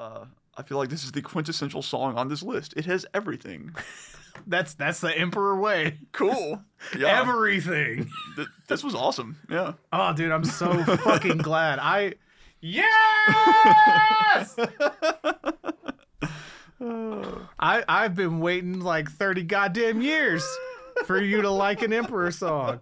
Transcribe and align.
Uh, 0.00 0.24
I 0.56 0.62
feel 0.62 0.78
like 0.78 0.88
this 0.88 1.04
is 1.04 1.12
the 1.12 1.20
quintessential 1.20 1.82
song 1.82 2.16
on 2.16 2.28
this 2.28 2.42
list. 2.42 2.72
It 2.74 2.86
has 2.86 3.04
everything. 3.12 3.74
That's 4.46 4.72
that's 4.74 5.00
the 5.00 5.14
emperor 5.14 5.60
way. 5.60 5.98
Cool. 6.12 6.62
Yeah. 6.98 7.20
Everything. 7.20 8.08
Th- 8.36 8.48
this 8.68 8.82
was 8.82 8.94
awesome. 8.94 9.36
Yeah. 9.50 9.74
Oh, 9.92 10.14
dude, 10.14 10.32
I'm 10.32 10.44
so 10.44 10.82
fucking 10.96 11.38
glad. 11.38 11.78
I 11.78 12.14
yes. 12.62 14.56
I 16.80 17.84
I've 17.86 18.14
been 18.14 18.40
waiting 18.40 18.80
like 18.80 19.10
30 19.10 19.42
goddamn 19.42 20.00
years 20.00 20.42
for 21.04 21.20
you 21.20 21.42
to 21.42 21.50
like 21.50 21.82
an 21.82 21.92
emperor 21.92 22.30
song. 22.30 22.80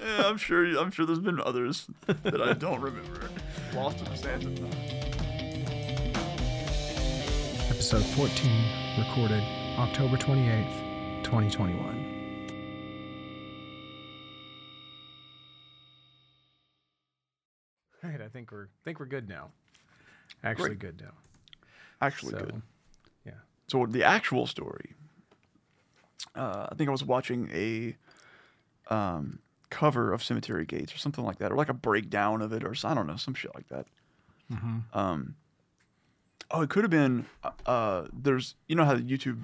Yeah, 0.00 0.26
I'm 0.26 0.38
sure. 0.38 0.64
I'm 0.76 0.90
sure 0.90 1.06
there's 1.06 1.20
been 1.20 1.40
others 1.40 1.86
that 2.06 2.42
I 2.42 2.54
don't 2.54 2.80
remember. 2.80 3.30
Lost 3.74 3.98
in 3.98 4.04
the 4.06 4.16
sands 4.16 4.46
of 4.46 4.58
time. 4.58 4.97
Episode 7.78 8.02
14, 8.04 8.50
recorded 8.98 9.40
October 9.78 10.16
28th, 10.16 11.22
2021. 11.22 12.04
All 18.04 18.10
right, 18.10 18.20
I 18.20 18.28
think 18.28 18.52
we're 18.52 18.68
think 18.84 19.00
we're 19.00 19.06
good 19.06 19.28
now. 19.28 19.50
Actually, 20.44 20.70
Great. 20.70 20.78
good 20.78 21.00
now. 21.00 21.12
Actually, 22.00 22.32
So, 22.32 22.38
good. 22.38 22.62
yeah. 23.26 23.32
So 23.66 23.86
the 23.86 24.04
actual 24.04 24.46
story. 24.46 24.94
Uh, 26.34 26.66
I 26.70 26.74
think 26.76 26.88
I 26.88 26.92
was 26.92 27.02
watching 27.04 27.48
a 27.52 27.96
um, 28.94 29.40
cover 29.70 30.12
of 30.12 30.22
Cemetery 30.22 30.64
Gates 30.64 30.94
or 30.94 30.98
something 30.98 31.24
like 31.24 31.38
that, 31.38 31.50
or 31.50 31.56
like 31.56 31.68
a 31.68 31.74
breakdown 31.74 32.40
of 32.42 32.52
it, 32.52 32.62
or 32.62 32.70
s- 32.72 32.84
I 32.84 32.94
don't 32.94 33.06
know, 33.06 33.16
some 33.16 33.34
shit 33.34 33.52
like 33.54 33.68
that. 33.68 33.86
Um, 34.94 35.34
oh, 36.50 36.62
it 36.62 36.70
could 36.70 36.84
have 36.84 36.90
been. 36.90 37.26
uh, 37.44 37.50
Uh, 37.66 38.06
there's, 38.12 38.54
you 38.68 38.74
know 38.76 38.84
how 38.84 38.96
YouTube 38.96 39.40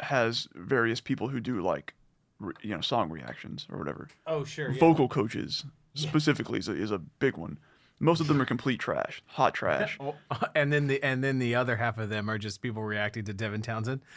has 0.00 0.48
various 0.54 1.00
people 1.00 1.28
who 1.28 1.40
do 1.40 1.60
like, 1.60 1.94
re, 2.38 2.52
you 2.62 2.74
know, 2.74 2.80
song 2.80 3.10
reactions 3.10 3.66
or 3.70 3.78
whatever. 3.78 4.08
Oh, 4.26 4.44
sure. 4.44 4.72
Vocal 4.74 5.08
coaches 5.08 5.64
specifically 5.94 6.58
is 6.58 6.68
a, 6.68 6.72
is 6.72 6.90
a 6.90 6.98
big 6.98 7.36
one. 7.36 7.58
Most 8.02 8.20
of 8.20 8.28
them 8.28 8.40
are 8.40 8.46
complete 8.46 8.80
trash, 8.80 9.22
hot 9.26 9.52
trash. 9.52 9.98
And 10.54 10.72
then 10.72 10.86
the 10.86 11.02
and 11.02 11.22
then 11.22 11.38
the 11.38 11.54
other 11.54 11.76
half 11.76 11.98
of 11.98 12.08
them 12.08 12.30
are 12.30 12.38
just 12.38 12.62
people 12.62 12.82
reacting 12.82 13.24
to 13.24 13.32
Devin 13.34 13.62
Townsend. 13.62 14.00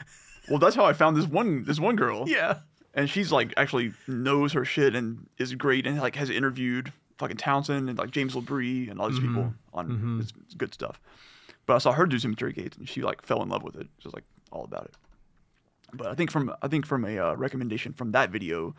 Well, 0.49 0.59
that's 0.59 0.75
how 0.75 0.83
I 0.83 0.91
found 0.91 1.15
this 1.15 1.25
one 1.25 1.63
this 1.63 1.79
one 1.79 1.95
girl. 1.95 2.25
Yeah. 2.27 2.59
and 2.93 3.09
she's 3.09 3.31
like 3.31 3.53
actually 3.55 3.93
knows 4.07 4.51
her 4.51 4.65
shit 4.65 4.93
and 4.93 5.25
is 5.37 5.53
great 5.55 5.87
and 5.87 5.97
like 6.01 6.17
has 6.17 6.29
interviewed 6.29 6.91
fucking 7.17 7.37
Townsend 7.37 7.87
and 7.89 7.97
like 7.97 8.11
James 8.11 8.35
LeBrie 8.35 8.91
and 8.91 8.99
all 8.99 9.09
these 9.09 9.21
people 9.21 9.53
on 9.73 10.19
it's, 10.21 10.33
it's 10.45 10.53
good 10.53 10.73
stuff. 10.73 10.99
But 11.65 11.75
I 11.75 11.77
saw 11.79 11.91
her 11.93 12.05
do 12.05 12.19
Cemetery 12.19 12.53
Gates 12.53 12.77
and 12.77 12.87
she 12.89 13.01
like 13.01 13.21
fell 13.21 13.41
in 13.41 13.49
love 13.49 13.63
with 13.63 13.75
it. 13.75 13.87
She 13.99 14.07
was 14.07 14.13
like 14.13 14.25
all 14.51 14.63
about 14.65 14.85
it. 14.85 14.93
But 15.93 16.07
I 16.07 16.15
think 16.15 16.31
from 16.31 16.53
I 16.61 16.67
think 16.67 16.85
from 16.85 17.05
a 17.05 17.17
uh, 17.19 17.33
recommendation 17.35 17.93
from 17.93 18.11
that 18.11 18.29
video, 18.31 18.75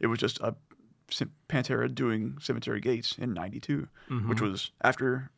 it 0.00 0.08
was 0.08 0.18
just 0.18 0.40
a 0.40 0.54
Pantera 1.48 1.92
doing 1.94 2.36
Cemetery 2.40 2.80
Gates 2.80 3.16
in 3.18 3.32
'92, 3.32 3.88
which 4.26 4.40
was 4.40 4.72
after 4.82 5.30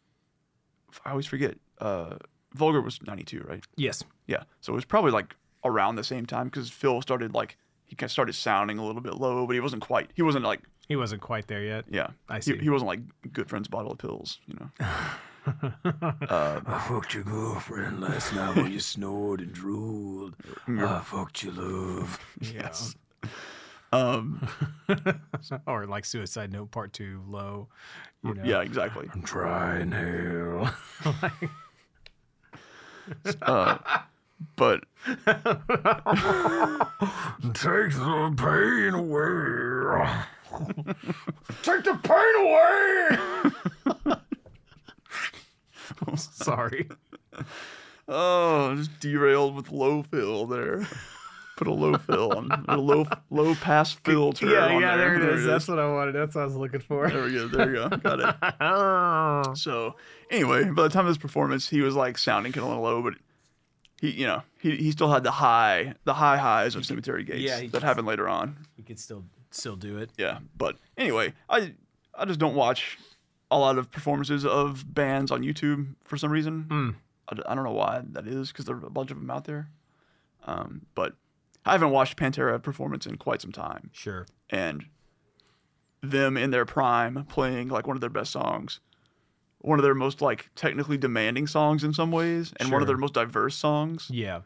I 1.04 1.10
always 1.10 1.26
forget. 1.26 1.56
Uh, 1.80 2.16
Vulgar 2.54 2.80
was 2.80 2.98
'92, 3.02 3.44
right? 3.46 3.62
Yes. 3.76 4.02
Yeah. 4.26 4.44
So 4.62 4.72
it 4.72 4.76
was 4.76 4.86
probably 4.86 5.10
like 5.12 5.36
around 5.64 5.96
the 5.96 6.04
same 6.04 6.24
time 6.24 6.46
because 6.46 6.70
Phil 6.70 7.02
started 7.02 7.34
like 7.34 7.58
he 7.86 7.94
kind 7.94 8.08
of 8.08 8.12
started 8.12 8.32
sounding 8.34 8.78
a 8.78 8.84
little 8.86 9.02
bit 9.02 9.14
low, 9.14 9.46
but 9.46 9.52
he 9.52 9.60
wasn't 9.60 9.82
quite. 9.82 10.10
He 10.14 10.22
wasn't 10.22 10.44
like 10.44 10.62
He 10.88 10.96
wasn't 10.96 11.20
quite 11.20 11.46
there 11.48 11.62
yet. 11.62 11.84
yeah. 11.90 12.08
I 12.28 12.36
He, 12.36 12.40
see. 12.42 12.58
he 12.58 12.70
wasn't 12.70 12.88
like 12.88 13.00
good 13.32 13.48
friends 13.50 13.68
bottle 13.68 13.92
of 13.92 13.98
pills, 13.98 14.38
you 14.46 14.54
know. 14.58 14.70
I 15.72 16.84
fucked 16.88 17.14
your 17.14 17.24
girlfriend 17.24 18.00
last 18.00 18.34
night 18.34 18.56
when 18.56 18.70
you 18.70 18.80
snored 18.80 19.40
and 19.40 19.52
drooled. 19.52 20.34
I 20.66 21.00
fucked 21.00 21.42
your 21.42 21.54
love. 21.54 22.18
Yes. 22.40 22.94
Um. 23.92 24.46
or 25.66 25.86
like 25.86 26.04
Suicide 26.04 26.52
Note 26.52 26.70
Part 26.70 26.92
Two, 26.92 27.22
low. 27.26 27.68
You 28.22 28.34
know. 28.34 28.42
Yeah. 28.44 28.60
Exactly. 28.60 29.08
I'm 29.12 29.22
trying 29.22 29.92
hell. 29.92 30.74
Uh. 33.42 33.78
But 34.56 34.84
Take 37.54 37.92
the 37.94 38.34
pain 38.36 38.94
away. 38.94 40.06
Take 41.62 41.84
the 41.84 41.98
pain 42.02 42.34
away. 44.06 44.16
Sorry. 46.16 46.88
oh, 48.08 48.74
just 48.76 48.98
derailed 49.00 49.54
with 49.56 49.70
low 49.70 50.02
fill 50.02 50.46
there. 50.46 50.86
Put 51.56 51.66
a 51.66 51.72
low 51.72 51.98
fill 51.98 52.32
on 52.36 52.64
a 52.68 52.76
low 52.76 53.04
low 53.30 53.54
pass 53.56 53.92
filter. 54.04 54.46
yeah, 54.46 54.78
yeah, 54.78 54.96
there 54.96 55.18
there 55.18 55.30
it 55.32 55.38
is. 55.40 55.44
That's 55.44 55.66
what 55.66 55.80
I 55.80 55.92
wanted. 55.92 56.12
That's 56.12 56.34
what 56.36 56.42
I 56.42 56.44
was 56.44 56.54
looking 56.54 56.78
for. 56.80 57.10
There 57.10 57.24
we 57.24 57.32
go. 57.32 57.48
There 57.48 57.66
we 57.66 57.72
go. 57.72 57.88
Got 57.88 58.20
it. 58.20 58.54
Oh. 58.60 59.54
So 59.54 59.96
anyway, 60.30 60.64
by 60.70 60.84
the 60.84 60.88
time 60.88 61.06
of 61.06 61.10
this 61.10 61.18
performance, 61.18 61.68
he 61.68 61.80
was 61.80 61.96
like 61.96 62.16
sounding 62.16 62.52
kind 62.52 62.64
of 62.64 62.70
a 62.72 62.74
little 62.76 62.84
low, 62.84 63.02
but 63.02 63.14
he, 64.00 64.10
you 64.12 64.26
know, 64.26 64.42
he, 64.60 64.76
he 64.76 64.92
still 64.92 65.10
had 65.12 65.24
the 65.24 65.32
high, 65.32 65.94
the 66.04 66.14
high 66.14 66.36
highs 66.36 66.76
of 66.76 66.86
Cemetery 66.86 67.24
Gates 67.24 67.40
yeah, 67.40 67.58
that 67.58 67.72
could- 67.72 67.82
happened 67.82 68.06
later 68.06 68.28
on. 68.28 68.56
you 68.76 68.84
could 68.84 69.00
still 69.00 69.24
still 69.50 69.74
do 69.74 69.98
it. 69.98 70.10
Yeah, 70.16 70.38
but 70.56 70.76
anyway, 70.96 71.32
I 71.50 71.74
I 72.16 72.24
just 72.24 72.38
don't 72.38 72.54
watch 72.54 72.98
a 73.50 73.58
lot 73.58 73.78
of 73.78 73.90
performances 73.90 74.44
of 74.44 74.92
bands 74.94 75.30
on 75.30 75.42
YouTube 75.42 75.94
for 76.04 76.16
some 76.16 76.30
reason. 76.30 76.66
Mm. 76.68 76.94
I, 77.46 77.52
I 77.52 77.54
don't 77.54 77.64
know 77.64 77.72
why 77.72 78.02
that 78.12 78.26
is 78.26 78.52
because 78.52 78.64
there 78.66 78.76
are 78.76 78.86
a 78.86 78.90
bunch 78.90 79.10
of 79.10 79.18
them 79.18 79.30
out 79.30 79.44
there. 79.44 79.68
Um, 80.46 80.82
but 80.94 81.14
I 81.66 81.72
haven't 81.72 81.90
watched 81.90 82.16
Pantera 82.16 82.62
performance 82.62 83.06
in 83.06 83.16
quite 83.16 83.40
some 83.42 83.52
time, 83.52 83.90
Sure. 83.92 84.26
and 84.50 84.86
them 86.00 86.36
in 86.36 86.50
their 86.50 86.64
prime 86.64 87.24
playing 87.28 87.68
like 87.68 87.86
one 87.86 87.96
of 87.96 88.00
their 88.00 88.08
best 88.10 88.30
songs, 88.32 88.80
one 89.58 89.78
of 89.78 89.82
their 89.82 89.94
most 89.94 90.22
like 90.22 90.48
technically 90.54 90.96
demanding 90.96 91.46
songs 91.46 91.82
in 91.84 91.92
some 91.92 92.10
ways, 92.12 92.52
and 92.60 92.70
one 92.70 92.80
of 92.80 92.86
their 92.86 92.96
most 92.96 93.14
diverse 93.14 93.56
songs. 93.56 94.08
Yeah. 94.10 94.40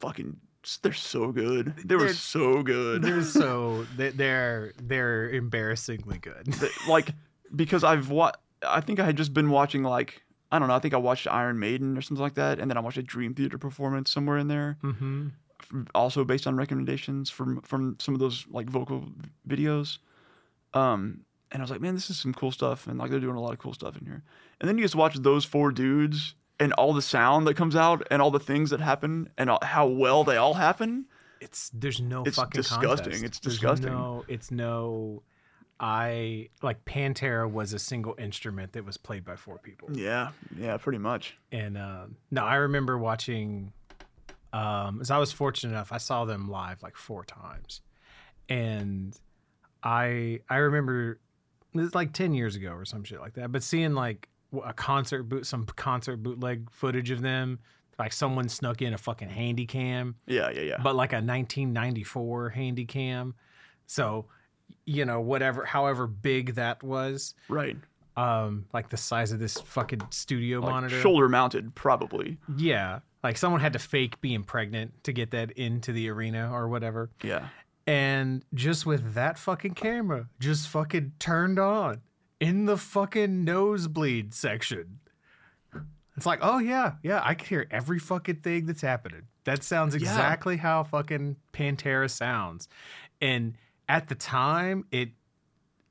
Fucking, 0.00 0.36
they're 0.82 0.92
so 0.92 1.32
good. 1.32 1.74
They 1.84 1.96
were 1.96 2.04
They're- 2.04 2.14
so 2.14 2.62
good. 2.62 3.02
They're 3.02 3.22
so 3.22 3.84
they- 3.96 4.10
they're 4.10 4.72
they're 4.82 5.28
embarrassingly 5.30 6.18
good. 6.18 6.54
Like 6.88 7.10
because 7.54 7.84
I've 7.84 8.10
wa- 8.10 8.32
I 8.66 8.80
think 8.80 9.00
I 9.00 9.04
had 9.04 9.16
just 9.16 9.34
been 9.34 9.50
watching 9.50 9.82
like 9.82 10.22
I 10.50 10.58
don't 10.58 10.68
know. 10.68 10.74
I 10.74 10.78
think 10.78 10.94
I 10.94 10.98
watched 10.98 11.26
Iron 11.26 11.58
Maiden 11.58 11.96
or 11.96 12.02
something 12.02 12.22
like 12.22 12.34
that, 12.34 12.58
and 12.58 12.70
then 12.70 12.76
I 12.76 12.80
watched 12.80 12.98
a 12.98 13.02
Dream 13.02 13.34
Theater 13.34 13.56
performance 13.56 14.10
somewhere 14.10 14.36
in 14.36 14.48
there, 14.48 14.76
mm-hmm. 14.82 15.28
also 15.94 16.24
based 16.24 16.46
on 16.46 16.56
recommendations 16.56 17.30
from 17.30 17.62
from 17.62 17.96
some 17.98 18.14
of 18.14 18.20
those 18.20 18.46
like 18.50 18.68
vocal 18.68 19.08
videos. 19.48 19.98
Um, 20.74 21.20
and 21.50 21.60
I 21.60 21.64
was 21.64 21.70
like, 21.70 21.80
man, 21.80 21.94
this 21.94 22.10
is 22.10 22.18
some 22.18 22.34
cool 22.34 22.50
stuff, 22.50 22.86
and 22.86 22.98
like 22.98 23.10
they're 23.10 23.20
doing 23.20 23.36
a 23.36 23.40
lot 23.40 23.52
of 23.52 23.58
cool 23.58 23.72
stuff 23.74 23.96
in 23.96 24.06
here. 24.06 24.22
And 24.60 24.68
then 24.68 24.78
you 24.78 24.84
just 24.84 24.94
watch 24.94 25.14
those 25.16 25.44
four 25.44 25.70
dudes 25.72 26.34
and 26.60 26.72
all 26.74 26.92
the 26.92 27.02
sound 27.02 27.46
that 27.46 27.54
comes 27.56 27.74
out 27.74 28.06
and 28.10 28.22
all 28.22 28.30
the 28.30 28.38
things 28.38 28.70
that 28.70 28.80
happen 28.80 29.28
and 29.36 29.50
all, 29.50 29.58
how 29.62 29.86
well 29.86 30.22
they 30.22 30.36
all 30.36 30.54
happen. 30.54 31.06
It's 31.40 31.70
there's 31.74 32.00
no 32.00 32.22
It's 32.24 32.36
fucking 32.36 32.60
disgusting. 32.60 33.12
contest. 33.12 33.24
It's 33.24 33.38
There's 33.40 33.54
disgusting. 33.54 33.92
No, 33.92 34.24
it's 34.28 34.50
no. 34.50 35.22
I 35.84 36.48
like 36.62 36.84
Pantera 36.84 37.50
was 37.50 37.72
a 37.72 37.78
single 37.80 38.14
instrument 38.16 38.72
that 38.74 38.84
was 38.84 38.96
played 38.96 39.24
by 39.24 39.34
four 39.34 39.58
people. 39.58 39.88
Yeah, 39.92 40.30
yeah, 40.56 40.76
pretty 40.76 40.98
much. 40.98 41.36
And 41.50 41.76
uh, 41.76 42.06
no, 42.30 42.44
I 42.44 42.54
remember 42.54 42.96
watching. 42.96 43.72
Um, 44.52 45.00
as 45.00 45.10
I 45.10 45.18
was 45.18 45.32
fortunate 45.32 45.72
enough, 45.72 45.92
I 45.92 45.96
saw 45.98 46.24
them 46.24 46.48
live 46.48 46.82
like 46.82 46.96
four 46.96 47.24
times, 47.24 47.80
and 48.48 49.18
I 49.82 50.40
I 50.48 50.56
remember 50.58 51.18
it 51.74 51.80
was 51.80 51.94
like 51.94 52.12
ten 52.12 52.32
years 52.32 52.54
ago 52.54 52.70
or 52.72 52.84
some 52.84 53.02
shit 53.02 53.18
like 53.20 53.34
that. 53.34 53.50
But 53.50 53.62
seeing 53.64 53.94
like 53.94 54.28
a 54.64 54.72
concert 54.74 55.24
boot, 55.24 55.46
some 55.46 55.64
concert 55.64 56.18
bootleg 56.18 56.70
footage 56.70 57.10
of 57.10 57.22
them, 57.22 57.58
like 57.98 58.12
someone 58.12 58.48
snuck 58.48 58.82
in 58.82 58.92
a 58.94 58.98
fucking 58.98 59.30
handy 59.30 59.66
cam, 59.66 60.14
Yeah, 60.26 60.50
yeah, 60.50 60.60
yeah. 60.60 60.78
but 60.82 60.94
like 60.94 61.12
a 61.12 61.16
1994 61.16 62.50
handy 62.50 62.84
cam. 62.84 63.34
So, 63.86 64.26
you 64.84 65.04
know, 65.04 65.20
whatever, 65.20 65.64
however 65.64 66.06
big 66.06 66.54
that 66.56 66.82
was, 66.82 67.34
right. 67.48 67.76
um, 68.16 68.66
like 68.72 68.88
the 68.90 68.96
size 68.96 69.32
of 69.32 69.38
this 69.38 69.54
fucking 69.60 70.02
studio 70.10 70.60
Like 70.60 70.70
monitor. 70.70 71.00
shoulder 71.00 71.28
mounted, 71.28 71.74
probably. 71.74 72.38
Yeah. 72.56 73.00
Like 73.22 73.36
someone 73.36 73.60
had 73.60 73.72
to 73.74 73.78
fake 73.78 74.20
being 74.20 74.42
pregnant 74.42 75.04
to 75.04 75.12
get 75.12 75.30
that 75.30 75.52
into 75.52 75.92
the 75.92 76.08
arena 76.10 76.50
or 76.52 76.68
whatever. 76.68 77.10
Yeah. 77.22 77.48
And 77.86 78.44
just 78.54 78.84
with 78.86 79.14
that 79.14 79.38
fucking 79.38 79.74
camera, 79.74 80.28
just 80.40 80.68
fucking 80.68 81.12
turned 81.18 81.58
on 81.58 82.00
in 82.40 82.64
the 82.66 82.76
fucking 82.76 83.44
nosebleed 83.44 84.34
section. 84.34 84.98
It's 86.16 86.26
like, 86.26 86.40
oh 86.42 86.58
yeah, 86.58 86.92
yeah, 87.02 87.22
I 87.24 87.34
can 87.34 87.46
hear 87.48 87.66
every 87.70 87.98
fucking 87.98 88.36
thing 88.36 88.66
that's 88.66 88.82
happening. 88.82 89.22
That 89.44 89.62
sounds 89.64 89.94
Yeah. 89.94 90.00
exactly 90.00 90.56
how 90.58 90.84
fucking 90.84 91.36
Pantera 91.52 92.10
sounds. 92.10 92.68
And 93.20 93.54
at 93.88 94.08
the 94.08 94.14
time, 94.14 94.84
it, 94.90 95.10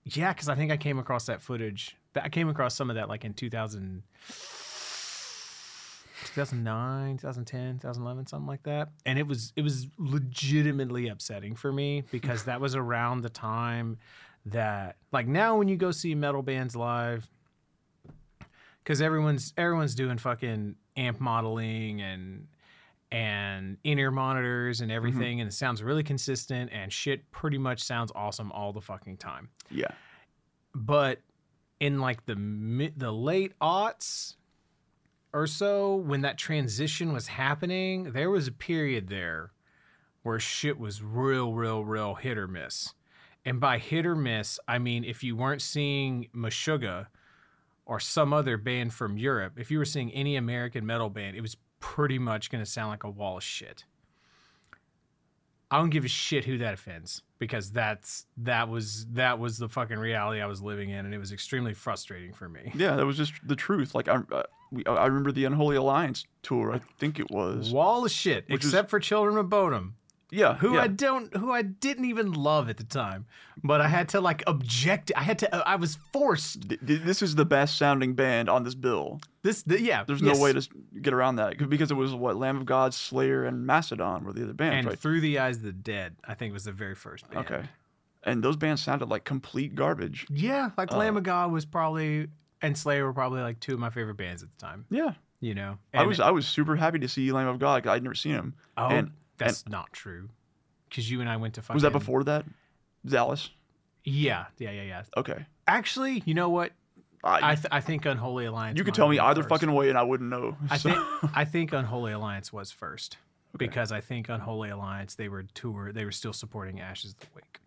yeah, 0.03 0.33
because 0.33 0.49
I 0.49 0.55
think 0.55 0.71
I 0.71 0.77
came 0.77 0.99
across 0.99 1.25
that 1.25 1.41
footage. 1.41 1.97
I 2.15 2.29
came 2.29 2.49
across 2.49 2.75
some 2.75 2.89
of 2.89 2.95
that 2.95 3.09
like 3.09 3.23
in 3.25 3.33
2000. 3.33 4.03
2009, 6.25 7.17
2010, 7.17 7.79
2011, 7.79 8.27
something 8.27 8.47
like 8.47 8.63
that. 8.63 8.89
And 9.05 9.17
it 9.17 9.27
was 9.27 9.53
it 9.55 9.63
was 9.63 9.87
legitimately 9.97 11.07
upsetting 11.07 11.55
for 11.55 11.71
me 11.71 12.03
because 12.11 12.43
that 12.45 12.61
was 12.61 12.75
around 12.75 13.21
the 13.21 13.29
time 13.29 13.97
that 14.45 14.97
like 15.11 15.27
now 15.27 15.57
when 15.57 15.67
you 15.67 15.77
go 15.77 15.91
see 15.91 16.15
metal 16.15 16.41
bands 16.41 16.75
live 16.75 17.29
cuz 18.85 19.01
everyone's 19.01 19.53
everyone's 19.57 19.93
doing 19.93 20.17
fucking 20.17 20.75
amp 20.97 21.19
modeling 21.19 22.01
and 22.01 22.47
and 23.11 23.77
in-ear 23.83 24.11
monitors 24.11 24.81
and 24.81 24.89
mm-hmm. 24.89 24.95
everything 24.95 25.41
and 25.41 25.49
it 25.49 25.53
sounds 25.53 25.83
really 25.83 26.03
consistent 26.03 26.71
and 26.71 26.91
shit 26.93 27.29
pretty 27.31 27.57
much 27.57 27.83
sounds 27.83 28.11
awesome 28.15 28.51
all 28.51 28.71
the 28.71 28.81
fucking 28.81 29.17
time. 29.17 29.49
Yeah. 29.69 29.91
but 30.73 31.19
in 31.79 31.99
like 31.99 32.25
the 32.25 32.35
mid, 32.35 32.97
the 32.97 33.11
late 33.11 33.53
aughts 33.59 34.35
or 35.33 35.47
so 35.47 35.95
when 35.95 36.21
that 36.21 36.37
transition 36.37 37.11
was 37.11 37.27
happening 37.27 38.11
there 38.13 38.29
was 38.29 38.47
a 38.47 38.51
period 38.51 39.09
there 39.09 39.51
where 40.23 40.39
shit 40.39 40.79
was 40.79 41.01
real 41.01 41.53
real 41.53 41.83
real 41.83 42.15
hit 42.15 42.37
or 42.37 42.47
miss. 42.47 42.93
And 43.43 43.59
by 43.59 43.77
hit 43.77 44.05
or 44.05 44.15
miss 44.15 44.59
i 44.67 44.77
mean 44.79 45.03
if 45.03 45.23
you 45.23 45.35
weren't 45.35 45.61
seeing 45.61 46.27
meshuggah 46.33 47.07
or 47.85 47.99
some 47.99 48.31
other 48.31 48.55
band 48.55 48.93
from 48.93 49.17
europe 49.17 49.53
if 49.57 49.69
you 49.69 49.79
were 49.79 49.85
seeing 49.85 50.11
any 50.11 50.35
american 50.37 50.85
metal 50.85 51.09
band 51.09 51.35
it 51.35 51.41
was 51.41 51.57
pretty 51.81 52.17
much 52.17 52.49
going 52.49 52.63
to 52.63 52.69
sound 52.69 52.89
like 52.91 53.03
a 53.03 53.09
wall 53.09 53.35
of 53.37 53.43
shit 53.43 53.83
I 55.69 55.77
don't 55.77 55.89
give 55.89 56.03
a 56.03 56.09
shit 56.09 56.43
who 56.43 56.57
that 56.57 56.73
offends 56.73 57.21
because 57.39 57.71
that's 57.71 58.25
that 58.37 58.67
was 58.67 59.05
that 59.13 59.39
was 59.39 59.57
the 59.57 59.69
fucking 59.69 59.97
reality 59.97 60.41
I 60.41 60.45
was 60.45 60.61
living 60.61 60.89
in, 60.89 61.05
and 61.05 61.13
it 61.13 61.17
was 61.17 61.31
extremely 61.31 61.73
frustrating 61.73 62.33
for 62.33 62.49
me. 62.49 62.73
Yeah, 62.75 62.97
that 62.97 63.05
was 63.05 63.15
just 63.15 63.31
the 63.47 63.55
truth. 63.55 63.95
Like 63.95 64.09
I, 64.09 64.17
uh, 64.33 64.43
we, 64.69 64.83
I 64.85 65.05
remember 65.05 65.31
the 65.31 65.45
Unholy 65.45 65.77
Alliance 65.77 66.25
tour. 66.43 66.73
I 66.73 66.81
think 66.99 67.21
it 67.21 67.31
was. 67.31 67.71
Wall 67.71 68.03
of 68.03 68.11
shit, 68.11 68.43
is- 68.49 68.55
except 68.65 68.89
for 68.89 68.99
Children 68.99 69.37
of 69.37 69.45
Bodom, 69.45 69.93
Yeah, 70.31 70.55
who 70.55 70.75
yeah. 70.75 70.83
I 70.83 70.87
don't, 70.87 71.35
who 71.35 71.51
I 71.51 71.61
didn't 71.61 72.05
even 72.05 72.31
love 72.31 72.69
at 72.69 72.77
the 72.77 72.85
time, 72.85 73.25
but 73.63 73.81
I 73.81 73.89
had 73.89 74.07
to 74.09 74.21
like 74.21 74.43
object. 74.47 75.11
I 75.15 75.23
had 75.23 75.37
to. 75.39 75.55
I 75.67 75.75
was 75.75 75.97
forced. 76.13 76.69
Th- 76.69 76.79
th- 76.85 77.01
this 77.01 77.21
is 77.21 77.35
the 77.35 77.43
best 77.43 77.77
sounding 77.77 78.13
band 78.13 78.47
on 78.49 78.63
this 78.63 78.73
bill. 78.73 79.19
This, 79.43 79.63
the, 79.63 79.81
yeah. 79.81 80.05
There's 80.05 80.21
yes. 80.21 80.37
no 80.37 80.41
way 80.41 80.53
to 80.53 80.65
get 81.01 81.13
around 81.13 81.35
that 81.35 81.57
'Cause- 81.59 81.67
because 81.67 81.91
it 81.91 81.95
was 81.95 82.13
what 82.15 82.37
Lamb 82.37 82.55
of 82.57 82.65
God, 82.65 82.93
Slayer, 82.93 83.43
and 83.43 83.65
Mastodon 83.67 84.23
were 84.23 84.31
the 84.31 84.43
other 84.43 84.53
bands, 84.53 84.77
And 84.77 84.87
right? 84.87 84.97
through 84.97 85.19
the 85.19 85.37
eyes 85.39 85.57
of 85.57 85.63
the 85.63 85.73
dead, 85.73 86.15
I 86.25 86.33
think 86.33 86.53
was 86.53 86.63
the 86.63 86.71
very 86.71 86.95
first 86.95 87.29
band. 87.29 87.45
Okay, 87.45 87.63
and 88.23 88.41
those 88.41 88.55
bands 88.55 88.81
sounded 88.81 89.09
like 89.09 89.25
complete 89.25 89.75
garbage. 89.75 90.25
Yeah, 90.29 90.69
like 90.77 90.93
Lamb 90.93 91.15
Uh, 91.15 91.19
of 91.19 91.23
God 91.25 91.51
was 91.51 91.65
probably, 91.65 92.27
and 92.61 92.77
Slayer 92.77 93.03
were 93.05 93.13
probably 93.13 93.41
like 93.41 93.59
two 93.59 93.73
of 93.73 93.79
my 93.79 93.89
favorite 93.89 94.15
bands 94.15 94.43
at 94.43 94.49
the 94.57 94.65
time. 94.65 94.85
Yeah, 94.89 95.15
You 95.41 95.55
know, 95.55 95.77
I 95.93 95.99
And- 95.99 96.07
was 96.07 96.19
I 96.21 96.29
was 96.31 96.47
super 96.47 96.77
happy 96.77 96.99
to 96.99 97.07
see 97.09 97.31
Lamb 97.33 97.47
of 97.47 97.59
God. 97.59 97.85
I'd 97.85 98.03
never 98.03 98.15
seen 98.15 98.33
them. 98.33 98.53
Oh, 98.77 98.87
and 98.87 99.11
that's 99.45 99.67
not 99.67 99.91
true. 99.93 100.29
Because 100.89 101.09
you 101.09 101.21
and 101.21 101.29
I 101.29 101.37
went 101.37 101.53
to 101.55 101.61
fucking. 101.61 101.75
was 101.75 101.83
that 101.83 101.93
before 101.93 102.23
that? 102.25 102.45
Dallas. 103.05 103.49
Yeah, 104.03 104.45
yeah, 104.57 104.71
yeah, 104.71 104.81
yeah. 104.83 105.03
Okay, 105.17 105.45
Actually, 105.67 106.23
you 106.25 106.33
know 106.33 106.49
what? 106.49 106.71
I, 107.23 107.51
I 107.51 107.55
th- 107.55 107.67
I 107.71 107.81
think 107.81 108.05
Unholy 108.05 108.45
Alliance. 108.45 108.77
you 108.77 108.83
could 108.83 108.95
tell 108.95 109.07
me 109.07 109.19
either 109.19 109.41
first. 109.43 109.49
fucking 109.49 109.71
way, 109.71 109.89
and 109.89 109.97
I 109.97 110.01
wouldn't 110.03 110.29
know. 110.29 110.57
I 110.69 110.77
So- 110.77 110.89
think 110.91 111.05
I 111.35 111.45
think 111.45 111.71
Unholy 111.73 112.11
Alliance 112.13 112.51
was 112.51 112.71
first 112.71 113.17
Okay. 113.55 113.65
because 113.67 113.91
I 113.91 114.01
think 114.01 114.27
Unholy 114.29 114.69
Alliance 114.69 115.15
they 115.15 115.29
were 115.29 115.43
tour 115.43 115.91
they 115.93 116.03
were 116.05 116.11
still 116.11 116.33
supporting 116.33 116.79
Ashes 116.81 117.11
of 117.11 117.19
the 117.19 117.27
Wake. 117.35 117.59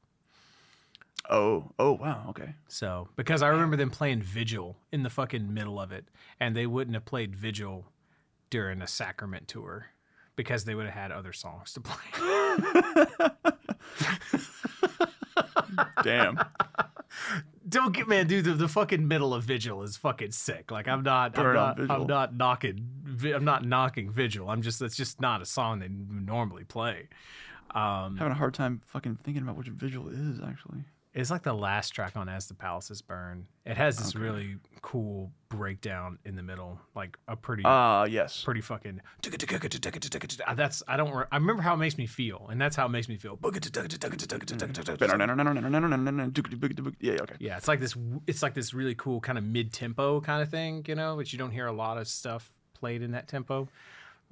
oh, 1.31 1.71
oh, 1.79 1.93
wow. 1.93 2.27
Okay. 2.31 2.55
So 2.69 3.09
because 3.17 3.43
I 3.43 3.49
remember 3.49 3.77
them 3.77 3.91
playing 3.91 4.23
Vigil 4.23 4.77
in 4.93 5.03
the 5.05 5.11
fucking 5.11 5.53
middle 5.55 5.81
of 5.81 5.93
it, 5.93 6.07
and 6.41 6.55
they 6.57 6.67
wouldn't 6.67 6.95
have 6.95 7.05
played 7.05 7.35
Vigil 7.37 7.87
during 8.51 8.83
a 8.83 8.87
Sacrament 8.87 9.49
tour 9.49 9.87
because 10.37 10.65
they 10.65 10.75
would 10.75 10.87
have 10.87 10.95
had 10.95 11.13
other 11.13 11.33
songs 11.33 11.73
to 11.75 11.81
play. 11.81 13.07
Damn. 16.03 16.39
Don't 17.69 17.95
get 17.95 18.09
man, 18.09 18.27
dude. 18.27 18.45
The, 18.45 18.53
the 18.53 18.69
fucking 18.69 19.07
middle 19.09 19.33
of 19.35 19.45
Vigil 19.45 19.83
is 19.83 19.97
fucking 19.97 20.33
sick. 20.33 20.71
Like 20.71 20.87
I'm 20.89 21.03
not, 21.03 21.39
I'm 21.39 21.55
not, 21.55 21.91
I'm 21.91 22.07
not 22.07 22.35
knocking, 22.37 22.87
I'm 23.25 23.45
not 23.45 23.65
knocking 23.65 24.11
Vigil. 24.11 24.51
I'm 24.51 24.63
just, 24.63 24.79
that's 24.79 24.97
just 24.97 25.21
not 25.21 25.41
a 25.43 25.47
song 25.47 25.79
they 25.79 25.89
normally 25.89 26.65
play. 26.65 27.09
Um, 27.75 28.17
having 28.17 28.33
a 28.33 28.37
hard 28.37 28.55
time 28.55 28.83
fucking 28.87 29.19
thinking 29.25 29.43
about 29.43 29.57
which 29.57 29.69
Vigil 29.69 30.09
is 30.09 30.41
actually. 30.47 30.85
It's 31.15 31.31
like 31.31 31.43
the 31.43 31.53
last 31.55 31.91
track 31.91 32.17
on 32.17 32.29
As 32.29 32.49
the 32.49 32.55
Palaces 32.55 33.01
Burn. 33.01 33.47
It 33.65 33.77
has 33.77 33.97
this 33.99 34.15
Okay. 34.15 34.19
really 34.25 34.57
cool 34.83 35.31
breakdown 35.49 36.19
in 36.25 36.35
the 36.37 36.43
middle, 36.43 36.79
like 36.95 37.17
a 37.29 37.37
pretty, 37.37 37.63
Ah, 37.65 38.05
yes. 38.05 38.43
pretty 38.45 38.61
fucking. 38.61 39.01
That's 40.57 40.83
I 40.89 40.97
don't. 40.97 41.13
re- 41.15 41.25
I 41.31 41.37
remember 41.37 41.63
how 41.63 41.75
it 41.75 41.79
makes 41.79 41.97
me 41.97 42.07
feel, 42.07 42.47
and 42.51 42.61
that's 42.61 42.77
how 42.77 42.87
it 42.87 42.91
makes 42.91 43.09
me 43.09 43.17
feel. 43.17 43.39
Yeah, 47.01 47.13
okay. 47.23 47.35
Yeah, 47.39 47.57
it's 47.57 47.69
like 47.69 47.81
this. 47.81 47.97
It's 48.27 48.43
like 48.43 48.55
this 48.55 48.75
really 48.75 48.95
cool 48.95 49.21
kind 49.21 49.39
of 49.39 49.45
mid-tempo 49.45 50.21
kind 50.21 50.43
of 50.43 50.49
thing, 50.51 50.85
you 50.89 50.95
know, 50.95 51.17
which 51.17 51.33
you 51.33 51.39
don't 51.39 51.53
hear 51.53 51.67
a 51.67 51.73
lot 51.73 51.97
of 51.99 52.09
stuff 52.09 52.53
played 52.75 53.03
in 53.03 53.13
that 53.13 53.29
tempo. 53.29 53.69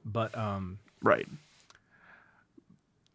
But 0.04 0.36
um, 0.36 0.78
Right. 1.00 1.26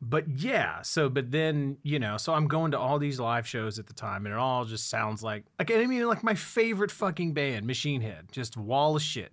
But 0.01 0.27
yeah. 0.27 0.81
So, 0.81 1.09
but 1.09 1.31
then 1.31 1.77
you 1.83 1.99
know, 1.99 2.17
so 2.17 2.33
I'm 2.33 2.47
going 2.47 2.71
to 2.71 2.79
all 2.79 2.99
these 2.99 3.19
live 3.19 3.47
shows 3.47 3.79
at 3.79 3.87
the 3.87 3.93
time, 3.93 4.25
and 4.25 4.33
it 4.33 4.37
all 4.37 4.65
just 4.65 4.89
sounds 4.89 5.23
like 5.23 5.43
like 5.59 5.71
I 5.71 5.85
mean, 5.85 6.05
like 6.07 6.23
my 6.23 6.35
favorite 6.35 6.91
fucking 6.91 7.33
band, 7.33 7.65
Machine 7.65 8.01
Head, 8.01 8.27
just 8.31 8.57
wall 8.57 8.95
of 8.95 9.01
shit, 9.01 9.31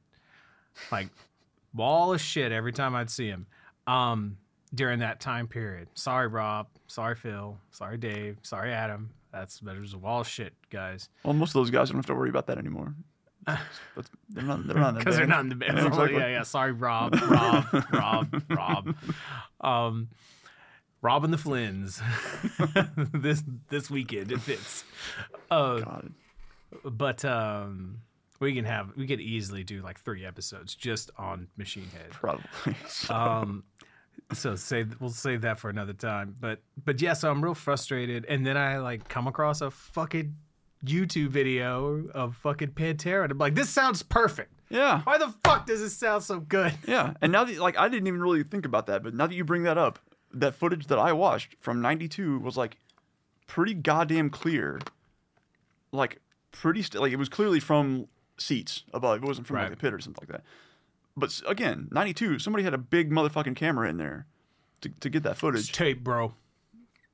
like 0.90 1.08
wall 1.74 2.14
of 2.14 2.20
shit 2.20 2.52
every 2.52 2.72
time 2.72 2.94
I'd 2.94 3.10
see 3.10 3.26
him. 3.28 3.46
Um, 3.86 4.38
during 4.74 4.98
that 5.00 5.20
time 5.20 5.46
period. 5.46 5.88
Sorry, 5.94 6.26
Rob. 6.26 6.66
Sorry, 6.88 7.14
Phil. 7.14 7.56
Sorry, 7.70 7.96
Dave. 7.96 8.38
Sorry, 8.42 8.72
Adam. 8.72 9.10
That's 9.32 9.58
there's 9.58 9.94
a 9.94 9.98
wall 9.98 10.20
of 10.20 10.28
shit, 10.28 10.52
guys. 10.70 11.08
Well, 11.24 11.34
most 11.34 11.50
of 11.50 11.54
those 11.54 11.70
guys 11.70 11.88
don't 11.90 11.98
have 11.98 12.06
to 12.06 12.14
worry 12.14 12.30
about 12.30 12.46
that 12.46 12.58
anymore. 12.58 12.94
That's, 13.46 14.10
they're 14.30 14.44
not. 14.44 14.66
They're 14.66 14.76
not 14.76 14.90
in 14.90 14.94
the 14.94 14.98
because 15.00 15.16
they're 15.16 15.26
not 15.26 15.40
in 15.40 15.48
the 15.48 15.54
band. 15.54 15.78
Yeah, 15.78 16.06
Yeah, 16.08 16.26
yeah, 16.28 16.42
Sorry, 16.44 16.72
Rob, 16.72 17.14
Rob, 17.14 17.66
Rob, 17.92 18.42
Rob. 18.48 18.96
Um, 19.60 20.08
Rob 21.04 21.22
and 21.22 21.32
the 21.32 21.36
Flynns. 21.36 22.00
this 23.12 23.42
this 23.68 23.90
weekend 23.90 24.32
it 24.32 24.40
fits. 24.40 24.84
Uh, 25.50 25.78
God. 25.80 26.12
but 26.82 27.24
um, 27.26 27.98
we 28.40 28.54
can 28.54 28.64
have 28.64 28.96
we 28.96 29.06
could 29.06 29.20
easily 29.20 29.64
do 29.64 29.82
like 29.82 30.00
three 30.00 30.24
episodes 30.24 30.74
just 30.74 31.10
on 31.18 31.48
Machine 31.58 31.88
Head. 31.92 32.10
Probably. 32.10 32.44
So, 32.88 33.14
Um, 33.14 33.64
so 34.32 34.56
say 34.56 34.86
we'll 34.98 35.10
save 35.10 35.42
that 35.42 35.58
for 35.58 35.68
another 35.68 35.92
time. 35.92 36.36
But 36.40 36.60
but 36.82 37.00
yeah, 37.02 37.12
so 37.12 37.30
I'm 37.30 37.44
real 37.44 37.54
frustrated, 37.54 38.24
and 38.26 38.46
then 38.46 38.56
I 38.56 38.78
like 38.78 39.06
come 39.06 39.26
across 39.26 39.60
a 39.60 39.70
fucking 39.70 40.34
YouTube 40.86 41.28
video 41.28 42.08
of 42.14 42.34
fucking 42.36 42.68
Pantera, 42.68 43.24
and 43.24 43.32
I'm 43.32 43.38
like, 43.38 43.54
this 43.54 43.68
sounds 43.68 44.02
perfect. 44.02 44.52
yeah. 44.70 45.02
Why 45.02 45.18
the 45.18 45.34
fuck 45.44 45.66
does 45.66 45.82
it 45.82 45.90
sound 45.90 46.22
so 46.24 46.40
good? 46.40 46.72
Yeah. 46.88 47.12
And 47.20 47.30
now 47.30 47.44
that 47.44 47.58
like 47.58 47.78
I 47.78 47.88
didn't 47.90 48.06
even 48.06 48.20
really 48.22 48.42
think 48.42 48.64
about 48.64 48.86
that, 48.86 49.02
but 49.02 49.12
now 49.14 49.26
that 49.26 49.34
you 49.34 49.44
bring 49.44 49.64
that 49.64 49.76
up, 49.76 49.98
that 50.34 50.54
footage 50.54 50.86
that 50.88 50.98
I 50.98 51.12
watched 51.12 51.56
from 51.60 51.80
'92 51.80 52.38
was 52.40 52.56
like 52.56 52.76
pretty 53.46 53.74
goddamn 53.74 54.30
clear. 54.30 54.80
Like 55.92 56.20
pretty 56.52 56.82
st- 56.82 57.00
like 57.00 57.12
it 57.12 57.16
was 57.16 57.28
clearly 57.28 57.60
from 57.60 58.08
seats 58.36 58.82
above. 58.92 59.22
It 59.22 59.26
wasn't 59.26 59.46
from 59.46 59.56
Right. 59.56 59.62
like 59.62 59.70
the 59.72 59.76
pit 59.76 59.92
or 59.94 60.00
something 60.00 60.22
like 60.22 60.30
that. 60.30 60.44
But 61.16 61.40
again, 61.46 61.88
'92, 61.92 62.38
somebody 62.40 62.64
had 62.64 62.74
a 62.74 62.78
big 62.78 63.10
motherfucking 63.10 63.54
camera 63.56 63.88
in 63.88 63.96
there 63.98 64.26
to, 64.80 64.88
to 64.88 65.08
get 65.08 65.22
that 65.22 65.32
It's 65.32 65.40
footage. 65.40 65.72
tape, 65.72 66.02
bro. 66.02 66.34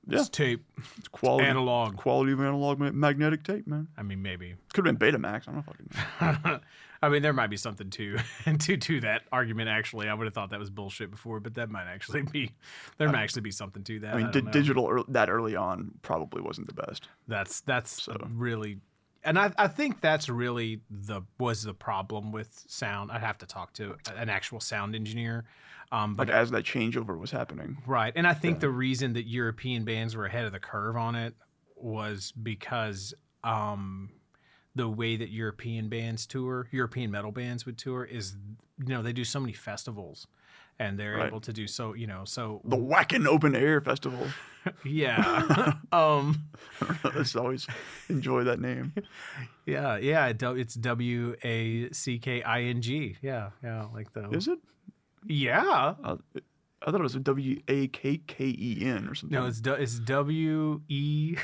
Yeah. 0.07 0.21
It's 0.21 0.29
tape. 0.31 0.65
It's 0.97 1.09
quality 1.09 1.47
Analog. 1.47 1.97
quality 1.97 2.33
of 2.33 2.41
analog 2.41 2.79
magnetic 2.81 3.45
tape, 3.45 3.67
man. 3.67 3.89
I 3.99 4.03
mean, 4.03 4.23
maybe. 4.23 4.55
Could 4.73 4.87
have 4.87 4.99
been 4.99 5.13
Betamax. 5.13 5.47
I 5.47 5.53
don't 5.53 5.57
know 5.57 5.63
fucking 5.63 6.43
know. 6.53 6.61
I 7.03 7.09
mean, 7.09 7.23
there 7.23 7.33
might 7.33 7.49
be 7.49 7.57
something 7.57 7.89
to 7.91 8.19
to 8.59 8.77
to 8.77 9.01
that 9.01 9.23
argument. 9.33 9.69
Actually, 9.69 10.09
I 10.09 10.15
would 10.15 10.27
have 10.27 10.35
thought 10.35 10.51
that 10.51 10.59
was 10.59 10.71
bullshit 10.71 11.11
before, 11.11 11.41
but 11.41 11.55
that 11.55 11.71
might 11.71 11.87
actually 11.87 12.23
be 12.23 12.53
there 12.99 13.09
might 13.09 13.23
actually 13.23 13.43
be 13.43 13.51
something 13.51 13.83
to 13.85 14.01
that. 14.01 14.15
I 14.15 14.19
mean, 14.19 14.31
di- 14.31 14.43
know. 14.43 14.51
digital 14.51 14.89
ear 14.89 15.03
that 15.09 15.31
early 15.31 15.57
on 15.57 15.93
probably 16.03 16.43
wasn't 16.43 16.67
the 16.67 16.75
best. 16.75 17.09
That's 17.27 17.61
that's 17.63 18.03
So. 18.03 18.17
really, 18.35 18.79
and 19.25 19.39
I 19.39 19.53
I 19.57 19.69
think 19.69 20.01
that's 20.01 20.29
really 20.29 20.83
the 20.91 21.23
was 21.39 21.63
the 21.63 21.75
problem 21.75 22.33
with 22.33 22.65
sound. 22.69 23.11
I'd 23.13 23.23
have 23.23 23.39
to 23.39 23.47
talk 23.47 23.73
to 23.75 23.97
an 24.17 24.29
actual 24.29 24.61
sound 24.61 24.95
engineer, 24.95 25.47
um, 25.93 26.15
but 26.15 26.29
Like 26.29 26.37
as 26.37 26.51
that 26.51 26.65
changeover 26.65 27.19
was 27.19 27.31
happening. 27.31 27.79
Right. 27.87 28.13
And 28.15 28.27
I 28.27 28.35
think 28.35 28.61
the 28.61 28.71
reason 28.71 29.15
that 29.15 29.27
European 29.27 29.85
bands 29.85 30.15
were 30.17 30.27
ahead 30.27 30.45
of 30.45 30.53
the 30.53 30.61
curve 30.61 30.97
on 30.97 31.15
it 31.15 31.35
was 31.77 32.33
because 32.33 33.15
um, 33.43 34.11
the 34.81 34.89
way 34.89 35.13
that 35.17 35.31
European 35.31 35.89
bands 35.89 36.27
tour, 36.27 36.67
European 36.73 37.11
metal 37.11 37.33
bands 37.33 37.67
would 37.67 37.77
tour, 37.79 38.05
is, 38.05 38.37
you 38.79 38.87
know, 38.95 39.03
they 39.03 39.13
do 39.13 39.25
so 39.25 39.39
many 39.41 39.53
festivals 39.53 40.27
and 40.79 40.99
they're 40.99 41.17
Right. 41.17 41.27
able 41.29 41.41
to 41.43 41.53
do 41.53 41.67
so. 41.67 41.93
You 41.95 42.07
know, 42.07 42.23
so 42.25 42.63
The 42.65 42.77
Whackin' 42.91 43.27
Open 43.27 43.55
Air 43.55 43.81
Festival. 43.83 44.27
yeah, 44.85 45.75
um, 45.93 46.25
I 47.05 47.11
just 47.13 47.37
always 47.37 47.67
enjoy 48.09 48.45
that 48.45 48.61
name. 48.61 48.93
yeah, 49.67 49.97
yeah. 49.99 50.33
It's 50.63 50.75
W 50.75 51.35
A 51.45 51.91
C 51.93 52.19
K 52.19 52.43
I 52.43 52.63
N 52.63 52.81
G. 52.81 53.17
Yeah, 53.23 53.51
yeah, 53.63 53.87
like 53.95 54.13
the 54.15 54.29
Is 54.31 54.49
it? 54.49 54.59
yeah. 55.27 55.95
Uh, 56.03 56.17
I 56.83 56.91
thought 56.91 57.01
it 57.01 57.03
was 57.03 57.15
a 57.15 57.21
W 57.21 57.61
A 57.69 57.89
K 57.89 58.17
K 58.27 58.45
E 58.59 58.79
N 58.83 59.07
or 59.09 59.15
something. 59.15 59.39
No, 59.39 59.47
it's 59.47 59.61
it's 59.67 59.99
W 60.01 60.81
E. 60.89 61.37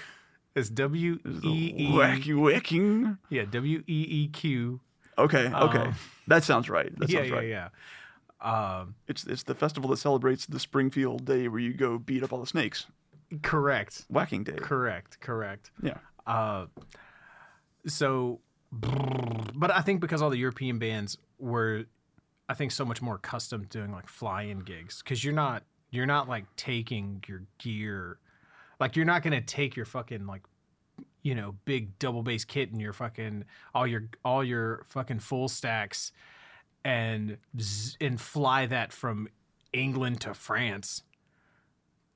It's 0.56 0.68
W 0.70 1.20
E 1.44 1.74
E. 1.76 1.88
Wacky 1.92 2.34
whacking. 2.40 3.18
Yeah, 3.30 3.44
W 3.44 3.84
E 3.86 4.06
E 4.08 4.28
Q. 4.28 4.80
Okay, 5.18 5.46
okay, 5.52 5.78
Um, 5.78 5.94
that 6.26 6.42
sounds 6.44 6.68
right. 6.68 6.90
That 6.98 7.08
Yeah, 7.08 7.18
sounds 7.20 7.30
yeah, 7.30 7.36
right. 7.36 7.48
yeah. 7.48 7.68
Um, 8.80 8.94
It's 9.06 9.24
it's 9.24 9.42
the 9.44 9.54
festival 9.54 9.88
that 9.90 9.98
celebrates 9.98 10.46
the 10.46 10.58
Springfield 10.58 11.24
Day 11.24 11.46
where 11.48 11.60
you 11.60 11.72
go 11.74 11.98
beat 11.98 12.22
up 12.22 12.32
all 12.32 12.40
the 12.40 12.46
snakes. 12.46 12.86
correct, 13.42 14.04
Whacking 14.08 14.44
Day. 14.44 14.56
correct, 14.56 15.20
correct. 15.20 15.70
Yeah. 15.82 15.98
Uh, 16.26 16.66
so, 17.86 18.40
but 18.72 19.70
I 19.70 19.80
think 19.80 20.00
because 20.00 20.22
all 20.22 20.30
the 20.30 20.38
European 20.38 20.78
bands 20.78 21.16
were, 21.38 21.84
I 22.48 22.54
think 22.54 22.72
so 22.72 22.84
much 22.84 23.00
more 23.00 23.14
accustomed 23.16 23.70
to 23.70 23.78
doing 23.78 23.92
like 23.92 24.08
fly-in 24.08 24.60
gigs 24.60 25.02
because 25.02 25.24
you're 25.24 25.34
not 25.34 25.62
you're 25.90 26.06
not 26.06 26.28
like 26.28 26.44
taking 26.56 27.22
your 27.28 27.42
gear, 27.58 28.18
like 28.80 28.96
you're 28.96 29.04
not 29.04 29.22
gonna 29.22 29.40
take 29.40 29.76
your 29.76 29.86
fucking 29.86 30.26
like, 30.26 30.42
you 31.22 31.34
know, 31.34 31.54
big 31.64 31.98
double 31.98 32.22
bass 32.22 32.44
kit 32.44 32.70
and 32.70 32.80
your 32.80 32.92
fucking 32.92 33.44
all 33.74 33.86
your 33.86 34.08
all 34.24 34.44
your 34.44 34.84
fucking 34.88 35.20
full 35.20 35.48
stacks, 35.48 36.12
and 36.84 37.38
and 38.00 38.20
fly 38.20 38.66
that 38.66 38.92
from 38.92 39.28
England 39.72 40.20
to 40.22 40.34
France, 40.34 41.02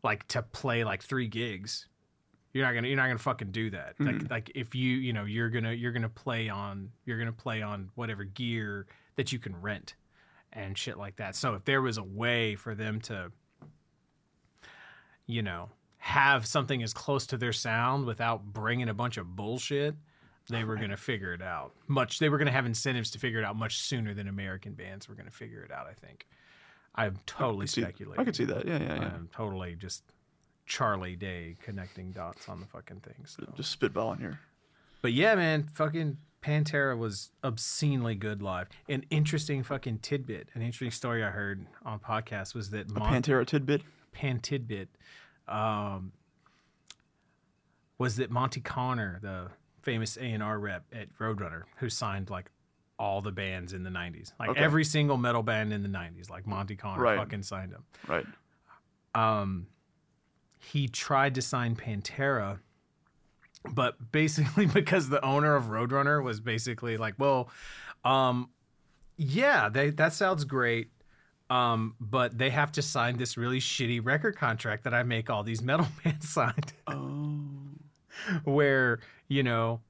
like 0.03 0.27
to 0.29 0.43
play 0.43 0.85
like 0.85 1.03
three 1.03 1.29
gigs. 1.29 1.87
You're 2.53 2.65
not 2.65 2.75
gonna 2.75 2.89
you're 2.89 2.97
not 2.97 3.07
gonna 3.07 3.19
fucking 3.19 3.53
do 3.53 3.71
that. 3.71 3.95
Like 4.01 4.31
like 4.31 4.53
if 4.55 4.75
you 4.75 4.97
you 4.97 5.13
know 5.13 5.25
you're 5.25 5.51
gonna 5.51 5.73
you're 5.73 5.93
gonna 5.93 6.09
play 6.09 6.49
on 6.49 6.91
you're 7.05 7.19
gonna 7.19 7.33
play 7.33 7.63
on 7.63 7.91
whatever 7.95 8.25
gear 8.25 8.87
that 9.17 9.33
you 9.33 9.39
can 9.39 9.61
rent 9.61 9.95
and 10.53 10.77
shit 10.77 10.99
like 10.99 11.17
that. 11.17 11.37
So 11.37 11.55
if 11.55 11.65
there 11.65 11.81
was 11.81 11.97
a 11.97 12.03
way 12.03 12.57
for 12.57 12.75
them 12.75 13.01
to 13.03 13.31
you 15.27 15.43
know 15.43 15.69
have 16.01 16.47
something 16.47 16.83
as 16.83 16.93
close 16.93 17.27
to 17.27 17.37
their 17.37 17.53
sound 17.53 18.07
without 18.07 18.43
bringing 18.43 18.89
a 18.89 18.95
bunch 18.95 19.19
of 19.19 19.37
bullshit, 19.37 19.95
they 20.49 20.65
were 20.65 20.77
gonna 20.77 20.97
figure 20.97 21.33
it 21.33 21.43
out. 21.43 21.73
Much 21.87 22.19
they 22.19 22.29
were 22.29 22.39
gonna 22.39 22.51
have 22.51 22.67
incentives 22.67 23.11
to 23.13 23.19
figure 23.19 23.39
it 23.39 23.45
out 23.45 23.55
much 23.55 23.81
sooner 23.83 24.15
than 24.15 24.27
American 24.27 24.73
bands 24.73 25.09
were 25.09 25.15
gonna 25.15 25.31
figure 25.31 25.63
it 25.63 25.71
out. 25.71 25.87
I 25.87 25.93
think. 25.93 26.27
I'm 26.95 27.19
totally 27.27 27.67
See, 27.67 27.83
speculating. 27.83 28.21
I 28.21 28.25
could 28.25 28.35
see 28.35 28.47
that. 28.47 28.67
Yeah, 28.67 28.81
yeah, 28.81 28.95
yeah. 28.95 29.11
I'm 29.15 29.29
totally 29.33 29.77
just 29.77 30.03
Charlie 30.67 31.17
Day 31.17 31.57
connecting 31.63 32.11
dots 32.11 32.49
on 32.49 32.61
the 32.61 32.67
fucking 32.67 33.01
thing. 33.01 33.27
So. 33.27 33.45
Just 33.57 33.79
spitballing 33.79 34.19
here. 34.21 34.41
But 35.03 35.13
yeah, 35.13 35.35
man, 35.35 35.69
fucking 35.73 36.17
Pantera 36.43 36.99
was 36.99 37.31
obscenely 37.45 38.15
good 38.15 38.43
live. 38.43 38.69
An 38.89 39.05
interesting 39.11 39.63
fucking 39.63 39.99
tidbit, 39.99 40.49
an 40.55 40.63
interesting 40.63 40.91
story 40.91 41.23
I 41.23 41.31
heard 41.31 41.67
on 41.85 42.01
podcast 42.01 42.55
was 42.55 42.71
that 42.71 42.91
Mon- 42.91 43.23
Pantera 43.23 43.47
tidbit. 43.47 43.83
Pan 44.13 44.41
tidbit 44.41 44.89
um, 45.51 46.13
was 47.99 48.17
that 48.17 48.31
Monte 48.31 48.61
Conner, 48.61 49.19
the 49.23 49.49
famous 49.83 50.17
A 50.17 50.23
and 50.25 50.43
R 50.43 50.59
rep 50.59 50.85
at 50.93 51.13
Roadrunner, 51.19 51.65
who 51.79 51.89
signed 51.91 52.31
like 52.31 52.51
all 52.99 53.21
the 53.21 53.33
bands 53.33 53.73
in 53.73 53.83
the 53.83 53.91
'90s, 53.91 54.33
like 54.39 54.51
Okay. 54.51 54.61
every 54.61 54.85
single 54.85 55.17
metal 55.17 55.43
band 55.43 55.73
in 55.73 55.83
the 55.83 55.89
'90s, 55.89 56.31
like 56.31 56.47
Monte 56.47 56.77
Conner 56.77 57.03
Right. 57.03 57.19
fucking 57.19 57.43
signed 57.43 57.73
them. 57.73 57.85
Right. 58.07 58.27
um, 59.15 59.67
he 60.63 60.87
tried 60.87 61.35
to 61.37 61.43
sign 61.43 61.75
Pantera, 61.75 62.59
but 63.73 64.13
basically 64.13 64.67
because 64.75 65.09
the 65.09 65.25
owner 65.25 65.57
of 65.57 65.65
Roadrunner 65.65 66.23
was 66.23 66.41
basically 66.41 66.97
like, 66.99 67.15
well, 67.19 67.49
um, 68.05 68.51
yeah, 69.17 69.69
they, 69.71 69.91
that 69.91 70.13
sounds 70.13 70.45
great. 70.45 70.91
Um, 71.51 71.97
but 72.01 72.39
they 72.39 72.49
have 72.51 72.71
to 72.73 72.83
sign 72.83 73.17
this 73.17 73.37
really 73.37 73.59
shitty 73.59 74.01
record 74.05 74.37
contract 74.37 74.85
that 74.85 74.95
I 74.95 75.03
make 75.03 75.29
all 75.31 75.43
these 75.43 75.61
metal 75.63 75.87
bands 76.05 76.29
sign, 76.29 76.55
Oh. 76.87 77.41
where 78.45 79.01
you 79.29 79.43
know 79.43 79.81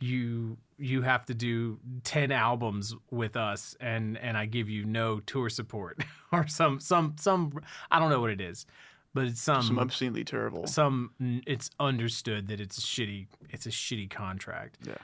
you 0.00 0.56
you 0.78 1.00
have 1.00 1.24
to 1.24 1.32
do 1.34 1.78
10 2.04 2.30
albums 2.32 2.94
with 3.10 3.36
us 3.36 3.74
and 3.80 4.18
and 4.18 4.36
I 4.36 4.44
give 4.46 4.68
you 4.68 4.84
no 4.84 5.20
tour 5.20 5.48
support 5.48 6.04
or 6.32 6.46
some 6.46 6.80
some 6.80 7.14
some 7.18 7.60
I 7.90 7.98
don't 7.98 8.10
know 8.10 8.20
what 8.20 8.30
it 8.30 8.40
is 8.40 8.66
but 9.14 9.24
it's 9.26 9.40
some 9.40 9.62
Some 9.62 9.78
obscenely 9.78 10.24
terrible. 10.24 10.66
some 10.66 11.12
it's 11.46 11.70
understood 11.80 12.48
that 12.48 12.60
it's 12.60 12.76
a 12.76 12.82
shitty 12.82 13.26
it's 13.50 13.64
a 13.64 13.70
shitty 13.70 14.10
contract 14.10 14.78
Yeah. 14.86 14.94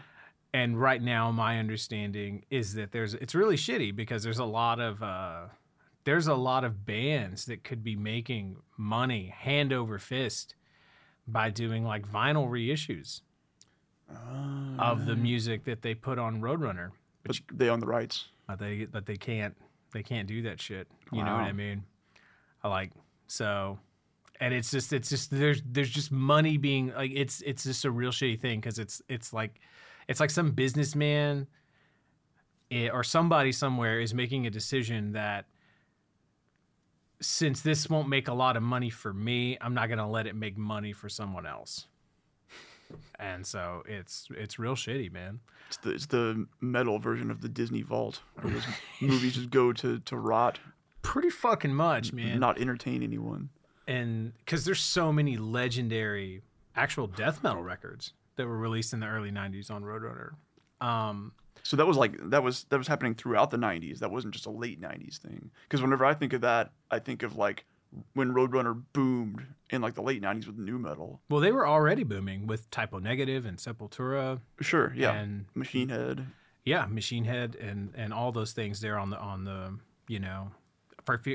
and 0.53 0.79
right 0.79 1.01
now 1.01 1.31
my 1.31 1.59
understanding 1.59 2.45
is 2.51 2.75
that 2.75 2.93
there's 2.93 3.15
it's 3.15 3.35
really 3.35 3.57
shitty 3.57 3.97
because 3.97 4.23
there's 4.23 4.41
a 4.41 4.45
lot 4.45 4.79
of 4.79 5.03
uh 5.03 5.45
there's 6.05 6.27
a 6.27 6.35
lot 6.35 6.65
of 6.65 6.85
bands 6.85 7.47
that 7.47 7.63
could 7.65 7.83
be 7.85 7.95
making 7.97 8.57
money 8.77 9.27
hand 9.37 9.73
over 9.73 9.99
fist 9.99 10.55
by 11.27 11.51
doing 11.51 11.85
like 11.85 12.09
vinyl 12.09 12.49
reissues 12.49 13.21
of 14.79 15.07
the 15.07 15.17
music 15.17 15.65
that 15.65 15.83
they 15.83 15.95
put 15.95 16.19
on 16.19 16.41
Roadrunner 16.41 16.91
But 17.25 17.41
they 17.53 17.69
own 17.69 17.81
the 17.81 17.87
rights. 17.87 18.29
but 18.47 18.59
they 18.59 18.85
but 18.85 19.07
they 19.07 19.17
can't 19.17 19.57
they 19.93 20.03
can't 20.03 20.27
do 20.29 20.43
that 20.43 20.61
shit. 20.61 20.89
You 21.13 21.25
know 21.25 21.33
what 21.33 21.43
I 21.45 21.53
mean? 21.53 21.85
I 22.63 22.69
like 22.69 22.93
so 23.27 23.79
and 24.41 24.53
it's 24.53 24.71
just 24.71 24.93
it's 24.93 25.09
just 25.09 25.31
there's 25.31 25.63
there's 25.65 25.91
just 25.91 26.11
money 26.11 26.57
being 26.57 26.93
like 26.95 27.13
it's 27.15 27.41
it's 27.43 27.63
just 27.65 27.85
a 27.85 27.91
real 27.91 28.11
shitty 28.11 28.41
thing 28.41 28.61
because 28.61 28.79
it's 28.79 29.01
it's 29.09 29.33
like 29.33 29.61
it's 30.09 30.21
like 30.21 30.31
some 30.31 30.51
businessman 30.51 31.47
eh, 32.71 32.89
or 32.93 33.05
somebody 33.05 33.53
somewhere 33.53 34.01
is 34.01 34.13
making 34.13 34.47
a 34.47 34.51
decision 34.51 35.13
that 35.13 35.47
since 37.23 37.61
this 37.63 37.89
won't 37.89 38.09
make 38.09 38.29
a 38.29 38.35
lot 38.35 38.57
of 38.57 38.63
money 38.63 38.91
for 38.91 39.13
me, 39.13 39.57
I'm 39.61 39.73
not 39.75 39.89
gonna 39.89 40.11
let 40.11 40.27
it 40.27 40.35
make 40.37 40.59
money 40.59 40.93
for 40.93 41.09
someone 41.09 41.47
else. 41.47 41.87
And 43.19 43.47
so 43.47 43.83
it's 43.87 44.29
it's 44.33 44.59
real 44.59 44.75
shitty, 44.75 45.11
man. 45.13 45.41
It's 45.69 45.79
the 45.79 45.91
it's 45.93 46.07
the 46.07 46.47
metal 46.61 46.99
version 46.99 47.31
of 47.31 47.41
the 47.41 47.49
Disney 47.49 47.83
Vault. 47.83 48.21
Where 48.41 48.53
those 48.53 48.67
movies 49.01 49.35
just 49.37 49.51
go 49.51 49.73
to 49.73 49.99
to 50.01 50.17
rot, 50.17 50.61
Pretty 51.03 51.31
fucking 51.31 51.75
much, 51.75 52.13
man. 52.13 52.39
not 52.39 52.61
entertain 52.61 53.03
anyone. 53.03 53.49
and 53.89 54.33
because 54.39 54.65
there's 54.65 54.81
so 54.81 55.13
many 55.13 55.37
legendary 55.37 56.43
actual 56.77 57.07
death 57.07 57.43
metal 57.43 57.63
records 57.63 58.13
that 58.37 58.47
were 58.47 58.59
released 58.59 58.93
in 58.93 59.01
the 59.01 59.07
early 59.07 59.31
90s 59.31 59.71
on 59.71 59.83
roadrunner 59.83 60.31
um 60.81 61.33
So 61.65 61.77
that 61.77 61.87
was 61.87 61.97
like 61.97 62.17
that 62.31 62.43
was 62.43 62.65
that 62.71 62.79
was 62.79 62.89
happening 62.89 63.15
throughout 63.15 63.51
the 63.51 63.57
'90s. 63.57 63.99
That 64.01 64.11
wasn't 64.11 64.35
just 64.35 64.47
a 64.47 64.51
late 64.51 64.81
'90s 64.81 65.19
thing. 65.19 65.51
Because 65.65 65.81
whenever 65.83 66.05
I 66.05 66.15
think 66.15 66.33
of 66.33 66.41
that, 66.43 66.73
I 66.91 66.99
think 66.99 67.23
of 67.23 67.37
like 67.37 67.65
when 68.15 68.33
Roadrunner 68.33 68.83
boomed 68.95 69.47
in 69.71 69.83
like 69.83 69.95
the 69.95 70.03
late 70.03 70.23
'90s 70.23 70.47
with 70.47 70.57
new 70.59 70.79
metal. 70.79 71.21
well 71.31 71.41
they 71.41 71.53
were 71.53 71.67
already 71.69 72.05
booming 72.05 72.47
with 72.47 72.71
Type 72.71 72.93
O 72.95 72.99
Negative 72.99 73.45
and 73.47 73.59
sepultura 73.59 74.41
Sure, 74.61 74.93
yeah. 74.97 75.13
and 75.13 75.45
Machine 75.55 75.89
Head. 75.91 76.27
yeah 76.65 76.87
machine 76.87 77.25
head 77.25 77.55
and 77.57 77.93
and 77.97 78.13
all 78.13 78.33
those 78.33 78.53
things 78.53 78.81
there 78.81 78.99
on 78.99 79.11
the 79.11 79.19
on 79.19 79.45
the 79.45 79.79
you 80.09 80.19
know 80.21 80.51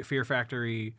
fear 0.03 0.23
factory 0.25 0.95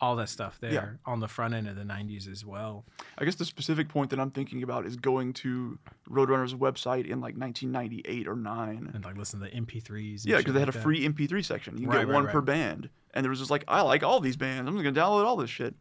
all 0.00 0.16
that 0.16 0.28
stuff 0.28 0.58
there 0.60 0.98
on 1.04 1.20
the 1.20 1.28
front 1.28 1.52
end 1.54 1.68
of 1.68 1.76
the 1.76 1.82
90s 1.82 2.26
as 2.30 2.44
well 2.44 2.84
I 3.18 3.24
guess 3.26 3.34
the 3.34 3.44
specific 3.44 3.88
point 3.88 4.10
that 4.10 4.18
I'm 4.20 4.30
thinking 4.30 4.62
about 4.62 4.86
is 4.86 4.96
going 4.96 5.32
to 5.34 5.78
Roadrunner's 6.08 6.54
website 6.54 7.04
in 7.06 7.20
like 7.20 7.36
1998 7.36 8.26
or 8.26 8.36
nine. 8.36 8.90
and 8.94 9.04
like 9.04 9.16
listen 9.16 9.40
to 9.40 9.46
the 9.46 9.52
mp3s 9.60 10.22
Yeah, 10.24 10.38
because 10.38 10.54
they 10.54 10.60
had 10.60 10.68
like 10.68 10.74
a 10.74 10.78
that. 10.78 10.82
free 10.82 11.06
MP3 11.06 11.44
section. 11.44 11.76
You 11.78 11.86
Right, 11.88 11.98
get 11.98 12.06
right, 12.08 12.14
one 12.14 12.24
right. 12.24 12.32
per 12.32 12.40
band, 12.40 12.88
and 13.14 13.24
there 13.24 13.30
was 13.30 13.38
just 13.38 13.50
like, 13.50 13.64
I 13.68 13.82
like 13.82 14.02
all 14.02 14.20
these 14.20 14.36
bands. 14.36 14.68
I'm 14.68 14.76
gonna 14.76 14.92
download 14.92 15.24
all 15.26 15.36
this 15.36 15.50
shit. 15.50 15.74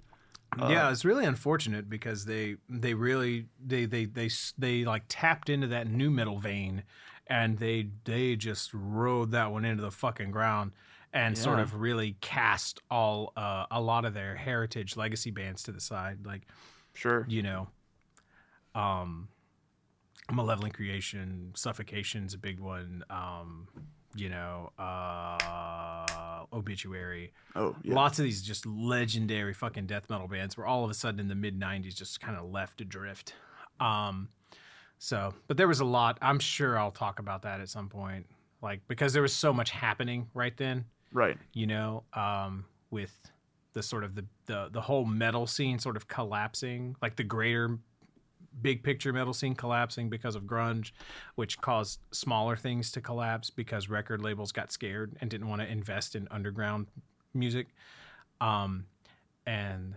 Uh, 0.60 0.68
yeah, 0.70 0.92
it's 0.92 1.06
really 1.06 1.26
unfortunate 1.26 1.90
because 1.90 2.26
they 2.26 2.56
they 2.68 2.94
really 2.96 3.46
they 3.66 3.86
they 3.86 4.06
they 4.06 4.26
s- 4.26 4.54
they 4.58 4.84
like 4.84 5.04
tapped 5.08 5.48
into 5.50 5.68
that 5.68 5.88
new 5.88 6.10
metal 6.10 6.40
vein, 6.40 6.84
and 7.28 7.60
they 7.60 7.90
they 8.06 8.36
just 8.36 8.72
rode 8.74 9.30
that 9.32 9.52
one 9.52 9.64
into 9.64 9.84
the 9.84 9.92
fucking 9.92 10.32
ground, 10.32 10.72
and 11.14 11.38
sort 11.38 11.60
of 11.60 11.76
really 11.76 12.16
cast 12.22 12.80
all 12.92 13.34
uh, 13.36 13.66
a 13.72 13.82
lot 13.82 14.06
of 14.06 14.14
their 14.14 14.36
heritage 14.36 14.96
legacy 14.98 15.32
bands 15.32 15.64
to 15.64 15.72
the 15.72 15.82
side, 15.82 16.26
like 16.26 16.44
Sure. 16.94 17.26
you 17.30 17.42
know, 17.44 17.68
um, 18.76 19.28
Malevolent 20.32 20.74
Creation, 20.74 21.52
Suffocation's 21.56 22.34
a 22.34 22.38
big 22.38 22.60
one. 22.60 23.04
Um, 23.10 23.68
you 24.16 24.30
know, 24.30 24.72
uh, 24.78 26.46
Obituary 26.52 27.32
Oh, 27.56 27.76
yeah. 27.84 27.94
lots 27.94 28.18
of 28.20 28.26
these 28.26 28.42
just 28.42 28.66
legendary 28.66 29.54
fucking 29.54 29.86
death 29.86 30.10
metal 30.10 30.28
bands 30.28 30.58
were 30.58 30.66
all 30.66 30.84
of 30.84 30.90
a 30.90 30.94
sudden 30.96 31.20
in 31.20 31.28
the 31.28 31.36
mid 31.36 31.60
90s 31.60 31.96
just 31.96 32.20
kind 32.20 32.36
of 32.38 32.50
left 32.50 32.82
adrift 32.82 33.34
um 33.80 34.30
so 34.98 35.34
but 35.48 35.58
there 35.58 35.68
was 35.68 35.80
a 35.80 35.86
lot 35.86 36.18
i'm 36.22 36.40
sure 36.40 36.78
i'll 36.78 36.90
talk 36.92 37.20
about 37.20 37.44
that 37.44 37.60
at 37.62 37.70
some 37.70 37.88
point 37.88 38.26
like 38.64 38.82
because 38.88 39.14
there 39.14 39.22
was 39.22 39.34
so 39.34 39.54
much 39.54 39.70
happening 39.70 40.28
right 40.34 40.58
then 40.58 40.86
Right. 41.12 41.38
you 41.54 41.68
know 41.68 42.04
um 42.14 42.66
with 42.92 43.32
the 43.74 43.84
sort 43.84 44.04
of 44.04 44.16
the, 44.16 44.26
the 44.46 44.70
the 44.72 44.82
whole 44.82 45.06
metal 45.06 45.48
scene 45.48 45.80
sort 45.80 45.96
of 45.96 46.08
collapsing, 46.08 46.96
like 47.02 47.16
the 47.16 47.24
greater 47.24 47.78
big 48.62 48.84
picture 48.84 49.14
metal 49.14 49.34
scene 49.34 49.56
collapsing 49.56 50.10
because 50.10 50.36
of 50.36 50.44
grunge, 50.44 50.92
which 51.36 51.60
caused 51.62 52.00
smaller 52.12 52.58
things 52.58 52.92
to 52.92 53.02
collapse 53.02 53.50
because 53.50 53.90
record 53.90 54.22
labels 54.22 54.52
got 54.52 54.72
scared 54.72 55.16
and 55.22 55.30
didn't 55.30 55.48
want 55.48 55.62
to 55.62 55.68
invest 55.68 56.16
in 56.16 56.28
underground 56.32 56.88
music. 57.34 57.68
Um, 58.42 58.86
and 59.46 59.96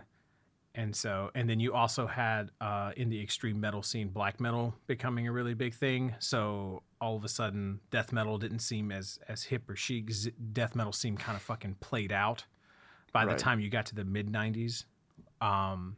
and 0.75 0.95
so 0.95 1.29
and 1.35 1.49
then 1.49 1.59
you 1.59 1.73
also 1.73 2.05
had 2.07 2.51
uh, 2.61 2.91
in 2.95 3.09
the 3.09 3.21
extreme 3.21 3.59
metal 3.59 3.81
scene 3.81 4.09
black 4.09 4.39
metal 4.39 4.73
becoming 4.87 5.27
a 5.27 5.31
really 5.31 5.53
big 5.55 5.73
thing. 5.73 6.15
So 6.19 6.83
all 7.03 7.15
of 7.17 7.23
a 7.23 7.29
sudden, 7.29 7.79
death 7.91 8.11
metal 8.13 8.37
didn't 8.37 8.59
seem 8.59 8.91
as 8.91 9.19
as 9.27 9.43
hip 9.43 9.69
or 9.69 9.75
chic. 9.75 10.09
Death 10.53 10.75
metal 10.75 10.93
seemed 10.93 11.19
kind 11.19 11.35
of 11.35 11.41
fucking 11.41 11.75
played 11.81 12.11
out 12.11 12.45
by 13.11 13.25
Right. 13.25 13.37
the 13.37 13.43
time 13.43 13.59
you 13.59 13.69
got 13.69 13.85
to 13.87 13.95
the 13.95 14.05
mid 14.05 14.27
'90s. 14.31 14.85
Um, 15.41 15.97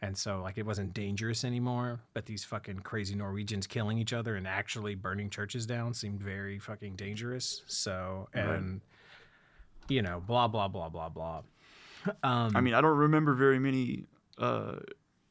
and 0.00 0.16
so 0.16 0.40
like 0.42 0.56
it 0.58 0.64
wasn't 0.64 0.94
dangerous 0.94 1.44
anymore. 1.44 2.00
But 2.14 2.26
these 2.26 2.44
fucking 2.44 2.80
crazy 2.80 3.16
Norwegians 3.16 3.66
killing 3.66 3.98
each 3.98 4.12
other 4.12 4.36
and 4.36 4.46
actually 4.46 4.94
burning 4.94 5.28
churches 5.28 5.66
down 5.66 5.92
seemed 5.92 6.20
very 6.22 6.58
fucking 6.60 6.94
dangerous. 6.96 7.62
So 7.66 8.28
Right. 8.34 8.44
and 8.46 8.80
you 9.88 10.02
know 10.02 10.22
blah 10.24 10.46
blah 10.48 10.68
blah 10.68 10.88
blah 10.88 11.08
blah. 11.08 11.42
Um, 12.22 12.56
I 12.56 12.60
mean, 12.60 12.74
I 12.74 12.80
don't 12.80 12.96
remember 12.96 13.34
very 13.34 13.58
many 13.58 14.04
uh, 14.38 14.76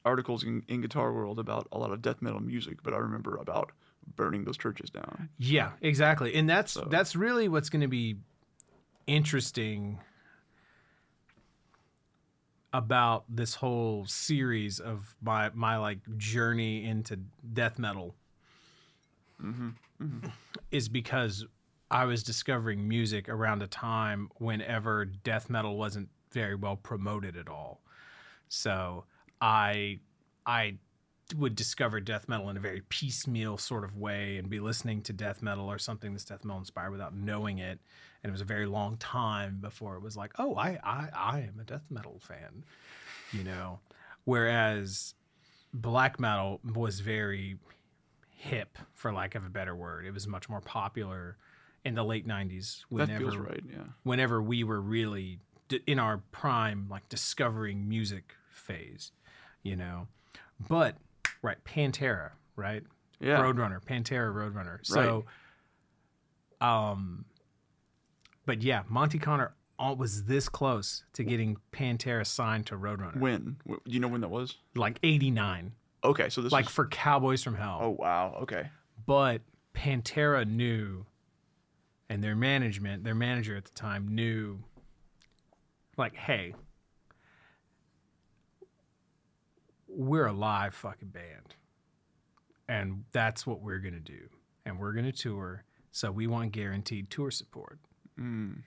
articles 0.03 0.43
in, 0.43 0.63
in 0.67 0.81
Guitar 0.81 1.13
World 1.13 1.39
about 1.39 1.67
a 1.71 1.77
lot 1.79 1.91
of 1.91 2.01
death 2.01 2.21
metal 2.21 2.41
music, 2.41 2.83
but 2.83 2.93
I 2.93 2.97
remember 2.97 3.37
about 3.37 3.71
burning 4.15 4.43
those 4.43 4.57
churches 4.57 4.89
down. 4.89 5.29
Yeah, 5.37 5.71
exactly. 5.81 6.33
And 6.35 6.49
that's 6.49 6.73
So- 6.73 6.87
that's 6.89 7.15
really 7.15 7.47
what's 7.49 7.69
going 7.69 7.81
to 7.81 7.87
be 7.87 8.17
interesting 9.05 9.99
about 12.73 13.23
this 13.29 13.55
whole 13.55 14.05
series 14.05 14.79
of 14.79 15.15
my 15.21 15.49
my 15.53 15.77
like 15.77 15.99
journey 16.17 16.85
into 16.85 17.17
death 17.53 17.79
metal 17.79 18.13
mm-hmm, 19.41 19.69
mm-hmm. 20.01 20.27
is 20.69 20.89
because 20.89 21.45
I 21.89 22.05
was 22.05 22.23
discovering 22.23 22.87
music 22.87 23.29
around 23.29 23.63
a 23.63 23.67
time 23.67 24.29
whenever 24.35 25.05
death 25.05 25.49
metal 25.49 25.77
wasn't 25.77 26.09
very 26.31 26.55
well 26.55 26.75
promoted 26.75 27.37
at 27.37 27.47
all. 27.47 27.81
So 28.49 29.05
I 29.41 29.99
I 30.45 30.77
would 31.35 31.55
discover 31.55 31.99
death 31.99 32.29
metal 32.29 32.49
in 32.49 32.57
a 32.57 32.59
very 32.59 32.81
piecemeal 32.89 33.57
sort 33.57 33.83
of 33.83 33.97
way 33.97 34.37
and 34.37 34.49
be 34.49 34.59
listening 34.59 35.01
to 35.01 35.13
death 35.13 35.41
metal 35.41 35.69
or 35.69 35.77
something 35.77 36.13
that's 36.13 36.23
death 36.23 36.45
metal 36.45 36.59
inspired 36.59 36.91
without 36.91 37.13
knowing 37.15 37.59
it. 37.59 37.79
And 38.23 38.29
it 38.29 38.31
was 38.31 38.41
a 38.41 38.45
very 38.45 38.65
long 38.65 38.97
time 38.97 39.59
before 39.61 39.95
it 39.95 40.01
was 40.01 40.15
like, 40.15 40.31
oh, 40.39 40.55
I 40.55 40.79
I, 40.83 41.09
I 41.13 41.39
am 41.39 41.59
a 41.59 41.63
death 41.63 41.85
metal 41.89 42.19
fan, 42.19 42.63
you 43.33 43.43
know. 43.43 43.79
Whereas 44.23 45.15
black 45.73 46.19
metal 46.19 46.59
was 46.73 46.99
very 47.01 47.57
hip, 48.35 48.77
for 48.93 49.13
lack 49.13 49.35
of 49.35 49.45
a 49.45 49.49
better 49.49 49.75
word. 49.75 50.05
It 50.05 50.13
was 50.13 50.27
much 50.27 50.49
more 50.49 50.61
popular 50.61 51.37
in 51.83 51.95
the 51.95 52.03
late 52.03 52.27
'90s. 52.27 52.81
That 52.91 53.09
Whenever, 53.09 53.19
feels 53.19 53.37
right. 53.37 53.63
Yeah. 53.69 53.83
whenever 54.03 54.41
we 54.41 54.63
were 54.63 54.81
really 54.81 55.39
d- 55.67 55.81
in 55.87 55.99
our 55.99 56.19
prime, 56.31 56.87
like 56.89 57.09
discovering 57.09 57.87
music 57.87 58.35
phase, 58.49 59.11
you 59.63 59.75
know. 59.75 60.07
But 60.67 60.97
right, 61.41 61.57
Pantera, 61.63 62.31
right? 62.55 62.83
Yeah. 63.19 63.39
Roadrunner, 63.41 63.81
Pantera, 63.83 64.33
Roadrunner. 64.33 64.79
So, 64.83 65.25
um, 66.61 67.25
but 68.45 68.61
yeah, 68.61 68.83
Monte 68.89 69.19
Conner 69.19 69.53
was 69.79 70.23
this 70.23 70.49
close 70.49 71.03
to 71.13 71.23
getting 71.23 71.57
Pantera 71.71 72.25
signed 72.25 72.65
to 72.67 72.75
Roadrunner, 72.75 73.19
When? 73.19 73.57
Do 73.67 73.79
you 73.85 73.99
know 73.99 74.07
when 74.07 74.21
that 74.21 74.29
was? 74.29 74.55
like 74.75 74.99
'89, 75.03 75.73
Okay, 76.03 76.29
so 76.29 76.41
this 76.41 76.51
like 76.51 76.65
was- 76.65 76.73
for 76.73 76.87
Cowboys 76.87 77.43
from 77.43 77.55
Hell. 77.55 77.79
Oh 77.81 77.89
wow. 77.99 78.37
Okay. 78.43 78.69
but 79.05 79.41
Pantera 79.75 80.47
knew, 80.47 81.05
and 82.09 82.23
their 82.23 82.35
management, 82.35 83.03
their 83.03 83.13
manager 83.15 83.55
at 83.55 83.65
the 83.65 83.71
time 83.71 84.07
knew, 84.07 84.59
like, 85.97 86.15
hey, 86.15 86.53
we're 89.97 90.27
a 90.27 90.33
live 90.33 90.75
fucking 90.75 91.09
band, 91.09 91.55
and 92.69 93.03
that's 93.11 93.45
what 93.47 93.61
we're 93.61 93.79
gonna 93.79 93.99
do, 93.99 94.29
and 94.65 94.79
we're 94.79 94.93
gonna 94.93 95.11
tour, 95.11 95.63
so 95.91 96.11
we 96.11 96.27
want 96.27 96.51
guaranteed 96.51 97.09
tour 97.09 97.31
support. 97.31 97.79
Mm. 98.19 98.63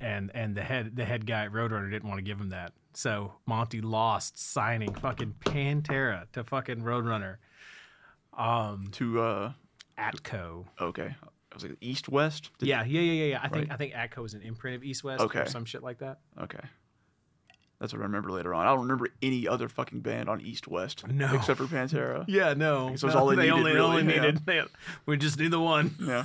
and 0.00 0.30
and 0.34 0.54
the 0.54 0.62
head 0.62 0.94
the 0.96 1.04
head 1.04 1.26
guy 1.26 1.44
at 1.44 1.52
Roadrunner 1.52 1.90
didn't 1.90 2.08
want 2.08 2.18
to 2.18 2.22
give 2.22 2.38
him 2.40 2.50
that. 2.50 2.72
So 2.94 3.32
Monte 3.46 3.80
lost 3.80 4.38
signing 4.38 4.92
fucking 4.94 5.34
Pantera 5.44 6.30
to 6.32 6.44
fucking 6.44 6.82
Roadrunner. 6.82 7.36
Um 8.36 8.88
To 8.92 9.20
uh. 9.20 9.52
Atco. 9.98 10.66
Okay. 10.80 11.14
I 11.50 11.54
was 11.54 11.62
like 11.64 11.76
East 11.80 12.08
West. 12.08 12.50
Did- 12.58 12.68
Yeah, 12.68 12.84
yeah, 12.84 13.00
yeah, 13.00 13.12
yeah, 13.12 13.24
yeah. 13.30 13.40
I 13.42 13.48
think 13.48 13.70
I 13.72 13.76
think 13.76 13.94
Atco 13.94 14.18
was 14.18 14.34
an 14.34 14.42
imprint 14.42 14.76
of 14.76 14.84
East 14.84 15.02
West 15.04 15.22
Okay. 15.22 15.40
or 15.40 15.46
some 15.46 15.64
shit 15.64 15.82
like 15.82 15.98
that. 15.98 16.18
Okay. 16.40 16.60
That's 17.80 17.92
what 17.92 18.00
I 18.00 18.04
remember 18.06 18.30
later 18.32 18.52
on. 18.54 18.66
I 18.66 18.70
don't 18.70 18.80
remember 18.82 19.08
any 19.22 19.46
other 19.46 19.68
fucking 19.68 20.00
band 20.00 20.28
on 20.28 20.40
East 20.40 20.66
West. 20.66 21.06
No. 21.06 21.32
Except 21.34 21.58
for 21.58 21.66
Pantera. 21.66 22.24
Yeah, 22.28 22.54
no. 22.54 22.96
So 22.96 23.06
it's 23.06 23.14
all 23.16 23.26
they 23.26 23.36
needed, 23.36 23.52
only, 23.52 23.72
really, 23.72 24.00
only 24.00 24.14
yeah. 24.14 24.20
needed 24.20 24.38
they- 24.46 24.62
we 25.06 25.16
just 25.16 25.38
need 25.38 25.52
the 25.52 25.60
one. 25.60 25.94
Yeah. 26.00 26.24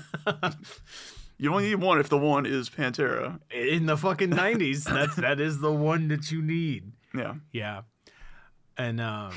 you 1.38 1.52
only 1.52 1.70
need 1.70 1.76
one 1.76 2.00
if 2.00 2.10
the 2.10 2.18
one 2.18 2.46
is 2.48 2.70
Pantera. 2.72 3.40
In 3.52 3.86
the 3.86 3.96
fucking 3.98 4.32
90s, 4.32 4.84
that's 4.86 5.16
that 5.18 5.40
is 5.40 5.60
the 5.60 5.72
one 5.72 6.08
that 6.08 6.32
you 6.32 6.42
need. 6.42 6.92
Yeah. 7.16 7.36
Yeah. 7.52 7.82
And 8.76 9.00
um 9.00 9.34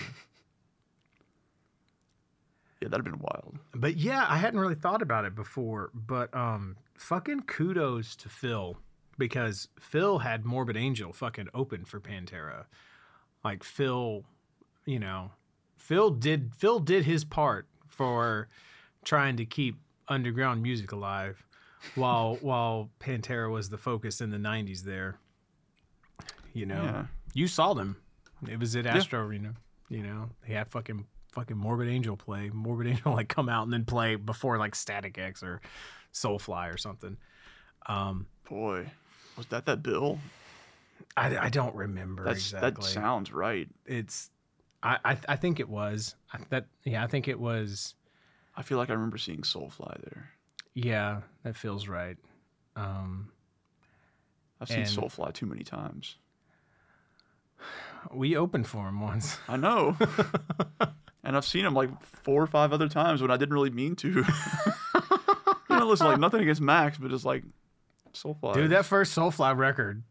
Yeah, 2.80 2.88
that'd 2.88 3.04
have 3.06 3.12
been 3.14 3.20
wild. 3.22 3.58
But 3.74 3.96
yeah, 3.96 4.24
I 4.28 4.38
hadn't 4.38 4.60
really 4.60 4.74
thought 4.74 5.02
about 5.02 5.24
it 5.26 5.34
before. 5.34 5.90
But 5.94 6.34
um, 6.34 6.76
fucking 6.98 7.42
kudos 7.42 8.16
to 8.16 8.28
Phil 8.28 8.76
because 9.18 9.68
Phil 9.80 10.18
had 10.20 10.44
Morbid 10.44 10.76
Angel 10.76 11.12
fucking 11.12 11.48
open 11.54 11.84
for 11.84 12.00
Pantera. 12.00 12.64
Like 13.44 13.62
Phil, 13.62 14.24
you 14.84 14.98
know, 14.98 15.30
Phil 15.76 16.10
did 16.10 16.52
Phil 16.56 16.80
did 16.80 17.04
his 17.04 17.24
part 17.24 17.66
for 17.88 18.48
trying 19.04 19.36
to 19.36 19.44
keep 19.44 19.76
underground 20.08 20.62
music 20.62 20.92
alive, 20.92 21.44
while 21.94 22.36
while 22.40 22.90
Pantera 23.00 23.50
was 23.50 23.68
the 23.68 23.78
focus 23.78 24.20
in 24.20 24.30
the 24.30 24.38
'90s. 24.38 24.82
There, 24.82 25.18
you 26.52 26.66
know, 26.66 26.82
Yeah. 26.82 27.06
you 27.34 27.46
saw 27.48 27.74
them. 27.74 27.96
It 28.48 28.58
was 28.58 28.76
at 28.76 28.86
Astro 28.86 29.20
Arena. 29.20 29.54
You 29.88 30.02
know, 30.02 30.30
they 30.46 30.54
had 30.54 30.68
fucking 30.68 31.06
fucking 31.32 31.56
Morbid 31.56 31.88
Angel 31.88 32.16
play. 32.16 32.50
Morbid 32.52 32.86
Angel 32.88 33.12
like 33.12 33.28
come 33.28 33.48
out 33.48 33.64
and 33.64 33.72
then 33.72 33.84
play 33.84 34.16
before 34.16 34.58
like 34.58 34.74
Static 34.74 35.18
X 35.18 35.42
or 35.42 35.60
Soulfly 36.12 36.72
or 36.72 36.76
something. 36.76 37.16
Um, 37.86 38.26
Boy, 38.48 38.90
was 39.36 39.46
that 39.46 39.66
that 39.66 39.82
bill? 39.82 40.18
I, 41.16 41.36
I 41.38 41.48
don't 41.48 41.74
remember 41.74 42.24
That's 42.24 42.52
exactly. 42.52 42.84
that 42.84 42.84
sounds 42.84 43.32
right. 43.32 43.68
it's 43.86 44.30
I, 44.82 44.98
I 45.04 45.18
I 45.28 45.36
think 45.36 45.60
it 45.60 45.68
was 45.68 46.14
I, 46.32 46.38
that 46.50 46.66
yeah 46.84 47.02
I 47.02 47.06
think 47.06 47.28
it 47.28 47.38
was 47.38 47.94
I 48.56 48.62
feel 48.62 48.78
like 48.78 48.90
I 48.90 48.94
remember 48.94 49.18
seeing 49.18 49.40
Soulfly 49.40 50.02
there. 50.02 50.30
yeah 50.74 51.20
that 51.42 51.56
feels 51.56 51.88
right. 51.88 52.16
Um, 52.74 53.30
I've 54.60 54.68
seen 54.68 54.84
Soulfly 54.84 55.32
too 55.32 55.46
many 55.46 55.64
times. 55.64 56.16
we 58.12 58.36
opened 58.36 58.66
for 58.66 58.86
him 58.88 59.00
once. 59.00 59.38
I 59.48 59.56
know. 59.56 59.96
and 61.24 61.36
I've 61.36 61.44
seen 61.44 61.64
him 61.64 61.74
like 61.74 61.90
four 62.02 62.42
or 62.42 62.46
five 62.46 62.72
other 62.72 62.88
times 62.88 63.20
when 63.22 63.30
I 63.30 63.36
didn't 63.36 63.54
really 63.54 63.70
mean 63.70 63.96
to. 63.96 64.08
you 65.70 65.76
know, 65.76 65.86
listen, 65.86 66.06
like 66.06 66.20
nothing 66.20 66.40
against 66.40 66.60
Max, 66.60 66.98
but 66.98 67.10
just 67.10 67.24
like 67.24 67.42
Soulfly. 68.22 68.54
Dude, 68.54 68.70
that 68.70 68.84
first 68.84 69.16
Soulfly 69.16 69.56
record 69.56 70.02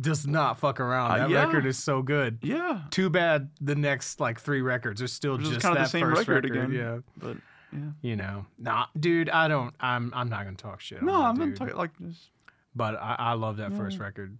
does 0.00 0.26
not 0.26 0.58
fuck 0.58 0.80
around. 0.80 1.10
Uh, 1.12 1.18
That 1.18 1.30
yeah. 1.30 1.44
record 1.44 1.66
is 1.66 1.78
so 1.78 2.02
good. 2.02 2.38
yeah, 2.42 2.82
Too 2.90 3.10
bad 3.10 3.50
the 3.60 3.74
next 3.74 4.20
like 4.20 4.40
three 4.40 4.60
records 4.62 5.00
are 5.02 5.08
still 5.08 5.36
Which 5.38 5.46
just 5.48 5.60
kinda 5.60 5.76
the 5.76 5.82
that 5.84 5.90
same 5.90 6.02
first 6.02 6.28
record 6.28 6.44
record, 6.44 6.70
again. 6.70 6.72
Yeah, 6.72 6.98
but 7.16 7.36
yeah. 7.72 7.90
you 8.02 8.16
know, 8.16 8.46
nah, 8.58 8.86
dude, 8.98 9.28
I 9.30 9.48
don't. 9.48 9.74
I'm 9.80 10.12
I'm 10.14 10.28
not 10.28 10.44
gonna 10.44 10.56
talk 10.56 10.80
shit. 10.80 11.02
No, 11.02 11.14
I'm 11.14 11.36
not 11.36 11.44
dude. 11.46 11.56
talking 11.56 11.76
like 11.76 11.90
this. 11.98 12.28
But 12.76 12.94
I, 12.96 13.16
I 13.18 13.32
love 13.32 13.56
that 13.56 13.72
first 13.72 13.98
record. 13.98 14.38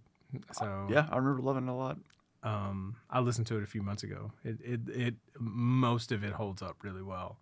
So 0.53 0.87
Yeah, 0.89 1.07
I 1.11 1.17
remember 1.17 1.41
loving 1.41 1.67
it 1.67 1.71
a 1.71 1.73
lot. 1.73 1.97
um, 2.43 2.95
I 3.09 3.19
listened 3.19 3.47
to 3.47 3.57
it 3.57 3.63
a 3.63 3.67
few 3.67 3.81
months 3.81 4.03
ago. 4.03 4.31
It 4.45 4.57
it 4.63 4.79
it 4.89 5.15
most 5.39 6.11
of 6.13 6.23
it 6.23 6.31
holds 6.31 6.61
up 6.61 6.77
really 6.83 7.01
well. 7.03 7.37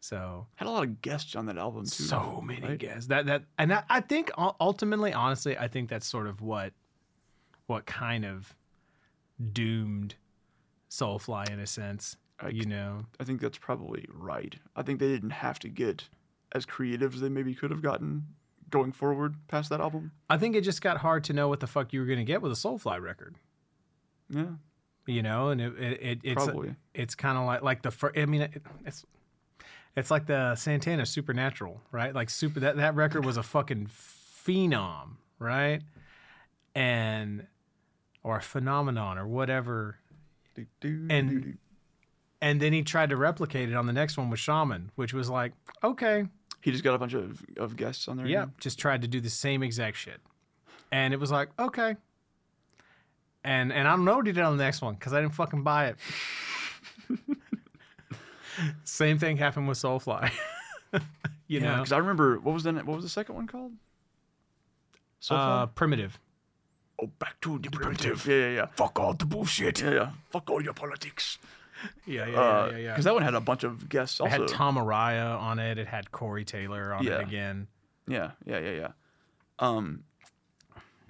So 0.00 0.46
Had 0.54 0.68
a 0.68 0.70
lot 0.70 0.84
of 0.84 1.00
guests 1.02 1.34
on 1.34 1.46
that 1.46 1.58
album 1.58 1.84
too. 1.84 2.04
so 2.04 2.40
many 2.44 2.66
right? 2.66 2.78
guests 2.78 3.08
that 3.08 3.26
that 3.26 3.42
and 3.58 3.72
I, 3.72 3.82
I 3.88 4.00
think 4.00 4.30
ultimately, 4.38 5.12
honestly, 5.12 5.56
I 5.58 5.66
think 5.68 5.88
that's 5.90 6.06
sort 6.06 6.26
of 6.26 6.40
what 6.40 6.72
what 7.66 7.86
kind 7.86 8.24
of 8.24 8.54
doomed 9.52 10.14
Soulfly 10.90 11.50
in 11.50 11.58
a 11.60 11.66
sense. 11.66 12.16
I, 12.38 12.48
you 12.50 12.66
know, 12.66 13.04
I 13.18 13.24
think 13.24 13.40
that's 13.40 13.58
probably 13.58 14.06
right. 14.12 14.54
I 14.76 14.82
think 14.82 15.00
they 15.00 15.08
didn't 15.08 15.30
have 15.30 15.58
to 15.60 15.68
get 15.68 16.04
as 16.52 16.64
creative 16.66 17.14
as 17.14 17.20
they 17.20 17.28
maybe 17.28 17.54
could 17.54 17.70
have 17.70 17.82
gotten 17.82 18.26
going 18.70 18.92
forward 18.92 19.34
past 19.48 19.70
that 19.70 19.80
album. 19.80 20.12
I 20.30 20.36
think 20.38 20.54
it 20.54 20.60
just 20.62 20.82
got 20.82 20.98
hard 20.98 21.24
to 21.24 21.32
know 21.32 21.48
what 21.48 21.60
the 21.60 21.66
fuck 21.66 21.92
you 21.92 22.00
were 22.00 22.06
gonna 22.06 22.24
get 22.24 22.42
with 22.42 22.52
a 22.52 22.56
Soulfly 22.56 23.00
record. 23.00 23.36
Yeah, 24.28 24.46
You 25.06 25.22
know, 25.22 25.48
and 25.48 25.60
it, 25.60 25.72
it, 25.78 26.00
it 26.02 26.18
it's 26.24 26.44
probably. 26.44 26.74
it's 26.94 27.14
kind 27.14 27.38
of 27.38 27.44
like 27.46 27.62
like 27.62 27.82
the 27.82 27.90
fir- 27.90 28.12
I 28.16 28.26
mean 28.26 28.42
it, 28.42 28.62
it's 28.84 29.04
it's 29.96 30.10
like 30.10 30.26
the 30.26 30.54
Santana 30.56 31.06
Supernatural, 31.06 31.80
right? 31.90 32.14
Like 32.14 32.30
super 32.30 32.60
that 32.60 32.76
that 32.76 32.94
record 32.94 33.24
was 33.24 33.36
a 33.36 33.42
fucking 33.42 33.86
phenom, 33.88 35.16
right? 35.38 35.82
And 36.74 37.46
or 38.22 38.36
a 38.38 38.42
phenomenon 38.42 39.18
or 39.18 39.26
whatever. 39.26 39.96
Do, 40.54 40.66
do, 40.80 41.06
And- 41.10 41.42
do. 41.42 41.54
And 42.42 42.60
then 42.60 42.74
he 42.74 42.82
tried 42.82 43.08
to 43.10 43.16
replicate 43.16 43.70
it 43.70 43.74
on 43.74 43.86
the 43.86 43.94
next 43.94 44.18
one 44.18 44.28
with 44.28 44.38
Shaman, 44.38 44.90
which 44.94 45.14
was 45.14 45.30
like, 45.30 45.52
okay, 45.82 46.26
he 46.60 46.70
just 46.70 46.84
got 46.84 46.94
a 46.94 46.98
bunch 46.98 47.14
of, 47.14 47.42
of 47.56 47.76
guests 47.76 48.08
on 48.08 48.18
there. 48.18 48.26
yeah, 48.26 48.46
just 48.60 48.78
tried 48.78 49.00
to 49.02 49.08
do 49.08 49.20
the 49.22 49.30
same 49.30 49.62
exact 49.62 49.96
shit. 49.96 50.20
And 50.92 51.14
it 51.14 51.16
was 51.18 51.30
like, 51.30 51.48
okay. 51.58 51.96
And 53.42 53.72
and 53.72 53.88
I 53.88 53.92
don't 53.92 54.04
know 54.04 54.16
what 54.16 54.26
he 54.26 54.32
did 54.34 54.42
on 54.42 54.56
the 54.58 54.62
next 54.62 54.82
one 54.82 54.94
because 54.94 55.14
I 55.14 55.20
didn't 55.22 55.34
fucking 55.34 55.62
buy 55.62 55.86
it. 55.88 55.96
same 58.84 59.18
thing 59.18 59.36
happened 59.36 59.68
with 59.68 59.78
Soulfly. 59.78 60.30
you 60.92 61.00
yeah. 61.48 61.60
know, 61.60 61.76
Because 61.76 61.92
I 61.92 61.98
remember 61.98 62.38
what 62.38 62.52
was 62.54 62.62
the 62.64 62.72
what 62.72 62.86
was 62.96 63.04
the 63.04 63.08
second 63.10 63.34
one 63.34 63.46
called? 63.46 63.72
Soulfly? 65.20 65.62
uh, 65.62 65.66
primitive. 65.66 66.18
oh, 67.02 67.06
back 67.18 67.40
to 67.42 67.58
the 67.58 67.70
primitive. 67.70 68.18
primitive. 68.22 68.26
Yeah, 68.26 68.48
yeah, 68.48 68.54
yeah. 68.56 68.66
Fuck 68.76 68.98
all 69.00 69.12
the 69.14 69.26
bullshit. 69.26 69.80
Yeah, 69.80 69.90
yeah. 69.92 70.10
Fuck 70.30 70.50
all 70.50 70.62
your 70.62 70.74
politics. 70.74 71.38
Yeah, 72.06 72.24
yeah, 72.26 72.30
Because 72.30 72.72
yeah, 72.72 72.78
yeah. 72.78 72.96
that 73.02 73.12
one 73.14 73.22
had 73.22 73.34
a 73.34 73.40
bunch 73.40 73.62
of 73.62 73.86
guests 73.90 74.18
It 74.18 74.22
also. 74.22 74.38
had 74.38 74.48
Tom 74.48 74.76
Araya 74.76 75.38
on 75.38 75.58
it. 75.58 75.76
It 75.76 75.86
had 75.86 76.10
Corey 76.10 76.42
Taylor 76.42 76.94
on 76.94 77.04
Yeah. 77.04 77.18
it 77.18 77.24
again. 77.24 77.66
Yeah, 78.08 78.30
yeah, 78.46 78.58
yeah, 78.60 78.70
yeah. 78.70 78.88
Um, 79.58 80.04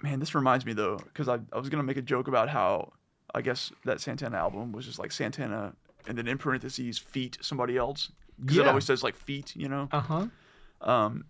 man, 0.03 0.19
this 0.19 0.35
reminds 0.35 0.65
me 0.65 0.73
though, 0.73 0.97
because 0.97 1.29
I, 1.29 1.39
I 1.53 1.57
was 1.57 1.69
gonna 1.69 1.83
make 1.83 1.95
a 1.95 2.01
joke 2.01 2.27
about 2.27 2.49
how 2.49 2.91
I 3.33 3.41
guess 3.41 3.71
that 3.85 4.01
Santana 4.01 4.35
album 4.37 4.73
was 4.73 4.85
just 4.85 4.99
like 4.99 5.13
Santana, 5.13 5.73
and 6.07 6.17
then 6.17 6.27
in 6.27 6.37
parentheses 6.37 6.97
feet 6.97 7.37
somebody 7.41 7.77
else, 7.77 8.11
because 8.39 8.57
it 8.57 8.67
always 8.67 8.85
says 8.85 9.03
like 9.03 9.15
feet, 9.15 9.55
you 9.55 9.67
know. 9.69 9.87
Uh 9.91 9.99
huh. 9.99 10.27
Um, 10.81 11.25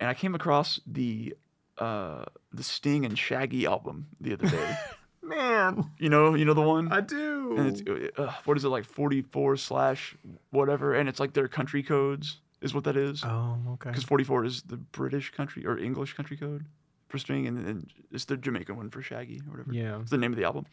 and 0.00 0.10
I 0.10 0.14
came 0.14 0.34
across 0.34 0.80
the 0.86 1.34
uh 1.78 2.24
the 2.52 2.62
Sting 2.62 3.04
and 3.04 3.18
Shaggy 3.18 3.66
album 3.66 4.08
the 4.20 4.34
other 4.34 4.48
day. 4.48 4.76
Man, 5.22 5.90
you 5.98 6.08
know, 6.08 6.34
you 6.34 6.44
know 6.44 6.52
the 6.52 6.60
one. 6.60 6.92
I 6.92 7.00
do. 7.00 7.56
and 7.56 7.68
it's 7.68 8.18
uh, 8.18 8.32
what 8.44 8.56
is 8.56 8.64
it 8.64 8.68
like 8.68 8.84
44 8.84 9.56
slash 9.56 10.16
whatever, 10.50 10.94
and 10.94 11.08
it's 11.08 11.20
like 11.20 11.32
their 11.32 11.46
country 11.46 11.82
codes 11.82 12.38
is 12.60 12.74
what 12.74 12.84
that 12.84 12.96
is. 12.96 13.22
oh, 13.24 13.56
okay. 13.74 13.90
because 13.90 14.04
44 14.04 14.44
is 14.44 14.62
the 14.62 14.76
British 14.76 15.30
country 15.30 15.64
or 15.64 15.78
English 15.78 16.14
country 16.14 16.36
code 16.36 16.64
for 17.08 17.18
Sting, 17.18 17.46
and 17.46 17.64
then 17.66 17.86
it's 18.10 18.24
the 18.24 18.36
Jamaican 18.36 18.76
one 18.76 18.90
for 18.90 19.00
Shaggy 19.00 19.40
or 19.46 19.52
whatever. 19.52 19.72
Yeah. 19.72 20.00
it's 20.00 20.10
the 20.10 20.18
name 20.18 20.32
of 20.32 20.38
the 20.38 20.44
album. 20.44 20.66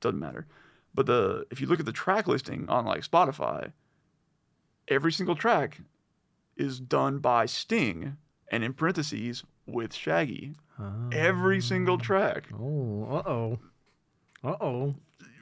Doesn't 0.00 0.18
matter. 0.18 0.46
But 0.94 1.06
the 1.06 1.46
if 1.50 1.60
you 1.60 1.66
look 1.66 1.80
at 1.80 1.86
the 1.86 1.92
track 1.92 2.26
listing 2.26 2.68
on 2.68 2.84
like 2.84 3.02
Spotify, 3.02 3.72
every 4.88 5.12
single 5.12 5.34
track 5.36 5.80
is 6.56 6.78
done 6.80 7.18
by 7.18 7.46
Sting, 7.46 8.16
and 8.50 8.62
in 8.62 8.74
parentheses 8.74 9.44
with 9.66 9.94
Shaggy. 9.94 10.54
Every 11.12 11.60
single 11.60 11.96
track. 11.96 12.48
Oh, 12.52 13.04
uh 13.10 13.28
oh. 13.28 13.58
Uh 14.42 14.56
oh. 14.60 14.94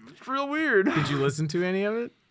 It's 0.09 0.29
real 0.29 0.49
weird. 0.49 0.87
Did 0.95 1.09
you 1.09 1.17
listen 1.17 1.49
to 1.49 1.65
any 1.65 1.85
of 1.85 1.97
it? 1.97 2.13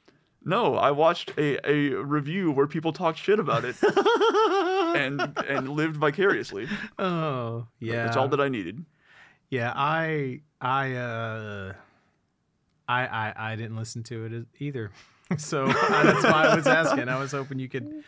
No, 0.42 0.76
I 0.76 0.92
watched 0.92 1.34
a, 1.38 1.60
a 1.70 2.02
review 2.02 2.50
where 2.52 2.66
people 2.66 2.94
talked 2.94 3.20
shit 3.20 3.40
about 3.40 3.66
it 3.66 3.76
and 4.96 5.20
and 5.46 5.68
lived 5.68 5.98
vicariously. 5.98 6.66
Oh, 6.98 7.68
yeah. 7.82 8.06
That's 8.06 8.16
all 8.16 8.30
that 8.30 8.40
I 8.40 8.48
needed. 8.48 8.86
Yeah, 9.50 9.74
I 9.76 10.40
I 10.62 10.94
uh 10.94 11.74
I 12.90 13.06
I 13.06 13.52
I 13.52 13.56
didn't 13.56 13.78
listen 13.78 14.04
to 14.04 14.26
it 14.26 14.48
either. 14.60 14.92
So 15.38 15.66
uh, 15.66 16.04
that's 16.04 16.24
why 16.24 16.48
I 16.48 16.56
was 16.56 16.66
asking. 16.66 17.08
I 17.08 17.20
was 17.20 17.34
hoping 17.34 17.60
you 17.60 17.70
could 17.70 18.04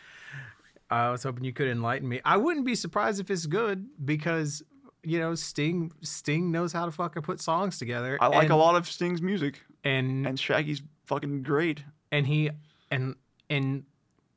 I 0.90 1.10
was 1.10 1.22
hoping 1.22 1.44
you 1.44 1.52
could 1.52 1.68
enlighten 1.68 2.08
me. 2.08 2.20
I 2.24 2.36
wouldn't 2.36 2.66
be 2.66 2.74
surprised 2.74 3.20
if 3.20 3.30
it's 3.30 3.46
good 3.46 3.86
because 4.04 4.64
you 5.04 5.20
know, 5.20 5.36
Sting 5.36 5.92
Sting 6.02 6.50
knows 6.50 6.72
how 6.72 6.84
to 6.84 6.90
fucking 6.90 7.22
put 7.22 7.40
songs 7.40 7.78
together. 7.78 8.18
I 8.20 8.26
like 8.26 8.44
and, 8.44 8.52
a 8.52 8.56
lot 8.56 8.74
of 8.74 8.88
Sting's 8.88 9.22
music, 9.22 9.60
and 9.84 10.26
and 10.26 10.38
Shaggy's 10.38 10.82
fucking 11.06 11.44
great. 11.44 11.84
and 12.10 12.26
he 12.26 12.50
and 12.90 13.14
and 13.48 13.84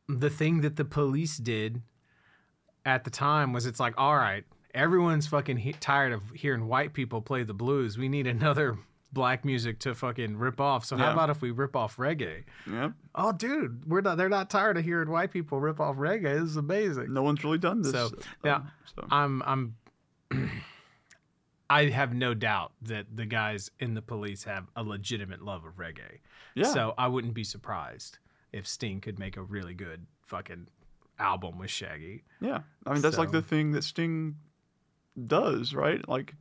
the 0.08 0.30
thing 0.30 0.62
that 0.62 0.76
the 0.76 0.86
police 0.86 1.38
did 1.38 1.82
at 2.86 3.04
the 3.04 3.10
time 3.10 3.52
was 3.52 3.66
it's 3.66 3.80
like 3.80 3.96
all 3.98 4.16
right 4.16 4.44
everyone's 4.76 5.26
fucking 5.26 5.58
he- 5.58 5.74
tired 5.74 6.14
of 6.14 6.22
hearing 6.36 6.68
white 6.68 6.94
people 6.94 7.22
play 7.22 7.42
the 7.42 7.54
blues 7.54 7.98
we 7.98 8.08
need 8.08 8.28
another 8.28 8.78
black 9.16 9.44
music 9.44 9.80
to 9.80 9.96
fucking 9.96 10.38
rip 10.38 10.62
off 10.62 10.86
so 10.86 10.96
how 10.96 11.12
about 11.12 11.32
if 11.32 11.42
we 11.42 11.50
rip 11.50 11.76
off 11.76 11.98
reggae 11.98 12.44
Yep. 12.72 12.92
oh 13.16 13.32
dude 13.32 13.90
we're 13.90 14.02
not 14.02 14.18
they're 14.18 14.30
not 14.30 14.52
tired 14.52 14.78
of 14.78 14.84
hearing 14.84 15.10
white 15.10 15.32
people 15.32 15.60
rip 15.60 15.80
off 15.80 15.96
reggae 15.96 16.40
this 16.40 16.50
is 16.52 16.58
amazing 16.58 17.12
No 17.14 17.24
one's 17.24 17.44
really 17.44 17.58
done 17.58 17.82
this. 17.82 17.94
So, 17.94 18.06
um, 18.06 18.14
yeah. 18.44 18.62
so. 18.96 19.08
i'm 19.10 19.42
i'm 19.44 19.76
I 21.70 21.86
have 21.86 22.14
no 22.14 22.34
doubt 22.36 22.74
that 22.84 23.08
the 23.16 23.26
guys 23.26 23.72
in 23.80 23.96
the 23.96 24.02
police 24.02 24.44
have 24.44 24.68
a 24.76 24.84
legitimate 24.84 25.42
love 25.42 25.66
of 25.66 25.78
reggae. 25.78 26.20
Yeah. 26.54 26.66
So 26.66 26.94
I 26.96 27.08
wouldn't 27.08 27.34
be 27.34 27.44
surprised 27.44 28.20
if 28.54 28.68
Sting 28.68 29.02
could 29.02 29.18
make 29.18 29.36
a 29.36 29.42
really 29.42 29.74
good 29.74 30.06
fucking 30.28 30.68
album 31.18 31.58
with 31.58 31.72
Shaggy. 31.72 32.24
yeah. 32.40 32.60
I 32.86 32.94
mean, 32.94 33.02
that's 33.02 33.18
like 33.18 33.32
the 33.32 33.42
thing 33.42 33.72
that 33.72 33.84
Sting 33.84 34.36
does, 35.26 35.74
right? 35.74 36.08
Like, 36.08 36.36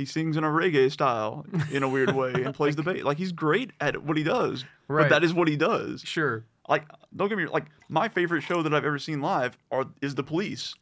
he 0.00 0.06
sings 0.06 0.36
in 0.36 0.44
a 0.44 0.48
reggae 0.48 0.90
style 0.90 1.44
in 1.70 1.82
a 1.82 1.88
weird 1.88 2.14
way 2.14 2.32
and 2.32 2.54
plays 2.54 2.74
the 2.74 2.82
bass. 2.90 3.04
Like, 3.04 3.18
he's 3.18 3.32
great 3.32 3.70
at 3.80 4.02
what 4.02 4.16
he 4.16 4.22
does. 4.24 4.64
But 4.88 5.08
that 5.10 5.22
is 5.22 5.32
what 5.32 5.46
he 5.46 5.56
does. 5.56 6.02
Sure. 6.04 6.44
Like, 6.68 6.84
don't 7.14 7.28
get 7.28 7.38
me 7.38 7.46
like 7.46 7.66
my 7.88 8.08
favorite 8.08 8.42
show 8.42 8.62
that 8.62 8.72
I've 8.74 8.84
ever 8.84 8.98
seen 8.98 9.20
live 9.20 9.56
are 9.70 9.86
is 10.00 10.14
the 10.14 10.22
Police. 10.22 10.74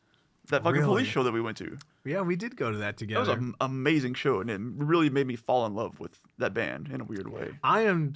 That 0.51 0.63
fucking 0.63 0.81
Really? 0.81 1.03
police 1.03 1.09
show 1.09 1.23
that 1.25 1.33
we 1.33 1.43
went 1.43 1.59
to. 1.59 1.77
Yeah, 2.07 2.23
we 2.23 2.35
did 2.37 2.57
go 2.57 2.71
to 2.71 2.79
that 2.79 2.97
together. 2.97 3.25
That 3.27 3.37
was 3.39 3.45
an 3.49 3.55
amazing 3.61 4.15
show, 4.15 4.41
and 4.41 4.49
it 4.51 4.59
really 4.59 5.11
made 5.11 5.27
me 5.27 5.37
fall 5.37 5.67
in 5.67 5.75
love 5.75 6.01
with 6.01 6.19
that 6.39 6.55
band 6.55 6.89
in 6.91 7.03
a 7.03 7.05
weird 7.05 7.29
way. 7.29 7.51
I 7.63 7.83
am 7.83 8.15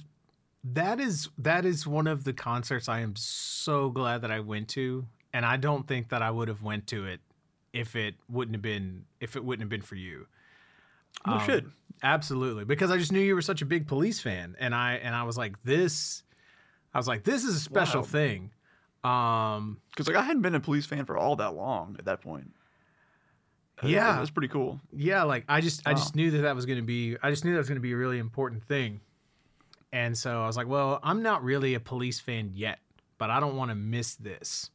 that 0.63 0.99
is 0.99 1.29
that 1.37 1.63
is 1.65 1.85
one 1.85 2.07
of 2.07 2.23
the 2.23 2.33
concerts 2.33 2.89
I 2.89 3.01
am 3.01 3.15
so 3.15 3.89
glad 3.89 4.21
that 4.21 4.31
I 4.31 4.39
went 4.39 4.67
to 4.69 5.05
and 5.33 5.45
I 5.45 5.57
don't 5.57 5.87
think 5.87 6.09
that 6.09 6.21
I 6.23 6.31
would 6.31 6.47
have 6.47 6.63
went 6.63 6.87
to 6.87 7.05
it 7.05 7.19
if 7.73 7.95
it 7.95 8.15
wouldn't 8.29 8.55
have 8.55 8.61
been 8.61 9.05
if 9.19 9.35
it 9.35 9.43
wouldn't 9.43 9.61
have 9.63 9.69
been 9.69 9.81
for 9.81 9.95
you. 9.95 10.25
No 11.25 11.33
Um, 11.33 11.45
shit. 11.45 11.65
Absolutely, 12.01 12.65
because 12.65 12.91
I 12.91 12.97
just 12.97 13.11
knew 13.13 13.21
you 13.21 13.33
were 13.35 13.41
such 13.41 13.61
a 13.61 13.65
big 13.65 13.87
police 13.87 14.19
fan, 14.19 14.55
and 14.59 14.75
I 14.75 14.95
and 14.95 15.15
I 15.15 15.23
was 15.23 15.37
like, 15.37 15.61
this, 15.63 16.23
I 16.93 16.97
was 16.97 17.07
like, 17.07 17.23
this 17.23 17.45
is 17.45 17.55
a 17.55 17.59
special 17.59 18.01
Wow. 18.01 18.07
thing. 18.07 18.51
Um, 19.05 19.81
Because 19.89 20.07
like 20.07 20.17
I 20.17 20.21
hadn't 20.21 20.41
been 20.41 20.55
a 20.55 20.59
police 20.59 20.85
fan 20.85 21.05
for 21.05 21.17
all 21.17 21.35
that 21.37 21.55
long 21.55 21.95
at 21.99 22.05
that 22.05 22.21
point. 22.21 22.51
Yeah. 23.83 24.17
that's 24.17 24.29
pretty 24.29 24.47
cool. 24.47 24.79
yeah, 24.93 25.23
like 25.23 25.43
I 25.49 25.59
just 25.61 25.85
I 25.87 25.93
just 25.93 26.15
knew 26.15 26.31
that 26.31 26.39
that 26.39 26.55
was 26.55 26.65
going 26.65 26.77
to 26.79 26.83
be 26.85 27.17
I 27.21 27.29
just 27.29 27.43
knew 27.43 27.51
that 27.53 27.57
was 27.57 27.67
going 27.67 27.77
to 27.77 27.81
be 27.81 27.91
a 27.93 27.97
really 27.97 28.17
important 28.19 28.63
thing, 28.63 29.01
and 29.91 30.17
so 30.17 30.41
I 30.41 30.47
was 30.47 30.55
like, 30.57 30.67
well, 30.67 30.99
I'm 31.03 31.21
not 31.23 31.43
really 31.43 31.73
a 31.73 31.79
police 31.79 32.19
fan 32.19 32.51
yet, 32.53 32.79
but 33.17 33.29
I 33.29 33.39
don't 33.39 33.55
want 33.57 33.71
to 33.71 33.75
miss 33.75 34.15
this. 34.15 34.69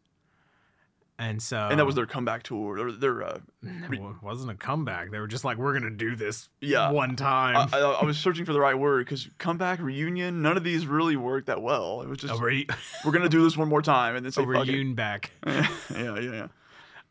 And 1.20 1.42
so, 1.42 1.57
and 1.59 1.81
that 1.81 1.85
was 1.85 1.96
their 1.96 2.07
comeback 2.07 2.44
tour. 2.44 2.76
Their, 2.76 2.92
their 2.92 3.22
uh, 3.24 3.40
it 3.64 4.00
wasn't 4.22 4.52
a 4.52 4.54
comeback. 4.54 5.11
They 5.11 5.18
were 5.18 5.26
just 5.26 5.44
like, 5.44 5.57
we're 5.59 5.72
gonna 5.72 5.90
do 5.90 6.14
this 6.14 6.48
Yeah. 6.61 6.92
one 6.92 7.16
time. 7.16 7.68
I, 7.72 7.78
I, 7.78 7.81
I 7.81 8.04
was 8.04 8.16
searching 8.16 8.44
for 8.44 8.52
the 8.52 8.61
right 8.61 8.78
word 8.78 9.04
because 9.04 9.28
comeback 9.38 9.81
reunion. 9.81 10.42
None 10.42 10.57
of 10.57 10.62
these 10.62 10.87
really 10.87 11.16
worked 11.16 11.48
that 11.48 11.61
well. 11.61 12.02
It 12.02 12.09
was 12.09 12.18
just 12.18 12.40
re- 12.40 12.68
we're 13.04 13.11
gonna 13.11 13.28
do 13.28 13.42
this 13.42 13.57
one 13.57 13.68
more 13.68 13.83
time 13.83 14.14
and 14.14 14.24
then 14.24 14.31
say 14.31 14.44
a 14.44 14.46
reunion 14.46 14.94
back. 14.94 15.33
yeah, 15.46 15.66
yeah, 15.90 16.20
yeah. 16.20 16.46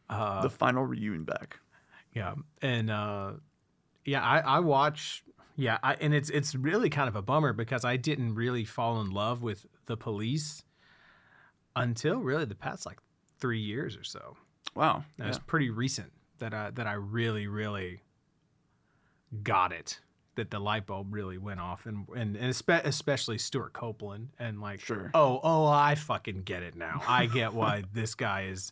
Uh, 0.09 0.41
the 0.41 0.49
final 0.49 0.85
reunion 0.85 1.25
back. 1.25 1.59
Yeah, 2.13 2.35
and 2.61 2.89
uh, 2.89 3.33
yeah, 4.05 4.23
I, 4.23 4.39
I 4.39 4.59
watch. 4.59 5.25
Yeah, 5.57 5.79
I, 5.83 5.95
and 5.95 6.13
it's 6.13 6.29
it's 6.29 6.55
really 6.55 6.89
kind 6.89 7.09
of 7.09 7.17
a 7.17 7.21
bummer 7.21 7.51
because 7.51 7.83
I 7.83 7.97
didn't 7.97 8.35
really 8.35 8.63
fall 8.63 9.01
in 9.01 9.09
love 9.09 9.41
with 9.41 9.65
the 9.85 9.97
police 9.97 10.63
until 11.75 12.19
really 12.19 12.45
the 12.45 12.55
past 12.55 12.85
like 12.85 12.99
three 13.39 13.59
years 13.59 13.95
or 13.97 14.03
so. 14.03 14.35
Wow. 14.75 15.03
that 15.17 15.23
Yeah. 15.23 15.27
was 15.29 15.39
pretty 15.39 15.69
recent 15.69 16.11
that 16.39 16.53
I 16.53 16.71
that 16.71 16.87
I 16.87 16.93
really 16.93 17.47
really 17.47 18.01
got 19.43 19.71
it. 19.71 19.99
That 20.35 20.51
the 20.51 20.59
light 20.59 20.85
bulb 20.85 21.11
really 21.13 21.39
went 21.39 21.59
off, 21.59 21.87
and 21.87 22.07
and, 22.09 22.35
and 22.35 22.53
espe- 22.53 22.83
especially 22.85 23.39
Stewart 23.39 23.73
Copeland, 23.73 24.29
and 24.37 24.61
like, 24.61 24.79
Sure. 24.81 25.09
oh 25.15 25.39
oh, 25.41 25.65
I 25.65 25.95
fucking 25.95 26.43
get 26.43 26.61
it 26.61 26.75
now. 26.75 27.01
I 27.07 27.25
get 27.25 27.53
why 27.53 27.83
this 27.93 28.13
guy 28.13 28.43
is 28.43 28.71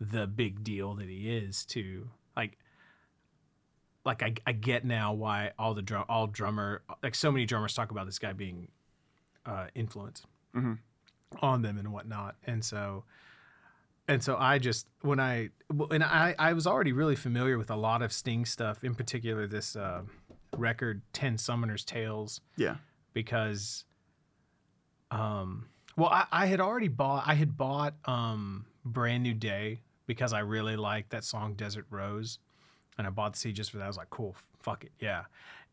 the 0.00 0.26
big 0.26 0.64
deal 0.64 0.94
that 0.94 1.08
he 1.08 1.30
is 1.36 1.64
to 1.66 2.08
like 2.36 2.58
like 4.04 4.22
I, 4.22 4.34
I 4.46 4.52
get 4.52 4.84
now 4.84 5.12
why 5.12 5.52
all 5.58 5.74
the 5.74 5.82
drum 5.82 6.04
all 6.08 6.26
drummer 6.26 6.82
like 7.02 7.14
so 7.14 7.30
many 7.30 7.46
drummers 7.46 7.74
talk 7.74 7.90
about 7.90 8.06
this 8.06 8.18
guy 8.18 8.32
being 8.32 8.68
uh 9.46 9.66
influence 9.74 10.22
Mhm. 10.54 10.78
on 11.40 11.62
them 11.62 11.78
and 11.78 11.92
whatnot 11.92 12.36
and 12.46 12.64
so 12.64 13.04
and 14.08 14.22
so 14.22 14.36
I 14.36 14.58
just 14.58 14.86
when 15.02 15.18
I 15.20 15.50
and 15.90 16.02
I 16.04 16.34
I 16.38 16.52
was 16.52 16.66
already 16.66 16.92
really 16.92 17.16
familiar 17.16 17.56
with 17.58 17.70
a 17.70 17.76
lot 17.76 18.02
of 18.02 18.12
Sting 18.12 18.44
stuff, 18.44 18.84
in 18.84 18.94
particular 18.94 19.46
this 19.46 19.76
uh, 19.76 20.02
record 20.56 21.02
Ten 21.12 21.36
Summoners 21.36 21.84
Tales, 21.84 22.40
Yeah. 22.56 22.76
because 23.12 23.84
um 25.10 25.66
well 25.96 26.08
I, 26.10 26.26
I 26.32 26.46
had 26.46 26.60
already 26.60 26.88
bought 26.88 27.24
I 27.26 27.34
had 27.34 27.56
bought 27.56 27.94
um 28.04 28.66
Brand 28.84 29.22
New 29.22 29.34
Day 29.34 29.80
because 30.06 30.32
I 30.32 30.40
really 30.40 30.76
liked 30.76 31.10
that 31.10 31.24
song 31.24 31.54
Desert 31.54 31.86
Rose, 31.90 32.38
and 32.98 33.06
I 33.06 33.10
bought 33.10 33.32
the 33.32 33.38
CD 33.38 33.54
just 33.54 33.70
for 33.70 33.78
that. 33.78 33.84
I 33.84 33.86
was 33.88 33.96
like, 33.96 34.10
cool, 34.10 34.36
fuck 34.62 34.84
it, 34.84 34.92
yeah. 35.00 35.22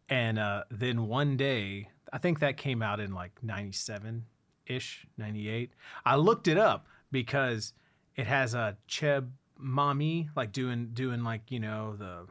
And 0.07 0.39
uh, 0.39 0.63
then 0.71 1.07
one 1.07 1.35
day, 1.37 1.89
I 2.13 2.17
think 2.17 2.39
that 2.39 2.55
came 2.57 2.81
out 2.81 2.99
in 3.01 3.11
like 3.13 3.31
'97 3.43 4.25
ish, 4.67 5.05
'98. 5.17 5.71
I 6.05 6.15
looked 6.15 6.47
it 6.47 6.57
up 6.57 6.85
because 7.11 7.73
it 8.15 8.27
has 8.27 8.53
a 8.53 8.77
Cheb 8.89 9.29
Mami 9.61 10.29
like 10.35 10.51
doing 10.51 10.89
doing 10.93 11.23
like 11.23 11.51
you 11.51 11.59
know 11.59 11.95
the 11.97 12.27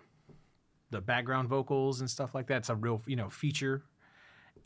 the 0.90 1.01
background 1.01 1.49
vocals 1.49 2.01
and 2.01 2.11
stuff 2.11 2.35
like 2.35 2.49
that. 2.49 2.59
It's 2.59 2.69
a 2.69 2.75
real 2.75 3.01
you 3.07 3.16
know 3.16 3.29
feature, 3.31 3.83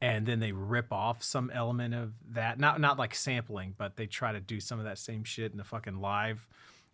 and 0.00 0.24
then 0.27 0.40
they 0.40 0.53
rip 0.53 0.92
off 0.92 1.22
some 1.22 1.50
element 1.50 1.94
of 1.94 2.12
that. 2.31 2.59
Not 2.59 2.81
not 2.81 2.98
like 2.98 3.14
sampling, 3.14 3.74
but 3.77 3.96
they 3.96 4.07
try 4.07 4.33
to 4.33 4.40
do 4.40 4.61
some 4.61 4.79
of 4.79 4.87
that 4.87 4.98
same 4.98 5.24
shit 5.24 5.53
in 5.53 5.59
the 5.59 5.64
fucking 5.64 6.00
live. 6.00 6.46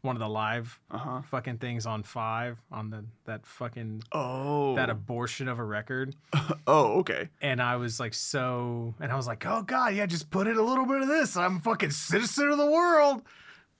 One 0.02 0.16
of 0.16 0.20
the 0.20 0.28
live 0.30 0.80
Uh 0.90 0.96
huh. 0.96 1.20
fucking 1.30 1.58
things 1.58 1.84
on 1.84 2.04
five 2.04 2.56
on 2.72 2.88
the 2.88 3.04
that 3.26 3.44
fucking 3.44 4.02
Oh. 4.12 4.74
that 4.76 4.88
abortion 4.88 5.46
of 5.46 5.58
a 5.58 5.62
record 5.64 6.16
oh, 6.66 7.00
okay. 7.00 7.28
and 7.42 7.60
I 7.60 7.76
was 7.76 8.00
like 8.00 8.14
so 8.14 8.94
and 8.98 9.12
I 9.12 9.16
was 9.16 9.26
like 9.26 9.44
oh 9.44 9.60
god 9.60 9.94
yeah 9.94 10.06
just 10.06 10.30
put 10.30 10.46
in 10.46 10.56
a 10.56 10.62
little 10.62 10.86
bit 10.86 11.02
of 11.02 11.08
this 11.08 11.36
I'm 11.36 11.56
a 11.58 11.60
fucking 11.60 11.90
citizen 11.90 12.48
of 12.48 12.56
the 12.56 12.64
world 12.64 13.20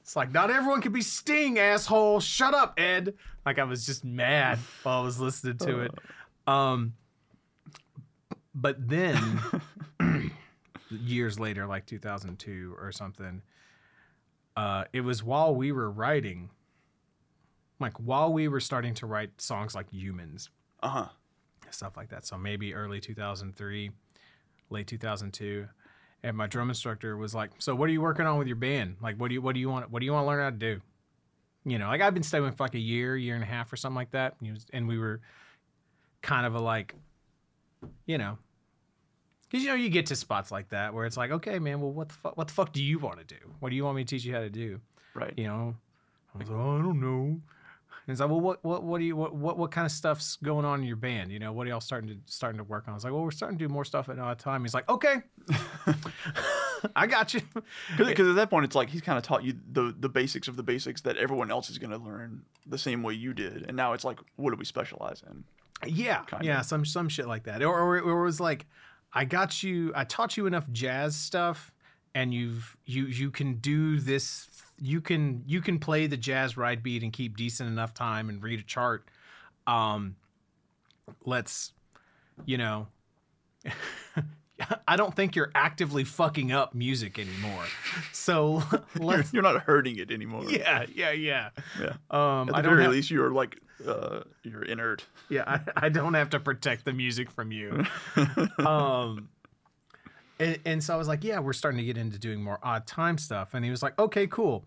it's 0.01 0.17
like 0.17 0.33
not 0.33 0.51
everyone 0.51 0.81
can 0.81 0.93
be 0.93 1.01
Sting 1.03 1.59
asshole 1.59 2.21
shut 2.21 2.55
up 2.55 2.79
Ed 2.79 3.15
like 3.47 3.59
I 3.59 3.65
was 3.65 3.87
just 3.87 4.05
mad 4.05 4.59
while 4.83 5.01
I 5.01 5.05
was 5.05 5.21
listening 5.21 5.59
to 5.59 5.81
it 5.81 5.93
um 6.47 6.95
but 8.55 8.89
then 8.89 9.41
years 10.91 11.39
later 11.39 11.67
like 11.67 11.87
2002 11.87 12.75
or 12.81 12.91
something 12.93 13.43
uh 14.57 14.85
it 14.93 15.03
was 15.03 15.23
while 15.23 15.55
we 15.55 15.71
were 15.73 15.91
writing 15.91 16.51
like 17.79 17.97
while 17.99 18.33
we 18.33 18.49
were 18.49 18.61
starting 18.61 18.95
to 18.95 19.07
write 19.07 19.41
songs 19.41 19.75
like 19.75 19.91
humans 19.93 20.51
Uh 20.83 20.89
huh. 20.89 21.09
stuff 21.71 21.97
like 21.97 22.09
that. 22.11 22.27
So 22.27 22.37
maybe 22.37 22.75
early 22.75 23.01
2003, 23.01 23.91
late 24.71 24.87
2002. 24.87 25.69
And 26.23 26.37
my 26.37 26.47
drum 26.47 26.69
instructor 26.69 27.17
was 27.17 27.35
like, 27.35 27.51
"So 27.59 27.75
what 27.75 27.89
are 27.89 27.93
you 27.93 28.01
working 28.01 28.27
on 28.27 28.39
with 28.39 28.47
your 28.47 28.57
band? 28.57 28.97
Like, 29.01 29.17
what 29.17 29.29
do 29.29 29.35
you 29.35 29.43
what 29.43 29.55
do 29.55 29.61
you 29.61 29.69
want 29.71 29.91
what 29.91 30.01
do 30.01 30.07
you 30.07 30.13
want 30.13 30.25
to 30.25 30.29
learn 30.29 30.41
how 30.41 30.51
to 30.51 30.57
do?" 30.57 30.81
You 31.65 31.79
know, 31.79 31.89
like 31.89 32.01
I've 32.01 32.15
been 32.15 32.23
studying 32.23 32.53
for 32.53 32.65
like 32.65 32.75
a 32.75 32.79
year, 32.79 33.17
year 33.17 33.35
and 33.35 33.43
a 33.43 33.47
half, 33.47 33.73
or 33.73 33.77
something 33.77 33.97
like 33.97 34.11
that. 34.13 34.35
And, 34.41 34.53
was, 34.53 34.67
and 34.73 34.89
we 34.89 34.99
were 34.99 35.21
kind 36.23 36.47
of 36.47 36.55
a 36.55 36.61
like, 36.61 36.95
you 38.07 38.19
know, 38.19 38.39
because 39.49 39.63
you 39.65 39.71
know 39.71 39.77
you 39.77 39.89
get 39.89 40.07
to 40.07 40.17
spots 40.17 40.51
like 40.51 40.69
that 40.71 40.95
where 40.95 41.07
it's 41.07 41.17
like, 41.17 41.31
okay, 41.31 41.59
man, 41.59 41.81
well, 41.81 41.93
what 41.93 42.09
the 42.09 42.15
fuck, 42.15 42.37
what 42.37 42.49
the 42.49 42.55
fuck 42.55 42.73
do 42.73 42.83
you 42.83 42.99
want 42.99 43.19
to 43.19 43.25
do? 43.25 43.41
What 43.61 43.71
do 43.71 43.77
you 43.77 43.85
want 43.85 43.97
me 43.97 44.05
to 44.05 44.09
teach 44.17 44.25
you 44.25 44.35
how 44.35 44.41
to 44.41 44.51
do? 44.51 44.81
Right. 45.15 45.35
you 45.37 45.45
know 45.45 45.75
i 46.35 46.39
was 46.39 46.49
like 46.49 46.59
oh, 46.59 46.79
i 46.79 46.83
don't 46.83 47.01
know 47.01 47.41
and 48.07 48.13
it's 48.13 48.21
like 48.21 48.31
well 48.31 48.41
what 48.41 48.65
what 48.65 48.83
what 48.83 48.99
do 48.99 49.05
you 49.05 49.17
what, 49.17 49.35
what 49.35 49.59
what 49.59 49.71
kind 49.71 49.85
of 49.85 49.93
stuff's 49.93 50.37
going 50.37 50.65
on 50.65 50.81
in 50.81 50.87
your 50.87 50.97
band? 50.97 51.31
You 51.31 51.39
know 51.39 51.53
what 51.53 51.67
are 51.67 51.71
y'all 51.71 51.81
starting 51.81 52.09
to 52.09 52.17
starting 52.27 52.59
to 52.59 52.65
work 52.65 52.85
on? 52.87 52.93
I 52.93 52.95
was 52.95 53.05
like 53.05 53.13
well 53.13 53.23
we're 53.23 53.31
starting 53.31 53.59
to 53.59 53.65
do 53.67 53.73
more 53.73 53.85
stuff 53.85 54.09
at 54.09 54.19
odd 54.19 54.39
time. 54.39 54.63
He's 54.63 54.75
like 54.75 54.89
okay. 54.89 55.17
I 56.97 57.07
got 57.07 57.35
you. 57.35 57.43
Because 57.99 58.29
at 58.29 58.37
that 58.37 58.49
point, 58.49 58.65
it's 58.65 58.75
like 58.75 58.89
he's 58.89 59.03
kind 59.03 59.19
of 59.19 59.25
taught 59.25 59.45
you 59.45 59.55
the 59.71 59.95
the 59.99 60.09
basics 60.09 60.49
of 60.49 60.57
the 60.57 60.63
basics 60.63 61.03
that 61.03 61.17
everyone 61.17 61.51
else 61.51 61.69
is 61.69 61.79
going 61.79 61.91
to 61.91 61.99
learn 61.99 62.43
the 62.67 62.79
same 62.79 63.03
way 63.03 63.15
you 63.15 63.35
did, 63.35 63.67
and 63.69 63.77
now 63.77 63.93
it's 63.93 64.05
like, 64.05 64.19
what 64.37 64.51
do 64.51 64.57
we 64.57 64.65
specialize 64.65 65.23
in? 65.29 65.45
yeah. 65.87 66.23
Kinda. 66.25 66.45
yeah 66.45 66.61
some 66.61 66.85
some 66.85 67.09
shit 67.09 67.27
like 67.27 67.45
that. 67.45 67.63
Or, 67.63 67.79
or, 67.79 68.01
or 68.01 68.23
it 68.23 68.25
was 68.25 68.41
like 68.41 68.67
i 69.13 69.25
got 69.25 69.63
you 69.63 69.93
i 69.95 70.05
taught 70.05 70.37
you 70.37 70.47
enough 70.47 70.71
jazz 70.71 71.17
stuff 71.17 71.73
and 72.15 72.35
you've 72.35 72.77
you 72.85 73.05
you 73.07 73.31
can 73.31 73.55
do 73.55 73.99
this 74.01 74.49
you 74.81 75.01
can 75.01 75.43
you 75.47 75.61
can 75.61 75.79
play 75.79 76.07
the 76.07 76.17
jazz 76.17 76.57
ride 76.57 76.83
beat 76.83 77.03
and 77.03 77.13
keep 77.13 77.37
decent 77.37 77.69
enough 77.69 77.95
time 77.95 78.29
and 78.29 78.43
read 78.43 78.59
a 78.59 78.63
chart 78.65 79.07
um 79.67 80.17
let's 81.25 81.73
you 82.47 82.57
know 82.59 82.87
i 84.89 84.97
don't 84.97 85.15
think 85.15 85.37
you're 85.37 85.51
actively 85.55 86.05
fucking 86.05 86.51
up 86.53 86.75
music 86.75 87.19
anymore 87.19 87.65
so 88.13 88.63
You're, 89.01 89.25
you're 89.33 89.43
not 89.43 89.63
hurting 89.63 89.99
it 89.99 90.11
anymore. 90.11 90.45
yeah 90.51 90.85
yeah 90.95 91.13
yeah 91.13 91.51
Yeah. 91.81 91.93
um 92.11 92.49
At 92.49 92.55
i 92.57 92.63
the 92.63 92.63
don't 92.63 92.71
very 92.73 92.83
have, 92.85 92.93
least, 92.93 93.11
you're 93.11 93.31
like, 93.31 93.59
uh, 93.87 94.21
you're 94.43 94.63
inert. 94.63 95.05
yeah 95.29 95.45
I, 95.77 95.87
I 95.87 95.89
don't 95.89 96.15
have 96.15 96.31
to 96.31 96.41
protect 96.41 96.85
the 96.85 96.93
music 96.93 97.31
from 97.31 97.53
you 97.53 97.85
um 98.59 99.29
and, 100.41 100.59
and 100.65 100.83
so 100.85 100.95
i 100.95 100.97
was 100.97 101.07
like 101.07 101.23
yeah 101.23 101.39
we're 101.39 101.53
starting 101.53 101.79
to 101.79 101.85
get 101.85 101.97
into 101.97 102.19
doing 102.19 102.43
more 102.43 102.59
odd 102.63 102.87
time 102.87 103.17
stuff 103.19 103.55
and 103.55 103.65
he 103.65 103.71
was 103.71 103.83
like 103.83 103.97
okay 103.99 104.27
cool 104.27 104.65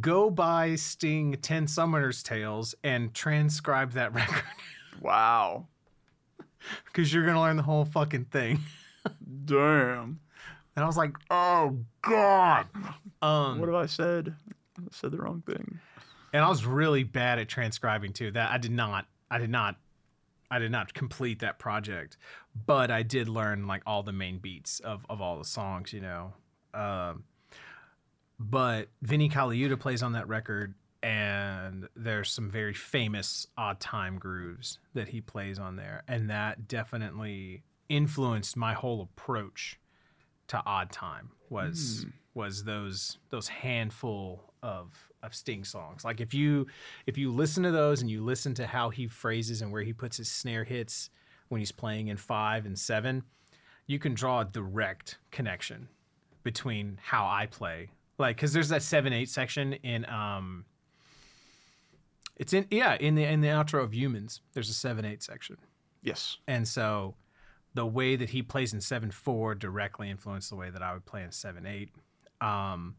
go 0.00 0.30
buy 0.30 0.74
sting 0.74 1.36
10 1.40 1.66
summoners 1.66 2.22
tales 2.24 2.74
and 2.82 3.12
transcribe 3.14 3.92
that 3.92 4.12
record 4.14 4.44
wow. 5.00 5.66
because 6.86 7.12
you're 7.12 7.24
gonna 7.26 7.40
learn 7.40 7.56
the 7.56 7.62
whole 7.62 7.84
fucking 7.84 8.24
thing 8.26 8.58
Damn. 9.44 10.20
and 10.76 10.84
i 10.84 10.86
was 10.86 10.96
like 10.96 11.12
oh 11.30 11.76
god 12.02 12.66
um 13.22 13.58
What 13.60 13.68
have 13.68 13.76
I 13.76 13.86
said? 13.86 14.34
I 14.78 14.82
said 14.92 15.10
the 15.12 15.18
wrong 15.18 15.42
thing. 15.46 15.78
and 16.32 16.42
i 16.44 16.48
was 16.48 16.64
really 16.64 17.04
bad 17.04 17.38
at 17.38 17.48
transcribing 17.48 18.12
too 18.12 18.30
that 18.32 18.50
i 18.50 18.58
did 18.58 18.70
not 18.72 19.06
i 19.30 19.38
did 19.38 19.50
not 19.50 19.76
i 20.50 20.58
did 20.58 20.70
not 20.70 20.92
complete 20.94 21.40
that 21.40 21.58
project 21.58 22.16
but 22.66 22.90
i 22.90 23.02
did 23.02 23.28
learn 23.28 23.66
like 23.66 23.82
all 23.86 24.02
the 24.02 24.12
main 24.12 24.38
beats 24.38 24.80
of, 24.80 25.04
of 25.08 25.20
all 25.20 25.38
the 25.38 25.44
songs 25.44 25.92
you 25.92 26.00
know 26.00 26.32
um, 26.72 27.24
but 28.38 28.88
Vinnie 29.02 29.28
Colaiuta 29.28 29.78
plays 29.78 30.02
on 30.02 30.12
that 30.12 30.28
record 30.28 30.74
and 31.02 31.88
there's 31.96 32.30
some 32.30 32.50
very 32.50 32.74
famous 32.74 33.46
odd 33.56 33.80
time 33.80 34.18
grooves 34.18 34.78
that 34.94 35.08
he 35.08 35.20
plays 35.20 35.58
on 35.58 35.76
there 35.76 36.02
and 36.08 36.30
that 36.30 36.68
definitely 36.68 37.62
influenced 37.88 38.56
my 38.56 38.74
whole 38.74 39.02
approach 39.02 39.78
to 40.48 40.62
odd 40.66 40.90
time 40.90 41.30
was 41.48 42.06
was 42.34 42.64
those 42.64 43.18
those 43.30 43.48
handful 43.48 44.52
of 44.62 45.09
of 45.22 45.34
sting 45.34 45.64
songs 45.64 46.04
like 46.04 46.20
if 46.20 46.32
you 46.32 46.66
if 47.06 47.18
you 47.18 47.30
listen 47.32 47.62
to 47.62 47.70
those 47.70 48.00
and 48.00 48.10
you 48.10 48.22
listen 48.24 48.54
to 48.54 48.66
how 48.66 48.88
he 48.90 49.06
phrases 49.06 49.60
and 49.62 49.70
where 49.70 49.82
he 49.82 49.92
puts 49.92 50.16
his 50.16 50.30
snare 50.30 50.64
hits 50.64 51.10
when 51.48 51.58
he's 51.60 51.72
playing 51.72 52.08
in 52.08 52.16
five 52.16 52.64
and 52.66 52.78
seven 52.78 53.22
you 53.86 53.98
can 53.98 54.14
draw 54.14 54.40
a 54.40 54.44
direct 54.44 55.18
connection 55.30 55.88
between 56.42 56.98
how 57.02 57.26
i 57.26 57.44
play 57.46 57.88
like 58.18 58.36
because 58.36 58.52
there's 58.52 58.68
that 58.70 58.82
seven 58.82 59.12
eight 59.12 59.28
section 59.28 59.74
in 59.74 60.04
um 60.08 60.64
it's 62.36 62.52
in 62.52 62.66
yeah 62.70 62.96
in 62.98 63.14
the 63.14 63.24
in 63.24 63.40
the 63.40 63.48
outro 63.48 63.82
of 63.84 63.94
humans 63.94 64.40
there's 64.54 64.70
a 64.70 64.74
seven 64.74 65.04
eight 65.04 65.22
section 65.22 65.56
Yes. 66.02 66.38
and 66.48 66.66
so 66.66 67.14
the 67.74 67.86
way 67.86 68.16
that 68.16 68.30
he 68.30 68.42
plays 68.42 68.72
in 68.72 68.80
7 68.80 69.10
4 69.12 69.54
directly 69.54 70.10
influenced 70.10 70.50
the 70.50 70.56
way 70.56 70.70
that 70.70 70.82
I 70.82 70.92
would 70.92 71.04
play 71.06 71.22
in 71.22 71.30
7 71.30 71.64
8. 71.66 71.90
Um, 72.40 72.96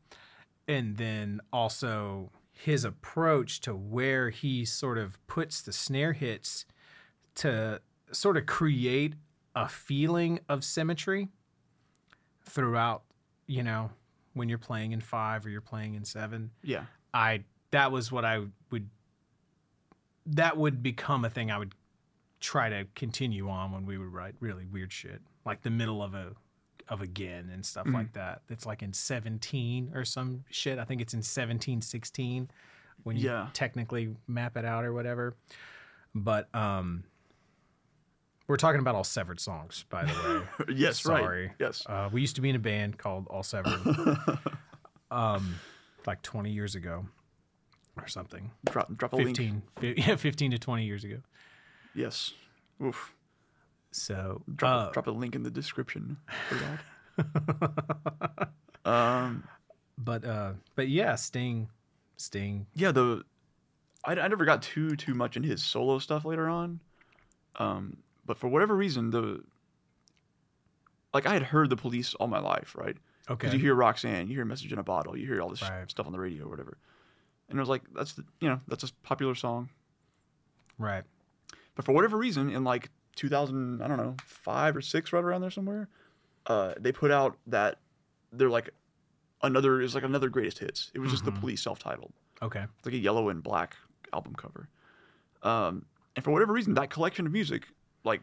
and 0.72 0.96
then 0.96 1.42
also 1.52 2.32
his 2.54 2.86
approach 2.86 3.60
to 3.60 3.76
where 3.76 4.30
he 4.30 4.64
sort 4.64 4.98
of 4.98 5.20
puts 5.28 5.62
the 5.62 5.74
snare 5.74 6.14
hits 6.14 6.66
to 7.36 7.82
sort 8.12 8.38
of 8.38 8.46
create 8.46 9.16
a 9.54 9.68
feeling 9.68 10.40
of 10.48 10.64
symmetry 10.64 11.28
throughout, 12.46 13.04
you 13.48 13.64
know, 13.64 13.90
when 14.34 14.48
you're 14.48 14.58
playing 14.58 14.94
in 14.94 15.02
5 15.02 15.46
or 15.46 15.50
you're 15.50 15.60
playing 15.60 15.96
in 15.96 16.06
7. 16.06 16.52
Yeah. 16.64 16.86
I 17.14 17.44
that 17.72 17.92
was 17.92 18.12
what 18.12 18.24
I 18.24 18.46
would 18.70 18.90
that 20.26 20.56
would 20.56 20.82
become 20.82 21.26
a 21.26 21.30
thing 21.30 21.52
I 21.52 21.58
would 21.58 21.76
try 22.40 22.70
to 22.70 22.88
continue 22.96 23.50
on 23.50 23.74
when 23.74 23.86
we 23.86 23.98
would 23.98 24.14
write 24.14 24.36
really 24.40 24.66
weird 24.66 24.94
shit 24.94 25.22
like 25.46 25.64
the 25.64 25.70
middle 25.70 26.02
of 26.02 26.14
a 26.14 26.34
of 26.92 27.02
again 27.02 27.50
and 27.54 27.66
stuff 27.66 27.88
like 27.88 28.12
that 28.14 28.42
it's 28.50 28.66
like 28.66 28.84
in 28.84 28.92
17 28.94 29.92
or 29.96 30.04
some 30.06 30.44
shit 30.52 30.78
i 30.78 30.84
think 30.84 31.02
it's 31.02 31.14
in 31.16 31.24
17 31.24 31.82
16 31.82 32.52
when 33.04 33.16
you 33.18 33.26
Yeah. 33.30 33.48
technically 33.54 34.14
map 34.28 34.58
it 34.58 34.66
out 34.66 34.84
or 34.84 34.92
whatever 34.94 35.34
but 36.14 36.54
um 36.54 37.04
we're 38.48 38.58
talking 38.58 38.82
about 38.82 38.96
all 38.96 39.06
severed 39.06 39.40
songs 39.40 39.86
by 39.90 40.04
the 40.04 40.44
way 40.68 40.74
yes. 40.76 41.00
Sorry. 41.02 41.46
Right. 41.48 41.56
Yes. 41.60 41.84
uh, 41.88 42.10
we 42.12 42.20
used 42.20 42.36
to 42.36 42.42
be 42.42 42.50
in 42.50 42.56
a 42.58 42.60
band 42.60 42.98
called 42.98 43.28
All 43.30 43.44
Severed, 43.44 43.80
um, 45.12 45.56
like 46.06 46.22
20 46.22 46.52
years 46.52 46.76
ago 46.76 47.06
or 47.98 48.08
something. 48.08 48.52
drop 48.70 48.94
drop 48.98 49.14
a 49.14 49.16
link. 49.16 49.38
15, 49.38 49.62
fi- 49.80 49.94
yeah, 49.98 50.16
15 50.18 50.52
to 50.52 50.60
20 50.60 50.84
years 50.86 51.04
ago. 51.06 51.18
Yes. 51.96 52.34
Oof. 52.84 53.14
So, 53.92 54.42
Drop, 54.56 54.88
uh, 54.88 54.90
a, 54.90 54.94
drop 54.94 55.08
a 55.08 55.12
link 55.12 55.36
in 55.36 55.44
the 55.44 55.52
description 55.52 56.18
for 56.48 56.56
that. 56.56 58.50
um. 58.86 59.44
but 59.98 60.24
uh, 60.26 60.54
but 60.76 60.88
yeah, 60.88 61.16
Sting, 61.16 61.68
Sting. 62.18 62.66
yeah, 62.74 62.92
the 62.92 63.24
I, 64.06 64.14
I 64.14 64.28
never 64.28 64.46
got 64.46 64.62
too 64.62 64.96
too 64.96 65.14
much 65.14 65.38
in 65.38 65.44
his 65.44 65.62
solo 65.62 66.00
stuff 66.00 66.26
later 66.26 66.48
on, 66.50 66.80
um, 67.58 67.98
but 68.26 68.38
for 68.38 68.48
whatever 68.48 68.76
reason, 68.76 69.10
the 69.12 69.44
like 71.14 71.26
I 71.26 71.34
had 71.34 71.44
heard 71.44 71.70
the 71.70 71.76
police 71.76 72.14
all 72.16 72.28
my 72.28 72.40
life, 72.40 72.76
right? 72.78 72.96
Okay. 73.30 73.36
Because 73.48 73.54
you 73.54 73.60
hear 73.60 73.76
Roxanne, 73.76 74.28
you 74.28 74.36
hear 74.36 74.46
Message 74.46 74.72
in 74.74 74.80
a 74.80 74.84
Bottle, 74.84 75.18
you 75.18 75.28
hear 75.28 75.42
all 75.42 75.50
this 75.50 75.62
Right. 75.62 75.90
stuff 75.92 76.06
on 76.06 76.12
the 76.12 76.20
radio 76.20 76.46
or 76.46 76.50
whatever, 76.50 76.78
and 77.50 77.58
it 77.58 77.62
was 77.62 77.70
like 77.70 77.82
that's 77.94 78.14
the, 78.14 78.24
you 78.40 78.50
know 78.50 78.62
that's 78.68 78.84
a 78.84 78.94
popular 79.04 79.36
song, 79.36 79.70
right. 80.80 81.04
but 81.76 81.86
for 81.86 81.92
whatever 81.92 82.18
reason, 82.18 82.50
in 82.50 82.64
like 82.64 82.90
2000, 83.22 83.82
I 83.84 83.88
don't 83.88 83.98
know, 83.98 84.16
five 84.26 84.76
or 84.76 84.82
six, 84.82 85.14
right 85.14 85.24
around 85.24 85.42
there 85.42 85.52
somewhere, 85.52 85.88
uh, 86.48 86.74
they 86.80 86.92
put 86.92 87.12
out 87.12 87.38
that 87.48 87.78
they're 88.32 88.50
like 88.50 88.72
another 89.44 89.80
is 89.80 89.94
like 89.94 90.04
another 90.04 90.28
greatest 90.30 90.58
hits. 90.60 90.90
It 90.96 91.00
was 91.00 91.12
just 91.12 91.24
the 91.24 91.32
Mhm. 91.32 91.40
police 91.40 91.62
self-titled. 91.62 92.14
Okay. 92.42 92.64
It's 92.78 92.86
like 92.86 92.96
a 92.96 92.98
yellow 92.98 93.30
and 93.30 93.44
black 93.44 93.76
album 94.12 94.34
cover. 94.36 94.70
Um, 95.44 95.86
and 96.16 96.26
for 96.26 96.32
whatever 96.32 96.52
reason, 96.54 96.74
that 96.76 96.90
collection 96.90 97.26
of 97.28 97.32
music, 97.32 97.68
like 98.04 98.22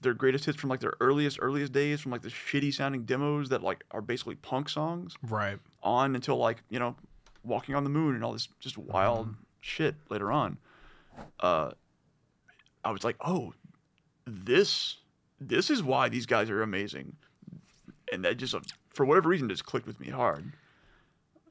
their 0.00 0.14
greatest 0.14 0.44
hits 0.44 0.58
from 0.60 0.68
like 0.70 0.80
their 0.80 0.94
earliest, 1.00 1.38
earliest 1.40 1.72
days, 1.72 2.00
from 2.00 2.12
like 2.12 2.22
the 2.22 2.28
shitty 2.28 2.72
sounding 2.74 3.04
demos 3.04 3.48
that 3.48 3.62
like 3.62 3.84
are 3.90 4.02
basically 4.02 4.34
punk 4.36 4.68
songs, 4.68 5.14
Right. 5.22 5.58
on 5.82 6.14
until 6.14 6.36
like 6.36 6.62
you 6.68 6.78
know, 6.78 6.94
Walking 7.42 7.74
on 7.74 7.84
the 7.84 7.90
Moon 7.90 8.14
and 8.14 8.22
all 8.22 8.32
this 8.32 8.48
just 8.60 8.76
wild 8.78 9.34
shit 9.62 9.96
later 10.10 10.30
on. 10.30 10.58
Uh, 11.40 11.72
I 12.84 12.90
was 12.90 13.04
like, 13.04 13.16
oh, 13.20 13.52
this, 14.26 14.96
this 15.40 15.70
is 15.70 15.82
why 15.82 16.08
these 16.08 16.26
guys 16.26 16.50
are 16.50 16.62
amazing, 16.62 17.16
and 18.12 18.24
that 18.24 18.36
just 18.36 18.54
uh, 18.54 18.60
for 18.90 19.04
whatever 19.04 19.28
reason 19.28 19.48
just 19.48 19.64
clicked 19.66 19.86
with 19.86 20.00
me 20.00 20.08
hard. 20.08 20.52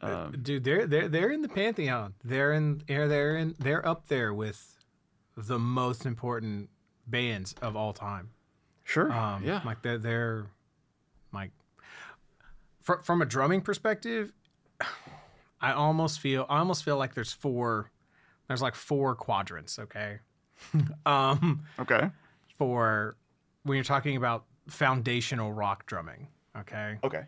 Um, 0.01 0.35
Dude, 0.41 0.63
they're 0.63 0.87
they're 0.87 1.07
they're 1.07 1.31
in 1.31 1.41
the 1.41 1.49
pantheon. 1.49 2.13
They're 2.23 2.53
in 2.53 2.81
they're 2.87 3.07
they're 3.07 3.37
in 3.37 3.55
they're 3.59 3.87
up 3.87 4.07
there 4.07 4.33
with 4.33 4.79
the 5.37 5.59
most 5.59 6.05
important 6.05 6.69
bands 7.07 7.53
of 7.61 7.75
all 7.75 7.93
time. 7.93 8.29
sure, 8.83 9.11
Um, 9.11 9.43
yeah, 9.43 9.61
like 9.63 9.81
they're 9.81 9.99
they're 9.99 10.47
like 11.31 11.51
from 12.81 13.03
from 13.03 13.21
a 13.21 13.25
drumming 13.25 13.61
perspective, 13.61 14.33
I 15.61 15.73
almost 15.73 16.19
feel 16.19 16.47
I 16.49 16.59
almost 16.59 16.83
feel 16.83 16.97
like 16.97 17.13
there's 17.13 17.33
four 17.33 17.91
there's 18.47 18.61
like 18.61 18.75
four 18.75 19.13
quadrants. 19.13 19.77
Okay, 19.77 20.19
um, 21.05 21.61
okay, 21.79 22.09
for 22.61 23.17
when 23.63 23.75
you're 23.75 23.83
talking 23.83 24.17
about 24.17 24.45
foundational 24.67 25.51
rock 25.51 25.87
drumming. 25.87 26.27
Okay, 26.55 26.99
okay. 27.03 27.23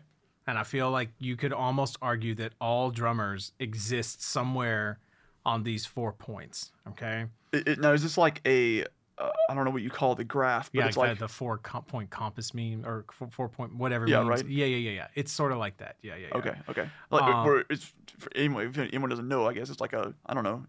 and 0.46 0.56
I 0.56 0.62
feel 0.62 0.92
like 0.92 1.08
you 1.18 1.34
could 1.34 1.52
almost 1.52 1.96
argue 2.00 2.36
that 2.36 2.52
all 2.60 2.92
drummers 2.92 3.50
exist 3.58 4.22
somewhere 4.22 5.00
on 5.44 5.64
these 5.64 5.86
four 5.86 6.12
points. 6.12 6.70
Okay. 6.86 7.26
It, 7.52 7.66
it, 7.66 7.80
now 7.80 7.90
is 7.90 8.04
this 8.04 8.16
like 8.16 8.42
a 8.46 8.84
uh, 9.18 9.30
I 9.48 9.54
don't 9.54 9.64
know 9.64 9.70
what 9.70 9.82
you 9.82 9.90
call 9.90 10.14
the 10.14 10.24
graph, 10.24 10.72
but 10.72 10.80
Yeah, 10.80 10.86
it's 10.88 10.96
like, 10.96 11.18
the, 11.18 11.26
the 11.26 11.28
four 11.28 11.58
com- 11.58 11.84
point 11.84 12.10
compass 12.10 12.52
meme 12.52 12.84
or 12.84 13.04
four, 13.12 13.28
four 13.30 13.48
point 13.48 13.74
whatever. 13.76 14.08
Yeah, 14.08 14.18
means. 14.24 14.28
right. 14.42 14.48
Yeah, 14.48 14.66
yeah, 14.66 14.76
yeah, 14.76 14.90
yeah. 14.90 15.06
It's 15.14 15.30
sort 15.30 15.52
of 15.52 15.58
like 15.58 15.76
that. 15.76 15.96
Yeah, 16.02 16.16
yeah, 16.16 16.26
yeah. 16.32 16.38
okay, 16.38 16.54
okay. 16.68 16.88
Like 17.10 17.22
Uh, 17.22 17.44
where 17.44 17.64
it's 17.70 17.92
for 18.18 18.30
anyone 18.34 18.66
if 18.66 18.76
anyone 18.78 19.10
doesn't 19.10 19.28
know, 19.28 19.46
I 19.46 19.52
guess 19.54 19.70
it's 19.70 19.80
like 19.80 19.92
a 19.92 20.14
I 20.26 20.34
don't 20.34 20.42
know, 20.44 20.64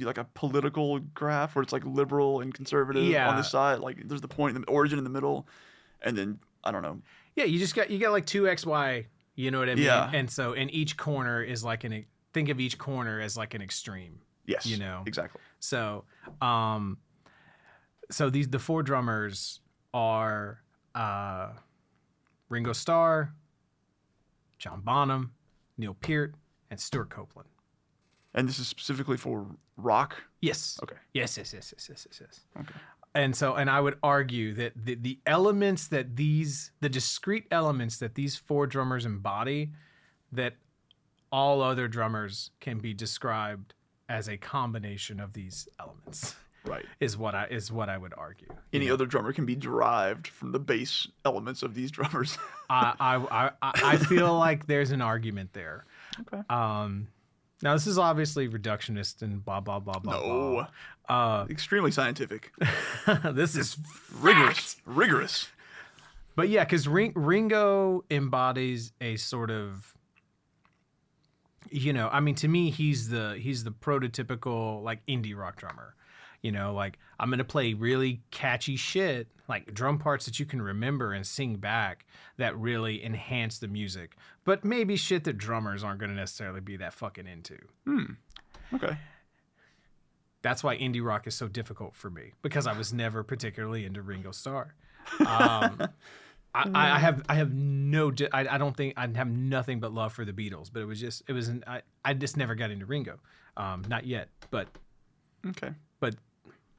like 0.00 0.18
a 0.18 0.24
political 0.34 0.98
graph 1.14 1.54
where 1.54 1.62
it's 1.62 1.72
like 1.72 1.84
liberal 1.84 2.40
and 2.40 2.54
conservative 2.54 3.02
on 3.04 3.10
Yeah. 3.10 3.36
this 3.36 3.50
side. 3.50 3.80
Like 3.80 4.08
there's 4.08 4.20
the 4.22 4.28
point, 4.28 4.54
the 4.58 4.64
origin 4.70 4.96
in 4.98 5.04
the 5.04 5.10
middle, 5.10 5.46
and 6.02 6.16
then 6.16 6.38
I 6.64 6.70
don't 6.72 6.82
know. 6.82 7.00
Yeah, 7.36 7.44
you 7.44 7.58
just 7.58 7.74
got 7.74 7.90
you 7.90 7.98
got 7.98 8.12
like 8.12 8.26
two 8.26 8.48
x 8.48 8.64
y. 8.64 9.06
You 9.34 9.50
know 9.50 9.58
what 9.58 9.68
I 9.70 9.74
mean? 9.74 9.84
Yeah. 9.84 10.10
And 10.12 10.28
so, 10.30 10.52
and 10.54 10.70
each 10.74 10.96
corner 10.96 11.42
is 11.42 11.62
like 11.64 11.84
an. 11.84 12.04
Think 12.32 12.48
of 12.48 12.60
each 12.60 12.78
corner 12.78 13.20
as 13.20 13.36
like 13.36 13.54
an 13.54 13.62
extreme. 13.62 14.20
Yes, 14.46 14.66
You 14.66 14.76
know. 14.78 15.02
exactly. 15.06 15.40
So, 15.60 16.04
um, 16.40 16.98
so 18.10 18.30
these 18.30 18.48
the 18.48 18.58
four 18.58 18.82
drummers 18.82 19.60
are 19.94 20.62
uh, 20.94 21.50
Ringo 22.48 22.72
Starr, 22.72 23.32
John 24.58 24.82
Bonham, 24.82 25.32
Neil 25.78 25.94
Peart, 25.94 26.34
and 26.70 26.78
Stewart 26.78 27.10
Copeland. 27.10 27.48
And 28.34 28.48
this 28.48 28.58
is 28.58 28.68
specifically 28.68 29.16
for 29.16 29.46
rock. 29.76 30.22
Yes. 30.40 30.78
Okay. 30.82 30.96
Yes. 31.12 31.36
Yes. 31.36 31.52
Yes. 31.52 31.72
Yes. 31.76 31.88
Yes. 31.88 32.06
Yes. 32.10 32.20
yes. 32.20 32.40
Okay. 32.60 32.78
And 33.14 33.34
so, 33.34 33.54
and 33.54 33.68
I 33.68 33.80
would 33.80 33.96
argue 34.04 34.54
that 34.54 34.72
the, 34.76 34.94
the 34.94 35.18
elements 35.26 35.88
that 35.88 36.14
these, 36.14 36.70
the 36.80 36.88
discrete 36.88 37.46
elements 37.50 37.96
that 37.98 38.14
these 38.14 38.36
four 38.36 38.68
drummers 38.68 39.04
embody, 39.04 39.72
that 40.30 40.54
all 41.32 41.60
other 41.60 41.88
drummers 41.88 42.50
can 42.60 42.78
be 42.78 42.94
described 42.94 43.74
as 44.08 44.28
a 44.28 44.36
combination 44.36 45.18
of 45.18 45.32
these 45.32 45.68
elements. 45.80 46.36
Right. 46.64 46.84
is 47.00 47.16
what 47.16 47.34
I 47.34 47.46
is 47.46 47.72
what 47.72 47.88
I 47.88 47.96
would 47.96 48.12
argue. 48.16 48.48
Any 48.72 48.88
know? 48.88 48.94
other 48.94 49.06
drummer 49.06 49.32
can 49.32 49.46
be 49.46 49.56
derived 49.56 50.26
from 50.26 50.52
the 50.52 50.58
base 50.58 51.08
elements 51.24 51.62
of 51.62 51.74
these 51.74 51.90
drummers. 51.96 52.36
I, 52.68 52.94
I 53.00 53.50
I 53.62 53.72
I 53.92 53.96
feel 53.96 54.38
like 54.38 54.66
there's 54.66 54.90
an 54.90 55.00
argument 55.00 55.52
there. 55.54 55.84
Okay. 56.20 56.42
Um, 56.50 57.08
now 57.62 57.72
this 57.72 57.86
is 57.86 57.98
obviously 57.98 58.48
reductionist 58.48 59.22
and 59.22 59.44
blah 59.44 59.60
blah 59.60 59.78
blah 59.80 59.98
blah 59.98 60.20
no, 60.20 60.66
blah. 61.08 61.46
extremely 61.50 61.90
scientific, 61.90 62.52
Uh, 63.06 63.32
this 63.32 63.56
is 63.56 63.76
rigorous, 64.20 64.76
rigorous. 64.84 65.48
But 66.36 66.48
yeah, 66.48 66.64
because 66.64 66.86
Ring, 66.88 67.12
Ringo 67.14 68.04
embodies 68.10 68.92
a 69.00 69.16
sort 69.16 69.50
of, 69.50 69.94
you 71.70 71.92
know, 71.92 72.08
I 72.10 72.20
mean, 72.20 72.34
to 72.36 72.48
me, 72.48 72.70
he's 72.70 73.08
the 73.08 73.36
he's 73.40 73.64
the 73.64 73.70
prototypical 73.72 74.82
like 74.82 75.04
indie 75.06 75.36
rock 75.36 75.56
drummer. 75.56 75.94
You 76.42 76.52
know, 76.52 76.72
like 76.74 76.98
I'm 77.18 77.30
gonna 77.30 77.44
play 77.44 77.74
really 77.74 78.22
catchy 78.30 78.76
shit, 78.76 79.28
like 79.48 79.74
drum 79.74 79.98
parts 79.98 80.24
that 80.24 80.40
you 80.40 80.46
can 80.46 80.62
remember 80.62 81.12
and 81.12 81.26
sing 81.26 81.56
back 81.56 82.06
that 82.38 82.56
really 82.56 83.04
enhance 83.04 83.58
the 83.58 83.68
music. 83.68 84.16
But 84.44 84.64
maybe 84.64 84.96
shit 84.96 85.24
that 85.24 85.36
drummers 85.36 85.84
aren't 85.84 86.00
gonna 86.00 86.14
necessarily 86.14 86.60
be 86.60 86.76
that 86.78 86.94
fucking 86.94 87.26
into. 87.26 87.58
Okay. 88.74 88.96
That's 90.42 90.64
why 90.64 90.78
indie 90.78 91.04
rock 91.04 91.26
is 91.26 91.34
so 91.34 91.48
difficult 91.48 91.94
for 91.94 92.08
me 92.08 92.32
because 92.40 92.66
I 92.66 92.72
was 92.72 92.92
never 92.92 93.22
particularly 93.22 93.84
into 93.84 94.00
Ringo 94.00 94.30
Starr. 94.30 94.74
Um, 95.20 95.78
I, 96.54 96.94
I 96.96 96.98
have 96.98 97.22
I 97.28 97.34
have 97.34 97.52
no 97.52 98.10
I, 98.32 98.48
I 98.48 98.58
don't 98.58 98.76
think 98.76 98.94
I 98.96 99.06
have 99.14 99.28
nothing 99.28 99.80
but 99.80 99.92
love 99.92 100.12
for 100.14 100.24
the 100.24 100.32
Beatles, 100.32 100.70
but 100.72 100.80
it 100.80 100.86
was 100.86 100.98
just 100.98 101.22
it 101.28 101.32
was 101.32 101.48
an, 101.48 101.62
I 101.66 101.82
I 102.04 102.14
just 102.14 102.36
never 102.36 102.54
got 102.54 102.70
into 102.70 102.86
Ringo, 102.86 103.18
um, 103.56 103.84
not 103.88 104.06
yet, 104.06 104.30
but 104.50 104.68
Okay. 105.46 105.70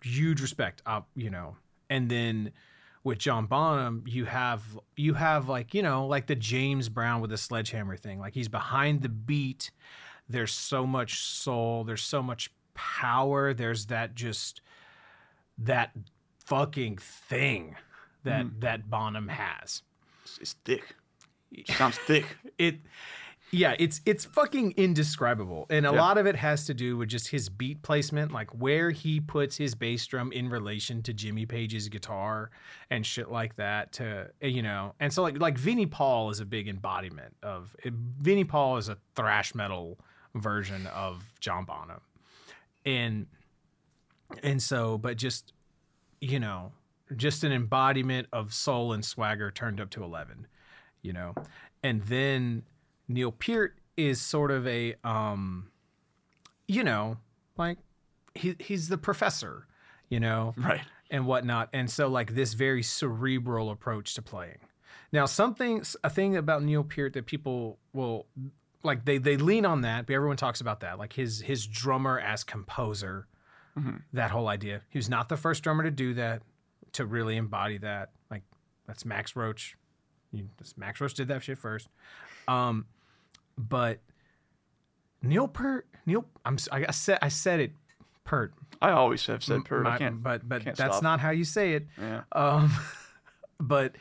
Huge 0.02 0.42
respect, 0.42 0.82
uh, 0.86 1.02
you 1.16 1.30
know. 1.30 1.56
And 1.90 2.10
then 2.10 2.52
with 3.04 3.18
John 3.18 3.46
Bonham, 3.46 4.04
you 4.08 4.26
have 4.26 4.64
you 4.96 5.14
have 5.14 5.50
like 5.50 5.74
you 5.74 5.82
know 5.82 6.08
like 6.08 6.28
the 6.28 6.36
James 6.36 6.90
Brown 6.90 7.22
with 7.22 7.30
the 7.32 7.38
sledgehammer 7.38 7.98
thing. 7.98 8.20
Like 8.20 8.34
he's 8.34 8.48
behind 8.50 9.02
the 9.02 9.10
beat. 9.10 9.72
There's 10.30 10.54
so 10.54 10.86
much 10.86 11.20
soul. 11.20 11.84
There's 11.84 12.04
so 12.04 12.22
much 12.24 12.52
power. 12.74 13.54
There's 13.54 13.88
that 13.88 14.16
just 14.16 14.62
that 15.58 15.92
fucking 16.46 16.98
thing 16.98 17.76
that 18.24 18.62
that 18.62 18.90
Bonham 18.90 19.28
has. 19.28 19.84
It's, 20.24 20.38
it's 20.38 20.56
thick. 20.66 20.96
Sounds 21.68 21.98
thick. 21.98 22.26
It 22.58 22.76
yeah, 23.52 23.76
it's 23.80 24.00
it's 24.06 24.24
fucking 24.26 24.72
indescribable. 24.78 25.66
And 25.70 25.86
a 25.86 25.92
Yeah. 25.92 26.00
lot 26.00 26.18
of 26.18 26.26
it 26.26 26.36
has 26.38 26.66
to 26.68 26.74
do 26.74 26.96
with 26.98 27.10
just 27.10 27.28
his 27.30 27.50
beat 27.50 27.82
placement, 27.82 28.32
like 28.32 28.50
where 28.52 28.92
he 28.92 29.20
puts 29.20 29.58
his 29.58 29.76
bass 29.76 30.06
drum 30.08 30.32
in 30.32 30.50
relation 30.50 31.02
to 31.04 31.14
Jimmy 31.14 31.46
Page's 31.46 31.90
guitar 31.90 32.50
and 32.90 33.06
shit 33.06 33.30
like 33.30 33.56
that 33.56 33.92
to 33.94 34.32
eh, 34.42 34.48
you 34.48 34.62
know. 34.62 34.96
And 35.00 35.12
so 35.12 35.22
like 35.22 35.38
like 35.40 35.58
Vinnie 35.58 35.86
Paul 35.86 36.30
is 36.30 36.40
a 36.40 36.46
big 36.46 36.68
embodiment 36.70 37.36
of 37.44 37.76
eh, 37.84 37.90
Vinnie 37.94 38.46
Paul 38.46 38.78
is 38.78 38.88
a 38.90 38.98
thrash 39.16 39.54
metal 39.54 40.00
version 40.34 40.88
of 40.88 41.34
John 41.40 41.66
Bonham. 41.66 42.00
And 42.86 43.28
and 44.44 44.62
so 44.64 44.98
but 44.98 45.18
just 45.18 45.52
you 46.22 46.40
know, 46.40 46.72
just 47.18 47.44
an 47.44 47.52
embodiment 47.52 48.28
of 48.32 48.54
soul 48.54 48.94
and 48.94 49.04
swagger 49.04 49.50
turned 49.52 49.82
up 49.82 49.90
to 49.90 50.04
11, 50.04 50.46
you 51.02 51.12
know. 51.12 51.34
And 51.84 52.04
then 52.04 52.62
Neil 53.14 53.32
Peart 53.32 53.78
is 53.98 54.22
sort 54.22 54.52
of 54.52 54.68
a 54.68 54.96
um 55.04 55.70
you 56.68 56.84
know, 56.84 57.18
like 57.58 57.78
he 58.36 58.56
he's 58.60 58.88
the 58.90 58.98
professor, 58.98 59.68
you 60.10 60.20
know, 60.20 60.54
Right. 60.58 60.82
and 61.10 61.26
whatnot. 61.26 61.70
And 61.74 61.90
so 61.90 62.08
like 62.08 62.34
this 62.34 62.54
very 62.54 62.84
cerebral 62.84 63.70
approach 63.70 64.14
to 64.16 64.22
playing. 64.22 64.60
Now 65.12 65.26
something 65.26 65.84
a 66.04 66.10
thing 66.10 66.38
about 66.38 66.64
Neil 66.64 66.84
Peart 66.84 67.14
that 67.14 67.26
people 67.26 67.78
will 67.94 68.28
like 68.84 69.04
they 69.06 69.18
they 69.18 69.38
lean 69.38 69.66
on 69.66 69.82
that, 69.82 70.08
but 70.08 70.14
everyone 70.14 70.38
talks 70.38 70.62
about 70.62 70.80
that. 70.80 70.98
Like 70.98 71.14
his 71.14 71.42
his 71.42 71.68
drummer 71.68 72.20
as 72.20 72.44
composer, 72.44 73.28
that 74.14 74.32
whole 74.32 74.48
idea. 74.48 74.82
He 74.90 74.98
was 74.98 75.10
not 75.10 75.28
the 75.30 75.38
first 75.38 75.64
drummer 75.64 75.84
to 75.84 75.92
do 75.92 76.14
that, 76.16 76.42
to 76.94 77.06
really 77.06 77.36
embody 77.38 77.78
that. 77.80 78.12
Like 78.30 78.44
that's 78.88 79.06
Max 79.06 79.36
Roach. 79.36 79.76
You, 80.32 80.48
Max 80.78 81.02
Roach 81.02 81.14
did 81.14 81.28
that 81.28 81.44
shit 81.44 81.58
first. 81.58 81.90
Um, 82.48 82.86
but 83.58 84.00
Neil 85.22 85.48
Peart, 85.48 85.88
Neil. 86.06 86.26
I'm. 86.46 86.58
I 86.72 86.86
I 86.88 86.92
said. 86.92 87.20
I 87.22 87.30
said 87.30 87.60
it. 87.60 87.72
Pert. 88.24 88.54
I 88.82 88.92
always 88.92 89.26
have 89.28 89.44
said 89.44 89.66
Pert. 89.66 89.86
I 89.86 89.98
can't. 89.98 90.24
but 90.24 90.48
but 90.48 90.64
can't 90.64 90.78
that's 90.78 90.98
stop. 90.98 91.04
not 91.04 91.20
how 91.20 91.32
you 91.32 91.44
say 91.44 91.74
it. 91.74 91.88
Yeah. 92.00 92.22
Um, 92.32 92.72
but 93.60 93.96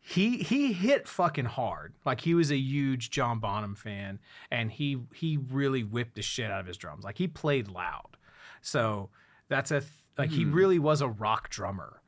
he 0.00 0.38
he 0.38 0.72
hit 0.72 1.08
fucking 1.08 1.44
hard. 1.46 1.94
Like 2.04 2.20
he 2.20 2.34
was 2.34 2.50
a 2.50 2.56
huge 2.56 3.10
John 3.10 3.38
Bonham 3.40 3.74
fan, 3.74 4.18
and 4.50 4.70
he 4.70 4.98
he 5.14 5.36
really 5.50 5.82
whipped 5.82 6.14
the 6.14 6.22
shit 6.22 6.50
out 6.50 6.60
of 6.60 6.66
his 6.66 6.76
drums. 6.76 7.04
Like 7.04 7.18
he 7.18 7.26
played 7.26 7.68
loud. 7.68 8.16
So 8.62 9.10
that's 9.48 9.70
a 9.70 9.80
th- 9.80 9.92
like 10.16 10.30
he 10.30 10.44
really 10.44 10.78
was 10.78 11.00
a 11.00 11.08
rock 11.08 11.50
drummer. 11.50 12.00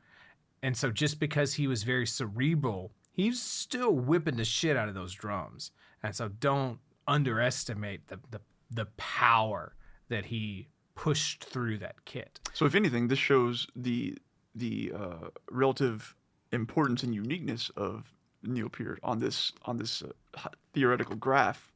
And 0.63 0.77
so 0.77 0.91
just 0.91 1.21
because 1.21 1.55
he 1.55 1.67
was 1.67 1.83
very 1.83 2.07
cerebral, 2.07 2.93
he's 3.13 3.41
still 3.41 3.93
whipping 3.93 4.37
the 4.37 4.45
shit 4.45 4.77
out 4.77 4.89
of 4.89 4.95
those 4.95 5.13
drums. 5.13 5.71
And 6.03 6.15
so 6.15 6.29
don't 6.29 6.79
underestimate 7.07 8.07
the 8.09 8.19
the, 8.31 8.41
the 8.71 8.87
power 8.97 9.75
that 10.09 10.27
he 10.27 10.69
pushed 10.95 11.45
through 11.45 11.79
that 11.79 12.05
kit. 12.05 12.41
So 12.53 12.67
if 12.67 12.75
anything, 12.75 13.09
this 13.09 13.19
shows 13.19 13.67
the 13.77 14.17
the 14.55 14.93
uh, 14.95 15.29
relative 15.51 16.15
importance 16.53 17.03
and 17.03 17.15
uniqueness 17.15 17.71
of 17.77 18.13
Neil 18.43 18.69
Peart 18.69 18.99
on 19.03 19.19
this 19.19 19.53
on 19.63 19.77
this 19.77 20.03
uh, 20.03 20.49
theoretical 20.73 21.17
graph 21.17 21.73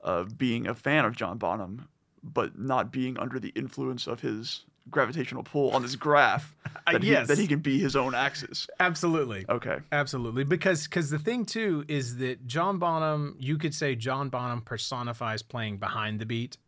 of 0.00 0.36
being 0.36 0.66
a 0.66 0.74
fan 0.74 1.04
of 1.04 1.16
John 1.16 1.38
Bonham, 1.38 1.88
but 2.22 2.58
not 2.58 2.92
being 2.92 3.18
under 3.18 3.38
the 3.38 3.50
influence 3.50 4.06
of 4.06 4.20
his 4.20 4.64
gravitational 4.90 5.42
pull 5.42 5.70
on 5.70 5.82
this 5.82 5.96
graph 5.96 6.54
uh, 6.86 6.92
that, 6.92 7.02
he, 7.02 7.10
yes. 7.10 7.28
that 7.28 7.38
he 7.38 7.46
can 7.46 7.60
be 7.60 7.78
his 7.78 7.96
own 7.96 8.14
axis. 8.14 8.68
Absolutely. 8.80 9.44
Okay. 9.48 9.78
Absolutely, 9.92 10.44
because 10.44 10.84
because 10.84 11.10
the 11.10 11.18
thing 11.18 11.44
too 11.44 11.84
is 11.88 12.16
that 12.18 12.46
John 12.46 12.78
Bonham, 12.78 13.36
you 13.38 13.56
could 13.58 13.74
say 13.74 13.94
John 13.94 14.28
Bonham 14.28 14.60
personifies 14.60 15.42
playing 15.42 15.78
behind 15.78 16.20
the 16.20 16.26
beat. 16.26 16.58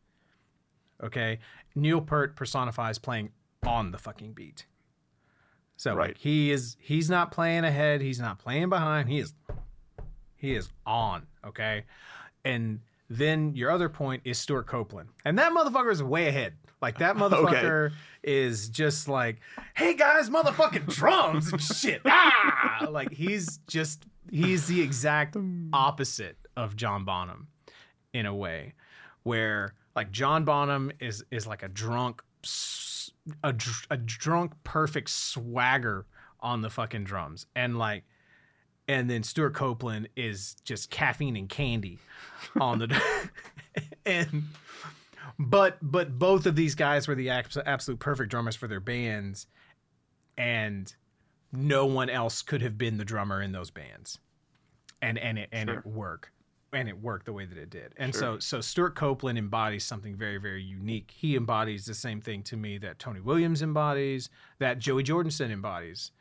Okay, 1.02 1.40
Neil 1.74 2.00
Peart 2.00 2.36
personifies 2.36 2.98
playing 2.98 3.30
on 3.66 3.90
the 3.90 3.98
fucking 3.98 4.32
beat. 4.32 4.64
So 5.76 5.94
Right. 5.94 6.16
he 6.16 6.50
is 6.50 6.76
he's 6.80 7.10
not 7.10 7.30
playing 7.30 7.64
ahead, 7.64 8.00
he's 8.00 8.18
not 8.18 8.38
playing 8.38 8.70
behind, 8.70 9.10
he 9.10 9.18
is 9.18 9.34
he 10.36 10.54
is 10.54 10.70
on. 10.86 11.26
Okay, 11.46 11.84
and 12.44 12.80
then 13.08 13.54
your 13.54 13.70
other 13.70 13.88
point 13.88 14.22
is 14.24 14.38
Stewart 14.38 14.66
Copeland, 14.66 15.08
and 15.24 15.38
that 15.38 15.52
motherfucker 15.52 15.92
is 15.92 16.02
way 16.02 16.28
ahead. 16.28 16.54
Like 16.80 16.98
that 16.98 17.16
motherfucker 17.18 17.92
is 18.22 18.68
just 18.68 19.08
like, 19.08 19.40
hey 19.74 19.94
guys, 19.94 20.28
motherfucking 20.30 20.86
drums 20.94 21.52
and 21.52 21.62
shit. 21.62 22.02
Ah! 22.04 22.86
Like 22.90 23.12
he's 23.12 23.58
just 23.66 24.04
he's 24.30 24.66
the 24.66 24.80
exact 24.80 25.36
opposite 25.72 26.36
of 26.56 26.76
John 26.76 27.04
Bonham 27.04 27.48
in 28.12 28.26
a 28.26 28.34
way, 28.34 28.74
where 29.22 29.74
like 29.94 30.10
John 30.10 30.44
Bonham 30.44 30.92
is 31.00 31.24
is 31.30 31.46
like 31.46 31.62
a 31.62 31.68
drunk 31.68 32.22
a, 33.42 33.54
a 33.90 33.96
drunk 33.96 34.52
perfect 34.64 35.10
swagger 35.10 36.06
on 36.40 36.60
the 36.60 36.70
fucking 36.70 37.04
drums 37.04 37.46
and 37.56 37.78
like 37.78 38.04
and 38.88 39.10
then 39.10 39.22
Stewart 39.22 39.54
Copeland 39.54 40.08
is 40.16 40.56
just 40.64 40.90
caffeine 40.90 41.36
and 41.36 41.48
candy 41.48 41.98
on 42.60 42.78
the 42.78 43.00
and 44.06 44.44
but 45.38 45.78
but 45.82 46.18
both 46.18 46.46
of 46.46 46.56
these 46.56 46.74
guys 46.74 47.08
were 47.08 47.14
the 47.14 47.30
absolute 47.30 47.98
perfect 47.98 48.30
drummers 48.30 48.56
for 48.56 48.68
their 48.68 48.80
bands. 48.80 49.46
And 50.38 50.92
no 51.52 51.86
one 51.86 52.10
else 52.10 52.42
could 52.42 52.62
have 52.62 52.76
been 52.76 52.98
the 52.98 53.04
drummer 53.04 53.40
in 53.42 53.52
those 53.52 53.70
bands. 53.70 54.18
And 55.02 55.18
and 55.18 55.38
it 55.38 55.48
and 55.52 55.68
Sure. 55.68 55.78
it 55.78 55.86
worked 55.86 56.30
and 56.72 56.88
it 56.88 57.00
worked 57.00 57.26
the 57.26 57.32
way 57.32 57.46
that 57.46 57.56
it 57.58 57.70
did. 57.70 57.94
And 57.96 58.12
Sure. 58.14 58.20
so 58.20 58.38
so 58.38 58.60
Stewart 58.60 58.94
Copeland 58.94 59.38
embodies 59.38 59.84
something 59.84 60.16
very 60.16 60.38
very 60.38 60.62
unique. 60.62 61.12
He 61.14 61.36
embodies 61.36 61.84
the 61.86 61.94
same 61.94 62.20
thing 62.20 62.42
to 62.44 62.56
me 62.56 62.78
that 62.78 62.98
Tony 62.98 63.20
Williams 63.20 63.62
embodies 63.62 64.30
that 64.58 64.78
Joey 64.78 65.02
Jordison 65.04 65.50
embodies. 65.50 66.12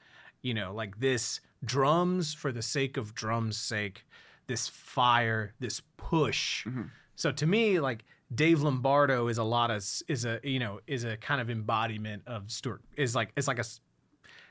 You 0.41 0.53
know 0.53 0.73
like 0.73 0.99
this 0.99 1.39
drums 1.65 2.33
for 2.33 2.51
the 2.51 2.61
sake 2.61 2.97
of 2.97 3.13
drums 3.13 3.57
sake 3.57 4.05
this 4.47 4.67
fire 4.67 5.53
this 5.59 5.81
push 5.97 6.65
Mm-hmm. 6.65 6.83
so 7.15 7.31
to 7.31 7.45
me 7.47 7.79
like 7.79 8.03
Dave 8.33 8.61
Lombardo 8.61 9.27
is 9.27 9.37
a 9.37 9.43
lot 9.43 9.69
of 9.71 9.77
is 10.07 10.25
a 10.25 10.39
you 10.43 10.59
know 10.59 10.79
is 10.87 11.03
a 11.03 11.17
kind 11.17 11.39
of 11.41 11.49
embodiment 11.49 12.23
of 12.27 12.49
Stewart 12.51 12.81
is 12.97 13.15
like 13.15 13.31
it's 13.37 13.47
like 13.47 13.59
a 13.59 13.65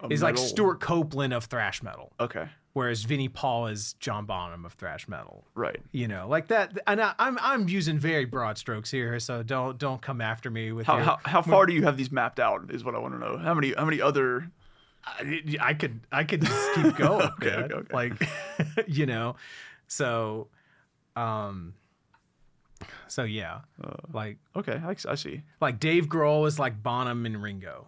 A 0.02 0.08
is 0.08 0.22
like 0.22 0.36
Stewart 0.38 0.80
Copeland 0.80 1.32
of 1.32 1.44
thrash 1.44 1.82
metal 1.82 2.12
Okay. 2.20 2.48
whereas 2.72 3.02
Vinnie 3.04 3.28
Paul 3.28 3.66
is 3.68 3.94
John 3.94 4.26
Bonham 4.26 4.64
of 4.64 4.72
thrash 4.74 5.08
metal 5.08 5.44
Right. 5.54 5.80
you 5.92 6.08
know 6.08 6.26
like 6.28 6.48
that 6.48 6.78
and 6.86 7.00
I, 7.00 7.14
I'm 7.18 7.38
I'm 7.40 7.68
using 7.68 7.98
very 7.98 8.24
broad 8.24 8.58
strokes 8.58 8.90
here 8.90 9.18
so 9.20 9.42
don't 9.42 9.78
don't 9.78 10.00
come 10.02 10.20
after 10.20 10.50
me 10.50 10.72
with 10.72 10.86
How, 10.86 10.96
your, 10.96 11.04
how, 11.04 11.18
how 11.24 11.42
far 11.42 11.66
do 11.66 11.72
you 11.72 11.82
have 11.84 11.96
these 11.96 12.12
mapped 12.12 12.38
out? 12.40 12.70
Is 12.70 12.84
what 12.84 12.94
I 12.94 12.98
want 12.98 13.14
to 13.14 13.20
know. 13.20 13.38
How 13.38 13.54
many 13.54 13.72
how 13.72 13.84
many 13.84 14.00
other 14.00 14.50
I, 15.06 15.42
I 15.60 15.74
could 15.74 16.00
I 16.12 16.24
could 16.24 16.40
just 16.42 16.74
keep 16.74 16.96
going, 16.96 17.26
Okay, 17.40 17.48
okay, 17.50 17.74
okay. 17.74 17.94
like 17.94 18.12
you 18.88 19.06
know, 19.06 19.36
so, 19.86 20.48
um, 21.16 21.74
so 23.08 23.22
yeah, 23.24 23.60
Uh. 23.82 23.94
like 24.12 24.38
Okay, 24.56 24.80
I, 24.84 24.94
I 25.08 25.14
see. 25.14 25.42
like 25.60 25.78
Dave 25.80 26.06
Grohl 26.08 26.46
is 26.46 26.58
like 26.58 26.82
Bonham 26.82 27.26
and 27.26 27.42
Ringo. 27.42 27.86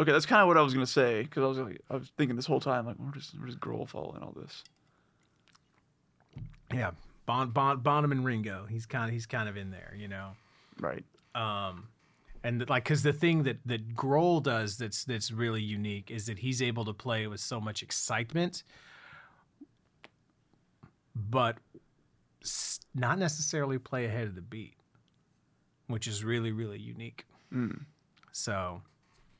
Okay, 0.00 0.10
that's 0.10 0.26
kind 0.26 0.42
of 0.42 0.48
what 0.48 0.56
I 0.56 0.62
was 0.62 0.74
gonna 0.74 0.86
say 0.86 1.22
because 1.22 1.42
I 1.44 1.46
was 1.46 1.58
like, 1.58 1.80
I 1.90 1.94
was 1.96 2.10
thinking 2.18 2.34
this 2.36 2.46
whole 2.46 2.60
time 2.60 2.84
like, 2.86 2.96
where 2.96 3.12
does 3.12 3.32
where 3.36 3.46
does 3.46 3.56
Grohl 3.56 3.88
fall 3.88 4.14
in 4.16 4.22
all 4.22 4.32
this? 4.36 4.64
Yeah, 6.72 6.90
bon, 7.26 7.50
bon, 7.50 7.78
Bonham 7.80 8.10
and 8.12 8.24
Ringo. 8.24 8.66
He's 8.68 8.86
kind 8.86 9.08
of 9.08 9.12
he's 9.12 9.26
kind 9.26 9.48
of 9.48 9.56
in 9.56 9.70
there, 9.70 9.94
you 9.96 10.08
know. 10.08 10.30
Right. 10.80 11.04
um 11.36 11.86
and 12.44 12.68
like 12.68 12.84
because 12.84 13.02
the 13.02 13.12
thing 13.12 13.42
that 13.42 13.58
that 13.66 13.94
Grohl 13.94 14.42
does 14.42 14.76
that's 14.76 15.04
that's 15.04 15.32
really 15.32 15.62
unique 15.62 16.10
is 16.10 16.26
that 16.26 16.38
he's 16.38 16.62
able 16.62 16.84
to 16.84 16.92
play 16.92 17.26
with 17.26 17.40
so 17.40 17.60
much 17.60 17.82
excitement 17.82 18.62
but 21.16 21.56
not 22.94 23.18
necessarily 23.18 23.78
play 23.78 24.04
ahead 24.04 24.28
of 24.28 24.34
the 24.34 24.42
beat 24.42 24.76
which 25.88 26.06
is 26.06 26.24
really 26.24 26.52
really 26.52 26.78
unique. 26.78 27.26
Mm. 27.52 27.84
So 28.32 28.82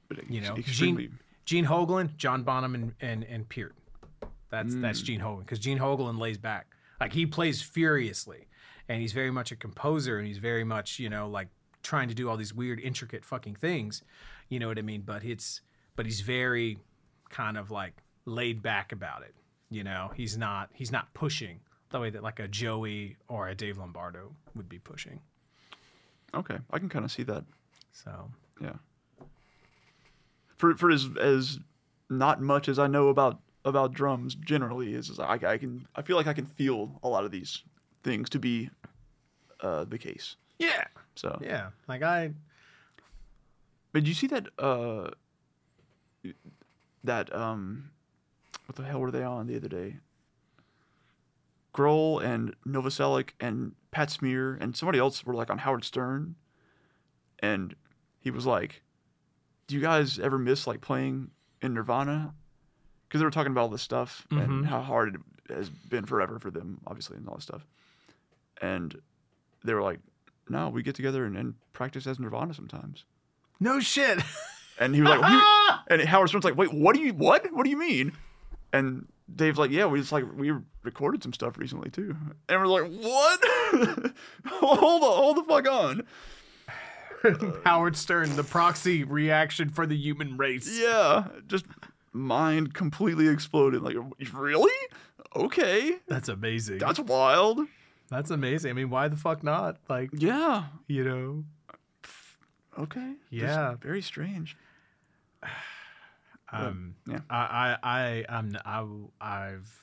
But 0.09 0.31
you 0.31 0.41
know 0.41 0.57
extremely. 0.57 1.05
Gene, 1.05 1.19
Gene 1.45 1.67
Hoglan 1.67 2.17
John 2.17 2.43
Bonham 2.43 2.75
and 2.75 2.95
and, 3.01 3.25
and 3.25 3.49
Peart. 3.49 3.75
That's 4.51 4.75
that's 4.77 5.03
mm. 5.03 5.05
Gene 5.05 5.21
Hoglan 5.21 5.41
because 5.41 5.59
Gene 5.59 5.79
Hoglan 5.79 6.19
lays 6.19 6.39
back. 6.39 6.67
Like 7.01 7.13
he 7.13 7.27
plays 7.27 7.61
furiously 7.61 8.49
and 8.89 9.01
he's 9.01 9.13
very 9.13 9.31
much 9.31 9.53
a 9.53 9.57
composer 9.57 10.19
and 10.19 10.27
he's 10.27 10.39
very 10.39 10.65
much 10.65 10.99
you 10.99 11.11
know 11.11 11.29
like 11.29 11.49
trying 11.85 12.09
to 12.09 12.15
do 12.15 12.29
all 12.29 12.37
these 12.37 12.53
weird 12.53 12.81
intricate 12.81 13.25
fucking 13.25 13.55
things 13.55 14.03
you 14.49 14.59
know 14.59 14.67
what 14.67 14.79
i 14.79 14.83
mean 14.83 15.03
but 15.03 15.23
it's 15.23 15.61
but 15.95 16.05
he's 16.07 16.21
very 16.23 16.77
kind 17.31 17.57
of 17.57 17.71
like 17.71 17.95
laid 18.25 18.61
back 18.63 18.91
about 18.91 19.23
it 19.23 19.35
you 19.71 19.85
know 19.85 20.11
he's 20.17 20.37
not 20.37 20.69
he's 20.73 20.91
not 20.91 21.13
pushing 21.15 21.61
the 21.91 22.01
way 22.01 22.11
that 22.11 22.23
like 22.23 22.41
a 22.41 22.49
joey 22.49 23.17
or 23.29 23.49
a 23.49 23.55
dave 23.55 23.79
lombardo 23.79 24.35
would 24.57 24.69
be 24.69 24.79
pushing 24.81 25.21
Okay, 26.35 26.59
I 26.73 26.81
can 26.81 26.89
kind 26.89 27.05
of 27.05 27.13
see 27.13 27.23
that. 27.25 27.45
so 27.93 28.29
Yeah. 28.61 28.73
For 30.57 30.75
for 30.75 30.91
as 30.91 31.09
as 31.21 31.61
not 32.11 32.41
much 32.43 32.69
as 32.69 32.79
I 32.79 32.89
know 32.89 33.07
about 33.07 33.39
about 33.65 33.93
drums 33.93 34.35
generally 34.35 34.95
is, 34.95 35.11
is 35.11 35.21
I, 35.21 35.35
I 35.35 35.59
can 35.59 35.87
I 35.95 36.03
feel 36.03 36.17
like 36.17 36.27
I 36.27 36.33
can 36.33 36.47
feel 36.47 36.99
a 37.05 37.09
lot 37.09 37.25
of 37.25 37.31
these 37.31 37.63
things 38.03 38.29
to 38.31 38.41
be 38.41 38.71
uh, 39.61 39.85
the 39.85 39.97
case. 39.99 40.35
yeah 40.59 40.85
So, 41.17 41.39
yeah 41.43 41.71
like 41.89 42.03
i 42.03 42.33
but 43.93 44.01
did 44.03 44.09
you 44.09 44.15
see 44.15 44.27
that 44.29 44.49
uh 44.59 45.11
that 47.05 47.35
um 47.35 47.91
what 48.67 48.77
the 48.77 48.83
hell 48.85 49.01
were 49.01 49.11
they 49.11 49.23
on 49.23 49.47
the 49.47 49.57
other 49.57 49.69
day? 49.69 49.99
Grohl 51.75 52.23
and 52.25 52.55
Novoselic 52.67 53.31
and 53.41 53.73
Pat 53.91 54.11
Smear 54.11 54.55
and 54.61 54.77
somebody 54.77 54.99
else 54.99 55.25
were 55.27 55.35
like 55.35 55.51
on 55.51 55.59
Howard 55.59 55.85
Stern, 55.85 56.37
and 57.41 57.75
he 58.21 58.31
was 58.31 58.47
like, 58.47 58.83
"Do 59.67 59.75
you 59.75 59.81
guys 59.81 60.19
ever 60.19 60.39
miss 60.39 60.67
like 60.67 60.81
playing 60.81 61.31
in 61.61 61.75
Nirvana?" 61.75 62.33
Because 63.09 63.21
they 63.21 63.25
were 63.25 63.31
talking 63.31 63.53
about 63.53 63.63
all 63.63 63.69
this 63.69 63.83
stuff 63.83 64.27
Mhm. 64.31 64.43
and 64.45 64.67
how 64.67 64.81
hard 64.83 65.17
it 65.49 65.55
has 65.55 65.69
been 65.69 66.07
forever 66.07 66.39
for 66.39 66.51
them, 66.51 66.81
obviously, 66.87 67.17
and 67.17 67.29
all 67.29 67.35
this 67.35 67.45
stuff. 67.45 67.67
And 68.63 68.99
they 69.63 69.75
were 69.75 69.83
like, 69.83 70.01
"No, 70.49 70.69
we 70.69 70.83
get 70.83 70.95
together 70.95 71.25
and, 71.25 71.37
and 71.37 71.55
practice 71.73 72.07
as 72.07 72.19
Nirvana 72.19 72.55
sometimes." 72.55 73.05
no 73.61 73.79
shit 73.79 74.19
And 74.79 74.95
he 74.95 75.03
was 75.03 75.11
like, 75.11 75.43
and 75.89 76.03
Howard 76.03 76.29
Stern's 76.29 76.45
like, 76.45 76.57
wait, 76.57 76.73
what 76.73 76.95
do 76.95 77.03
you, 77.03 77.13
what? 77.13 77.47
What 77.53 77.65
do 77.65 77.71
you 77.71 77.77
mean? 77.77 78.13
And 78.73 79.07
Dave's 79.35 79.59
like, 79.59 79.71
yeah, 79.71 79.87
we 79.87 80.01
just 80.01 80.13
like, 80.13 80.25
we 80.37 80.53
recorded 80.83 81.23
some 81.23 81.33
stuff 81.33 81.59
recently 81.59 81.91
too. 81.91 82.17
And 82.49 82.61
we're 82.61 82.67
like, 82.67 82.91
what? 82.91 83.41
hold 84.47 85.03
on, 85.03 85.17
hold 85.17 85.37
the 85.37 85.45
fuck 85.45 85.69
on. 85.69 86.03
howard 87.65 87.97
stern 87.97 88.37
the 88.37 88.45
proxy 88.45 89.03
reaction 89.03 89.71
for 89.71 89.87
the 89.87 89.97
human 89.97 90.37
race 90.37 90.79
Yeah, 90.79 91.29
just 91.47 91.65
mind 92.13 92.75
completely 92.75 93.29
exploded. 93.29 93.81
Like, 93.81 93.97
really? 94.35 94.73
Okay, 95.35 96.01
that's 96.07 96.29
amazing 96.29 96.79
that's 96.79 97.01
wild. 97.01 97.61
That's 98.11 98.31
amazing. 98.31 98.71
I 98.71 98.73
mean, 98.75 98.91
why 98.91 99.09
the 99.09 99.17
fuck 99.17 99.43
not? 99.43 99.79
Like, 99.89 100.11
Yeah. 100.13 100.65
you 100.89 101.05
know, 101.05 101.45
Okay. 102.79 103.15
Yeah. 103.31 103.77
very 103.81 104.03
strange. 104.03 104.57
um, 106.53 106.95
yeah. 107.09 107.21
I, 107.31 107.77
I, 107.83 108.25
I, 108.29 108.37
I'm, 108.37 108.57
I, 108.65 108.85
I've, 109.21 109.81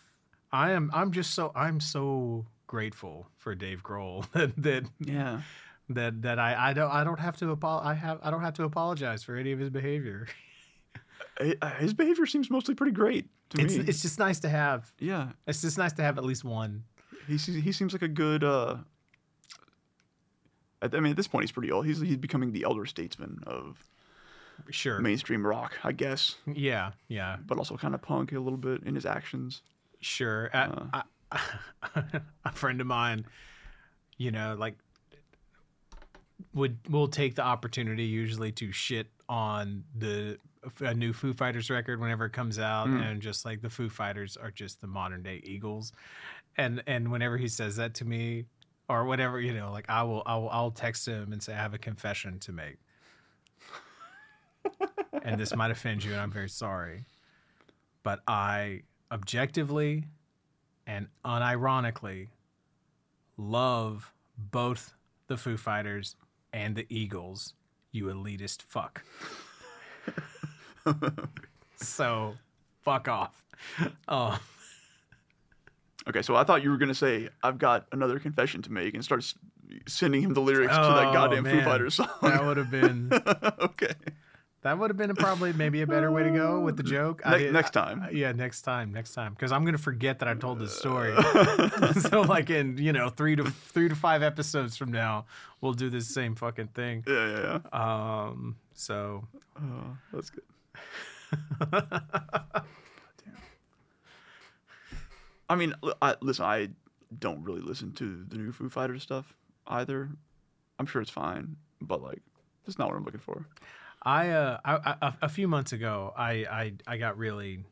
I 0.51 0.71
am, 0.71 0.91
I'm 0.93 1.11
just 1.11 1.33
so, 1.33 1.51
I'm 1.55 1.79
so 1.79 2.45
grateful 2.67 3.27
for 3.37 3.55
Dave 3.55 3.81
Grohl 3.83 4.29
that, 4.33 4.51
that, 4.61 4.83
Yeah. 4.99 5.41
that, 5.89 6.21
that 6.21 6.39
I, 6.39 6.69
I 6.69 6.73
don't, 6.73 6.91
I 6.91 7.03
don't 7.03 7.19
have 7.19 7.37
to, 7.37 7.51
apo- 7.51 7.79
I 7.79 7.93
have, 7.93 8.19
I 8.23 8.29
don't 8.31 8.41
have 8.41 8.53
to 8.55 8.63
apologize 8.63 9.23
for 9.23 9.35
any 9.35 9.51
of 9.51 9.59
his 9.59 9.69
behavior. 9.69 10.27
Eh, 11.39 11.53
uh, 11.61 11.69
His 11.75 11.93
behavior 11.93 12.25
seems 12.25 12.49
mostly 12.49 12.75
pretty 12.75 12.91
great 12.91 13.25
to 13.51 13.61
It's, 13.61 13.75
me. 13.77 13.85
it's 13.87 14.01
just 14.01 14.19
nice 14.19 14.39
to 14.41 14.49
have. 14.49 14.91
yeah. 14.99 15.29
It's 15.47 15.61
just 15.61 15.77
nice 15.77 15.93
to 15.93 16.01
have 16.03 16.17
at 16.17 16.23
least 16.25 16.43
one. 16.43 16.83
He 17.27 17.37
he 17.37 17.71
seems 17.71 17.93
like 17.93 18.01
a 18.01 18.07
good. 18.07 18.43
uh 18.43 18.77
I 20.81 20.87
mean, 20.99 21.11
at 21.11 21.15
this 21.17 21.27
point, 21.27 21.43
he's 21.43 21.51
pretty 21.51 21.71
old. 21.71 21.85
He's 21.85 21.99
he's 21.99 22.17
becoming 22.17 22.51
the 22.51 22.63
elder 22.63 22.85
statesman 22.85 23.43
of 23.45 23.87
Sure. 24.69 24.99
mainstream 24.99 25.45
rock, 25.45 25.77
I 25.83 25.91
guess, 25.91 26.35
Yeah. 26.45 26.91
Yeah. 27.07 27.37
but 27.45 27.57
also 27.57 27.77
kind 27.77 27.95
of 27.95 28.01
punk 28.01 28.31
a 28.31 28.39
little 28.39 28.57
bit 28.59 28.83
in 28.83 28.93
his 28.95 29.05
actions. 29.07 29.61
Sure. 30.01 30.49
Uh, 30.53 30.57
uh. 30.57 30.85
I- 30.93 31.03
I, 31.33 32.03
a 32.45 32.51
friend 32.51 32.81
of 32.81 32.87
mine, 32.87 33.25
you 34.17 34.31
know, 34.31 34.55
like 34.59 34.75
would 36.53 36.77
will 36.89 37.07
take 37.07 37.35
the 37.35 37.43
opportunity 37.43 38.03
usually 38.03 38.51
to 38.53 38.71
shit 38.71 39.07
on 39.29 39.83
the 39.97 40.37
a 40.81 40.93
new 40.93 41.13
Foo 41.13 41.33
Fighters 41.33 41.69
record 41.69 41.99
whenever 42.01 42.25
it 42.25 42.33
comes 42.33 42.59
out, 42.59 42.87
hmm. 42.87 42.97
and 42.97 43.21
just 43.21 43.45
like 43.45 43.61
the 43.61 43.69
Foo 43.69 43.89
Fighters 43.89 44.35
are 44.37 44.51
just 44.51 44.81
the 44.81 44.87
modern 44.87 45.23
day 45.23 45.41
Eagles, 45.43 45.93
and 46.57 46.83
and 46.87 47.11
whenever 47.11 47.37
he 47.37 47.47
says 47.47 47.75
that 47.77 47.93
to 47.95 48.05
me, 48.05 48.45
or 48.89 49.05
whatever, 49.05 49.39
you 49.39 49.53
know, 49.53 49.71
like 49.71 49.85
I 49.89 50.03
will 50.03 50.23
I 50.25 50.35
will 50.37 50.49
I'll 50.49 50.71
text 50.71 51.07
him 51.07 51.31
and 51.31 51.41
say 51.41 51.53
I 51.53 51.57
have 51.57 51.73
a 51.73 51.77
confession 51.77 52.39
to 52.39 52.51
make. 52.51 52.77
and 55.23 55.39
this 55.39 55.55
might 55.55 55.71
offend 55.71 56.03
you, 56.03 56.11
and 56.11 56.21
I'm 56.21 56.31
very 56.31 56.49
sorry. 56.49 57.05
But 58.03 58.19
I 58.27 58.81
objectively 59.11 60.05
and 60.87 61.07
unironically 61.23 62.29
love 63.37 64.13
both 64.37 64.93
the 65.27 65.37
Foo 65.37 65.57
Fighters 65.57 66.15
and 66.51 66.75
the 66.75 66.85
Eagles, 66.89 67.53
you 67.91 68.05
elitist 68.05 68.61
fuck. 68.63 69.03
so, 71.77 72.35
fuck 72.81 73.07
off. 73.07 73.45
Oh, 74.07 74.39
Okay, 76.11 76.21
so 76.21 76.35
I 76.35 76.43
thought 76.43 76.61
you 76.63 76.69
were 76.69 76.77
gonna 76.77 76.93
say 76.93 77.29
I've 77.41 77.57
got 77.57 77.87
another 77.91 78.19
confession 78.19 78.61
to 78.63 78.71
make 78.71 78.93
and 78.93 79.03
start 79.03 79.21
s- 79.21 79.35
sending 79.87 80.21
him 80.21 80.33
the 80.33 80.41
lyrics 80.41 80.73
to 80.75 80.81
that 80.81 81.07
Oh, 81.07 81.13
goddamn 81.13 81.45
Foo. 81.45 81.61
Fighters 81.61 81.95
song. 81.95 82.09
that 82.21 82.43
would 82.45 82.57
have 82.57 82.69
been 82.69 83.09
okay. 83.61 83.93
that 84.63 84.77
would 84.77 84.89
have 84.89 84.97
been 84.97 85.15
probably 85.15 85.53
maybe 85.53 85.81
a 85.81 85.87
better 85.87 86.11
way 86.11 86.23
to 86.23 86.29
go 86.31 86.59
with 86.59 86.75
the 86.77 86.83
joke. 86.83 87.21
Ne- 87.25 87.37
did- 87.39 87.53
next 87.53 87.71
time. 87.71 88.03
I- 88.03 88.09
yeah, 88.11 88.31
next 88.33 88.63
time, 88.63 88.91
next 88.91 89.13
time, 89.13 89.33
because 89.33 89.51
I'm 89.53 89.63
gonna 89.63 89.77
forget 89.77 90.19
that 90.19 90.27
I 90.27 90.33
told 90.33 90.59
this 90.59 90.77
story. 90.77 91.15
so, 92.01 92.21
like 92.21 92.49
in 92.49 92.77
you 92.77 92.91
know 92.93 93.07
three 93.09 93.35
to 93.37 93.45
three 93.45 93.87
to 93.89 93.95
five 93.95 94.21
episodes 94.21 94.75
from 94.75 94.91
now, 94.91 95.25
we'll 95.61 95.73
do 95.73 95.89
this 95.89 96.07
same 96.13 96.35
fucking 96.35 96.67
thing. 96.69 97.03
Yeah, 97.07 97.29
yeah, 97.31 97.59
yeah. 97.73 98.25
Um, 98.27 98.57
so 98.73 99.25
Oh, 99.57 99.97
that's 100.11 100.29
good. 100.31 100.43
I 105.51 105.55
mean, 105.55 105.73
I, 106.01 106.15
listen, 106.21 106.45
I 106.45 106.69
don't 107.19 107.43
really 107.43 107.61
listen 107.61 107.91
to 107.93 108.23
the 108.27 108.37
new 108.37 108.51
Foo 108.51 108.69
Fighters 108.69 109.03
stuff 109.03 109.33
either. 109.67 110.09
I'm 110.79 110.85
sure 110.85 111.01
it's 111.01 111.11
fine, 111.11 111.57
but 111.81 112.01
like, 112.01 112.21
that's 112.65 112.79
not 112.79 112.87
what 112.87 112.95
I'm 112.97 113.03
looking 113.03 113.19
for. 113.19 113.45
I, 114.03 114.29
uh, 114.29 114.57
I, 114.65 114.73
I 114.75 114.95
a- 115.07 115.13
a 115.23 115.29
few 115.29 115.47
months 115.47 115.73
ago, 115.73 116.13
I, 116.17 116.31
I, 116.49 116.73
I 116.87 116.97
got 116.97 117.17
really, 117.17 117.63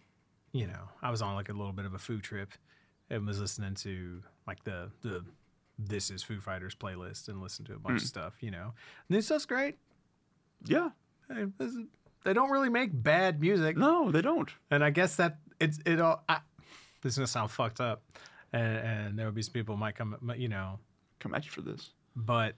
you 0.51 0.67
know, 0.67 0.89
I 1.01 1.09
was 1.09 1.21
on 1.21 1.35
like 1.35 1.49
a 1.49 1.53
little 1.53 1.73
bit 1.73 1.85
of 1.85 1.93
a 1.93 1.99
Foo 1.99 2.19
trip, 2.19 2.49
and 3.09 3.25
was 3.25 3.39
listening 3.39 3.73
to 3.75 4.21
like 4.45 4.63
the 4.65 4.91
the 5.01 5.23
this 5.79 6.11
is 6.11 6.21
Foo 6.21 6.39
Fighters 6.41 6.75
playlist 6.75 7.29
and 7.29 7.41
listened 7.41 7.67
to 7.67 7.73
a 7.73 7.79
bunch 7.79 8.01
of 8.01 8.07
stuff, 8.07 8.33
you 8.41 8.51
know. 8.51 8.73
And 9.07 9.17
this 9.17 9.25
stuff's 9.27 9.45
great. 9.45 9.77
Yeah, 10.65 10.89
They 12.25 12.33
don't 12.33 12.51
really 12.51 12.69
make 12.69 12.89
bad 12.93 13.39
music, 13.39 13.77
no, 13.77 14.11
they 14.11 14.21
don't. 14.21 14.49
and 14.69 14.83
I 14.83 14.89
guess 14.89 15.15
that 15.15 15.37
it's 15.59 15.79
it 15.85 16.01
all. 16.01 16.23
I, 16.27 16.39
this 17.01 17.13
is 17.13 17.17
gonna 17.17 17.27
sound 17.27 17.51
fucked 17.51 17.79
up, 17.81 18.03
and, 18.53 18.77
and 18.77 19.19
there 19.19 19.25
will 19.25 19.33
be 19.33 19.41
some 19.41 19.53
people 19.53 19.75
who 19.75 19.79
might 19.79 19.95
come, 19.95 20.15
you 20.37 20.47
know, 20.49 20.79
Come 21.19 21.33
at 21.33 21.45
you 21.45 21.51
for 21.51 21.61
this. 21.61 21.89
but 22.15 22.55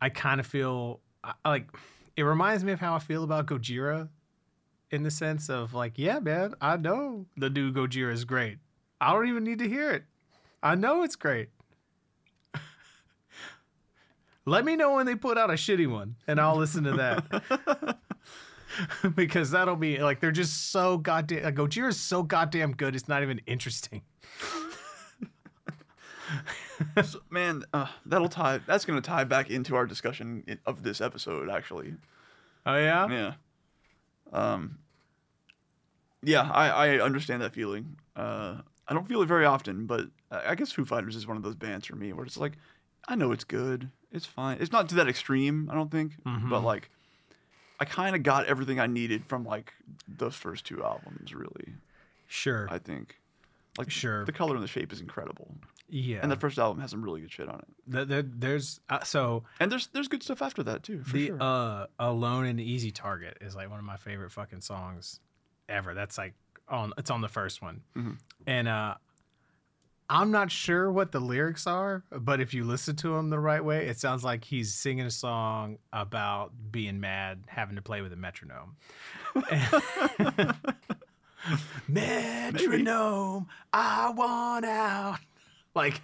I 0.00 0.08
kind 0.10 0.38
of 0.40 0.46
feel 0.46 1.00
I 1.22 1.32
like 1.44 1.68
it 2.16 2.22
reminds 2.22 2.62
me 2.64 2.72
of 2.72 2.80
how 2.80 2.94
I 2.94 2.98
feel 3.00 3.24
about 3.24 3.46
Gojira 3.46 4.08
in 4.90 5.02
the 5.02 5.10
sense 5.10 5.48
of 5.50 5.74
like, 5.74 5.94
yeah, 5.96 6.20
man, 6.20 6.54
I 6.60 6.76
know 6.76 7.26
the 7.36 7.50
new 7.50 7.72
Gojira 7.72 8.12
is 8.12 8.24
great. 8.24 8.58
I 9.00 9.12
don't 9.12 9.26
even 9.28 9.42
need 9.44 9.58
to 9.58 9.68
hear 9.68 9.90
it. 9.90 10.04
I 10.62 10.74
know 10.76 11.02
it's 11.02 11.16
great. 11.16 11.48
Let 14.46 14.64
me 14.64 14.76
know 14.76 14.94
when 14.94 15.06
they 15.06 15.14
put 15.14 15.38
out 15.38 15.50
a 15.50 15.54
shitty 15.54 15.90
one 15.90 16.16
and 16.28 16.38
I'll 16.40 16.56
listen 16.56 16.84
to 16.84 16.92
that. 16.92 17.98
because 19.14 19.50
that'll 19.50 19.76
be 19.76 19.98
like 19.98 20.20
they're 20.20 20.32
just 20.32 20.70
so 20.70 20.98
goddamn 20.98 21.44
like 21.44 21.54
Gojira 21.54 21.88
is 21.88 22.00
so 22.00 22.22
goddamn 22.22 22.72
good 22.72 22.94
it's 22.94 23.08
not 23.08 23.22
even 23.22 23.40
interesting. 23.46 24.02
So, 27.04 27.20
man, 27.30 27.64
uh, 27.72 27.86
that'll 28.06 28.28
tie. 28.28 28.58
That's 28.66 28.84
gonna 28.84 29.00
tie 29.00 29.24
back 29.24 29.50
into 29.50 29.76
our 29.76 29.86
discussion 29.86 30.58
of 30.66 30.82
this 30.82 31.00
episode, 31.00 31.48
actually. 31.48 31.94
Oh 32.66 32.76
yeah? 32.76 33.08
Yeah. 33.08 33.32
Um. 34.32 34.78
Yeah, 36.22 36.50
I, 36.50 36.68
I 36.68 37.00
understand 37.00 37.42
that 37.42 37.52
feeling. 37.52 37.96
Uh, 38.16 38.56
I 38.88 38.94
don't 38.94 39.06
feel 39.06 39.22
it 39.22 39.26
very 39.26 39.44
often, 39.44 39.86
but 39.86 40.06
I 40.30 40.50
I 40.50 40.54
guess 40.54 40.72
Foo 40.72 40.84
Fighters 40.84 41.16
is 41.16 41.26
one 41.26 41.36
of 41.36 41.42
those 41.42 41.54
bands 41.54 41.86
for 41.86 41.96
me 41.96 42.12
where 42.12 42.24
it's 42.24 42.36
like, 42.36 42.54
I 43.06 43.14
know 43.14 43.30
it's 43.30 43.44
good, 43.44 43.90
it's 44.10 44.26
fine. 44.26 44.58
It's 44.60 44.72
not 44.72 44.88
to 44.88 44.94
that 44.96 45.08
extreme, 45.08 45.68
I 45.70 45.74
don't 45.74 45.90
think, 45.90 46.12
but 46.48 46.64
like, 46.64 46.90
I 47.80 47.84
kind 47.84 48.14
of 48.14 48.22
got 48.22 48.46
everything 48.46 48.78
I 48.80 48.86
needed 48.86 49.26
from 49.26 49.44
like 49.44 49.72
those 50.06 50.34
first 50.34 50.64
two 50.66 50.82
albums. 50.84 51.34
Really, 51.34 51.74
Sure. 52.28 52.66
I 52.70 52.78
think. 52.78 53.20
Like 53.78 53.90
Sure. 53.90 54.24
the 54.24 54.32
color 54.32 54.54
and 54.54 54.62
the 54.62 54.68
shape 54.68 54.92
is 54.92 55.00
incredible, 55.00 55.52
yeah. 55.88 56.20
and 56.22 56.30
the 56.30 56.36
first 56.36 56.58
album 56.58 56.80
has 56.80 56.92
some 56.92 57.02
really 57.02 57.20
good 57.22 57.32
shit 57.32 57.48
on 57.48 57.58
it. 57.58 57.92
Th- 57.92 58.06
there, 58.06 58.22
there's 58.22 58.78
uh, 58.88 59.02
so 59.02 59.42
And 59.58 59.70
there's 59.72 59.88
there's 59.88 60.06
good 60.06 60.22
stuff 60.22 60.40
after 60.42 60.62
that 60.62 60.84
too, 60.84 61.02
for 61.02 61.12
the 61.16 61.26
sure. 61.26 61.38
uh 61.42 61.86
alone 61.98 62.44
and 62.46 62.60
easy 62.60 62.92
target 62.92 63.38
is 63.40 63.56
like 63.56 63.68
one 63.68 63.80
of 63.80 63.84
my 63.84 63.96
favorite 63.96 64.30
fucking 64.30 64.60
songs 64.60 65.18
ever 65.68 65.92
that's 65.94 66.16
like 66.16 66.34
on 66.68 66.92
it's 66.98 67.10
on 67.10 67.20
the 67.20 67.28
first 67.28 67.60
one 67.62 67.80
Mhm. 67.96 68.18
and 68.46 68.68
uh 68.68 68.94
i'm 70.10 70.30
not 70.30 70.50
sure 70.50 70.90
what 70.90 71.12
the 71.12 71.20
lyrics 71.20 71.66
are 71.66 72.04
but 72.10 72.40
if 72.40 72.52
you 72.52 72.64
listen 72.64 72.94
to 72.94 73.14
him 73.16 73.30
the 73.30 73.38
right 73.38 73.64
way 73.64 73.86
it 73.86 73.98
sounds 73.98 74.22
like 74.22 74.44
he's 74.44 74.74
singing 74.74 75.06
a 75.06 75.10
song 75.10 75.78
about 75.92 76.52
being 76.70 77.00
mad 77.00 77.42
having 77.46 77.76
to 77.76 77.82
play 77.82 78.00
with 78.02 78.12
a 78.12 78.16
metronome. 78.16 78.76
Metronome 81.88 83.46
i 83.72 84.10
want 84.10 84.64
out. 84.64 85.18
Like 85.74 86.00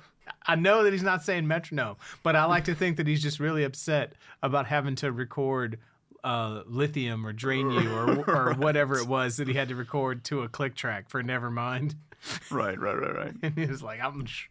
I 0.47 0.55
know 0.55 0.85
that 0.85 0.93
he's 0.93 1.03
not 1.03 1.23
saying 1.23 1.47
metronome, 1.47 1.97
but 2.23 2.37
I 2.37 2.45
like 2.45 2.65
to 2.65 2.75
think 2.75 2.97
that 2.97 3.07
he's 3.07 3.23
just 3.23 3.41
really 3.41 3.65
upset 3.65 4.15
about 4.43 4.67
having 4.67 4.95
to 4.97 5.13
record 5.13 5.79
uh, 6.23 6.63
lithium 6.67 7.27
or 7.27 7.33
drain 7.33 7.71
you 7.71 7.93
or 7.93 8.31
or 8.31 8.55
whatever 8.59 8.99
it 8.99 9.07
was 9.07 9.37
that 9.39 9.49
he 9.49 9.55
had 9.55 9.69
to 9.69 9.75
record 9.75 10.25
to 10.25 10.43
a 10.43 10.49
click 10.49 10.75
track 10.75 11.09
for 11.09 11.23
Nevermind. 11.23 11.95
right, 12.51 12.79
right, 12.79 12.99
right, 12.99 13.15
right. 13.15 13.35
And 13.43 13.55
he 13.59 13.67
was 13.67 13.83
like, 13.83 14.01
"I'm 14.01 14.25
sh- 14.27 14.49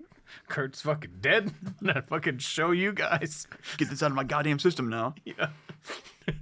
Kurt's 0.48 0.82
fucking 0.82 1.18
dead. 1.22 1.54
I'm 1.66 1.76
gonna 1.88 2.02
fucking 2.02 2.38
show 2.40 2.72
you 2.72 2.92
guys." 2.94 3.48
Get 3.78 3.90
this 3.90 4.02
out 4.04 4.12
of 4.12 4.16
my 4.16 4.24
goddamn 4.24 4.60
system 4.60 4.90
now. 4.90 5.16
Yeah. 5.26 5.50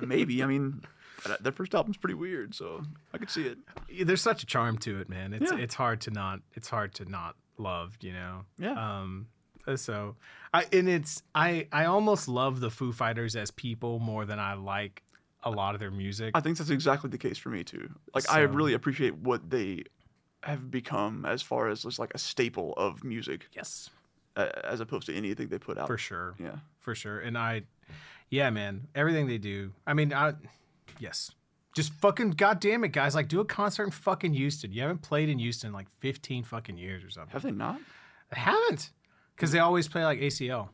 Maybe. 0.00 0.42
I 0.42 0.46
mean, 0.46 0.82
that, 1.26 1.42
that 1.42 1.52
first 1.52 1.74
album's 1.74 1.96
pretty 1.96 2.14
weird, 2.14 2.54
so 2.54 2.82
I 3.12 3.18
could 3.18 3.30
see 3.30 3.46
it. 3.46 3.58
There's 4.06 4.22
such 4.22 4.42
a 4.42 4.46
charm 4.46 4.78
to 4.78 5.00
it, 5.00 5.08
man. 5.08 5.32
It's 5.32 5.50
Yeah. 5.50 5.58
it's 5.58 5.74
hard 5.74 6.00
to 6.02 6.10
not 6.10 6.40
it's 6.54 6.68
hard 6.68 6.94
to 6.94 7.04
not 7.04 7.36
love, 7.58 7.96
you 8.00 8.12
know. 8.12 8.44
Yeah. 8.58 9.00
Um 9.00 9.26
so 9.76 10.16
I 10.54 10.64
and 10.72 10.88
it's 10.88 11.22
I 11.34 11.66
I 11.72 11.86
almost 11.86 12.28
love 12.28 12.60
the 12.60 12.70
Foo 12.70 12.92
Fighters 12.92 13.36
as 13.36 13.50
people 13.50 13.98
more 13.98 14.24
than 14.24 14.38
I 14.38 14.54
like 14.54 15.02
a 15.42 15.50
lot 15.50 15.74
of 15.74 15.80
their 15.80 15.90
music. 15.90 16.32
I 16.34 16.40
think 16.40 16.56
that's 16.58 16.70
exactly 16.70 17.10
the 17.10 17.18
case 17.18 17.38
for 17.38 17.50
me 17.50 17.64
too. 17.64 17.90
Like 18.14 18.28
I 18.30 18.44
So- 18.46 18.52
really 18.52 18.72
appreciate 18.74 19.14
what 19.16 19.50
they 19.50 19.84
have 20.42 20.70
become 20.70 21.24
as 21.24 21.42
far 21.42 21.68
as 21.68 21.82
just 21.82 21.98
like 21.98 22.12
a 22.14 22.18
staple 22.18 22.74
of 22.76 23.04
music, 23.04 23.48
yes. 23.52 23.90
uh, 24.36 24.48
as 24.64 24.80
opposed 24.80 25.06
to 25.06 25.14
anything 25.14 25.48
they 25.48 25.58
put 25.58 25.78
out. 25.78 25.86
For 25.86 25.98
sure. 25.98 26.34
Yeah. 26.38 26.56
For 26.78 26.94
sure. 26.94 27.18
And 27.20 27.36
I 27.36 27.62
yeah, 28.30 28.50
man, 28.50 28.88
everything 28.94 29.26
they 29.26 29.38
do. 29.38 29.72
I 29.86 29.94
mean, 29.94 30.12
I 30.12 30.34
yes. 30.98 31.32
Just 31.74 31.92
fucking 31.94 32.30
goddamn 32.30 32.82
it, 32.84 32.88
guys! 32.88 33.14
Like, 33.14 33.28
do 33.28 33.40
a 33.40 33.44
concert 33.44 33.84
in 33.84 33.90
fucking 33.90 34.34
Houston. 34.34 34.72
You 34.72 34.82
haven't 34.82 35.02
played 35.02 35.28
in 35.28 35.38
Houston 35.38 35.68
in 35.68 35.74
like 35.74 35.88
fifteen 36.00 36.42
fucking 36.42 36.76
years 36.76 37.04
or 37.04 37.10
something. 37.10 37.32
Have 37.32 37.42
they 37.42 37.52
not? 37.52 37.80
I 38.32 38.38
haven't. 38.38 38.90
because 39.36 39.52
they 39.52 39.60
always 39.60 39.86
play 39.86 40.04
like 40.04 40.18
ACL. 40.18 40.70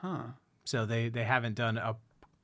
Huh. 0.00 0.22
So 0.64 0.86
they 0.86 1.08
they 1.08 1.24
haven't 1.24 1.54
done 1.54 1.78
a 1.78 1.96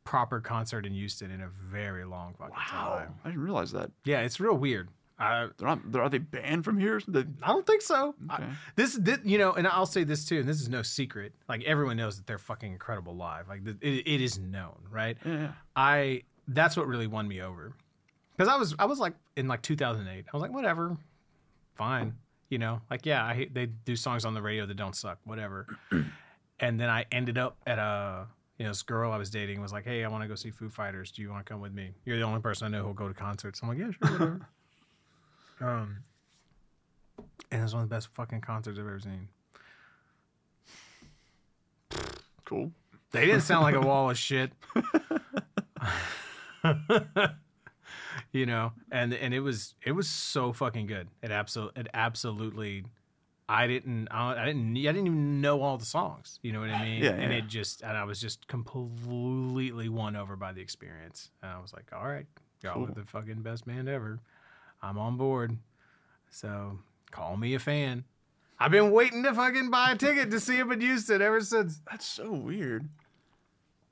proper 0.05 0.41
concert 0.41 0.87
in 0.87 0.93
Houston 0.93 1.31
in 1.31 1.41
a 1.41 1.49
very 1.49 2.05
long 2.05 2.35
fucking 2.39 2.55
time. 2.55 3.15
I 3.25 3.29
didn't 3.29 3.43
realize 3.43 3.73
that. 3.73 3.91
Yeah, 4.05 4.21
it's 4.21 4.39
real 4.39 4.57
weird. 4.57 4.89
I 5.21 5.49
They're 5.59 5.69
not. 5.69 5.93
They're, 5.93 6.03
are 6.03 6.09
they 6.09 6.19
banned 6.19 6.65
from 6.65 6.79
here? 6.79 7.01
They, 7.07 7.25
I 7.43 7.49
don't 7.49 7.67
think 7.67 7.83
so. 7.83 8.15
I- 8.29 8.43
this, 8.77 8.95
this, 8.95 9.19
you 9.25 9.39
know, 9.39 9.53
and 9.53 9.67
I'll 9.67 9.87
say 9.87 10.05
this 10.05 10.25
too, 10.25 10.39
and 10.41 10.49
this 10.49 10.61
is 10.61 10.69
no 10.69 10.83
secret. 10.83 11.33
Like 11.49 11.63
everyone 11.65 11.97
knows 11.97 12.17
that 12.17 12.27
they're 12.27 12.39
fucking 12.39 12.73
incredible 12.73 13.15
live. 13.15 13.49
Like 13.49 13.65
the, 13.65 13.77
it, 13.81 14.07
it 14.07 14.21
is 14.21 14.39
known, 14.39 14.79
right? 14.91 15.17
yeah. 15.25 15.53
I 15.77 16.23
that's 16.49 16.77
what 16.77 16.87
really 16.89 17.07
won 17.07 17.29
me 17.29 17.43
over 17.43 17.73
because 18.37 18.49
I 18.53 18.57
was 18.57 18.75
I 18.79 18.87
was 18.87 18.99
like 18.99 19.15
in 19.37 19.47
like 19.47 19.63
2008. 19.63 20.25
I 20.33 20.37
was 20.37 20.41
like 20.43 20.53
whatever, 20.53 20.97
fine, 21.75 22.15
you 22.49 22.59
know, 22.59 22.81
like 22.91 23.07
yeah, 23.07 23.25
I 23.25 23.49
they 23.53 23.67
do 23.67 23.95
songs 23.97 24.25
on 24.25 24.35
the 24.35 24.43
radio 24.43 24.67
that 24.67 24.75
don't 24.77 24.97
suck, 24.97 25.19
whatever. 25.25 25.67
and 26.61 26.81
then 26.81 26.89
I 26.89 27.05
ended 27.13 27.39
up 27.39 27.57
at 27.67 27.79
a 27.79 28.27
you 28.59 28.65
know 28.65 28.71
this 28.71 28.83
girl 28.83 29.13
I 29.13 29.17
was 29.17 29.31
dating 29.31 29.61
was 29.63 29.73
like, 29.73 29.85
hey, 29.85 30.05
I 30.05 30.09
want 30.09 30.23
to 30.23 30.29
go 30.29 30.35
see 30.35 30.51
Foo 30.51 30.69
Fighters. 30.69 31.11
Do 31.13 31.23
you 31.23 31.31
want 31.31 31.47
to 31.47 31.51
come 31.51 31.61
with 31.61 31.73
me? 31.73 31.93
You're 32.05 32.19
the 32.19 32.25
only 32.25 32.41
person 32.41 32.67
I 32.67 32.77
know 32.77 32.85
who'll 32.85 32.95
go 32.95 33.09
to 33.09 33.15
concerts. 33.15 33.61
I'm 33.63 33.69
like, 33.69 33.79
yeah, 33.79 33.91
sure, 33.91 34.13
whatever. 34.13 34.49
um, 35.61 35.99
and 37.51 37.61
it 37.61 37.63
was 37.63 37.75
one 37.75 37.83
of 37.83 37.89
the 37.89 37.95
best 37.95 38.09
fucking 38.15 38.41
concerts 38.41 38.79
I've 38.79 38.87
ever 38.87 39.01
seen. 39.01 39.29
Cool. 42.45 42.73
They 43.13 43.27
didn't 43.27 43.43
sound 43.43 43.63
like 43.63 43.75
a 43.75 43.81
wall 43.81 44.11
of 44.11 44.19
shit. 44.19 44.53
you 48.33 48.47
know, 48.47 48.73
and 48.91 49.13
and 49.13 49.35
it 49.35 49.41
was 49.41 49.75
it 49.85 49.93
was 49.93 50.09
so 50.09 50.53
fucking 50.53 50.87
good. 50.87 51.09
It 51.23 51.31
absolutely 51.31 51.81
it 51.81 51.89
absolutely 51.95 52.85
I 53.49 53.67
didn't 53.67 54.09
I, 54.11 54.45
didn't 54.45 54.77
I 54.77 54.81
didn't 54.81 55.07
even 55.07 55.41
know 55.41 55.61
all 55.63 55.77
the 55.77 55.85
songs. 55.85 56.39
You 56.43 56.53
know 56.53 56.61
what 56.61 56.71
I 56.71 56.85
mean? 56.85 57.03
Yeah, 57.03 57.11
and 57.11 57.33
yeah. 57.33 57.39
it 57.39 57.49
just 57.49 57.83
and 57.83 57.97
I 57.97 58.05
was 58.05 58.21
just 58.21 58.47
completely 58.47 59.89
won 59.89 60.15
over 60.15 60.37
by 60.37 60.53
the 60.53 60.61
experience. 60.61 61.31
And 61.43 61.51
I 61.51 61.61
was 61.61 61.73
like, 61.73 61.87
all 61.93 62.07
right, 62.07 62.27
y'all 62.63 62.83
are 62.83 62.87
Cool. 62.87 62.95
the 62.95 63.05
fucking 63.05 63.43
best 63.43 63.67
band 63.67 63.89
ever. 63.89 64.21
I'm 64.83 64.99
on 64.99 65.17
board. 65.17 65.57
So 66.31 66.79
call 67.11 67.37
me 67.37 67.55
a 67.55 67.59
fan. 67.59 68.05
I've 68.59 68.71
been 68.71 68.91
waiting 68.91 69.23
to 69.25 69.35
fucking 69.35 69.71
buy 69.71 69.93
a 69.93 69.97
ticket 69.97 70.31
to 70.33 70.41
see 70.41 70.57
him 70.57 70.71
in 70.71 70.81
Houston 70.81 71.23
ever 71.23 71.41
since. 71.41 71.81
That's 71.91 72.05
so 72.07 72.31
weird. 72.33 72.89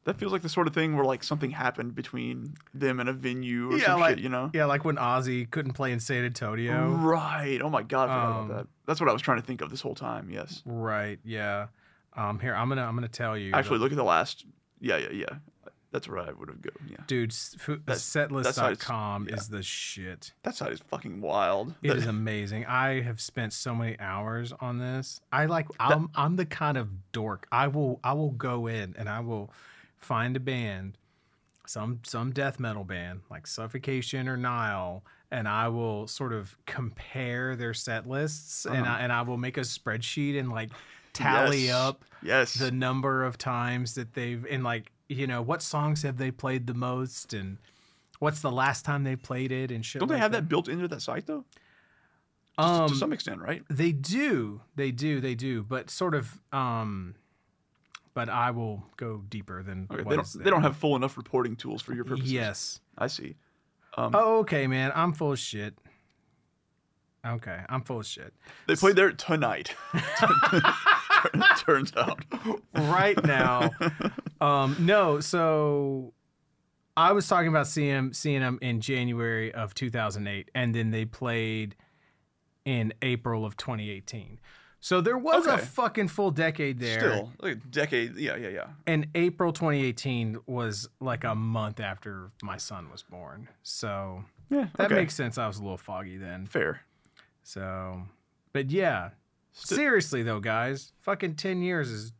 That 0.05 0.18
feels 0.18 0.32
like 0.32 0.43
the 0.43 0.49
sort 0.49 0.66
of 0.66 0.72
thing 0.74 0.97
where 0.97 1.05
like 1.05 1.22
something 1.22 1.51
happened 1.51 1.95
between 1.95 2.55
them 2.72 2.99
and 3.01 3.09
a 3.09 3.12
venue 3.12 3.72
or 3.72 3.78
some 3.78 4.01
like 4.01 4.16
shit, 4.16 4.22
you 4.22 4.28
know? 4.30 4.51
yeah, 4.55 4.64
like 4.64 4.84
when 4.84 4.97
Ozzy 4.97 5.51
couldn't 5.51 5.72
play 5.72 5.93
in 5.93 6.01
San 6.01 6.24
Antonio. 6.24 6.89
Right. 6.91 7.61
Oh 7.62 7.68
my 7.68 7.82
god, 7.82 8.09
I 8.09 8.14
forgot 8.14 8.39
Um, 8.41 8.45
about 8.51 8.57
that. 8.57 8.66
That's 8.86 9.01
what 9.01 9.11
I 9.11 9.12
was 9.12 9.20
trying 9.20 9.41
to 9.41 9.47
think 9.47 9.61
of 9.61 9.70
this 9.70 9.80
whole 9.82 9.95
time. 9.95 10.30
Yes. 10.30 10.62
Right. 10.64 11.18
Yeah. 11.24 11.66
Um. 12.16 12.39
Here, 12.39 12.55
I'm 12.55 12.68
gonna 12.70 12.84
I'm 12.84 12.95
gonna 12.95 13.09
tell 13.09 13.36
you. 13.36 13.53
Actually, 13.53 13.78
look 13.80 13.93
at 13.93 13.97
the 13.99 14.05
last. 14.05 14.47
Yeah, 14.80 14.97
yeah, 14.97 15.11
yeah. 15.12 15.36
That's 15.91 16.07
where 16.07 16.18
I 16.18 16.32
would 16.32 16.49
have 16.51 16.61
gone. 16.61 16.86
Yeah. 16.86 16.97
dude, 17.07 17.30
s- 17.32 17.57
fu- 17.59 17.76
That- 17.76 17.86
that's 17.86 18.14
how 18.14 18.26
setlist.com 18.28 19.28
yeah. 19.28 19.36
is 19.36 19.49
the 19.49 19.62
shit. 19.62 20.32
That 20.43 20.55
side 20.55 20.72
is 20.72 20.80
fucking 20.80 21.20
wild. 21.22 21.74
It 21.82 21.89
That- 21.89 21.97
is 21.97 22.07
amazing. 22.18 22.66
I 22.66 23.01
have 23.01 23.20
spent 23.20 23.53
so 23.55 23.74
many 23.74 23.99
hours 23.99 24.53
on 24.61 24.78
this. 24.78 25.20
I 25.32 25.47
like. 25.47 25.66
I'm 25.80 26.11
I'm 26.14 26.36
the 26.36 26.45
kind 26.47 26.76
of 26.76 26.89
dork. 27.12 27.47
I 27.51 27.68
will 27.68 28.01
I 28.05 28.12
will 28.12 28.32
go 28.32 28.66
in 28.66 28.95
and 28.99 29.09
I 29.09 29.20
will 29.20 29.51
find 29.97 30.36
a 30.36 30.41
band, 30.41 30.99
some 31.66 32.01
some 32.05 32.32
death 32.32 32.61
metal 32.61 32.84
band 32.84 33.22
like 33.30 33.47
Suffocation 33.47 34.28
or 34.28 34.36
Nile, 34.36 35.03
and 35.30 35.49
I 35.49 35.68
will 35.68 36.07
sort 36.07 36.32
of 36.34 36.57
compare 36.66 37.57
their 37.57 37.72
set 37.74 38.07
lists 38.07 38.64
and 38.66 38.76
Uh-huh. 38.82 38.93
I 38.93 39.01
and 39.01 39.12
I 39.12 39.22
will 39.22 39.39
make 39.39 39.57
a 39.57 39.62
spreadsheet 39.62 40.39
and 40.39 40.51
like 40.51 40.70
tally 41.14 41.64
Yes. 41.66 41.74
up 41.74 42.05
Yes. 42.22 42.55
the 42.55 42.70
number 42.70 43.24
of 43.24 43.39
times 43.39 43.95
that 43.95 44.12
they've 44.14 44.45
and 44.51 44.62
like 44.62 44.93
you 45.09 45.26
know 45.26 45.42
what 45.42 45.62
songs 45.62 46.02
have 46.02 46.18
they 46.18 46.30
played 46.30 46.66
the 46.66 46.74
most 46.74 47.32
and 47.34 47.59
what's 48.18 48.40
the 48.40 48.50
last 48.52 48.84
time 48.84 49.04
they 49.04 49.16
played 49.16 49.50
it 49.52 49.70
and 49.70 49.84
shit. 49.84 50.00
Don't 50.00 50.09
they 50.09 50.18
have 50.18 50.32
that 50.32 50.48
built 50.48 50.68
into 50.68 50.86
that 50.88 51.02
site 51.02 51.26
though? 51.26 51.44
To- 52.59 52.62
Um, 52.64 52.88
to 52.88 52.94
some 52.96 53.12
extent, 53.12 53.40
right? 53.40 53.62
They 53.70 53.92
do, 53.92 54.61
they 54.76 54.90
do, 54.90 55.20
they 55.20 55.34
do, 55.34 55.62
but 55.62 55.90
sort 55.90 56.14
of. 56.14 56.40
um 56.52 57.14
But 58.14 58.28
I 58.28 58.50
will 58.50 58.84
go 58.96 59.22
deeper 59.28 59.62
than. 59.62 59.86
Okay. 59.90 60.02
They 60.02 60.16
don't. 60.16 60.28
They 60.44 60.50
don't 60.50 60.62
have 60.62 60.76
full 60.76 60.96
enough 60.96 61.16
reporting 61.16 61.54
tools 61.56 61.82
for 61.82 61.94
your 61.94 62.04
purposes. 62.04 62.32
Yes. 62.32 62.80
I 62.96 63.06
see. 63.06 63.36
Um, 63.96 64.11
Oh, 64.14 64.38
okay, 64.40 64.66
man. 64.66 64.90
I'm 64.94 65.12
full 65.12 65.32
of 65.32 65.38
shit. 65.38 65.74
Okay, 67.26 67.61
I'm 67.68 67.82
full 67.82 68.00
of 68.00 68.06
shit. 68.06 68.32
They 68.66 68.76
played 68.76 68.96
there 68.96 69.11
tonight. 69.12 69.74
Turns 71.59 71.93
out. 71.97 72.25
right 72.75 73.23
now. 73.25 73.71
um, 74.41 74.77
no, 74.81 75.21
so 75.21 76.12
I 76.97 77.12
was 77.12 77.29
talking 77.29 77.49
about 77.49 77.66
seeing 77.66 78.12
seeing 78.12 78.41
them 78.41 78.59
in 78.62 78.81
January 78.81 79.53
of 79.55 79.75
2008, 79.75 80.51
and 80.55 80.75
then 80.75 80.91
they 80.91 81.05
played 81.05 81.77
in 82.64 82.93
April 83.03 83.45
of 83.47 83.57
2018. 83.57 84.39
So 84.81 85.01
there 85.01 85.19
was 85.19 85.47
a 85.47 85.59
fucking 85.59 86.09
full 86.09 86.31
decade 86.31 86.79
there. 86.79 86.99
Still, 87.01 87.33
like 87.41 87.53
a 87.53 87.57
decade. 87.57 88.16
Yeah, 88.16 88.37
yeah, 88.37 88.49
yeah. 88.49 88.66
And 88.87 89.09
April 89.14 89.53
2018 89.53 90.39
was 90.47 90.89
like 91.01 91.25
a 91.25 91.35
month 91.35 91.81
after 91.81 92.31
my 92.43 92.59
son 92.59 92.89
was 92.91 93.03
born. 93.03 93.49
So 93.64 94.25
Yeah. 94.51 94.69
that 94.77 94.87
okay. 94.87 94.95
makes 94.95 95.14
sense. 95.14 95.37
I 95.37 95.49
was 95.49 95.59
a 95.59 95.62
little 95.62 95.79
foggy 95.79 96.16
then. 96.16 96.47
fair. 96.47 96.83
So, 97.43 98.03
but 98.53 98.71
yeah. 98.71 99.11
Seriously 99.66 100.22
though, 100.22 100.40
guys, 100.40 100.92
fucking 101.00 101.34
10 101.36 101.62
years 101.62 101.90
is 101.90 102.12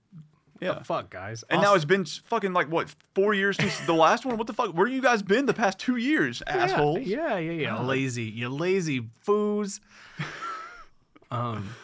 Yeah. 0.61 0.75
the 0.75 0.85
fuck, 0.85 1.09
guys. 1.11 1.45
And 1.51 1.63
now 1.63 1.75
it's 1.75 1.85
been 1.85 2.05
fucking 2.05 2.53
like 2.53 2.69
what 2.71 2.93
four 3.15 3.33
years 3.35 3.57
since 3.57 3.79
the 3.81 3.93
last 3.95 4.27
one. 4.27 4.37
What 4.37 4.47
the 4.49 4.53
fuck? 4.53 4.75
Where 4.75 4.87
you 4.89 5.01
guys 5.01 5.23
been 5.23 5.47
the 5.47 5.55
past 5.55 5.79
two 5.79 5.97
years, 5.97 6.43
assholes? 6.47 7.01
Yeah, 7.07 7.39
yeah, 7.39 7.53
yeah. 7.53 7.77
God. 7.77 7.87
Lazy, 7.87 8.25
you 8.25 8.49
lazy 8.49 9.03
foos. 9.27 9.81
um, 11.31 11.75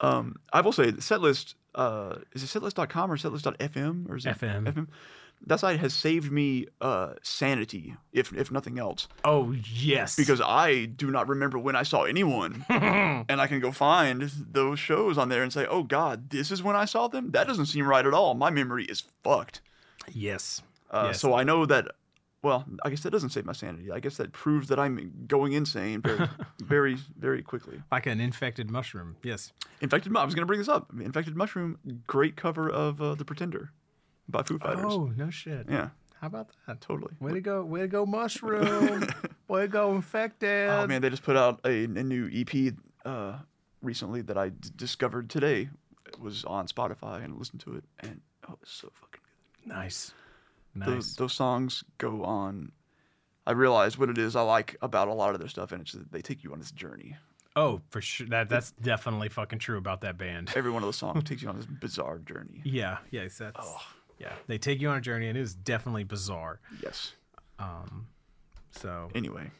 Um, 0.00 0.36
I 0.52 0.60
will 0.60 0.72
say, 0.72 0.92
setlist. 0.92 1.54
Uh, 1.74 2.16
is 2.32 2.42
it 2.42 2.46
setlist.com 2.60 3.10
or 3.10 3.16
setlist.fm 3.16 4.08
or 4.10 4.16
is 4.16 4.26
it 4.26 4.38
FM. 4.38 4.64
FM? 4.72 4.86
That 5.46 5.58
side 5.60 5.80
has 5.80 5.92
saved 5.92 6.30
me 6.30 6.66
uh 6.80 7.14
sanity, 7.22 7.94
if 8.12 8.32
if 8.32 8.50
nothing 8.52 8.78
else, 8.78 9.08
oh 9.24 9.52
yes, 9.74 10.14
because 10.16 10.40
I 10.40 10.84
do 10.84 11.10
not 11.10 11.28
remember 11.28 11.58
when 11.58 11.74
I 11.74 11.82
saw 11.82 12.02
anyone, 12.04 12.64
and 12.70 13.40
I 13.40 13.46
can 13.48 13.58
go 13.60 13.72
find 13.72 14.30
those 14.52 14.78
shows 14.78 15.18
on 15.18 15.28
there 15.28 15.42
and 15.42 15.52
say, 15.52 15.66
oh 15.66 15.82
God, 15.82 16.30
this 16.30 16.50
is 16.50 16.62
when 16.62 16.76
I 16.76 16.84
saw 16.84 17.08
them. 17.08 17.32
That 17.32 17.46
doesn't 17.48 17.66
seem 17.66 17.86
right 17.86 18.06
at 18.06 18.14
all. 18.14 18.34
My 18.34 18.50
memory 18.50 18.84
is 18.84 19.02
fucked. 19.24 19.60
yes, 20.12 20.62
Uh, 20.90 21.06
Yes. 21.08 21.20
So 21.20 21.34
I 21.34 21.42
know 21.44 21.66
that. 21.66 21.88
Well, 22.42 22.64
I 22.84 22.90
guess 22.90 23.02
that 23.02 23.10
doesn't 23.12 23.30
save 23.30 23.44
my 23.44 23.52
sanity. 23.52 23.92
I 23.92 24.00
guess 24.00 24.16
that 24.16 24.32
proves 24.32 24.66
that 24.66 24.78
I'm 24.78 25.12
going 25.28 25.52
insane 25.52 26.02
very, 26.02 26.28
very, 26.60 26.96
very 27.16 27.40
quickly. 27.40 27.80
like 27.92 28.06
an 28.06 28.20
infected 28.20 28.68
mushroom. 28.68 29.14
Yes. 29.22 29.52
Infected. 29.80 30.16
I 30.16 30.24
was 30.24 30.34
going 30.34 30.42
to 30.42 30.46
bring 30.46 30.58
this 30.58 30.68
up. 30.68 30.90
Infected 31.00 31.36
Mushroom, 31.36 31.78
great 32.08 32.34
cover 32.34 32.68
of 32.68 33.00
uh, 33.00 33.14
The 33.14 33.24
Pretender 33.24 33.70
by 34.28 34.42
Foo 34.42 34.58
Fighters. 34.58 34.84
Oh 34.86 35.12
no 35.16 35.30
shit. 35.30 35.66
Yeah, 35.68 35.88
How 36.20 36.26
about 36.28 36.48
that? 36.66 36.80
totally. 36.80 37.12
Way 37.20 37.32
to 37.34 37.40
go! 37.40 37.64
Way 37.64 37.80
to 37.80 37.88
go, 37.88 38.06
mushroom! 38.06 39.06
Way 39.48 39.62
to 39.62 39.68
go, 39.68 39.94
infected! 39.94 40.68
Oh 40.70 40.86
man, 40.86 41.02
they 41.02 41.10
just 41.10 41.22
put 41.24 41.36
out 41.36 41.60
a, 41.64 41.84
a 41.84 41.86
new 41.88 42.28
EP 42.32 42.74
uh, 43.04 43.38
recently 43.82 44.22
that 44.22 44.38
I 44.38 44.50
d- 44.50 44.70
discovered 44.76 45.28
today. 45.28 45.68
It 46.06 46.20
was 46.20 46.44
on 46.44 46.66
Spotify 46.66 47.24
and 47.24 47.38
listened 47.38 47.60
to 47.62 47.74
it, 47.76 47.84
and 48.00 48.20
oh, 48.48 48.54
it's 48.62 48.72
so 48.72 48.90
fucking 49.00 49.20
good. 49.64 49.68
Nice, 49.74 50.12
Those, 50.74 50.88
nice. 50.88 51.14
those 51.16 51.32
songs 51.32 51.84
go 51.98 52.24
on. 52.24 52.72
I 53.46 53.52
realized 53.52 53.98
what 53.98 54.08
it 54.08 54.18
is 54.18 54.36
I 54.36 54.42
like 54.42 54.76
about 54.82 55.08
a 55.08 55.12
lot 55.14 55.34
of 55.34 55.40
their 55.40 55.48
stuff, 55.48 55.72
and 55.72 55.82
it's 55.82 55.92
that 55.92 56.12
they 56.12 56.22
take 56.22 56.44
you 56.44 56.52
on 56.52 56.58
this 56.60 56.70
journey. 56.70 57.16
Oh, 57.56 57.80
for 57.90 58.00
sure. 58.00 58.26
That 58.28 58.48
that's 58.48 58.70
definitely 58.72 59.28
fucking 59.28 59.58
true 59.58 59.76
about 59.76 60.00
that 60.02 60.16
band. 60.16 60.52
Every 60.54 60.70
one 60.70 60.82
of 60.82 60.86
those 60.86 60.96
songs 60.96 61.24
takes 61.28 61.42
you 61.42 61.48
on 61.48 61.56
this 61.56 61.66
bizarre 61.66 62.18
journey. 62.18 62.60
Yeah, 62.64 62.98
yes, 63.10 63.38
that's 63.38 63.56
Oh. 63.58 63.76
Yeah. 64.22 64.32
They 64.46 64.56
take 64.58 64.80
you 64.80 64.88
on 64.88 64.96
a 64.96 65.00
journey, 65.00 65.28
and 65.28 65.36
it 65.36 65.40
is 65.40 65.54
definitely 65.54 66.04
bizarre. 66.04 66.60
Yes. 66.82 67.12
Um, 67.58 68.06
so 68.70 69.10
Anyway. 69.14 69.50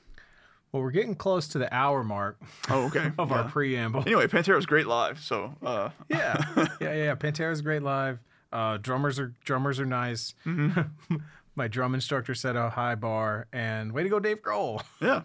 well, 0.73 0.83
we're 0.83 0.91
getting 0.91 1.15
close 1.15 1.49
to 1.49 1.59
the 1.59 1.73
hour 1.75 2.03
mark 2.03 2.41
Oh, 2.71 2.87
okay. 2.87 3.13
of 3.19 3.31
our 3.33 3.45
preamble. 3.49 4.01
Anyway, 4.07 4.27
Pantera 4.27 4.57
was 4.57 4.67
great 4.67 4.87
live. 4.87 5.21
So, 5.21 5.55
uh, 5.63 5.91
yeah, 6.09 6.43
yeah, 6.57 6.67
yeah, 6.81 6.95
yeah. 6.95 7.15
Pantera's 7.15 7.61
great 7.61 7.83
live. 7.83 8.19
Uh, 8.53 8.77
drummers 8.79 9.19
are 9.19 9.33
drummers 9.45 9.79
are 9.81 9.87
nice. 9.87 10.35
Mm-hmm. 10.47 11.17
My 11.55 11.69
drum 11.69 11.95
instructor 11.95 12.35
set 12.35 12.57
a 12.57 12.71
high 12.71 12.95
bar, 12.95 13.47
and 13.53 13.93
way 13.93 14.03
to 14.03 14.09
go, 14.09 14.19
Dave 14.19 14.41
Grohl. 14.43 14.83
yeah, 15.01 15.23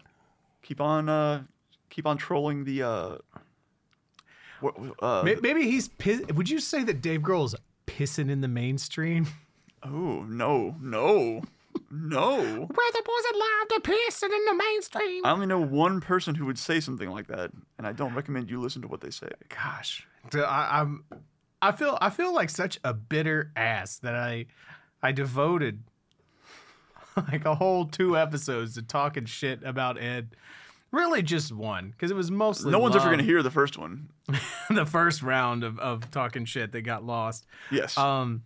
keep 0.62 0.82
on, 0.82 1.08
uh, 1.08 1.44
keep 1.90 2.06
on 2.06 2.18
trolling 2.18 2.66
the. 2.66 2.84
Uh, 2.84 3.18
uh, 5.02 5.24
Maybe 5.24 5.64
he's. 5.70 5.90
Would 6.34 6.50
you 6.50 6.60
say 6.60 6.84
that 6.84 7.02
Dave 7.02 7.22
Grohl's 7.22 7.56
pissing 7.88 8.30
in 8.30 8.42
the 8.42 8.48
mainstream? 8.48 9.28
oh 9.84 10.24
no, 10.28 10.76
no, 10.82 11.42
No. 11.90 12.38
Where 12.42 12.92
the 12.92 13.04
boys 13.06 13.34
allowed 13.34 13.76
to 13.76 13.82
piss 13.82 14.24
in 14.24 14.30
the 14.30 14.54
mainstream. 14.56 15.26
I 15.26 15.32
only 15.32 15.46
know 15.46 15.60
one 15.62 16.02
person 16.02 16.36
who 16.36 16.46
would 16.46 16.60
say 16.60 16.80
something 16.80 17.10
like 17.10 17.28
that, 17.28 17.52
and 17.78 17.88
I 17.88 17.94
don't 17.94 18.14
recommend 18.14 18.50
you 18.50 18.60
listen 18.60 18.82
to 18.82 18.88
what 18.88 19.02
they 19.02 19.12
say. 19.12 19.30
Gosh, 19.50 20.06
D- 20.30 20.42
I, 20.42 20.82
am 20.82 21.06
I 21.62 21.72
feel 21.72 21.98
I 22.02 22.10
feel 22.10 22.34
like 22.34 22.50
such 22.50 22.80
a 22.84 22.94
bitter 22.94 23.52
ass 23.56 23.98
that 24.00 24.16
I 24.16 24.48
I 25.02 25.12
devoted 25.12 25.84
like 27.32 27.46
a 27.46 27.56
whole 27.56 27.86
two 27.86 28.18
episodes 28.18 28.74
to 28.76 28.82
talking 28.82 29.26
shit 29.26 29.64
about 29.64 30.02
Ed. 30.02 30.36
Really, 30.92 31.22
just 31.22 31.52
one 31.52 31.92
because 31.92 32.12
it 32.12 32.16
was 32.16 32.32
mostly 32.32 32.72
No 32.72 32.80
one's 32.80 32.96
ever 32.96 33.06
going 33.06 33.18
to 33.20 33.24
hear 33.26 33.44
the 33.44 33.52
first 33.52 33.78
one. 33.78 34.10
the 34.70 34.86
first 34.86 35.22
round 35.22 35.64
of, 35.64 35.78
of 35.80 36.10
talking 36.12 36.46
shit 36.46 36.72
that 36.72 36.82
got 36.82 37.04
lost. 37.06 37.46
Yes. 37.72 37.98
Um, 37.98 38.44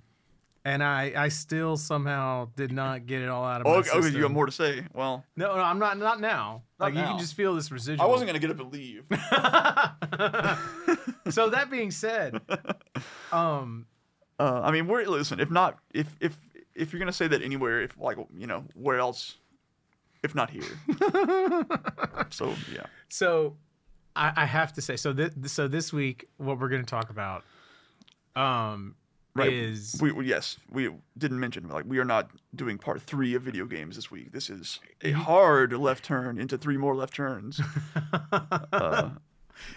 and 0.66 0.84
I 0.84 1.14
I 1.16 1.30
still 1.30 1.78
somehow 1.78 2.50
did 2.56 2.72
not 2.72 3.06
get 3.06 3.22
it 3.22 3.30
all 3.30 3.44
out 3.44 3.62
of 3.62 3.68
my 3.68 3.74
oh, 3.74 3.76
okay, 3.78 3.90
system. 3.90 4.16
you 4.16 4.22
got 4.22 4.32
more 4.32 4.46
to 4.46 4.52
say. 4.52 4.84
Well, 4.94 5.26
No, 5.36 5.56
no, 5.56 5.62
I'm 5.62 5.80
not. 5.80 5.98
Not 5.98 6.20
now. 6.20 6.64
Not 6.80 6.86
like 6.86 6.96
you 6.96 7.02
can 7.02 7.20
just 7.20 7.36
feel 7.36 7.56
this 7.56 7.72
residual. 7.72 8.06
I 8.06 8.10
wasn't 8.10 8.30
going 8.30 8.40
to 8.40 8.48
get 8.48 8.52
up 8.52 8.60
and 8.60 8.72
leave. 8.72 9.04
so 11.34 11.50
that 11.50 11.70
being 11.70 11.92
said, 11.92 12.42
um, 13.32 13.86
Uh, 14.40 14.62
I 14.64 14.72
mean, 14.72 14.88
we're 14.88 15.06
listen. 15.06 15.40
If 15.40 15.52
not, 15.52 15.80
if 15.94 16.16
if 16.20 16.38
if 16.76 16.92
you're 16.94 17.00
gonna 17.00 17.12
say 17.12 17.28
that 17.28 17.42
anywhere, 17.42 17.82
if 17.82 17.98
like 18.00 18.18
you 18.36 18.48
know, 18.48 18.64
where 18.74 18.98
else, 18.98 19.38
if 20.24 20.36
not 20.36 20.50
here. 20.50 20.64
so 22.30 22.54
yeah, 22.74 22.86
so 23.10 23.56
I, 24.16 24.34
I 24.36 24.46
have 24.46 24.74
to 24.74 24.82
say, 24.82 24.96
so 24.98 25.14
this 25.14 25.52
so 25.52 25.68
this 25.68 25.92
week, 25.92 26.30
what 26.38 26.60
we're 26.60 26.70
going 26.70 26.84
to 26.84 26.90
talk 26.90 27.10
about, 27.10 27.44
um, 28.36 28.96
Right. 29.34 29.54
is 29.54 29.98
we, 30.02 30.12
we 30.12 30.28
yes 30.28 30.58
we 30.70 30.90
didn't 31.18 31.40
mention 31.40 31.70
like 31.70 31.86
we 31.88 32.00
are 32.00 32.06
not 32.06 32.30
doing 32.54 32.78
part 32.78 33.02
three 33.02 33.34
of 33.34 33.44
video 33.44 33.66
games 33.66 33.96
this 33.96 34.12
week. 34.12 34.34
This 34.34 34.50
is 34.50 34.82
a 35.02 35.12
hard 35.12 35.72
left 35.72 36.04
turn 36.04 36.38
into 36.38 36.58
three 36.58 36.76
more 36.76 36.94
left 36.96 37.14
turns. 37.14 37.62
uh, 38.74 39.12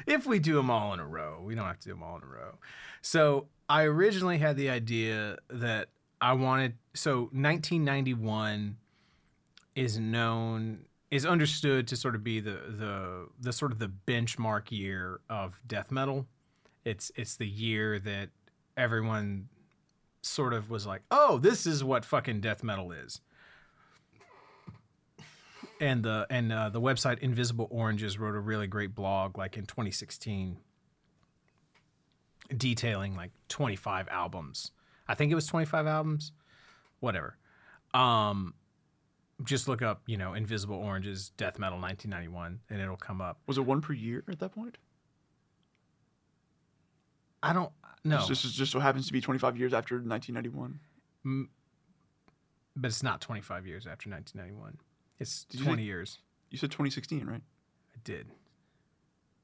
if 0.08 0.26
we 0.26 0.40
do 0.40 0.54
them 0.54 0.70
all 0.70 0.92
in 0.92 0.98
a 0.98 1.06
row, 1.06 1.40
we 1.40 1.54
don't 1.54 1.66
have 1.66 1.78
to 1.78 1.88
do 1.88 1.94
them 1.94 2.02
all 2.02 2.16
in 2.16 2.24
a 2.24 2.26
row. 2.26 2.58
So 3.00 3.46
I 3.68 3.84
originally 3.84 4.38
had 4.38 4.56
the 4.56 4.70
idea 4.70 5.38
that 5.48 5.88
I 6.20 6.32
wanted. 6.32 6.74
So 6.94 7.28
1991 7.32 8.76
is 9.74 9.98
known 9.98 10.86
is 11.10 11.24
understood 11.24 11.86
to 11.88 11.96
sort 11.96 12.14
of 12.14 12.24
be 12.24 12.40
the 12.40 12.58
the 12.68 13.28
the 13.40 13.52
sort 13.52 13.72
of 13.72 13.78
the 13.78 13.90
benchmark 14.06 14.70
year 14.70 15.20
of 15.28 15.60
death 15.66 15.90
metal. 15.90 16.26
It's 16.84 17.12
it's 17.16 17.36
the 17.36 17.46
year 17.46 17.98
that 18.00 18.30
everyone 18.76 19.48
sort 20.22 20.52
of 20.52 20.70
was 20.70 20.86
like, 20.86 21.02
"Oh, 21.10 21.38
this 21.38 21.66
is 21.66 21.84
what 21.84 22.04
fucking 22.04 22.40
death 22.40 22.62
metal 22.62 22.92
is." 22.92 23.20
And 25.80 26.04
the 26.04 26.26
and 26.30 26.52
uh, 26.52 26.68
the 26.70 26.80
website 26.80 27.18
Invisible 27.18 27.68
Oranges 27.70 28.18
wrote 28.18 28.34
a 28.34 28.40
really 28.40 28.66
great 28.66 28.94
blog 28.94 29.36
like 29.36 29.56
in 29.56 29.66
2016 29.66 30.58
detailing 32.56 33.16
like 33.16 33.30
25 33.48 34.08
albums. 34.08 34.70
I 35.08 35.14
think 35.14 35.32
it 35.32 35.34
was 35.34 35.46
25 35.46 35.86
albums, 35.86 36.32
whatever. 37.00 37.36
Um 37.92 38.54
just 39.44 39.68
look 39.68 39.82
up, 39.82 40.02
you 40.06 40.16
know, 40.16 40.34
Invisible 40.34 40.76
Oranges 40.76 41.30
Death 41.36 41.58
Metal 41.58 41.78
1991 41.78 42.60
and 42.70 42.80
it'll 42.80 42.96
come 42.96 43.20
up. 43.20 43.38
was 43.46 43.58
it 43.58 43.62
one 43.66 43.80
per 43.80 43.92
year 43.92 44.24
at 44.30 44.38
that 44.40 44.54
point? 44.54 44.78
I 47.42 47.52
don't 47.52 47.70
know. 48.04 48.26
This, 48.26 48.44
is 48.44 48.54
just 48.54 48.72
so 48.72 48.80
happens 48.80 49.06
to 49.06 49.12
be 49.12 49.20
25 49.20 49.56
years 49.58 49.74
after 49.74 49.96
1991. 49.96 51.48
but 52.76 52.88
it's 52.88 53.02
not 53.02 53.20
25 53.20 53.66
years 53.66 53.86
after 53.86 54.08
1991. 54.10 54.78
It's 55.20 55.44
Did 55.44 55.60
you 55.60 55.66
20 55.66 55.82
say- 55.82 55.86
years. 55.86 56.18
You 56.50 56.58
said 56.58 56.70
2016, 56.70 57.26
right? 57.26 57.42
I 57.94 57.98
did. 58.04 58.28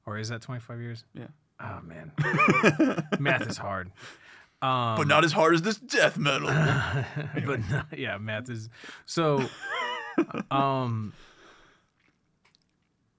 Or 0.05 0.17
is 0.17 0.29
that 0.29 0.41
25 0.41 0.79
years? 0.79 1.03
Yeah. 1.13 1.27
Oh 1.59 1.79
man. 1.83 2.11
Math 3.19 3.47
is 3.47 3.57
hard. 3.57 3.91
Um, 4.63 4.95
but 4.95 5.07
not 5.07 5.23
as 5.25 5.31
hard 5.31 5.55
as 5.55 5.63
this 5.63 5.77
death 5.77 6.17
metal. 6.19 6.47
but 7.45 7.59
no, 7.69 7.81
yeah, 7.97 8.17
math 8.19 8.47
is 8.49 8.69
so. 9.07 9.43
um, 10.51 11.13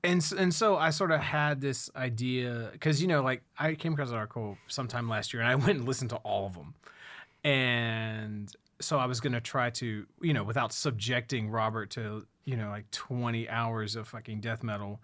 and 0.05 0.33
and 0.37 0.55
so 0.55 0.77
I 0.77 0.91
sort 0.91 1.11
of 1.11 1.21
had 1.21 1.61
this 1.61 1.91
idea 1.95 2.71
because 2.73 3.01
you 3.01 3.09
know, 3.09 3.23
like 3.23 3.43
I 3.59 3.75
came 3.75 3.93
across 3.93 4.11
an 4.11 4.17
article 4.17 4.59
sometime 4.69 5.09
last 5.09 5.33
year, 5.33 5.43
and 5.43 5.51
I 5.51 5.55
went 5.67 5.79
and 5.79 5.87
listened 5.87 6.11
to 6.11 6.17
all 6.17 6.47
of 6.47 6.55
them, 6.55 6.75
and 7.45 8.53
so 8.81 8.99
I 8.99 9.07
was 9.07 9.21
gonna 9.21 9.41
try 9.41 9.71
to, 9.71 10.07
you 10.21 10.33
know, 10.35 10.43
without 10.43 10.73
subjecting 10.73 11.51
Robert 11.51 11.91
to, 11.91 12.27
you 12.45 12.57
know, 12.57 12.69
like 12.69 12.91
twenty 12.91 13.49
hours 13.49 13.97
of 13.97 14.09
fucking 14.09 14.41
death 14.41 14.63
metal 14.63 15.01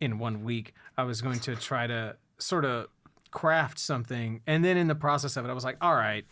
in 0.00 0.18
one 0.18 0.44
week, 0.44 0.74
I 0.98 1.04
was 1.04 1.22
going 1.22 1.40
to 1.40 1.56
try 1.56 1.86
to 1.86 2.16
sort 2.38 2.64
of 2.64 2.88
craft 3.30 3.78
something, 3.78 4.42
and 4.46 4.64
then 4.64 4.76
in 4.76 4.88
the 4.88 4.94
process 4.94 5.36
of 5.36 5.44
it, 5.46 5.48
I 5.48 5.54
was 5.54 5.64
like, 5.64 5.78
all 5.80 5.94
right, 5.94 6.26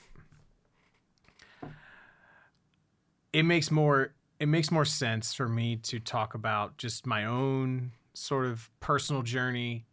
it 3.33 3.45
makes 3.45 3.71
more 3.71 4.13
it 4.43 4.49
makes 4.49 4.73
more 4.73 4.85
sense 4.85 5.33
for 5.33 5.49
me 5.49 5.77
to 5.77 6.01
talk 6.01 6.35
about 6.35 6.77
just 6.77 7.07
my 7.07 7.25
own 7.27 7.93
sort 8.13 8.45
of 8.45 8.69
personal 8.81 9.23
journey 9.23 9.87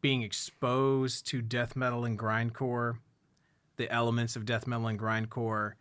being 0.00 0.22
exposed 0.22 1.26
to 1.26 1.42
death 1.42 1.74
metal 1.74 2.04
and 2.04 2.16
grindcore 2.16 2.98
the 3.78 3.90
elements 3.90 4.36
of 4.36 4.44
death 4.44 4.68
metal 4.68 4.86
and 4.86 4.96
grindcore 4.96 5.72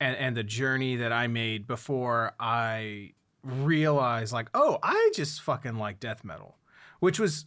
and 0.00 0.16
and 0.16 0.34
the 0.34 0.42
journey 0.42 0.96
that 0.96 1.12
I 1.12 1.26
made 1.26 1.66
before 1.66 2.32
I 2.40 3.12
realized 3.44 4.32
like 4.32 4.48
oh 4.54 4.78
I 4.82 5.10
just 5.14 5.42
fucking 5.42 5.76
like 5.76 6.00
death 6.00 6.24
metal 6.24 6.56
which 7.00 7.20
was 7.20 7.44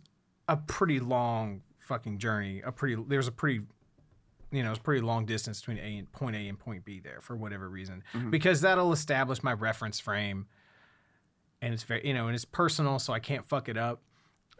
a 0.47 0.55
pretty 0.55 0.99
long 0.99 1.63
fucking 1.79 2.19
journey 2.19 2.61
a 2.63 2.71
pretty 2.71 2.95
there's 3.07 3.27
a 3.27 3.31
pretty 3.31 3.61
you 4.51 4.63
know, 4.63 4.71
it's 4.71 4.79
pretty 4.79 5.01
long 5.01 5.25
distance 5.25 5.61
between 5.61 5.77
A 5.77 5.97
and 5.97 6.11
point 6.11 6.35
A 6.35 6.47
and 6.47 6.59
point 6.59 6.83
B 6.83 6.99
there 6.99 7.21
for 7.21 7.35
whatever 7.35 7.69
reason, 7.69 8.03
mm-hmm. 8.13 8.29
because 8.29 8.61
that'll 8.61 8.91
establish 8.91 9.41
my 9.41 9.53
reference 9.53 9.99
frame, 9.99 10.47
and 11.61 11.73
it's 11.73 11.83
very, 11.83 12.05
you 12.05 12.13
know, 12.13 12.27
and 12.27 12.35
it's 12.35 12.45
personal, 12.45 12.99
so 12.99 13.13
I 13.13 13.19
can't 13.19 13.45
fuck 13.45 13.69
it 13.69 13.77
up. 13.77 14.01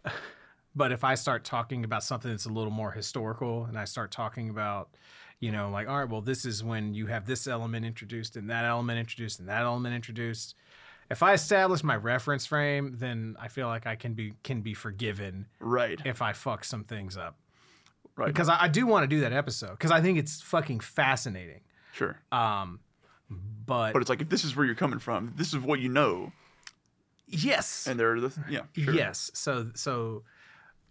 but 0.76 0.92
if 0.92 1.04
I 1.04 1.16
start 1.16 1.44
talking 1.44 1.84
about 1.84 2.04
something 2.04 2.32
that's 2.32 2.46
a 2.46 2.52
little 2.52 2.72
more 2.72 2.92
historical, 2.92 3.66
and 3.66 3.78
I 3.78 3.84
start 3.84 4.12
talking 4.12 4.50
about, 4.50 4.96
you 5.39 5.52
know, 5.52 5.70
like, 5.70 5.89
all 5.89 6.00
right, 6.00 6.10
well, 6.10 6.22
this 6.22 6.46
is 6.46 6.64
when 6.64 6.94
you 6.94 7.08
have 7.08 7.26
this 7.26 7.46
element 7.46 7.86
introduced 7.86 8.38
and 8.38 8.50
that 8.50 8.64
element 8.64 8.98
introduced 8.98 9.39
and 9.39 9.50
that 9.50 9.64
element 9.64 9.94
introduced. 9.94 10.56
If 11.10 11.22
I 11.22 11.34
establish 11.34 11.84
my 11.84 11.98
reference 11.98 12.46
frame, 12.46 12.96
then 12.98 13.36
I 13.38 13.50
feel 13.50 13.68
like 13.68 13.86
I 13.86 13.98
can 13.98 14.14
be 14.14 14.36
can 14.44 14.62
be 14.62 14.74
forgiven 14.74 15.48
right. 15.60 16.00
if 16.06 16.22
I 16.22 16.32
fuck 16.32 16.64
some 16.64 16.86
things 16.86 17.18
up 17.18 17.41
Right. 18.22 18.34
because 18.34 18.50
I, 18.50 18.64
I 18.64 18.68
do 18.68 18.86
want 18.86 19.04
to 19.04 19.08
do 19.08 19.22
that 19.22 19.34
episode 19.34 19.72
because 19.72 19.92
I 19.92 20.02
think 20.02 20.18
it's 20.18 20.42
fucking 20.42 20.80
fascinating. 20.80 21.62
Sure. 21.94 22.20
Um, 22.32 22.80
but, 23.66 23.94
But 23.94 24.02
it's 24.02 24.10
like 24.10 24.22
if 24.22 24.30
this 24.30 24.44
is 24.44 24.56
where 24.56 24.66
you're 24.66 24.76
coming 24.76 25.00
from, 25.00 25.34
this 25.36 25.54
is 25.54 25.60
what 25.60 25.80
you 25.80 25.90
know, 25.90 26.32
yes, 27.28 27.88
and 27.88 28.00
there 28.00 28.14
are 28.14 28.20
the 28.20 28.34
yeah. 28.50 28.62
Sure. 28.74 28.94
yes. 28.94 29.32
So 29.34 29.72
so 29.76 30.24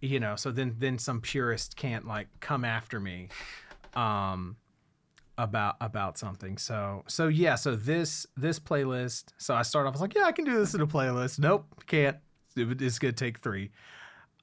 you 0.00 0.20
know 0.20 0.36
so 0.36 0.50
then 0.50 0.76
then 0.78 0.98
some 0.98 1.20
purist 1.20 1.76
can't 1.76 2.06
like 2.06 2.28
come 2.40 2.64
after 2.64 2.98
me, 3.00 3.28
um, 3.94 4.56
about 5.36 5.76
about 5.80 6.16
something. 6.18 6.56
So 6.58 7.04
so 7.06 7.28
yeah. 7.28 7.56
So 7.56 7.76
this 7.76 8.26
this 8.36 8.58
playlist. 8.58 9.32
So 9.38 9.54
I 9.54 9.62
start 9.62 9.86
off 9.86 9.92
I 9.92 9.94
was 9.94 10.00
like 10.00 10.14
yeah 10.14 10.24
I 10.24 10.32
can 10.32 10.44
do 10.44 10.58
this 10.58 10.74
in 10.74 10.80
a 10.80 10.86
playlist. 10.86 11.38
Nope 11.38 11.66
can't. 11.86 12.16
It's 12.56 12.98
gonna 12.98 13.12
take 13.12 13.38
three. 13.40 13.70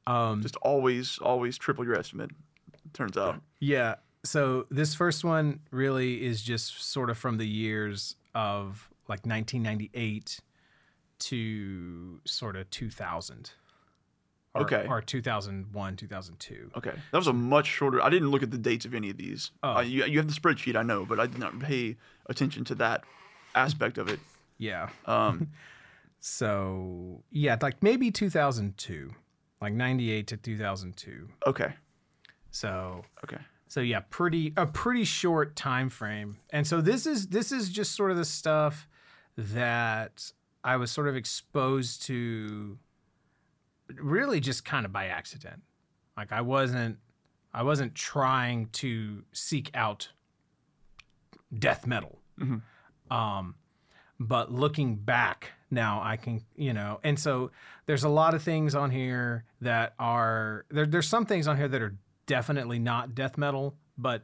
Um, 0.07 0.41
Just 0.41 0.55
always, 0.57 1.19
always 1.19 1.57
triple 1.57 1.83
your 1.83 1.99
estimate. 1.99 2.31
Turns 2.93 3.17
out. 3.17 3.41
Yeah. 3.59 3.95
So 4.23 4.65
this 4.69 4.93
first 4.93 5.23
one 5.23 5.59
really 5.71 6.25
is 6.25 6.41
just 6.41 6.83
sort 6.91 7.09
of 7.09 7.17
from 7.17 7.37
the 7.37 7.47
years 7.47 8.15
of 8.35 8.89
like 9.07 9.25
1998 9.25 10.39
to 11.19 12.19
sort 12.25 12.55
of 12.55 12.69
2000. 12.69 13.51
Or, 14.53 14.61
Okay. 14.63 14.85
Or 14.89 15.01
2001, 15.01 15.95
2002. 15.97 16.71
Okay, 16.77 16.93
that 17.11 17.17
was 17.17 17.27
a 17.27 17.33
much 17.33 17.67
shorter. 17.67 18.01
I 18.01 18.09
didn't 18.09 18.29
look 18.31 18.41
at 18.41 18.49
the 18.49 18.57
dates 18.57 18.85
of 18.85 18.95
any 18.95 19.09
of 19.11 19.17
these. 19.17 19.51
Oh. 19.61 19.75
Uh, 19.77 19.81
you, 19.81 20.03
you 20.05 20.17
have 20.17 20.27
the 20.27 20.33
spreadsheet, 20.39 20.75
I 20.75 20.81
know, 20.83 21.05
but 21.05 21.19
I 21.19 21.27
did 21.27 21.37
not 21.37 21.59
pay 21.59 21.95
attention 22.27 22.63
to 22.65 22.75
that 22.75 23.03
aspect 23.55 23.97
of 23.97 24.07
it. 24.09 24.19
Yeah. 24.57 24.89
Um, 25.05 25.49
So 26.19 27.23
yeah, 27.31 27.57
like 27.61 27.81
maybe 27.83 28.09
2002, 28.11 29.11
like 29.61 29.73
98 29.73 30.27
to 30.27 30.37
2002. 30.37 31.27
okay, 31.45 31.73
So 32.57 33.03
okay, 33.23 33.37
So 33.67 33.81
yeah, 33.81 33.99
pretty 34.09 34.51
a 34.57 34.65
pretty 34.65 35.03
short 35.03 35.55
time 35.55 35.89
frame. 35.89 36.37
And 36.49 36.65
so 36.65 36.81
this 36.81 37.05
is 37.05 37.27
this 37.27 37.51
is 37.51 37.69
just 37.69 37.93
sort 37.95 38.09
of 38.09 38.17
the 38.17 38.25
stuff 38.25 38.87
that 39.37 40.31
I 40.63 40.77
was 40.77 40.89
sort 40.89 41.07
of 41.07 41.15
exposed 41.15 42.01
to 42.07 42.79
really 43.93 44.39
just 44.39 44.65
kind 44.65 44.87
of 44.87 44.91
by 44.91 45.05
accident. 45.05 45.61
Like 46.17 46.31
I 46.31 46.41
wasn't 46.41 46.97
I 47.53 47.61
wasn't 47.61 47.93
trying 47.93 48.69
to 48.73 49.23
seek 49.33 49.69
out 49.75 50.09
death 51.59 51.85
metal. 51.85 52.23
Mhm. 52.39 52.63
Um 53.11 53.53
but 54.19 54.51
looking 54.51 54.95
back 54.95 55.51
now 55.69 56.01
I 56.03 56.17
can, 56.17 56.41
you 56.55 56.73
know, 56.73 56.99
and 57.03 57.19
so 57.19 57.51
there's 57.85 58.03
a 58.03 58.09
lot 58.09 58.33
of 58.33 58.41
things 58.41 58.73
on 58.73 58.89
here 58.89 59.45
that 59.61 59.93
are 59.99 60.65
there 60.71 60.87
there's 60.87 61.07
some 61.07 61.27
things 61.27 61.47
on 61.47 61.55
here 61.55 61.67
that 61.67 61.83
are 61.83 61.95
definitely 62.27 62.77
not 62.77 63.15
death 63.15 63.37
metal, 63.37 63.75
but 63.97 64.23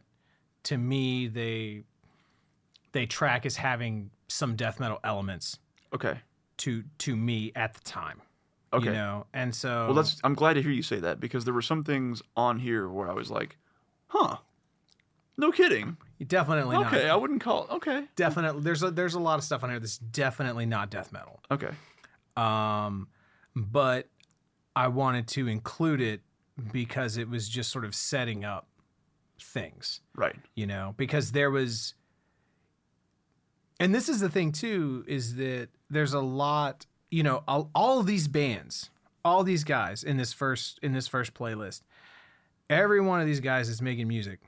to 0.63 0.77
me 0.77 1.27
they 1.27 1.83
they 2.91 3.05
track 3.07 3.45
as 3.47 3.55
having 3.57 4.11
some 4.27 4.55
death 4.55 4.79
metal 4.79 4.99
elements 5.03 5.57
Okay. 5.93 6.19
to 6.57 6.83
to 6.99 7.15
me 7.15 7.51
at 7.55 7.73
the 7.73 7.81
time. 7.81 8.21
Okay. 8.71 8.85
You 8.87 8.91
know, 8.93 9.25
and 9.33 9.53
so 9.53 9.85
Well, 9.87 9.93
that's. 9.95 10.19
I'm 10.23 10.33
glad 10.35 10.53
to 10.53 10.61
hear 10.61 10.71
you 10.71 10.81
say 10.83 10.99
that 10.99 11.19
because 11.19 11.45
there 11.45 11.53
were 11.53 11.61
some 11.61 11.83
things 11.83 12.21
on 12.35 12.57
here 12.59 12.87
where 12.89 13.07
I 13.09 13.13
was 13.13 13.29
like, 13.29 13.57
"Huh, 14.07 14.37
no 15.37 15.51
kidding." 15.51 15.97
definitely 16.25 16.77
not. 16.77 16.93
Okay, 16.93 17.07
I 17.09 17.15
wouldn't 17.15 17.41
call. 17.41 17.67
Okay. 17.69 18.05
Definitely, 18.15 18.61
there's 18.61 18.81
a 18.81 18.89
there's 18.89 19.13
a 19.13 19.19
lot 19.19 19.37
of 19.37 19.43
stuff 19.43 19.63
on 19.63 19.69
here 19.69 19.79
that's 19.79 19.97
definitely 19.99 20.65
not 20.65 20.89
death 20.89 21.11
metal. 21.11 21.39
Okay. 21.51 21.69
Um, 22.35 23.09
but 23.55 24.07
I 24.75 24.87
wanted 24.87 25.27
to 25.29 25.47
include 25.47 26.01
it 26.01 26.21
because 26.71 27.17
it 27.17 27.29
was 27.29 27.49
just 27.49 27.71
sort 27.71 27.85
of 27.85 27.95
setting 27.95 28.43
up 28.45 28.67
things, 29.39 30.01
Right. 30.15 30.35
you 30.55 30.67
know, 30.67 30.93
because 30.97 31.31
there 31.31 31.49
was, 31.51 31.95
and 33.79 33.93
this 33.93 34.07
is 34.09 34.19
the 34.19 34.29
thing 34.29 34.51
too, 34.51 35.03
is 35.07 35.35
that 35.35 35.69
there's 35.89 36.13
a 36.13 36.19
lot, 36.21 36.85
you 37.11 37.23
know, 37.23 37.43
all, 37.47 37.69
all 37.73 37.99
of 37.99 38.05
these 38.05 38.27
bands, 38.27 38.89
all 39.25 39.43
these 39.43 39.63
guys 39.63 40.03
in 40.03 40.17
this 40.17 40.33
first 40.33 40.79
in 40.81 40.93
this 40.93 41.07
first 41.07 41.33
playlist, 41.33 41.81
every 42.69 43.01
one 43.01 43.19
of 43.19 43.25
these 43.27 43.39
guys 43.39 43.69
is 43.69 43.81
making 43.81 44.07
music, 44.07 44.39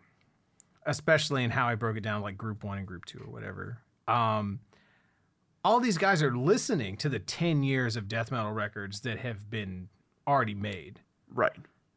especially 0.86 1.44
in 1.44 1.52
how 1.52 1.68
I 1.68 1.76
broke 1.76 1.98
it 1.98 2.02
down, 2.02 2.22
like 2.22 2.38
group 2.38 2.64
one 2.64 2.78
and 2.78 2.88
group 2.88 3.06
two 3.06 3.20
or 3.20 3.32
whatever. 3.32 3.80
Um, 4.08 4.60
all 5.64 5.80
these 5.80 5.98
guys 5.98 6.22
are 6.22 6.36
listening 6.36 6.96
to 6.98 7.10
the 7.10 7.18
10 7.20 7.64
years 7.64 7.96
of 7.96 8.08
death 8.08 8.32
metal 8.32 8.52
records 8.52 9.02
that 9.02 9.18
have 9.20 9.50
been 9.50 9.90
already 10.28 10.54
made. 10.54 11.00
Right. 11.34 11.56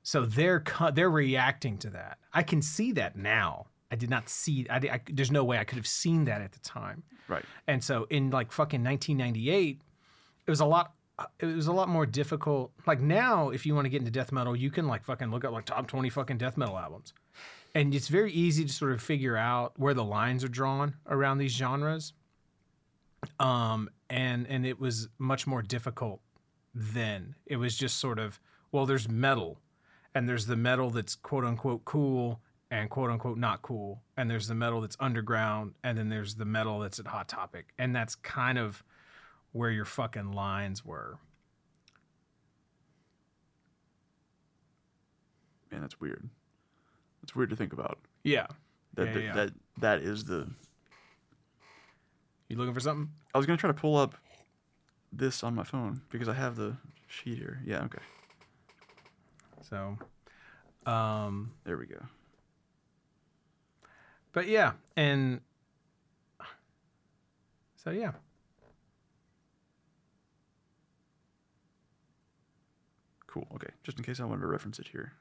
So 0.08 0.24
they're 0.24 0.64
they're 0.94 1.10
reacting 1.10 1.76
to 1.78 1.90
that. 1.90 2.16
I 2.32 2.42
can 2.42 2.62
see 2.62 2.92
that 2.92 3.14
now. 3.14 3.66
I 3.90 3.96
did 3.96 4.08
not 4.08 4.30
see. 4.30 4.66
I, 4.70 4.76
I 4.76 5.00
there's 5.12 5.30
no 5.30 5.44
way 5.44 5.58
I 5.58 5.64
could 5.64 5.76
have 5.76 5.86
seen 5.86 6.24
that 6.24 6.40
at 6.40 6.52
the 6.52 6.60
time. 6.60 7.02
Right. 7.28 7.44
And 7.66 7.84
so 7.84 8.06
in 8.08 8.30
like 8.30 8.50
fucking 8.50 8.82
1998, 8.82 9.82
it 10.46 10.50
was 10.50 10.60
a 10.60 10.64
lot. 10.64 10.94
It 11.40 11.44
was 11.44 11.66
a 11.66 11.74
lot 11.74 11.90
more 11.90 12.06
difficult. 12.06 12.72
Like 12.86 13.02
now, 13.02 13.50
if 13.50 13.66
you 13.66 13.74
want 13.74 13.84
to 13.84 13.90
get 13.90 13.98
into 13.98 14.10
death 14.10 14.32
metal, 14.32 14.56
you 14.56 14.70
can 14.70 14.88
like 14.88 15.04
fucking 15.04 15.30
look 15.30 15.44
at 15.44 15.52
like 15.52 15.66
top 15.66 15.86
20 15.86 16.08
fucking 16.08 16.38
death 16.38 16.56
metal 16.56 16.78
albums, 16.78 17.12
and 17.74 17.94
it's 17.94 18.08
very 18.08 18.32
easy 18.32 18.64
to 18.64 18.72
sort 18.72 18.92
of 18.92 19.02
figure 19.02 19.36
out 19.36 19.78
where 19.78 19.92
the 19.92 20.04
lines 20.04 20.42
are 20.42 20.48
drawn 20.48 20.94
around 21.06 21.36
these 21.36 21.52
genres. 21.52 22.14
Um, 23.38 23.90
and 24.08 24.46
and 24.46 24.64
it 24.64 24.80
was 24.80 25.10
much 25.18 25.46
more 25.46 25.60
difficult 25.60 26.22
then. 26.74 27.34
It 27.44 27.56
was 27.56 27.76
just 27.76 27.98
sort 27.98 28.18
of 28.18 28.40
well, 28.72 28.86
there's 28.86 29.08
metal, 29.08 29.58
and 30.14 30.28
there's 30.28 30.46
the 30.46 30.56
metal 30.56 30.90
that's 30.90 31.14
quote 31.14 31.44
unquote 31.44 31.84
cool 31.84 32.40
and 32.70 32.90
quote 32.90 33.10
unquote 33.10 33.38
not 33.38 33.62
cool, 33.62 34.02
and 34.16 34.30
there's 34.30 34.48
the 34.48 34.54
metal 34.54 34.80
that's 34.80 34.96
underground, 35.00 35.74
and 35.82 35.96
then 35.96 36.08
there's 36.08 36.34
the 36.34 36.44
metal 36.44 36.80
that's 36.80 36.98
at 36.98 37.06
Hot 37.06 37.28
Topic, 37.28 37.72
and 37.78 37.94
that's 37.94 38.14
kind 38.14 38.58
of 38.58 38.82
where 39.52 39.70
your 39.70 39.84
fucking 39.84 40.32
lines 40.32 40.84
were. 40.84 41.18
Man, 45.70 45.80
that's 45.80 46.00
weird. 46.00 46.28
It's 47.22 47.34
weird 47.36 47.50
to 47.50 47.56
think 47.56 47.72
about. 47.72 47.98
Yeah. 48.22 48.46
That 48.94 49.08
Yeah, 49.08 49.12
that, 49.12 49.22
yeah. 49.22 49.34
that 49.34 49.50
that 49.78 49.98
is 50.00 50.24
the. 50.24 50.48
You 52.48 52.56
looking 52.56 52.74
for 52.74 52.80
something? 52.80 53.10
I 53.34 53.38
was 53.38 53.46
gonna 53.46 53.58
try 53.58 53.68
to 53.68 53.74
pull 53.74 53.96
up 53.96 54.14
this 55.12 55.42
on 55.42 55.54
my 55.54 55.64
phone 55.64 56.02
because 56.10 56.28
I 56.28 56.34
have 56.34 56.56
the 56.56 56.76
sheet 57.06 57.38
here. 57.38 57.60
Yeah. 57.64 57.84
Okay. 57.84 57.98
So, 59.68 59.98
um, 60.90 61.52
There 61.64 61.76
we 61.76 61.86
go. 61.86 62.00
but 64.32 64.46
yeah, 64.48 64.72
and 64.96 65.40
so 67.76 67.90
yeah. 67.90 68.12
Cool. 73.26 73.46
Okay. 73.56 73.68
Just 73.84 73.98
in 73.98 74.04
case 74.04 74.20
I 74.20 74.24
wanted 74.24 74.40
to 74.40 74.46
reference 74.46 74.78
it 74.78 74.88
here 74.88 75.12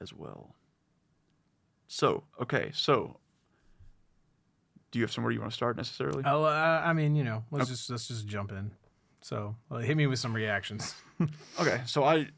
as 0.00 0.12
well. 0.12 0.54
So, 1.86 2.24
okay. 2.42 2.70
So, 2.74 3.16
do 4.90 4.98
you 4.98 5.04
have 5.04 5.12
somewhere 5.12 5.32
you 5.32 5.38
want 5.40 5.52
to 5.52 5.56
start 5.56 5.76
necessarily? 5.76 6.24
Oh, 6.26 6.42
uh, 6.42 6.82
I 6.84 6.92
mean, 6.92 7.14
you 7.14 7.22
know, 7.22 7.44
let's 7.52 7.68
just 7.68 7.88
let's 7.90 8.08
just 8.08 8.26
jump 8.26 8.50
in. 8.50 8.72
So, 9.20 9.54
uh, 9.70 9.78
hit 9.78 9.96
me 9.96 10.06
with 10.08 10.18
some 10.18 10.34
reactions. 10.34 10.94
Okay. 11.60 11.80
So, 11.86 12.04
I, 12.04 12.28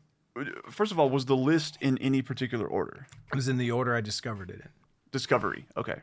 first 0.70 0.92
of 0.92 0.98
all, 0.98 1.10
was 1.10 1.26
the 1.26 1.36
list 1.36 1.76
in 1.80 1.98
any 1.98 2.22
particular 2.22 2.66
order? 2.66 3.06
It 3.32 3.36
was 3.36 3.48
in 3.48 3.58
the 3.58 3.70
order 3.70 3.94
I 3.94 4.00
discovered 4.00 4.50
it 4.50 4.60
in. 4.60 4.68
Discovery. 5.12 5.66
Okay. 5.76 5.98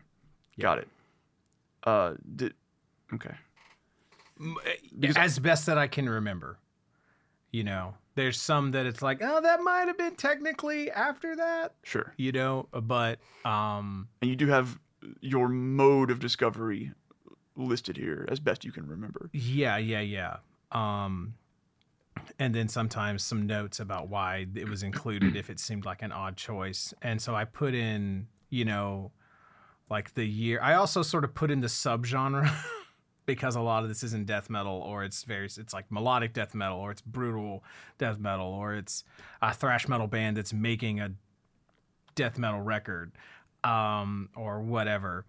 Got 0.60 0.80
it. 0.80 0.88
Uh, 1.84 2.14
did, 2.36 2.54
okay. 3.14 3.34
Because- 5.00 5.18
as 5.18 5.40
best 5.40 5.66
that 5.66 5.78
I 5.78 5.88
can 5.88 6.08
remember. 6.10 6.58
You 7.52 7.64
know, 7.64 7.96
there's 8.16 8.40
some 8.40 8.72
that 8.72 8.86
it's 8.86 9.02
like, 9.02 9.20
oh, 9.24 9.42
that 9.42 9.62
might 9.62 9.88
have 9.88 9.98
been 9.98 10.16
technically 10.16 10.92
after 10.92 11.36
that. 11.38 11.76
Sure. 11.84 12.14
You 12.18 12.34
know, 12.34 12.68
but 12.74 13.20
um, 13.46 14.10
And 14.22 14.30
you 14.30 14.36
do 14.36 14.48
have 14.48 14.78
your 15.22 15.48
mode 15.48 16.12
of 16.12 16.20
discovery 16.20 16.92
listed 17.56 17.96
here 17.96 18.26
as 18.30 18.40
best 18.42 18.66
you 18.66 18.72
can 18.74 18.86
remember. 18.86 19.30
yeah, 19.34 19.78
yeah, 19.78 20.02
yeah. 20.02 20.38
Um, 20.74 21.34
and 22.39 22.53
then 22.53 22.68
sometimes 22.68 23.24
some 23.24 23.47
notes 23.47 23.80
about 23.80 24.09
why 24.09 24.45
it 24.55 24.70
was 24.70 24.84
included 24.84 25.36
if 25.36 25.49
it 25.49 25.59
seemed 25.59 25.86
like 25.86 26.01
an 26.01 26.11
odd 26.11 26.38
choice. 26.38 26.93
And 27.01 27.22
so 27.22 27.36
I 27.36 27.45
put 27.45 27.74
in, 27.74 28.28
you 28.49 28.65
know, 28.65 29.11
like 29.89 30.13
the 30.13 30.26
year. 30.26 30.59
I 30.61 30.76
also 30.76 31.01
sort 31.01 31.24
of 31.24 31.34
put 31.34 31.51
in 31.51 31.61
the 31.61 31.68
subgenre 31.68 32.51
because 33.26 33.55
a 33.55 33.61
lot 33.61 33.84
of 33.84 33.89
this 33.89 34.03
isn't 34.03 34.26
death 34.26 34.49
metal 34.49 34.82
or 34.82 35.03
it's 35.03 35.24
very 35.24 35.45
it's 35.45 35.74
like 35.74 35.91
melodic 35.91 36.34
death 36.34 36.55
metal 36.55 36.80
or 36.80 36.91
it's 36.91 37.01
brutal 37.01 37.63
death 37.97 38.20
metal 38.20 38.47
or 38.47 38.74
it's 38.74 39.03
a 39.41 39.53
thrash 39.53 39.88
metal 39.88 40.07
band 40.07 40.38
that's 40.38 40.53
making 40.53 40.99
a 40.99 41.11
death 42.15 42.39
metal 42.39 42.61
record 42.61 43.11
um 43.63 44.30
or 44.36 44.61
whatever 44.61 45.26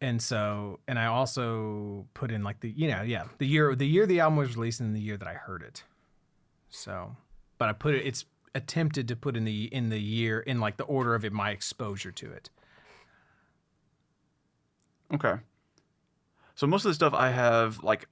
and 0.00 0.20
so 0.22 0.80
and 0.88 0.98
i 0.98 1.06
also 1.06 2.06
put 2.14 2.30
in 2.30 2.42
like 2.42 2.60
the 2.60 2.70
you 2.70 2.88
know 2.88 3.02
yeah 3.02 3.24
the 3.38 3.46
year 3.46 3.74
the 3.74 3.86
year 3.86 4.06
the 4.06 4.20
album 4.20 4.36
was 4.36 4.56
released 4.56 4.80
and 4.80 4.94
the 4.94 5.00
year 5.00 5.16
that 5.16 5.28
i 5.28 5.34
heard 5.34 5.62
it 5.62 5.84
so 6.68 7.16
but 7.58 7.68
i 7.68 7.72
put 7.72 7.94
it 7.94 8.06
it's 8.06 8.24
attempted 8.54 9.06
to 9.06 9.14
put 9.14 9.36
in 9.36 9.44
the 9.44 9.64
in 9.64 9.90
the 9.90 10.00
year 10.00 10.40
in 10.40 10.58
like 10.58 10.76
the 10.76 10.84
order 10.84 11.14
of 11.14 11.24
it 11.24 11.32
my 11.32 11.50
exposure 11.50 12.10
to 12.10 12.30
it 12.32 12.50
Okay. 15.12 15.34
So 16.54 16.66
most 16.66 16.84
of 16.84 16.90
the 16.90 16.94
stuff 16.94 17.14
I 17.14 17.30
have 17.30 17.82
like 17.82 18.08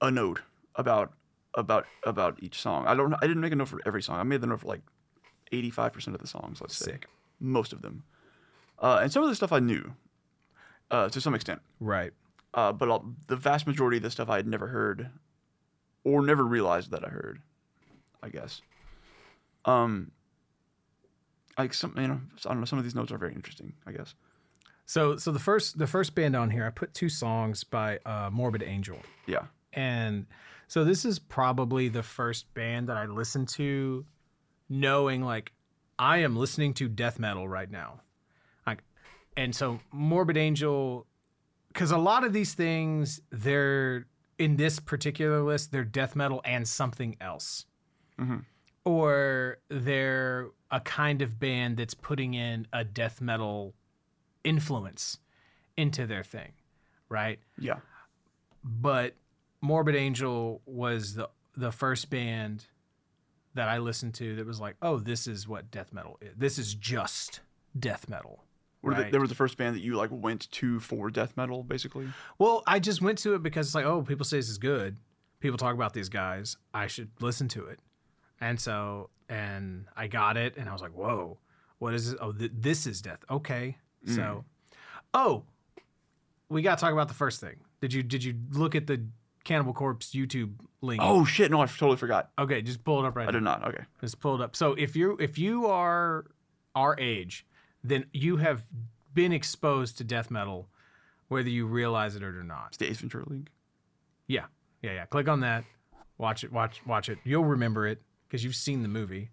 a 0.00 0.10
note 0.10 0.40
about 0.74 1.12
about 1.54 1.86
about 2.02 2.42
each 2.42 2.60
song. 2.60 2.86
I 2.86 2.94
don't 2.94 3.14
I 3.14 3.26
didn't 3.26 3.40
make 3.40 3.52
a 3.52 3.56
note 3.56 3.68
for 3.68 3.80
every 3.86 4.02
song. 4.02 4.18
I 4.18 4.22
made 4.22 4.40
the 4.40 4.46
note 4.46 4.60
for 4.60 4.68
like 4.68 4.82
85% 5.52 6.08
of 6.08 6.20
the 6.20 6.26
songs, 6.26 6.60
let's 6.60 6.76
say. 6.76 6.98
Most 7.38 7.72
of 7.72 7.82
them. 7.82 8.04
Uh, 8.78 9.00
and 9.02 9.12
some 9.12 9.22
of 9.22 9.28
the 9.28 9.36
stuff 9.36 9.52
I 9.52 9.60
knew 9.60 9.94
uh, 10.90 11.08
to 11.08 11.20
some 11.20 11.34
extent. 11.34 11.60
right 11.80 12.12
Uh, 12.54 12.72
but 12.72 12.90
I'll, 12.90 13.14
the 13.26 13.36
vast 13.36 13.66
majority 13.66 13.96
of 13.96 14.02
the 14.02 14.10
stuff 14.10 14.28
I 14.28 14.36
had 14.36 14.46
never 14.46 14.68
heard 14.68 15.10
or 16.04 16.22
never 16.24 16.44
realized 16.44 16.90
that 16.90 17.04
I 17.04 17.08
heard, 17.08 17.40
I 18.22 18.28
guess. 18.28 18.60
Um 19.64 20.10
like 21.58 21.72
some 21.72 21.94
you 21.96 22.08
know, 22.08 22.20
I 22.44 22.48
don't 22.48 22.60
know, 22.60 22.64
some 22.66 22.78
of 22.78 22.84
these 22.84 22.94
notes 22.94 23.12
are 23.12 23.18
very 23.18 23.32
interesting, 23.34 23.72
I 23.86 23.92
guess. 23.92 24.14
So 24.86 25.16
so 25.16 25.32
the 25.32 25.38
first 25.38 25.78
the 25.78 25.86
first 25.86 26.14
band 26.14 26.36
on 26.36 26.50
here, 26.50 26.66
I 26.66 26.70
put 26.70 26.92
two 26.94 27.08
songs 27.08 27.64
by 27.64 27.98
uh, 28.04 28.28
Morbid 28.32 28.62
Angel, 28.62 28.98
Yeah. 29.26 29.44
and 29.72 30.26
so 30.68 30.84
this 30.84 31.04
is 31.04 31.18
probably 31.18 31.88
the 31.88 32.02
first 32.02 32.52
band 32.54 32.88
that 32.88 32.96
I 32.96 33.06
listened 33.06 33.48
to, 33.50 34.04
knowing 34.68 35.22
like 35.22 35.52
I 35.98 36.18
am 36.18 36.36
listening 36.36 36.74
to 36.74 36.88
death 36.88 37.18
metal 37.18 37.46
right 37.48 37.70
now, 37.70 38.00
and 39.36 39.54
so 39.54 39.80
Morbid 39.92 40.36
Angel, 40.36 41.06
because 41.68 41.90
a 41.90 41.98
lot 41.98 42.24
of 42.24 42.32
these 42.32 42.54
things 42.54 43.20
they're 43.30 44.06
in 44.38 44.56
this 44.56 44.80
particular 44.80 45.42
list 45.42 45.70
they're 45.72 45.84
death 45.84 46.16
metal 46.16 46.40
and 46.44 46.66
something 46.66 47.16
else, 47.20 47.66
Mhm. 48.18 48.44
or 48.84 49.58
they're 49.68 50.48
a 50.70 50.80
kind 50.80 51.22
of 51.22 51.38
band 51.38 51.76
that's 51.76 51.94
putting 51.94 52.34
in 52.34 52.66
a 52.72 52.84
death 52.84 53.20
metal 53.20 53.74
influence 54.42 55.18
into 55.76 56.06
their 56.06 56.22
thing, 56.24 56.52
right? 57.08 57.38
Yeah. 57.58 57.80
But 58.62 59.14
Morbid 59.60 59.94
Angel 59.94 60.62
was 60.66 61.14
the 61.14 61.28
the 61.56 61.70
first 61.70 62.10
band 62.10 62.66
that 63.54 63.68
I 63.68 63.78
listened 63.78 64.14
to 64.14 64.34
that 64.34 64.44
was 64.46 64.58
like, 64.60 64.74
oh, 64.82 64.98
this 64.98 65.28
is 65.28 65.46
what 65.46 65.70
death 65.70 65.92
metal 65.92 66.18
is. 66.20 66.34
This 66.36 66.58
is 66.58 66.74
just 66.74 67.40
death 67.78 68.08
metal, 68.08 68.42
Right. 68.92 69.10
they 69.10 69.18
were 69.18 69.26
the 69.26 69.34
first 69.34 69.56
band 69.56 69.76
that 69.76 69.82
you 69.82 69.96
like 69.96 70.10
went 70.12 70.50
to 70.52 70.80
for 70.80 71.10
death 71.10 71.36
metal, 71.36 71.62
basically. 71.62 72.08
Well, 72.38 72.62
I 72.66 72.78
just 72.78 73.02
went 73.02 73.18
to 73.18 73.34
it 73.34 73.42
because 73.42 73.66
it's 73.66 73.74
like, 73.74 73.86
oh, 73.86 74.02
people 74.02 74.24
say 74.24 74.38
this 74.38 74.48
is 74.48 74.58
good. 74.58 74.98
People 75.40 75.58
talk 75.58 75.74
about 75.74 75.92
these 75.92 76.08
guys. 76.08 76.56
I 76.72 76.86
should 76.86 77.10
listen 77.20 77.48
to 77.48 77.66
it. 77.66 77.80
And 78.40 78.60
so, 78.60 79.10
and 79.28 79.86
I 79.96 80.06
got 80.06 80.36
it, 80.36 80.56
and 80.56 80.68
I 80.68 80.72
was 80.72 80.82
like, 80.82 80.92
whoa, 80.92 81.38
what 81.78 81.94
is 81.94 82.10
this? 82.10 82.20
Oh, 82.20 82.32
th- 82.32 82.52
this 82.54 82.86
is 82.86 83.00
death. 83.00 83.20
Okay. 83.30 83.76
So, 84.06 84.20
mm. 84.20 84.44
oh, 85.14 85.44
we 86.48 86.62
got 86.62 86.78
to 86.78 86.80
talk 86.82 86.92
about 86.92 87.08
the 87.08 87.14
first 87.14 87.40
thing. 87.40 87.56
Did 87.80 87.92
you 87.92 88.02
did 88.02 88.24
you 88.24 88.34
look 88.52 88.74
at 88.74 88.86
the 88.86 89.04
Cannibal 89.44 89.72
Corpse 89.72 90.12
YouTube 90.12 90.54
link? 90.80 91.00
Oh 91.02 91.24
shit! 91.24 91.50
No, 91.50 91.60
I 91.60 91.66
totally 91.66 91.96
forgot. 91.96 92.30
okay, 92.38 92.62
just 92.62 92.84
pull 92.84 93.04
it 93.04 93.06
up 93.06 93.16
right 93.16 93.24
now. 93.24 93.28
I 93.28 93.32
now. 93.32 93.38
did 93.38 93.44
not. 93.44 93.68
Okay. 93.68 93.84
Just 94.00 94.20
pull 94.20 94.34
it 94.34 94.40
up. 94.42 94.56
So 94.56 94.72
if 94.72 94.96
you 94.96 95.16
if 95.20 95.38
you 95.38 95.66
are 95.66 96.26
our 96.74 96.98
age, 96.98 97.46
then 97.84 98.06
you 98.12 98.38
have 98.38 98.64
been 99.12 99.32
exposed 99.32 99.98
to 99.98 100.04
death 100.04 100.30
metal, 100.30 100.68
whether 101.28 101.48
you 101.48 101.66
realize 101.66 102.16
it 102.16 102.22
or 102.22 102.42
not. 102.42 102.68
It's 102.68 102.78
the 102.78 102.90
Ace 102.90 102.98
Ventura 102.98 103.28
League. 103.28 103.50
Yeah, 104.26 104.46
yeah, 104.82 104.94
yeah. 104.94 105.04
Click 105.04 105.28
on 105.28 105.40
that. 105.40 105.64
Watch 106.16 106.42
it. 106.42 106.52
Watch 106.52 106.80
watch 106.86 107.08
it. 107.08 107.18
You'll 107.24 107.44
remember 107.44 107.86
it 107.86 108.00
because 108.26 108.42
you've 108.42 108.56
seen 108.56 108.82
the 108.82 108.88
movie. 108.88 109.30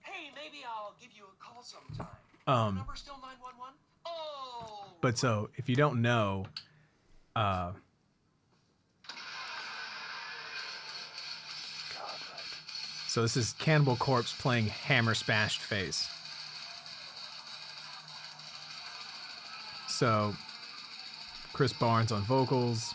Hey, 0.00 0.30
maybe 0.34 0.64
I'll 0.66 0.94
give 1.00 1.10
you 1.16 1.22
a 1.24 1.42
call 1.42 1.62
sometime. 1.62 2.08
Um, 2.46 2.76
Number 2.76 2.96
still 2.96 3.14
911? 3.14 3.74
Oh! 4.06 4.86
but 5.00 5.16
so 5.16 5.48
if 5.56 5.68
you 5.68 5.76
don't 5.76 6.02
know, 6.02 6.46
uh, 7.36 7.72
so 13.06 13.22
this 13.22 13.36
is 13.36 13.54
Cannibal 13.58 13.96
Corpse 13.96 14.34
playing 14.34 14.66
Hammer 14.66 15.14
Smashed 15.14 15.60
Face. 15.60 16.08
So 19.94 20.34
Chris 21.52 21.72
Barnes 21.72 22.10
on 22.10 22.22
vocals. 22.22 22.94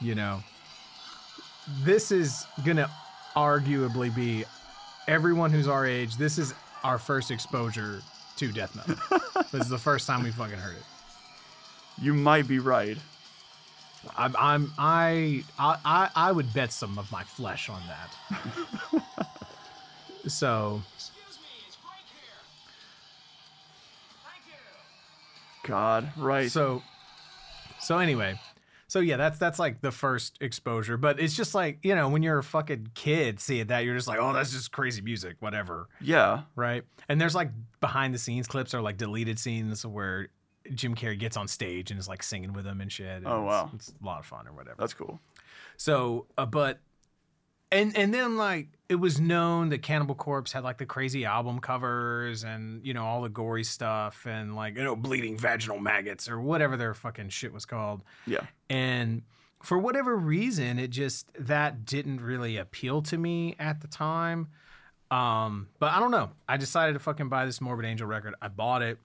You 0.00 0.14
know, 0.14 0.42
this 1.82 2.12
is 2.12 2.46
gonna 2.64 2.88
arguably 3.34 4.14
be 4.14 4.44
everyone 5.08 5.50
who's 5.50 5.66
our 5.66 5.84
age. 5.84 6.16
This 6.16 6.38
is 6.38 6.54
our 6.84 6.98
first 6.98 7.32
exposure 7.32 8.00
to 8.36 8.52
death 8.52 8.76
metal. 8.76 9.20
this 9.52 9.62
is 9.62 9.68
the 9.68 9.78
first 9.78 10.06
time 10.06 10.22
we 10.22 10.30
fucking 10.30 10.56
heard 10.56 10.76
it. 10.76 10.84
You 12.00 12.14
might 12.14 12.46
be 12.46 12.60
right. 12.60 12.98
I'm, 14.16 14.36
I'm 14.38 14.72
I, 14.78 15.42
I 15.58 15.78
I 15.84 16.10
I 16.14 16.32
would 16.32 16.52
bet 16.54 16.72
some 16.72 16.96
of 16.96 17.10
my 17.10 17.24
flesh 17.24 17.68
on 17.68 17.82
that. 17.88 19.02
so 20.28 20.80
God, 25.66 26.10
right. 26.16 26.50
so 26.50 26.82
so 27.80 27.98
anyway, 27.98 28.38
so 28.88 29.00
yeah, 29.00 29.16
that's 29.16 29.38
that's 29.38 29.58
like 29.58 29.80
the 29.80 29.90
first 29.92 30.38
exposure, 30.40 30.96
but 30.96 31.20
it's 31.20 31.34
just 31.36 31.54
like 31.54 31.78
you 31.82 31.94
know 31.94 32.08
when 32.08 32.22
you're 32.22 32.38
a 32.38 32.42
fucking 32.44 32.88
kid 32.94 33.40
seeing 33.40 33.66
that 33.68 33.80
you're 33.84 33.94
just 33.96 34.08
like 34.08 34.18
oh 34.20 34.32
that's 34.32 34.52
just 34.52 34.72
crazy 34.72 35.02
music 35.02 35.36
whatever 35.40 35.88
yeah. 36.00 36.42
right 36.54 36.82
and 37.08 37.20
there's 37.20 37.34
like 37.34 37.50
behind 37.80 38.14
the 38.14 38.18
scenes 38.18 38.46
clips 38.46 38.74
or 38.74 38.80
like 38.80 38.96
deleted 38.96 39.38
scenes 39.38 39.84
where 39.84 40.28
Jim 40.74 40.94
Carrey 40.94 41.18
gets 41.18 41.36
on 41.36 41.46
stage 41.46 41.90
and 41.90 42.00
is 42.00 42.08
like 42.08 42.22
singing 42.22 42.52
with 42.52 42.64
them 42.64 42.80
and 42.80 42.90
shit. 42.90 43.06
and 43.18 43.26
Oh, 43.26 43.42
it's- 43.42 43.46
wow. 43.46 43.70
it's 43.74 43.92
a 44.02 44.04
lot 44.04 44.18
of 44.18 44.26
fun 44.26 44.48
or 44.48 44.52
whatever. 44.52 44.74
That's 44.78 44.94
cool. 44.94 45.20
So, 45.76 46.26
uh, 46.38 46.46
but 46.46 46.80
and 47.72 47.96
and 47.96 48.12
then 48.12 48.36
like 48.36 48.68
it 48.88 48.96
was 48.96 49.20
known 49.20 49.70
that 49.70 49.82
Cannibal 49.82 50.14
Corpse 50.14 50.52
had 50.52 50.62
like 50.62 50.78
the 50.78 50.86
crazy 50.86 51.24
album 51.24 51.58
covers 51.58 52.44
and 52.44 52.84
you 52.86 52.94
know 52.94 53.04
all 53.04 53.22
the 53.22 53.28
gory 53.28 53.64
stuff 53.64 54.26
and 54.26 54.54
like 54.54 54.76
you 54.76 54.84
know 54.84 54.94
bleeding 54.94 55.36
vaginal 55.36 55.78
maggots 55.78 56.28
or 56.28 56.40
whatever 56.40 56.76
their 56.76 56.94
fucking 56.94 57.28
shit 57.30 57.52
was 57.52 57.64
called. 57.64 58.02
Yeah. 58.26 58.46
And 58.70 59.22
for 59.62 59.78
whatever 59.78 60.16
reason, 60.16 60.78
it 60.78 60.90
just 60.90 61.28
that 61.38 61.84
didn't 61.84 62.20
really 62.20 62.56
appeal 62.56 63.02
to 63.02 63.18
me 63.18 63.56
at 63.58 63.80
the 63.80 63.88
time. 63.88 64.48
Um, 65.10 65.68
but 65.78 65.92
I 65.92 66.00
don't 66.00 66.10
know. 66.10 66.30
I 66.48 66.56
decided 66.56 66.92
to 66.94 66.98
fucking 66.98 67.28
buy 67.28 67.46
this 67.46 67.60
Morbid 67.60 67.84
Angel 67.84 68.06
record. 68.06 68.34
I 68.40 68.48
bought 68.48 68.82
it, 68.82 68.98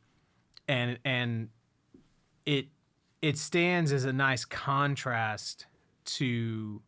and 0.68 0.99
and 1.03 1.49
it 2.45 2.68
it 3.22 3.38
stands 3.38 3.91
as 3.91 4.05
a 4.05 4.14
nice 4.14 4.45
contrast 4.45 5.66
to 6.03 6.82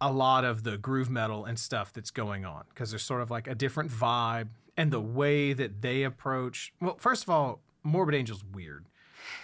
a 0.00 0.12
lot 0.12 0.44
of 0.44 0.62
the 0.64 0.76
groove 0.76 1.08
metal 1.10 1.44
and 1.44 1.58
stuff 1.58 1.92
that's 1.92 2.10
going 2.10 2.44
on 2.44 2.64
because 2.70 2.90
there's 2.90 3.02
sort 3.02 3.22
of 3.22 3.30
like 3.30 3.46
a 3.46 3.54
different 3.54 3.90
vibe 3.90 4.48
and 4.76 4.90
the 4.90 5.00
way 5.00 5.52
that 5.52 5.80
they 5.82 6.02
approach 6.02 6.72
well 6.80 6.96
first 6.98 7.22
of 7.22 7.30
all 7.30 7.60
morbid 7.84 8.14
angel's 8.14 8.44
weird 8.52 8.84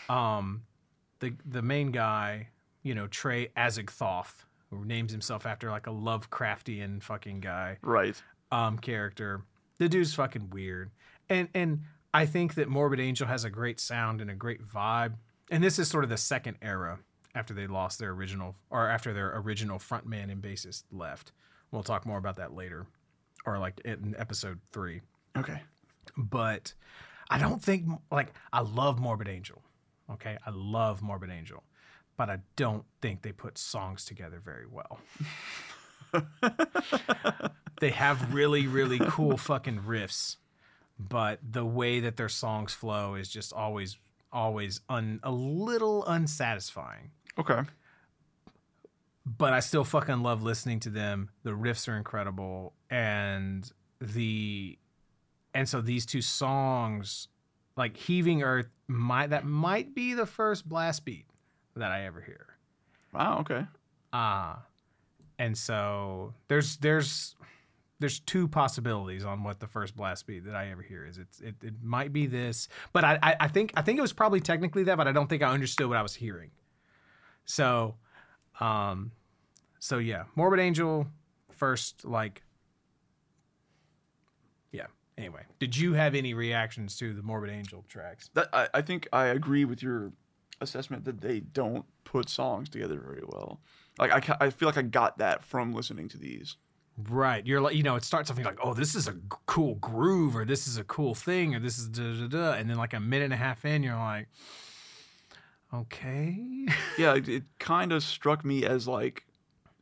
um 0.09 0.62
the 1.20 1.32
the 1.44 1.62
main 1.62 1.90
guy 1.92 2.48
you 2.82 2.94
know 2.94 3.07
trey 3.07 3.48
azagthoth 3.57 4.44
who 4.70 4.84
names 4.84 5.12
himself 5.12 5.46
after 5.46 5.70
like 5.70 5.86
a 5.86 5.90
lovecraftian 5.90 7.03
fucking 7.03 7.40
guy 7.40 7.76
Right. 7.82 8.20
um 8.53 8.78
character. 8.78 9.42
The 9.78 9.88
dude's 9.88 10.14
fucking 10.14 10.51
weird. 10.51 10.90
And 11.28 11.48
and 11.55 11.80
I 12.12 12.26
think 12.26 12.55
that 12.55 12.68
Morbid 12.68 13.01
Angel 13.01 13.26
has 13.26 13.44
a 13.44 13.51
great 13.51 13.80
sound 13.80 14.20
and 14.20 14.30
a 14.30 14.34
great 14.34 14.62
vibe. 14.66 15.14
And 15.51 15.64
this 15.64 15.78
is 15.78 15.88
sort 15.88 16.05
of 16.05 16.11
the 16.11 16.16
second 16.16 16.57
era 16.62 16.98
after 17.35 17.55
they 17.55 17.66
lost 17.66 17.99
their 17.99 18.11
original 18.11 18.57
or 18.70 18.89
after 18.89 19.12
their 19.12 19.33
original 19.37 19.78
frontman 19.78 20.31
and 20.31 20.43
bassist 20.43 20.85
left. 20.91 21.33
We'll 21.70 21.83
talk 21.83 22.05
more 22.05 22.18
about 22.18 22.37
that 22.37 22.55
later 22.55 22.87
or 23.47 23.59
like 23.59 23.81
in 23.85 24.14
episode 24.18 24.61
3. 24.72 25.01
Okay. 25.37 25.62
But 26.16 26.74
I 27.31 27.39
don't 27.39 27.62
think 27.62 27.87
like 28.11 28.33
I 28.53 28.61
love 28.61 28.99
Morbid 28.99 29.28
Angel. 29.28 29.62
Okay? 30.11 30.37
I 30.45 30.51
love 30.51 31.03
Morbid 31.03 31.31
Angel. 31.31 31.62
But 32.16 32.28
I 32.28 32.39
don't 32.57 32.85
think 33.01 33.22
they 33.22 33.33
put 33.33 33.57
songs 33.57 34.05
together 34.05 34.43
very 34.45 34.66
well. 34.66 35.01
they 37.81 37.91
have 37.91 38.35
really 38.35 38.66
really 38.66 38.99
cool 38.99 39.37
fucking 39.37 39.81
riffs 39.87 40.37
but 41.09 41.39
the 41.43 41.64
way 41.64 42.01
that 42.01 42.16
their 42.16 42.28
songs 42.28 42.74
flow 42.74 43.14
is 43.14 43.28
just 43.28 43.53
always 43.53 43.97
always 44.33 44.81
un, 44.89 45.18
a 45.22 45.31
little 45.31 46.05
unsatisfying 46.07 47.11
Okay. 47.39 47.61
but 49.24 49.53
i 49.53 49.61
still 49.61 49.85
fucking 49.85 50.22
love 50.22 50.43
listening 50.43 50.81
to 50.81 50.91
them 50.91 51.31
the 51.43 51.51
riffs 51.51 51.89
are 51.89 51.97
incredible 51.97 52.72
and 52.91 53.70
the 54.01 54.78
and 55.55 55.68
so 55.68 55.81
these 55.81 56.05
two 56.07 56.22
songs 56.22 57.28
like 57.76 57.97
heaving 57.97 58.43
earth 58.43 58.68
might 58.89 59.31
that 59.31 59.45
might 59.45 59.95
be 59.95 60.14
the 60.14 60.26
first 60.26 60.68
blast 60.68 61.05
beat 61.05 61.26
that 61.76 61.91
i 61.91 62.05
ever 62.05 62.20
hear 62.20 62.47
Wow. 63.12 63.39
Okay. 63.41 63.66
Ah, 64.12 64.62
and 65.39 65.57
so 65.57 66.35
there's 66.49 66.76
there's 66.76 67.35
there's 67.99 68.20
two 68.20 68.47
possibilities 68.49 69.24
on 69.24 69.43
what 69.43 69.61
the 69.61 69.66
first 69.66 69.97
blast 69.97 70.26
beat 70.26 70.45
that 70.45 70.55
I 70.55 70.70
ever 70.70 70.83
hear 70.83 71.05
is. 71.05 71.18
It's 71.18 71.41
it, 71.41 71.57
it 71.62 71.74
might 71.83 72.12
be 72.12 72.26
this, 72.26 72.68
but 72.93 73.05
I, 73.05 73.18
I 73.22 73.37
I 73.41 73.49
think 73.49 73.72
I 73.76 73.83
think 73.83 73.99
it 73.99 74.03
was 74.03 74.12
probably 74.12 74.41
technically 74.41 74.85
that, 74.85 74.97
but 74.97 75.09
I 75.09 75.12
don't 75.12 75.26
think 75.28 75.43
I 75.43 75.51
understood 75.51 75.89
what 75.89 75.99
I 75.99 76.03
was 76.03 76.14
hearing. 76.14 76.51
So, 77.51 77.96
um, 78.61 79.11
so 79.80 79.98
yeah, 79.98 80.24
Morbid 80.36 80.61
Angel 80.61 81.07
first 81.51 82.05
like. 82.05 82.42
Yeah. 84.72 84.86
Anyway, 85.18 85.42
did 85.59 85.76
you 85.76 85.94
have 85.94 86.14
any 86.14 86.32
reactions 86.32 86.96
to 86.98 87.12
the 87.12 87.22
Morbid 87.22 87.51
Angel 87.51 87.84
tracks? 87.88 88.30
That 88.34 88.48
I, 88.53 88.68
I 88.74 88.82
think 88.82 89.09
I 89.12 89.26
agree 89.26 89.64
with 89.64 89.82
your 89.82 90.12
assessment 90.61 91.05
that 91.07 91.20
they 91.20 91.40
don't 91.40 91.84
put 92.05 92.28
songs 92.28 92.68
together 92.68 93.01
very 93.01 93.22
well. 93.26 93.61
Like 93.98 94.30
I, 94.30 94.36
I 94.46 94.51
feel 94.51 94.68
like 94.68 94.78
I 94.78 94.82
got 94.82 95.18
that 95.18 95.44
from 95.44 95.72
listening 95.72 96.09
to 96.11 96.18
these. 96.18 96.57
Right. 97.09 97.44
You're 97.46 97.61
like, 97.61 97.74
you 97.74 97.82
know, 97.82 97.96
it 97.96 98.05
starts 98.05 98.30
off 98.30 98.36
you're 98.36 98.46
like, 98.46 98.59
oh, 98.62 98.74
this 98.74 98.94
is 98.94 99.09
a 99.09 99.12
g- 99.12 99.20
cool 99.46 99.76
groove, 99.76 100.36
or 100.36 100.44
this 100.44 100.68
is 100.68 100.76
a 100.76 100.84
cool 100.84 101.14
thing, 101.14 101.55
or 101.55 101.59
this 101.59 101.78
is 101.78 101.88
da 101.88 102.03
da 102.03 102.28
da. 102.28 102.53
And 102.53 102.68
then 102.68 102.76
like 102.76 102.92
a 102.92 103.01
minute 103.01 103.24
and 103.24 103.32
a 103.32 103.38
half 103.38 103.64
in, 103.64 103.82
you're 103.82 103.96
like, 103.96 104.28
okay. 105.75 106.66
Yeah, 106.99 107.14
it, 107.14 107.29
it 107.29 107.45
kind 107.59 107.93
of 107.93 108.03
struck 108.03 108.45
me 108.45 108.66
as 108.66 108.87
like 108.87 109.25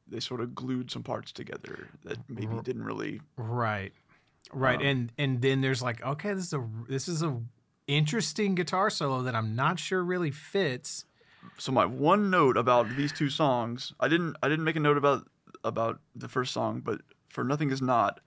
they 0.06 0.20
sort 0.20 0.40
of 0.40 0.54
glued 0.54 0.90
some 0.90 1.02
parts 1.02 1.32
together 1.32 1.88
that 2.04 2.18
maybe 2.28 2.56
didn't 2.62 2.84
really. 2.84 3.20
right. 3.36 3.92
Right. 4.52 4.78
Um, 4.78 4.86
and 4.86 5.12
and 5.18 5.42
then 5.42 5.60
there's 5.60 5.82
like, 5.82 6.02
okay, 6.02 6.32
this 6.32 6.46
is 6.46 6.52
a 6.52 6.64
this 6.88 7.08
is 7.08 7.22
a 7.22 7.40
interesting 7.86 8.54
guitar 8.54 8.88
solo 8.90 9.22
that 9.22 9.34
I'm 9.34 9.54
not 9.56 9.78
sure 9.78 10.02
really 10.02 10.30
fits. 10.30 11.04
So 11.58 11.72
my 11.72 11.84
one 11.84 12.30
note 12.30 12.56
about 12.56 12.88
these 12.96 13.12
two 13.12 13.30
songs, 13.30 13.92
I 14.00 14.08
didn't 14.08 14.36
I 14.42 14.48
didn't 14.48 14.64
make 14.64 14.76
a 14.76 14.80
note 14.80 14.96
about 14.96 15.28
about 15.64 16.00
the 16.14 16.28
first 16.28 16.52
song, 16.52 16.80
but 16.80 17.00
for 17.28 17.44
nothing 17.44 17.70
is 17.70 17.82
not. 17.82 18.20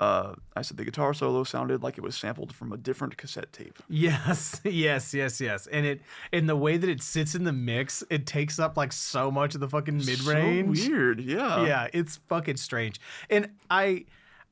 Uh, 0.00 0.34
I 0.54 0.62
said 0.62 0.76
the 0.76 0.84
guitar 0.84 1.12
solo 1.12 1.42
sounded 1.42 1.82
like 1.82 1.98
it 1.98 2.02
was 2.02 2.16
sampled 2.16 2.54
from 2.54 2.72
a 2.72 2.76
different 2.76 3.16
cassette 3.16 3.52
tape. 3.52 3.78
Yes, 3.88 4.60
yes, 4.64 5.12
yes, 5.12 5.40
yes. 5.40 5.66
And 5.66 5.84
it 5.84 6.00
and 6.32 6.48
the 6.48 6.54
way 6.56 6.76
that 6.76 6.88
it 6.88 7.02
sits 7.02 7.34
in 7.34 7.42
the 7.42 7.52
mix, 7.52 8.04
it 8.08 8.24
takes 8.26 8.58
up 8.60 8.76
like 8.76 8.92
so 8.92 9.30
much 9.30 9.54
of 9.56 9.60
the 9.60 9.68
fucking 9.68 9.96
mid 9.96 10.22
range. 10.22 10.82
So 10.84 10.88
weird, 10.90 11.20
yeah. 11.20 11.64
yeah, 11.66 11.88
it's 11.92 12.16
fucking 12.28 12.58
strange. 12.58 13.00
And 13.28 13.50
I 13.70 14.04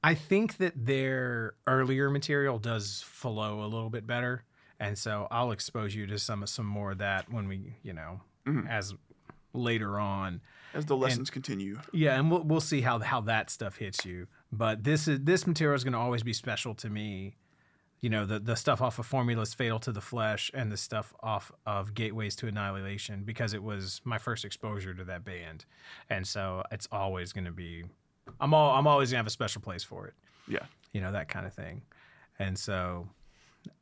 I 0.03 0.15
think 0.15 0.57
that 0.57 0.73
their 0.77 1.55
earlier 1.67 2.11
material 2.11 2.59
does 2.59 3.03
flow 3.07 3.61
a 3.63 3.69
little 3.69 3.91
bit 3.91 4.05
better, 4.07 4.43
and 4.81 4.99
so 4.99 5.29
I'll 5.31 5.53
expose 5.53 5.95
you 5.95 6.07
to 6.09 6.19
some 6.19 6.45
some 6.47 6.67
more 6.67 6.91
of 6.93 6.99
that 6.99 7.31
when 7.33 7.47
we, 7.47 7.77
you 7.85 7.93
know, 7.93 8.21
Mhm. 8.47 8.69
as 8.69 8.95
later 9.53 9.99
on. 10.01 10.41
As 10.75 10.87
the 10.87 10.97
lessons 10.97 11.31
continue. 11.31 11.79
Yeah, 11.93 12.19
and 12.19 12.31
we'll 12.31 12.43
we'll 12.43 12.61
see 12.61 12.81
how 12.83 12.99
how 12.99 13.21
that 13.23 13.49
stuff 13.49 13.77
hits 13.77 14.05
you. 14.05 14.27
But 14.53 14.85
this 14.85 15.09
is 15.09 15.21
this 15.25 15.47
material 15.47 15.75
is 15.77 15.85
going 15.85 15.93
to 15.93 15.99
always 15.99 16.23
be 16.23 16.33
special 16.33 16.75
to 16.77 16.89
me. 16.89 17.37
You 18.01 18.11
know, 18.11 18.27
the 18.27 18.39
the 18.39 18.57
stuff 18.57 18.81
off 18.81 18.99
of 18.99 19.07
Formulas 19.07 19.55
Fatal 19.55 19.79
to 19.81 19.91
the 19.93 20.01
Flesh 20.01 20.51
and 20.55 20.71
the 20.71 20.77
stuff 20.77 21.13
off 21.23 21.51
of 21.65 21.95
Gateways 21.95 22.37
to 22.37 22.47
Annihilation 22.47 23.25
because 23.25 23.55
it 23.55 23.63
was 23.63 24.01
my 24.05 24.19
first 24.19 24.45
exposure 24.45 24.95
to 24.95 25.05
that 25.05 25.25
band, 25.25 25.65
and 26.11 26.27
so 26.27 26.63
it's 26.71 26.87
always 26.93 27.33
going 27.33 27.47
to 27.47 27.51
be. 27.53 27.85
I'm 28.41 28.53
all 28.55 28.77
I'm 28.77 28.87
always 28.87 29.11
gonna 29.11 29.19
have 29.19 29.27
a 29.27 29.31
special 29.31 29.61
place 29.63 29.83
for 29.83 30.07
it. 30.07 30.15
Yeah. 30.47 30.67
You 30.93 31.01
know 31.01 31.13
that 31.13 31.29
kind 31.29 31.47
of 31.47 31.55
thing, 31.55 31.83
and 32.39 32.59
so, 32.59 33.09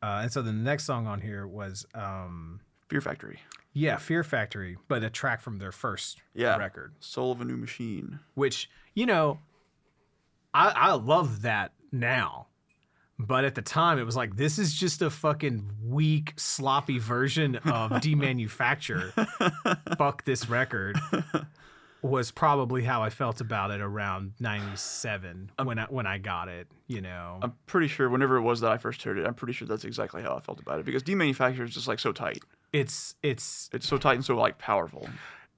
uh, 0.03 0.21
and 0.23 0.33
so 0.33 0.43
the 0.43 0.53
next 0.53 0.85
song 0.85 1.07
on 1.07 1.21
here 1.21 1.47
was, 1.47 1.85
um, 1.95 2.61
Fear 2.89 3.01
Factory. 3.01 3.41
yeah, 3.73 3.97
Fear 3.97 4.23
Factory, 4.25 4.77
but 4.89 5.03
a 5.05 5.11
track 5.11 5.41
from 5.41 5.59
their 5.59 5.73
first 5.73 6.21
Yeah. 6.35 6.57
record 6.57 6.93
Soul 7.01 7.33
of 7.33 7.41
a 7.41 7.45
New 7.45 7.57
Machine. 7.57 8.21
which 8.35 8.71
you 8.95 9.07
know 9.07 9.39
I, 10.55 10.71
I 10.71 10.93
love 10.93 11.43
that 11.43 11.73
now 11.93 12.47
but 13.19 13.45
at 13.45 13.55
the 13.55 13.63
time 13.63 13.99
it 13.99 14.05
was 14.05 14.17
like 14.17 14.37
this 14.37 14.59
is 14.59 14.75
just 14.75 15.01
a 15.03 15.11
fucking 15.11 15.71
weak 15.85 16.33
sloppy 16.37 16.99
version 16.99 17.57
of 17.57 17.91
demanufacture 18.01 19.13
fuck 19.97 20.25
this 20.25 20.49
record 20.49 20.99
was 22.03 22.31
probably 22.31 22.83
how 22.83 23.03
i 23.03 23.11
felt 23.11 23.41
about 23.41 23.71
it 23.71 23.81
around 23.81 24.33
97 24.41 25.51
when 25.63 25.79
i 25.79 25.85
when 25.85 26.07
i 26.07 26.19
got 26.19 26.49
it 26.49 26.67
you 26.87 27.01
know 27.01 27.39
I'm 27.43 27.55
pretty 27.67 27.89
sure 27.89 28.09
whenever 28.11 28.37
it 28.37 28.43
was 28.43 28.61
that 28.61 28.71
I 28.71 28.77
first 28.79 29.03
heard 29.03 29.19
it, 29.19 29.27
I'm 29.27 29.35
pretty 29.35 29.55
sure 29.55 29.67
that's 29.67 29.85
exactly 29.85 30.23
how 30.23 30.37
I 30.37 30.41
felt 30.41 30.61
about 30.61 30.81
it 30.81 30.85
because 30.85 31.03
demanufactured 31.03 31.65
is 31.65 31.75
just 31.75 31.89
like 31.89 31.99
so 31.99 32.13
tight. 32.13 32.41
it's 32.75 33.15
it's 33.23 33.71
It's 33.73 33.89
so 33.89 33.97
tight 33.97 34.15
and 34.15 34.25
so 34.25 34.37
like 34.37 34.59
powerful. 34.59 35.09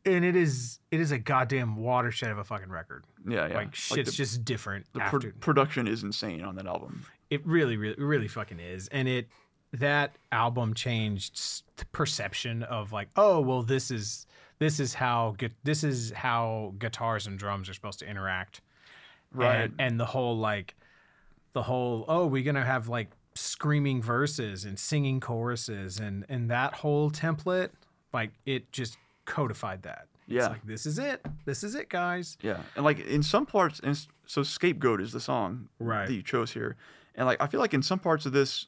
And 0.07 0.25
it 0.25 0.37
is 0.37 0.79
it 0.91 1.01
is 1.01 1.11
a 1.11 1.19
goddamn 1.19 1.77
watershed 1.77 2.31
of 2.31 2.39
a 2.39 2.45
fucking 2.45 2.71
record 2.71 3.05
Yeah, 3.29 3.49
yeah. 3.49 3.55
like 3.55 3.75
shit's 3.75 4.11
the, 4.11 4.17
just 4.17 4.45
different 4.45 4.87
the 4.93 5.03
after 5.03 5.19
pro- 5.19 5.31
production 5.41 5.87
is 5.87 6.03
insane 6.03 6.43
on 6.43 6.55
that 6.57 6.67
album. 6.67 7.05
It 7.29 7.45
really, 7.47 7.77
really, 7.77 8.03
really 8.03 8.29
fucking 8.29 8.61
is, 8.61 8.89
and 8.89 9.09
it 9.09 9.29
that 9.73 10.17
album 10.33 10.75
changed 10.75 11.63
the 11.77 11.85
perception 11.87 12.63
of 12.63 12.93
like, 12.93 13.09
oh, 13.17 13.41
well, 13.41 13.63
this 13.63 13.91
is 13.91 14.27
this 14.59 14.81
is 14.81 14.95
how 14.95 15.35
gu- 15.37 15.51
this 15.65 15.83
is 15.85 16.13
how 16.13 16.73
guitars 16.79 17.27
and 17.27 17.39
drums 17.39 17.69
are 17.69 17.75
supposed 17.75 17.99
to 17.99 18.09
interact, 18.09 18.61
Right. 19.33 19.65
And, 19.65 19.75
and 19.79 20.01
the 20.01 20.07
whole 20.07 20.39
like, 20.39 20.75
the 21.53 21.63
whole 21.63 22.05
oh, 22.09 22.27
we're 22.27 22.45
gonna 22.45 22.65
have 22.65 22.89
like 22.89 23.11
screaming 23.35 24.01
verses 24.01 24.65
and 24.65 24.79
singing 24.79 25.21
choruses 25.21 25.99
and 25.99 26.25
and 26.29 26.51
that 26.51 26.75
whole 26.75 27.11
template, 27.11 27.71
like 28.13 28.31
it 28.47 28.71
just 28.73 28.97
codified 29.27 29.83
that. 29.83 30.07
Yeah. 30.27 30.41
It's 30.41 30.49
like 30.49 30.67
this 30.67 30.87
is 30.87 30.99
it. 30.99 31.25
This 31.45 31.63
is 31.63 31.75
it, 31.75 31.89
guys. 31.89 32.37
Yeah, 32.43 32.59
and 32.75 32.85
like 32.85 32.99
in 33.01 33.23
some 33.23 33.47
parts, 33.47 33.81
and 33.81 33.97
so 34.27 34.43
"Scapegoat" 34.43 35.01
is 35.01 35.13
the 35.13 35.21
song 35.21 35.69
Right. 35.79 36.07
that 36.09 36.15
you 36.15 36.23
chose 36.23 36.51
here, 36.53 36.77
and 37.15 37.27
like 37.27 37.41
I 37.41 37.47
feel 37.47 37.61
like 37.61 37.75
in 37.75 37.83
some 37.83 37.99
parts 38.01 38.27
of 38.27 38.33
this, 38.33 38.67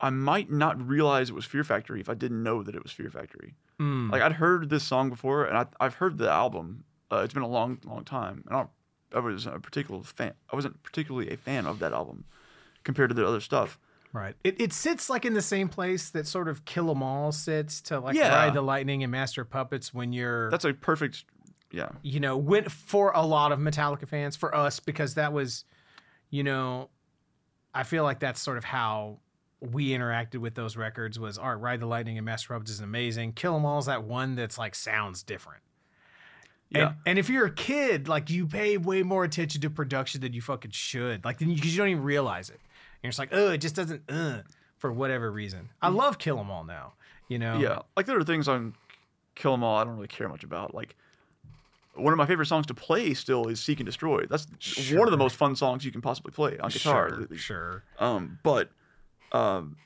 I 0.00 0.10
might 0.10 0.50
not 0.50 0.80
realize 0.86 1.28
it 1.30 1.34
was 1.34 1.44
Fear 1.44 1.64
Factory 1.64 2.00
if 2.00 2.08
I 2.08 2.14
didn't 2.14 2.42
know 2.42 2.62
that 2.62 2.74
it 2.76 2.82
was 2.82 2.92
Fear 2.92 3.10
Factory. 3.10 3.54
Mm. 3.80 4.12
Like 4.12 4.22
I'd 4.22 4.32
heard 4.34 4.70
this 4.70 4.84
song 4.84 5.10
before, 5.10 5.44
and 5.46 5.56
I, 5.58 5.66
I've 5.80 5.94
heard 5.94 6.18
the 6.18 6.30
album. 6.30 6.84
Uh, 7.10 7.22
it's 7.24 7.34
been 7.34 7.42
a 7.42 7.48
long, 7.48 7.78
long 7.84 8.04
time, 8.04 8.44
and 8.46 8.56
I, 8.56 8.66
I 9.16 9.18
was 9.18 9.46
a 9.46 9.58
particular 9.58 10.02
fan. 10.04 10.34
I 10.52 10.56
wasn't 10.56 10.80
particularly 10.84 11.30
a 11.30 11.36
fan 11.36 11.66
of 11.66 11.80
that 11.80 11.92
album 11.92 12.24
compared 12.84 13.10
to 13.10 13.14
the 13.14 13.26
other 13.26 13.40
stuff. 13.40 13.78
Right. 14.12 14.34
It, 14.44 14.60
it 14.60 14.72
sits 14.74 15.08
like 15.08 15.24
in 15.24 15.32
the 15.34 15.40
same 15.42 15.68
place 15.68 16.10
that 16.10 16.26
sort 16.26 16.48
of 16.48 16.64
Kill 16.66 16.90
'Em 16.90 17.02
All 17.02 17.32
sits 17.32 17.80
to 17.82 17.98
like 17.98 18.14
Yeah. 18.14 18.28
Ride 18.34 18.54
the 18.54 18.60
Lightning 18.60 19.02
and 19.02 19.10
Master 19.10 19.44
Puppets 19.44 19.94
when 19.94 20.12
you're 20.12 20.50
That's 20.50 20.66
a 20.66 20.74
perfect, 20.74 21.24
yeah, 21.70 21.88
you 22.02 22.20
know, 22.20 22.36
went 22.36 22.70
for 22.70 23.12
a 23.14 23.24
lot 23.24 23.52
of 23.52 23.58
Metallica 23.58 24.06
fans, 24.06 24.36
for 24.36 24.54
us, 24.54 24.80
because 24.80 25.14
that 25.14 25.32
was, 25.32 25.64
you 26.28 26.42
know, 26.42 26.90
I 27.74 27.84
feel 27.84 28.02
like 28.04 28.20
that's 28.20 28.40
sort 28.40 28.58
of 28.58 28.64
how 28.64 29.20
we 29.60 29.90
interacted 29.90 30.38
with 30.38 30.54
those 30.56 30.76
records 30.76 31.18
was 31.18 31.38
all 31.38 31.48
right, 31.48 31.54
Ride 31.60 31.80
the 31.80 31.86
Lightning 31.86 32.18
and 32.18 32.26
Master 32.26 32.52
Puppets 32.52 32.70
is 32.70 32.80
amazing. 32.80 33.32
Kill 33.32 33.56
'Em 33.56 33.64
All 33.64 33.78
is 33.78 33.86
that 33.86 34.04
one 34.04 34.34
that's 34.34 34.58
like 34.58 34.74
sounds 34.74 35.22
different. 35.22 35.62
yeah. 36.68 36.88
And, 36.88 36.96
and 37.06 37.18
if 37.18 37.30
you're 37.30 37.46
a 37.46 37.54
kid, 37.54 38.08
like 38.08 38.28
you 38.28 38.46
pay 38.46 38.76
way 38.76 39.02
more 39.02 39.24
attention 39.24 39.62
to 39.62 39.70
production 39.70 40.20
than 40.20 40.34
you 40.34 40.42
fucking 40.42 40.72
should. 40.72 41.24
Like, 41.24 41.38
because 41.38 41.72
you, 41.72 41.78
don't 41.78 41.88
even 41.88 42.02
realize 42.02 42.50
it. 42.50 42.60
And 43.02 43.04
you're 43.04 43.10
just 43.10 43.18
like, 43.18 43.30
oh, 43.32 43.50
it 43.50 43.58
just 43.58 43.74
doesn't, 43.74 44.02
uh, 44.08 44.42
for 44.78 44.92
whatever 44.92 45.30
reason. 45.30 45.70
I 45.80 45.88
love 45.88 46.18
Kill 46.18 46.38
'Em 46.38 46.50
All 46.50 46.64
now, 46.64 46.92
you 47.28 47.38
know? 47.38 47.58
Yeah, 47.58 47.80
like 47.96 48.06
there 48.06 48.16
are 48.18 48.24
things 48.24 48.46
on 48.48 48.74
Kill 49.34 49.54
'Em 49.54 49.64
All 49.64 49.76
I 49.76 49.84
don't 49.84 49.94
really 49.94 50.08
care 50.08 50.28
much 50.28 50.44
about. 50.44 50.74
Like 50.74 50.94
one 51.94 52.12
of 52.12 52.16
my 52.16 52.26
favorite 52.26 52.46
songs 52.46 52.66
to 52.66 52.74
play 52.74 53.12
still 53.14 53.48
is 53.48 53.60
Seek 53.60 53.80
and 53.80 53.86
Destroy. 53.86 54.24
That's 54.26 54.46
one 54.92 55.08
of 55.08 55.10
the 55.10 55.16
most 55.18 55.36
fun 55.36 55.56
songs 55.56 55.84
you 55.84 55.90
can 55.90 56.00
possibly 56.00 56.32
play 56.32 56.58
on 56.58 56.70
guitar. 56.70 57.10
Sure, 57.10 57.36
sure. 57.36 57.84
Um, 57.98 58.38
but 58.42 58.70
um, 59.32 59.76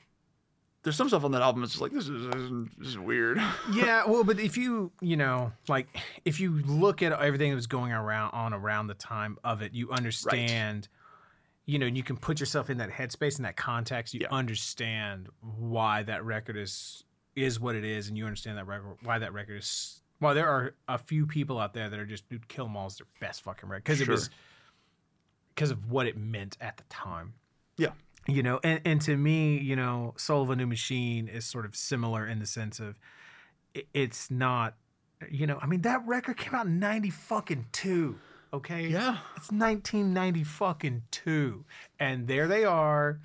there's 0.83 0.95
some 0.95 1.09
stuff 1.09 1.23
on 1.25 1.31
that 1.31 1.41
album 1.41 1.61
that's 1.61 1.73
just 1.73 1.81
like 1.81 1.91
this 1.91 2.07
is, 2.07 2.27
this 2.27 2.41
is, 2.41 2.51
this 2.77 2.87
is 2.89 2.97
weird. 2.99 3.41
yeah, 3.73 4.05
well, 4.05 4.23
but 4.23 4.39
if 4.39 4.57
you, 4.57 4.91
you 5.01 5.17
know, 5.17 5.51
like 5.67 5.87
if 6.23 6.39
you 6.39 6.61
look 6.65 7.01
at 7.01 7.11
everything 7.11 7.49
that 7.49 7.55
was 7.55 7.67
going 7.67 7.91
around 7.91 8.31
on 8.31 8.53
around 8.53 8.87
the 8.87 8.93
time 8.93 9.37
of 9.43 9.61
it, 9.61 9.73
you 9.73 9.91
understand, 9.91 10.87
you 11.67 11.77
know, 11.77 11.85
you 11.85 12.01
can 12.01 12.17
put 12.17 12.39
yourself 12.39 12.69
in 12.71 12.77
that 12.79 12.89
headspace 12.89 13.37
in 13.37 13.43
that 13.43 13.55
context. 13.57 14.13
You 14.15 14.21
Yeah. 14.23 14.29
understand 14.31 15.29
why 15.41 16.01
that 16.03 16.23
record 16.25 16.57
is 16.57 17.03
is 17.35 17.59
what 17.59 17.75
it 17.75 17.83
is, 17.83 18.07
and 18.07 18.17
you 18.17 18.25
understand 18.25 18.57
that 18.57 18.65
record 18.65 18.97
why 19.03 19.19
that 19.19 19.31
record 19.33 19.57
is. 19.59 20.01
Well, 20.19 20.33
there 20.33 20.47
are 20.49 20.73
a 20.87 20.97
few 20.97 21.27
people 21.27 21.59
out 21.59 21.73
there 21.75 21.87
that 21.87 21.99
are 21.99 22.05
just 22.05 22.27
dude, 22.29 22.47
Kill 22.47 22.65
'Em 22.65 22.75
All 22.75 22.87
is 22.87 22.97
their 22.97 23.05
best 23.19 23.43
fucking 23.43 23.69
record 23.69 23.83
because 23.83 24.01
it 24.01 24.07
was 24.07 24.31
because 25.53 25.69
of 25.69 25.91
what 25.91 26.07
it 26.07 26.17
meant 26.17 26.57
at 26.61 26.77
the 26.77 26.83
time 26.85 27.33
yeah, 27.77 27.91
you 28.27 28.41
know 28.43 28.59
and, 28.63 28.79
and 28.85 29.01
to 29.01 29.15
me 29.17 29.57
you 29.59 29.75
know 29.75 30.13
soul 30.17 30.41
of 30.43 30.49
a 30.51 30.55
new 30.55 30.65
machine 30.67 31.27
is 31.27 31.45
sort 31.45 31.65
of 31.65 31.75
similar 31.75 32.25
in 32.27 32.37
the 32.39 32.45
sense 32.45 32.79
of 32.79 32.97
i- 33.75 33.83
it's 33.93 34.29
not 34.31 34.75
you 35.31 35.45
know 35.47 35.57
i 35.61 35.65
mean 35.65 35.81
that 35.81 36.05
record 36.07 36.37
came 36.37 36.53
out 36.55 36.65
in 36.67 36.77
90 36.79 37.09
fucking 37.09 37.65
2 37.71 38.17
okay 38.53 38.87
Yeah. 38.87 39.17
it's 39.35 39.51
1990 39.51 40.43
fucking 40.43 41.03
2 41.11 41.65
and 41.99 42.27
there 42.27 42.47
they 42.47 42.63
are 42.65 43.19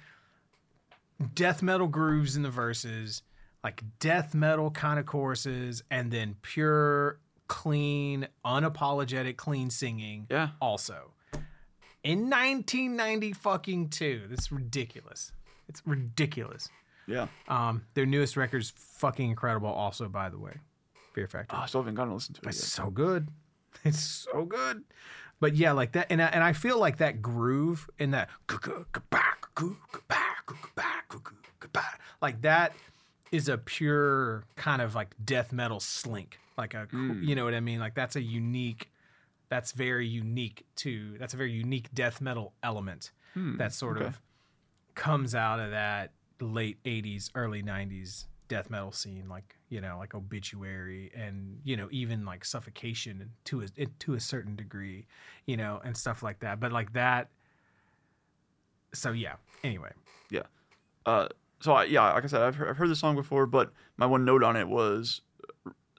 death 1.34 1.62
metal 1.62 1.86
grooves 1.86 2.36
in 2.36 2.42
the 2.42 2.50
verses 2.50 3.22
like 3.62 3.82
death 4.00 4.34
metal 4.34 4.70
kind 4.70 4.98
of 4.98 5.06
choruses 5.06 5.82
and 5.90 6.10
then 6.10 6.36
pure 6.42 7.18
clean 7.48 8.26
unapologetic 8.44 9.36
clean 9.36 9.70
singing 9.70 10.26
yeah. 10.30 10.50
also 10.60 11.12
in 12.04 12.28
1990 12.28 13.32
fucking 13.32 13.88
two. 13.88 14.22
That's 14.28 14.50
ridiculous. 14.50 15.32
It's 15.68 15.82
ridiculous. 15.86 16.68
Yeah. 17.06 17.28
Um, 17.48 17.82
their 17.94 18.06
newest 18.06 18.36
record's 18.36 18.70
fucking 18.76 19.30
incredible. 19.30 19.68
Also, 19.68 20.08
by 20.08 20.28
the 20.28 20.38
way, 20.38 20.54
Fear 21.14 21.28
Factory. 21.28 21.58
Oh, 21.58 21.62
I 21.62 21.66
still 21.66 21.82
haven't 21.82 21.94
gotten 21.94 22.10
to 22.10 22.14
listen 22.14 22.34
to 22.34 22.40
it 22.42 22.48
it's 22.48 22.58
yet. 22.58 22.84
so 22.84 22.90
good. 22.90 23.28
It's 23.84 24.00
so 24.00 24.44
good. 24.44 24.84
But 25.40 25.56
yeah, 25.56 25.72
like 25.72 25.92
that, 25.92 26.06
and 26.10 26.22
I, 26.22 26.26
and 26.26 26.44
I 26.44 26.52
feel 26.52 26.78
like 26.78 26.98
that 26.98 27.20
groove 27.20 27.90
in 27.98 28.12
that 28.12 28.28
like 32.20 32.42
that 32.42 32.72
is 33.30 33.48
a 33.48 33.58
pure 33.58 34.44
kind 34.56 34.82
of 34.82 34.94
like 34.94 35.14
death 35.24 35.52
metal 35.52 35.80
slink. 35.80 36.38
Like 36.56 36.74
a, 36.74 36.86
Mm. 36.92 37.26
you 37.26 37.34
know 37.34 37.44
what 37.44 37.54
I 37.54 37.60
mean? 37.60 37.80
Like 37.80 37.94
that's 37.94 38.16
a 38.16 38.22
unique. 38.22 38.90
That's 39.48 39.72
very 39.72 40.06
unique 40.06 40.64
to. 40.76 41.16
That's 41.18 41.34
a 41.34 41.36
very 41.36 41.52
unique 41.52 41.92
death 41.94 42.20
metal 42.20 42.52
element 42.62 43.10
Hmm, 43.34 43.56
that 43.56 43.72
sort 43.72 43.96
okay. 43.96 44.06
of 44.06 44.20
comes 44.94 45.34
out 45.34 45.58
of 45.58 45.70
that 45.70 46.12
late 46.40 46.76
80s 46.84 47.30
early 47.34 47.62
90s 47.62 48.26
death 48.52 48.68
metal 48.68 48.92
scene 48.92 49.26
like 49.30 49.56
you 49.70 49.80
know 49.80 49.96
like 49.98 50.14
obituary 50.14 51.10
and 51.16 51.58
you 51.64 51.74
know 51.74 51.88
even 51.90 52.26
like 52.26 52.44
suffocation 52.44 53.30
to 53.44 53.62
a 53.62 53.86
to 53.98 54.12
a 54.12 54.20
certain 54.20 54.54
degree 54.54 55.06
you 55.46 55.56
know 55.56 55.80
and 55.84 55.96
stuff 55.96 56.22
like 56.22 56.38
that 56.40 56.60
but 56.60 56.70
like 56.70 56.92
that 56.92 57.28
so 58.92 59.12
yeah 59.12 59.36
anyway 59.64 59.90
Yeah. 60.30 60.42
Uh, 61.06 61.28
so 61.60 61.72
I, 61.72 61.84
yeah, 61.84 62.12
like 62.12 62.24
I 62.24 62.26
said, 62.26 62.42
I've 62.42 62.56
heard, 62.56 62.68
I've 62.68 62.76
heard 62.76 62.90
the 62.90 62.96
song 62.96 63.14
before, 63.14 63.46
but 63.46 63.72
my 63.96 64.06
one 64.06 64.24
note 64.24 64.42
on 64.42 64.56
it 64.56 64.68
was 64.68 65.22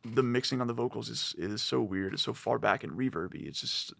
the 0.05 0.23
mixing 0.23 0.59
on 0.61 0.67
the 0.67 0.73
vocals 0.73 1.09
is 1.09 1.33
is 1.37 1.61
so 1.61 1.81
weird. 1.81 2.13
It's 2.13 2.23
so 2.23 2.33
far 2.33 2.59
back 2.59 2.83
and 2.83 2.93
reverby. 2.93 3.47
It's 3.47 3.61
just 3.61 3.93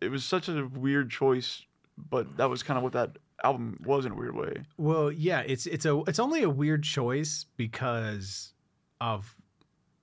it 0.00 0.10
was 0.10 0.24
such 0.24 0.48
a 0.48 0.66
weird 0.66 1.10
choice, 1.10 1.64
but 1.96 2.36
that 2.36 2.50
was 2.50 2.62
kind 2.62 2.76
of 2.76 2.84
what 2.84 2.92
that 2.92 3.16
album 3.42 3.78
was 3.84 4.04
in 4.06 4.12
a 4.12 4.14
weird 4.14 4.34
way. 4.36 4.54
well 4.76 5.10
yeah 5.10 5.40
it's 5.40 5.66
it's 5.66 5.84
a 5.84 6.00
it's 6.06 6.18
only 6.18 6.42
a 6.42 6.50
weird 6.50 6.82
choice 6.82 7.46
because 7.56 8.52
of 9.00 9.34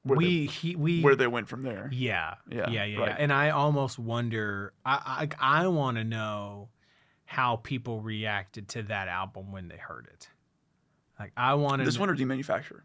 Where 0.03 0.17
they- 0.17 0.25
we 0.25 0.45
he 0.47 0.75
we 0.75 1.01
Where 1.01 1.15
they 1.15 1.27
went 1.27 1.47
from 1.47 1.63
there. 1.63 1.89
Yeah. 1.91 2.35
Yeah, 2.51 2.69
Yeah. 2.69 2.83
Yeah. 2.85 2.99
right. 2.99 3.09
yeah. 3.09 3.15
And 3.19 3.31
I 3.31 3.49
almost 3.51 3.97
wonder, 3.99 4.73
I, 4.85 5.27
I, 5.39 5.61
I 5.63 5.67
want 5.67 5.97
to 5.97 6.03
know 6.03 6.69
how 7.25 7.57
people 7.57 8.01
reacted 8.01 8.67
to 8.69 8.83
that 8.83 9.07
album 9.07 9.51
when 9.51 9.67
they 9.69 9.77
heard 9.77 10.07
it. 10.11 10.27
Like 11.19 11.31
I 11.37 11.53
wanted 11.55 11.85
This 11.85 11.99
one 11.99 12.09
or 12.09 12.15
demanufacture? 12.15 12.81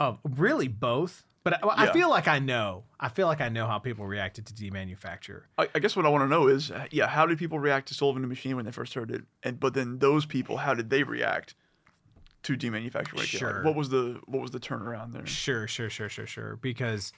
Oh, 0.00 0.18
really? 0.24 0.68
Both? 0.68 1.24
But 1.50 1.64
I, 1.64 1.68
I 1.68 1.84
Yeah. 1.86 1.92
feel 1.92 2.10
like 2.10 2.28
I 2.28 2.38
know. 2.38 2.84
I 3.00 3.08
feel 3.08 3.26
like 3.26 3.40
I 3.40 3.48
know 3.48 3.66
how 3.66 3.78
people 3.78 4.06
reacted 4.06 4.46
to 4.46 4.52
demanufacture. 4.52 5.42
I, 5.56 5.68
I 5.74 5.78
guess 5.78 5.96
what 5.96 6.04
I 6.04 6.08
want 6.08 6.24
to 6.24 6.28
know 6.28 6.48
is, 6.48 6.70
uh, 6.70 6.86
yeah, 6.90 7.06
how 7.06 7.24
did 7.26 7.38
people 7.38 7.58
react 7.58 7.88
to 7.88 7.94
Soul 7.94 8.10
of 8.10 8.16
a 8.16 8.20
New 8.20 8.26
Machine 8.26 8.56
when 8.56 8.64
they 8.64 8.70
first 8.72 8.94
heard 8.94 9.10
it? 9.10 9.22
And 9.42 9.58
but 9.58 9.74
then 9.74 9.98
those 9.98 10.26
people, 10.26 10.58
how 10.58 10.74
did 10.74 10.90
they 10.90 11.02
react 11.04 11.54
to 12.44 12.56
demanufacture? 12.56 13.14
Like, 13.16 13.32
yeah, 13.32 13.44
like, 13.46 13.54
Sure. 13.54 13.62
what 13.62 13.74
was 13.74 13.88
the 13.88 14.20
what 14.26 14.42
was 14.42 14.50
the 14.50 14.60
turnaround 14.60 15.12
there? 15.12 15.26
Sure, 15.26 15.66
sure, 15.66 15.88
sure, 15.90 16.08
sure, 16.08 16.26
sure. 16.26 16.56
Because, 16.56 17.12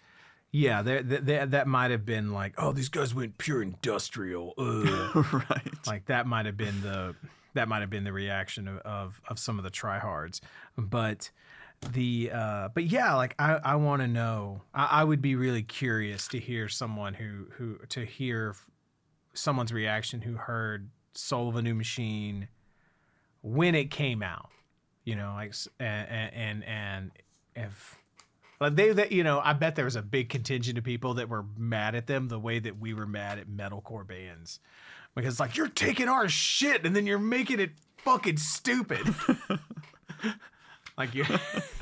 yeah, 0.52 0.82
there, 0.82 1.02
there- 1.02 1.46
that 1.46 1.66
might 1.66 1.90
have 1.90 2.04
been 2.06 2.32
like, 2.32 2.54
oh, 2.58 2.72
these 2.72 2.88
guys 2.88 3.14
went 3.14 3.36
pure 3.38 3.62
industrial. 3.62 4.54
Right. 5.14 5.86
like 5.86 6.06
that 6.06 6.26
might 6.26 6.46
have 6.46 6.56
been 6.56 6.80
the 6.82 7.14
that 7.54 7.66
might 7.68 7.80
have 7.80 7.90
been 7.90 8.04
the 8.04 8.12
reaction 8.12 8.68
of 8.68 8.78
of, 8.78 9.20
of 9.28 9.38
some 9.40 9.58
of 9.58 9.64
the 9.64 9.70
tryhards. 9.70 10.40
But 10.78 11.30
the 11.92 12.30
uh, 12.32 12.68
but 12.74 12.84
yeah, 12.84 13.14
like 13.14 13.34
I, 13.38 13.58
I 13.64 13.76
want 13.76 14.02
to 14.02 14.08
know. 14.08 14.62
I, 14.74 14.86
I 15.00 15.04
would 15.04 15.22
be 15.22 15.34
really 15.34 15.62
curious 15.62 16.28
to 16.28 16.38
hear 16.38 16.68
someone 16.68 17.14
who 17.14 17.46
who 17.52 17.78
to 17.88 18.04
hear 18.04 18.54
someone's 19.34 19.72
reaction 19.72 20.20
who 20.20 20.34
heard 20.34 20.90
Soul 21.14 21.48
of 21.48 21.56
a 21.56 21.62
New 21.62 21.74
Machine 21.74 22.48
when 23.42 23.74
it 23.74 23.90
came 23.90 24.22
out. 24.22 24.50
You 25.04 25.16
know, 25.16 25.32
like 25.34 25.54
and 25.78 26.32
and 26.34 26.64
and 26.64 27.10
if 27.56 27.98
like 28.60 28.76
they 28.76 28.92
that 28.92 29.12
you 29.12 29.24
know, 29.24 29.40
I 29.42 29.54
bet 29.54 29.74
there 29.74 29.86
was 29.86 29.96
a 29.96 30.02
big 30.02 30.28
contingent 30.28 30.76
of 30.76 30.84
people 30.84 31.14
that 31.14 31.28
were 31.28 31.46
mad 31.56 31.94
at 31.94 32.06
them 32.06 32.28
the 32.28 32.38
way 32.38 32.58
that 32.58 32.78
we 32.78 32.92
were 32.92 33.06
mad 33.06 33.38
at 33.38 33.48
metalcore 33.48 34.06
bands. 34.06 34.60
Because 35.14 35.40
like 35.40 35.56
you're 35.56 35.68
taking 35.68 36.08
our 36.08 36.28
shit 36.28 36.84
and 36.84 36.94
then 36.94 37.06
you're 37.06 37.18
making 37.18 37.58
it 37.58 37.70
fucking 37.96 38.36
stupid. 38.36 39.14
like 41.00 41.14
you 41.14 41.24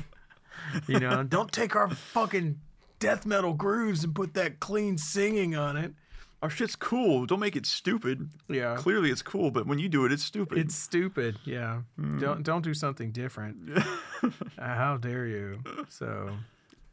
You 0.87 0.99
know, 0.99 1.23
don't 1.23 1.51
take 1.51 1.75
our 1.75 1.89
fucking 1.89 2.59
death 2.99 3.25
metal 3.25 3.53
grooves 3.53 4.03
and 4.03 4.13
put 4.15 4.33
that 4.35 4.59
clean 4.59 4.97
singing 4.97 5.55
on 5.55 5.77
it. 5.77 5.93
Our 6.41 6.49
shit's 6.49 6.75
cool. 6.75 7.25
Don't 7.25 7.41
make 7.41 7.57
it 7.57 7.65
stupid. 7.65 8.29
Yeah. 8.47 8.75
Clearly, 8.77 9.09
it's 9.09 9.21
cool, 9.21 9.51
but 9.51 9.67
when 9.67 9.77
you 9.77 9.89
do 9.89 10.05
it, 10.05 10.11
it's 10.13 10.23
stupid. 10.23 10.57
It's 10.57 10.75
stupid. 10.75 11.37
Yeah. 11.43 11.81
Don't 12.19 12.43
don't 12.43 12.63
do 12.63 12.73
something 12.73 13.11
different. 13.11 13.57
Uh, 14.21 14.75
how 14.75 14.97
dare 14.97 15.25
you? 15.25 15.63
So, 15.87 16.29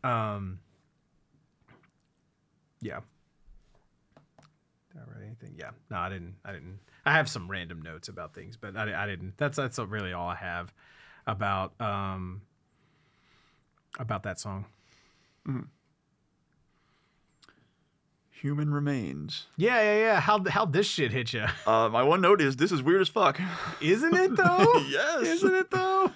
um, 0.04 0.60
yeah. 2.80 3.00
Did 4.92 5.00
I 5.00 5.10
write 5.10 5.26
anything? 5.26 5.56
Yeah. 5.58 5.70
No, 5.90 5.96
I 5.96 6.08
didn't. 6.08 6.36
I 6.44 6.52
didn't. 6.52 6.78
I 7.04 7.14
have 7.14 7.28
some 7.28 7.50
random 7.50 7.82
notes 7.82 8.06
about 8.06 8.32
things, 8.32 8.56
but 8.56 8.76
I, 8.76 9.02
I 9.02 9.06
didn't. 9.06 9.34
That's 9.38 9.56
that's 9.56 9.80
really 9.80 10.12
all 10.12 10.28
I 10.28 10.36
have 10.36 10.72
about 11.26 11.78
um 11.80 12.42
about 13.98 14.22
that 14.24 14.38
song. 14.38 14.66
Human 18.40 18.72
remains. 18.72 19.46
Yeah, 19.56 19.80
yeah, 19.80 19.98
yeah. 19.98 20.20
How 20.20 20.44
how 20.48 20.64
this 20.66 20.86
shit 20.86 21.12
hit 21.12 21.32
you? 21.32 21.46
Uh, 21.66 21.88
my 21.88 22.02
one 22.02 22.20
note 22.20 22.40
is 22.40 22.56
this 22.56 22.70
is 22.70 22.82
weird 22.82 23.00
as 23.00 23.08
fuck. 23.08 23.40
Isn't 23.80 24.14
it 24.14 24.36
though? 24.36 24.84
Yes. 24.88 25.22
Isn't 25.22 25.54
it 25.54 25.70
though? 25.70 26.10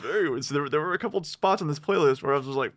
Very 0.00 0.30
weird. 0.30 0.44
So 0.44 0.54
there, 0.54 0.68
there 0.68 0.80
were 0.80 0.94
a 0.94 0.98
couple 0.98 1.22
spots 1.24 1.60
on 1.60 1.68
this 1.68 1.78
playlist 1.78 2.22
where 2.22 2.32
I 2.32 2.36
was 2.36 2.46
just 2.46 2.56
like, 2.56 2.72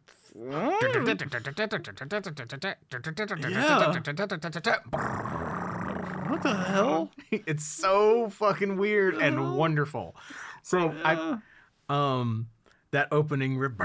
what 6.32 6.44
the 6.44 6.56
hell? 6.68 7.12
it's 7.32 7.66
so 7.66 8.30
fucking 8.30 8.78
weird 8.78 9.16
and 9.16 9.56
wonderful. 9.56 10.16
So 10.64 10.94
I 11.04 11.38
um 11.92 12.48
that 12.92 13.08
opening 13.12 13.58
rip 13.58 13.78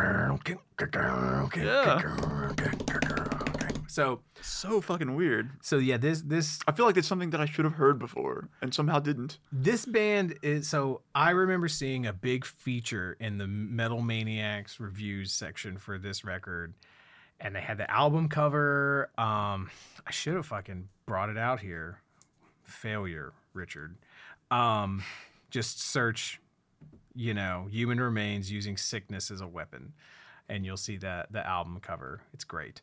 so 3.88 4.20
So 4.42 4.80
fucking 4.80 5.14
weird. 5.14 5.50
so 5.62 5.78
yeah 5.78 5.96
this 5.96 6.22
this 6.22 6.58
I 6.66 6.72
feel 6.72 6.86
like 6.86 6.96
it's 6.96 7.08
something 7.08 7.30
that 7.30 7.40
I 7.40 7.46
should 7.46 7.64
have 7.64 7.74
heard 7.74 7.98
before 7.98 8.48
and 8.60 8.72
somehow 8.74 8.98
didn't. 8.98 9.38
this 9.52 9.86
band 9.86 10.38
is 10.42 10.68
so 10.68 11.02
I 11.14 11.30
remember 11.30 11.68
seeing 11.68 12.06
a 12.06 12.12
big 12.12 12.44
feature 12.44 13.16
in 13.20 13.38
the 13.38 13.46
Metal 13.46 14.02
Maniacs 14.02 14.78
reviews 14.80 15.32
section 15.32 15.78
for 15.78 15.98
this 15.98 16.24
record 16.24 16.74
and 17.40 17.54
they 17.54 17.60
had 17.60 17.76
the 17.78 17.90
album 17.90 18.28
cover. 18.28 19.10
Um 19.18 19.70
I 20.06 20.10
should 20.10 20.34
have 20.34 20.46
fucking 20.46 20.88
brought 21.06 21.28
it 21.28 21.38
out 21.38 21.60
here. 21.60 22.00
Failure 22.64 23.32
Richard. 23.54 23.96
Um 24.50 25.02
just 25.50 25.80
search 25.80 26.40
you 27.16 27.34
know 27.34 27.66
human 27.70 28.00
remains 28.00 28.50
using 28.52 28.76
sickness 28.76 29.30
as 29.30 29.40
a 29.40 29.46
weapon 29.46 29.92
and 30.48 30.64
you'll 30.64 30.76
see 30.76 30.96
that 30.98 31.32
the 31.32 31.44
album 31.46 31.78
cover. 31.80 32.20
It's 32.32 32.44
great. 32.44 32.82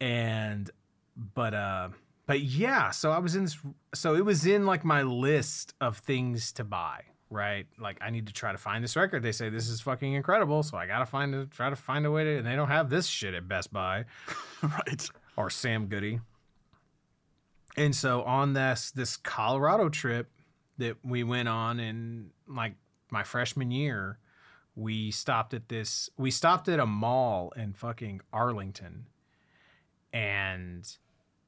And 0.00 0.70
but 1.16 1.54
uh 1.54 1.88
but 2.26 2.40
yeah 2.40 2.90
so 2.90 3.10
i 3.10 3.18
was 3.18 3.36
in 3.36 3.44
this 3.44 3.58
so 3.94 4.14
it 4.14 4.24
was 4.24 4.46
in 4.46 4.64
like 4.64 4.82
my 4.82 5.02
list 5.02 5.74
of 5.80 5.98
things 5.98 6.52
to 6.52 6.64
buy 6.64 7.02
right? 7.28 7.66
Like 7.78 7.98
i 8.00 8.10
need 8.10 8.26
to 8.26 8.32
try 8.32 8.52
to 8.52 8.58
find 8.58 8.82
this 8.84 8.94
record. 8.96 9.22
They 9.22 9.32
say 9.32 9.48
this 9.48 9.68
is 9.68 9.80
fucking 9.80 10.12
incredible 10.14 10.62
so 10.62 10.76
i 10.78 10.86
gotta 10.86 11.06
find 11.06 11.34
a 11.34 11.46
try 11.46 11.70
to 11.70 11.76
find 11.76 12.06
a 12.06 12.10
way 12.10 12.24
to 12.24 12.38
and 12.38 12.46
they 12.46 12.56
don't 12.56 12.68
have 12.68 12.88
this 12.90 13.06
shit 13.06 13.34
at 13.34 13.48
best 13.48 13.72
buy. 13.72 14.04
Right. 14.62 15.08
or 15.36 15.50
sam 15.50 15.86
goody. 15.86 16.20
And 17.76 17.94
so 17.94 18.22
on 18.22 18.52
this 18.54 18.90
this 18.90 19.16
colorado 19.16 19.88
trip 19.88 20.30
that 20.78 20.96
we 21.04 21.24
went 21.24 21.48
on 21.48 21.80
in 21.80 22.30
like 22.46 22.74
my 23.12 23.22
freshman 23.22 23.70
year 23.70 24.18
we 24.74 25.10
stopped 25.10 25.52
at 25.54 25.68
this 25.68 26.10
we 26.16 26.30
stopped 26.30 26.68
at 26.68 26.80
a 26.80 26.86
mall 26.86 27.52
in 27.56 27.72
fucking 27.72 28.20
arlington 28.32 29.06
and 30.12 30.96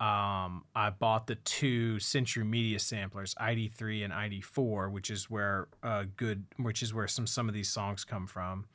um, 0.01 0.65
I 0.75 0.91
bought 0.91 1.29
the 1.29 1.37
two 1.37 2.01
Century 2.01 2.45
Media 2.45 2.79
samplers, 2.79 3.35
ID3 3.41 4.05
and 4.05 4.13
ID4, 4.13 4.91
which 4.91 5.09
is 5.09 5.31
where 5.31 5.69
uh, 5.83 6.05
good, 6.17 6.45
which 6.57 6.83
is 6.83 6.93
where 6.93 7.07
some 7.07 7.27
some 7.27 7.49
of 7.49 7.55
these 7.55 7.71
songs 7.71 8.05
come 8.05 8.27
from. 8.27 8.67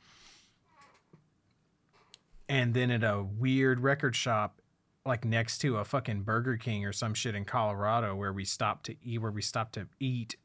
And 2.48 2.72
then 2.72 2.90
at 2.90 3.04
a 3.04 3.22
weird 3.22 3.80
record 3.80 4.16
shop, 4.16 4.60
like 5.04 5.24
next 5.24 5.58
to 5.58 5.76
a 5.76 5.84
fucking 5.84 6.22
Burger 6.22 6.56
King 6.56 6.84
or 6.84 6.92
some 6.92 7.14
shit 7.14 7.34
in 7.34 7.44
Colorado, 7.44 8.16
where 8.16 8.32
we 8.32 8.44
stopped 8.44 8.86
to 8.86 8.96
eat, 9.04 9.18
where 9.20 9.30
we 9.30 9.42
stopped 9.42 9.74
to 9.74 9.86
eat, 10.00 10.36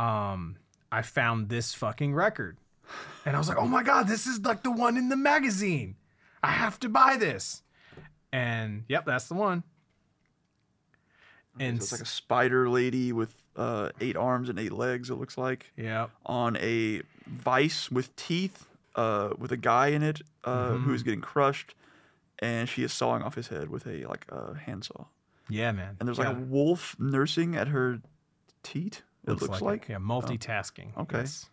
um, 0.00 0.56
I 0.92 1.02
found 1.02 1.48
this 1.48 1.74
fucking 1.74 2.14
record, 2.14 2.56
and 3.24 3.36
I 3.36 3.38
was 3.38 3.48
like, 3.48 3.58
oh 3.58 3.66
my 3.68 3.82
god, 3.82 4.08
this 4.08 4.26
is 4.26 4.40
like 4.40 4.62
the 4.62 4.70
one 4.70 4.96
in 4.96 5.08
the 5.08 5.16
magazine. 5.16 5.96
I 6.42 6.50
have 6.52 6.80
to 6.80 6.88
buy 6.88 7.16
this. 7.18 7.62
And 8.32 8.84
yep, 8.88 9.04
that's 9.04 9.28
the 9.28 9.34
one. 9.34 9.62
And 11.58 11.78
So 11.78 11.82
it's 11.82 11.92
like 11.92 12.00
a 12.00 12.06
spider 12.06 12.68
lady 12.68 13.12
with 13.12 13.34
uh, 13.56 13.90
eight 14.00 14.16
arms 14.16 14.48
and 14.48 14.58
eight 14.58 14.72
legs. 14.72 15.10
It 15.10 15.16
looks 15.16 15.36
like 15.36 15.72
Yeah. 15.76 16.06
on 16.24 16.56
a 16.56 17.02
vice 17.26 17.90
with 17.90 18.14
teeth, 18.16 18.66
uh, 18.94 19.30
with 19.36 19.52
a 19.52 19.56
guy 19.56 19.88
in 19.88 20.02
it 20.02 20.22
uh, 20.44 20.74
who 20.74 20.94
is 20.94 21.02
getting 21.02 21.20
crushed, 21.20 21.74
and 22.38 22.68
she 22.68 22.82
is 22.82 22.92
sawing 22.92 23.22
off 23.22 23.34
his 23.34 23.48
head 23.48 23.68
with 23.68 23.86
a 23.86 24.06
like 24.06 24.24
a 24.30 24.54
handsaw. 24.54 25.04
yeah, 25.48 25.72
man. 25.72 25.96
And 25.98 26.08
there's 26.08 26.18
yeah. 26.18 26.28
like 26.28 26.36
a 26.36 26.40
wolf 26.40 26.96
nursing 26.98 27.56
at 27.56 27.68
her 27.68 28.00
teat. 28.62 29.02
It 29.26 29.40
looks, 29.40 29.60
like, 29.60 29.88
yeah, 29.88 29.96
multitasking. 29.96 30.96
okay. 30.96 31.18
yes. 31.18 31.46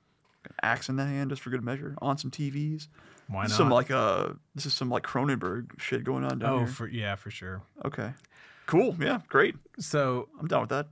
an 0.46 0.52
axe 0.64 0.90
in 0.90 0.96
the 0.96 1.06
hand 1.06 1.30
just 1.30 1.42
for 1.42 1.50
good 1.50 1.64
measure 1.64 1.96
on 2.02 2.18
some 2.18 2.32
TVs. 2.32 2.88
Why 3.28 3.44
not? 3.44 3.52
Some 3.52 3.70
like 3.70 3.92
uh, 3.92 4.30
this 4.56 4.66
is 4.66 4.74
some 4.74 4.90
like 4.90 5.04
Cronenberg 5.04 5.80
shit 5.80 6.04
going 6.04 6.24
on 6.24 6.40
down 6.40 6.54
oh, 6.54 6.58
here. 6.60 6.68
for 6.68 6.88
yeah, 6.88 7.16
for 7.16 7.30
sure. 7.30 7.62
okay, 7.84 8.14
cool. 8.68 8.96
Yeah, 9.00 9.20
great. 9.28 9.56
So 9.80 10.30
I'm 10.40 10.48
down 10.48 10.62
with 10.62 10.70
that. 10.70 10.88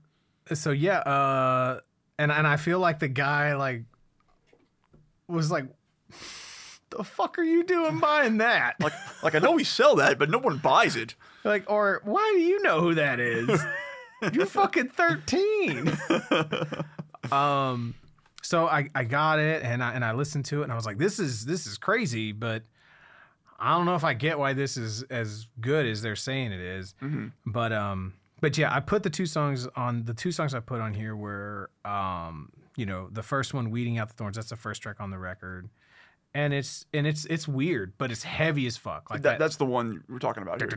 so 0.57 0.71
yeah, 0.71 0.99
uh, 0.99 1.79
and 2.19 2.31
and 2.31 2.45
I 2.45 2.57
feel 2.57 2.79
like 2.79 2.99
the 2.99 3.07
guy 3.07 3.55
like 3.55 3.83
was 5.27 5.49
like, 5.49 5.65
the 6.89 7.03
fuck 7.03 7.37
are 7.39 7.43
you 7.43 7.63
doing 7.63 7.99
buying 7.99 8.37
that? 8.37 8.75
Like, 8.79 8.93
like 9.23 9.35
I 9.35 9.39
know 9.39 9.51
we 9.51 9.63
sell 9.63 9.95
that, 9.95 10.19
but 10.19 10.29
no 10.29 10.39
one 10.39 10.57
buys 10.57 10.95
it. 10.95 11.15
Like, 11.45 11.69
or 11.69 12.01
why 12.03 12.33
do 12.35 12.41
you 12.41 12.59
know 12.63 12.81
who 12.81 12.95
that 12.95 13.19
is? 13.19 13.47
You're 14.33 14.45
fucking 14.45 14.89
13. 14.89 15.97
um, 17.31 17.95
so 18.41 18.67
I, 18.67 18.89
I 18.93 19.03
got 19.03 19.39
it 19.39 19.63
and 19.63 19.83
I 19.83 19.93
and 19.93 20.05
I 20.05 20.13
listened 20.13 20.45
to 20.45 20.61
it 20.61 20.63
and 20.63 20.71
I 20.71 20.75
was 20.75 20.85
like, 20.85 20.97
this 20.97 21.19
is 21.19 21.45
this 21.45 21.65
is 21.65 21.77
crazy, 21.77 22.31
but 22.31 22.63
I 23.59 23.71
don't 23.75 23.85
know 23.85 23.95
if 23.95 24.03
I 24.03 24.13
get 24.13 24.37
why 24.37 24.53
this 24.53 24.77
is 24.77 25.03
as 25.03 25.47
good 25.59 25.85
as 25.85 26.01
they're 26.01 26.15
saying 26.15 26.51
it 26.51 26.59
is. 26.59 26.93
But 27.45 27.73
um, 27.73 28.13
but 28.41 28.57
yeah, 28.57 28.73
I 28.73 28.79
put 28.81 29.03
the 29.03 29.09
two 29.09 29.25
songs 29.25 29.67
on 29.75 30.03
the 30.05 30.13
two 30.13 30.31
songs 30.31 30.53
I 30.53 30.59
put 30.59 30.81
on 30.81 30.93
here 30.93 31.15
were 31.15 31.69
um, 31.83 32.51
you 32.75 32.85
know, 32.85 33.07
the 33.11 33.23
first 33.23 33.53
one, 33.53 33.71
Weeding 33.71 33.97
Out 33.97 34.09
the 34.09 34.13
Thorns, 34.15 34.35
that's 34.35 34.49
the 34.49 34.55
first 34.55 34.81
track 34.81 34.97
on 34.99 35.09
the 35.09 35.17
record. 35.17 35.69
And 36.33 36.53
it's 36.53 36.85
and 36.93 37.07
it's 37.07 37.23
it's 37.25 37.47
weird, 37.47 37.93
but 37.97 38.11
it's 38.11 38.23
heavy 38.23 38.67
as 38.67 38.75
fuck. 38.75 39.09
Like 39.09 39.21
That, 39.21 39.39
that's 39.39 39.55
the 39.55 39.65
one 39.65 40.03
we're 40.09 40.19
talking 40.19 40.43
about 40.43 40.59
here. 40.59 40.67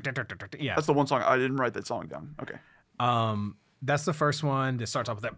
yeah. 0.60 0.76
That's 0.76 0.86
the 0.86 0.92
one 0.92 1.08
song 1.08 1.22
I 1.22 1.36
didn't 1.36 1.56
write 1.56 1.74
that 1.74 1.86
song 1.86 2.06
down. 2.06 2.36
Okay. 2.40 2.54
Um, 3.00 3.56
that's 3.82 4.04
the 4.04 4.12
first 4.12 4.42
one 4.42 4.76
that 4.78 4.88
starts 4.88 5.08
off 5.08 5.22
with 5.22 5.24
that. 5.24 5.36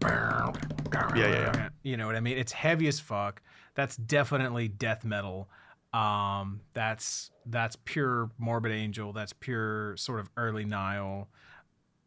Yeah, 1.15 1.27
yeah, 1.27 1.51
yeah. 1.55 1.69
You 1.83 1.97
know 1.97 2.07
what 2.07 2.15
I 2.15 2.19
mean? 2.19 2.37
It's 2.37 2.51
heavy 2.51 2.87
as 2.87 2.99
fuck. 2.99 3.41
That's 3.75 3.95
definitely 3.95 4.67
death 4.67 5.05
metal. 5.05 5.47
Um, 5.93 6.61
that's 6.73 7.31
that's 7.45 7.75
pure 7.85 8.31
Morbid 8.37 8.71
Angel. 8.71 9.13
That's 9.13 9.33
pure 9.33 9.95
sort 9.97 10.19
of 10.19 10.29
early 10.37 10.65
Nile, 10.65 11.27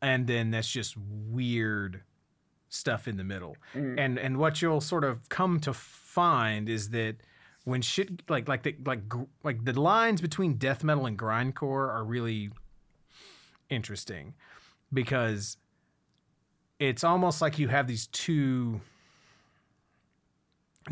and 0.02 0.26
then 0.26 0.50
that's 0.50 0.70
just 0.70 0.96
weird 0.96 2.02
stuff 2.68 3.06
in 3.06 3.16
the 3.16 3.24
middle. 3.24 3.56
And 3.98 4.18
and 4.18 4.38
what 4.38 4.60
you'll 4.60 4.80
sort 4.80 5.04
of 5.04 5.28
come 5.28 5.60
to 5.60 5.72
find 5.72 6.68
is 6.68 6.90
that 6.90 7.16
when 7.64 7.82
shit 7.82 8.28
like 8.28 8.48
like 8.48 8.62
the 8.62 8.74
like 8.84 9.08
gr- 9.08 9.24
like 9.42 9.64
the 9.64 9.78
lines 9.78 10.20
between 10.20 10.54
death 10.54 10.82
metal 10.82 11.06
and 11.06 11.18
grindcore 11.18 11.88
are 11.88 12.04
really 12.04 12.50
interesting 13.70 14.34
because 14.94 15.56
it's 16.78 17.04
almost 17.04 17.42
like 17.42 17.58
you 17.58 17.68
have 17.68 17.86
these 17.86 18.06
two 18.08 18.80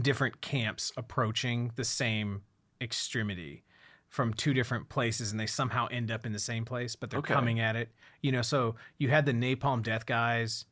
different 0.01 0.41
camps 0.41 0.93
approaching 0.97 1.71
the 1.77 1.85
same 1.85 2.43
extremity 2.81 3.63
from 4.09 4.35
two 4.35 4.53
different 4.53 4.89
places 4.89 5.31
and 5.31 5.41
they 5.41 5.47
somehow 5.47 5.87
end 5.91 6.11
up 6.11 6.27
in 6.27 6.33
the 6.33 6.39
same 6.39 6.65
place 6.65 6.97
but 6.97 7.11
they're 7.11 7.21
Okay. 7.21 7.33
coming 7.33 7.61
at 7.61 7.77
it. 7.77 7.91
You 8.21 8.33
know 8.33 8.43
so 8.43 8.75
you 8.99 9.09
had 9.09 9.25
the 9.27 9.33
napalm 9.33 9.83
death 9.83 10.05
guys 10.07 10.67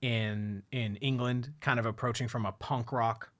in 0.00 0.62
in 0.72 0.96
england 0.96 1.52
kind 1.60 1.78
of 1.78 1.86
approaching 1.86 2.28
from 2.28 2.44
a 2.44 2.52
punk 2.52 2.92
rock 2.92 3.30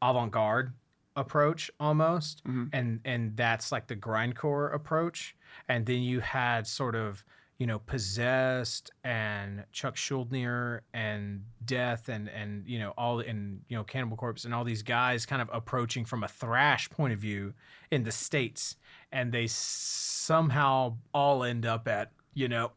avant-garde 0.00 0.72
approach 1.16 1.70
almost 1.78 2.42
mm-hmm. 2.44 2.64
and 2.72 3.00
and 3.04 3.36
that's 3.36 3.70
like 3.70 3.86
the 3.86 3.96
grindcore 3.96 4.74
approach. 4.74 5.36
And 5.68 5.84
then 5.86 6.02
you 6.02 6.20
had 6.20 6.66
sort 6.66 6.94
of 6.94 7.24
you 7.62 7.66
know 7.68 7.78
possessed 7.78 8.90
and 9.04 9.62
chuck 9.70 9.94
schuldiner 9.94 10.80
and 10.92 11.44
death 11.64 12.08
and 12.08 12.28
and 12.28 12.66
you 12.66 12.76
know 12.80 12.90
all 12.98 13.20
and 13.20 13.60
you 13.68 13.76
know 13.76 13.84
cannibal 13.84 14.16
corpse 14.16 14.44
and 14.44 14.52
all 14.52 14.64
these 14.64 14.82
guys 14.82 15.24
kind 15.24 15.40
of 15.40 15.48
approaching 15.52 16.04
from 16.04 16.24
a 16.24 16.28
thrash 16.28 16.90
point 16.90 17.12
of 17.12 17.20
view 17.20 17.54
in 17.92 18.02
the 18.02 18.10
states 18.10 18.74
and 19.12 19.30
they 19.30 19.46
somehow 19.46 20.96
all 21.14 21.44
end 21.44 21.64
up 21.64 21.86
at 21.86 22.10
you 22.34 22.48
know 22.48 22.72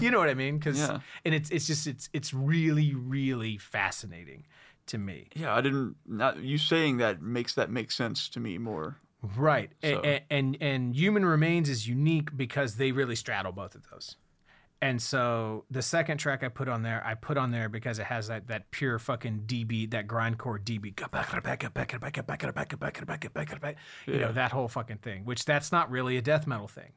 you 0.00 0.10
know 0.10 0.18
what 0.18 0.28
i 0.28 0.34
mean 0.34 0.58
because 0.58 0.80
Yeah. 0.80 0.98
and 1.24 1.32
it's 1.32 1.48
it's 1.50 1.68
just 1.68 1.86
it's 1.86 2.08
it's 2.12 2.34
really 2.34 2.92
really 2.96 3.56
fascinating 3.56 4.46
to 4.86 4.98
me 4.98 5.28
Yeah, 5.36 5.54
I 5.54 5.60
didn't. 5.60 5.94
Not 6.08 6.38
you 6.38 6.58
saying 6.58 6.96
that 6.96 7.22
makes 7.22 7.54
that 7.54 7.70
make 7.70 7.92
sense 7.92 8.28
to 8.30 8.40
me 8.40 8.58
more. 8.58 8.96
Right. 9.36 9.70
So. 9.82 10.00
And, 10.00 10.22
and, 10.30 10.56
and 10.60 10.96
human 10.96 11.24
remains 11.24 11.68
is 11.68 11.86
unique 11.86 12.36
because 12.36 12.76
they 12.76 12.92
really 12.92 13.16
straddle 13.16 13.52
both 13.52 13.74
of 13.74 13.88
those. 13.90 14.16
And 14.82 15.00
so 15.02 15.66
the 15.70 15.82
second 15.82 16.18
track 16.18 16.42
I 16.42 16.48
put 16.48 16.66
on 16.66 16.82
there, 16.82 17.04
I 17.04 17.14
put 17.14 17.36
on 17.36 17.50
there 17.50 17.68
because 17.68 17.98
it 17.98 18.06
has 18.06 18.28
that 18.28 18.48
that 18.48 18.70
pure 18.70 18.98
fucking 18.98 19.42
D-beat, 19.44 19.90
that 19.90 20.06
grindcore 20.06 20.62
D-beat, 20.64 20.96
you 24.06 24.20
know 24.20 24.32
that 24.32 24.52
whole 24.52 24.68
fucking 24.68 24.96
thing. 24.98 25.26
Which 25.26 25.44
that's 25.44 25.70
not 25.70 25.90
really 25.90 26.16
a 26.16 26.22
death 26.22 26.46
metal 26.46 26.66
thing. 26.66 26.92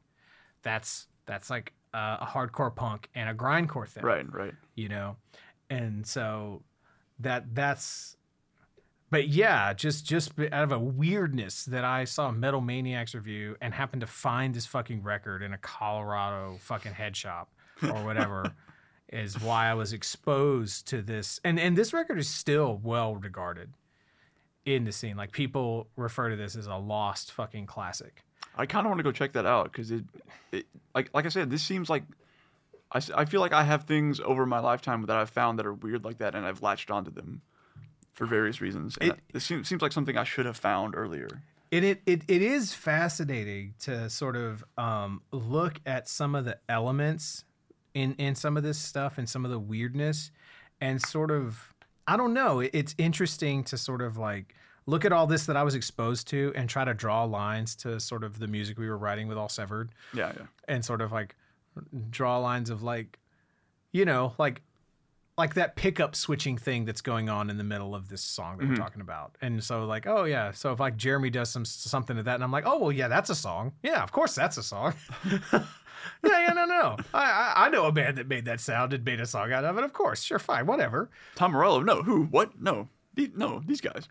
That's 0.62 1.08
that's 1.26 1.50
like 1.50 1.74
a, 1.92 2.18
a 2.22 2.26
hardcore 2.26 2.74
punk 2.74 3.10
and 3.14 3.28
a 3.28 3.34
grindcore 3.34 3.86
thing. 3.86 4.02
Right, 4.02 4.32
right. 4.32 4.54
You 4.74 4.88
know, 4.88 5.16
and 5.68 6.06
so 6.06 6.62
that 7.18 7.54
that's 7.54 8.16
but 9.14 9.28
yeah 9.28 9.72
just 9.72 10.04
just 10.04 10.32
out 10.50 10.64
of 10.64 10.72
a 10.72 10.78
weirdness 10.78 11.66
that 11.66 11.84
i 11.84 12.02
saw 12.02 12.32
metal 12.32 12.60
maniacs 12.60 13.14
review 13.14 13.56
and 13.60 13.72
happened 13.72 14.00
to 14.00 14.08
find 14.08 14.52
this 14.52 14.66
fucking 14.66 15.04
record 15.04 15.40
in 15.40 15.52
a 15.52 15.58
colorado 15.58 16.56
fucking 16.58 16.92
head 16.92 17.16
shop 17.16 17.48
or 17.84 18.04
whatever 18.04 18.52
is 19.12 19.40
why 19.40 19.66
i 19.66 19.74
was 19.74 19.92
exposed 19.92 20.88
to 20.88 21.00
this. 21.00 21.40
And 21.44 21.60
and 21.60 21.78
this 21.78 21.92
record 21.92 22.18
is 22.18 22.28
still 22.28 22.80
well 22.82 23.14
regarded 23.14 23.70
in 24.64 24.84
the 24.84 24.92
scene. 24.92 25.16
Like 25.16 25.30
people 25.30 25.86
refer 25.96 26.30
to 26.30 26.36
this 26.36 26.56
as 26.56 26.66
a 26.66 26.74
lost 26.74 27.30
fucking 27.30 27.66
classic. 27.66 28.24
I 28.56 28.66
kind 28.66 28.84
of 28.84 28.90
want 28.90 28.98
to 28.98 29.04
go 29.04 29.12
check 29.12 29.32
that 29.34 29.46
out 29.46 29.70
because 29.70 29.92
it, 29.92 30.04
it, 30.50 30.66
like, 30.94 31.10
like 31.14 31.26
I 31.26 31.28
said, 31.28 31.50
this 31.50 31.62
seems 31.62 31.90
like, 31.90 32.04
I 32.92 33.24
feel 33.24 33.40
like 33.40 33.52
I 33.52 33.64
have 33.64 33.82
things 33.82 34.20
over 34.20 34.46
my 34.46 34.60
lifetime 34.60 35.02
that 35.06 35.16
I've 35.16 35.30
found 35.30 35.58
that 35.58 35.66
are 35.66 35.72
weird 35.74 36.04
like 36.04 36.18
that, 36.18 36.36
and 36.36 36.46
I've 36.46 36.62
latched 36.62 36.92
onto 36.92 37.10
them 37.10 37.42
for 38.14 38.26
various 38.26 38.60
reasons. 38.60 38.96
And 39.00 39.14
It- 39.32 39.40
seems, 39.40 39.68
seems 39.68 39.82
like 39.82 39.92
something 39.92 40.16
I 40.16 40.24
should 40.24 40.46
have 40.46 40.56
found 40.56 40.94
earlier. 40.96 41.28
It, 41.70 41.82
it 41.82 42.02
it 42.06 42.22
it 42.28 42.42
is 42.42 42.72
fascinating 42.74 43.74
to 43.80 44.08
sort 44.08 44.36
of 44.36 44.64
um, 44.78 45.22
look 45.32 45.80
at 45.84 46.08
some 46.08 46.34
of 46.36 46.44
the 46.44 46.58
elements 46.68 47.44
in 47.94 48.14
in 48.14 48.34
some 48.36 48.56
of 48.56 48.62
this 48.62 48.78
stuff 48.78 49.18
and 49.18 49.28
some 49.28 49.44
of 49.44 49.50
the 49.50 49.58
weirdness, 49.58 50.30
and 50.80 51.02
sort 51.02 51.30
of 51.32 51.74
I 52.06 52.16
don't 52.16 52.32
know. 52.34 52.60
it- 52.60 52.70
It's 52.72 52.94
interesting 52.98 53.64
to 53.64 53.76
sort 53.78 54.02
of 54.02 54.16
like 54.16 54.54
look 54.86 55.04
at 55.04 55.12
all 55.12 55.26
this 55.26 55.46
that 55.46 55.56
I 55.56 55.62
was 55.64 55.74
exposed 55.74 56.28
to 56.28 56.52
and 56.54 56.68
try 56.68 56.84
to 56.84 56.92
draw 56.94 57.24
lines 57.24 57.74
to 57.76 57.98
sort 57.98 58.22
of 58.22 58.38
the 58.38 58.46
music 58.46 58.78
we 58.78 58.88
were 58.88 58.98
writing 58.98 59.26
with 59.28 59.38
All 59.38 59.48
Severed, 59.48 59.90
Yeah, 60.12 60.32
yeah. 60.36 60.46
and 60.68 60.84
sort 60.84 61.00
of 61.00 61.10
like 61.10 61.34
draw 62.10 62.38
lines 62.38 62.68
of 62.70 62.82
like, 62.82 63.18
you 63.92 64.04
know, 64.04 64.34
like 64.38 64.60
like 65.36 65.54
that 65.54 65.74
pickup 65.74 66.14
switching 66.14 66.56
thing 66.56 66.84
that's 66.84 67.00
going 67.00 67.28
on 67.28 67.50
in 67.50 67.58
the 67.58 67.64
middle 67.64 67.94
of 67.94 68.08
this 68.08 68.22
song 68.22 68.58
that 68.58 68.64
we're 68.64 68.74
mm-hmm. 68.74 68.82
talking 68.82 69.00
about. 69.00 69.36
And 69.42 69.62
so 69.62 69.84
like, 69.84 70.06
oh 70.06 70.24
yeah, 70.24 70.52
so 70.52 70.72
if 70.72 70.80
like 70.80 70.96
Jeremy 70.96 71.30
does 71.30 71.50
some 71.50 71.64
something 71.64 72.16
to 72.16 72.22
that 72.22 72.36
and 72.36 72.44
I'm 72.44 72.52
like, 72.52 72.64
"Oh, 72.66 72.78
well 72.78 72.92
yeah, 72.92 73.08
that's 73.08 73.30
a 73.30 73.34
song." 73.34 73.72
Yeah, 73.82 74.02
of 74.02 74.12
course 74.12 74.34
that's 74.34 74.56
a 74.56 74.62
song. 74.62 74.94
yeah, 75.30 75.66
yeah, 76.22 76.52
no, 76.54 76.66
no. 76.66 76.66
no. 76.66 76.96
I, 77.12 77.52
I 77.56 77.66
I 77.66 77.68
know 77.70 77.86
a 77.86 77.92
band 77.92 78.18
that 78.18 78.28
made 78.28 78.44
that 78.44 78.60
sound 78.60 78.92
and 78.92 79.04
made 79.04 79.20
a 79.20 79.26
song 79.26 79.52
out 79.52 79.64
of 79.64 79.76
it. 79.78 79.84
Of 79.84 79.92
course. 79.92 80.22
Sure, 80.22 80.38
fine, 80.38 80.66
whatever. 80.66 81.10
Tom 81.34 81.52
Morello, 81.52 81.80
no, 81.80 82.02
who, 82.02 82.24
what, 82.24 82.60
no, 82.60 82.88
the, 83.14 83.30
no, 83.34 83.62
these 83.66 83.80
guys. 83.80 84.08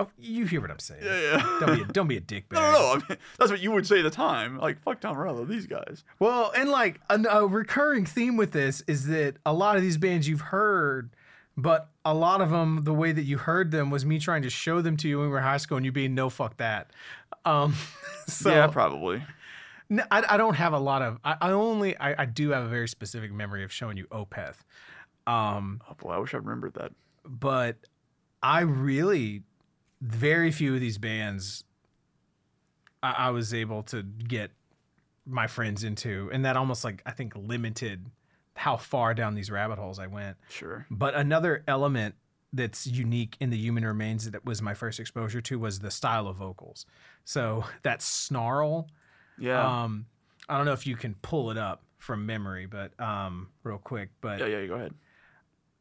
Oh, 0.00 0.08
you 0.18 0.46
hear 0.46 0.60
what 0.60 0.70
I'm 0.70 0.78
saying. 0.78 1.02
Yeah. 1.04 1.58
Don't 1.60 1.74
be 1.76 1.82
a, 1.82 1.84
don't 1.86 2.08
be 2.08 2.16
a 2.16 2.20
dick 2.20 2.48
bag. 2.48 2.58
No, 2.62 2.70
no, 2.72 2.78
no. 2.78 2.92
I 2.92 3.08
mean, 3.08 3.18
that's 3.38 3.50
what 3.50 3.60
you 3.60 3.72
would 3.72 3.86
say 3.86 3.98
at 3.98 4.02
the 4.02 4.10
time. 4.10 4.58
Like, 4.58 4.80
fuck 4.82 5.00
Tom 5.00 5.16
Morello, 5.16 5.44
these 5.44 5.66
guys. 5.66 6.04
Well, 6.20 6.52
and 6.56 6.70
like 6.70 7.00
a, 7.10 7.20
a 7.30 7.46
recurring 7.46 8.06
theme 8.06 8.36
with 8.36 8.52
this 8.52 8.82
is 8.86 9.06
that 9.08 9.36
a 9.44 9.52
lot 9.52 9.76
of 9.76 9.82
these 9.82 9.96
bands 9.96 10.28
you've 10.28 10.40
heard, 10.40 11.10
but 11.56 11.88
a 12.04 12.14
lot 12.14 12.40
of 12.40 12.50
them, 12.50 12.82
the 12.84 12.94
way 12.94 13.10
that 13.10 13.24
you 13.24 13.38
heard 13.38 13.72
them 13.72 13.90
was 13.90 14.06
me 14.06 14.20
trying 14.20 14.42
to 14.42 14.50
show 14.50 14.80
them 14.80 14.96
to 14.98 15.08
you 15.08 15.18
when 15.18 15.26
we 15.26 15.32
were 15.32 15.38
in 15.38 15.44
high 15.44 15.56
school 15.56 15.76
and 15.76 15.84
you 15.84 15.90
being 15.90 16.14
no 16.14 16.30
fuck 16.30 16.56
that. 16.58 16.92
Um, 17.44 17.74
so 18.28 18.50
yeah, 18.50 18.68
probably. 18.68 19.22
No, 19.90 20.04
I 20.10 20.36
don't 20.36 20.54
have 20.54 20.74
a 20.74 20.78
lot 20.78 21.02
of. 21.02 21.18
I, 21.24 21.36
I 21.40 21.50
only 21.52 21.96
I, 21.98 22.22
I 22.22 22.24
do 22.26 22.50
have 22.50 22.62
a 22.62 22.68
very 22.68 22.86
specific 22.88 23.32
memory 23.32 23.64
of 23.64 23.72
showing 23.72 23.96
you 23.96 24.06
Opeth, 24.12 24.58
um, 25.26 25.80
Oh 25.90 25.94
boy, 25.94 26.10
I 26.12 26.18
wish 26.18 26.34
I 26.34 26.36
remembered 26.36 26.74
that. 26.74 26.92
but 27.24 27.76
I 28.42 28.60
really 28.60 29.42
very 30.00 30.50
few 30.50 30.74
of 30.74 30.80
these 30.80 30.98
bands 30.98 31.64
I, 33.02 33.12
I 33.18 33.30
was 33.30 33.54
able 33.54 33.82
to 33.84 34.02
get 34.02 34.50
my 35.26 35.46
friends 35.46 35.84
into, 35.84 36.30
and 36.32 36.44
that 36.44 36.56
almost 36.56 36.84
like 36.84 37.02
I 37.06 37.10
think 37.12 37.34
limited 37.36 38.06
how 38.54 38.76
far 38.76 39.14
down 39.14 39.34
these 39.34 39.50
rabbit 39.50 39.78
holes 39.78 39.98
I 39.98 40.06
went. 40.08 40.36
Sure. 40.48 40.84
But 40.90 41.14
another 41.14 41.62
element 41.68 42.16
that's 42.52 42.86
unique 42.86 43.36
in 43.40 43.50
the 43.50 43.56
human 43.58 43.84
remains 43.84 44.28
that 44.30 44.44
was 44.44 44.60
my 44.62 44.74
first 44.74 44.98
exposure 44.98 45.40
to 45.42 45.58
was 45.58 45.78
the 45.78 45.90
style 45.90 46.26
of 46.26 46.36
vocals. 46.36 46.86
So 47.24 47.64
that 47.82 48.02
snarl, 48.02 48.88
Yeah. 49.38 49.82
um, 49.84 50.06
I 50.48 50.56
don't 50.56 50.66
know 50.66 50.72
if 50.72 50.86
you 50.86 50.96
can 50.96 51.14
pull 51.22 51.50
it 51.50 51.58
up 51.58 51.82
from 51.98 52.24
memory, 52.26 52.66
but 52.66 52.98
um, 53.00 53.50
real 53.64 53.78
quick, 53.78 54.08
but 54.20 54.40
yeah, 54.40 54.46
yeah, 54.46 54.66
go 54.66 54.74
ahead. 54.74 54.94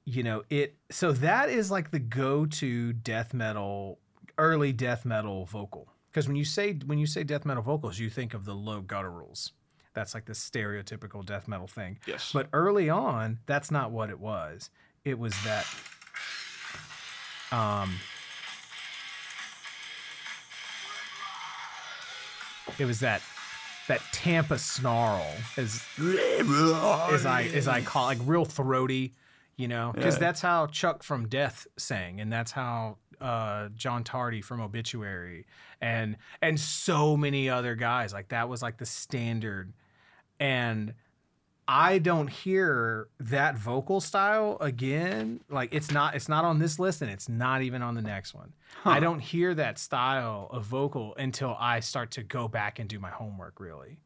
you 0.06 0.24
know 0.24 0.44
it. 0.50 0.76
So 0.92 1.14
that 1.14 1.50
is 1.50 1.72
like 1.72 1.90
the 1.92 2.00
go-to 2.00 2.92
death 2.94 3.34
metal, 3.34 3.98
early 4.38 4.72
death 4.74 5.06
metal 5.06 5.46
vocal. 5.46 5.88
Because 6.08 6.28
when 6.28 6.36
you 6.38 6.46
say 6.46 6.74
when 6.86 6.98
you 6.98 7.06
say 7.08 7.24
death 7.24 7.46
metal 7.46 7.64
vocals, 7.64 8.00
you 8.00 8.10
think 8.10 8.34
of 8.34 8.46
the 8.46 8.54
low 8.56 8.82
gutturals. 8.82 9.52
That's 9.94 10.14
like 10.14 10.26
the 10.26 10.34
stereotypical 10.34 11.26
death 11.26 11.48
metal 11.48 11.68
thing. 11.68 12.00
Yes. 12.06 12.32
But 12.34 12.50
early 12.54 12.90
on, 12.90 13.40
that's 13.48 13.72
not 13.72 13.92
what 13.92 14.10
it 14.10 14.20
was. 14.20 14.70
It 15.06 15.18
was 15.18 15.34
that 15.44 15.66
um 17.52 17.96
it 22.78 22.86
was 22.86 23.00
that 23.00 23.22
that 23.88 24.02
Tampa 24.12 24.58
snarl 24.60 25.26
as 25.56 25.82
as 26.00 27.26
I 27.26 27.50
as 27.54 27.68
I 27.68 27.82
call 27.82 28.10
it, 28.10 28.20
like 28.20 28.28
real 28.28 28.44
throaty, 28.46 29.14
you 29.56 29.68
know, 29.68 29.92
because 29.96 30.16
Yeah. 30.16 30.20
that's 30.20 30.42
how 30.42 30.68
Chuck 30.68 31.04
from 31.04 31.28
Death 31.28 31.66
sang, 31.78 32.20
and 32.20 32.32
that's 32.32 32.52
how 32.52 32.98
uh, 33.22 33.70
John 33.76 34.04
Tardy 34.04 34.42
from 34.42 34.62
Obituary, 34.62 35.46
and 35.82 36.18
and 36.42 36.60
so 36.60 37.18
many 37.18 37.50
other 37.50 37.76
guys 37.76 38.14
like 38.14 38.30
that 38.30 38.50
was 38.50 38.62
like 38.62 38.78
the 38.78 38.86
standard, 38.86 39.74
and 40.40 40.94
I 41.68 41.98
don't 41.98 42.30
hear 42.30 43.10
that 43.20 43.58
vocal 43.58 44.00
style 44.00 44.58
again. 44.62 45.42
Like 45.50 45.74
it's 45.74 45.92
not 45.92 46.16
it's 46.16 46.30
not 46.30 46.46
on 46.46 46.60
this 46.60 46.80
list, 46.80 47.02
and 47.02 47.12
it's 47.12 47.28
not 47.28 47.62
even 47.62 47.82
on 47.82 47.96
the 47.96 48.02
next 48.02 48.34
one. 48.34 48.54
I 48.86 49.00
don't 49.00 49.20
hear 49.20 49.54
that 49.56 49.78
style 49.78 50.48
of 50.52 50.64
vocal 50.66 51.14
until 51.16 51.58
I 51.60 51.82
start 51.82 52.12
to 52.12 52.24
go 52.24 52.48
back 52.48 52.80
and 52.80 52.88
do 52.88 53.00
my 53.00 53.10
homework, 53.10 53.60
really, 53.60 54.00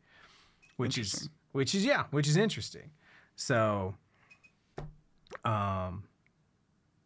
which 0.78 0.98
is 0.98 1.30
which 1.52 1.76
is 1.76 1.86
yeah, 1.86 2.06
which 2.10 2.28
is 2.28 2.36
interesting. 2.36 2.90
So, 3.36 3.96
um, 5.46 6.04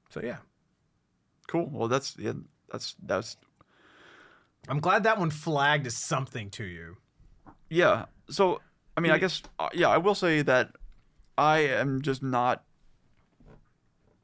so 0.10 0.22
yeah, 0.24 0.38
Cool. 1.48 1.70
Well, 1.72 1.88
that's 1.88 2.18
yeah, 2.18 2.34
that's 2.72 2.96
that's 3.04 3.38
I'm 4.68 4.80
glad 4.80 5.04
that 5.04 5.20
one 5.20 5.30
flagged 5.30 5.88
as 5.88 5.96
something 5.96 6.50
to 6.52 6.64
you. 6.64 6.98
yeah. 7.70 8.06
So 8.30 8.62
I 8.98 9.02
mean, 9.02 9.12
I 9.12 9.18
guess 9.18 9.42
uh, 9.60 9.70
yeah, 9.74 9.90
I 9.90 9.98
will 9.98 10.16
say 10.16 10.42
that 10.42 10.72
I 11.38 11.60
am 11.60 12.02
just 12.02 12.24
not 12.24 12.64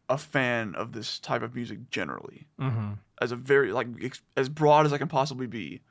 a 0.10 0.18
fan 0.18 0.76
of 0.76 0.92
this 0.92 1.20
type 1.20 1.42
of 1.42 1.56
music 1.56 1.90
generally. 1.90 2.48
Mm-hmm. 2.60 2.94
As 3.22 3.32
a 3.32 3.36
very 3.36 3.72
like 3.72 3.88
ex- 4.02 4.22
as 4.36 4.50
broad 4.50 4.86
as 4.86 4.94
I 4.94 4.98
can 4.98 5.08
possibly 5.08 5.48
be. 5.48 5.82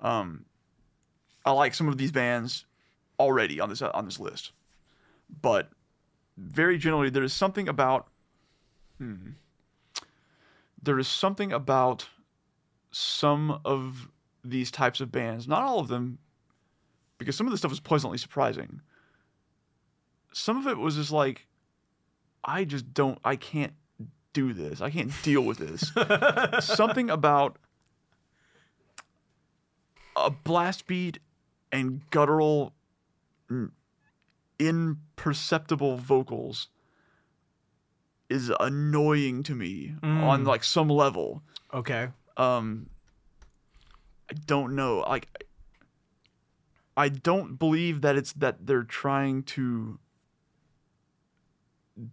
Um, 0.00 0.44
I 1.44 1.52
like 1.52 1.74
some 1.74 1.88
of 1.88 1.96
these 1.96 2.12
bands 2.12 2.66
already 3.18 3.60
on 3.60 3.68
this 3.68 3.80
on 3.82 4.04
this 4.04 4.20
list, 4.20 4.52
but 5.40 5.70
very 6.36 6.78
generally 6.78 7.10
there 7.10 7.22
is 7.22 7.32
something 7.32 7.68
about. 7.68 8.08
Hmm, 8.98 9.30
there 10.88 10.98
is 10.98 11.06
something 11.06 11.52
about 11.52 12.08
some 12.90 13.60
of 13.62 14.08
these 14.42 14.70
types 14.70 15.02
of 15.02 15.12
bands, 15.12 15.46
not 15.46 15.62
all 15.62 15.80
of 15.80 15.88
them, 15.88 16.18
because 17.18 17.36
some 17.36 17.46
of 17.46 17.50
the 17.50 17.58
stuff 17.58 17.70
was 17.70 17.78
pleasantly 17.78 18.16
surprising. 18.16 18.80
Some 20.32 20.56
of 20.56 20.66
it 20.66 20.78
was 20.78 20.94
just 20.94 21.12
like, 21.12 21.46
I 22.42 22.64
just 22.64 22.94
don't, 22.94 23.18
I 23.22 23.36
can't 23.36 23.74
do 24.32 24.54
this. 24.54 24.80
I 24.80 24.88
can't 24.88 25.12
deal 25.22 25.42
with 25.42 25.58
this. 25.58 25.92
Something 26.66 27.10
about 27.10 27.58
a 30.16 30.30
blast 30.30 30.86
beat 30.86 31.18
and 31.70 32.00
guttural, 32.08 32.72
mm, 33.50 33.72
imperceptible 34.58 35.98
vocals 35.98 36.68
is 38.28 38.52
annoying 38.60 39.42
to 39.44 39.54
me 39.54 39.94
on 40.02 40.44
like 40.44 40.62
some 40.64 40.88
level 40.88 41.42
Okay. 41.72 42.08
um 42.36 42.88
I 44.30 44.34
don't 44.46 44.74
know. 44.76 44.98
Like 45.08 45.28
I 46.96 47.08
don't 47.08 47.58
believe 47.58 48.02
that 48.02 48.16
it's 48.16 48.32
that 48.34 48.66
they're 48.66 48.82
trying 48.82 49.42
to 49.44 49.98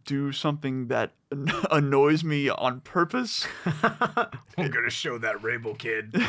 do 0.06 0.32
something 0.32 0.88
that 0.88 1.12
annoys 1.72 2.24
me 2.24 2.50
on 2.50 2.80
purpose. 2.82 3.46
I'm 3.84 4.72
gonna 4.72 4.90
show 4.90 5.18
that 5.18 5.44
Rabel 5.44 5.76
kid. 5.76 6.16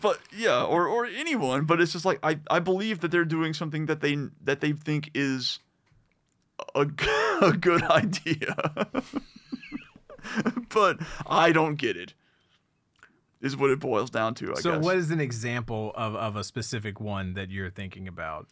But 0.00 0.20
yeah, 0.36 0.62
or 0.62 0.86
or 0.86 1.06
anyone, 1.06 1.64
but 1.64 1.80
it's 1.80 1.90
just 1.90 2.04
like 2.04 2.20
I 2.22 2.38
I 2.48 2.60
believe 2.60 3.00
that 3.00 3.10
they're 3.10 3.24
doing 3.24 3.52
something 3.52 3.86
that 3.86 4.00
they 4.00 4.16
that 4.44 4.60
they 4.60 4.70
think 4.70 5.10
is 5.12 5.58
a, 6.76 6.86
a 7.42 7.52
good 7.52 7.82
idea. 7.84 8.54
but 10.68 10.98
I 11.26 11.52
don't 11.52 11.76
get 11.76 11.96
it. 11.96 12.14
Is 13.40 13.56
what 13.56 13.70
it 13.70 13.78
boils 13.78 14.10
down 14.10 14.34
to, 14.34 14.52
I 14.52 14.60
so, 14.60 14.72
guess. 14.72 14.84
what 14.84 14.96
is 14.96 15.12
an 15.12 15.20
example 15.20 15.92
of, 15.94 16.16
of 16.16 16.34
a 16.34 16.42
specific 16.42 17.00
one 17.00 17.34
that 17.34 17.50
you're 17.50 17.70
thinking 17.70 18.08
about? 18.08 18.48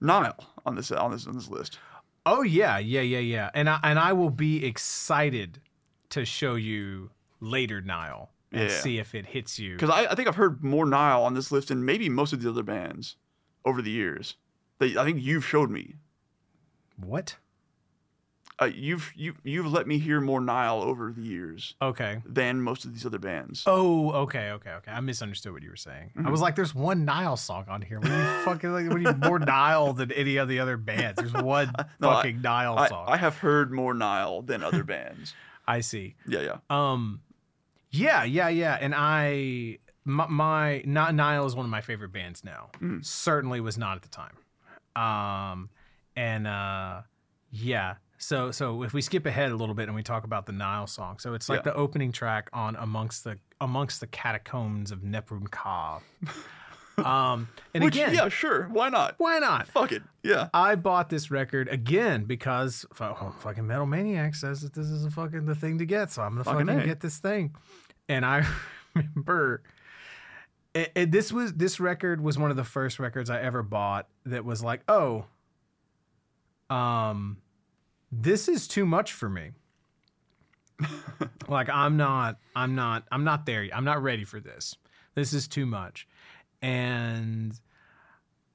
Nile 0.00 0.34
on 0.66 0.74
this 0.74 0.90
on 0.90 1.12
this 1.12 1.26
on 1.26 1.34
this 1.34 1.48
list. 1.48 1.78
Oh 2.26 2.42
yeah, 2.42 2.78
yeah, 2.78 3.00
yeah, 3.00 3.20
yeah. 3.20 3.50
And 3.54 3.70
I 3.70 3.78
and 3.82 3.98
I 3.98 4.12
will 4.12 4.30
be 4.30 4.66
excited 4.66 5.60
to 6.10 6.24
show 6.24 6.56
you 6.56 7.10
later, 7.40 7.80
Nile, 7.80 8.30
and 8.52 8.70
Yeah. 8.70 8.80
see 8.80 8.98
if 8.98 9.14
it 9.14 9.26
hits 9.26 9.58
you. 9.58 9.74
Because 9.74 9.90
I, 9.90 10.06
I 10.06 10.14
think 10.14 10.26
I've 10.28 10.36
heard 10.36 10.62
more 10.64 10.86
Nile 10.86 11.22
on 11.22 11.34
this 11.34 11.52
list 11.52 11.68
than 11.68 11.84
maybe 11.84 12.08
most 12.08 12.32
of 12.32 12.42
the 12.42 12.48
other 12.48 12.62
bands 12.62 13.16
over 13.64 13.82
the 13.82 13.90
years. 13.90 14.36
That 14.78 14.96
I 14.96 15.04
think 15.04 15.22
you've 15.22 15.44
showed 15.46 15.70
me. 15.70 15.94
What? 16.96 17.36
Uh, 18.60 18.64
you've 18.64 19.12
you 19.14 19.34
you've 19.44 19.66
let 19.72 19.86
me 19.86 19.98
hear 19.98 20.20
more 20.20 20.40
Nile 20.40 20.82
over 20.82 21.12
the 21.12 21.22
years 21.22 21.74
Okay. 21.80 22.20
than 22.26 22.60
most 22.60 22.84
of 22.84 22.92
these 22.92 23.06
other 23.06 23.20
bands. 23.20 23.62
Oh, 23.66 24.10
okay, 24.22 24.50
okay, 24.50 24.70
okay. 24.72 24.90
I 24.90 24.98
misunderstood 25.00 25.52
what 25.52 25.62
you 25.62 25.70
were 25.70 25.76
saying. 25.76 26.10
I 26.24 26.28
was 26.30 26.40
like, 26.40 26.56
"There's 26.56 26.74
one 26.74 27.04
Nile 27.04 27.36
song 27.36 27.66
on 27.68 27.82
here. 27.82 28.00
What 28.00 28.10
are 28.10 28.38
you 28.38 28.40
fucking 28.44 28.72
like? 28.72 28.88
What 28.88 28.96
are 28.96 28.98
you 28.98 29.14
more 29.14 29.38
Nile 29.38 29.92
than 29.92 30.10
any 30.10 30.38
of 30.38 30.48
the 30.48 30.58
other 30.58 30.76
bands? 30.76 31.18
There's 31.20 31.32
one 31.44 31.70
No, 32.00 32.10
I- 32.10 32.14
fucking 32.16 32.42
Nile 32.42 32.76
I, 32.76 32.88
song." 32.88 33.04
I 33.08 33.16
have 33.16 33.36
heard 33.36 33.70
more 33.70 33.94
Nile 33.94 34.42
than 34.42 34.64
other 34.64 34.82
bands. 34.82 35.34
I 35.68 35.80
see. 35.80 36.16
Yeah, 36.26 36.40
yeah. 36.40 36.56
Um, 36.92 37.20
yeah, 37.90 38.24
yeah, 38.24 38.48
yeah. 38.48 38.76
And 38.80 38.92
I, 38.94 39.78
my, 40.04 40.26
my 40.26 40.82
not 40.84 41.14
Nile 41.14 41.46
is 41.46 41.54
one 41.54 41.64
of 41.64 41.70
my 41.70 41.80
favorite 41.82 42.10
bands 42.12 42.42
now. 42.42 42.70
Certainly 43.02 43.60
was 43.60 43.78
not 43.78 43.94
at 43.96 44.02
the 44.02 44.08
time. 44.08 44.34
Um, 44.96 45.70
and 46.16 46.46
uh, 46.48 47.02
yeah. 47.52 47.94
So 48.18 48.50
so 48.50 48.82
if 48.82 48.92
we 48.92 49.00
skip 49.00 49.26
ahead 49.26 49.52
a 49.52 49.56
little 49.56 49.74
bit 49.74 49.84
and 49.88 49.94
we 49.94 50.02
talk 50.02 50.24
about 50.24 50.44
the 50.46 50.52
Nile 50.52 50.86
song, 50.88 51.18
so 51.18 51.34
it's 51.34 51.48
like 51.48 51.60
Yeah. 51.60 51.72
the 51.72 51.74
opening 51.74 52.10
track 52.12 52.50
on 52.52 52.74
amongst 52.76 53.24
the 53.24 53.38
amongst 53.60 54.00
the 54.00 54.06
catacombs 54.08 54.90
of 54.90 55.00
Nephren-Ka. 55.00 56.00
um, 56.98 57.48
and 57.74 57.84
Which 57.84 57.94
again, 57.94 58.12
yeah, 58.14 58.28
sure. 58.28 58.64
Why 58.72 58.88
not? 58.88 59.14
why 59.18 59.38
not? 59.38 59.68
Fuck 59.68 59.92
it. 59.92 60.02
Yeah. 60.24 60.48
I 60.52 60.74
bought 60.74 61.10
this 61.10 61.30
record 61.30 61.68
again 61.68 62.24
because 62.24 62.84
oh, 63.00 63.34
fucking 63.38 63.66
Metal 63.66 63.86
Maniac 63.86 64.34
says 64.34 64.62
that 64.62 64.74
this 64.74 64.86
is 64.86 65.04
a 65.04 65.10
fucking 65.10 65.46
the 65.46 65.54
thing 65.54 65.78
to 65.78 65.86
get, 65.86 66.10
so 66.10 66.22
I'm 66.22 66.32
gonna 66.32 66.44
Fucking 66.44 66.66
fucking, 66.66 66.86
get 66.86 67.00
this 67.00 67.18
thing. 67.18 67.54
And 68.08 68.26
I 68.26 68.44
remember, 68.96 69.62
it, 70.74 70.90
it- 70.96 71.12
this 71.12 71.32
was 71.32 71.52
this 71.54 71.78
record 71.78 72.20
was 72.20 72.36
one 72.36 72.50
of 72.50 72.56
the 72.56 72.64
first 72.64 72.98
records 72.98 73.30
I 73.30 73.40
ever 73.42 73.62
bought 73.62 74.08
that 74.26 74.44
was 74.44 74.62
like, 74.64 74.80
oh, 74.88 75.26
um, 76.68 77.38
this 78.10 78.48
is 78.48 78.66
too 78.68 78.86
much 78.86 79.12
for 79.12 79.28
me. 79.28 79.50
like 81.48 81.68
I'm 81.68 81.96
not, 81.96 82.38
I'm 82.54 82.74
not, 82.74 83.04
I'm 83.10 83.24
not 83.24 83.46
there 83.46 83.64
yet. 83.64 83.76
I'm 83.76 83.84
not 83.84 84.02
ready 84.02 84.24
for 84.24 84.40
this. 84.40 84.76
This 85.14 85.32
is 85.32 85.48
too 85.48 85.66
much. 85.66 86.06
And 86.62 87.52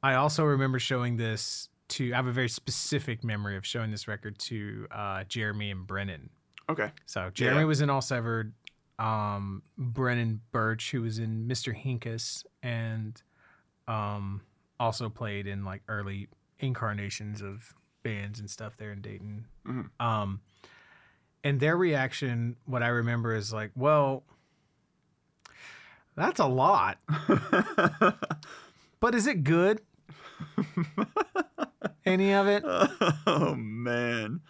I 0.02 0.16
also 0.16 0.44
remember 0.44 0.80
showing 0.80 1.18
this 1.18 1.70
to. 1.90 2.12
I 2.14 2.16
have 2.16 2.28
a 2.28 2.32
very 2.32 2.50
specific 2.50 3.24
memory 3.24 3.58
of 3.58 3.66
showing 3.66 3.92
this 3.92 4.08
record 4.08 4.38
to 4.40 4.88
uh, 4.92 5.24
Jeremy 5.26 5.72
and 5.72 5.86
Brennan. 5.86 6.30
Okay. 6.70 6.92
So 7.06 7.30
Jeremy 7.34 7.62
Yeah. 7.62 7.66
was 7.66 7.82
in 7.82 7.90
All 7.90 8.02
Severed. 8.02 8.54
Um, 9.00 9.64
Brennan 9.78 10.40
Birch, 10.52 10.92
who 10.92 11.02
was 11.02 11.18
in 11.20 11.48
Mr. 11.48 11.76
Hinkus, 11.76 12.46
and 12.62 13.22
um, 13.88 14.42
also 14.80 15.10
played 15.10 15.48
in 15.48 15.66
like 15.66 15.82
early 15.88 16.28
incarnations 16.60 17.42
of 17.42 17.74
bands 18.04 18.40
and 18.40 18.50
stuff 18.50 18.78
there 18.78 18.92
in 18.92 19.02
Dayton. 19.02 19.46
Mhm. 19.66 19.90
Um, 20.00 20.42
and 21.44 21.60
their 21.60 21.76
reaction, 21.76 22.56
what 22.66 22.84
I 22.84 22.88
remember 22.90 23.34
is 23.36 23.52
like, 23.52 23.72
well, 23.76 24.24
that's 26.16 26.40
a 26.40 26.46
lot, 26.46 27.00
but 29.00 29.16
is 29.16 29.26
it 29.28 29.44
good? 29.44 29.82
Any 32.06 32.34
of 32.34 32.48
it? 32.48 32.64
oh 32.66 33.56
man. 33.56 34.42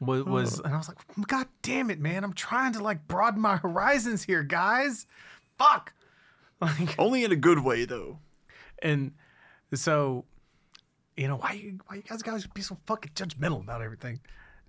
was, 0.00 0.24
was 0.24 0.60
and 0.60 0.74
I 0.74 0.76
was 0.76 0.88
like, 0.88 0.98
God 1.26 1.46
damn 1.62 1.90
it, 1.90 1.98
man! 1.98 2.24
I'm 2.24 2.34
trying 2.34 2.72
to 2.74 2.82
like 2.82 3.06
broaden 3.08 3.40
my 3.40 3.56
horizons 3.56 4.22
here, 4.24 4.42
guys. 4.42 5.06
Fuck. 5.58 5.92
Like, 6.60 6.94
Only 6.98 7.24
in 7.24 7.32
a 7.32 7.36
good 7.36 7.58
way 7.58 7.84
though. 7.84 8.20
and 8.80 9.12
so, 9.74 10.24
you 11.16 11.28
know, 11.28 11.36
why 11.36 11.52
you 11.52 11.78
why 11.86 11.96
you 11.96 12.02
guys 12.02 12.22
guys 12.22 12.46
be 12.46 12.62
so 12.62 12.76
fucking 12.86 13.12
judgmental 13.14 13.60
about 13.62 13.82
everything? 13.82 14.20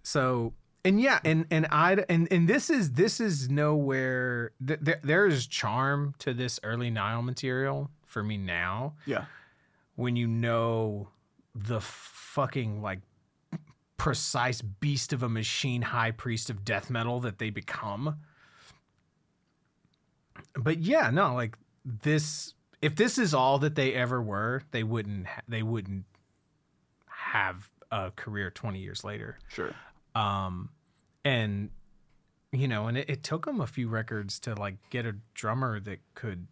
So, 0.04 0.54
and 0.84 1.02
yeah, 1.02 1.20
and 1.26 1.46
and 1.50 1.68
I 1.72 2.04
and 2.10 2.28
and 2.32 2.48
this 2.48 2.70
is 2.70 2.92
this 2.92 3.20
is 3.20 3.50
nowhere. 3.50 4.52
Th- 4.66 4.80
there 4.82 5.00
there 5.04 5.26
is 5.26 5.48
charm 5.48 6.14
to 6.20 6.34
this 6.34 6.60
early 6.64 6.90
Nile 6.92 7.22
material 7.24 7.90
for 8.06 8.22
me 8.24 8.38
now 8.38 8.94
Yeah. 9.06 9.26
when 9.96 10.16
you 10.16 10.28
know 10.28 11.10
the 11.56 11.82
fucking 11.82 12.82
like 12.82 13.00
precise 13.98 14.62
beast 14.62 15.14
of 15.14 15.24
a 15.24 15.30
machine 15.30 15.82
high 15.82 16.12
priest 16.12 16.50
of 16.50 16.64
death 16.64 16.90
metal 16.90 17.20
that 17.22 17.40
they 17.40 17.50
become. 17.50 18.18
But 20.54 20.80
yeah, 20.80 21.10
no, 21.10 21.34
like 21.34 21.58
this 21.84 22.54
if 22.82 22.96
this 22.96 23.18
is 23.18 23.34
all 23.34 23.58
that 23.60 23.76
they 23.76 23.94
ever 23.94 24.22
were, 24.22 24.62
they 24.72 24.84
wouldn't 24.84 25.28
ha- 25.28 25.42
they 25.48 25.64
wouldn't 25.64 26.06
have 27.36 27.70
a 27.92 28.12
career 28.16 28.50
20 28.50 28.80
years 28.80 29.04
later. 29.04 29.38
Sure. 29.50 29.74
Um 30.14 30.70
and 31.24 31.70
you 32.52 32.68
know, 32.68 32.88
and 32.88 32.98
it, 32.98 33.10
it 33.10 33.24
took 33.24 33.46
them 33.46 33.60
a 33.60 33.68
few 33.68 33.90
records 33.90 34.40
to 34.40 34.56
like 34.56 34.76
get 34.90 35.06
a 35.06 35.16
drummer 35.34 35.80
that 35.82 36.00
could 36.14 36.48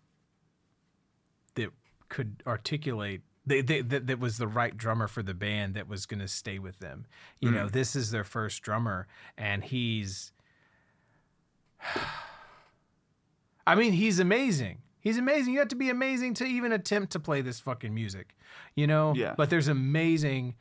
that 1.55 1.69
could 2.09 2.43
articulate 2.45 3.21
they, 3.45 3.61
they, 3.61 3.81
that, 3.81 4.07
that 4.07 4.19
was 4.19 4.37
the 4.37 4.47
right 4.47 4.75
drummer 4.75 5.07
for 5.07 5.21
the 5.21 5.33
band 5.33 5.75
that 5.75 5.87
was 5.87 6.05
going 6.05 6.21
to 6.21 6.27
stay 6.27 6.59
with 6.59 6.79
them. 6.79 7.05
You 7.39 7.51
know, 7.51 7.67
this 7.67 7.93
is 7.95 8.11
their 8.11 8.23
first 8.23 8.61
drummer, 8.61 9.07
and 9.37 9.63
he's. 9.63 10.31
I 13.67 13.75
mean, 13.75 13.93
he's 13.93 14.19
amazing. 14.19 14.79
He's 14.99 15.17
amazing. 15.17 15.53
You 15.53 15.59
have 15.59 15.67
to 15.69 15.75
be 15.75 15.89
amazing 15.89 16.35
to 16.35 16.45
even 16.45 16.71
attempt 16.71 17.11
to 17.13 17.19
play 17.19 17.41
this 17.41 17.59
fucking 17.59 17.93
music, 17.93 18.35
you 18.75 18.87
know. 18.87 19.13
Yeah. 19.15 19.35
But 19.35 19.49
there's 19.49 19.67
amazing, 19.67 20.55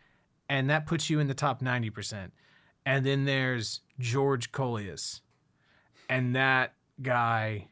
and 0.52 0.68
that 0.68 0.84
puts 0.84 1.08
you 1.08 1.18
in 1.18 1.28
the 1.28 1.34
top 1.34 1.62
90%. 1.62 2.30
And 2.84 3.06
then 3.06 3.24
there's 3.24 3.80
George 3.98 4.52
Kollias. 4.52 5.20
And 6.10 6.36
that 6.36 6.74
guy, 7.00 7.68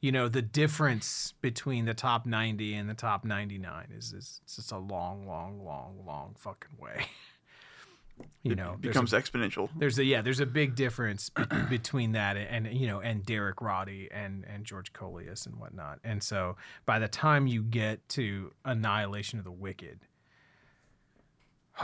you 0.00 0.10
know, 0.10 0.26
the 0.28 0.42
difference 0.42 1.34
between 1.40 1.84
the 1.84 1.94
top 1.94 2.26
90 2.26 2.74
and 2.74 2.88
the 2.90 2.94
top 2.94 3.24
99 3.24 3.88
is, 3.96 4.12
is 4.12 4.40
it's 4.42 4.56
just 4.56 4.72
a 4.72 4.78
long, 4.78 5.26
long, 5.28 5.64
long, 5.64 6.00
long 6.04 6.34
fucking 6.36 6.76
way. 6.78 7.04
you 8.42 8.56
know, 8.56 8.72
It 8.72 8.82
there's 8.82 8.96
a- 8.96 9.00
becomes 9.00 9.12
exponential. 9.12 9.68
there's 9.76 9.98
a 9.98 10.04
yeah, 10.04 10.22
there's 10.22 10.40
a 10.40 10.46
big 10.46 10.74
difference 10.74 11.30
be- 11.30 11.44
between 11.70 12.12
that 12.12 12.36
and, 12.36 12.66
and 12.66 12.76
you 12.76 12.86
know 12.88 13.00
and 13.00 13.24
Derek 13.24 13.60
Roddy 13.60 14.08
and 14.10 14.44
and 14.52 14.64
George 14.64 14.92
Kollias 14.92 15.46
and 15.46 15.54
whatnot. 15.56 16.00
And 16.02 16.20
so 16.22 16.56
by 16.84 16.98
the 16.98 17.08
time 17.08 17.46
you 17.46 17.62
get 17.62 18.08
to 18.10 18.52
Annihilation 18.64 19.38
of 19.38 19.44
the 19.44 19.52
Wicked, 19.52 20.00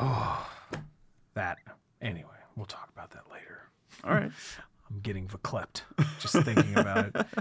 oh, 0.00 0.50
that 1.34 1.58
anyway, 2.00 2.30
we'll 2.56 2.66
talk 2.66 2.88
about 2.92 3.10
that 3.12 3.30
later. 3.30 3.62
All 4.04 4.12
right. 4.12 4.30
I'm 4.90 5.00
getting 5.00 5.26
verklempt 5.26 5.82
just 6.20 6.34
thinking 6.44 6.76
about 6.76 7.06
it. 7.06 7.26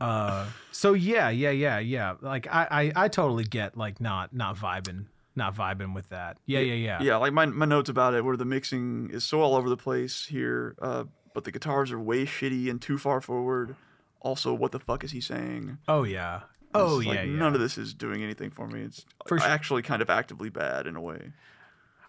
Uh, 0.00 0.44
so 0.72 0.92
yeah, 0.92 1.30
yeah, 1.30 1.50
yeah, 1.50 1.78
yeah. 1.78 2.14
Like 2.20 2.48
I, 2.52 2.66
I, 2.96 3.04
I 3.04 3.08
totally 3.08 3.44
get 3.44 3.76
like 3.76 4.00
not 4.00 4.34
not 4.34 4.56
vibing, 4.56 5.06
not 5.36 5.54
vibing 5.54 5.94
with 5.94 6.08
that. 6.08 6.36
Yeah, 6.46 6.58
yeah, 6.58 6.74
yeah. 6.74 7.00
Yeah, 7.00 7.16
like 7.18 7.32
my 7.32 7.46
my 7.46 7.64
notes 7.64 7.88
about 7.88 8.12
it 8.12 8.24
where 8.24 8.36
the 8.36 8.44
mixing 8.44 9.10
is 9.12 9.22
so 9.22 9.40
all 9.40 9.54
over 9.54 9.68
the 9.68 9.76
place 9.76 10.26
here, 10.26 10.74
uh, 10.82 11.04
but 11.32 11.44
the 11.44 11.52
guitars 11.52 11.92
are 11.92 11.98
way 12.00 12.26
shitty 12.26 12.68
and 12.68 12.82
too 12.82 12.98
far 12.98 13.20
forward. 13.20 13.76
Also, 14.20 14.52
what 14.52 14.72
the 14.72 14.80
fuck 14.80 15.04
is 15.04 15.12
he 15.12 15.20
saying? 15.20 15.78
Oh 15.86 16.02
yeah. 16.02 16.40
Oh 16.74 16.98
yeah, 16.98 17.10
like, 17.10 17.18
yeah. 17.20 17.24
None 17.26 17.54
of 17.54 17.60
this 17.60 17.78
is 17.78 17.94
doing 17.94 18.22
anything 18.24 18.50
for 18.50 18.66
me. 18.66 18.82
It's 18.82 19.06
For 19.28 19.38
actually 19.40 19.82
kind 19.82 20.02
of 20.02 20.10
actively 20.10 20.50
bad 20.50 20.88
in 20.88 20.96
a 20.96 21.00
way. 21.00 21.32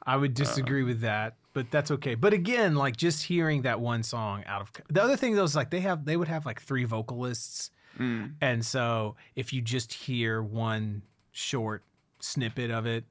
I 0.05 0.17
would 0.17 0.33
disagree 0.33 0.83
with 0.83 1.01
that, 1.01 1.35
but 1.53 1.71
that's 1.71 1.89
okay. 1.91 2.15
But 2.15 2.33
again, 2.33 2.75
like 2.75 2.95
just 2.95 3.23
hearing 3.23 3.63
that 3.63 3.79
one 3.79 4.03
song 4.03 4.43
out 4.45 4.61
of 4.61 4.71
the 4.89 5.01
other 5.01 5.15
thing 5.17 5.35
though 5.35 5.43
is 5.43 5.55
like 5.55 5.71
they 5.71 5.79
have 5.81 6.05
they 6.05 6.15
would 6.17 6.27
have 6.27 6.45
like 6.45 6.61
three 6.61 6.83
vocalists, 6.85 7.71
Mm. 7.99 8.33
and 8.41 8.65
so 8.65 9.15
if 9.37 9.53
you 9.53 9.61
just 9.61 9.93
hear 9.93 10.41
one 10.43 11.01
short 11.31 11.81
snippet 12.19 12.69
of 12.69 12.85
it, 12.85 13.05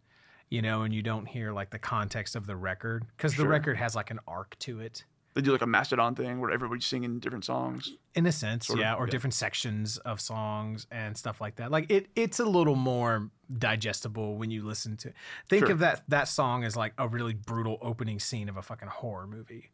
you 0.50 0.60
know, 0.60 0.82
and 0.82 0.92
you 0.92 1.00
don't 1.02 1.24
hear 1.26 1.52
like 1.52 1.70
the 1.70 1.78
context 1.78 2.36
of 2.36 2.46
the 2.46 2.54
record 2.54 3.04
because 3.16 3.34
the 3.34 3.48
record 3.48 3.76
has 3.78 3.94
like 3.96 4.10
an 4.10 4.20
arc 4.28 4.58
to 4.58 4.80
it. 4.80 5.04
They 5.34 5.40
do 5.42 5.50
like 5.52 5.62
a 5.62 5.66
Mastodon 5.66 6.14
thing 6.14 6.40
where 6.40 6.50
everybody's 6.52 6.86
singing 6.86 7.18
different 7.18 7.44
songs. 7.44 7.92
in 8.14 8.24
a 8.26 8.30
sense 8.32 8.68
Sort 8.68 8.78
of, 8.78 8.84
yeah 8.84 8.94
or 8.94 9.06
yeah. 9.06 9.10
different 9.10 9.34
sections 9.34 9.98
of 9.98 10.20
songs 10.20 10.86
and 10.92 11.16
stuff 11.16 11.40
like 11.40 11.56
that 11.56 11.70
like 11.72 11.90
it 11.90 12.06
it's 12.14 12.38
a 12.38 12.44
little 12.44 12.76
more 12.76 13.30
digestible 13.68 14.36
when 14.36 14.50
you 14.52 14.62
listen 14.64 14.96
to 14.98 15.08
It. 15.08 15.14
think 15.48 15.64
Sure. 15.64 15.72
of 15.72 15.78
that 15.80 16.02
that 16.08 16.28
song 16.28 16.62
as 16.64 16.76
like 16.76 16.92
a 16.98 17.08
really 17.08 17.34
brutal 17.34 17.78
opening 17.82 18.20
scene 18.20 18.48
of 18.48 18.56
a 18.56 18.62
fucking 18.62 18.88
horror 18.88 19.26
movie 19.26 19.70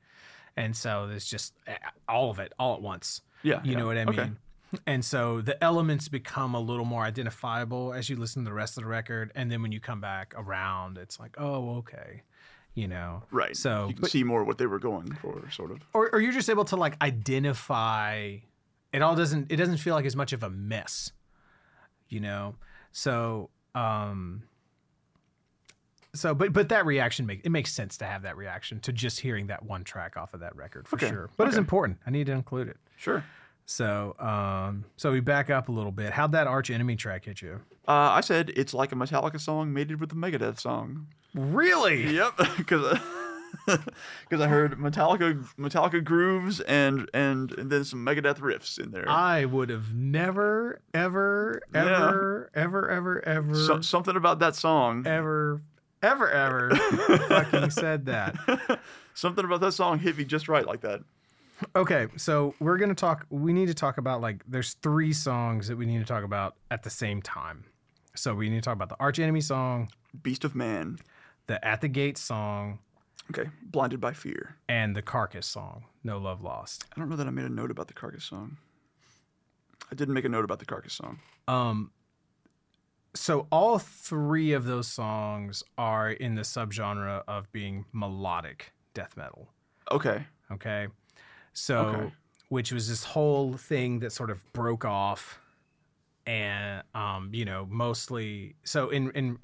and 0.56 0.74
so 0.74 1.06
there's 1.06 1.26
just 1.26 1.52
eh, 1.66 1.76
all 2.08 2.30
of 2.30 2.38
it 2.38 2.52
all 2.58 2.74
at 2.74 2.80
once 2.82 3.20
Yeah, 3.42 3.60
you 3.62 3.72
yeah. 3.72 3.78
know 3.78 3.86
what 3.86 3.98
i 3.98 4.04
mean 4.06 4.18
Okay. 4.72 4.82
and 4.86 5.04
so 5.04 5.40
the 5.42 5.62
elements 5.62 6.08
become 6.08 6.54
a 6.54 6.60
little 6.60 6.84
more 6.86 7.02
identifiable 7.02 7.92
as 7.92 8.08
you 8.08 8.16
listen 8.16 8.44
to 8.44 8.48
the 8.48 8.54
rest 8.54 8.78
of 8.78 8.84
the 8.84 8.88
record 8.88 9.30
and 9.34 9.50
then 9.52 9.60
when 9.62 9.72
you 9.72 9.80
come 9.80 10.00
back 10.00 10.32
around 10.36 10.96
it's 10.96 11.20
like 11.20 11.34
oh 11.38 11.76
okay 11.78 12.22
you 12.74 12.86
know? 12.88 13.22
Right. 13.30 13.56
so 13.56 13.88
you 13.88 13.94
can 13.94 14.02
but- 14.02 14.10
see 14.10 14.24
more 14.24 14.44
what 14.44 14.58
they 14.58 14.66
were 14.66 14.78
going 14.78 15.12
for, 15.14 15.48
sort 15.50 15.70
of. 15.70 15.78
or, 15.92 16.10
or 16.12 16.20
you're 16.20 16.32
just 16.32 16.48
able 16.50 16.64
to 16.66 16.76
like 16.76 16.96
identify 17.02 18.36
it 18.92 19.02
all 19.02 19.14
doesn't 19.14 19.50
it 19.52 19.56
doesn't 19.56 19.76
feel 19.78 19.94
like 19.94 20.04
as 20.04 20.16
much 20.16 20.32
of 20.32 20.42
a 20.42 20.50
mess 20.50 21.12
you 22.08 22.18
know? 22.20 22.54
So 22.92 23.50
um 23.74 24.42
so 26.12 26.34
but 26.34 26.52
but 26.52 26.68
that 26.70 26.84
reaction 26.86 27.24
makes 27.26 27.42
it 27.44 27.50
makes 27.50 27.72
sense 27.72 27.96
to 27.98 28.04
have 28.04 28.22
that 28.22 28.36
reaction 28.36 28.80
to 28.80 28.92
just 28.92 29.20
hearing 29.20 29.46
that 29.46 29.62
one 29.64 29.84
track 29.84 30.16
off 30.16 30.34
of 30.34 30.40
that 30.40 30.56
record 30.56 30.88
for 30.88 30.96
Okay, 30.96 31.08
sure. 31.08 31.30
But 31.36 31.46
it's 31.48 31.56
important. 31.56 31.98
I 32.06 32.10
need 32.10 32.26
to 32.26 32.32
include 32.32 32.66
it. 32.68 32.78
Sure. 32.96 33.22
so 33.64 34.16
um 34.18 34.84
so 34.96 35.12
we 35.12 35.20
back 35.20 35.50
up 35.50 35.68
a 35.68 35.72
little 35.72 35.92
bit. 35.92 36.12
How'd 36.12 36.32
that 36.32 36.48
arch 36.48 36.68
enemy 36.70 36.96
track 36.96 37.26
hit 37.26 37.40
you? 37.42 37.60
Uh, 37.86 37.92
I 37.92 38.20
said 38.22 38.50
it's 38.56 38.74
like 38.74 38.90
a 38.92 38.94
Metallica 38.96 39.40
song 39.40 39.72
mated 39.72 40.00
with 40.00 40.10
a 40.12 40.16
Megadeth 40.16 40.58
song. 40.60 41.06
Really 41.34 42.14
Yep, 42.16 42.32
because 42.56 42.98
because 43.66 44.40
I 44.40 44.46
heard 44.48 44.78
Metallica 44.78 45.44
Metallica 45.58 46.02
grooves 46.02 46.60
and 46.60 47.08
and 47.14 47.52
and 47.52 47.70
then 47.70 47.84
some 47.84 48.04
Megadeth 48.04 48.38
riffs 48.38 48.78
in 48.78 48.90
there. 48.90 49.08
i 49.08 49.44
would 49.44 49.68
have 49.70 49.94
never 49.94 50.80
ever 50.94 51.60
Yeah. 51.74 51.80
ever 52.08 52.50
ever 52.54 52.88
ever 52.90 53.24
ever 53.26 53.54
So, 53.54 53.80
something 53.80 54.16
about 54.16 54.38
that 54.40 54.54
song. 54.56 55.06
ever, 55.06 55.62
ever, 56.02 56.30
ever 56.30 56.74
fucking 57.28 57.70
said 57.70 58.06
that. 58.06 58.80
Something 59.14 59.44
about 59.44 59.60
that 59.60 59.72
song 59.72 59.98
hit 59.98 60.16
me 60.16 60.24
just 60.24 60.48
right 60.48 60.66
like 60.66 60.80
that. 60.82 61.00
Okay, 61.76 62.06
so 62.16 62.54
we're 62.58 62.78
gonna 62.78 62.94
talk. 62.94 63.26
We 63.28 63.52
need 63.52 63.66
to 63.66 63.74
talk 63.74 63.98
about 63.98 64.22
like 64.22 64.42
there's 64.48 64.74
three 64.74 65.12
songs 65.12 65.68
that 65.68 65.76
we 65.76 65.84
need 65.84 65.98
to 65.98 66.06
talk 66.06 66.24
about 66.24 66.54
at 66.70 66.82
the 66.84 66.90
same 66.90 67.20
time. 67.20 67.64
So 68.16 68.34
we 68.34 68.48
need 68.48 68.56
to 68.56 68.62
talk 68.62 68.74
about 68.74 68.88
the 68.88 68.96
Arch 68.98 69.18
Enemy 69.18 69.42
song, 69.42 69.90
Beast 70.22 70.44
of 70.44 70.54
Man. 70.54 70.96
The 71.50 71.64
At 71.66 71.80
the 71.80 71.88
Gate 71.88 72.16
song, 72.16 72.78
Okay, 73.30 73.50
Blinded 73.62 74.00
by 74.00 74.12
Fear. 74.12 74.54
and 74.68 74.94
the 74.94 75.02
Carcass 75.02 75.46
song, 75.48 75.84
No 76.04 76.16
Love 76.18 76.42
Lost. 76.42 76.84
I 76.94 76.98
don't 77.00 77.08
know 77.08 77.16
that 77.16 77.26
I 77.26 77.30
made 77.30 77.44
a 77.44 77.48
note 77.48 77.70
about 77.72 77.88
the 77.88 77.92
Carcass 77.94 78.24
song. 78.24 78.56
I 79.90 79.94
didn't 79.96 80.14
make 80.14 80.24
a 80.24 80.28
note 80.28 80.44
about 80.44 80.60
the 80.60 80.64
Carcass 80.64 80.92
song. 80.94 81.18
Um, 81.48 81.90
so 83.14 83.48
all 83.50 83.78
three 83.80 84.52
of 84.52 84.64
those 84.64 84.86
songs 84.86 85.64
are 85.76 86.10
in 86.10 86.36
the 86.36 86.42
subgenre 86.42 87.22
of 87.26 87.50
being 87.50 87.84
melodic 87.92 88.72
death 88.94 89.16
metal. 89.16 89.48
Okay. 89.90 90.24
Okay. 90.52 90.86
So, 91.52 91.78
Okay. 91.78 92.12
which 92.48 92.70
was 92.72 92.88
this 92.88 93.02
whole 93.02 93.54
thing 93.54 93.98
that 94.00 94.12
sort 94.12 94.30
of 94.30 94.40
broke 94.52 94.84
off 94.84 95.40
and, 96.26 96.84
um, 96.94 97.30
you 97.32 97.44
know, 97.44 97.66
mostly, 97.68 98.54
so 98.62 98.90
in, 98.90 99.10
in 99.12 99.38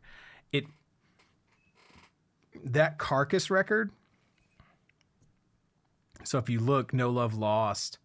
that 2.65 2.99
carcass 2.99 3.51
record. 3.51 3.91
So 6.25 6.39
if 6.39 6.49
you 6.49 6.59
look, 6.61 6.93
No 6.93 7.11
Love 7.11 7.35
Lost, 7.35 7.99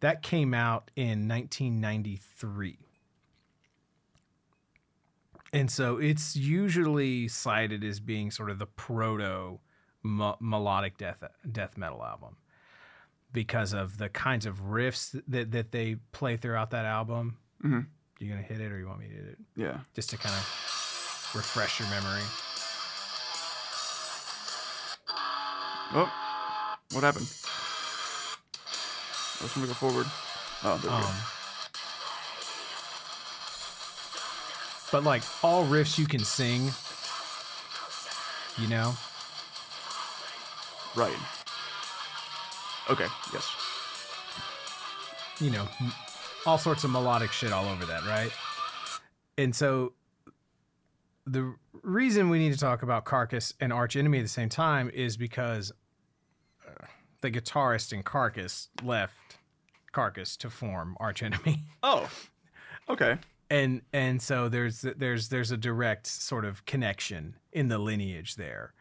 that 0.00 0.22
came 0.22 0.52
out 0.52 0.90
in 0.96 1.26
1993. 1.28 2.78
And 5.54 5.70
so 5.70 5.98
it's 5.98 6.34
usually 6.34 7.28
cited 7.28 7.84
as 7.84 8.00
being 8.00 8.30
sort 8.30 8.50
of 8.50 8.58
the 8.58 8.66
proto 8.66 9.58
melodic 10.04 10.96
death 10.98 11.22
death 11.50 11.76
metal 11.76 12.02
album 12.04 12.36
because 13.32 13.72
of 13.72 13.98
the 13.98 14.08
kinds 14.08 14.46
of 14.46 14.60
riffs 14.62 15.18
that, 15.28 15.52
that 15.52 15.70
they 15.70 15.96
play 16.10 16.36
throughout 16.36 16.70
that 16.70 16.84
album. 16.84 17.36
Mhm. 17.64 17.86
You 18.18 18.28
gonna 18.30 18.42
hit 18.42 18.60
it, 18.60 18.72
or 18.72 18.78
you 18.78 18.86
want 18.88 18.98
me 19.00 19.08
to 19.08 19.14
hit 19.14 19.24
it, 19.26 19.38
Yeah. 19.56 19.80
just 19.94 20.10
to 20.10 20.16
kind 20.18 20.34
of 20.34 21.32
refresh 21.34 21.78
your 21.80 21.88
memory? 21.90 22.22
Oh, 25.94 26.10
what 26.92 27.04
happened? 27.04 27.26
I 29.40 29.44
was 29.44 29.52
gonna 29.54 29.66
go 29.66 29.74
forward. 29.74 30.06
Oh, 30.64 30.78
there 30.78 30.90
we 30.90 30.96
Um, 30.96 31.02
go. 31.02 31.08
but 34.90 35.04
like 35.04 35.22
all 35.42 35.64
riffs 35.66 35.98
you 35.98 36.06
can 36.06 36.20
sing, 36.24 36.70
you 38.58 38.68
know. 38.68 38.94
Right. 40.94 41.16
Okay. 42.90 43.06
Yes. 43.32 43.48
you 45.40 45.50
know, 45.50 45.66
all 46.46 46.58
sorts 46.58 46.84
of 46.84 46.90
melodic 46.90 47.32
shit 47.32 47.52
all 47.52 47.66
over 47.68 47.84
that, 47.86 48.04
right? 48.06 48.30
And 49.38 49.56
so 49.56 49.92
the 51.26 51.54
reason 51.82 52.28
we 52.30 52.38
need 52.38 52.52
to 52.52 52.58
talk 52.58 52.82
about 52.84 53.04
Carcass 53.04 53.52
and 53.60 53.72
Arch 53.72 53.96
Enemy 53.96 54.18
at 54.18 54.22
the 54.22 54.28
same 54.28 54.48
time 54.48 54.88
is 54.94 55.16
because 55.16 55.72
the 57.22 57.30
guitarist 57.30 57.92
in 57.92 58.02
Carcass 58.02 58.68
left 58.82 59.38
Carcass 59.92 60.36
to 60.38 60.50
form 60.50 60.96
Arch 61.00 61.22
Enemy. 61.22 61.62
Oh. 61.82 62.08
Okay. 62.88 63.16
and 63.50 63.82
and 63.92 64.20
so 64.22 64.48
there's 64.48 64.82
there's 64.82 65.28
there's 65.30 65.50
a 65.50 65.56
direct 65.56 66.06
sort 66.06 66.44
of 66.44 66.64
connection 66.66 67.36
in 67.52 67.68
the 67.68 67.78
lineage 67.78 68.36
there 68.36 68.72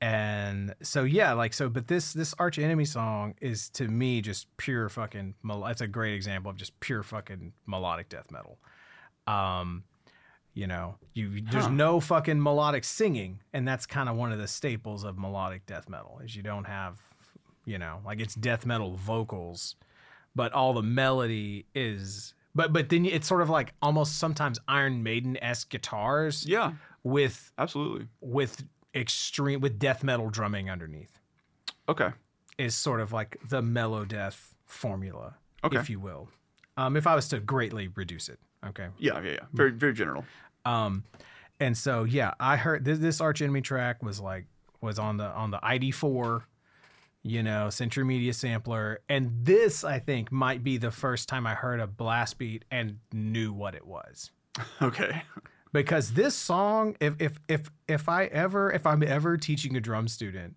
and 0.00 0.74
so 0.82 1.02
yeah 1.04 1.32
like 1.32 1.52
so 1.52 1.68
but 1.68 1.88
this 1.88 2.12
this 2.12 2.32
arch 2.38 2.58
enemy 2.58 2.84
song 2.84 3.34
is 3.40 3.68
to 3.70 3.88
me 3.88 4.20
just 4.20 4.46
pure 4.56 4.88
fucking 4.88 5.34
That's 5.64 5.80
a 5.80 5.88
great 5.88 6.14
example 6.14 6.50
of 6.50 6.56
just 6.56 6.78
pure 6.80 7.02
fucking 7.02 7.52
melodic 7.66 8.08
death 8.08 8.30
metal 8.30 8.58
um 9.26 9.82
you 10.54 10.66
know 10.66 10.96
you 11.14 11.40
there's 11.50 11.64
Huh. 11.64 11.70
no 11.70 12.00
fucking 12.00 12.40
melodic 12.42 12.84
singing 12.84 13.40
and 13.52 13.66
that's 13.66 13.86
kind 13.86 14.08
of 14.08 14.16
one 14.16 14.30
of 14.32 14.38
the 14.38 14.48
staples 14.48 15.04
of 15.04 15.18
melodic 15.18 15.66
death 15.66 15.88
metal 15.88 16.20
is 16.24 16.36
you 16.36 16.42
don't 16.42 16.64
have 16.64 17.00
you 17.68 17.78
know 17.78 18.00
like 18.04 18.18
it's 18.20 18.34
death 18.34 18.64
metal 18.64 18.94
vocals 18.96 19.76
but 20.34 20.52
all 20.52 20.72
the 20.72 20.82
melody 20.82 21.66
is 21.74 22.34
but 22.54 22.72
but 22.72 22.88
then 22.88 23.04
it's 23.04 23.26
sort 23.28 23.42
of 23.42 23.50
like 23.50 23.74
almost 23.82 24.18
sometimes 24.18 24.58
iron 24.66 25.02
maiden-esque 25.02 25.68
guitars 25.68 26.46
Yeah. 26.46 26.72
with 27.02 27.52
Absolutely. 27.58 28.08
with 28.20 28.64
extreme 28.94 29.60
with 29.60 29.78
death 29.78 30.02
metal 30.02 30.30
drumming 30.30 30.70
underneath 30.70 31.20
Okay. 31.88 32.10
is 32.56 32.74
sort 32.74 33.00
of 33.00 33.12
like 33.12 33.36
the 33.48 33.60
melodeath 33.62 34.54
formula, 34.66 35.36
Okay. 35.64 35.78
if 35.78 35.88
you 35.88 35.98
will. 36.00 36.28
Um, 36.76 36.96
if 36.96 37.06
I 37.06 37.14
was 37.14 37.28
to 37.28 37.40
greatly 37.40 37.88
reduce 37.88 38.28
it, 38.28 38.38
okay. 38.66 38.88
Yeah, 38.98 39.20
yeah, 39.22 39.30
yeah. 39.32 39.38
Very, 39.52 39.70
very 39.72 39.92
general. 39.94 40.24
Um, 40.64 41.04
and 41.60 41.76
so 41.76 42.04
yeah, 42.04 42.34
I 42.40 42.56
heard 42.56 42.84
this, 42.84 42.98
this 42.98 43.20
Arch 43.20 43.40
Enemy 43.42 43.62
track 43.62 44.02
was 44.02 44.20
like 44.20 44.46
was 44.80 44.98
on 44.98 45.16
the 45.16 45.24
on 45.24 45.50
the 45.50 45.58
ID4, 45.58 46.42
you 47.22 47.42
know, 47.42 47.70
Century 47.70 48.04
Media 48.04 48.32
sampler, 48.32 49.00
and 49.08 49.30
this 49.44 49.84
I 49.84 49.98
think 49.98 50.30
might 50.32 50.62
be 50.62 50.78
the 50.78 50.90
first 50.90 51.28
time 51.28 51.46
I 51.46 51.54
heard 51.54 51.80
a 51.80 51.86
blast 51.86 52.38
beat 52.38 52.64
and 52.70 52.98
knew 53.12 53.52
what 53.52 53.74
it 53.74 53.86
was. 53.86 54.30
Okay. 54.82 55.22
Because 55.72 56.14
this 56.14 56.34
song, 56.34 56.96
if 56.98 57.14
if 57.20 57.38
if 57.46 57.70
if 57.86 58.08
I 58.08 58.24
ever 58.26 58.72
if 58.72 58.86
I'm 58.86 59.02
ever 59.02 59.36
teaching 59.36 59.76
a 59.76 59.80
drum 59.80 60.08
student 60.08 60.56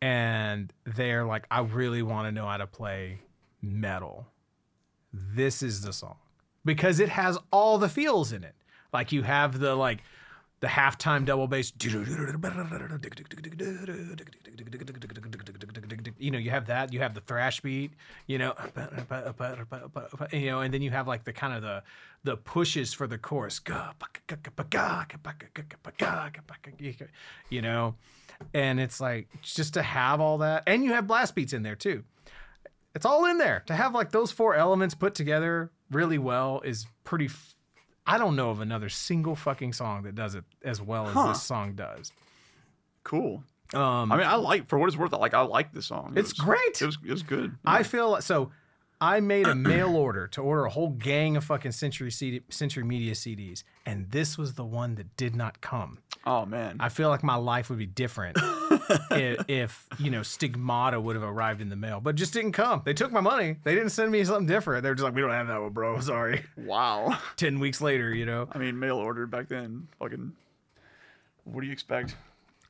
and 0.00 0.72
they're 0.84 1.24
like, 1.26 1.46
I 1.50 1.60
really 1.60 2.02
want 2.02 2.26
to 2.26 2.32
know 2.32 2.46
how 2.46 2.56
to 2.56 2.66
play 2.66 3.20
metal, 3.60 4.26
this 5.12 5.62
is 5.62 5.82
the 5.82 5.92
song. 5.92 6.16
Because 6.64 6.98
it 6.98 7.10
has 7.10 7.38
all 7.50 7.76
the 7.78 7.88
feels 7.88 8.32
in 8.32 8.42
it. 8.42 8.54
Like 8.92 9.12
you 9.12 9.22
have 9.22 9.58
the 9.58 9.74
like 9.74 10.02
the 10.62 10.68
halftime 10.68 11.24
double 11.26 11.48
bass. 11.48 11.72
You 16.18 16.30
know, 16.30 16.38
you 16.38 16.50
have 16.50 16.66
that. 16.66 16.92
You 16.92 17.00
have 17.00 17.14
the 17.14 17.20
thrash 17.20 17.60
beat. 17.60 17.90
You 18.28 18.38
know, 18.38 18.54
you 20.32 20.46
know, 20.46 20.60
and 20.60 20.72
then 20.72 20.80
you 20.80 20.92
have 20.92 21.08
like 21.08 21.24
the 21.24 21.32
kind 21.32 21.52
of 21.52 21.62
the 21.62 21.82
the 22.22 22.36
pushes 22.36 22.94
for 22.94 23.08
the 23.08 23.18
chorus. 23.18 23.60
You 27.50 27.62
know, 27.62 27.96
and 28.54 28.78
it's 28.78 29.00
like 29.00 29.28
just 29.42 29.74
to 29.74 29.82
have 29.82 30.20
all 30.20 30.38
that, 30.38 30.62
and 30.68 30.84
you 30.84 30.92
have 30.92 31.08
blast 31.08 31.34
beats 31.34 31.52
in 31.52 31.64
there 31.64 31.76
too. 31.76 32.04
It's 32.94 33.04
all 33.04 33.24
in 33.26 33.38
there. 33.38 33.64
To 33.66 33.74
have 33.74 33.94
like 33.94 34.12
those 34.12 34.30
four 34.30 34.54
elements 34.54 34.94
put 34.94 35.16
together 35.16 35.72
really 35.90 36.18
well 36.18 36.60
is 36.64 36.86
pretty. 37.02 37.30
I 38.06 38.18
don't 38.18 38.34
know 38.36 38.50
of 38.50 38.60
another 38.60 38.88
single 38.88 39.36
fucking 39.36 39.72
song 39.74 40.02
that 40.02 40.14
does 40.14 40.34
it 40.34 40.44
as 40.64 40.80
well 40.82 41.06
as 41.06 41.14
Huh. 41.14 41.28
this 41.28 41.42
song 41.42 41.74
does. 41.74 42.12
Cool. 43.04 43.42
Um, 43.74 44.12
I 44.12 44.16
mean, 44.16 44.26
I 44.26 44.34
like 44.36 44.68
for 44.68 44.78
what 44.78 44.86
it's 44.88 44.96
worth. 44.96 45.14
I 45.14 45.16
like 45.16 45.34
I 45.34 45.40
like 45.42 45.72
the 45.72 45.82
song. 45.82 46.12
It 46.14 46.20
It's 46.20 46.32
was- 46.32 46.40
great. 46.46 46.82
It 46.82 46.86
was 46.86 46.98
it 47.04 47.10
was 47.10 47.22
good. 47.22 47.56
I 47.64 47.82
feel 47.82 48.20
so. 48.20 48.50
I 49.00 49.18
made 49.20 49.46
a 49.48 49.54
mail 49.72 49.96
order 49.96 50.26
to 50.28 50.40
order 50.42 50.64
a 50.64 50.70
whole 50.70 50.90
gang 50.90 51.36
of 51.36 51.44
fucking 51.44 51.72
Century 51.72 52.10
CD, 52.10 52.42
Century 52.50 52.84
Media 52.84 53.14
CDs, 53.14 53.64
and 53.86 54.10
this 54.10 54.36
was 54.38 54.54
the 54.54 54.64
one 54.64 54.94
that 54.96 55.16
did 55.16 55.34
not 55.34 55.60
come. 55.60 55.98
Oh 56.26 56.46
man. 56.46 56.76
I 56.80 56.88
feel 56.88 57.08
like 57.08 57.22
my 57.22 57.34
life 57.36 57.68
would 57.70 57.78
be 57.78 57.86
different 57.86 58.36
if, 59.10 59.44
if 59.48 59.86
you 59.98 60.10
know 60.10 60.22
Stigmata 60.22 61.00
would 61.00 61.16
have 61.16 61.22
arrived 61.24 61.60
in 61.60 61.68
the 61.68 61.76
mail, 61.76 62.00
but 62.00 62.14
just 62.14 62.32
didn't 62.32 62.52
come. 62.52 62.82
They 62.84 62.94
took 62.94 63.12
my 63.12 63.20
money. 63.20 63.56
They 63.64 63.74
didn't 63.74 63.90
send 63.90 64.10
me 64.12 64.22
something 64.24 64.46
different. 64.46 64.82
They're 64.82 64.94
just 64.94 65.04
like, 65.04 65.14
we 65.14 65.20
don't 65.20 65.30
have 65.30 65.48
that 65.48 65.60
one, 65.60 65.70
bro. 65.72 66.00
Sorry. 66.00 66.42
wow. 66.56 67.18
Ten 67.36 67.60
weeks 67.60 67.80
later, 67.80 68.14
you 68.14 68.26
know. 68.26 68.48
I 68.52 68.58
mean, 68.58 68.78
mail 68.78 68.96
order 68.96 69.26
back 69.26 69.48
then. 69.48 69.88
Fucking. 69.98 70.32
What 71.44 71.60
do 71.60 71.66
you 71.66 71.72
expect? 71.72 72.14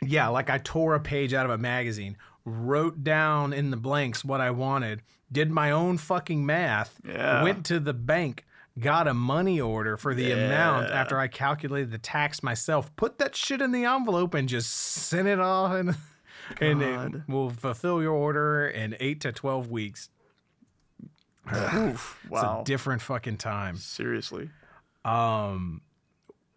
Yeah, 0.03 0.29
like 0.29 0.51
I 0.51 0.59
tore 0.59 0.95
a 0.95 1.01
page 1.01 1.33
out 1.35 1.45
of 1.47 1.53
a 1.53 1.59
magazine, 1.59 2.17
wrote 2.45 3.05
down 3.05 3.53
in 3.53 3.71
the 3.71 3.77
blanks 3.77 4.25
what 4.25 4.41
I 4.41 4.51
wanted, 4.51 5.03
did 5.31 5.51
my 5.51 5.71
own 5.71 5.97
fucking 5.99 6.45
math, 6.45 6.99
Yeah. 7.07 7.43
went 7.43 7.65
to 7.67 7.79
the 7.79 7.93
bank, 7.93 8.45
got 8.79 9.07
a 9.09 9.15
money 9.15 9.61
order 9.61 9.97
for 9.97 10.15
the 10.15 10.33
amount 10.33 10.91
after 10.91 11.19
I 11.19 11.29
calculated 11.29 11.91
the 11.91 11.99
tax 11.99 12.43
myself, 12.43 12.95
put 12.97 13.19
that 13.19 13.37
shit 13.37 13.61
in 13.61 13.73
the 13.73 13.85
envelope 13.85 14.35
and 14.35 14.49
just 14.49 14.71
sent 14.73 15.29
it 15.29 15.39
off 15.41 15.73
and 15.73 15.97
and 16.61 16.83
it 16.83 17.23
will 17.29 17.51
fulfill 17.51 18.01
your 18.03 18.13
order 18.15 18.67
in 18.69 18.97
8 18.99 19.21
to 19.23 19.33
12 19.33 19.71
weeks. 19.71 20.09
Oof. 21.75 22.19
It's 22.25 22.31
Wow. 22.31 22.61
a 22.61 22.65
different 22.65 23.03
fucking 23.03 23.37
time. 23.39 23.77
Seriously. 23.77 24.51
um 25.05 25.81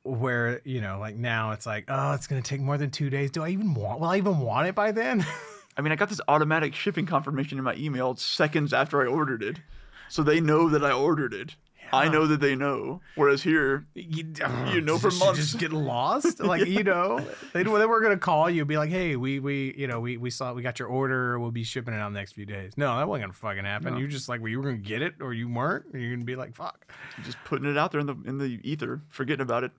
where 0.03 0.61
you 0.65 0.81
know 0.81 0.99
like 0.99 1.15
now 1.15 1.49
it's 1.51 1.65
like 1.65 1.85
oh 1.87 2.11
it's 2.13 2.27
gonna 2.27 2.39
take 2.39 2.61
more 2.61 2.77
than 2.77 2.91
two 2.91 3.09
days 3.09 3.31
do 3.31 3.41
i 3.41 3.49
even 3.49 3.73
want 3.73 3.99
will 3.99 4.07
i 4.07 4.17
even 4.17 4.37
want 4.37 4.67
it 4.67 4.75
by 4.75 4.91
then 4.91 5.25
I 5.77 5.81
mean, 5.81 5.91
I 5.91 5.97
got 5.97 6.07
this 6.07 6.21
automatic 6.29 6.73
shipping 6.73 7.05
confirmation 7.05 7.57
in 7.57 7.63
my 7.65 7.75
email 7.75 8.15
seconds 8.15 8.71
after 8.71 9.01
I 9.01 9.07
ordered 9.07 9.43
it, 9.43 9.59
so 10.07 10.23
they 10.23 10.39
know 10.39 10.69
that 10.69 10.85
I 10.85 10.93
ordered 10.93 11.33
it. 11.33 11.57
I 11.93 12.09
know 12.09 12.27
that 12.27 12.39
they 12.41 12.55
know. 12.55 13.01
Whereas 13.15 13.41
here, 13.43 13.85
you, 13.93 14.33
You 14.71 14.81
know 14.81 14.97
for 14.97 15.11
months. 15.11 15.37
just 15.39 15.57
get 15.59 15.71
lost 15.71 16.39
like 16.43 16.65
you 16.67 16.83
know 16.83 17.19
they, 17.53 17.63
they 17.63 17.85
were 17.85 18.01
gonna 18.01 18.17
call 18.17 18.49
you 18.49 18.65
be 18.65 18.77
like 18.77 18.89
hey 18.89 19.15
we 19.15 19.39
we 19.39 19.73
you 19.77 19.87
know 19.87 19.99
we 19.99 20.17
we 20.17 20.29
saw 20.29 20.53
we 20.53 20.61
got 20.61 20.79
your 20.79 20.87
order 20.87 21.39
we'll 21.39 21.51
be 21.51 21.63
shipping 21.63 21.93
it 21.93 21.97
out 21.97 22.07
in 22.07 22.13
the 22.13 22.19
next 22.19 22.33
few 22.33 22.45
days 22.45 22.73
no 22.77 22.97
that 22.97 23.07
wasn't 23.07 23.23
gonna 23.23 23.33
fucking 23.33 23.63
happen 23.65 23.93
No. 23.93 23.99
you 23.99 24.07
just 24.07 24.27
like 24.27 24.41
well, 24.41 24.49
you 24.49 24.57
were 24.57 24.63
gonna 24.65 24.77
get 24.77 25.01
it 25.01 25.15
or 25.21 25.33
you 25.33 25.47
weren't 25.47 25.85
and 25.93 26.01
you're 26.01 26.11
gonna 26.13 26.25
be 26.25 26.35
like 26.35 26.55
fuck 26.55 26.91
just 27.23 27.37
putting 27.45 27.69
it 27.69 27.77
out 27.77 27.91
there 27.91 28.01
in 28.01 28.07
the 28.07 28.15
in 28.25 28.37
the 28.37 28.59
ether, 28.63 29.01
forgetting 29.09 29.41
about 29.41 29.63
it. 29.63 29.71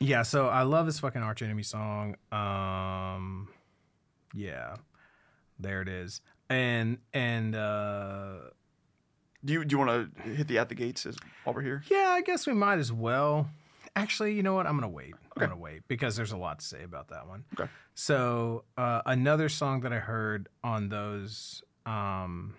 yeah 0.00 0.22
so 0.22 0.48
i 0.48 0.62
love 0.62 0.86
this 0.86 1.00
fucking 1.00 1.22
arch 1.22 1.42
enemy 1.42 1.62
song 1.62 2.14
um 2.30 3.48
yeah 4.34 4.76
there 5.58 5.82
it 5.82 5.88
is 5.88 6.20
and 6.50 6.98
and 7.12 7.54
uh 7.54 8.34
Do 9.44 9.52
you 9.52 9.64
do 9.64 9.74
you 9.74 9.78
want 9.78 10.14
to 10.24 10.30
hit 10.30 10.48
the 10.48 10.58
at 10.58 10.68
the 10.68 10.74
gates 10.74 11.04
as, 11.06 11.16
while 11.44 11.54
we're 11.54 11.62
here? 11.62 11.82
Yeah, 11.90 12.10
I 12.10 12.20
guess 12.22 12.46
we 12.46 12.52
might 12.52 12.78
as 12.78 12.92
well. 12.92 13.48
Actually, 13.96 14.34
you 14.34 14.42
know 14.42 14.54
what? 14.54 14.66
I'm 14.66 14.74
gonna 14.76 14.88
wait. 14.88 15.14
Okay. 15.14 15.44
I'm 15.44 15.50
gonna 15.50 15.60
wait 15.60 15.82
because 15.88 16.16
there's 16.16 16.32
a 16.32 16.36
lot 16.36 16.60
to 16.60 16.64
say 16.64 16.82
about 16.84 17.08
that 17.08 17.26
one. 17.26 17.44
Okay. 17.58 17.68
So 17.94 18.64
uh, 18.78 19.02
another 19.04 19.48
song 19.48 19.80
that 19.80 19.92
I 19.92 19.98
heard 19.98 20.48
on 20.62 20.88
those 20.88 21.62
um, 21.84 22.54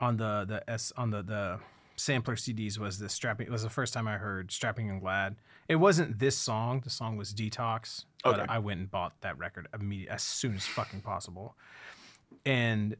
on 0.00 0.16
the 0.16 0.44
the 0.48 0.68
S 0.68 0.92
on 0.96 1.10
the 1.10 1.22
the 1.22 1.60
sampler 1.96 2.34
CDs 2.34 2.78
was 2.78 2.98
the 2.98 3.08
strapping. 3.08 3.46
It 3.46 3.52
was 3.52 3.62
the 3.62 3.70
first 3.70 3.92
time 3.94 4.08
I 4.08 4.16
heard 4.16 4.50
"Strapping 4.50 4.86
Young 4.86 5.02
Lad." 5.02 5.36
It 5.68 5.76
wasn't 5.76 6.18
this 6.18 6.36
song. 6.36 6.80
The 6.80 6.90
song 6.90 7.16
was 7.16 7.32
"Detox," 7.32 8.04
but 8.24 8.40
Okay. 8.40 8.46
I 8.48 8.58
went 8.58 8.80
and 8.80 8.90
bought 8.90 9.20
that 9.20 9.38
record 9.38 9.68
immediately 9.74 10.12
as 10.14 10.22
soon 10.22 10.54
as 10.56 10.66
fucking 10.66 11.02
possible. 11.02 11.54
And 12.44 12.96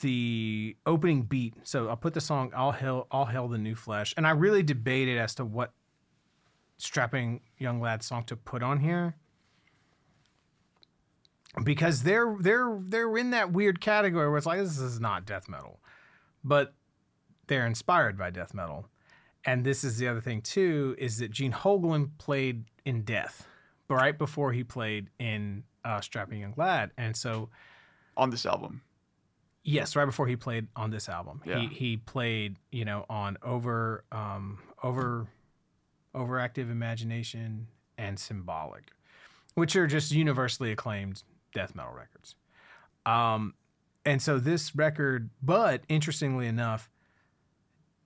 the 0.00 0.76
opening 0.86 1.22
beat. 1.22 1.54
So 1.64 1.88
I'll 1.88 1.96
put 1.96 2.14
the 2.14 2.20
song 2.20 2.52
"All 2.54 2.72
Hail, 2.72 3.06
All 3.10 3.26
Hail 3.26 3.48
the 3.48 3.58
New 3.58 3.74
Flesh," 3.74 4.14
and 4.16 4.26
I 4.26 4.30
really 4.30 4.62
debated 4.62 5.18
as 5.18 5.34
to 5.36 5.44
what 5.44 5.72
strapping 6.78 7.40
young 7.58 7.80
lad 7.80 8.02
song 8.02 8.24
to 8.24 8.36
put 8.36 8.62
on 8.62 8.80
here 8.80 9.14
because 11.64 12.02
they're 12.02 12.36
they're 12.40 12.78
they're 12.80 13.16
in 13.16 13.30
that 13.30 13.52
weird 13.52 13.80
category 13.80 14.28
where 14.28 14.38
it's 14.38 14.46
like 14.46 14.60
this 14.60 14.78
is 14.78 15.00
not 15.00 15.26
death 15.26 15.48
metal, 15.48 15.80
but 16.44 16.74
they're 17.46 17.66
inspired 17.66 18.16
by 18.16 18.30
death 18.30 18.54
metal. 18.54 18.86
And 19.44 19.64
this 19.64 19.84
is 19.84 19.96
the 19.96 20.06
other 20.06 20.20
thing 20.20 20.42
too 20.42 20.94
is 20.98 21.18
that 21.18 21.30
Gene 21.30 21.52
Hoglan 21.52 22.10
played 22.18 22.64
in 22.84 23.02
Death 23.02 23.46
right 23.88 24.16
before 24.16 24.52
he 24.52 24.62
played 24.62 25.08
in 25.18 25.64
uh, 25.84 26.00
Strapping 26.00 26.40
Young 26.40 26.54
Lad, 26.56 26.90
and 26.96 27.16
so 27.16 27.48
On 28.16 28.30
this 28.30 28.46
album. 28.46 28.82
Yes, 29.62 29.94
right 29.94 30.06
before 30.06 30.26
he 30.26 30.36
played 30.36 30.68
on 30.74 30.90
this 30.90 31.08
album. 31.08 31.42
Yeah. 31.44 31.60
He 31.60 31.66
he 31.68 31.96
played, 31.96 32.56
you 32.70 32.84
know, 32.84 33.04
on 33.10 33.36
over 33.42 34.04
um 34.10 34.58
over 34.82 35.26
overactive 36.14 36.70
imagination 36.70 37.68
and 37.98 38.18
symbolic, 38.18 38.90
which 39.54 39.76
are 39.76 39.86
just 39.86 40.12
universally 40.12 40.72
acclaimed 40.72 41.22
death 41.54 41.74
metal 41.74 41.92
records. 41.92 42.34
Um 43.04 43.54
and 44.04 44.22
so 44.22 44.38
this 44.38 44.74
record, 44.74 45.30
but 45.42 45.82
interestingly 45.88 46.46
enough, 46.46 46.88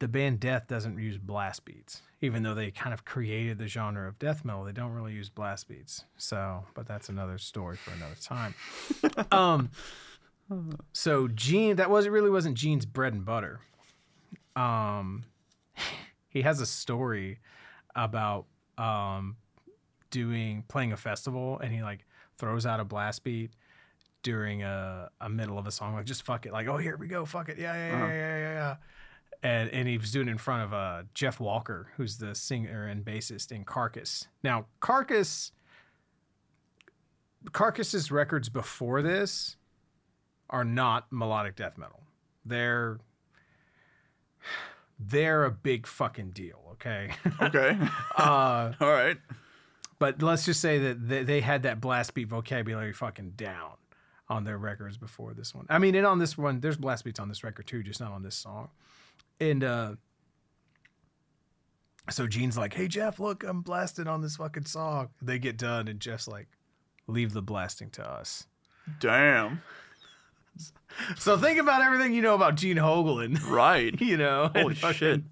the 0.01 0.09
band 0.09 0.41
Death 0.41 0.67
doesn't 0.67 0.99
use 0.99 1.19
blast 1.19 1.65
beats. 1.65 2.03
Even 2.21 2.43
though 2.43 2.55
they 2.55 2.71
kind 2.71 2.93
of 2.93 3.05
created 3.05 3.59
the 3.59 3.69
genre 3.69 4.09
of 4.09 4.19
death 4.19 4.45
metal, 4.45 4.65
they 4.65 4.73
don't 4.73 4.93
really 4.93 5.13
use 5.13 5.29
blast 5.29 5.69
beats. 5.69 6.05
So, 6.17 6.65
but 6.75 6.87
that's 6.87 7.09
another 7.09 7.39
story 7.39 7.77
for 7.77 7.93
another 7.93 8.17
time. 8.21 8.55
um 9.31 9.71
so 10.93 11.29
Gene, 11.29 11.77
that 11.77 11.91
was. 11.91 12.07
Really 12.09 12.31
wasn't 12.31 12.57
Gene's 12.57 12.87
bread 12.87 13.13
and 13.13 13.25
butter. 13.25 13.61
Um, 14.57 15.25
he 16.29 16.43
has 16.43 16.61
a 16.61 16.67
story 16.67 17.39
about 17.95 18.47
um 18.79 19.37
doing 20.11 20.65
playing 20.69 20.93
a 20.93 20.97
festival, 20.97 21.59
and 21.61 21.73
he 21.73 21.83
like 21.83 22.05
throws 22.39 22.67
out 22.67 22.81
a 22.81 22.85
blast 22.85 23.25
beat 23.25 23.51
during 24.23 24.63
a, 24.63 25.11
a 25.21 25.29
middle 25.29 25.59
of 25.59 25.67
a 25.67 25.71
song, 25.71 25.95
like 25.95 26.07
just 26.07 26.25
fuck 26.25 26.47
it, 26.47 26.53
like 26.53 26.67
oh 26.67 26.77
here 26.79 26.97
we 26.97 27.07
go, 27.07 27.25
fuck 27.25 27.49
it, 27.49 27.59
yeah 27.59 27.75
yeah 27.75 27.89
yeah 27.89 27.95
Uh-huh. 27.97 28.07
yeah 28.07 28.39
yeah 28.39 28.53
yeah. 28.53 28.77
And, 29.43 29.69
and 29.71 29.87
he 29.87 29.99
was 29.99 30.11
doing 30.11 30.29
it 30.29 30.31
in 30.31 30.39
front 30.39 30.63
of 30.63 30.73
uh, 30.73 31.03
Jeff 31.13 31.39
Walker, 31.39 31.89
who's 31.99 32.17
the 32.17 32.35
singer 32.35 32.87
and 32.87 33.05
bassist 33.05 33.53
in 33.53 33.65
Carcass. 33.65 34.27
Now, 34.43 34.65
Carcass, 34.81 35.53
Carcass's 37.53 38.11
records 38.11 38.49
before 38.49 39.03
this 39.03 39.57
are 40.55 40.65
not 40.65 41.11
melodic 41.11 41.57
death 41.57 41.77
metal. 41.77 42.01
They're 42.45 43.01
they're 44.99 45.45
a 45.45 45.51
big 45.51 45.87
fucking 45.87 46.31
deal, 46.31 46.61
okay? 46.73 47.11
Okay. 47.43 47.77
uh, 48.17 48.73
All 48.81 48.91
right. 48.93 49.17
but 49.99 50.23
let's 50.23 50.45
just 50.45 50.61
say 50.61 50.79
that 50.79 51.09
they, 51.09 51.25
they 51.25 51.41
had 51.41 51.65
that 51.65 51.81
blast 51.81 52.15
beat 52.15 52.29
vocabulary 52.29 52.93
fucking 52.93 53.33
down 53.37 53.73
on 54.29 54.45
their 54.45 54.57
records 54.57 54.97
before 54.97 55.35
this 55.35 55.55
one. 55.55 55.67
I 55.69 55.79
mean, 55.79 55.95
and 55.97 56.07
on 56.07 56.19
this 56.19 56.39
one, 56.39 56.61
there's 56.61 56.77
blast 56.77 57.05
beats 57.05 57.19
on 57.19 57.29
this 57.29 57.43
record 57.43 57.67
too, 57.67 57.83
just 57.83 58.01
not 58.01 58.13
on 58.13 58.23
this 58.23 58.37
song. 58.37 58.69
And 59.41 59.65
uh 59.65 59.95
so 62.11 62.27
Gene's 62.27 62.57
like, 62.59 62.75
"Hey 62.75 62.87
Jeff, 62.87 63.19
look, 63.19 63.43
I'm 63.45 63.63
blasting 63.63 64.07
on 64.07 64.21
this 64.21 64.37
fucking 64.37 64.67
song." 64.67 65.09
They 65.23 65.39
get 65.39 65.57
done, 65.57 65.89
and 65.89 65.99
Jeff's 66.01 66.29
like, 66.29 66.49
"Leave 67.07 67.33
the 67.33 67.41
blasting 67.43 67.89
to 67.93 68.07
us." 68.09 68.47
Damn. 69.01 69.63
So 71.19 71.37
think 71.37 71.59
about 71.59 71.83
everything 71.83 72.13
you 72.15 72.23
know 72.23 72.35
about 72.37 72.55
Gene 72.55 72.77
Hoglan. 72.77 73.45
Right. 73.51 74.01
you 74.01 74.17
know, 74.17 74.51
Holy 74.55 74.75
shit. 74.77 75.23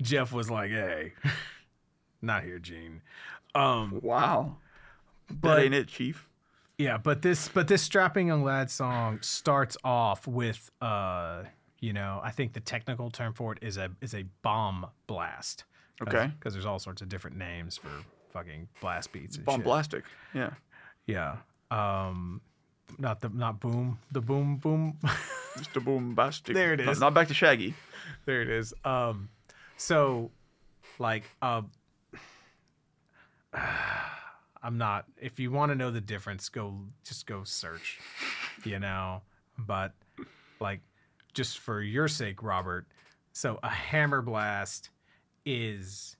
Jeff 0.00 0.32
was 0.32 0.48
like, 0.50 0.70
"Hey, 0.70 1.14
not 2.22 2.44
here, 2.44 2.60
Gene." 2.60 3.02
Um, 3.56 3.98
Wow. 4.02 4.56
But- 5.28 5.56
that 5.56 5.64
ain't 5.64 5.74
it, 5.74 5.88
Chief. 5.88 6.28
Yeah, 6.78 6.96
but 6.96 7.22
this 7.22 7.48
but 7.48 7.66
this 7.66 7.82
strapping 7.82 8.28
young 8.28 8.44
lad 8.44 8.70
song 8.70 9.18
starts 9.20 9.76
off 9.82 10.28
with 10.28 10.70
uh 10.80 11.42
you 11.80 11.92
know 11.92 12.20
I 12.22 12.30
think 12.30 12.52
the 12.52 12.60
technical 12.60 13.10
term 13.10 13.32
for 13.34 13.52
it 13.52 13.58
is 13.62 13.76
a 13.78 13.90
is 14.00 14.14
a 14.14 14.24
bomb 14.42 14.86
blast. 15.08 15.64
Okay. 16.00 16.30
Because 16.38 16.52
there's 16.52 16.66
all 16.66 16.78
sorts 16.78 17.02
of 17.02 17.08
different 17.08 17.36
names 17.36 17.76
for 17.76 17.90
fucking 18.32 18.68
blast 18.80 19.10
beats. 19.10 19.34
And. 19.36 19.44
Bombastic. 19.44 20.04
Yeah. 20.32 20.50
Yeah. 21.08 21.38
Um, 21.72 22.40
not 22.98 23.20
the 23.20 23.28
not 23.28 23.60
boom 23.60 23.98
the 24.12 24.20
boom 24.20 24.56
boom. 24.56 24.98
Mr. 25.58 25.82
Boombastic. 25.82 26.54
There 26.54 26.72
it 26.74 26.80
Not- 26.84 26.92
is. 26.92 27.00
Not, 27.00 27.14
back 27.14 27.26
to 27.28 27.34
Shaggy. 27.34 27.74
there 28.26 28.42
it 28.42 28.48
is. 28.48 28.72
Um, 28.84 29.28
so 29.76 30.30
like 31.00 31.24
uh, 31.42 31.62
I'm 34.62 34.78
not. 34.78 35.06
If 35.20 35.38
you 35.38 35.50
want 35.50 35.70
to 35.72 35.76
know 35.76 35.90
the 35.90 36.00
difference, 36.00 36.48
go 36.48 36.74
just 37.04 37.26
go 37.26 37.44
search. 37.44 37.98
You 38.64 38.78
know, 38.78 39.22
but 39.58 39.92
like 40.60 40.80
just 41.34 41.58
for 41.58 41.80
your 41.80 42.08
sake, 42.08 42.42
Robert. 42.42 42.86
So 43.32 43.58
a 43.62 43.68
hammer 43.68 44.20
blast 44.20 44.90
is 45.46 46.16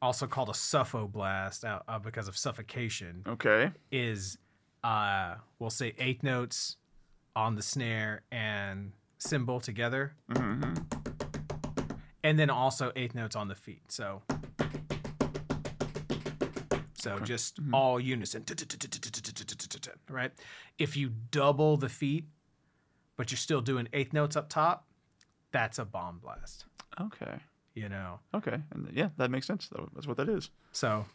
also 0.00 0.26
called 0.26 0.48
a 0.48 0.52
suffo 0.54 1.10
blast 1.10 1.64
uh, 1.64 1.80
uh, 1.88 1.98
because 1.98 2.28
of 2.28 2.36
suffocation. 2.36 3.22
Okay. 3.26 3.70
Is 3.90 4.38
uh, 4.82 5.36
we'll 5.58 5.70
say 5.70 5.94
eighth 5.98 6.22
notes 6.22 6.76
on 7.36 7.54
the 7.54 7.62
snare 7.62 8.22
and 8.30 8.92
cymbal 9.18 9.60
together, 9.60 10.12
hmm 10.32 10.74
and 12.22 12.38
then 12.38 12.50
also 12.50 12.92
eighth 12.96 13.14
notes 13.14 13.34
on 13.34 13.48
the 13.48 13.54
feet. 13.54 13.82
So. 13.88 14.22
So 16.94 17.18
just 17.18 17.58
all 17.72 17.98
unison, 17.98 18.44
right? 20.10 20.30
If 20.78 20.98
you 20.98 21.10
double 21.30 21.78
the 21.78 21.88
feet, 21.88 22.26
but 23.16 23.30
you're 23.30 23.38
still 23.38 23.62
doing 23.62 23.88
eighth 23.94 24.12
notes 24.12 24.36
up 24.36 24.50
top, 24.50 24.86
that's 25.50 25.78
a 25.78 25.86
bomb 25.86 26.18
blast. 26.18 26.66
Okay. 27.00 27.38
You 27.74 27.88
know. 27.88 28.18
Okay. 28.34 28.58
And 28.72 28.90
yeah, 28.92 29.10
that 29.16 29.30
makes 29.30 29.46
sense. 29.46 29.68
Though. 29.68 29.88
That's 29.94 30.06
what 30.06 30.16
that 30.16 30.28
is. 30.28 30.50
So 30.72 31.06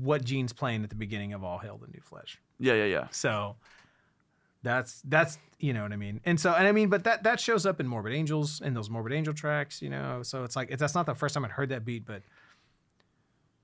what 0.00 0.24
Gene's 0.24 0.52
playing 0.52 0.84
at 0.84 0.90
the 0.90 0.96
beginning 0.96 1.32
of 1.32 1.42
All 1.42 1.58
Hail 1.58 1.78
the 1.78 1.86
New 1.88 2.00
Flesh. 2.02 2.38
Yeah, 2.58 2.74
yeah, 2.74 2.84
yeah. 2.84 3.06
So 3.10 3.56
that's 4.62 5.00
that's 5.02 5.38
you 5.60 5.72
know 5.72 5.82
what 5.82 5.92
I 5.92 5.96
mean. 5.96 6.20
And 6.24 6.38
so 6.38 6.52
and 6.52 6.66
I 6.66 6.72
mean, 6.72 6.88
but 6.88 7.04
that 7.04 7.22
that 7.22 7.40
shows 7.40 7.64
up 7.64 7.80
in 7.80 7.88
Morbid 7.88 8.12
Angels 8.12 8.60
in 8.60 8.74
those 8.74 8.90
Morbid 8.90 9.12
Angel 9.12 9.32
tracks, 9.32 9.80
you 9.80 9.88
know. 9.88 10.22
So 10.22 10.44
it's 10.44 10.56
like 10.56 10.76
that's 10.76 10.94
not 10.94 11.06
the 11.06 11.14
first 11.14 11.34
time 11.34 11.44
I'd 11.44 11.52
heard 11.52 11.70
that 11.70 11.84
beat, 11.84 12.04
but 12.04 12.22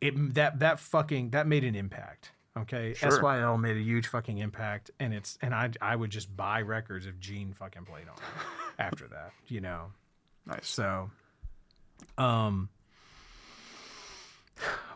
it 0.00 0.34
that 0.34 0.60
that 0.60 0.80
fucking 0.80 1.30
that 1.30 1.46
made 1.46 1.64
an 1.64 1.74
impact. 1.74 2.32
Okay, 2.56 2.94
Sure. 2.94 3.10
SYL 3.10 3.60
made 3.60 3.76
a 3.76 3.80
huge 3.80 4.06
fucking 4.06 4.38
impact, 4.38 4.90
and 5.00 5.12
it's 5.12 5.36
and 5.42 5.52
I 5.52 5.70
I 5.80 5.96
would 5.96 6.10
just 6.10 6.34
buy 6.36 6.62
records 6.62 7.04
if 7.04 7.18
Gene 7.18 7.52
fucking 7.52 7.84
played 7.84 8.06
on 8.08 8.14
it 8.14 8.22
after 8.78 9.08
that, 9.08 9.32
you 9.48 9.60
know. 9.60 9.86
Nice. 10.46 10.68
So, 10.68 11.10
um, 12.18 12.68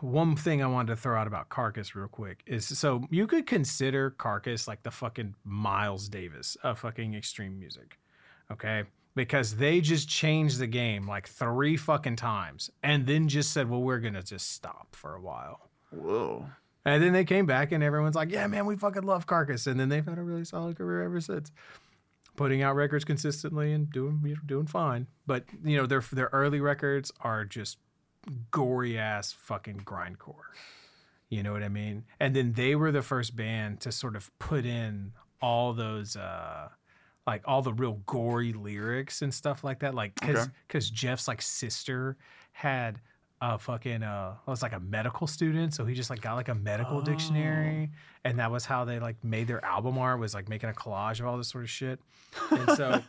one 0.01 0.35
thing 0.35 0.63
I 0.63 0.67
wanted 0.67 0.95
to 0.95 1.01
throw 1.01 1.19
out 1.19 1.27
about 1.27 1.49
Carcass 1.49 1.95
real 1.95 2.07
quick 2.07 2.41
is 2.45 2.65
so 2.65 3.03
you 3.09 3.27
could 3.27 3.45
consider 3.45 4.11
Carcass 4.11 4.67
like 4.67 4.83
the 4.83 4.91
fucking 4.91 5.35
Miles 5.43 6.07
Davis 6.09 6.57
of 6.63 6.79
fucking 6.79 7.13
extreme 7.13 7.59
music, 7.59 7.97
okay? 8.51 8.83
Because 9.15 9.55
they 9.57 9.81
just 9.81 10.07
changed 10.07 10.59
the 10.59 10.67
game 10.67 11.07
like 11.07 11.27
three 11.27 11.75
fucking 11.75 12.15
times 12.15 12.69
and 12.83 13.05
then 13.05 13.27
just 13.27 13.51
said, 13.51 13.69
well, 13.69 13.81
we're 13.81 13.99
gonna 13.99 14.23
just 14.23 14.51
stop 14.51 14.95
for 14.95 15.15
a 15.15 15.21
while. 15.21 15.69
Whoa. 15.91 16.45
And 16.85 17.03
then 17.03 17.11
they 17.11 17.25
came 17.25 17.45
back 17.45 17.71
and 17.71 17.83
everyone's 17.83 18.15
like, 18.15 18.31
yeah, 18.31 18.47
man, 18.47 18.65
we 18.65 18.75
fucking 18.75 19.03
love 19.03 19.27
Carcass. 19.27 19.67
And 19.67 19.79
then 19.79 19.89
they've 19.89 20.05
had 20.05 20.17
a 20.17 20.23
really 20.23 20.45
solid 20.45 20.77
career 20.77 21.03
ever 21.03 21.19
since. 21.19 21.51
Putting 22.39 22.61
out 22.61 22.73
records 22.75 23.03
consistently 23.03 23.73
and 23.73 23.91
doing 23.91 24.21
you 24.23 24.35
know, 24.35 24.41
doing 24.45 24.65
fine. 24.65 25.07
But 25.27 25.43
you 25.61 25.75
know, 25.75 25.85
their 25.85 25.99
their 25.99 26.29
early 26.31 26.61
records 26.61 27.11
are 27.19 27.43
just 27.43 27.79
gory 28.49 28.97
ass 28.97 29.33
fucking 29.33 29.81
grindcore. 29.81 30.55
You 31.27 31.43
know 31.43 31.51
what 31.51 31.63
I 31.63 31.67
mean? 31.69 32.05
And 32.17 32.33
then 32.33 32.53
they 32.53 32.75
were 32.75 32.93
the 32.93 33.01
first 33.01 33.35
band 33.35 33.81
to 33.81 33.91
sort 33.91 34.15
of 34.15 34.31
put 34.39 34.65
in 34.65 35.11
all 35.41 35.73
those 35.73 36.15
uh 36.15 36.69
like 37.27 37.41
all 37.45 37.61
the 37.61 37.73
real 37.73 38.01
gory 38.05 38.53
lyrics 38.53 39.21
and 39.21 39.33
stuff 39.33 39.61
like 39.63 39.79
that. 39.79 39.93
Like 39.93 40.15
cause 40.21 40.37
Okay. 40.37 40.51
cause 40.69 40.89
Jeff's 40.89 41.27
like 41.27 41.41
sister 41.41 42.15
had 42.53 43.01
a 43.41 43.57
fucking 43.57 44.03
uh 44.03 44.35
was 44.45 44.61
like 44.61 44.73
a 44.73 44.79
medical 44.79 45.27
student, 45.27 45.73
so 45.73 45.85
he 45.85 45.93
just 45.93 46.09
like 46.09 46.21
got 46.21 46.35
like 46.35 46.49
a 46.49 46.55
medical 46.55 47.01
dictionary, 47.01 47.89
and 48.25 48.39
that 48.39 48.51
was 48.51 48.65
how 48.65 48.85
they 48.85 48.99
like 48.99 49.23
made 49.23 49.47
their 49.47 49.63
album 49.63 49.97
art 49.97 50.19
was 50.19 50.33
like 50.33 50.49
making 50.49 50.69
a 50.69 50.73
collage 50.73 51.19
of 51.19 51.25
all 51.25 51.37
this 51.37 51.47
sort 51.47 51.63
of 51.63 51.69
shit. 51.69 51.99
And 52.51 52.71
so 52.77 53.01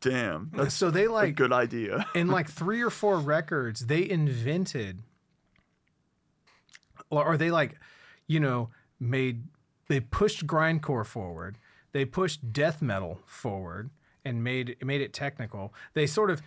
Damn. 0.00 0.50
That's 0.54 0.74
so 0.74 0.90
they 0.90 1.04
a 1.04 1.10
like 1.10 1.34
good 1.34 1.52
idea. 1.52 2.06
in 2.14 2.26
like 2.28 2.48
three 2.48 2.82
or 2.82 2.90
four 2.90 3.18
records, 3.18 3.86
they 3.86 4.08
invented, 4.08 5.02
or, 7.10 7.24
or 7.24 7.36
they 7.36 7.50
like, 7.50 7.78
you 8.26 8.40
know, 8.40 8.70
made 9.00 9.44
they 9.88 10.00
pushed 10.00 10.46
grindcore 10.46 11.06
forward, 11.06 11.58
they 11.92 12.04
pushed 12.04 12.52
death 12.52 12.82
metal 12.82 13.20
forward, 13.26 13.90
and 14.24 14.42
made 14.42 14.76
made 14.84 15.00
it 15.00 15.12
technical. 15.12 15.72
They 15.94 16.06
sort 16.06 16.30
of, 16.30 16.42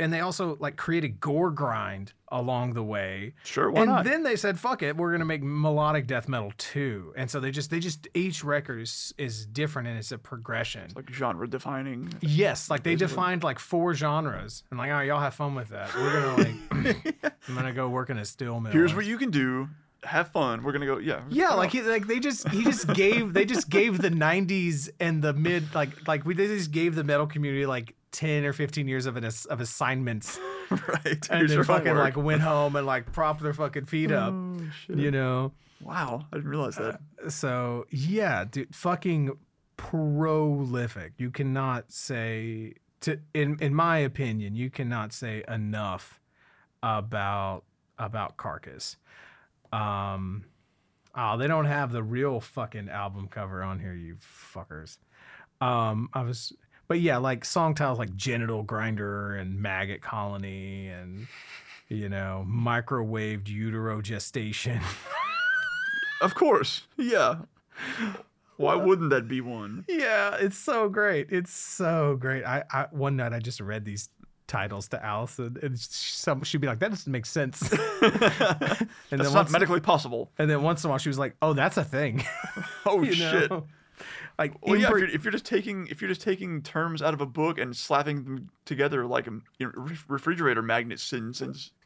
and 0.00 0.12
they 0.12 0.20
also 0.20 0.56
like 0.58 0.76
created 0.76 1.20
gore 1.20 1.50
grind 1.50 2.12
along 2.28 2.72
the 2.72 2.82
way. 2.82 3.34
Sure, 3.44 3.70
why 3.70 3.82
and 3.82 3.90
not? 3.90 4.04
then 4.04 4.22
they 4.22 4.34
said, 4.34 4.58
"Fuck 4.58 4.82
it, 4.82 4.96
we're 4.96 5.12
gonna 5.12 5.24
make 5.24 5.42
melodic 5.42 6.06
death 6.06 6.28
metal 6.28 6.52
too." 6.58 7.12
And 7.16 7.30
so 7.30 7.38
they 7.38 7.50
just 7.50 7.70
they 7.70 7.78
just 7.80 8.08
each 8.14 8.42
record 8.42 8.80
is 8.80 9.14
is 9.18 9.46
different 9.46 9.88
and 9.88 9.98
it's 9.98 10.10
a 10.10 10.18
progression. 10.18 10.90
like 10.96 11.10
genre 11.10 11.48
defining. 11.48 12.12
Yes, 12.20 12.70
like 12.70 12.82
they 12.82 12.96
defined 12.96 13.44
like 13.44 13.58
four 13.58 13.94
genres, 13.94 14.64
and 14.70 14.78
like, 14.78 14.90
all 14.90 14.96
right, 14.96 15.06
y'all 15.06 15.20
have 15.20 15.34
fun 15.34 15.54
with 15.54 15.68
that. 15.68 15.94
We're 15.94 16.12
gonna 16.12 16.42
like, 16.42 17.32
I'm 17.48 17.54
gonna 17.54 17.72
go 17.72 17.88
work 17.88 18.10
in 18.10 18.18
a 18.18 18.24
steel 18.24 18.58
mill. 18.58 18.72
Here's 18.72 18.94
what 18.94 19.04
you 19.06 19.18
can 19.18 19.30
do. 19.30 19.68
Have 20.02 20.28
fun. 20.28 20.62
We're 20.62 20.72
gonna 20.72 20.86
go. 20.86 20.96
Yeah. 20.96 21.20
Yeah, 21.28 21.50
like 21.54 21.72
he, 21.72 21.82
like 21.82 22.06
they 22.06 22.20
just 22.20 22.48
he 22.48 22.64
just 22.64 22.86
gave 22.94 23.34
they 23.34 23.44
just 23.44 23.68
gave 23.68 23.98
the 23.98 24.08
'90s 24.08 24.88
and 24.98 25.22
the 25.22 25.34
mid 25.34 25.74
like 25.74 26.08
like 26.08 26.24
we 26.24 26.32
they 26.32 26.46
just 26.46 26.70
gave 26.70 26.94
the 26.94 27.04
metal 27.04 27.26
community 27.26 27.66
like 27.66 27.94
ten 28.12 28.44
or 28.44 28.52
fifteen 28.52 28.88
years 28.88 29.06
of 29.06 29.16
an 29.16 29.24
ass- 29.24 29.44
of 29.46 29.60
assignments, 29.60 30.38
right. 30.70 31.28
and 31.30 31.38
Here's 31.40 31.50
then 31.54 31.64
fucking 31.64 31.86
homework. 31.88 32.16
like 32.16 32.24
went 32.24 32.40
home 32.52 32.76
and 32.76 32.86
like 32.86 33.12
propped 33.12 33.42
their 33.42 33.54
fucking 33.54 33.86
feet 33.86 34.10
up, 34.12 34.32
Oh, 34.32 34.60
you 34.88 35.10
know. 35.10 35.52
Wow, 35.82 36.26
I 36.32 36.36
didn't 36.36 36.50
realize 36.50 36.76
that. 36.76 37.00
So 37.28 37.86
yeah, 37.90 38.44
dude, 38.44 38.74
fucking 38.74 39.30
prolific. 39.76 41.12
You 41.18 41.30
cannot 41.30 41.90
say 41.92 42.74
to 43.00 43.18
in 43.34 43.56
in 43.60 43.74
my 43.74 43.98
opinion, 43.98 44.54
you 44.54 44.70
cannot 44.70 45.12
say 45.12 45.42
enough 45.48 46.20
about 46.82 47.64
about 47.98 48.36
Carcass. 48.36 48.96
Um 49.72 50.44
oh, 51.16 51.36
they 51.38 51.46
don't 51.46 51.64
have 51.66 51.92
the 51.92 52.02
real 52.02 52.40
fucking 52.40 52.88
album 52.88 53.28
cover 53.28 53.62
on 53.62 53.78
here, 53.78 53.94
you 53.94 54.16
fuckers. 54.16 54.98
Um 55.60 56.08
I 56.12 56.22
was 56.22 56.52
but 56.90 56.98
yeah, 57.00 57.18
like 57.18 57.44
song 57.44 57.72
titles 57.76 58.00
like 58.00 58.16
Genital 58.16 58.64
Grinder 58.64 59.36
and 59.36 59.60
Maggot 59.62 60.02
Colony 60.02 60.88
and 60.88 61.28
you 61.88 62.08
know, 62.08 62.44
microwaved 62.48 63.48
utero 63.48 64.02
gestation. 64.02 64.80
Of 66.20 66.34
course. 66.34 66.82
Yeah. 66.98 67.36
Why 68.58 68.74
wouldn't 68.74 69.08
that 69.08 69.26
be 69.26 69.40
one? 69.40 69.86
Yeah, 69.88 70.36
it's 70.38 70.58
so 70.58 70.88
great. 70.90 71.28
It's 71.30 71.50
so 71.52 72.16
great. 72.20 72.44
I, 72.44 72.62
I 72.70 72.86
one 72.90 73.16
night 73.16 73.32
I 73.32 73.38
just 73.38 73.58
read 73.60 73.86
these 73.86 74.10
titles 74.46 74.88
to 74.88 75.02
Allison, 75.02 75.56
and 75.62 75.78
some 75.78 76.42
she'd 76.42 76.60
be 76.60 76.66
like, 76.66 76.78
"That 76.80 76.90
doesn't 76.90 77.10
make 77.10 77.24
sense." 77.24 77.62
and 78.02 78.10
That's 78.10 78.80
then 79.08 79.18
not 79.18 79.32
once, 79.34 79.50
medically 79.50 79.80
possible. 79.80 80.30
and 80.38 80.50
then 80.50 80.60
once 80.62 80.84
in 80.84 80.88
a 80.88 80.90
while 80.90 80.98
she 80.98 81.08
was 81.08 81.18
like, 81.18 81.36
"Oh, 81.40 81.54
that's 81.54 81.78
a 81.78 81.84
thing." 81.84 82.22
Oh 82.84 83.00
You 83.02 83.12
shit. 83.14 83.50
know? 83.50 83.66
Like, 84.40 84.54
Well, 84.62 84.74
yeah. 84.74 84.86
If 84.86 84.90
you're, 84.90 85.04
if 85.04 85.24
you're 85.24 85.32
just 85.32 85.44
taking 85.44 85.86
if 85.88 86.00
you're 86.00 86.08
just 86.08 86.22
taking 86.22 86.62
terms 86.62 87.02
out 87.02 87.12
of 87.12 87.20
a 87.20 87.26
book 87.26 87.58
and 87.58 87.76
slapping 87.76 88.24
them 88.24 88.50
together 88.64 89.04
like 89.04 89.26
a 89.26 89.32
you 89.58 89.66
know, 89.66 89.72
re- 89.76 89.98
refrigerator 90.08 90.62
magnet 90.62 90.98
since, 90.98 91.42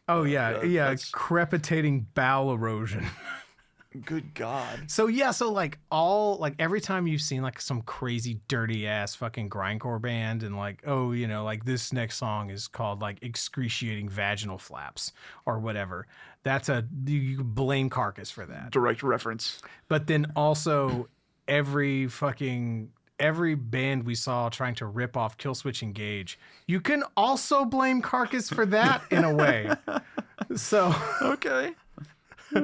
oh 0.09 0.23
yeah, 0.23 0.51
yeah, 0.51 0.63
yeah, 0.63 0.85
that's- 0.85 1.11
crepitating 1.11 2.07
bowel 2.15 2.53
erosion. 2.53 3.05
Good 4.05 4.35
God. 4.35 4.89
So 4.91 5.07
yeah, 5.07 5.31
so 5.31 5.53
like 5.53 5.79
all 5.91 6.37
like 6.39 6.55
every 6.61 6.81
time 6.81 7.07
you've 7.09 7.21
seen 7.21 7.43
like 7.43 7.61
some 7.61 7.83
crazy 7.83 8.41
dirty 8.49 8.87
ass 8.89 9.15
fucking 9.15 9.51
grindcore 9.51 10.01
band 10.01 10.43
and 10.43 10.57
like 10.57 10.83
oh 10.85 11.13
you 11.13 11.29
know 11.29 11.45
like 11.45 11.65
this 11.65 11.93
next 11.93 12.17
song 12.17 12.51
is 12.51 12.67
called 12.67 13.01
like 13.01 13.19
excruciating 13.23 14.09
vaginal 14.09 14.59
flaps 14.59 15.13
or 15.47 15.59
whatever. 15.61 16.07
That's 16.43 16.69
a 16.69 16.85
you 17.07 17.43
blame 17.45 17.89
Carcass 17.89 18.31
for 18.31 18.47
that. 18.47 18.71
Direct 18.71 19.03
reference. 19.03 19.61
But 19.89 20.09
then 20.09 20.27
also 20.35 21.09
every 21.49 22.07
fucking 22.09 22.91
every 23.19 23.55
band 23.55 24.05
we 24.05 24.15
saw 24.15 24.49
trying 24.49 24.75
to 24.75 24.87
rip 24.87 25.17
off 25.17 25.39
Killswitch 25.39 25.83
Engage, 25.83 26.39
you 26.67 26.81
can 26.81 27.05
also 27.17 27.65
blame 27.65 28.03
Carcass 28.03 28.49
for 28.49 28.67
that 28.67 29.03
in 29.11 29.25
a 29.25 29.35
way. 29.35 29.71
So 30.57 30.95
Okay. 31.23 31.73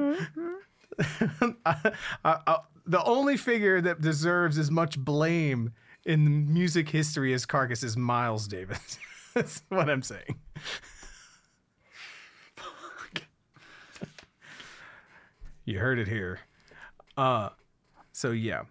I, 1.65 1.91
I, 2.23 2.57
the 2.85 3.03
only 3.03 3.37
figure 3.37 3.81
that 3.81 4.01
deserves 4.01 4.57
as 4.57 4.69
much 4.69 4.99
blame 4.99 5.73
in 6.05 6.53
music 6.53 6.89
history 6.89 7.33
as 7.33 7.45
Carcass 7.45 7.83
is 7.83 7.97
Miles 7.97 8.47
Davis. 8.47 8.97
That's 9.33 9.63
what 9.69 9.89
I'm 9.89 10.01
saying. 10.01 10.39
you 15.65 15.79
heard 15.79 15.99
it 15.99 16.07
here. 16.07 16.39
Uh, 17.15 17.49
so 18.11 18.31
yeah. 18.31 18.63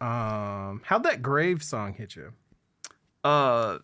Um, 0.00 0.82
how'd 0.84 1.04
that 1.04 1.22
grave 1.22 1.62
song 1.62 1.94
hit 1.94 2.16
you? 2.16 2.32
Uh, 3.22 3.78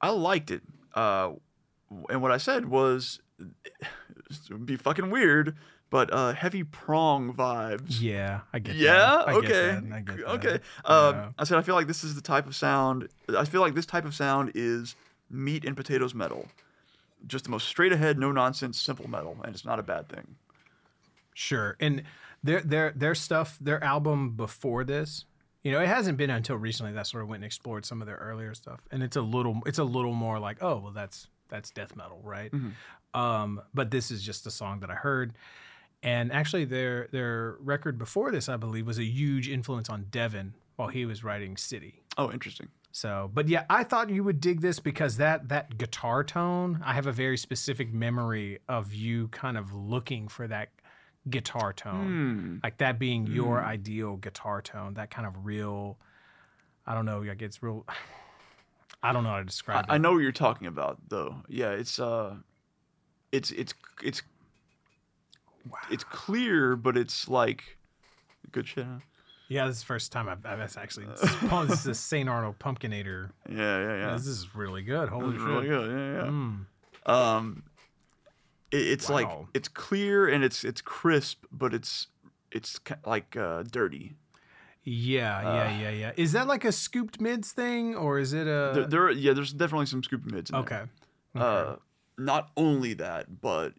I 0.00 0.10
liked 0.10 0.50
it. 0.50 0.62
Uh, 0.94 1.32
and 2.10 2.20
what 2.20 2.30
I 2.30 2.36
said 2.36 2.68
was, 2.68 3.20
it 3.40 4.50
would 4.50 4.66
be 4.66 4.76
fucking 4.76 5.10
weird, 5.10 5.56
but 5.88 6.12
uh, 6.12 6.34
heavy 6.34 6.62
prong 6.62 7.32
vibes. 7.32 8.00
Yeah, 8.00 8.40
I 8.52 8.58
get. 8.58 8.76
Yeah. 8.76 8.92
that. 8.92 9.28
I 9.28 9.32
get 9.32 9.44
okay. 9.44 9.50
that. 9.50 9.92
I 9.92 10.00
get 10.00 10.16
that. 10.18 10.26
Okay. 10.26 10.54
Um, 10.84 11.14
Yeah. 11.14 11.28
I 11.38 11.44
said 11.44 11.58
I 11.58 11.62
feel 11.62 11.74
like 11.74 11.86
this 11.86 12.04
is 12.04 12.14
the 12.14 12.20
type 12.20 12.46
of 12.46 12.54
sound. 12.54 13.08
I 13.36 13.44
feel 13.44 13.62
like 13.62 13.74
this 13.74 13.86
type 13.86 14.04
of 14.04 14.14
sound 14.14 14.52
is 14.54 14.94
meat 15.30 15.64
and 15.64 15.76
potatoes 15.76 16.14
metal, 16.14 16.48
just 17.26 17.44
the 17.44 17.50
most 17.50 17.66
straight 17.66 17.92
ahead, 17.92 18.18
no 18.18 18.30
nonsense, 18.30 18.78
simple 18.80 19.08
metal, 19.08 19.38
and 19.42 19.54
it's 19.54 19.64
not 19.64 19.78
a 19.78 19.82
bad 19.82 20.08
thing. 20.08 20.36
Sure. 21.34 21.76
And 21.80 22.04
their 22.42 22.60
their 22.60 22.92
their 22.96 23.14
stuff, 23.14 23.58
their 23.60 23.82
album 23.82 24.30
before 24.30 24.84
this, 24.84 25.24
you 25.62 25.72
know, 25.72 25.80
it 25.80 25.88
hasn't 25.88 26.16
been 26.16 26.30
until 26.30 26.56
recently 26.56 26.92
that 26.92 27.06
sort 27.06 27.22
of 27.22 27.28
went 27.28 27.38
and 27.38 27.46
explored 27.46 27.84
some 27.84 28.00
of 28.00 28.06
their 28.06 28.16
earlier 28.16 28.54
stuff. 28.54 28.80
And 28.90 29.02
it's 29.02 29.16
a 29.16 29.22
little 29.22 29.60
it's 29.66 29.78
a 29.78 29.84
little 29.84 30.12
more 30.12 30.38
like, 30.38 30.62
oh, 30.62 30.78
well 30.78 30.92
that's 30.92 31.28
that's 31.48 31.70
death 31.70 31.96
metal, 31.96 32.20
right? 32.22 32.52
Um, 33.12 33.60
but 33.72 33.90
this 33.90 34.10
is 34.10 34.22
just 34.22 34.46
a 34.46 34.50
song 34.50 34.80
that 34.80 34.90
I 34.90 34.94
heard. 34.94 35.34
And 36.02 36.32
actually 36.32 36.66
their 36.66 37.08
their 37.12 37.56
record 37.60 37.98
before 37.98 38.30
this, 38.30 38.48
I 38.48 38.56
believe, 38.56 38.86
was 38.86 38.98
a 38.98 39.04
huge 39.04 39.48
influence 39.48 39.88
on 39.88 40.06
Devin 40.10 40.54
while 40.76 40.88
he 40.88 41.06
was 41.06 41.24
writing 41.24 41.56
City. 41.56 42.02
Oh, 42.18 42.30
interesting. 42.30 42.68
So, 42.92 43.28
but 43.34 43.48
yeah, 43.48 43.64
I 43.68 43.82
thought 43.82 44.08
you 44.10 44.22
would 44.22 44.40
dig 44.40 44.60
this 44.60 44.78
because 44.78 45.16
that 45.16 45.48
that 45.48 45.78
guitar 45.78 46.22
tone, 46.22 46.80
I 46.84 46.92
have 46.94 47.06
a 47.06 47.12
very 47.12 47.36
specific 47.36 47.92
memory 47.92 48.60
of 48.68 48.94
you 48.94 49.28
kind 49.28 49.56
of 49.56 49.72
looking 49.72 50.28
for 50.28 50.46
that 50.46 50.68
guitar 51.28 51.72
tone. 51.72 52.06
Hmm. 52.06 52.56
Like 52.62 52.78
that 52.78 52.98
being 52.98 53.26
your 53.26 53.62
ideal 53.62 54.16
guitar 54.16 54.60
tone, 54.62 54.94
that 54.94 55.10
kind 55.10 55.26
of 55.26 55.44
real 55.44 55.98
I 56.86 56.94
don't 56.94 57.06
know, 57.06 57.20
like 57.20 57.42
it's 57.42 57.62
real 57.62 57.86
I 59.02 59.12
don't 59.12 59.24
know 59.24 59.30
how 59.30 59.38
to 59.38 59.44
describe 59.44 59.86
I, 59.88 59.94
I 59.94 59.98
know 59.98 60.12
what 60.12 60.18
you're 60.18 60.32
talking 60.32 60.66
about, 60.66 60.98
though. 61.08 61.36
Yeah, 61.48 61.70
it's 61.70 61.98
uh, 61.98 62.36
it's 63.32 63.50
it's 63.50 63.74
it's 64.02 64.22
it's 65.90 66.04
clear, 66.04 66.76
but 66.76 66.96
it's 66.96 67.28
like 67.28 67.78
good 68.50 68.66
shit. 68.66 68.84
Huh? 68.84 68.98
Yeah, 69.48 69.66
this 69.66 69.76
is 69.76 69.82
the 69.82 69.86
first 69.86 70.10
time 70.10 70.28
I've, 70.28 70.44
I've 70.46 70.60
actually 70.78 71.06
this 71.06 71.22
is, 71.22 71.36
pump- 71.36 71.68
this 71.68 71.80
is 71.80 71.86
a 71.86 71.94
St. 71.94 72.28
Arnold 72.28 72.58
Pumpkinator. 72.58 73.30
Yeah, 73.48 73.56
yeah, 73.56 73.96
yeah. 73.96 74.12
This 74.14 74.26
is 74.26 74.54
really 74.54 74.82
good. 74.82 75.10
Holy 75.10 75.36
shit. 75.36 75.46
really 75.46 75.68
good. 75.68 75.90
Yeah, 75.90 76.22
yeah. 76.24 76.30
Mm. 76.30 76.64
Um, 77.06 77.62
it, 78.74 78.86
it's 78.88 79.08
like 79.08 79.28
it's 79.54 79.68
clear 79.68 80.28
and 80.28 80.44
it's 80.44 80.64
it's 80.64 80.80
crisp, 80.80 81.44
but 81.50 81.72
it's 81.72 82.08
it's 82.50 82.80
like 83.04 83.36
uh, 83.36 83.62
dirty. 83.64 84.16
Yeah, 84.82 85.42
yeah, 85.42 85.80
yeah, 85.80 85.90
yeah. 85.90 86.12
Is 86.16 86.32
that 86.32 86.46
like 86.46 86.64
a 86.64 86.72
scooped 86.72 87.20
mids 87.20 87.52
thing 87.52 87.94
or 87.94 88.18
is 88.18 88.34
it 88.34 88.46
a 88.46 88.72
there, 88.74 88.86
there, 88.86 89.10
yeah, 89.10 89.32
there's 89.32 89.52
definitely 89.52 89.86
some 89.86 90.02
scooped 90.02 90.30
mids. 90.30 90.50
In 90.50 90.56
Okay. 90.56 90.82
Uh, 91.34 91.76
not 92.18 92.50
only 92.56 92.92
that, 92.94 93.40
but 93.40 93.72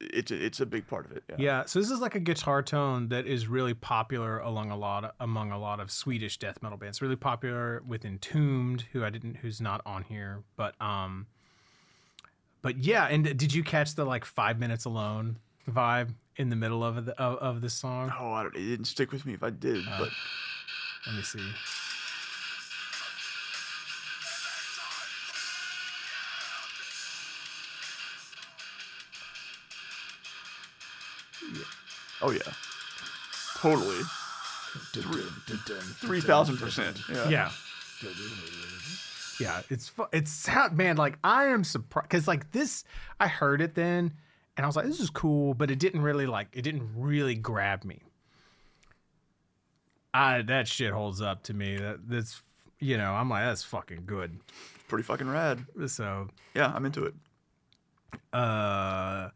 it's 0.00 0.30
a, 0.30 0.44
it's 0.44 0.60
a 0.60 0.66
big 0.66 0.86
part 0.86 1.06
of 1.06 1.12
it. 1.12 1.22
Yeah. 1.30 1.36
Yeah, 1.38 1.64
so 1.64 1.78
this 1.78 1.90
is 1.90 2.00
like 2.00 2.14
a 2.14 2.20
guitar 2.20 2.62
tone 2.62 3.08
that 3.08 3.26
is 3.26 3.46
really 3.46 3.72
popular 3.72 4.40
along 4.40 4.70
a 4.70 4.76
lot 4.76 5.04
of, 5.04 5.12
among 5.20 5.52
a 5.52 5.58
lot 5.58 5.78
of 5.80 5.90
Swedish 5.90 6.38
death 6.38 6.60
metal 6.60 6.76
bands. 6.76 7.00
Really 7.00 7.16
popular 7.16 7.82
with 7.86 8.04
Entombed, 8.04 8.86
who 8.92 9.04
I 9.04 9.10
didn't, 9.10 9.36
who's 9.36 9.60
not 9.60 9.80
on 9.86 10.02
here, 10.02 10.42
but 10.56 10.74
um, 10.80 11.28
but 12.62 12.78
yeah. 12.78 13.06
And 13.06 13.24
did 13.36 13.52
you 13.52 13.62
catch 13.62 13.94
the 13.94 14.04
like 14.04 14.24
five 14.24 14.58
minutes 14.58 14.84
alone 14.84 15.36
vibe 15.68 16.14
in 16.36 16.48
the 16.48 16.56
middle 16.56 16.82
of 16.82 17.04
the 17.04 17.20
of, 17.20 17.38
of 17.38 17.60
this 17.60 17.74
song? 17.74 18.12
Oh, 18.18 18.32
I 18.32 18.42
don't, 18.44 18.54
it 18.56 18.60
didn't 18.60 18.86
stick 18.86 19.12
with 19.12 19.26
me 19.26 19.34
if 19.34 19.42
I 19.42 19.50
did, 19.50 19.84
Uh, 19.86 19.98
but 19.98 20.10
Let 21.06 21.16
me 21.16 21.22
see. 21.22 21.40
oh 32.20 32.30
yeah, 32.30 32.40
totally, 33.58 34.00
three 36.00 36.20
thousand 36.20 36.58
percent. 36.58 37.00
Yeah. 37.10 37.28
Yeah. 37.28 37.50
Yeah, 39.40 39.62
it's 39.70 39.88
fu- 39.88 40.06
it's 40.12 40.30
sound 40.30 40.76
man. 40.76 40.96
Like 40.96 41.18
I 41.24 41.46
am 41.46 41.64
surprised 41.64 42.08
because 42.08 42.28
like 42.28 42.50
this, 42.52 42.84
I 43.18 43.28
heard 43.28 43.60
it 43.60 43.74
then, 43.74 44.12
and 44.56 44.64
I 44.64 44.66
was 44.66 44.76
like, 44.76 44.86
this 44.86 45.00
is 45.00 45.10
cool, 45.10 45.54
but 45.54 45.70
it 45.70 45.78
didn't 45.78 46.02
really 46.02 46.26
like 46.26 46.48
it 46.52 46.62
didn't 46.62 46.88
really 46.96 47.34
grab 47.34 47.84
me. 47.84 48.02
I 50.14 50.42
that 50.42 50.68
shit 50.68 50.92
holds 50.92 51.20
up 51.22 51.42
to 51.44 51.54
me. 51.54 51.76
That 51.76 52.00
that's 52.08 52.40
you 52.78 52.96
know 52.98 53.12
I'm 53.12 53.28
like 53.30 53.44
that's 53.44 53.64
fucking 53.64 54.02
good. 54.06 54.38
pretty 54.88 55.04
fucking 55.04 55.28
rad. 55.28 55.64
So, 55.86 56.28
Yeah, 56.54 56.70
I'm 56.74 56.84
into 56.84 57.04
it. 57.04 57.14
uh, 58.32 59.30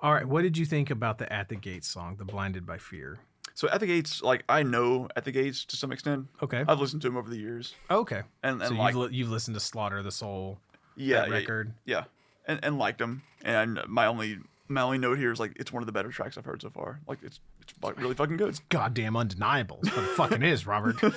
all 0.00 0.12
right, 0.14 0.26
what 0.26 0.42
did 0.42 0.56
you 0.58 0.64
think 0.66 0.90
about 0.90 1.18
the 1.18 1.32
At 1.32 1.48
the 1.48 1.56
Gates 1.56 1.88
song, 1.88 2.16
the 2.16 2.24
Blinded 2.24 2.66
by 2.66 2.78
Fear? 2.78 3.18
So 3.58 3.68
at 3.70 3.80
the 3.80 3.88
gates, 3.88 4.22
like 4.22 4.44
I 4.48 4.62
know 4.62 5.08
at 5.16 5.24
the 5.24 5.32
gates 5.32 5.64
to 5.64 5.76
some 5.76 5.90
extent. 5.90 6.28
Okay, 6.40 6.64
I've 6.68 6.78
listened 6.78 7.02
to 7.02 7.08
him 7.08 7.16
over 7.16 7.28
the 7.28 7.38
years, 7.38 7.74
okay. 7.90 8.22
and 8.44 8.62
and 8.62 8.68
so 8.68 8.74
like 8.76 8.94
you've 8.94 9.10
li- 9.10 9.16
you've 9.16 9.30
listened 9.30 9.56
to 9.56 9.60
Slaughter 9.60 10.00
the 10.00 10.12
Soul, 10.12 10.60
yeah, 10.94 11.22
that 11.22 11.28
yeah, 11.30 11.34
record. 11.34 11.72
yeah, 11.84 12.04
and 12.46 12.60
and 12.62 12.78
liked 12.78 13.00
him. 13.00 13.22
And 13.44 13.80
my 13.88 14.06
only 14.06 14.38
my 14.68 14.82
only 14.82 14.98
note 14.98 15.18
here 15.18 15.32
is 15.32 15.40
like 15.40 15.54
it's 15.56 15.72
one 15.72 15.82
of 15.82 15.86
the 15.86 15.92
better 15.92 16.10
tracks 16.10 16.38
I've 16.38 16.44
heard 16.44 16.62
so 16.62 16.70
far. 16.70 17.00
Like 17.08 17.18
it's 17.24 17.40
it's 17.60 17.74
really 17.98 18.14
fucking 18.14 18.36
good. 18.36 18.50
It's 18.50 18.60
goddamn 18.68 19.16
undeniable. 19.16 19.80
That's 19.82 19.96
what 19.96 20.04
it 20.04 20.10
fucking 20.10 20.42
is, 20.44 20.64
Robert. 20.64 21.00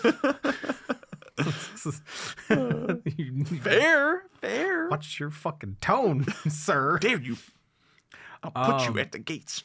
Fair, 3.61 4.23
fair. 4.41 4.89
Watch 4.89 5.19
your 5.19 5.29
fucking 5.29 5.77
tone, 5.79 6.25
sir. 6.49 6.97
dare 6.99 7.19
you? 7.21 7.37
I'll 8.43 8.49
put 8.51 8.87
Um, 8.87 8.95
you 8.95 8.99
at 8.99 9.11
the 9.11 9.19
gates. 9.19 9.63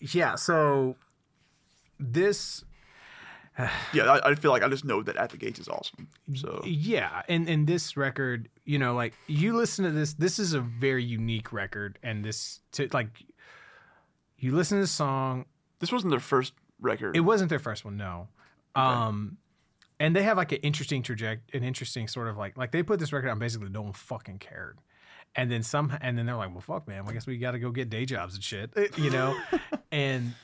Yeah, 0.00 0.36
so 0.36 0.94
this 2.02 2.64
Yeah, 3.92 4.04
I, 4.04 4.30
I 4.30 4.34
feel 4.34 4.50
like 4.50 4.62
I 4.62 4.68
just 4.68 4.84
know 4.84 5.02
that 5.02 5.16
at 5.16 5.30
the 5.30 5.36
gates 5.36 5.60
is 5.60 5.68
awesome. 5.68 6.08
So 6.34 6.62
yeah, 6.64 7.22
and 7.28 7.48
and 7.48 7.66
this 7.66 7.96
record, 7.96 8.48
you 8.64 8.78
know, 8.78 8.94
like 8.94 9.14
you 9.26 9.54
listen 9.54 9.84
to 9.84 9.90
this, 9.90 10.14
this 10.14 10.38
is 10.38 10.54
a 10.54 10.60
very 10.60 11.04
unique 11.04 11.52
record 11.52 11.98
and 12.02 12.24
this 12.24 12.60
to 12.72 12.88
like 12.92 13.08
you 14.38 14.54
listen 14.54 14.78
to 14.78 14.82
the 14.82 14.88
song, 14.88 15.44
this 15.78 15.92
wasn't 15.92 16.10
their 16.10 16.20
first 16.20 16.52
record. 16.80 17.16
it 17.16 17.20
wasn't 17.20 17.50
their 17.50 17.58
first 17.58 17.84
one, 17.84 17.96
no. 17.96 18.28
Um 18.74 19.36
and 20.00 20.16
they 20.16 20.22
have 20.22 20.36
like 20.36 20.52
an 20.52 20.58
interesting 20.58 21.02
trajectory, 21.02 21.58
an 21.58 21.64
interesting 21.64 22.08
sort 22.08 22.28
of 22.28 22.36
like 22.36 22.56
like 22.56 22.72
they 22.72 22.82
put 22.82 22.98
this 22.98 23.12
record 23.12 23.28
on 23.28 23.38
basically 23.38 23.68
no 23.68 23.82
one 23.82 23.92
fucking 23.92 24.38
cared. 24.38 24.78
And 25.34 25.50
then 25.50 25.62
some 25.62 25.96
and 26.00 26.16
then 26.16 26.26
they're 26.26 26.36
like, 26.36 26.50
well 26.50 26.60
fuck 26.60 26.88
man, 26.88 27.04
I 27.06 27.12
guess 27.12 27.26
we 27.26 27.36
gotta 27.36 27.58
go 27.58 27.70
get 27.70 27.90
day 27.90 28.06
jobs 28.06 28.34
and 28.34 28.42
shit. 28.42 28.70
You 28.96 29.10
know? 29.10 29.38
and 29.92 30.34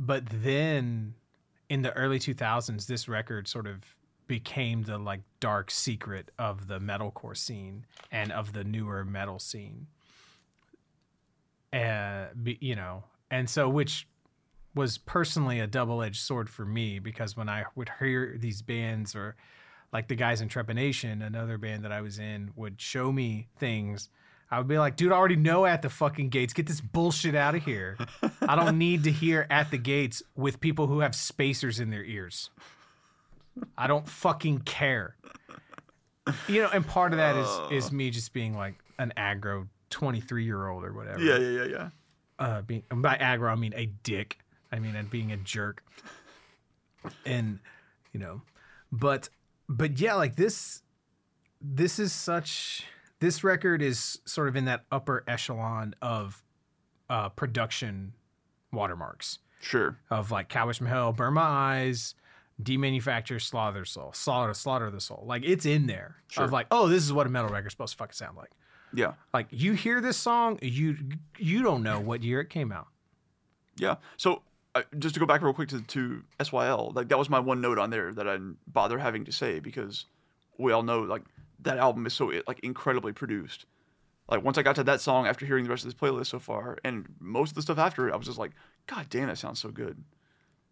but 0.00 0.24
then 0.26 1.14
in 1.68 1.82
the 1.82 1.92
early 1.92 2.18
2000s 2.18 2.86
this 2.86 3.06
record 3.06 3.46
sort 3.46 3.66
of 3.66 3.94
became 4.26 4.82
the 4.84 4.96
like 4.96 5.20
dark 5.38 5.70
secret 5.70 6.30
of 6.38 6.66
the 6.66 6.80
metalcore 6.80 7.36
scene 7.36 7.84
and 8.10 8.32
of 8.32 8.52
the 8.54 8.64
newer 8.64 9.04
metal 9.04 9.38
scene 9.38 9.86
uh 11.72 12.24
you 12.44 12.74
know 12.74 13.04
and 13.30 13.48
so 13.48 13.68
which 13.68 14.08
was 14.74 14.98
personally 14.98 15.60
a 15.60 15.66
double-edged 15.66 16.20
sword 16.20 16.48
for 16.48 16.64
me 16.64 16.98
because 16.98 17.36
when 17.36 17.48
i 17.48 17.64
would 17.74 17.90
hear 17.98 18.36
these 18.38 18.62
bands 18.62 19.14
or 19.14 19.36
like 19.92 20.08
the 20.08 20.14
guys 20.14 20.40
in 20.40 20.48
trepanation 20.48 21.24
another 21.24 21.58
band 21.58 21.84
that 21.84 21.92
i 21.92 22.00
was 22.00 22.18
in 22.18 22.50
would 22.56 22.80
show 22.80 23.12
me 23.12 23.48
things 23.58 24.08
I 24.50 24.58
would 24.58 24.66
be 24.66 24.78
like, 24.78 24.96
dude, 24.96 25.12
I 25.12 25.14
already 25.14 25.36
know 25.36 25.64
at 25.64 25.80
the 25.80 25.88
fucking 25.88 26.30
gates. 26.30 26.52
Get 26.52 26.66
this 26.66 26.80
bullshit 26.80 27.36
out 27.36 27.54
of 27.54 27.64
here. 27.64 27.96
I 28.50 28.56
don't 28.56 28.78
need 28.78 29.04
to 29.04 29.12
hear 29.12 29.46
at 29.48 29.70
the 29.70 29.78
gates 29.78 30.24
with 30.34 30.58
people 30.58 30.88
who 30.88 31.00
have 31.00 31.14
spacers 31.14 31.78
in 31.78 31.90
their 31.90 32.02
ears. 32.02 32.50
I 33.78 33.86
don't 33.86 34.08
fucking 34.08 34.62
care. 34.62 35.14
You 36.48 36.62
know, 36.62 36.70
and 36.72 36.84
part 36.84 37.12
of 37.12 37.18
that 37.18 37.36
is 37.36 37.84
is 37.84 37.92
me 37.92 38.10
just 38.10 38.32
being 38.32 38.56
like 38.56 38.74
an 38.98 39.12
aggro 39.16 39.68
23 39.90 40.44
year 40.44 40.66
old 40.66 40.82
or 40.82 40.92
whatever. 40.92 41.20
Yeah, 41.20 41.38
yeah, 41.38 41.62
yeah, 41.62 41.64
yeah. 41.64 41.88
Uh, 42.40 42.62
being 42.62 42.82
by 42.90 43.16
aggro, 43.18 43.52
I 43.52 43.54
mean 43.54 43.72
a 43.76 43.86
dick. 43.86 44.38
I 44.72 44.80
mean, 44.80 44.96
and 44.96 45.08
being 45.08 45.30
a 45.30 45.36
jerk. 45.36 45.84
And 47.24 47.60
you 48.10 48.18
know, 48.18 48.42
but 48.90 49.28
but 49.68 50.00
yeah, 50.00 50.14
like 50.14 50.34
this. 50.34 50.82
This 51.60 52.00
is 52.00 52.12
such. 52.12 52.84
This 53.20 53.44
record 53.44 53.80
is 53.80 54.18
sort 54.24 54.48
of 54.48 54.56
in 54.56 54.64
that 54.64 54.86
upper 54.90 55.22
echelon 55.28 55.94
of 56.02 56.42
uh, 57.08 57.28
production 57.28 58.14
watermarks 58.72 59.38
Sure. 59.60 59.98
of 60.10 60.30
like 60.30 60.48
Cowboys 60.48 60.78
from 60.78 60.86
Hell, 60.86 61.12
Burn 61.12 61.34
My 61.34 61.42
Eyes, 61.42 62.14
Demanufacture, 62.62 63.40
Slaughter 63.40 63.84
Soul, 63.84 64.12
Slaughter, 64.12 64.54
Slaughter 64.54 64.90
the 64.90 65.00
Soul. 65.00 65.24
Like 65.26 65.42
it's 65.44 65.66
in 65.66 65.86
there 65.86 66.16
Sure. 66.28 66.44
of 66.44 66.52
like, 66.52 66.66
oh, 66.70 66.88
this 66.88 67.02
is 67.04 67.12
what 67.12 67.26
a 67.26 67.30
metal 67.30 67.50
record's 67.50 67.72
supposed 67.74 67.92
to 67.92 67.98
fucking 67.98 68.12
sound 68.14 68.36
like. 68.36 68.50
Yeah. 68.92 69.12
Like 69.32 69.46
you 69.50 69.72
hear 69.74 70.00
this 70.00 70.16
song, 70.16 70.58
you 70.62 70.96
you 71.38 71.62
don't 71.62 71.82
know 71.82 72.00
what 72.00 72.22
year 72.22 72.40
it 72.40 72.50
came 72.50 72.72
out. 72.72 72.88
Yeah. 73.76 73.96
So 74.16 74.42
uh, 74.74 74.82
just 74.98 75.14
to 75.14 75.20
go 75.20 75.26
back 75.26 75.42
real 75.42 75.52
quick 75.52 75.68
to, 75.70 75.80
to 75.80 76.22
SYL, 76.40 76.94
like 76.94 77.08
that 77.08 77.18
was 77.18 77.28
my 77.30 77.38
one 77.40 77.60
note 77.60 77.78
on 77.78 77.90
there 77.90 78.12
that 78.12 78.28
I 78.28 78.32
didn't 78.32 78.58
bother 78.72 78.98
having 78.98 79.24
to 79.26 79.32
say 79.32 79.60
because 79.60 80.06
we 80.58 80.72
all 80.72 80.82
know 80.82 81.00
like 81.00 81.22
that 81.62 81.78
album 81.78 82.04
is 82.06 82.12
so 82.14 82.32
like 82.46 82.60
incredibly 82.60 83.12
produced. 83.12 83.66
Like 84.30 84.44
once 84.44 84.58
I 84.58 84.62
got 84.62 84.76
to 84.76 84.84
that 84.84 85.00
song 85.00 85.26
after 85.26 85.44
hearing 85.44 85.64
the 85.64 85.70
rest 85.70 85.84
of 85.84 85.92
this 85.92 86.00
playlist 86.00 86.26
so 86.26 86.38
far, 86.38 86.78
and 86.84 87.06
most 87.18 87.50
of 87.50 87.54
the 87.56 87.62
stuff 87.62 87.78
after 87.78 88.08
it, 88.08 88.12
I 88.12 88.16
was 88.16 88.26
just 88.26 88.38
like, 88.38 88.52
God 88.86 89.06
damn, 89.10 89.26
that 89.28 89.38
sounds 89.38 89.60
so 89.60 89.70
good. 89.70 90.02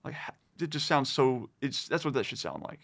Like 0.04 0.14
it 0.60 0.70
just 0.70 0.86
sounds 0.86 1.10
so. 1.10 1.50
It's 1.60 1.88
that's 1.88 2.04
what 2.04 2.14
that 2.14 2.24
should 2.24 2.38
sound 2.38 2.62
like. 2.62 2.80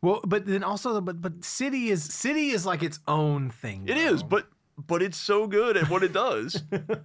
Well, 0.00 0.20
but 0.26 0.46
then 0.46 0.62
also, 0.62 1.00
but 1.00 1.20
but 1.20 1.44
City 1.44 1.88
is 1.88 2.04
City 2.04 2.50
is 2.50 2.64
like 2.66 2.82
its 2.82 3.00
own 3.08 3.50
thing. 3.50 3.88
It 3.88 3.96
is, 3.96 4.20
though. 4.20 4.28
but 4.28 4.46
but 4.86 5.02
it's 5.02 5.16
so 5.18 5.46
good 5.46 5.76
at 5.76 5.90
what 5.90 6.02
it 6.02 6.12
does, 6.12 6.62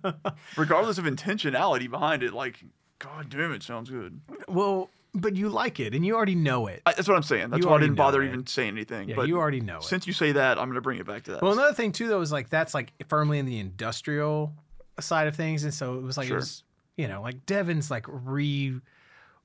regardless 0.57 0.97
of 0.97 1.05
intentionality 1.05 1.89
behind 1.89 2.21
it. 2.23 2.33
Like, 2.33 2.63
God 2.99 3.29
damn, 3.29 3.51
it 3.51 3.63
sounds 3.63 3.89
good. 3.89 4.21
well, 4.47 4.89
but 5.13 5.35
you 5.35 5.47
like 5.49 5.79
it 5.79 5.93
and 5.93 6.05
you 6.05 6.15
already 6.15 6.35
know 6.35 6.67
it. 6.67 6.81
I, 6.85 6.93
that's 6.93 7.07
what 7.07 7.15
I'm 7.15 7.23
saying. 7.23 7.49
That's 7.51 7.61
You 7.61 7.65
why 7.67 7.71
I 7.71 7.73
already 7.73 7.87
didn't 7.87 7.97
bother 7.97 8.19
know 8.19 8.25
it. 8.25 8.33
even 8.33 8.47
saying 8.47 8.69
anything. 8.69 9.09
yeah, 9.09 9.15
but 9.15 9.27
you 9.27 9.37
already 9.37 9.61
know 9.61 9.77
it. 9.77 9.83
since 9.83 10.07
you 10.07 10.13
say 10.13 10.31
that, 10.31 10.57
I'm 10.57 10.67
gonna 10.69 10.81
bring 10.81 10.99
it 10.99 11.05
back 11.05 11.23
to 11.23 11.31
that. 11.31 11.41
Well, 11.41 11.53
another 11.53 11.73
thing 11.73 11.91
too, 11.91 12.07
though, 12.07 12.21
is 12.21 12.31
like 12.31 12.49
that's 12.49 12.73
like 12.73 12.93
firmly 13.07 13.37
in 13.39 13.45
the 13.45 13.59
industrial 13.59 14.53
side 14.99 15.27
of 15.27 15.35
things, 15.35 15.63
and 15.63 15.73
so 15.73 15.95
it 15.95 16.03
was 16.03 16.17
like 16.17 16.27
Sure. 16.27 16.37
it 16.37 16.39
was, 16.41 16.63
you 16.97 17.07
know, 17.07 17.21
like 17.21 17.45
Devin's 17.45 17.89
like 17.91 18.05
re, 18.07 18.79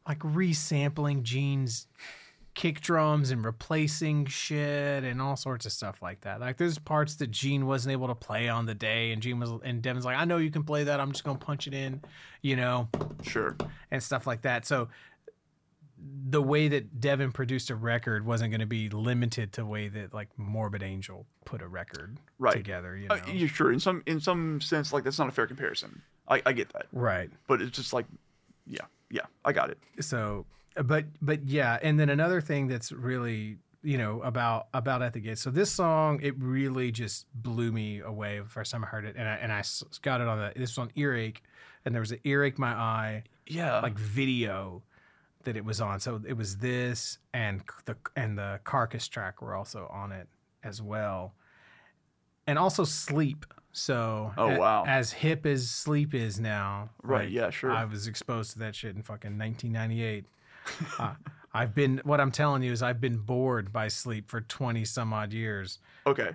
like 0.07 0.19
resampling 0.21 1.23
Gene's 1.23 1.87
kick 2.55 2.81
drums 2.81 3.31
and 3.31 3.45
replacing 3.45 4.27
shit 4.27 5.05
and 5.05 5.23
all 5.23 5.37
sorts 5.37 5.65
of 5.65 5.71
stuff 5.71 6.03
like 6.03 6.23
that. 6.23 6.41
Like 6.41 6.57
there's 6.57 6.77
parts 6.77 7.15
that 7.17 7.31
Gene 7.31 7.67
wasn't 7.67 7.93
able 7.93 8.09
to 8.09 8.15
play 8.17 8.49
on 8.49 8.67
the 8.67 8.75
day, 8.75 9.13
and 9.13 9.23
Gene 9.23 9.39
was 9.39 9.51
and 9.63 9.81
Devin's 9.83 10.05
like, 10.05 10.17
I 10.17 10.25
know 10.25 10.39
you 10.39 10.51
can 10.51 10.65
play 10.65 10.85
that. 10.85 10.99
I'm 10.99 11.13
just 11.13 11.25
gonna 11.25 11.39
punch 11.39 11.67
it 11.67 11.75
in, 11.75 12.01
you 12.43 12.57
know, 12.57 12.89
sure. 13.23 13.57
and 13.91 14.03
stuff 14.03 14.27
like 14.27 14.43
that. 14.43 14.67
So 14.67 14.89
the 16.31 16.43
way 16.43 16.69
that 16.69 17.01
Devin 17.01 17.33
produced 17.33 17.71
a 17.71 17.75
record 17.75 18.25
wasn't 18.27 18.51
going 18.51 18.61
to 18.61 18.67
be 18.67 18.89
limited 18.91 19.53
to 19.55 19.63
the 19.63 19.67
way 19.67 19.89
that 19.89 20.13
like 20.13 20.29
Morbid 20.39 20.83
Angel 20.83 21.27
put 21.45 21.63
a 21.63 21.67
record 21.69 22.19
Right. 22.39 22.53
together. 22.55 22.97
You 22.97 23.09
know, 23.09 23.15
Uh, 23.17 23.21
yeah, 23.33 23.47
sure. 23.47 23.73
In 23.73 23.81
some 23.81 24.03
in 24.07 24.21
some 24.21 24.61
sense, 24.61 24.93
like 24.93 25.05
that's 25.05 25.19
not 25.19 25.29
a 25.29 25.33
fair 25.33 25.47
comparison. 25.47 26.03
I, 26.29 26.43
I 26.45 26.53
get 26.53 26.69
that, 26.75 26.87
right? 26.93 27.31
but 27.47 27.63
it's 27.63 27.77
just 27.77 27.93
like, 27.95 28.05
yeah, 28.67 28.85
yeah, 29.11 29.23
I 29.45 29.53
got 29.53 29.71
it. 29.71 29.79
So, 30.01 30.45
but 30.85 31.07
but 31.23 31.45
yeah, 31.45 31.79
and 31.83 31.99
then 31.99 32.11
another 32.11 32.41
thing 32.43 32.69
that's 32.69 32.93
really 32.93 33.57
you 33.83 33.97
know 33.97 34.21
about 34.23 34.69
about 34.75 35.01
at 35.03 35.15
the 35.15 35.21
gate. 35.21 35.39
So 35.39 35.51
this 35.51 35.71
song 35.71 36.21
it 36.23 36.35
really 36.39 36.91
just 36.93 37.27
blew 37.35 37.73
me 37.73 38.01
away 38.01 38.39
the 38.41 38.45
first 38.49 38.71
time 38.73 38.85
I 38.85 38.89
heard 38.89 39.07
it, 39.07 39.17
and 39.17 39.27
I 39.27 39.35
and 39.37 39.51
I 39.51 39.63
got 40.03 40.21
it 40.21 40.29
on 40.29 40.39
the 40.39 40.53
this 40.55 40.73
was 40.77 40.79
on 40.79 40.91
Earache, 40.97 41.43
and 41.87 41.95
there 41.95 42.01
was 42.01 42.13
an 42.13 42.19
Earache 42.25 42.59
My 42.59 42.73
Eye 42.75 43.23
Yeah, 43.47 43.81
like 43.81 43.97
video 43.99 44.83
that 45.45 45.57
it 45.57 45.65
was 45.65 45.81
on. 45.81 46.01
So 46.01 46.21
it 46.27 46.35
was 46.37 46.57
this 46.59 47.19
and 47.33 47.63
the 47.85 47.97
and 48.17 48.37
the 48.39 48.61
carcass 48.65 49.09
track 49.09 49.41
were 49.43 49.55
also 49.55 49.89
on 49.93 50.13
it 50.13 50.29
as 50.63 50.83
well, 50.83 51.35
and 52.47 52.59
also 52.59 52.85
sleep. 52.85 53.45
So 53.73 54.33
Oh, 54.37 54.51
a- 54.51 54.59
wow. 54.59 54.85
as 54.87 55.13
hip 55.13 55.47
as 55.47 55.71
sleep 55.71 56.15
is 56.15 56.41
now, 56.41 56.91
Right, 57.03 57.25
like, 57.27 57.33
yeah, 57.33 57.51
sure. 57.51 57.71
I 57.71 57.85
was 57.85 58.07
exposed 58.09 58.53
to 58.55 58.59
that 58.61 58.75
shit 58.75 58.97
in 58.97 59.03
fucking 59.03 59.39
1998. 59.39 60.25
uh, 60.99 61.15
I've 61.55 61.75
been 61.75 62.01
what 62.05 62.21
I'm 62.21 62.31
telling 62.33 62.63
you 62.63 62.73
is 62.73 62.83
I've 62.83 63.01
been 63.01 63.19
bored 63.19 63.73
by 63.73 63.89
sleep 63.89 64.29
for 64.31 64.41
20 64.41 64.85
some 64.85 65.13
odd 65.13 65.33
years. 65.33 65.79
okay. 66.07 66.31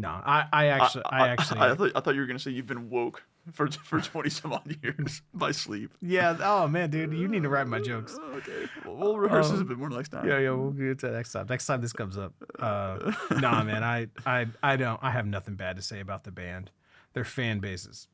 No, 0.00 0.08
I, 0.10 0.44
I 0.52 0.66
actually 0.66 1.04
I, 1.06 1.28
actually 1.28 1.60
I, 1.60 1.74
thought, 1.74 1.90
I 1.96 2.00
thought 2.00 2.14
you 2.14 2.20
were 2.20 2.26
gonna 2.28 2.38
say 2.38 2.52
you've 2.52 2.66
been 2.66 2.88
woke 2.88 3.24
for 3.52 3.70
for 3.70 4.00
twenty 4.00 4.30
some 4.30 4.52
odd 4.52 4.76
years 4.82 5.22
by 5.34 5.50
sleep. 5.52 5.92
yeah. 6.00 6.36
Oh 6.42 6.68
man, 6.68 6.90
dude, 6.90 7.12
you 7.12 7.28
need 7.28 7.42
to 7.42 7.48
write 7.48 7.66
my 7.66 7.80
jokes. 7.80 8.18
Okay, 8.38 8.66
well, 8.84 8.96
we'll 8.96 9.18
rehearse 9.18 9.48
this 9.50 9.58
a 9.58 9.62
Um, 9.62 9.66
bit 9.68 9.78
more 9.78 9.90
next 9.90 10.10
time. 10.10 10.26
Yeah, 10.28 10.38
yeah, 10.38 10.50
we'll 10.50 10.70
get 10.70 11.00
to 11.00 11.06
that 11.08 11.12
next 11.14 11.32
time. 11.32 11.46
Next 11.48 11.66
time 11.66 11.80
this 11.80 11.92
comes 11.92 12.16
up. 12.16 12.34
Uh, 12.58 13.12
nah, 13.40 13.64
man, 13.64 13.82
I, 13.82 14.06
I, 14.24 14.46
I 14.62 14.76
don't. 14.76 14.98
I 15.02 15.10
have 15.10 15.26
nothing 15.26 15.56
bad 15.56 15.74
to 15.76 15.82
say 15.82 15.98
about 16.00 16.22
the 16.24 16.30
band. 16.30 16.70
Their 17.14 17.24
fan 17.24 17.58
base 17.58 17.84
is 17.84 18.06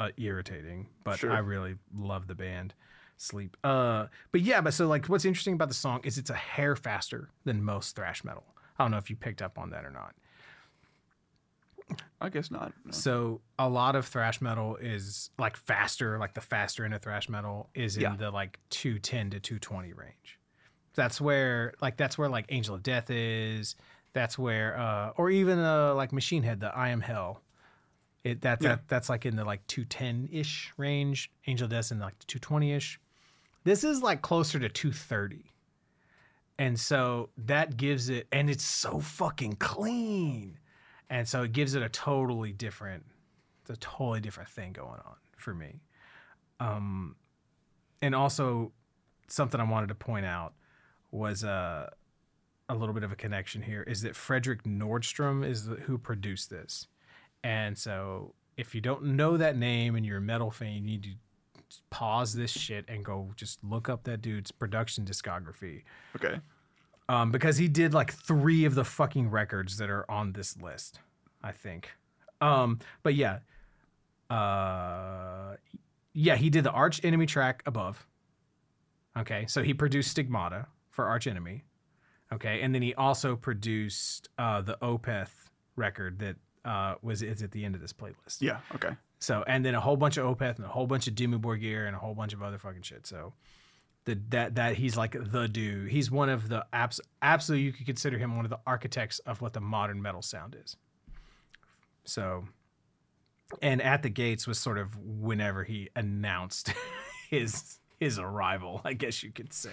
uh, 0.00 0.08
irritating, 0.16 0.88
but 1.04 1.18
Sure. 1.20 1.30
I 1.32 1.38
really 1.38 1.76
love 1.96 2.26
the 2.26 2.34
band. 2.34 2.74
Sleep. 3.18 3.56
Uh, 3.62 4.06
but 4.32 4.40
yeah, 4.40 4.60
but 4.60 4.74
so 4.74 4.88
like, 4.88 5.06
what's 5.06 5.24
interesting 5.24 5.54
about 5.54 5.68
the 5.68 5.74
song 5.74 6.00
is 6.02 6.18
it's 6.18 6.30
a 6.30 6.34
hair 6.34 6.74
faster 6.74 7.28
than 7.44 7.62
most 7.62 7.94
thrash 7.94 8.24
metal. 8.24 8.42
I 8.78 8.82
don't 8.84 8.90
know 8.90 8.96
if 8.96 9.10
you 9.10 9.14
picked 9.16 9.42
up 9.42 9.58
on 9.58 9.70
that 9.70 9.84
or 9.84 9.90
not. 9.90 10.14
I 12.20 12.28
guess 12.28 12.50
not. 12.50 12.72
no. 12.84 12.92
So 12.92 13.40
a 13.58 13.68
lot 13.68 13.96
of 13.96 14.06
thrash 14.06 14.40
metal 14.40 14.76
is 14.76 15.30
like 15.38 15.56
faster, 15.56 16.18
like 16.18 16.34
the 16.34 16.40
faster 16.40 16.84
end 16.84 16.94
of 16.94 17.02
thrash 17.02 17.28
metal 17.28 17.68
is 17.74 17.96
in 17.96 18.02
Yeah. 18.02 18.16
the 18.16 18.30
like 18.30 18.58
210 18.70 19.30
to 19.30 19.40
220 19.40 19.92
range. 19.92 20.38
That's 20.94 21.20
where 21.20 21.74
like 21.80 21.96
that's 21.96 22.16
where 22.18 22.28
like 22.28 22.46
Angel 22.50 22.74
of 22.74 22.82
Death 22.82 23.10
is. 23.10 23.76
That's 24.12 24.38
where 24.38 24.78
uh 24.78 25.12
or 25.16 25.30
even 25.30 25.58
uh 25.58 25.94
like 25.94 26.12
Machine 26.12 26.42
Head, 26.42 26.60
the 26.60 26.74
I 26.76 26.90
Am 26.90 27.00
Hell. 27.00 27.42
It 28.24 28.42
that 28.42 28.62
Yeah. 28.62 28.68
that 28.76 28.88
that's 28.88 29.08
like 29.08 29.24
in 29.26 29.34
the 29.36 29.44
like 29.44 29.66
210-ish 29.66 30.72
range. 30.76 31.30
Angel 31.46 31.64
of 31.64 31.70
Death's 31.70 31.90
in 31.90 31.98
like 31.98 32.18
220-ish. 32.26 33.00
This 33.64 33.84
is 33.84 34.02
like 34.02 34.22
closer 34.22 34.58
to 34.58 34.68
230. 34.68 35.44
And 36.58 36.78
so 36.78 37.30
that 37.38 37.76
gives 37.76 38.08
it 38.10 38.26
and 38.30 38.50
it's 38.50 38.62
so 38.64 39.00
fucking 39.00 39.54
clean 39.54 40.58
and 41.12 41.28
so 41.28 41.42
it 41.42 41.52
gives 41.52 41.74
it 41.74 41.82
a 41.82 41.90
totally 41.90 42.52
different 42.52 43.04
a 43.68 43.76
totally 43.76 44.20
different 44.20 44.48
thing 44.48 44.72
going 44.72 44.88
on 44.88 45.14
for 45.36 45.54
me. 45.54 45.80
Um 46.58 47.16
and 48.00 48.14
also 48.14 48.72
something 49.28 49.60
i 49.60 49.64
wanted 49.64 49.88
to 49.88 49.94
point 49.94 50.26
out 50.26 50.54
was 51.10 51.44
uh, 51.44 51.88
a 52.68 52.74
little 52.74 52.94
bit 52.94 53.04
of 53.04 53.12
a 53.12 53.16
connection 53.16 53.60
here 53.62 53.82
is 53.82 54.00
that 54.00 54.14
Fredrik 54.14 54.62
Nordström 54.62 55.46
is 55.46 55.66
the, 55.66 55.76
who 55.76 55.98
produced 55.98 56.48
this. 56.48 56.86
And 57.44 57.76
so 57.76 58.34
if 58.56 58.74
you 58.74 58.80
don't 58.80 59.04
know 59.04 59.36
that 59.36 59.56
name 59.56 59.94
and 59.94 60.06
you're 60.06 60.18
a 60.18 60.22
metal 60.22 60.50
fan 60.50 60.74
you 60.74 60.80
need 60.80 61.02
to 61.02 61.10
pause 61.90 62.34
this 62.34 62.50
shit 62.50 62.84
and 62.88 63.04
go 63.04 63.30
just 63.36 63.62
look 63.62 63.88
up 63.88 64.04
that 64.04 64.22
dude's 64.22 64.50
production 64.50 65.04
discography. 65.04 65.82
Okay. 66.16 66.40
Um, 67.08 67.30
because 67.30 67.56
he 67.56 67.68
did 67.68 67.94
like 67.94 68.12
three 68.12 68.64
of 68.64 68.74
the 68.74 68.84
fucking 68.84 69.30
records 69.30 69.76
that 69.78 69.90
are 69.90 70.10
on 70.10 70.32
this 70.32 70.56
list, 70.56 71.00
I 71.42 71.52
think. 71.52 71.90
Um, 72.40 72.78
but 73.02 73.14
yeah, 73.14 73.38
uh, 74.30 75.56
yeah, 76.12 76.36
he 76.36 76.50
did 76.50 76.64
the 76.64 76.70
Arch 76.70 77.04
Enemy 77.04 77.26
track 77.26 77.62
above. 77.66 78.06
Okay, 79.16 79.46
so 79.46 79.62
he 79.62 79.74
produced 79.74 80.10
Stigmata 80.10 80.66
for 80.90 81.06
Arch 81.06 81.26
Enemy. 81.26 81.64
Okay, 82.32 82.62
and 82.62 82.74
then 82.74 82.82
he 82.82 82.94
also 82.94 83.36
produced 83.36 84.28
uh, 84.38 84.62
the 84.62 84.78
Opeth 84.80 85.50
record 85.76 86.18
that 86.20 86.36
uh, 86.64 86.94
was 87.02 87.22
is 87.22 87.42
at 87.42 87.50
the 87.50 87.64
end 87.64 87.74
of 87.74 87.80
this 87.80 87.92
playlist. 87.92 88.38
Yeah. 88.40 88.58
Okay. 88.74 88.96
So 89.18 89.44
and 89.46 89.64
then 89.64 89.74
a 89.74 89.80
whole 89.80 89.96
bunch 89.96 90.16
of 90.16 90.24
Opeth 90.24 90.56
and 90.56 90.64
a 90.64 90.68
whole 90.68 90.86
bunch 90.86 91.06
of 91.06 91.14
Dimmu 91.14 91.40
Borgir 91.40 91.86
and 91.86 91.94
a 91.94 91.98
whole 91.98 92.14
bunch 92.14 92.32
of 92.32 92.42
other 92.42 92.58
fucking 92.58 92.82
shit. 92.82 93.06
So 93.06 93.34
the, 94.04 94.18
that 94.30 94.56
that 94.56 94.76
he's 94.76 94.96
like 94.96 95.16
the 95.18 95.46
dude. 95.48 95.90
He's 95.90 96.10
one 96.10 96.28
of 96.28 96.48
the 96.48 96.66
abs- 96.72 97.00
absolutely 97.20 97.64
you 97.64 97.72
could 97.72 97.86
consider 97.86 98.18
him 98.18 98.36
one 98.36 98.44
of 98.44 98.50
the 98.50 98.60
architects 98.66 99.20
of 99.20 99.40
what 99.40 99.52
the 99.52 99.60
modern 99.60 100.02
metal 100.02 100.22
sound 100.22 100.56
is. 100.62 100.76
So 102.04 102.44
and 103.60 103.80
at 103.82 104.02
the 104.02 104.08
gates 104.08 104.46
was 104.46 104.58
sort 104.58 104.78
of 104.78 104.96
whenever 104.96 105.62
he 105.64 105.88
announced 105.94 106.72
his 107.30 107.78
his 108.00 108.18
arrival, 108.18 108.80
I 108.84 108.94
guess 108.94 109.22
you 109.22 109.30
could 109.30 109.52
say. 109.52 109.70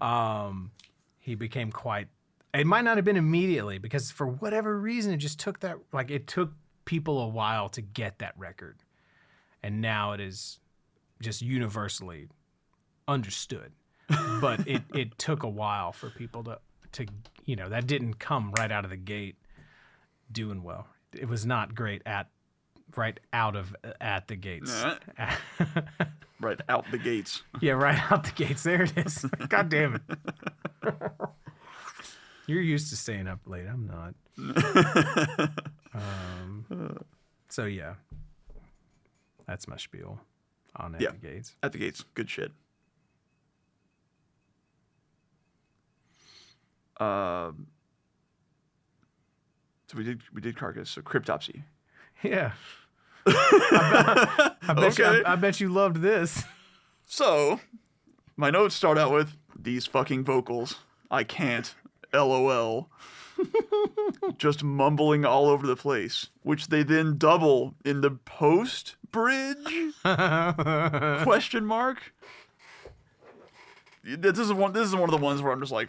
Um 0.00 0.70
he 1.18 1.34
became 1.34 1.70
quite 1.70 2.08
it 2.54 2.66
might 2.66 2.82
not 2.82 2.96
have 2.96 3.04
been 3.04 3.16
immediately 3.16 3.78
because 3.78 4.10
for 4.10 4.26
whatever 4.26 4.78
reason 4.78 5.12
it 5.12 5.18
just 5.18 5.38
took 5.38 5.60
that 5.60 5.76
like 5.92 6.10
it 6.10 6.26
took 6.26 6.52
people 6.86 7.20
a 7.20 7.28
while 7.28 7.68
to 7.68 7.82
get 7.82 8.18
that 8.18 8.34
record 8.38 8.78
and 9.62 9.80
now 9.80 10.12
it 10.12 10.20
is 10.20 10.58
just 11.20 11.42
universally 11.42 12.28
understood. 13.10 13.72
but 14.40 14.66
it 14.66 14.82
it 14.94 15.18
took 15.18 15.42
a 15.42 15.48
while 15.48 15.92
for 15.92 16.10
people 16.10 16.42
to 16.44 16.58
to 16.92 17.06
you 17.44 17.54
know 17.56 17.68
that 17.68 17.86
didn't 17.86 18.14
come 18.14 18.52
right 18.58 18.72
out 18.72 18.84
of 18.84 18.90
the 18.90 18.96
gate 18.96 19.36
doing 20.32 20.62
well. 20.62 20.86
It 21.12 21.28
was 21.28 21.44
not 21.46 21.74
great 21.74 22.02
at 22.06 22.28
right 22.96 23.18
out 23.32 23.54
of 23.56 23.74
at 24.00 24.28
the 24.28 24.36
gates. 24.36 24.84
Right 26.42 26.58
out 26.70 26.86
the 26.90 26.96
gates. 26.96 27.42
yeah, 27.60 27.72
right 27.72 28.00
out 28.10 28.24
the 28.24 28.30
gates. 28.32 28.62
There 28.62 28.80
it 28.84 28.96
is. 28.96 29.26
God 29.50 29.68
damn 29.68 29.96
it. 29.96 30.02
You're 32.46 32.62
used 32.62 32.88
to 32.88 32.96
staying 32.96 33.28
up 33.28 33.40
late. 33.46 33.66
I'm 33.66 33.86
not. 33.86 34.14
um, 35.94 36.96
so 37.50 37.66
yeah, 37.66 37.94
that's 39.46 39.68
my 39.68 39.76
spiel 39.76 40.18
on 40.76 40.94
at 40.94 41.02
Yeah. 41.02 41.10
the 41.10 41.18
gates. 41.18 41.54
At 41.62 41.72
the 41.72 41.78
gates. 41.78 42.04
Good 42.14 42.30
shit. 42.30 42.52
Um. 47.00 47.66
So 49.88 49.98
we 49.98 50.04
did 50.04 50.22
we 50.32 50.40
did 50.40 50.56
carcass. 50.56 50.90
So 50.90 51.02
cryptopsy. 51.02 51.62
Yeah. 52.22 52.52
I 53.26 54.56
bet, 54.60 54.68
I 54.68 54.74
bet 54.74 54.98
you, 54.98 55.04
I, 55.04 55.32
I 55.32 55.36
bet 55.36 55.60
you 55.60 55.68
loved 55.68 55.96
this. 55.96 56.44
So 57.06 57.60
my 58.36 58.50
notes 58.50 58.74
start 58.74 58.98
out 58.98 59.12
with 59.12 59.36
these 59.58 59.86
fucking 59.86 60.24
vocals. 60.24 60.76
I 61.10 61.24
can't. 61.24 61.74
LOL. 62.12 62.88
Just 64.38 64.62
mumbling 64.62 65.24
all 65.24 65.48
over 65.48 65.66
the 65.66 65.76
place, 65.76 66.28
which 66.42 66.68
they 66.68 66.82
then 66.82 67.16
double 67.16 67.74
in 67.84 68.00
the 68.00 68.10
post 68.10 68.96
bridge 69.10 69.56
question 70.02 71.64
mark. 71.64 72.12
This 74.04 74.38
is 74.38 74.52
one. 74.52 74.72
This 74.72 74.88
is 74.88 74.94
one 74.94 75.04
of 75.04 75.10
the 75.10 75.24
ones 75.24 75.42
where 75.42 75.52
I'm 75.52 75.60
just 75.60 75.72
like, 75.72 75.88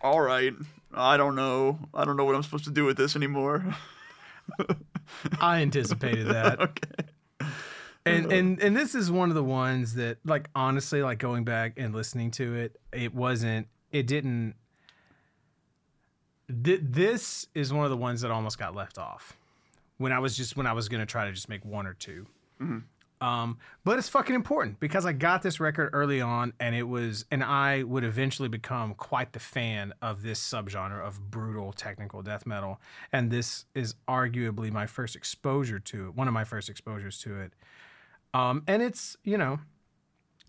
all 0.00 0.20
right, 0.20 0.52
I 0.92 1.16
don't 1.16 1.34
know. 1.34 1.78
I 1.92 2.04
don't 2.04 2.16
know 2.16 2.24
what 2.24 2.34
I'm 2.34 2.42
supposed 2.42 2.64
to 2.64 2.70
do 2.70 2.84
with 2.84 2.96
this 2.96 3.16
anymore. 3.16 3.74
I 5.40 5.60
anticipated 5.60 6.28
that. 6.28 6.60
okay. 6.60 7.04
and 8.06 8.32
and 8.32 8.60
and 8.60 8.76
this 8.76 8.94
is 8.94 9.10
one 9.10 9.30
of 9.30 9.34
the 9.34 9.44
ones 9.44 9.94
that 9.94 10.18
like 10.24 10.48
honestly 10.54 11.02
like 11.02 11.18
going 11.18 11.44
back 11.44 11.74
and 11.76 11.94
listening 11.94 12.30
to 12.30 12.54
it 12.54 12.78
it 12.92 13.14
wasn't 13.14 13.66
it 13.92 14.06
didn't 14.06 14.54
th- 16.62 16.80
this 16.82 17.46
is 17.54 17.72
one 17.72 17.84
of 17.84 17.90
the 17.90 17.96
ones 17.96 18.20
that 18.20 18.30
almost 18.30 18.58
got 18.58 18.74
left 18.74 18.98
off 18.98 19.36
when 19.96 20.12
i 20.12 20.18
was 20.18 20.36
just 20.36 20.56
when 20.56 20.66
i 20.66 20.72
was 20.72 20.88
going 20.88 21.00
to 21.00 21.06
try 21.06 21.24
to 21.24 21.32
just 21.32 21.48
make 21.48 21.64
one 21.64 21.86
or 21.86 21.94
2 21.94 22.26
mm-hmm. 22.60 22.78
Um 23.24 23.58
but 23.84 23.98
it's 23.98 24.08
fucking 24.08 24.34
important 24.34 24.78
because 24.80 25.06
i 25.06 25.12
got 25.12 25.42
this 25.42 25.58
record 25.60 25.90
early 25.92 26.20
on 26.20 26.52
and 26.60 26.74
it 26.74 26.82
was 26.82 27.24
and 27.30 27.42
i 27.44 27.82
would 27.82 28.04
eventually 28.04 28.48
become 28.48 28.94
quite 28.94 29.32
the 29.32 29.40
fan 29.40 29.92
of 30.02 30.22
this 30.22 30.40
subgenre 30.40 31.00
of 31.08 31.30
brutal 31.30 31.72
technical 31.72 32.22
death 32.22 32.44
metal. 32.46 32.80
And 33.12 33.30
this 33.30 33.64
is 33.74 33.94
arguably 34.08 34.70
my 34.70 34.86
first 34.86 35.14
exposure 35.16 35.78
to 35.90 36.08
it 36.08 36.14
one 36.14 36.28
of 36.28 36.34
my 36.34 36.44
first 36.44 36.68
exposures 36.68 37.18
to 37.20 37.30
it. 37.40 37.52
Um, 38.32 38.62
and 38.66 38.82
it's 38.82 39.16
you 39.22 39.38
know, 39.38 39.60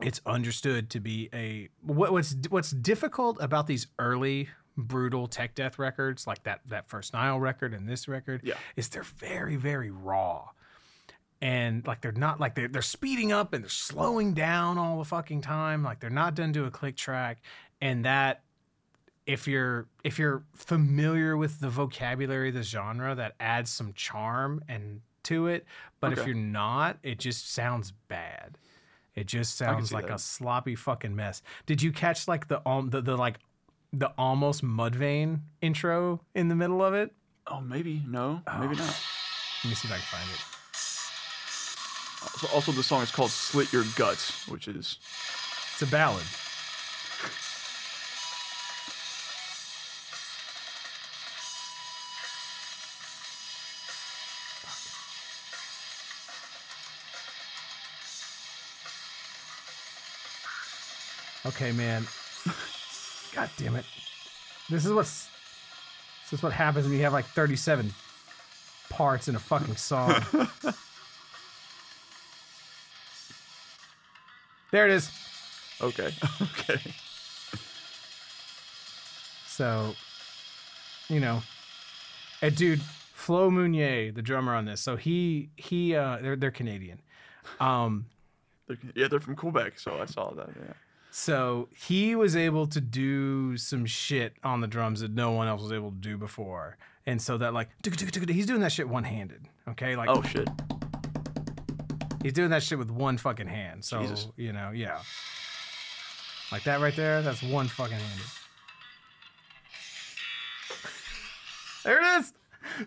it's 0.01 0.19
understood 0.25 0.89
to 0.91 0.99
be 0.99 1.29
a 1.33 1.69
what, 1.81 2.11
what's 2.11 2.35
what's 2.49 2.71
difficult 2.71 3.37
about 3.41 3.67
these 3.67 3.87
early 3.99 4.49
brutal 4.77 5.27
tech 5.27 5.55
death 5.55 5.77
records, 5.79 6.27
like 6.27 6.43
that 6.43 6.61
that 6.67 6.89
first 6.89 7.13
Nile 7.13 7.39
record 7.39 7.73
and 7.73 7.87
this 7.87 8.07
record, 8.07 8.41
Yeah. 8.43 8.55
is 8.75 8.89
they're 8.89 9.03
very 9.03 9.55
very 9.55 9.91
raw, 9.91 10.49
and 11.45 11.85
like 11.85 12.01
they're 12.01 12.11
not 12.11 12.39
like 12.39 12.55
they're 12.55 12.67
they're 12.67 12.81
speeding 12.81 13.31
up 13.31 13.53
and 13.53 13.63
they're 13.63 13.69
slowing 13.69 14.33
down 14.33 14.79
all 14.79 14.97
the 14.97 15.05
fucking 15.05 15.41
time, 15.41 15.83
like 15.83 15.99
they're 15.99 16.09
not 16.09 16.33
done 16.33 16.51
to 16.53 16.65
a 16.65 16.71
click 16.71 16.95
track, 16.95 17.37
and 17.79 18.03
that 18.03 18.41
if 19.27 19.47
you're 19.47 19.85
if 20.03 20.17
you're 20.17 20.41
familiar 20.55 21.37
with 21.37 21.59
the 21.59 21.69
vocabulary 21.69 22.49
of 22.49 22.55
the 22.55 22.63
genre 22.63 23.13
that 23.13 23.35
adds 23.39 23.69
some 23.69 23.93
charm 23.93 24.63
and 24.67 25.01
to 25.21 25.45
it. 25.45 25.65
But 25.99 26.13
if 26.13 26.25
you're 26.25 26.35
not 26.35 26.97
it 27.03 27.19
just 27.19 27.53
sounds 27.53 27.93
bad. 28.07 28.57
It 29.13 29.27
just 29.27 29.55
sounds 29.55 29.93
like 29.93 30.09
a 30.09 30.17
sloppy 30.17 30.73
fucking 30.73 31.15
mess. 31.15 31.43
Did 31.67 31.79
you 31.79 31.91
catch 31.91 32.27
like 32.27 32.47
the 32.47 32.67
um 32.67 32.89
the, 32.89 33.01
the 33.01 33.15
like 33.15 33.37
the 33.93 34.07
almost 34.17 34.63
mudvayne 34.63 35.41
intro 35.61 36.21
in 36.33 36.47
the 36.47 36.55
middle 36.55 36.83
of 36.83 36.95
it? 36.95 37.13
Oh, 37.45 37.61
maybe. 37.61 38.01
No, 38.07 38.41
maybe 38.59 38.75
not. 38.77 38.99
let 39.63 39.69
me 39.69 39.75
see 39.75 39.87
if 39.87 39.93
i 39.93 39.97
can 39.97 39.99
find 39.99 40.29
it 40.33 40.54
So 42.39 42.47
also, 42.53 42.71
the 42.71 42.83
song 42.83 43.01
is 43.03 43.11
called 43.11 43.31
"Slit 43.31 43.71
Your 43.71 43.85
Guts," 43.95 44.47
which 44.47 44.67
is 44.67 44.97
it's 45.73 45.81
a 45.81 45.87
ballad 45.87 46.25
Okay, 61.45 61.71
man. 61.71 62.07
God 63.33 63.49
damn 63.57 63.75
it. 63.75 63.85
This 64.69 64.85
is 64.85 64.91
what's 64.91 65.29
this 66.23 66.39
is 66.39 66.43
what 66.43 66.51
happens 66.51 66.85
when 66.85 66.95
you 66.95 67.03
have 67.03 67.13
like 67.13 67.25
37 67.25 67.93
parts 68.89 69.27
in 69.27 69.35
a 69.35 69.39
fucking 69.39 69.75
song. 69.75 70.15
there 74.75 74.85
it 74.87 74.91
is. 74.91 75.09
okay. 75.81 76.11
okay. 76.41 76.81
So, 79.47 79.95
you 81.07 81.21
know, 81.21 81.41
a 82.41 82.51
dude, 82.51 82.81
Flo 82.81 83.49
Mounier, 83.49 84.11
the 84.11 84.21
drummer 84.21 84.53
on 84.53 84.65
this. 84.65 84.81
So 84.81 84.97
he 84.97 85.49
he 85.55 85.95
uh 85.95 86.17
they're 86.21 86.35
they're 86.35 86.51
Canadian. 86.51 87.01
Um 87.59 88.05
yeah, 88.95 89.07
they're 89.07 89.19
from 89.19 89.35
Quebec, 89.35 89.79
so 89.79 90.01
I 90.01 90.05
saw 90.05 90.33
that. 90.33 90.49
Yeah. 90.49 90.73
So 91.11 91.69
he 91.71 92.15
was 92.15 92.35
able 92.35 92.67
to 92.67 92.81
do 92.81 93.55
some 93.55 93.85
shit 93.85 94.33
on 94.43 94.59
the 94.59 94.67
drums 94.67 94.99
that 94.99 95.11
no 95.11 95.31
one 95.31 95.47
else 95.47 95.61
was 95.61 95.71
able 95.71 95.91
to 95.91 95.97
do 95.97 96.17
before. 96.17 96.77
And 97.05 97.21
so 97.21 97.37
that 97.37 97.53
like 97.53 97.69
he's 97.85 98.45
doing 98.45 98.59
that 98.59 98.73
shit 98.73 98.89
one 98.89 99.05
handed. 99.05 99.47
Okay. 99.69 99.95
Like 99.95 100.09
Oh 100.09 100.21
shit. 100.21 100.49
He's 102.25 102.33
doing 102.33 102.49
that 102.49 102.63
shit 102.63 102.79
with 102.79 102.89
one 102.89 103.19
fucking 103.19 103.45
hand. 103.45 103.85
So 103.85 104.01
Jesus. 104.01 104.27
you 104.35 104.51
know, 104.51 104.71
yeah. 104.73 104.99
Like 106.51 106.63
that 106.63 106.81
right 106.81 106.95
there, 106.95 107.21
that's 107.21 107.43
one 107.43 107.67
fucking 107.67 107.97
hand. 107.97 108.21
There 111.83 112.01
it 112.01 112.19
is. 112.19 112.33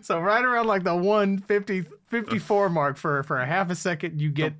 So 0.01 0.19
right 0.19 0.43
around 0.43 0.67
like 0.67 0.83
the 0.83 0.93
150 0.93 1.85
54 2.07 2.69
mark 2.69 2.97
for 2.97 3.23
for 3.23 3.37
a 3.39 3.45
half 3.45 3.69
a 3.69 3.75
second 3.75 4.19
you 4.19 4.29
get 4.29 4.55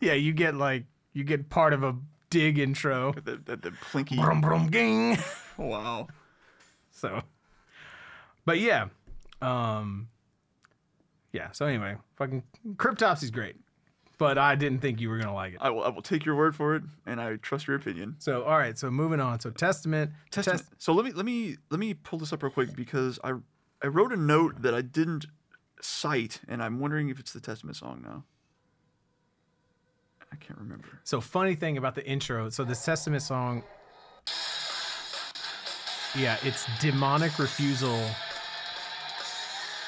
yeah, 0.00 0.14
you 0.14 0.32
get 0.32 0.54
like 0.54 0.84
you 1.12 1.22
get 1.22 1.50
part 1.50 1.74
of 1.74 1.84
a 1.84 1.94
dig 2.30 2.58
intro. 2.58 3.12
The, 3.12 3.36
the, 3.44 3.56
the 3.56 3.70
plinky. 3.70 4.16
Brum 4.16 4.40
brum 4.40 4.70
ging. 4.70 5.18
Wow. 5.58 6.08
So, 6.90 7.22
but 8.44 8.60
yeah, 8.60 8.88
um, 9.40 10.08
yeah. 11.32 11.50
So 11.52 11.64
anyway, 11.64 11.96
fucking 12.16 12.42
Cryptopsy's 12.76 13.30
great, 13.30 13.56
but 14.18 14.38
I 14.38 14.54
didn't 14.54 14.80
think 14.80 15.00
you 15.00 15.08
were 15.10 15.18
gonna 15.18 15.34
like 15.34 15.54
it. 15.54 15.58
I 15.60 15.70
will. 15.70 15.82
I 15.84 15.88
will 15.88 16.02
take 16.02 16.24
your 16.24 16.36
word 16.36 16.56
for 16.56 16.74
it, 16.76 16.82
and 17.06 17.20
I 17.20 17.36
trust 17.36 17.66
your 17.66 17.76
opinion. 17.76 18.16
So 18.18 18.44
all 18.44 18.56
right, 18.58 18.76
so 18.78 18.90
moving 18.90 19.20
on. 19.20 19.40
So 19.40 19.50
Testament, 19.50 20.12
Testament. 20.30 20.60
Test- 20.60 20.72
So 20.82 20.92
let 20.92 21.04
me 21.04 21.12
let 21.12 21.24
me 21.26 21.56
let 21.70 21.78
me 21.80 21.94
pull 21.94 22.18
this 22.18 22.32
up 22.32 22.42
real 22.42 22.52
quick 22.52 22.74
because 22.74 23.18
I 23.22 23.32
I 23.82 23.88
wrote 23.88 24.12
a 24.12 24.16
note 24.16 24.62
that 24.62 24.74
I 24.74 24.80
didn't 24.82 25.26
cite, 25.82 26.40
and 26.48 26.62
I'm 26.62 26.80
wondering 26.80 27.08
if 27.10 27.20
it's 27.20 27.32
the 27.32 27.40
Testament 27.40 27.76
song 27.76 28.02
now. 28.04 28.24
I 30.32 30.36
can't 30.36 30.58
remember. 30.58 30.86
So 31.04 31.20
funny 31.20 31.54
thing 31.54 31.76
about 31.78 31.94
the 31.94 32.04
intro. 32.06 32.48
So 32.48 32.64
this 32.64 32.84
Testament 32.84 33.22
song, 33.22 33.62
yeah, 36.16 36.36
it's 36.42 36.66
demonic 36.80 37.38
refusal 37.38 38.02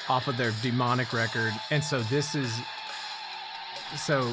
off 0.07 0.27
of 0.27 0.37
their 0.37 0.51
demonic 0.61 1.11
record, 1.13 1.53
and 1.71 1.83
so 1.83 2.01
this 2.03 2.35
is 2.35 2.51
so. 3.97 4.31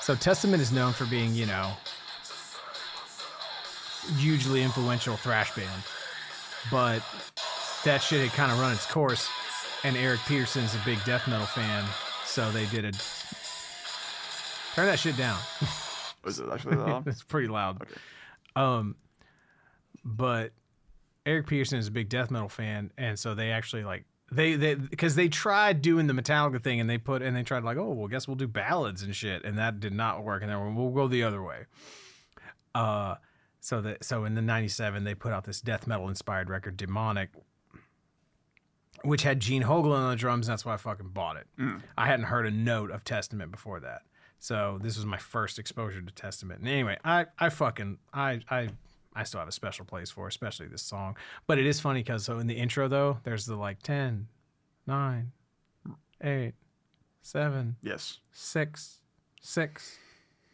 So 0.00 0.14
Testament 0.14 0.62
is 0.62 0.72
known 0.72 0.92
for 0.92 1.04
being, 1.06 1.34
you 1.34 1.46
know, 1.46 1.72
hugely 4.16 4.62
influential 4.62 5.16
thrash 5.16 5.54
band, 5.54 5.82
but 6.70 7.02
that 7.84 7.98
shit 7.98 8.20
had 8.20 8.30
kind 8.32 8.52
of 8.52 8.58
run 8.58 8.72
its 8.72 8.86
course, 8.86 9.28
and 9.84 9.96
Eric 9.96 10.20
Peterson's 10.26 10.74
a 10.74 10.80
big 10.84 11.02
death 11.04 11.26
metal 11.28 11.46
fan, 11.46 11.84
so 12.24 12.50
they 12.52 12.66
did 12.66 12.84
a 12.84 12.92
turn 14.74 14.86
that 14.86 14.98
shit 14.98 15.16
down. 15.16 15.38
Was 16.24 16.38
it 16.38 16.46
actually 16.52 16.76
loud? 16.76 17.06
it's 17.08 17.22
pretty 17.22 17.48
loud. 17.48 17.82
Okay. 17.82 17.94
Um, 18.54 18.96
but 20.04 20.52
Eric 21.26 21.46
Peterson 21.46 21.78
is 21.78 21.88
a 21.88 21.90
big 21.90 22.08
death 22.08 22.30
metal 22.30 22.48
fan, 22.48 22.90
and 22.96 23.18
so 23.18 23.34
they 23.34 23.50
actually 23.50 23.84
like 23.84 24.04
They 24.32 24.54
they 24.56 24.74
because 24.74 25.14
they 25.14 25.28
tried 25.28 25.82
doing 25.82 26.06
the 26.06 26.14
Metallica 26.14 26.62
thing 26.62 26.80
and 26.80 26.88
they 26.88 26.98
put 26.98 27.20
and 27.22 27.36
they 27.36 27.42
tried 27.42 27.64
like 27.64 27.76
oh 27.76 27.90
well 27.92 28.08
guess 28.08 28.26
we'll 28.26 28.34
do 28.36 28.48
ballads 28.48 29.02
and 29.02 29.14
shit 29.14 29.44
and 29.44 29.58
that 29.58 29.78
did 29.78 29.92
not 29.92 30.24
work 30.24 30.42
and 30.42 30.50
then 30.50 30.74
we'll 30.74 30.90
go 30.90 31.06
the 31.06 31.22
other 31.22 31.42
way. 31.42 31.66
Uh, 32.74 33.16
so 33.60 33.80
that 33.82 34.02
so 34.04 34.24
in 34.24 34.34
the 34.34 34.42
'97 34.42 35.04
they 35.04 35.14
put 35.14 35.32
out 35.32 35.44
this 35.44 35.60
death 35.60 35.86
metal 35.86 36.08
inspired 36.08 36.48
record, 36.48 36.76
Demonic, 36.78 37.28
which 39.04 39.22
had 39.22 39.38
Gene 39.40 39.62
Hoglan 39.64 39.98
on 39.98 40.10
the 40.10 40.16
drums. 40.16 40.48
And 40.48 40.52
that's 40.52 40.64
why 40.64 40.74
I 40.74 40.78
fucking 40.78 41.10
bought 41.10 41.36
it. 41.36 41.46
I 41.98 42.06
hadn't 42.06 42.26
heard 42.26 42.46
a 42.46 42.50
note 42.50 42.90
of 42.90 43.04
Testament 43.04 43.50
before 43.52 43.80
that, 43.80 44.02
so 44.38 44.78
this 44.82 44.96
was 44.96 45.04
my 45.04 45.18
first 45.18 45.58
exposure 45.58 46.00
to 46.00 46.12
Testament. 46.12 46.60
And 46.60 46.68
anyway, 46.68 46.96
I 47.04 47.26
I 47.38 47.50
fucking 47.50 47.98
I 48.12 48.40
I. 48.50 48.68
I 49.14 49.24
still 49.24 49.40
have 49.40 49.48
a 49.48 49.52
special 49.52 49.84
place 49.84 50.10
for, 50.10 50.26
especially 50.28 50.66
this 50.68 50.82
song. 50.82 51.16
But 51.46 51.58
it 51.58 51.66
is 51.66 51.80
funny 51.80 52.00
because 52.00 52.24
so 52.24 52.38
in 52.38 52.46
the 52.46 52.54
intro 52.54 52.88
though, 52.88 53.18
there's 53.24 53.44
the 53.46 53.56
like 53.56 53.82
10, 53.82 54.26
9, 54.86 55.32
8, 56.22 56.54
7, 57.22 57.76
Yes. 57.82 58.18
6, 58.32 59.00
6, 59.42 59.98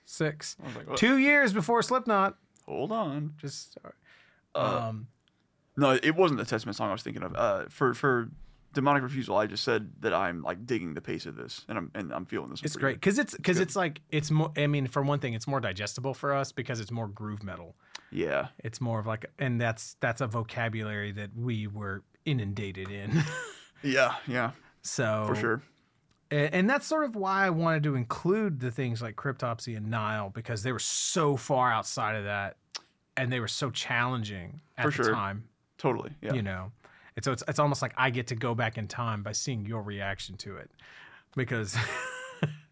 6. 0.04 0.56
Like. 0.76 0.96
Two 0.96 1.18
years 1.18 1.52
before 1.52 1.82
Slipknot. 1.82 2.36
Hold 2.66 2.92
on. 2.92 3.34
Just 3.38 3.78
Uh, 4.54 4.88
um 4.88 5.06
No, 5.76 5.92
it 6.02 6.16
wasn't 6.16 6.38
the 6.40 6.46
Testament 6.46 6.76
song 6.76 6.88
I 6.88 6.92
was 6.92 7.02
thinking 7.02 7.22
of. 7.22 7.34
Uh, 7.36 7.64
for 7.68 7.94
for 7.94 8.30
demonic 8.78 9.02
refusal, 9.02 9.36
I 9.36 9.46
just 9.48 9.64
said 9.64 9.90
that 10.00 10.14
I'm 10.14 10.40
like 10.42 10.64
digging 10.64 10.94
the 10.94 11.00
pace 11.00 11.26
of 11.26 11.34
this, 11.34 11.64
and 11.68 11.76
I'm 11.76 11.90
and 11.96 12.12
I'm 12.14 12.24
feeling 12.24 12.48
this. 12.50 12.62
it's 12.62 12.76
great 12.76 12.94
because 12.94 13.18
it's 13.18 13.34
because 13.34 13.56
good. 13.58 13.64
it's 13.64 13.74
like 13.74 14.00
it's 14.12 14.30
more. 14.30 14.52
I 14.56 14.68
mean, 14.68 14.86
for 14.86 15.02
one 15.02 15.18
thing, 15.18 15.34
it's 15.34 15.48
more 15.48 15.58
digestible 15.60 16.14
for 16.14 16.32
us 16.32 16.52
because 16.52 16.78
it's 16.78 16.92
more 16.92 17.08
groove 17.08 17.42
metal. 17.42 17.74
Yeah, 18.10 18.48
It's 18.60 18.80
more 18.80 19.00
of 19.00 19.06
like, 19.06 19.26
and 19.38 19.60
that's 19.60 19.96
that's 20.00 20.20
a 20.20 20.26
vocabulary 20.28 21.10
that 21.12 21.30
we 21.36 21.66
were 21.66 22.04
inundated 22.24 22.88
in. 22.90 23.22
yeah, 23.82 24.14
yeah, 24.26 24.52
so 24.82 25.24
for 25.26 25.34
sure. 25.34 25.62
And 26.30 26.68
that's 26.70 26.86
sort 26.86 27.04
of 27.04 27.16
why 27.16 27.46
I 27.46 27.50
wanted 27.50 27.82
to 27.84 27.94
include 27.96 28.60
the 28.60 28.70
things 28.70 29.00
like 29.02 29.16
Cryptopsy 29.16 29.76
and 29.76 29.90
Nile 29.90 30.30
because 30.30 30.62
they 30.62 30.72
were 30.72 30.78
so 30.78 31.36
far 31.36 31.72
outside 31.72 32.16
of 32.16 32.24
that, 32.24 32.56
and 33.16 33.32
they 33.32 33.40
were 33.40 33.48
so 33.48 33.70
challenging 33.70 34.60
at 34.76 34.84
For 34.84 34.90
the 34.90 35.04
sure. 35.04 35.12
time. 35.12 35.48
Totally. 35.78 36.10
Yeah. 36.22 36.34
You 36.34 36.42
know, 36.42 36.72
and 37.18 37.24
so 37.24 37.32
it's 37.32 37.42
it's 37.48 37.58
almost 37.58 37.82
like 37.82 37.92
I 37.96 38.10
get 38.10 38.28
to 38.28 38.36
go 38.36 38.54
back 38.54 38.78
in 38.78 38.86
time 38.86 39.24
by 39.24 39.32
seeing 39.32 39.66
your 39.66 39.82
reaction 39.82 40.36
to 40.38 40.56
it, 40.56 40.70
because. 41.36 41.76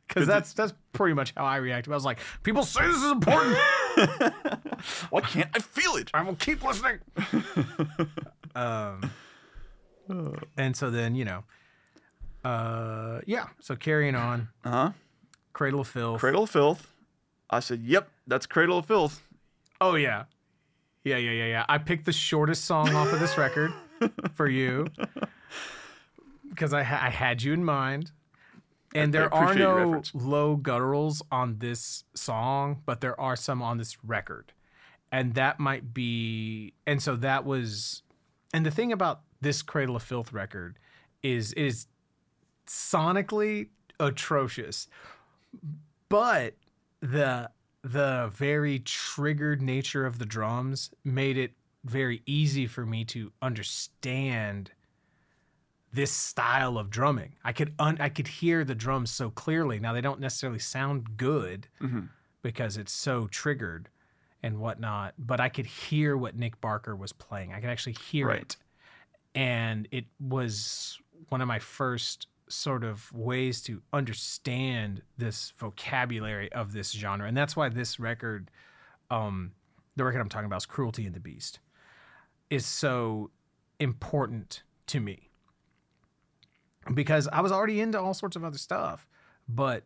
Because 0.09 0.29
that's 0.29 0.53
that's 0.53 0.73
pretty 0.93 1.15
much 1.15 1.35
how 1.37 1.45
I 1.45 1.57
reacted. 1.57 1.93
I 1.93 1.97
was 1.97 2.05
like, 2.05 2.21
people 2.45 2.63
say 2.63 2.87
this 2.87 2.95
is 2.95 3.11
important. 3.11 3.57
Why 5.11 5.21
can't 5.21 5.51
I 5.53 5.59
feel 5.59 5.97
it? 5.97 6.13
I 6.15 6.23
will 6.23 6.37
keep 6.37 6.63
listening. 6.63 7.01
um, 8.55 9.11
and 10.57 10.77
so 10.77 10.91
then 10.91 11.17
you 11.17 11.25
know, 11.25 11.43
uh, 12.45 13.21
yeah. 13.27 13.47
So 13.61 13.75
carrying 13.75 14.15
on, 14.15 14.49
Uh 14.65 14.71
huh. 14.71 14.91
Cradle 15.53 15.81
of 15.81 15.89
Filth. 15.89 16.21
Cradle 16.21 16.45
of 16.45 16.51
Filth. 16.51 16.87
I 17.51 17.59
said, 17.59 17.81
"Yep, 17.83 18.09
that's 18.29 18.47
Cradle 18.47 18.79
of 18.79 18.87
Filth." 18.87 19.21
Oh 19.81 19.97
yeah, 19.97 20.27
yeah, 21.03 21.17
yeah, 21.17 21.33
yeah, 21.33 21.47
yeah. 21.47 21.65
I 21.69 21.79
picked 21.79 22.07
the 22.07 22.13
shortest 22.13 22.65
song 22.65 22.95
off 22.95 23.13
of 23.13 23.19
this 23.19 23.37
record 23.37 23.73
for 24.35 24.49
you 24.49 24.87
because 26.49 26.73
I 26.73 26.83
ha- 26.83 27.01
I 27.03 27.11
had 27.11 27.43
you 27.43 27.53
in 27.53 27.65
mind. 27.65 28.13
And 28.95 29.15
I 29.15 29.19
there 29.19 29.35
are 29.35 29.55
no 29.55 30.03
low 30.15 30.57
gutturals 30.57 31.21
on 31.31 31.59
this 31.59 32.05
song, 32.15 32.83
but 32.87 33.01
there 33.01 33.19
are 33.21 33.37
some 33.37 33.61
on 33.63 33.79
this 33.79 34.03
record. 34.05 34.53
And 35.13 35.35
that 35.35 35.61
might 35.61 35.93
be 35.93 36.75
and 36.87 37.03
so 37.03 37.17
that 37.17 37.45
was 37.45 38.03
and 38.55 38.65
the 38.65 38.71
thing 38.71 38.93
about 38.93 39.21
this 39.41 39.63
Cradle 39.63 39.97
of 39.97 40.03
Filth 40.03 40.33
record 40.33 40.79
is 41.23 41.53
it 41.53 41.63
is 41.63 41.87
sonically 42.67 43.69
atrocious. 44.01 44.89
But 46.09 46.55
the 47.01 47.51
the 47.83 48.31
very 48.35 48.81
triggered 48.81 49.63
nature 49.63 50.07
of 50.07 50.19
the 50.19 50.27
drums 50.27 50.91
made 51.05 51.39
it 51.39 51.53
very 51.91 52.23
easy 52.27 52.67
for 52.67 52.85
me 52.87 53.05
to 53.07 53.33
understand 53.43 54.71
this 55.93 56.11
style 56.13 56.77
of 56.79 56.91
drumming. 56.91 57.35
I 57.45 57.53
could 57.53 57.75
un- 57.79 57.99
I 58.01 58.09
could 58.09 58.29
hear 58.29 58.65
the 58.65 58.75
drums 58.75 59.11
so 59.11 59.31
clearly. 59.31 59.79
Now 59.81 59.93
they 59.93 60.01
don't 60.01 60.21
necessarily 60.21 60.59
sound 60.59 61.17
good 61.17 61.69
Mhm. 61.81 62.09
because 62.43 62.77
it's 62.77 62.93
so 62.93 63.27
triggered 63.29 63.89
and 64.43 64.59
whatnot, 64.59 65.15
but 65.19 65.41
I 65.41 65.49
could 65.49 65.67
hear 65.67 66.17
what 66.17 66.37
Nick 66.37 66.61
Barker 66.61 66.95
was 66.95 67.13
playing. 67.13 67.53
I 67.53 67.61
could 67.61 67.71
actually 67.71 67.95
hear 67.95 68.29
Right. 68.29 68.43
it. 68.43 68.57
And 69.35 69.89
it 69.91 70.07
was 70.21 71.01
one 71.31 71.41
of 71.41 71.49
my 71.49 71.59
first 71.59 72.27
sort 72.49 72.85
of 72.85 73.11
ways 73.13 73.61
to 73.63 73.83
understand 73.93 75.03
this 75.17 75.51
vocabulary 75.53 76.53
of 76.53 76.73
this 76.73 76.93
genre. 76.93 77.27
And 77.27 77.37
that's 77.37 77.57
why 77.57 77.69
this 77.71 77.99
record, 77.99 78.51
um, 79.11 79.53
the 79.97 80.05
record 80.05 80.21
I'm 80.21 80.29
talking 80.29 80.47
about 80.47 80.59
is 80.59 80.67
Cruelty 80.67 81.07
and 81.07 81.15
the 81.15 81.21
Beast, 81.21 81.59
is 82.51 82.65
so 82.67 83.31
important 83.81 84.63
to 84.89 85.01
me. 85.01 85.31
Because 86.95 87.27
I 87.33 87.41
was 87.41 87.51
already 87.51 87.81
into 87.81 88.01
all 88.01 88.15
sorts 88.15 88.37
of 88.37 88.45
other 88.45 88.59
stuff, 88.59 89.09
but 89.49 89.83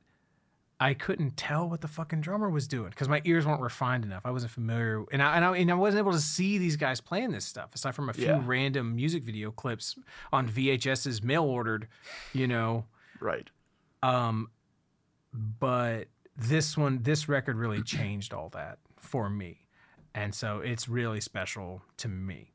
I 0.78 0.92
couldn't 0.92 1.36
tell 1.36 1.68
what 1.68 1.80
the 1.80 1.88
fucking 1.88 2.20
drummer 2.20 2.50
was 2.50 2.68
doing 2.68 2.90
because 2.90 3.08
my 3.08 3.22
ears 3.24 3.46
weren't 3.46 3.62
refined 3.62 4.04
enough. 4.04 4.22
I 4.26 4.30
wasn't 4.30 4.52
familiar, 4.52 5.04
and 5.10 5.22
I, 5.22 5.36
and 5.36 5.44
I 5.44 5.56
and 5.56 5.70
I 5.70 5.74
wasn't 5.74 6.00
able 6.00 6.12
to 6.12 6.20
see 6.20 6.58
these 6.58 6.76
guys 6.76 7.00
playing 7.00 7.30
this 7.32 7.46
stuff 7.46 7.74
aside 7.74 7.94
from 7.94 8.10
a 8.10 8.12
few 8.12 8.26
Yeah. 8.26 8.42
random 8.44 8.94
music 8.96 9.22
video 9.22 9.50
clips 9.50 9.96
on 10.32 10.46
VHS's 10.46 11.22
mail 11.22 11.44
ordered, 11.44 11.88
you 12.34 12.46
know. 12.46 12.84
Right. 13.18 13.48
Um, 14.02 14.50
but 15.32 16.08
this 16.36 16.76
one, 16.76 17.02
this 17.02 17.28
record 17.28 17.56
really 17.56 17.82
changed 17.82 18.34
all 18.34 18.50
that 18.50 18.78
for 18.98 19.30
me, 19.30 19.66
and 20.14 20.34
so 20.34 20.58
it's 20.60 20.88
really 20.88 21.20
special 21.20 21.82
to 21.98 22.08
me. 22.08 22.52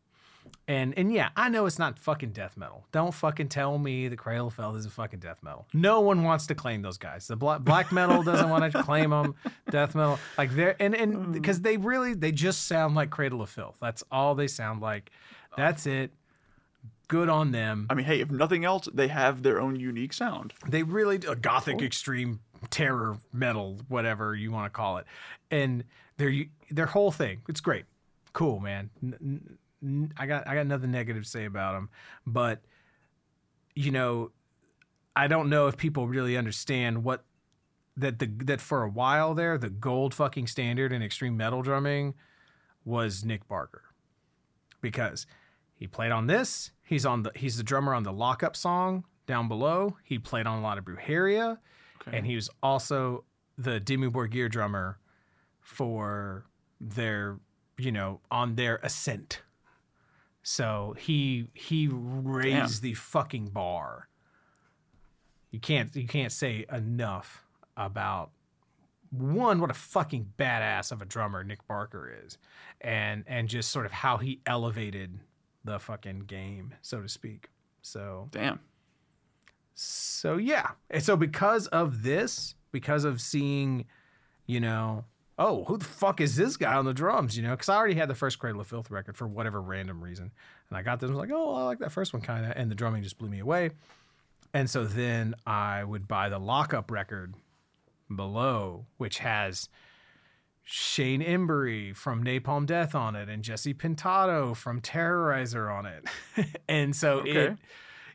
And 0.67 0.97
and 0.97 1.13
yeah, 1.13 1.29
I 1.35 1.49
know 1.49 1.65
it's 1.67 1.77
not 1.77 1.99
fucking 1.99 2.31
death 2.31 2.57
metal. 2.57 2.85
Don't 2.91 3.13
fucking 3.13 3.49
tell 3.49 3.77
me 3.77 4.07
the 4.07 4.15
Cradle 4.15 4.47
of 4.47 4.53
Filth 4.55 4.75
is 4.75 4.85
a 4.85 4.89
fucking 4.89 5.19
death 5.19 5.43
metal. 5.43 5.67
No 5.73 6.01
one 6.01 6.23
wants 6.23 6.47
to 6.47 6.55
claim 6.55 6.81
those 6.81 6.97
guys. 6.97 7.27
The 7.27 7.35
black 7.35 7.61
black 7.61 7.91
metal 7.91 8.23
doesn't 8.23 8.49
want 8.49 8.71
to 8.71 8.83
claim 8.83 9.11
them. 9.11 9.35
Death 9.69 9.93
metal, 9.93 10.19
like 10.37 10.55
they're 10.55 10.75
and 10.79 10.95
and 10.95 11.13
mm. 11.13 11.33
because 11.33 11.61
they 11.61 11.77
really 11.77 12.13
they 12.13 12.31
just 12.31 12.67
sound 12.67 12.95
like 12.95 13.11
Cradle 13.11 13.41
of 13.41 13.49
Filth. 13.49 13.77
That's 13.79 14.03
all 14.11 14.33
they 14.33 14.47
sound 14.47 14.81
like. 14.81 15.11
That's 15.55 15.85
it. 15.85 16.11
Good 17.07 17.29
on 17.29 17.51
them. 17.51 17.85
I 17.89 17.93
mean, 17.93 18.05
hey, 18.05 18.19
if 18.19 18.31
nothing 18.31 18.65
else, 18.65 18.89
they 18.91 19.07
have 19.07 19.43
their 19.43 19.61
own 19.61 19.79
unique 19.79 20.11
sound. 20.11 20.53
They 20.67 20.81
really 20.83 21.19
do 21.19 21.29
a 21.29 21.35
gothic 21.35 21.77
oh. 21.79 21.85
extreme 21.85 22.39
terror 22.71 23.17
metal, 23.31 23.77
whatever 23.87 24.35
you 24.35 24.51
want 24.51 24.65
to 24.65 24.75
call 24.75 24.97
it, 24.97 25.05
and 25.51 25.83
their 26.17 26.33
their 26.71 26.85
whole 26.87 27.11
thing. 27.11 27.41
It's 27.49 27.61
great, 27.61 27.85
cool, 28.33 28.59
man. 28.59 28.89
N- 29.03 29.17
n- 29.21 29.57
n- 29.83 30.13
I 30.17 30.25
got 30.25 30.47
I 30.47 30.55
got 30.55 30.67
nothing 30.67 30.91
negative 30.91 31.23
to 31.23 31.29
say 31.29 31.45
about 31.45 31.73
them, 31.73 31.89
but 32.25 32.61
you 33.75 33.91
know, 33.91 34.31
I 35.15 35.27
don't 35.27 35.49
know 35.49 35.67
if 35.67 35.75
people 35.77 36.07
really 36.07 36.37
understand 36.37 37.03
what 37.03 37.25
that 37.97 38.19
the 38.19 38.27
that 38.45 38.61
for 38.61 38.83
a 38.83 38.89
while 38.89 39.33
there 39.33 39.57
the 39.57 39.69
gold 39.69 40.13
fucking 40.13 40.47
standard 40.47 40.91
in 40.91 41.01
extreme 41.01 41.37
metal 41.37 41.61
drumming 41.61 42.13
was 42.83 43.23
Nick 43.25 43.47
Barker 43.47 43.83
because 44.81 45.25
he 45.75 45.87
played 45.87 46.11
on 46.11 46.27
this. 46.27 46.71
He's 46.83 47.05
on 47.05 47.23
the 47.23 47.31
he's 47.35 47.57
the 47.57 47.63
drummer 47.63 47.93
on 47.93 48.03
the 48.03 48.13
lockup 48.13 48.55
song 48.55 49.05
down 49.27 49.47
below. 49.47 49.97
He 50.03 50.19
played 50.19 50.45
on 50.47 50.59
a 50.59 50.61
lot 50.61 50.77
of 50.77 50.85
Brujeria, 50.85 51.57
Okay. 52.07 52.17
and 52.17 52.25
he 52.25 52.35
was 52.35 52.49
also 52.61 53.23
the 53.57 53.79
Dimmu 53.81 54.11
Borgir 54.11 54.49
drummer 54.49 54.99
for 55.65 56.45
their 56.79 57.39
you 57.77 57.91
know 57.91 58.21
on 58.29 58.55
their 58.55 58.77
ascent. 58.77 59.41
So 60.43 60.95
he 60.97 61.47
he 61.55 61.89
raised 61.91 62.83
the 62.83 62.93
fucking 62.93 63.47
bar. 63.47 64.07
You 65.49 65.59
can't 65.59 65.93
you 65.95 66.07
can't 66.07 66.31
say 66.31 66.65
enough 66.71 67.43
about 67.75 68.29
one 69.09 69.59
what 69.59 69.71
a 69.71 69.75
fucking 69.75 70.33
badass 70.37 70.91
of 70.91 71.01
a 71.01 71.05
drummer 71.05 71.43
Nick 71.43 71.67
Barker 71.67 72.13
is 72.25 72.37
and 72.81 73.23
and 73.27 73.47
just 73.49 73.71
sort 73.71 73.85
of 73.85 73.91
how 73.91 74.17
he 74.17 74.41
elevated 74.45 75.19
the 75.63 75.79
fucking 75.79 76.19
game 76.21 76.75
so 76.81 77.01
to 77.01 77.09
speak. 77.09 77.49
So 77.81 78.27
Damn. 78.31 78.59
so 79.73 80.37
yeah. 80.37 80.71
And 80.91 81.01
so 81.01 81.17
because 81.17 81.65
of 81.67 82.03
this, 82.03 82.53
because 82.71 83.03
of 83.03 83.19
seeing, 83.19 83.85
you 84.45 84.59
know, 84.59 85.05
oh, 85.37 85.65
who 85.65 85.77
the 85.77 85.85
fuck 85.85 86.21
is 86.21 86.35
this 86.35 86.57
guy 86.57 86.75
on 86.75 86.85
the 86.85 86.93
drums? 86.93 87.35
You 87.35 87.43
know, 87.43 87.51
because 87.51 87.69
I 87.69 87.75
already 87.75 87.95
had 87.95 88.09
the 88.09 88.15
first 88.15 88.39
Cradle 88.39 88.61
of 88.61 88.67
Filth 88.67 88.89
record 88.91 89.17
for 89.17 89.27
whatever 89.27 89.61
random 89.61 90.03
reason, 90.03 90.31
and 90.69 90.77
I 90.77 90.81
got 90.81 90.99
this. 90.99 91.09
I 91.09 91.13
was 91.13 91.19
like, 91.19 91.31
oh, 91.33 91.53
I 91.55 91.63
like 91.63 91.79
that 91.79 91.91
first 91.91 92.13
one 92.13 92.21
kind 92.21 92.45
of, 92.45 92.53
and 92.55 92.69
the 92.71 92.75
drumming 92.75 93.03
just 93.03 93.17
blew 93.17 93.29
me 93.29 93.39
away. 93.39 93.71
And 94.53 94.69
so 94.69 94.85
then 94.85 95.35
I 95.45 95.83
would 95.83 96.07
buy 96.07 96.29
the 96.29 96.39
lockup 96.39 96.89
record 96.89 97.35
below, 98.13 98.85
which 98.97 99.17
has 99.17 99.67
Shane 100.63 101.21
Embury 101.21 101.93
from 101.95 102.23
Napalm 102.23 102.65
Death 102.65 102.95
on 102.95 103.15
it 103.15 103.27
and 103.29 103.43
Jesse 103.43 103.73
Pintado 103.73 104.55
from 104.55 104.79
Terrorizer 104.81 105.71
on 105.71 105.85
it. 105.85 106.05
and 106.69 106.95
so 106.95 107.19
Okay. 107.19 107.31
it 107.47 107.57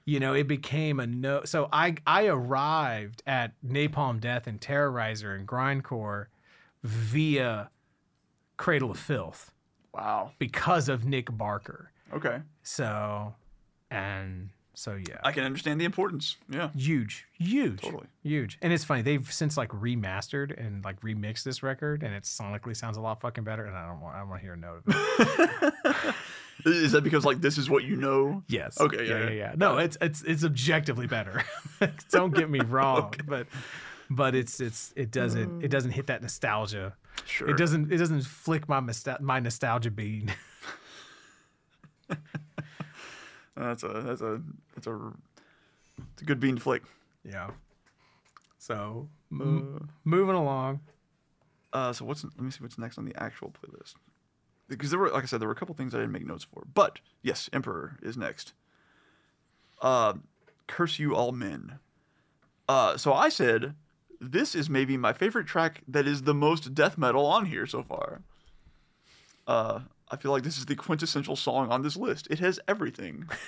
you 0.07 0.19
know, 0.19 0.33
it 0.33 0.49
became 0.49 0.99
a 0.99 1.07
no. 1.07 1.45
So 1.45 1.69
I 1.73 1.95
I 2.07 2.27
arrived 2.27 3.23
at 3.27 3.53
Napalm 3.65 4.19
Death 4.19 4.47
and 4.47 4.59
Terrorizer 4.61 5.37
and 5.37 5.47
Grindcore 5.47 6.27
via 6.83 7.71
Cradle 8.57 8.91
of 8.91 8.99
Filth 8.99 9.53
Wow. 9.95 10.33
because 10.39 10.89
of 10.89 11.05
Nick 11.05 11.37
Barker. 11.37 11.91
Okay. 12.13 12.39
So, 12.63 13.35
and 13.91 14.51
so 14.75 14.95
yeah, 14.97 15.19
I 15.25 15.33
can 15.33 15.45
understand 15.45 15.81
the 15.81 15.85
importance. 15.85 16.37
Yeah. 16.49 16.71
huge, 16.77 17.27
huge, 17.39 17.81
Totally. 17.83 18.07
huge. 18.23 18.59
And 18.63 18.73
it's 18.73 18.85
funny 18.85 19.03
they've 19.03 19.31
since 19.33 19.57
like 19.57 19.69
remastered 19.71 20.59
and 20.59 20.85
like 20.85 21.01
remixed 21.03 21.43
this 21.45 21.63
record, 21.63 22.03
and 22.03 22.15
it 22.15 22.23
sonically 22.25 22.77
sounds 22.77 22.97
a 22.97 23.01
lot 23.01 23.21
fucking 23.21 23.45
better. 23.45 23.65
And 23.65 23.77
I 23.77 23.87
don't 23.89 24.01
want 24.01 24.17
I 24.17 24.21
don't 24.21 24.29
want 24.29 24.41
to 24.41 24.45
hear 24.45 24.55
a 24.55 24.57
note 24.57 24.83
of 24.87 25.95
it. 26.07 26.15
Is 26.67 26.93
that 26.93 27.03
because 27.05 27.25
like 27.25 27.41
this 27.41 27.57
is 27.57 27.71
what 27.71 27.85
you 27.85 27.97
know? 27.97 28.43
Yes. 28.47 28.79
Okay, 28.81 29.07
yeah, 29.07 29.13
Yeah. 29.13 29.19
yeah. 29.19 29.25
Yeah. 29.31 29.33
yeah. 29.35 29.55
No, 29.57 29.79
it's 29.79 29.97
it's 30.01 30.23
it's 30.23 30.45
objectively 30.45 31.07
better. 31.07 31.43
don't 32.11 32.35
get 32.35 32.51
me 32.51 32.61
wrong, 32.69 33.15
but 33.27 33.47
but 34.11 34.35
it's 34.35 34.61
it's 34.61 34.93
it 34.97 35.11
doesn't 35.11 35.63
it 35.65 35.69
doesn't 35.69 35.93
hit 35.93 36.09
that 36.09 36.21
nostalgia. 36.21 36.95
Sure. 37.25 37.49
It 37.49 37.57
doesn't 37.57 37.93
it 37.93 37.97
doesn't 37.97 38.23
flick 38.23 38.69
my 38.69 38.81
nostal- 38.81 39.21
my 39.21 39.41
nostalgia 39.41 39.91
bean. 39.91 40.33
That's 43.57 43.83
a 43.83 43.89
that's 43.89 44.21
a 44.23 44.41
that's 44.75 44.87
a 44.87 45.13
it's 46.13 46.23
a 46.23 46.25
good 46.25 46.41
bean 46.41 46.57
to 46.57 46.63
flick. 46.63 46.83
yeah. 47.25 47.51
So 48.59 49.09
m- 49.33 49.89
moving 50.05 50.35
along. 50.35 50.81
Uh, 51.73 51.93
so 51.93 52.05
what's 52.05 52.25
let 52.25 52.41
me 52.41 52.51
see 52.51 52.63
what's 52.63 52.79
next 52.79 52.99
on 52.99 53.05
the 53.05 53.15
actual 53.23 53.51
playlist 53.53 53.95
because 54.69 54.91
there 54.91 54.99
were 54.99 55.11
like 55.11 55.25
I 55.25 55.27
said 55.27 55.41
there 55.41 55.49
were 55.49 55.53
a 55.53 55.57
couple 55.57 55.75
things 55.75 55.95
I 55.95 55.99
didn't 55.99 56.13
make 56.13 56.27
notes 56.27 56.45
for, 56.45 56.63
but 56.73 57.01
yes, 57.23 57.51
Emperor 57.53 57.99
is 58.03 58.17
next. 58.17 58.55
Uh, 59.83 60.15
curse 60.67 60.99
you 60.99 61.15
all 61.15 61.33
men. 61.33 61.79
Uh, 62.69 62.97
so 62.97 63.13
I 63.13 63.29
said 63.29 63.75
this 64.21 64.55
is 64.55 64.69
maybe 64.69 64.97
my 64.97 65.13
favorite 65.13 65.47
track 65.47 65.83
that 65.89 66.07
is 66.07 66.23
the 66.23 66.35
most 66.35 66.75
death 66.75 66.99
metal 66.99 67.25
on 67.27 67.47
here 67.47 67.67
so 67.67 67.83
far. 67.83 68.23
Uh, 69.47 69.81
I 70.11 70.17
feel 70.17 70.31
like 70.31 70.43
this 70.43 70.59
is 70.59 70.67
the 70.67 70.77
quintessential 70.77 71.37
song 71.37 71.71
on 71.71 71.83
this 71.83 71.97
list. 71.97 72.27
It 72.31 72.39
has 72.41 72.61
everything. 72.69 73.29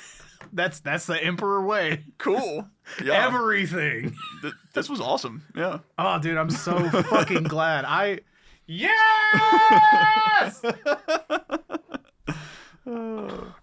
That's 0.52 0.80
that's 0.80 1.06
the 1.06 1.22
emperor 1.22 1.64
way. 1.64 2.04
Cool. 2.18 2.68
Yeah. 3.02 3.28
Everything. 3.28 4.16
Th- 4.42 4.54
this 4.74 4.90
was 4.90 5.00
awesome. 5.00 5.44
Yeah. 5.54 5.78
Oh, 5.96 6.18
dude, 6.18 6.36
I'm 6.36 6.50
so 6.50 6.90
fucking 7.04 7.44
glad. 7.44 7.84
I 7.86 8.18
yes. 8.66 10.62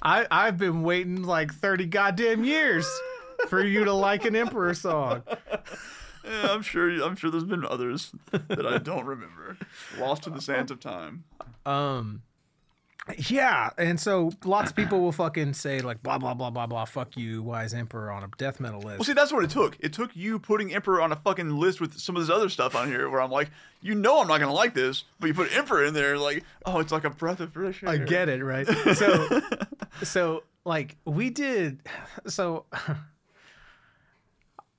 I 0.02 0.26
I've 0.31 0.57
been 0.57 0.81
waiting 0.84 1.23
like 1.23 1.53
30 1.53 1.88
goddamn 1.88 2.45
years 2.45 2.88
for 3.49 3.61
you 3.64 3.84
to 3.84 3.94
like 3.94 4.23
an 4.23 4.38
emperor 4.38 4.73
song. 4.73 5.23
Yeah, 6.30 6.51
I'm 6.51 6.61
sure. 6.61 6.89
I'm 7.03 7.15
sure 7.15 7.31
there's 7.31 7.43
been 7.43 7.65
others 7.65 8.11
that 8.31 8.65
I 8.65 8.77
don't 8.77 9.06
remember, 9.06 9.57
lost 9.97 10.23
to 10.23 10.30
the 10.30 10.41
sands 10.41 10.72
of 10.72 10.80
time. 10.80 11.23
Um 11.65 12.22
yeah, 13.18 13.72
and 13.77 13.99
so 13.99 14.31
lots 14.43 14.69
of 14.69 14.76
people 14.76 14.99
will 14.99 15.11
fucking 15.11 15.53
say 15.53 15.80
like 15.81 16.03
blah 16.03 16.18
blah 16.18 16.34
blah 16.34 16.49
blah 16.49 16.68
blah 16.68 16.85
fuck 16.85 17.18
you 17.18 17.41
wise 17.41 17.73
emperor 17.73 18.11
on 18.11 18.23
a 18.23 18.30
death 18.38 18.60
metal 18.60 18.81
list. 18.81 18.99
Well, 18.99 19.06
see, 19.06 19.14
that's 19.14 19.31
what 19.31 19.43
it 19.43 19.49
took. 19.49 19.77
It 19.80 19.93
took 19.93 20.15
you 20.15 20.38
putting 20.39 20.73
Emperor 20.73 21.01
on 21.01 21.11
a 21.11 21.15
fucking 21.15 21.49
list 21.49 21.81
with 21.81 21.97
some 21.97 22.15
of 22.15 22.22
this 22.22 22.30
other 22.30 22.49
stuff 22.49 22.76
on 22.76 22.88
here, 22.88 23.10
where 23.10 23.22
I'm 23.22 23.31
like, 23.31 23.49
you 23.81 23.95
know, 23.95 24.22
I'm 24.22 24.27
not 24.27 24.39
gonna 24.39 24.53
like 24.53 24.73
this, 24.73 25.06
but 25.19 25.27
you 25.27 25.34
put 25.34 25.56
Emperor 25.56 25.85
in 25.85 25.93
there, 25.93 26.18
like, 26.18 26.43
oh, 26.65 26.80
it's 26.80 26.91
like 26.91 27.03
a 27.03 27.10
breath 27.10 27.39
of 27.39 27.53
fresh 27.53 27.81
air. 27.84 27.89
I 27.89 27.97
get 27.97 28.30
it, 28.30 28.43
right? 28.43 28.68
So, 28.95 29.41
so 30.03 30.43
like 30.65 30.95
we 31.06 31.30
did. 31.30 31.80
So, 32.27 32.65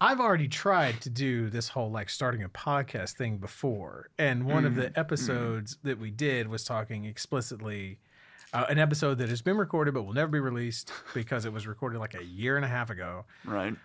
I've 0.00 0.20
already 0.20 0.48
tried 0.48 1.00
to 1.02 1.10
do 1.10 1.50
this 1.50 1.68
whole 1.68 1.90
like 1.90 2.08
starting 2.08 2.42
a 2.42 2.48
podcast 2.48 3.12
thing 3.12 3.36
before, 3.36 4.08
and 4.18 4.46
one 4.46 4.64
of 4.64 4.74
the 4.74 4.98
episodes 4.98 5.76
that 5.82 5.98
we 5.98 6.10
did 6.10 6.48
was 6.48 6.64
talking 6.64 7.04
explicitly. 7.04 7.98
Uh, 8.52 8.66
an 8.68 8.78
episode 8.78 9.18
that 9.18 9.28
has 9.28 9.42
been 9.42 9.56
recorded 9.56 9.94
but 9.94 10.02
will 10.02 10.12
never 10.12 10.26
be 10.32 10.40
released 10.40 10.90
because 11.14 11.44
it 11.44 11.52
was 11.52 11.68
recorded 11.68 12.00
like 12.00 12.14
a 12.14 12.24
year 12.24 12.56
and 12.56 12.64
a 12.64 12.68
half 12.68 12.90
ago. 12.90 13.24
Right. 13.44 13.76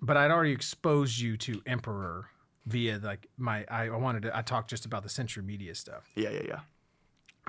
But 0.00 0.16
I'd 0.16 0.30
already 0.30 0.52
exposed 0.52 1.18
you 1.20 1.36
to 1.38 1.60
Emperor 1.66 2.30
via 2.66 2.98
like 3.02 3.28
my. 3.36 3.64
I 3.68 3.90
wanted 3.90 4.22
to. 4.22 4.36
I 4.36 4.40
talked 4.42 4.70
just 4.70 4.86
about 4.86 5.02
the 5.02 5.10
Century 5.10 5.42
Media 5.42 5.74
stuff. 5.74 6.04
Yeah, 6.14 6.30
yeah, 6.30 6.42
yeah. 6.48 6.60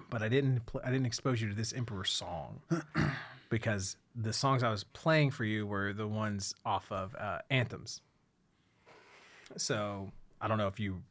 but 0.09 0.21
I 0.21 0.27
didn't 0.27 0.65
pl- 0.65 0.81
I 0.83 0.91
didn't 0.91 1.05
expose 1.05 1.41
you 1.41 1.47
to 1.49 1.55
this 1.55 1.71
Emperor 1.71 2.03
song 2.03 2.61
because 3.53 3.97
the 4.15 4.33
songs 4.33 4.63
I 4.63 4.69
was 4.71 4.83
playing 4.83 5.29
for 5.31 5.45
you 5.45 5.67
were 5.67 5.93
the 5.93 6.07
ones 6.07 6.55
off 6.65 6.91
of 6.91 7.15
uh, 7.15 7.39
anthems. 7.51 8.01
So 9.57 10.11
I 10.41 10.47
don't 10.47 10.57
know 10.57 10.67
if 10.67 10.79
you 10.79 11.03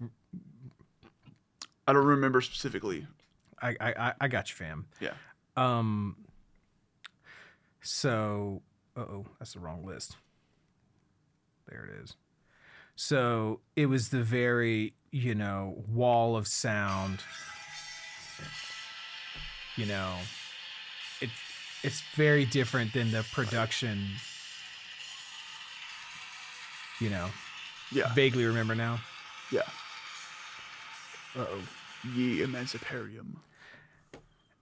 I 1.86 1.92
don't 1.92 2.04
remember 2.04 2.40
specifically. 2.40 3.06
I 3.60 3.76
I, 3.80 4.12
I- 4.20 4.28
got 4.28 4.50
you, 4.50 4.56
fam. 4.56 4.86
Yeah. 5.00 5.12
Um. 5.56 6.16
So, 7.80 8.62
oh, 8.96 9.26
that's 9.38 9.54
the 9.54 9.60
wrong 9.60 9.84
list. 9.84 10.16
There 11.68 11.84
it 11.84 12.02
is. 12.02 12.16
So 12.96 13.60
it 13.76 13.86
was 13.86 14.08
the 14.10 14.22
very, 14.22 14.94
you 15.10 15.34
know, 15.34 15.82
wall 15.88 16.36
of 16.36 16.46
sound. 16.48 17.20
You 19.76 19.86
know, 19.86 20.14
it's 21.82 22.02
very 22.14 22.44
different 22.44 22.92
than 22.92 23.10
the 23.10 23.24
production. 23.32 24.06
You 27.00 27.10
know, 27.10 27.30
Yeah. 27.90 28.12
vaguely 28.14 28.44
remember 28.44 28.74
now. 28.74 29.00
Yeah. 29.50 29.62
Uh 31.36 31.46
oh. 31.48 31.62
Ye 32.14 32.38
Entrancemperium. 32.40 33.36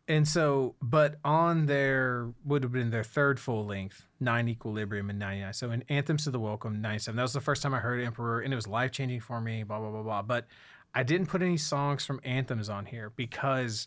And 0.08 0.26
so, 0.26 0.74
but 0.82 1.18
on 1.24 1.66
their 1.66 2.32
would 2.44 2.64
have 2.64 2.72
been 2.72 2.90
their 2.90 3.04
third 3.04 3.38
full 3.38 3.64
length, 3.64 4.06
Nine 4.18 4.48
Equilibrium 4.48 5.08
and 5.08 5.18
99. 5.18 5.52
So 5.52 5.70
in 5.70 5.84
Anthems 5.88 6.24
to 6.24 6.30
the 6.32 6.40
Welkin, 6.40 6.80
97. 6.80 7.16
That 7.16 7.22
was 7.22 7.32
the 7.32 7.40
first 7.40 7.62
time 7.62 7.74
I 7.74 7.78
heard 7.78 8.02
Emperor, 8.02 8.40
and 8.40 8.52
it 8.52 8.56
was 8.56 8.66
life 8.66 8.90
changing 8.90 9.20
for 9.20 9.40
me, 9.40 9.62
blah, 9.62 9.78
blah, 9.78 9.90
blah, 9.90 10.02
blah. 10.02 10.22
But 10.22 10.46
I 10.94 11.04
didn't 11.04 11.28
put 11.28 11.42
any 11.42 11.56
songs 11.56 12.04
from 12.04 12.20
Anthems 12.24 12.68
on 12.68 12.86
here 12.86 13.12
because 13.14 13.86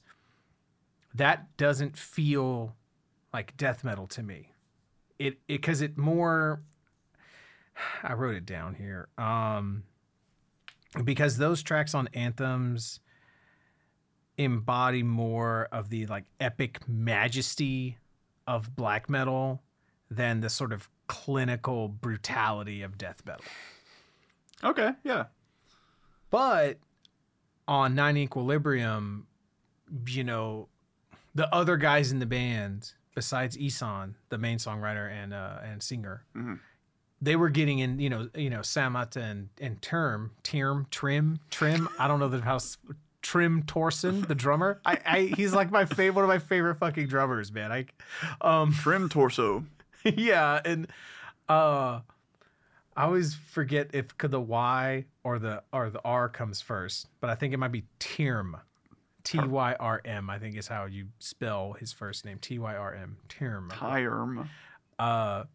that 1.13 1.57
doesn't 1.57 1.97
feel 1.97 2.75
like 3.33 3.57
death 3.57 3.83
metal 3.83 4.07
to 4.07 4.23
me. 4.23 4.51
It, 5.19 5.39
it, 5.47 5.61
cause 5.61 5.81
it 5.81 5.97
more, 5.97 6.61
I 8.03 8.13
wrote 8.13 8.35
it 8.35 8.45
down 8.45 8.75
here. 8.75 9.09
Um, 9.17 9.83
because 11.03 11.37
those 11.37 11.63
tracks 11.63 11.95
on 11.95 12.07
Anthems, 12.13 12.99
embody 14.37 15.03
more 15.03 15.67
of 15.71 15.89
the 15.89 16.05
like 16.07 16.25
epic 16.39 16.87
majesty 16.87 17.97
of 18.47 18.75
black 18.75 19.09
metal 19.09 19.61
than 20.09 20.41
the 20.41 20.49
sort 20.49 20.73
of 20.73 20.89
clinical 21.07 21.87
brutality 21.87 22.81
of 22.81 22.97
death 22.97 23.21
metal. 23.25 23.45
Okay. 24.63 24.91
Yeah. 25.03 25.25
But 26.29 26.77
on 27.67 27.95
Nine 27.95 28.17
Equilibrium, 28.17 29.27
you 30.07 30.23
know, 30.23 30.67
the 31.35 31.53
other 31.53 31.77
guys 31.77 32.11
in 32.11 32.19
the 32.19 32.25
band, 32.25 32.93
besides 33.15 33.57
Ihsahn, 33.57 34.13
the 34.29 34.37
main 34.37 34.57
songwriter 34.57 35.09
and 35.11 35.33
uh, 35.33 35.57
and 35.63 35.81
singer, 35.83 36.23
Mhm. 36.35 36.59
they 37.21 37.35
were 37.35 37.49
getting 37.49 37.79
in, 37.79 37.99
you 37.99 38.09
know, 38.09 38.29
you 38.35 38.49
know, 38.49 38.59
Samoth 38.61 39.15
and 39.15 39.49
and 39.61 39.81
Term, 39.81 40.31
Term, 40.43 40.87
Trim, 40.91 41.39
Trim. 41.49 41.87
I 41.99 42.07
don't 42.07 42.19
know 42.19 42.29
the 42.29 42.41
house. 42.41 42.77
Trym 43.21 43.63
Torson, 43.63 44.27
the 44.27 44.35
drummer. 44.35 44.81
I, 44.85 44.99
I 45.05 45.19
he's 45.37 45.53
like 45.53 45.71
my 45.71 45.85
favorite, 45.85 46.15
one 46.15 46.25
of 46.25 46.27
my 46.27 46.39
favorite 46.39 46.75
fucking 46.75 47.07
drummers, 47.07 47.53
man. 47.53 47.71
I, 47.71 47.85
um, 48.41 48.73
Trim 48.81 49.07
torso. 49.07 49.63
yeah, 50.03 50.59
and 50.65 50.87
uh 51.47 52.01
I 52.97 53.05
always 53.05 53.33
forget 53.33 53.91
if 53.93 54.17
could 54.17 54.31
the 54.31 54.41
Y 54.41 55.05
or 55.23 55.39
the 55.39 55.63
or 55.71 55.89
the 55.89 56.01
R 56.03 56.27
comes 56.27 56.59
first, 56.59 57.07
but 57.21 57.29
I 57.29 57.35
think 57.35 57.53
it 57.53 57.57
might 57.57 57.71
be 57.71 57.85
Tyrm. 57.99 58.57
T 59.23 59.39
Y 59.39 59.75
R 59.79 60.01
M, 60.03 60.29
I 60.29 60.39
think 60.39 60.57
is 60.57 60.67
how 60.67 60.85
you 60.85 61.07
spell 61.19 61.73
his 61.73 61.93
first 61.93 62.25
name. 62.25 62.39
T 62.39 62.59
Y 62.59 62.75
R 62.75 62.93
M. 62.93 63.17
Tyrm. 63.29 63.69
Tyrm. 63.71 64.49
Uh 64.99 65.45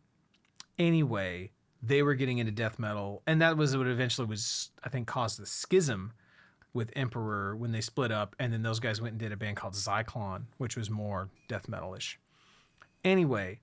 anyway, 0.78 1.50
they 1.82 2.02
were 2.02 2.14
getting 2.14 2.38
into 2.38 2.52
death 2.52 2.78
metal, 2.78 3.22
and 3.26 3.40
that 3.42 3.56
was 3.56 3.76
what 3.76 3.86
eventually 3.86 4.26
was 4.26 4.70
I 4.82 4.88
think 4.88 5.06
caused 5.06 5.38
the 5.38 5.46
schism 5.46 6.12
with 6.72 6.90
Emperor 6.94 7.56
when 7.56 7.72
they 7.72 7.80
split 7.80 8.12
up, 8.12 8.36
and 8.38 8.52
then 8.52 8.62
those 8.62 8.80
guys 8.80 9.00
went 9.00 9.12
and 9.12 9.20
did 9.20 9.32
a 9.32 9.36
band 9.36 9.56
called 9.56 9.74
Zyklon, 9.74 10.44
which 10.58 10.76
was 10.76 10.90
more 10.90 11.28
death 11.48 11.68
metal-ish. 11.68 12.18
Anyway, 13.04 13.60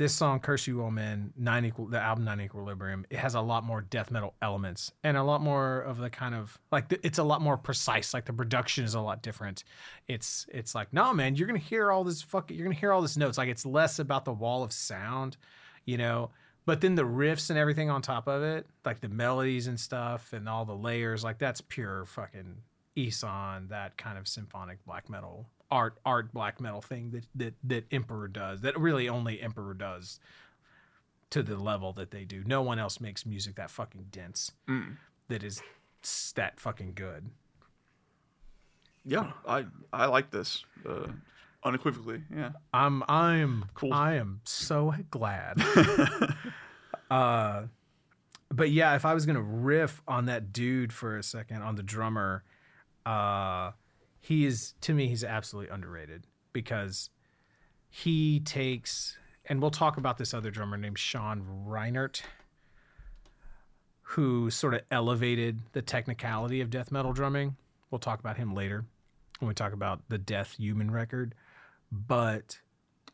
this 0.00 0.14
song 0.14 0.40
curse 0.40 0.66
you 0.66 0.80
oh, 0.80 0.84
all 0.84 0.90
men 0.90 1.30
nine 1.36 1.62
equal 1.66 1.84
the 1.84 2.00
album 2.00 2.24
nine 2.24 2.40
equilibrium 2.40 3.04
it 3.10 3.18
has 3.18 3.34
a 3.34 3.40
lot 3.40 3.64
more 3.64 3.82
death 3.82 4.10
metal 4.10 4.32
elements 4.40 4.92
and 5.04 5.14
a 5.14 5.22
lot 5.22 5.42
more 5.42 5.82
of 5.82 5.98
the 5.98 6.08
kind 6.08 6.34
of 6.34 6.58
like 6.72 6.88
the, 6.88 6.98
it's 7.06 7.18
a 7.18 7.22
lot 7.22 7.42
more 7.42 7.58
precise 7.58 8.14
like 8.14 8.24
the 8.24 8.32
production 8.32 8.82
is 8.82 8.94
a 8.94 9.00
lot 9.00 9.22
different. 9.22 9.62
It's 10.08 10.46
it's 10.48 10.74
like 10.74 10.90
no 10.94 11.12
man 11.12 11.36
you're 11.36 11.46
gonna 11.46 11.58
hear 11.58 11.92
all 11.92 12.02
this 12.02 12.22
fucking 12.22 12.56
you're 12.56 12.64
gonna 12.64 12.80
hear 12.80 12.94
all 12.94 13.02
this 13.02 13.18
notes. 13.18 13.36
Like 13.36 13.50
it's 13.50 13.66
less 13.66 13.98
about 13.98 14.24
the 14.24 14.32
wall 14.32 14.62
of 14.62 14.72
sound 14.72 15.36
you 15.84 15.98
know? 15.98 16.30
But 16.64 16.80
then 16.80 16.94
the 16.94 17.02
riffs 17.02 17.50
and 17.50 17.58
everything 17.58 17.90
on 17.90 18.00
top 18.00 18.26
of 18.26 18.42
it 18.42 18.66
like 18.86 19.00
the 19.00 19.10
melodies 19.10 19.66
and 19.66 19.78
stuff 19.78 20.32
and 20.32 20.48
all 20.48 20.64
the 20.64 20.74
layers 20.74 21.22
like 21.22 21.38
that's 21.38 21.60
pure 21.60 22.06
fucking 22.06 22.56
Ihsahn, 22.96 23.68
that 23.68 23.98
kind 23.98 24.16
of 24.16 24.26
symphonic 24.26 24.82
black 24.86 25.10
metal 25.10 25.46
art 25.70 25.98
art 26.04 26.32
black 26.32 26.60
metal 26.60 26.80
thing 26.80 27.10
that 27.10 27.24
that 27.34 27.54
that 27.64 27.84
Emperor 27.92 28.28
does 28.28 28.60
that 28.62 28.78
really 28.78 29.08
only 29.08 29.40
Emperor 29.40 29.74
does 29.74 30.18
to 31.30 31.42
the 31.42 31.56
level 31.56 31.92
that 31.92 32.10
they 32.10 32.24
do. 32.24 32.42
No 32.44 32.60
one 32.62 32.78
else 32.78 33.00
makes 33.00 33.24
music 33.24 33.54
that 33.54 33.70
fucking 33.70 34.06
dense 34.10 34.52
that 35.28 35.42
is 35.42 35.62
that 36.34 36.58
fucking 36.58 36.92
good. 36.94 37.30
Yeah, 39.04 39.32
I 39.46 39.66
I 39.92 40.06
like 40.06 40.30
this 40.30 40.64
uh, 40.88 41.06
unequivocally. 41.64 42.22
Yeah. 42.34 42.50
I'm 42.74 43.02
I'm 43.08 43.64
Cool. 43.74 43.92
I 43.94 44.14
am 44.14 44.40
so 44.44 44.94
glad. 45.10 45.62
uh 47.10 47.62
but 48.52 48.70
yeah, 48.70 48.96
if 48.96 49.04
I 49.04 49.14
was 49.14 49.24
gonna 49.26 49.40
riff 49.42 50.02
on 50.08 50.26
that 50.26 50.52
dude 50.52 50.92
for 50.92 51.16
a 51.16 51.22
second, 51.22 51.62
on 51.62 51.76
the 51.76 51.82
drummer, 51.82 52.42
uh 53.06 53.70
he 54.20 54.44
is 54.46 54.74
to 54.82 54.92
me 54.94 55.08
he's 55.08 55.24
absolutely 55.24 55.72
underrated 55.72 56.26
because 56.52 57.10
he 57.88 58.40
takes 58.40 59.16
and 59.46 59.60
we'll 59.60 59.70
talk 59.70 59.96
about 59.96 60.18
this 60.18 60.32
other 60.34 60.50
drummer 60.50 60.76
named 60.76 60.98
Sean 60.98 61.64
Reinert, 61.66 62.22
who 64.02 64.50
sort 64.50 64.74
of 64.74 64.82
elevated 64.90 65.60
the 65.72 65.82
technicality 65.82 66.60
of 66.60 66.70
death 66.70 66.92
metal 66.92 67.12
drumming. 67.12 67.56
We'll 67.90 67.98
talk 67.98 68.20
about 68.20 68.36
him 68.36 68.54
later 68.54 68.84
when 69.38 69.48
we 69.48 69.54
talk 69.54 69.72
about 69.72 70.02
the 70.08 70.18
Death 70.18 70.56
Human 70.58 70.90
record. 70.90 71.34
But 71.90 72.60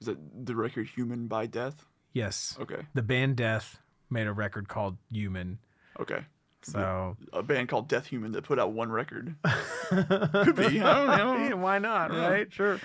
Is 0.01 0.09
it 0.09 0.19
the 0.47 0.55
record 0.55 0.89
"Human 0.89 1.27
by 1.29 1.47
Death"? 1.47 1.87
yes, 2.13 2.57
Okay. 2.61 2.83
the 2.93 3.03
band 3.03 3.37
Death 3.37 3.79
made 4.11 4.27
a 4.27 4.33
record 4.33 4.69
called 4.69 4.99
Human. 5.11 5.59
Okay. 5.99 6.25
So 6.73 7.17
A 7.33 7.43
band 7.43 7.69
called 7.69 7.89
Death 7.89 8.07
Human 8.07 8.33
that 8.33 8.43
put 8.43 8.59
out 8.59 8.73
one 8.73 8.91
record. 8.91 9.35
Could 9.89 10.57
be. 10.57 10.81
I 10.81 10.95
don't 10.95 11.19
know. 11.19 11.37
Yeah, 11.49 11.55
why 11.55 11.79
not, 11.79 12.13
Yeah, 12.13 12.29
right? 12.29 12.53
Sure. 12.53 12.81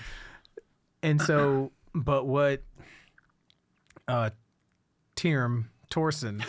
And 1.04 1.22
so, 1.22 1.72
but 1.94 2.26
what 2.28 2.62
uh 4.08 4.30
Tierm 5.16 5.70
Torsen 5.90 6.44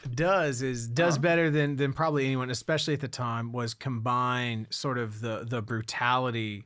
does 0.14 0.62
is 0.62 0.88
does 0.88 1.18
better 1.18 1.50
than 1.50 1.76
than 1.76 1.92
probably 1.92 2.26
anyone, 2.26 2.50
especially 2.50 2.94
at 2.94 3.00
the 3.00 3.08
time, 3.08 3.52
was 3.52 3.74
combine 3.74 4.66
sort 4.70 4.98
of 4.98 5.20
the 5.20 5.46
the 5.48 5.62
brutality 5.62 6.64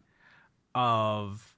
of 0.74 1.54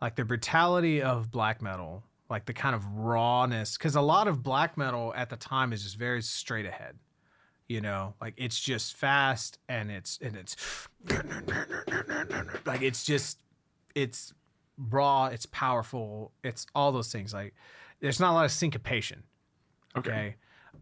like 0.00 0.16
the 0.16 0.24
brutality 0.24 1.00
of 1.00 1.30
black 1.30 1.62
metal, 1.62 2.04
like 2.28 2.44
the 2.44 2.52
kind 2.52 2.74
of 2.74 2.86
rawness, 2.96 3.76
because 3.78 3.96
a 3.96 4.00
lot 4.00 4.28
of 4.28 4.42
black 4.42 4.76
metal 4.76 5.12
at 5.16 5.30
the 5.30 5.36
time 5.36 5.72
is 5.72 5.82
just 5.82 5.96
very 5.96 6.22
straight 6.22 6.66
ahead. 6.66 6.98
You 7.68 7.80
know, 7.80 8.14
like 8.20 8.34
it's 8.36 8.60
just 8.60 8.94
fast 8.96 9.58
and 9.68 9.90
it's 9.90 10.18
and 10.22 10.36
it's 10.36 10.56
like 12.66 12.82
it's 12.82 13.04
just 13.04 13.38
it's 13.94 14.32
raw, 14.78 15.26
it's 15.26 15.46
powerful, 15.46 16.32
it's 16.44 16.66
all 16.74 16.92
those 16.92 17.10
things. 17.10 17.32
Like 17.34 17.54
there's 18.00 18.20
not 18.20 18.32
a 18.32 18.34
lot 18.34 18.44
of 18.44 18.52
syncopation. 18.52 19.22
Okay. 19.96 20.10
Okay. 20.10 20.36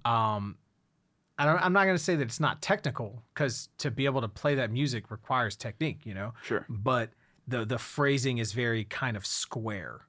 Um, 0.04 0.56
I 1.38 1.46
don't, 1.46 1.64
I'm 1.64 1.72
not 1.72 1.84
going 1.84 1.96
to 1.96 2.02
say 2.02 2.14
that 2.16 2.22
it's 2.22 2.38
not 2.40 2.60
technical 2.62 3.22
because 3.34 3.68
to 3.78 3.90
be 3.90 4.04
able 4.04 4.20
to 4.20 4.28
play 4.28 4.54
that 4.56 4.70
music 4.70 5.10
requires 5.10 5.56
technique, 5.56 6.00
you 6.04 6.14
know. 6.14 6.32
Sure. 6.42 6.64
But 6.68 7.10
the 7.48 7.64
the 7.64 7.78
phrasing 7.78 8.38
is 8.38 8.52
very 8.52 8.84
kind 8.84 9.16
of 9.16 9.24
square, 9.26 10.02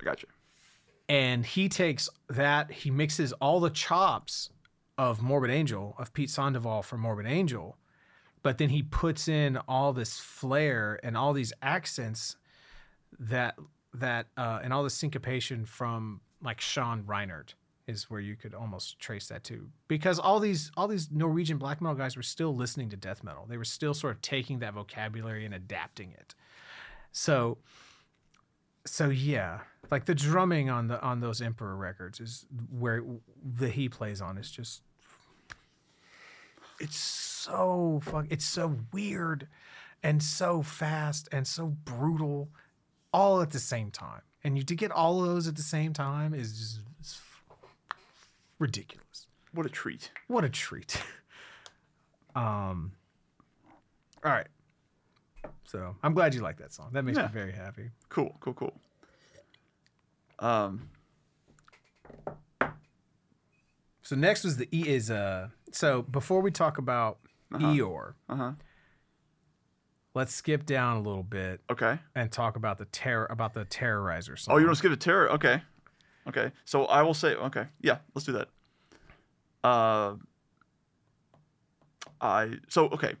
I 0.00 0.04
got 0.04 0.22
you. 0.22 0.28
and 1.08 1.44
he 1.44 1.68
takes 1.68 2.08
that 2.28 2.70
he 2.70 2.90
mixes 2.90 3.32
all 3.34 3.60
the 3.60 3.70
chops 3.70 4.50
of 4.96 5.22
Morbid 5.22 5.50
Angel 5.50 5.94
of 5.98 6.12
Pete 6.12 6.30
Sandoval 6.30 6.82
from 6.82 7.00
Morbid 7.00 7.26
Angel, 7.26 7.76
but 8.42 8.58
then 8.58 8.68
he 8.68 8.82
puts 8.82 9.28
in 9.28 9.56
all 9.68 9.92
this 9.92 10.18
flair 10.18 11.00
and 11.02 11.16
all 11.16 11.32
these 11.32 11.52
accents 11.62 12.36
that 13.18 13.56
that 13.92 14.26
uh, 14.36 14.60
and 14.62 14.72
all 14.72 14.82
the 14.82 14.90
syncopation 14.90 15.64
from 15.64 16.20
like 16.42 16.60
Sean 16.60 17.04
Reinert 17.04 17.54
is 17.86 18.10
where 18.10 18.20
you 18.20 18.34
could 18.34 18.54
almost 18.54 18.98
trace 18.98 19.28
that 19.28 19.44
to 19.44 19.68
because 19.88 20.18
all 20.18 20.40
these 20.40 20.70
all 20.76 20.88
these 20.88 21.10
Norwegian 21.10 21.58
black 21.58 21.80
metal 21.80 21.96
guys 21.96 22.16
were 22.16 22.22
still 22.22 22.54
listening 22.54 22.88
to 22.90 22.96
death 22.96 23.22
metal. 23.22 23.46
They 23.48 23.56
were 23.56 23.64
still 23.64 23.94
sort 23.94 24.14
of 24.14 24.22
taking 24.22 24.60
that 24.60 24.74
vocabulary 24.74 25.44
and 25.44 25.54
adapting 25.54 26.12
it. 26.12 26.34
So 27.12 27.58
so 28.86 29.08
yeah, 29.08 29.60
like 29.90 30.04
the 30.04 30.14
drumming 30.14 30.70
on 30.70 30.88
the 30.88 31.00
on 31.00 31.20
those 31.20 31.40
Emperor 31.40 31.76
records 31.76 32.20
is 32.20 32.46
where 32.70 33.02
the 33.42 33.68
he 33.68 33.88
plays 33.88 34.20
on 34.20 34.38
is 34.38 34.50
just 34.50 34.82
it's 36.80 36.96
so 36.96 38.00
fuck 38.02 38.26
it's 38.30 38.44
so 38.44 38.76
weird 38.92 39.46
and 40.02 40.22
so 40.22 40.62
fast 40.62 41.28
and 41.32 41.46
so 41.46 41.66
brutal 41.66 42.48
all 43.12 43.40
at 43.40 43.50
the 43.50 43.58
same 43.58 43.90
time. 43.90 44.22
And 44.42 44.58
you 44.58 44.64
to 44.64 44.74
get 44.74 44.90
all 44.90 45.22
of 45.22 45.28
those 45.28 45.48
at 45.48 45.56
the 45.56 45.62
same 45.62 45.92
time 45.92 46.34
is 46.34 46.80
just 46.98 47.20
ridiculous. 48.58 49.26
What 49.52 49.64
a 49.64 49.70
treat. 49.70 50.10
What 50.26 50.44
a 50.44 50.50
treat. 50.50 51.00
um 52.36 52.92
all 54.24 54.32
right. 54.32 54.48
So 55.66 55.96
I'm 56.02 56.14
glad 56.14 56.34
you 56.34 56.40
like 56.42 56.58
that 56.58 56.72
song. 56.72 56.90
That 56.92 57.04
makes 57.04 57.18
Yeah. 57.18 57.26
me 57.26 57.32
very 57.32 57.52
happy. 57.52 57.90
Cool. 58.08 58.36
Cool. 58.40 58.54
Cool. 58.54 58.80
Um. 60.38 60.90
So 64.02 64.16
next 64.16 64.44
was 64.44 64.56
the 64.58 64.68
E 64.76 64.86
is 64.88 65.10
uh 65.10 65.48
so 65.72 66.02
before 66.02 66.40
we 66.40 66.50
talk 66.50 66.78
about 66.78 67.18
Eeyore, 67.52 68.14
Uh 68.28 68.36
huh. 68.36 68.52
let's 70.14 70.34
skip 70.34 70.66
down 70.66 70.96
a 70.96 71.00
little 71.00 71.22
bit 71.22 71.60
Okay. 71.70 71.98
and 72.14 72.30
talk 72.30 72.56
about 72.56 72.78
the 72.78 72.84
terror 72.86 73.26
about 73.30 73.54
the 73.54 73.64
terrorizer 73.64 74.38
song. 74.38 74.54
Oh, 74.54 74.58
you 74.58 74.66
want 74.66 74.74
to 74.76 74.78
skip 74.78 74.90
the 74.90 74.96
terror? 74.96 75.30
Okay. 75.32 75.62
Okay. 76.26 76.52
So 76.64 76.84
I 76.86 77.02
will 77.02 77.14
say. 77.14 77.34
Okay. 77.34 77.66
Yeah. 77.80 77.98
Let's 78.14 78.26
do 78.26 78.32
that. 78.32 78.48
Uh. 79.62 80.16
I 82.20 82.54
so 82.68 82.86
okay. 82.88 83.14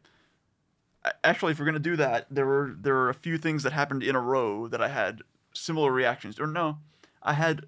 Actually, 1.22 1.52
if 1.52 1.58
we're 1.58 1.66
gonna 1.66 1.78
do 1.78 1.96
that, 1.96 2.26
there 2.30 2.46
were 2.46 2.74
there 2.78 2.94
were 2.94 3.10
a 3.10 3.14
few 3.14 3.36
things 3.38 3.62
that 3.62 3.72
happened 3.72 4.02
in 4.02 4.14
a 4.16 4.20
row 4.20 4.68
that 4.68 4.80
I 4.80 4.88
had 4.88 5.22
similar 5.52 5.92
reactions. 5.92 6.40
Or 6.40 6.46
no, 6.46 6.78
I 7.22 7.34
had 7.34 7.66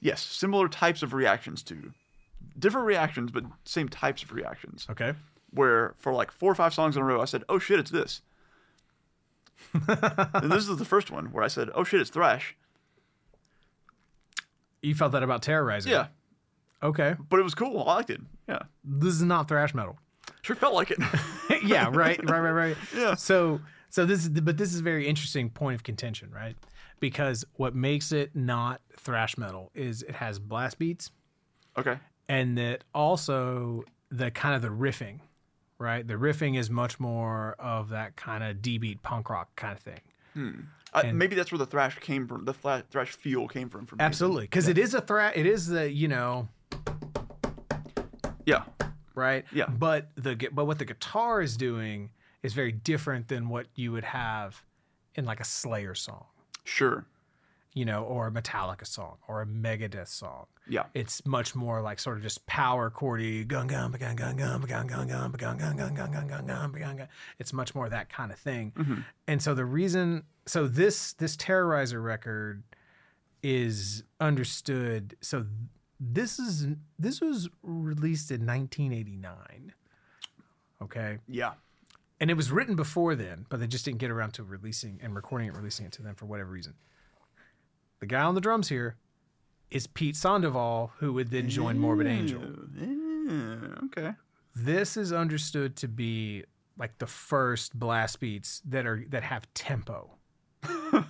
yes, 0.00 0.22
similar 0.22 0.68
types 0.68 1.02
of 1.02 1.12
reactions 1.14 1.62
to. 1.64 1.92
Different 2.58 2.86
reactions, 2.86 3.30
but 3.30 3.44
same 3.64 3.88
types 3.88 4.22
of 4.22 4.32
reactions. 4.32 4.86
Okay. 4.90 5.14
Where 5.50 5.94
for 5.98 6.12
like 6.12 6.30
four 6.30 6.52
or 6.52 6.54
five 6.54 6.74
songs 6.74 6.96
in 6.96 7.02
a 7.02 7.04
row, 7.04 7.20
I 7.22 7.24
said, 7.26 7.44
"Oh 7.48 7.58
shit, 7.58 7.78
it's 7.80 7.90
this." 7.90 8.20
and 9.72 10.52
this 10.52 10.68
is 10.68 10.76
the 10.76 10.84
first 10.84 11.10
one 11.10 11.26
where 11.32 11.42
I 11.44 11.48
said, 11.48 11.70
"Oh 11.74 11.84
shit, 11.84 12.00
it's 12.00 12.10
thrash." 12.10 12.54
You 14.82 14.94
felt 14.94 15.12
that 15.12 15.22
about 15.22 15.42
terrorizing. 15.42 15.92
Yeah, 15.92 16.08
Okay. 16.82 17.16
but 17.30 17.40
it 17.40 17.42
was 17.42 17.54
cool. 17.54 17.80
I 17.88 17.94
liked 17.96 18.10
it. 18.10 18.20
Yeah, 18.48 18.62
This 18.84 19.14
is 19.14 19.22
not 19.22 19.48
thrash 19.48 19.74
metal. 19.74 19.98
Sure 20.46 20.56
felt 20.56 20.74
like 20.74 20.90
it. 20.90 20.98
yeah, 21.64 21.90
right, 21.92 22.18
right, 22.28 22.40
right, 22.40 22.50
right. 22.50 22.76
Yeah. 22.96 23.14
So, 23.14 23.60
so 23.90 24.06
this 24.06 24.22
is, 24.22 24.28
but 24.28 24.56
this 24.56 24.72
is 24.72 24.80
a 24.80 24.82
very 24.82 25.06
interesting 25.06 25.50
point 25.50 25.74
of 25.74 25.82
contention, 25.82 26.30
right? 26.30 26.56
Because 27.00 27.44
what 27.54 27.74
makes 27.74 28.12
it 28.12 28.34
not 28.34 28.80
thrash 28.96 29.36
metal 29.36 29.70
is 29.74 30.02
it 30.02 30.14
has 30.14 30.38
blast 30.38 30.78
beats, 30.78 31.10
okay. 31.76 31.98
and 32.28 32.56
that 32.56 32.84
also 32.94 33.84
the 34.10 34.30
kind 34.30 34.54
of 34.54 34.62
the 34.62 34.68
riffing, 34.68 35.20
right? 35.78 36.06
The 36.06 36.14
riffing 36.14 36.58
is 36.58 36.70
much 36.70 36.98
more 36.98 37.54
of 37.58 37.90
that 37.90 38.16
kind 38.16 38.42
of 38.42 38.62
D 38.62 38.78
beat 38.78 39.02
punk 39.02 39.28
rock 39.28 39.54
kind 39.56 39.74
of 39.74 39.80
thing. 39.80 40.00
Hmm. 40.32 40.50
I, 40.94 41.12
maybe 41.12 41.36
that's 41.36 41.52
where 41.52 41.58
the 41.58 41.66
thrash 41.66 41.98
came 41.98 42.26
from. 42.26 42.46
The 42.46 42.54
thra- 42.54 42.84
thrash 42.90 43.10
feel 43.10 43.48
came 43.48 43.68
from. 43.68 43.82
Me. 43.82 43.86
Absolutely, 43.98 44.44
because 44.44 44.68
it 44.68 44.78
is 44.78 44.94
a 44.94 45.02
thrash. 45.02 45.34
It 45.36 45.44
is 45.44 45.66
the 45.66 45.90
you 45.90 46.08
know 46.08 46.48
Yeah. 48.46 48.62
Right? 49.16 49.44
Yeah. 49.52 49.66
But 49.66 50.10
the 50.14 50.36
but 50.52 50.66
what 50.66 50.78
the 50.78 50.84
guitar 50.84 51.42
is 51.42 51.56
doing 51.56 52.10
is 52.44 52.52
very 52.52 52.70
different 52.72 53.26
than 53.26 53.48
what 53.48 53.66
you 53.74 53.90
would 53.90 54.04
have 54.04 54.62
in 55.16 55.24
like 55.24 55.40
a 55.40 55.44
Slayer 55.44 55.94
song, 55.96 56.26
Sure. 56.62 57.04
you 57.72 57.84
know, 57.84 58.04
or 58.04 58.28
a 58.28 58.30
Metallica 58.30 58.86
song 58.86 59.16
or 59.26 59.42
a 59.42 59.46
Megadeth 59.46 60.08
song. 60.08 60.46
Yeah. 60.68 60.84
It's 60.94 61.24
much 61.26 61.54
more 61.54 61.80
like 61.80 61.98
sort 61.98 62.16
of 62.18 62.22
just 62.22 62.44
power 62.46 62.90
chordy 62.90 63.46
gun 63.48 63.66
gun 63.68 63.90
gun 63.92 64.14
gun 64.16 64.36
gun 64.36 64.60
gun 64.60 64.86
gun 64.86 64.86
gun 64.86 65.16
gun 65.16 65.56
gun 65.56 65.76
gun 65.76 65.94
gun 65.94 66.12
gun 66.12 66.46
gun 66.46 66.72
gun 66.72 66.96
gun. 66.96 67.08
It's 67.38 67.52
much 67.52 67.74
more 67.74 67.88
that 67.88 68.08
kind 68.10 68.30
of 68.30 68.38
thing. 68.38 68.72
Mm-hmm. 68.76 69.00
And 69.26 69.42
so 69.42 69.54
the 69.54 69.64
reason 69.64 70.24
so 70.44 70.66
this 70.68 71.12
this 71.14 71.36
Terrorizer 71.36 72.02
record 72.04 72.62
is 73.42 74.02
understood. 74.20 75.16
So 75.20 75.46
this 76.00 76.38
is 76.38 76.66
this 76.98 77.20
was 77.20 77.48
released 77.62 78.30
in 78.30 78.44
1989. 78.46 79.72
Okay, 80.82 81.18
Yeah. 81.26 81.54
and 82.20 82.30
it 82.30 82.34
was 82.34 82.50
written 82.52 82.76
before 82.76 83.14
then, 83.14 83.46
but 83.48 83.60
they 83.60 83.66
just 83.66 83.84
didn't 83.84 83.98
get 83.98 84.10
around 84.10 84.32
to 84.34 84.42
releasing 84.44 85.00
and 85.02 85.14
recording 85.14 85.48
it, 85.48 85.54
releasing 85.54 85.86
it 85.86 85.92
to 85.92 86.02
them 86.02 86.14
for 86.14 86.26
whatever 86.26 86.50
reason. 86.50 86.74
The 88.00 88.06
guy 88.06 88.20
on 88.22 88.34
the 88.34 88.42
drums 88.42 88.68
here 88.68 88.96
is 89.70 89.86
Pete 89.86 90.16
Sandoval, 90.16 90.92
who 90.98 91.14
would 91.14 91.30
then 91.30 91.48
join 91.48 91.78
Morbid 91.78 92.06
Angel. 92.06 92.42
Yeah, 92.74 93.84
okay. 93.86 94.14
This 94.54 94.96
is 94.98 95.12
understood 95.12 95.76
to 95.76 95.88
be 95.88 96.44
like 96.78 96.98
the 96.98 97.06
first 97.06 97.78
blast 97.78 98.20
beats 98.20 98.60
that 98.66 98.86
are 98.86 99.02
that 99.08 99.22
have 99.22 99.52
tempo. 99.54 100.10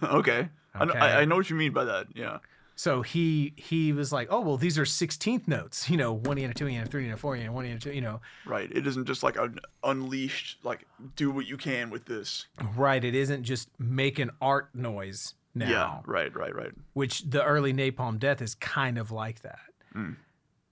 okay. 0.03 0.49
Okay. 0.79 0.99
I, 0.99 1.23
I 1.23 1.25
know 1.25 1.37
what 1.37 1.49
you 1.49 1.57
mean 1.57 1.73
by 1.73 1.85
that. 1.85 2.09
Yeah. 2.15 2.37
So 2.79 3.01
he 3.01 3.55
he 3.57 3.95
was 3.95 4.13
like, 4.13 4.29
oh 4.31 4.41
well, 4.41 4.59
these 4.59 4.79
are 4.79 4.85
sixteenth 4.85 5.49
notes. 5.49 5.89
You 5.89 5.97
know, 5.97 6.13
one 6.13 6.39
E 6.39 6.45
and 6.45 6.51
a 6.51 6.55
two 6.55 6.69
E 6.69 6.75
and 6.75 6.87
a 6.87 6.91
three 6.91 7.03
E 7.03 7.07
and 7.07 7.15
a 7.15 7.17
four 7.17 7.35
E 7.35 7.41
and 7.41 7.49
a 7.49 7.53
one 7.53 7.65
E 7.65 7.71
and 7.71 7.81
a 7.81 7.83
two. 7.83 7.93
You 7.93 8.03
know, 8.03 8.21
Right. 8.45 8.71
It 8.71 8.87
isn't 8.87 9.07
just 9.07 9.23
like 9.23 9.37
an 9.39 9.59
unleashed, 9.83 10.59
like, 10.63 10.87
do 11.17 11.31
what 11.31 11.47
you 11.47 11.57
can 11.57 11.89
with 11.89 12.05
this. 12.05 12.47
right? 12.77 13.03
It 13.03 13.15
isn't 13.15 13.45
just 13.45 13.71
making 13.79 14.29
art 14.43 14.75
noise 14.75 15.33
now. 15.55 15.71
Yeah. 15.71 16.01
Right, 16.05 16.35
right, 16.37 16.55
right. 16.55 16.73
which 16.93 17.23
the 17.23 17.43
early 17.43 17.73
Napalm 17.73 18.19
Death 18.19 18.43
is 18.43 18.55
kind 18.55 18.99
of 18.99 19.11
like 19.11 19.41
that. 19.41 19.59
Mm. 19.95 20.17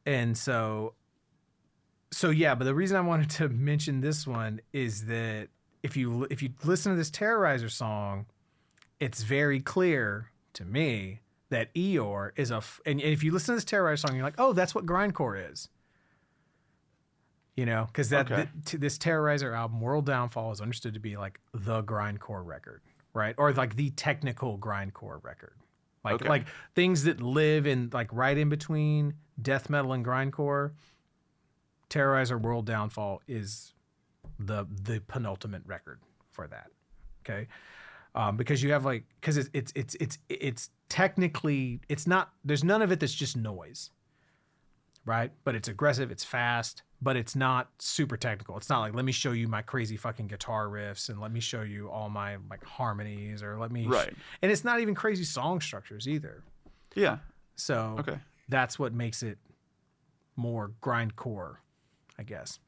And 0.05 0.37
so, 0.37 0.93
so 2.11 2.29
yeah. 2.29 2.55
But 2.55 2.65
the 2.65 2.75
reason 2.75 2.99
I 2.99 3.01
wanted 3.01 3.31
to 3.31 3.49
mention 3.49 4.03
this 4.03 4.27
one 4.27 4.61
is 4.75 5.07
that 5.07 5.49
if 5.83 5.97
you 5.97 6.27
if 6.31 6.43
you 6.43 6.51
listen 6.65 6.93
to 6.93 6.97
this 6.99 7.11
Terrorizer 7.11 7.71
song, 7.71 8.27
it's 9.01 9.23
very 9.23 9.61
clear 9.61 10.31
to 10.53 10.67
me 10.67 11.21
that 11.55 11.73
Eeyore 11.75 12.33
is 12.37 12.51
a 12.51 12.57
f- 12.57 12.81
and 12.85 13.01
if 13.01 13.23
you 13.23 13.31
listen 13.33 13.55
to 13.55 13.57
this 13.57 13.65
Terrorizer 13.65 14.01
song, 14.01 14.17
you're 14.17 14.25
like, 14.25 14.35
oh, 14.39 14.53
that's 14.53 14.75
what 14.75 14.85
grindcore 14.85 15.51
is. 15.53 15.69
You 17.57 17.67
know, 17.67 17.85
because 17.87 18.09
that 18.11 18.27
Okay. 18.31 18.37
th- 18.53 18.65
t- 18.65 18.77
this 18.79 18.99
Terrorizer 18.99 19.57
album, 19.57 19.81
World 19.81 20.07
Downfall, 20.07 20.51
is 20.51 20.61
understood 20.61 20.95
to 20.95 21.01
be 21.01 21.17
like 21.17 21.41
the 21.53 21.83
grindcore 21.85 22.45
record, 22.45 22.83
right? 23.13 23.35
Or 23.39 23.53
like 23.53 23.77
the 23.77 23.91
technical 23.91 24.59
grindcore 24.59 25.23
record, 25.23 25.55
like 26.05 26.15
Okay. 26.17 26.29
like 26.29 26.47
things 26.75 27.05
that 27.05 27.21
live 27.23 27.65
in 27.67 27.91
like 27.93 28.13
right 28.13 28.37
in 28.37 28.49
between 28.49 29.15
death 29.41 29.71
metal 29.71 29.93
and 29.93 30.05
grindcore. 30.05 30.73
Terrorizer 31.89 32.41
World 32.41 32.67
Downfall 32.67 33.23
is 33.29 33.73
the 34.41 34.67
the 34.69 35.01
penultimate 35.07 35.63
record 35.65 36.01
for 36.33 36.49
that. 36.49 36.71
Okay, 37.25 37.47
um, 38.15 38.37
because 38.37 38.63
you 38.63 38.73
have 38.73 38.85
like 38.85 39.05
because 39.21 39.37
it's 39.37 39.51
it's 39.53 39.73
it's 39.75 39.95
it's 39.97 40.19
it's 40.29 40.71
technically 40.89 41.81
it's 41.89 42.07
not 42.07 42.33
there's 42.45 42.65
none 42.65 42.83
of 42.83 42.93
it 42.93 43.01
that's 43.01 43.15
just 43.15 43.37
noise, 43.37 43.91
right? 45.05 45.33
But 45.45 45.55
it's 45.55 45.69
aggressive, 45.69 46.11
it's 46.11 46.25
fast, 46.25 46.83
but 47.03 47.17
it's 47.17 47.35
not 47.37 47.71
super 47.79 48.17
technical. 48.17 48.57
It's 48.57 48.69
not 48.69 48.81
like 48.81 48.95
let 48.95 49.05
me 49.05 49.13
show 49.13 49.33
you 49.33 49.49
my 49.49 49.63
crazy 49.63 49.97
fucking 49.97 50.29
guitar 50.29 50.67
riffs 50.69 51.09
and 51.09 51.21
let 51.21 51.33
me 51.33 51.41
show 51.41 51.63
you 51.63 51.91
all 51.91 52.09
my 52.09 52.37
like 52.51 52.65
harmonies 52.65 53.43
or 53.43 53.59
let 53.59 53.71
me 53.73 53.87
Right. 53.87 54.13
and 54.43 54.51
it's 54.53 54.65
not 54.65 54.81
even 54.81 54.95
crazy 54.95 55.25
song 55.25 55.61
structures 55.61 56.07
either. 56.09 56.43
Yeah. 56.95 57.19
So 57.57 57.97
Okay. 58.01 58.19
that's 58.49 58.79
what 58.79 58.93
makes 58.93 59.23
it 59.23 59.39
more 60.37 60.73
grindcore, 60.83 61.57
I 62.19 62.23
guess. 62.25 62.59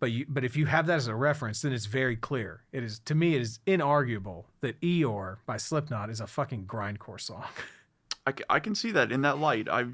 But 0.00 0.12
you, 0.12 0.24
but 0.28 0.44
if 0.44 0.56
you 0.56 0.64
have 0.66 0.86
that 0.86 0.96
as 0.96 1.08
a 1.08 1.14
reference, 1.14 1.60
then 1.62 1.72
it's 1.74 1.84
very 1.86 2.16
clear. 2.16 2.62
It 2.72 2.82
is 2.82 2.98
to 3.00 3.14
me, 3.14 3.34
it 3.34 3.42
is 3.42 3.60
inarguable 3.66 4.44
that 4.60 4.80
Eeyore 4.80 5.36
by 5.46 5.58
Slipknot 5.58 6.08
is 6.08 6.20
a 6.20 6.26
fucking 6.26 6.64
grindcore 6.66 7.20
song. 7.20 7.44
I, 8.26 8.32
ca- 8.32 8.44
I 8.48 8.60
can 8.60 8.74
see 8.74 8.90
that 8.92 9.12
in 9.12 9.20
that 9.22 9.38
light. 9.38 9.68
I 9.68 9.84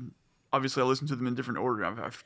obviously 0.52 0.82
I 0.82 0.86
listen 0.86 1.06
to 1.08 1.16
them 1.16 1.26
in 1.26 1.34
different 1.34 1.58
order. 1.58 1.84
I've, 1.84 1.98
I've 1.98 2.24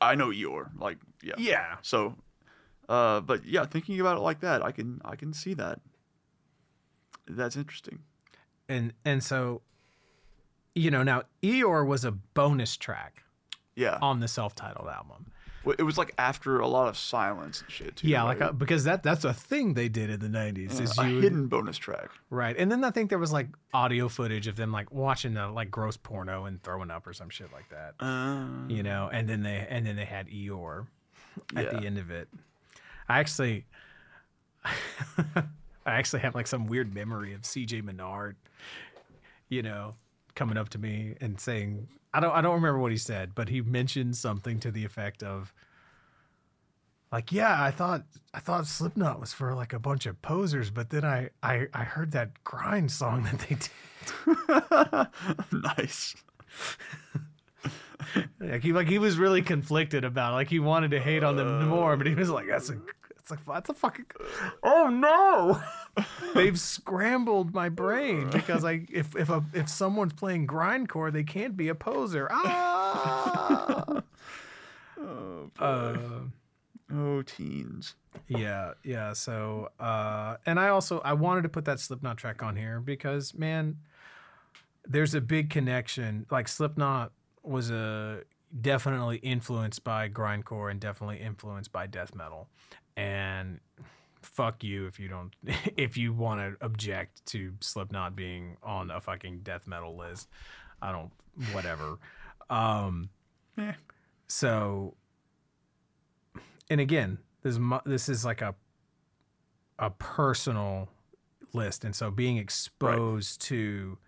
I 0.00 0.14
know 0.14 0.28
Eeyore, 0.28 0.70
like 0.78 0.98
yeah. 1.22 1.34
yeah, 1.38 1.76
So, 1.82 2.14
uh, 2.88 3.20
but 3.22 3.44
yeah, 3.44 3.64
thinking 3.64 4.00
about 4.00 4.16
it 4.16 4.20
like 4.20 4.40
that, 4.40 4.64
I 4.64 4.70
can 4.72 5.00
I 5.04 5.16
can 5.16 5.32
see 5.32 5.54
that. 5.54 5.80
That's 7.26 7.56
interesting. 7.56 8.00
and 8.68 8.92
and 9.04 9.22
so, 9.22 9.62
you 10.74 10.90
know, 10.90 11.02
now 11.02 11.22
Eeyore 11.42 11.86
was 11.86 12.04
a 12.04 12.12
bonus 12.12 12.76
track 12.76 13.22
Yeah, 13.74 13.98
on 14.00 14.20
the 14.20 14.28
self-titled 14.28 14.88
album. 14.88 15.26
It 15.78 15.82
was 15.82 15.98
like 15.98 16.14
after 16.18 16.60
a 16.60 16.66
lot 16.68 16.88
of 16.88 16.96
silence 16.96 17.62
and 17.62 17.70
shit. 17.70 17.96
Too, 17.96 18.08
Yeah, 18.08 18.22
like 18.22 18.40
a, 18.40 18.52
because 18.52 18.84
that 18.84 19.02
that's 19.02 19.24
a 19.24 19.32
thing 19.34 19.74
they 19.74 19.88
did 19.88 20.10
in 20.10 20.20
the 20.20 20.28
'90s. 20.28 20.76
Yeah, 20.76 20.82
is 20.82 20.98
a 20.98 21.02
would- 21.02 21.22
hidden 21.22 21.46
bonus 21.48 21.76
track. 21.76 22.10
Right. 22.30 22.56
And 22.56 22.70
then 22.70 22.84
I 22.84 22.90
think 22.90 23.10
there 23.10 23.18
was 23.18 23.32
like 23.32 23.48
audio 23.74 24.08
footage 24.08 24.46
of 24.46 24.56
them 24.56 24.72
like 24.72 24.92
watching 24.92 25.34
the 25.34 25.48
like 25.48 25.70
gross 25.70 25.96
porno 25.96 26.44
and 26.46 26.62
throwing 26.62 26.90
up 26.90 27.06
or 27.06 27.12
some 27.12 27.28
shit 27.30 27.52
like 27.52 27.68
that. 27.70 27.94
Uh, 28.04 28.46
You 28.68 28.82
know, 28.82 29.10
and 29.12 29.28
then 29.28 29.42
they 29.42 29.66
and 29.68 29.84
then 29.86 29.96
they 29.96 30.04
had 30.04 30.28
Eeyore 30.28 30.86
at 31.56 31.64
Yeah. 31.72 31.78
the 31.80 31.86
end 31.86 31.98
of 31.98 32.10
it. 32.10 32.28
I 33.08 33.18
actually 33.20 33.64
I 34.64 35.44
actually 35.86 36.20
have 36.20 36.34
like 36.34 36.46
some 36.46 36.66
weird 36.66 36.92
memory 36.94 37.32
of 37.34 37.42
CJ 37.42 37.82
Menard, 37.82 38.36
you 39.48 39.62
know, 39.62 39.94
coming 40.38 40.56
up 40.56 40.68
to 40.70 40.78
me 40.78 41.16
and 41.20 41.38
saying 41.40 41.88
I 42.14 42.20
don't 42.20 42.32
I 42.32 42.40
don't 42.40 42.54
remember 42.54 42.78
what 42.78 42.92
he 42.92 42.96
said, 42.96 43.34
but 43.34 43.48
he 43.48 43.60
mentioned 43.60 44.16
something 44.16 44.60
to 44.60 44.70
the 44.70 44.84
effect 44.84 45.22
of 45.22 45.52
like, 47.10 47.32
yeah, 47.32 47.62
I 47.62 47.70
thought 47.70 48.04
I 48.32 48.38
thought 48.38 48.66
Slipknot 48.66 49.20
was 49.20 49.32
for 49.32 49.54
like 49.54 49.72
a 49.72 49.78
bunch 49.78 50.06
of 50.06 50.22
posers, 50.22 50.70
but 50.70 50.90
then 50.90 51.04
I 51.04 51.30
I, 51.42 51.66
I 51.74 51.84
heard 51.84 52.12
that 52.12 52.44
grind 52.44 52.90
song 52.90 53.24
that 53.24 53.40
they 53.40 53.56
did. 53.56 53.68
nice. 55.76 56.14
Like 58.40 58.62
he 58.62 58.72
like 58.72 58.88
he 58.88 58.98
was 58.98 59.18
really 59.18 59.42
conflicted 59.42 60.04
about 60.04 60.32
it. 60.32 60.36
like 60.36 60.48
he 60.48 60.60
wanted 60.60 60.92
to 60.92 61.00
hate 61.00 61.24
on 61.24 61.36
them 61.36 61.68
more, 61.68 61.96
but 61.96 62.06
he 62.06 62.14
was 62.14 62.30
like, 62.30 62.46
that's 62.48 62.70
a 62.70 62.78
it's 63.30 63.46
like 63.46 63.56
that's 63.56 63.68
a 63.68 63.74
fucking 63.74 64.06
oh 64.62 64.88
no. 64.88 65.60
They've 66.34 66.58
scrambled 66.58 67.54
my 67.54 67.68
brain 67.68 68.30
because 68.30 68.62
like 68.62 68.88
if 68.90 69.14
if 69.16 69.28
a 69.28 69.44
if 69.52 69.68
someone's 69.68 70.14
playing 70.14 70.46
grindcore, 70.46 71.12
they 71.12 71.24
can't 71.24 71.56
be 71.56 71.68
a 71.68 71.74
poser. 71.74 72.28
Ah. 72.30 74.02
uh, 75.58 75.96
Oh, 76.90 77.20
teens. 77.20 77.96
yeah, 78.28 78.72
yeah. 78.82 79.12
So, 79.12 79.68
uh, 79.78 80.36
and 80.46 80.58
I 80.58 80.68
also 80.68 81.00
I 81.00 81.12
wanted 81.12 81.42
to 81.42 81.50
put 81.50 81.66
that 81.66 81.80
Slipknot 81.80 82.16
track 82.16 82.42
on 82.42 82.56
here 82.56 82.80
because 82.80 83.34
man, 83.34 83.76
there's 84.86 85.14
a 85.14 85.20
big 85.20 85.50
connection. 85.50 86.24
Like 86.30 86.48
Slipknot 86.48 87.12
was 87.42 87.70
a 87.70 88.22
definitely 88.58 89.18
influenced 89.18 89.84
by 89.84 90.08
grindcore 90.08 90.70
and 90.70 90.80
definitely 90.80 91.18
influenced 91.18 91.72
by 91.72 91.86
death 91.86 92.14
metal, 92.14 92.48
and 92.98 93.60
fuck 94.20 94.64
you 94.64 94.86
if 94.86 94.98
you 94.98 95.08
don't 95.08 95.32
if 95.76 95.96
you 95.96 96.12
want 96.12 96.40
to 96.40 96.64
object 96.66 97.24
to 97.26 97.52
Slipknot 97.60 98.16
being 98.16 98.56
on 98.62 98.90
a 98.90 99.00
fucking 99.00 99.40
death 99.40 99.66
metal 99.66 99.96
list. 99.96 100.28
I 100.82 100.92
don't 100.92 101.10
whatever. 101.52 101.98
Um, 102.50 103.10
Eh. 103.58 103.72
so 104.26 104.94
and 106.70 106.80
again, 106.80 107.18
this 107.42 107.52
is 107.52 107.58
mu- 107.58 107.80
this 107.84 108.08
is 108.08 108.24
like 108.24 108.40
a 108.40 108.54
a 109.78 109.90
personal 109.90 110.88
list, 111.52 111.84
and 111.84 111.94
so 111.94 112.10
being 112.10 112.38
exposed 112.38 113.42
to 113.42 113.98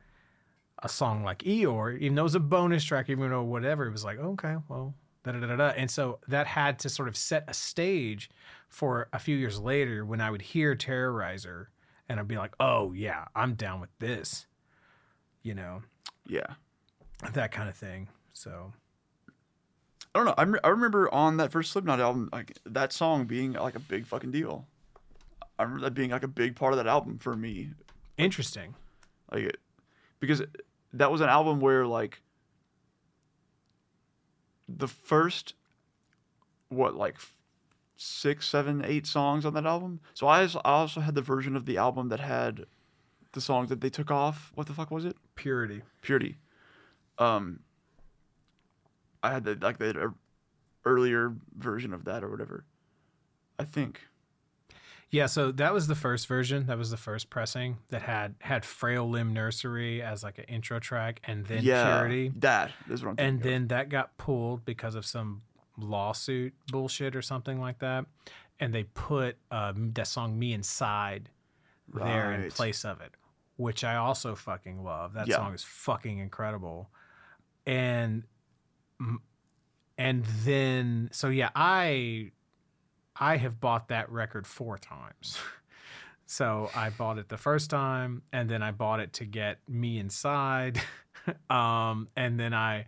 a 0.82 0.88
song 0.88 1.22
like 1.22 1.40
Eeyore, 1.40 1.98
even 1.98 2.14
though 2.14 2.22
it 2.22 2.24
was 2.24 2.34
a 2.34 2.40
bonus 2.40 2.82
track, 2.82 3.10
even 3.10 3.28
though 3.28 3.42
whatever, 3.42 3.86
it 3.86 3.90
was 3.92 4.04
like 4.06 4.18
okay, 4.18 4.56
well, 4.68 4.94
da 5.24 5.32
da 5.32 5.40
da 5.46 5.56
da, 5.56 5.68
and 5.76 5.90
so 5.90 6.18
that 6.28 6.46
had 6.46 6.78
to 6.80 6.88
sort 6.88 7.08
of 7.08 7.16
set 7.16 7.44
a 7.48 7.54
stage 7.54 8.30
for 8.68 9.08
a 9.12 9.18
few 9.18 9.36
years 9.36 9.58
later 9.58 10.04
when 10.04 10.20
I 10.20 10.30
would 10.30 10.42
hear 10.42 10.74
Terrorizer, 10.76 11.66
and 12.08 12.18
I'd 12.20 12.28
be 12.28 12.38
like, 12.38 12.54
oh 12.60 12.92
yeah, 12.92 13.26
I'm 13.34 13.54
down 13.54 13.80
with 13.80 13.90
this, 13.98 14.46
you 15.42 15.54
know, 15.54 15.82
Yeah. 16.26 16.46
that 17.32 17.52
kind 17.52 17.68
of 17.68 17.74
thing. 17.76 18.08
So 18.32 18.72
I 20.14 20.18
don't 20.18 20.26
know. 20.26 20.34
I, 20.62 20.66
I 20.66 20.70
remember 20.70 21.12
on 21.12 21.36
that 21.36 21.52
first 21.52 21.70
Slipknot 21.72 22.00
album, 22.00 22.28
like 22.32 22.58
that 22.64 22.92
song 22.92 23.26
being 23.26 23.52
like 23.52 23.74
a 23.76 23.80
big 23.80 24.06
fucking 24.06 24.30
deal. 24.32 24.66
I 25.58 25.64
remember 25.64 25.84
that 25.84 25.94
being 25.94 26.10
like 26.10 26.22
a 26.24 26.28
big 26.28 26.56
part 26.56 26.72
of 26.72 26.78
that 26.78 26.86
album 26.86 27.18
for 27.18 27.36
me. 27.36 27.70
interesting. 28.16 28.74
Like, 29.30 29.44
it, 29.44 29.56
because 30.18 30.42
that 30.94 31.12
was 31.12 31.20
an 31.20 31.28
album 31.28 31.60
where 31.60 31.86
like 31.86 32.22
the 34.78 34.88
first 34.88 35.54
what 36.68 36.94
like 36.94 37.16
six, 37.96 38.48
seven, 38.48 38.82
eight 38.84 39.06
songs 39.06 39.44
on 39.44 39.54
that 39.54 39.66
album. 39.66 40.00
So 40.14 40.26
I 40.26 40.46
also, 40.64 41.00
had 41.00 41.14
the 41.14 41.22
version 41.22 41.54
of 41.54 41.66
the 41.66 41.76
album 41.76 42.08
that 42.08 42.20
had 42.20 42.64
the 43.32 43.40
songs 43.40 43.68
that 43.68 43.80
they 43.80 43.90
took 43.90 44.10
off. 44.10 44.52
What 44.54 44.66
the 44.66 44.72
fuck 44.72 44.90
was 44.90 45.04
it? 45.04 45.16
Purity. 45.34 45.82
Purity. 46.00 46.36
Um, 47.18 47.60
I 49.22 49.32
had 49.32 49.44
the 49.44 49.58
like 49.60 49.78
the 49.78 50.14
earlier 50.84 51.34
version 51.56 51.92
of 51.92 52.04
that 52.06 52.24
or 52.24 52.30
whatever. 52.30 52.64
I 53.58 53.64
think. 53.64 54.00
Yeah, 55.12 55.26
so 55.26 55.50
that 55.52 55.74
was 55.74 55.88
the 55.88 55.96
first 55.96 56.28
version. 56.28 56.66
That 56.66 56.78
was 56.78 56.90
the 56.90 56.96
first 56.96 57.30
pressing 57.30 57.78
that 57.88 58.02
had 58.02 58.36
had 58.40 58.64
Frail 58.64 59.08
Limb 59.10 59.32
Nursery 59.34 60.02
as 60.02 60.22
like 60.22 60.38
an 60.38 60.44
intro 60.44 60.78
track, 60.78 61.20
and 61.24 61.44
then 61.46 61.64
yeah, 61.64 61.82
Purity, 61.98 62.32
that 62.36 62.70
is 62.88 63.04
what 63.04 63.16
and 63.18 63.42
then 63.42 63.66
that 63.68 63.88
got 63.88 64.16
pulled 64.18 64.64
because 64.64 64.94
of 64.94 65.04
some 65.04 65.42
lawsuit 65.76 66.54
bullshit 66.70 67.16
or 67.16 67.22
something 67.22 67.60
like 67.60 67.80
that, 67.80 68.04
and 68.60 68.72
they 68.72 68.84
put 68.84 69.36
uh, 69.50 69.72
that 69.94 70.06
song 70.06 70.38
"Me 70.38 70.52
Inside" 70.52 71.28
there 71.92 72.30
in 72.32 72.48
place 72.50 72.84
of 72.84 73.00
it, 73.00 73.10
which 73.56 73.82
I 73.82 73.96
also 73.96 74.36
fucking 74.36 74.84
love. 74.84 75.14
That 75.14 75.26
Yeah. 75.26 75.36
song 75.38 75.54
is 75.54 75.64
fucking 75.64 76.18
incredible, 76.18 76.88
and 77.66 78.22
and 79.98 80.24
then 80.44 81.08
so 81.12 81.30
yeah, 81.30 81.50
I 81.56 82.30
I 83.20 83.36
have 83.36 83.60
bought 83.60 83.88
that 83.88 84.10
record 84.10 84.46
four 84.46 84.78
times. 84.78 85.38
So 86.26 86.70
I 86.76 86.90
bought 86.90 87.18
it 87.18 87.28
the 87.28 87.36
first 87.36 87.70
time, 87.70 88.22
and 88.32 88.48
then 88.48 88.62
I 88.62 88.70
bought 88.70 89.00
it 89.00 89.14
to 89.14 89.24
get 89.24 89.58
me 89.68 89.98
inside, 89.98 90.80
um, 91.50 92.06
and 92.14 92.38
then 92.38 92.54
I, 92.54 92.86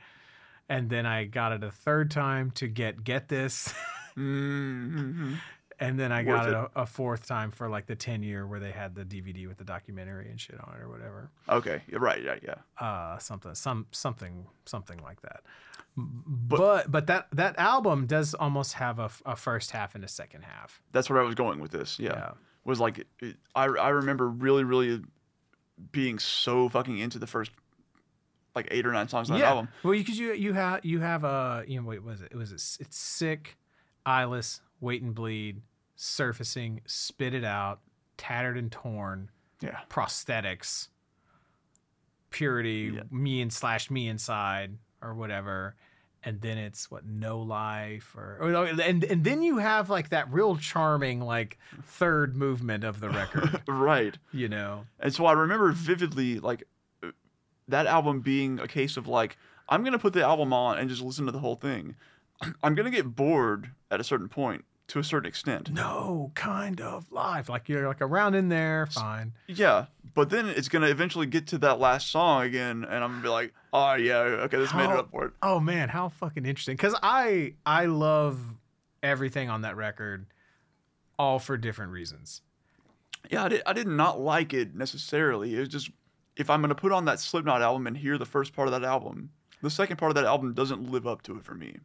and 0.69 0.89
then 0.89 1.07
I 1.07 1.25
got 1.25 1.51
it 1.51 1.65
a 1.65 1.73
third 1.73 2.13
time 2.13 2.53
to 2.53 2.69
get 2.69 3.03
get 3.03 3.29
this, 3.29 3.75
Mhm. 4.17 5.39
And 5.83 5.99
then 5.99 6.13
I 6.13 6.23
got 6.23 6.49
it, 6.49 6.53
it. 6.53 6.55
a, 6.55 6.71
a 6.83 6.87
fourth 6.87 7.27
time 7.27 7.51
for 7.51 7.69
like 7.69 7.87
the 7.87 7.97
ten 7.97 8.23
year 8.23 8.47
where 8.47 8.61
they 8.61 8.71
had 8.71 8.95
the 8.95 9.05
DVD 9.05 9.47
with 9.49 9.59
the 9.59 9.65
documentary 9.65 10.29
and 10.31 10.41
shit 10.41 10.59
on 10.61 10.75
it 10.75 10.83
or 10.83 10.89
whatever, 10.89 11.31
Okay, 11.49 11.83
yeah, 11.91 11.99
right, 12.01 12.23
yeah, 12.23 12.37
yeah. 12.43 12.55
uh, 12.87 13.19
something, 13.19 13.55
some 13.55 13.87
something, 13.91 14.47
something 14.65 14.99
like 15.03 15.21
that. 15.23 15.43
But 15.97 16.91
but, 16.91 17.07
that 17.09 17.29
that 17.33 17.59
album 17.59 18.07
does 18.07 18.33
almost 18.35 18.75
have 18.75 18.99
a 18.99 19.37
first 19.37 19.73
half 19.73 19.95
and 19.95 20.03
a 20.05 20.09
second 20.09 20.43
half. 20.43 20.81
That's 20.93 21.11
where 21.11 21.21
I 21.21 21.25
was 21.25 21.35
going 21.35 21.61
with 21.61 21.71
this. 21.71 21.99
Yeah, 21.99 22.11
Yeah. 22.15 22.31
was 22.65 22.81
like 22.81 23.07
it, 23.21 23.37
I 23.55 23.65
I 23.65 23.89
remember 23.91 24.29
really 24.29 24.65
really 24.65 25.03
being 25.91 26.19
so 26.19 26.69
fucking 26.69 26.99
into 26.99 27.19
the 27.19 27.27
first 27.27 27.51
like 28.55 28.69
eight 28.71 28.87
or 28.87 28.93
nine 28.93 29.09
songs 29.09 29.31
on 29.31 29.39
that 29.39 29.47
album. 29.47 29.69
Well, 29.83 29.93
because 29.93 30.19
you 30.19 30.33
you 30.33 30.53
have 30.55 30.85
you 30.85 31.01
have 31.01 31.25
a 31.25 31.65
you 31.67 31.81
know 31.81 31.87
wait 31.87 32.03
was 32.03 32.21
it 32.23 32.29
it 32.33 32.37
was 32.37 32.53
a, 32.53 32.83
it's 32.83 32.97
sick, 32.97 33.57
eyeless, 34.07 34.61
wait 34.81 35.03
and 35.03 35.15
bleed, 35.15 35.61
surfacing, 36.03 36.81
spit 36.85 37.33
it 37.33 37.45
out, 37.45 37.81
tattered 38.17 38.57
and 38.59 38.73
torn, 38.73 39.31
Yeah, 39.61 39.79
prosthetics, 39.89 40.89
purity, 42.31 42.93
Yeah. 42.95 43.03
me 43.11 43.41
and 43.41 43.53
slash 43.53 43.91
me 43.91 44.09
inside 44.09 44.79
or 45.01 45.15
whatever. 45.15 45.77
And 46.25 46.41
then 46.41 46.57
it's 46.57 46.89
what 46.91 47.05
no 47.05 47.41
life 47.41 48.15
or, 48.17 48.39
oh, 48.41 48.63
or 48.63 48.67
and 48.67 49.03
and 49.03 49.25
then 49.25 49.43
you 49.43 49.59
have 49.59 49.91
like 49.91 50.11
that 50.11 50.33
real 50.33 50.57
charming 50.57 51.21
like 51.21 51.59
third 51.85 52.37
movement 52.37 52.85
of 52.85 53.01
the 53.01 53.11
record, 53.11 53.61
right. 53.69 54.17
you 54.33 54.49
know. 54.49 54.87
And 55.01 55.13
so 55.13 55.27
I 55.27 55.33
remember 55.33 55.73
vividly 55.73 56.39
like 56.39 56.63
that 57.69 57.87
album 57.87 58.21
being 58.21 58.61
a 58.61 58.69
case 58.69 58.97
of 58.97 59.09
like 59.09 59.37
I'm 59.69 59.83
gonna 59.83 59.99
put 59.99 60.13
the 60.13 60.23
album 60.23 60.53
on 60.53 60.79
and 60.79 60.89
just 60.89 61.03
listen 61.03 61.27
to 61.27 61.33
the 61.33 61.41
whole 61.41 61.57
thing. 61.57 61.97
I'm 62.63 62.75
gonna 62.77 62.91
get 62.91 63.17
bored 63.17 63.71
at 63.91 63.99
a 64.01 64.05
certain 64.05 64.29
point 64.29 64.65
to 64.93 64.99
a 64.99 65.05
certain 65.05 65.27
extent. 65.27 65.71
No 65.71 66.33
kind 66.35 66.79
of 66.79 67.11
live. 67.11 67.49
like 67.49 67.67
you're 67.67 67.89
like 67.89 68.03
around 68.03 68.35
in 68.35 68.51
there, 68.51 68.87
fine. 68.87 69.33
Yeah, 69.49 69.87
but 70.15 70.29
then 70.29 70.47
it's 70.49 70.69
gonna 70.69 70.89
eventually 70.89 71.25
get 71.27 71.47
to 71.49 71.59
that 71.59 71.81
last 71.81 72.11
song 72.11 72.43
again, 72.43 72.85
and 72.85 73.03
I'm 73.03 73.11
gonna 73.13 73.23
be 73.23 73.29
like, 73.31 73.55
oh 73.73 73.95
yeah, 73.95 74.19
okay, 74.19 74.59
this 74.59 74.75
made 74.75 74.85
it 74.85 74.91
How- 74.91 74.99
up 74.99 75.11
for 75.11 75.25
it. 75.25 75.33
Oh 75.43 75.59
man, 75.61 75.89
how 75.89 76.11
fucking 76.11 76.45
interesting! 76.45 76.77
Because 76.77 76.95
I 77.03 77.55
I 77.65 77.87
love 77.87 78.39
everything 79.03 79.49
on 79.49 79.63
that 79.63 79.77
record, 79.77 80.27
all 81.19 81.39
for 81.39 81.57
different 81.57 81.93
reasons. 81.93 82.43
Yeah, 83.31 83.45
I 83.45 83.49
did, 83.49 83.63
I 83.65 83.73
did 83.73 83.87
not 83.87 84.21
like 84.21 84.53
it 84.53 84.75
necessarily. 84.75 85.57
It 85.57 85.61
was 85.61 85.69
just 85.71 85.91
if 86.37 86.51
I'm 86.51 86.61
gonna 86.61 86.75
put 86.75 86.93
on 86.93 87.07
that 87.07 87.19
Slipknot 87.19 87.63
album 87.63 87.87
and 87.87 87.97
hear 87.97 88.19
the 88.19 88.27
first 88.27 88.53
part 88.55 88.69
of 88.69 88.73
that 88.73 88.85
album, 88.85 89.31
the 89.63 89.71
second 89.71 89.97
part 89.97 90.11
of 90.11 90.17
that 90.17 90.27
album 90.27 90.53
doesn't 90.53 90.91
live 90.91 91.07
up 91.07 91.23
to 91.23 91.37
it 91.39 91.45
for 91.45 91.55
me. 91.55 91.79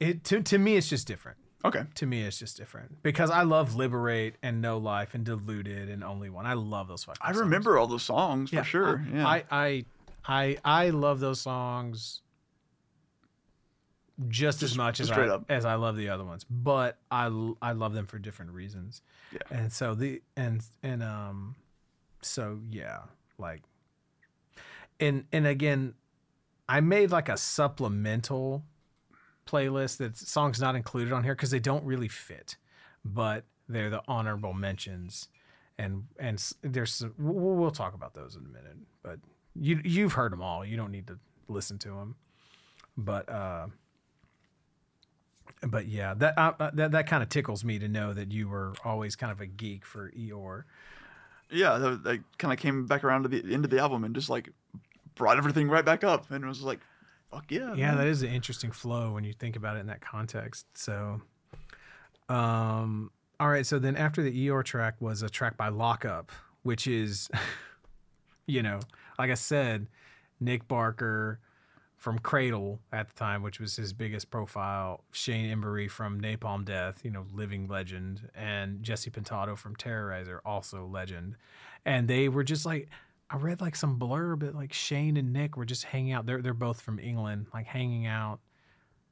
It 0.00 0.24
to 0.24 0.40
to 0.40 0.56
me, 0.56 0.76
it's 0.76 0.88
just 0.88 1.06
different. 1.06 1.36
Okay. 1.64 1.84
To 1.94 2.06
me, 2.06 2.22
it's 2.22 2.38
just 2.38 2.56
different 2.58 3.02
because 3.02 3.30
I 3.30 3.42
love 3.42 3.74
Liberate 3.74 4.34
and 4.42 4.60
No 4.60 4.76
Life 4.78 5.14
and 5.14 5.24
Deluded 5.24 5.88
and 5.88 6.04
Only 6.04 6.28
One. 6.28 6.44
I 6.46 6.52
love 6.52 6.88
those 6.88 7.04
fucking. 7.04 7.20
I 7.22 7.28
songs. 7.28 7.38
remember 7.38 7.78
all 7.78 7.86
those 7.86 8.02
songs 8.02 8.50
for 8.50 8.62
sure. 8.64 9.04
I, 9.12 9.16
yeah. 9.16 9.26
I 9.26 9.44
I 9.50 9.84
I 10.26 10.58
I 10.64 10.90
love 10.90 11.20
those 11.20 11.40
songs 11.40 12.20
just, 14.28 14.62
as 14.62 14.70
Just- 14.70 14.76
much 14.76 15.00
as 15.00 15.10
I, 15.10 15.26
up. 15.26 15.44
as 15.48 15.64
I 15.64 15.74
love 15.74 15.96
the 15.96 16.08
other 16.10 16.24
ones, 16.24 16.44
but 16.48 16.98
I 17.10 17.24
I 17.60 17.72
love 17.72 17.94
them 17.94 18.06
for 18.06 18.18
different 18.18 18.52
reasons. 18.52 19.02
Yeah. 19.32 19.38
And 19.50 19.72
so 19.72 19.94
the 19.94 20.22
and 20.36 20.62
and 20.82 21.02
um 21.02 21.56
so 22.22 22.60
yeah, 22.70 22.98
like 23.38 23.62
and 25.00 25.24
and 25.32 25.46
again 25.46 25.94
I 26.68 26.80
made 26.80 27.10
like 27.10 27.28
a 27.28 27.36
supplemental 27.36 28.62
playlist 29.46 29.98
that 29.98 30.16
songs 30.16 30.60
not 30.60 30.76
included 30.76 31.12
on 31.12 31.24
here 31.24 31.34
because 31.34 31.50
they 31.50 31.60
don't 31.60 31.84
really 31.84 32.08
fit, 32.08 32.56
but 33.04 33.44
they're 33.68 33.90
the 33.90 34.02
honorable 34.08 34.52
mentions, 34.52 35.28
and 35.78 36.04
and 36.18 36.42
there's 36.62 36.94
some, 36.94 37.14
we'll, 37.18 37.54
we'll 37.54 37.70
talk 37.70 37.94
about 37.94 38.14
those 38.14 38.36
in 38.36 38.44
a 38.44 38.48
minute. 38.48 38.76
But 39.02 39.18
you 39.54 39.80
you've 39.84 40.14
heard 40.14 40.32
them 40.32 40.42
all. 40.42 40.64
You 40.64 40.76
don't 40.76 40.90
need 40.90 41.06
to 41.08 41.18
listen 41.48 41.78
to 41.78 41.88
them. 41.88 42.16
But 42.96 43.28
uh, 43.28 43.66
but 45.66 45.86
yeah, 45.86 46.14
that 46.14 46.38
uh, 46.38 46.52
uh, 46.58 46.70
that 46.74 46.92
that 46.92 47.06
kind 47.06 47.22
of 47.22 47.28
tickles 47.28 47.64
me 47.64 47.78
to 47.78 47.88
know 47.88 48.12
that 48.12 48.32
you 48.32 48.48
were 48.48 48.74
always 48.84 49.16
kind 49.16 49.32
of 49.32 49.40
a 49.40 49.46
geek 49.46 49.84
for 49.84 50.10
Eeyore. 50.10 50.64
yeah, 51.50 51.78
that, 51.78 52.20
kind 52.38 52.52
of 52.52 52.58
came 52.58 52.86
back 52.86 53.04
around 53.04 53.22
to 53.22 53.28
the 53.28 53.52
end 53.52 53.64
of 53.64 53.70
the 53.70 53.78
album 53.78 54.04
and 54.04 54.14
just 54.14 54.30
like 54.30 54.50
brought 55.14 55.38
everything 55.38 55.68
right 55.68 55.84
back 55.84 56.04
up, 56.04 56.30
and 56.30 56.44
it 56.44 56.46
was 56.46 56.62
like, 56.62 56.80
fuck 57.34 57.50
yeah. 57.50 57.74
Yeah, 57.74 57.88
man. 57.88 57.98
that 57.98 58.06
is 58.06 58.22
an 58.22 58.30
interesting 58.30 58.70
flow 58.70 59.12
when 59.12 59.24
you 59.24 59.32
think 59.32 59.56
about 59.56 59.76
it 59.76 59.80
in 59.80 59.86
that 59.86 60.00
context. 60.00 60.66
So, 60.74 61.20
um, 62.28 63.10
all 63.40 63.48
right. 63.48 63.66
So 63.66 63.78
then 63.78 63.96
after 63.96 64.22
the 64.22 64.32
Eeyore 64.32 64.64
track 64.64 64.94
was 65.00 65.22
a 65.22 65.28
track 65.28 65.56
by 65.56 65.68
Lockup, 65.68 66.30
which 66.62 66.86
is, 66.86 67.28
you 68.46 68.62
know, 68.62 68.80
like 69.18 69.30
I 69.30 69.34
said, 69.34 69.88
Nick 70.40 70.68
Barker 70.68 71.40
from 71.96 72.18
Cradle 72.18 72.80
at 72.92 73.08
the 73.08 73.14
time, 73.14 73.42
which 73.42 73.58
was 73.58 73.76
his 73.76 73.92
biggest 73.92 74.30
profile, 74.30 75.04
Shane 75.12 75.50
Embury 75.50 75.88
from 75.90 76.20
Napalm 76.20 76.64
Death, 76.64 77.00
you 77.02 77.10
know, 77.10 77.24
living 77.32 77.66
legend, 77.66 78.28
and 78.34 78.82
Jesse 78.82 79.10
Pintado 79.10 79.56
from 79.56 79.74
Terrorizer, 79.74 80.40
also 80.44 80.86
legend. 80.86 81.36
And 81.86 82.06
they 82.06 82.28
were 82.28 82.44
just 82.44 82.66
like, 82.66 82.90
I 83.34 83.36
read 83.36 83.60
like 83.60 83.74
some 83.74 83.98
blurb 83.98 84.40
that 84.40 84.54
like 84.54 84.72
Shane 84.72 85.16
and 85.16 85.32
Nick 85.32 85.56
were 85.56 85.64
just 85.64 85.82
hanging 85.82 86.12
out. 86.12 86.24
They're 86.24 86.40
they're 86.40 86.54
both 86.54 86.80
from 86.80 87.00
England, 87.00 87.46
like 87.52 87.66
hanging 87.66 88.06
out, 88.06 88.38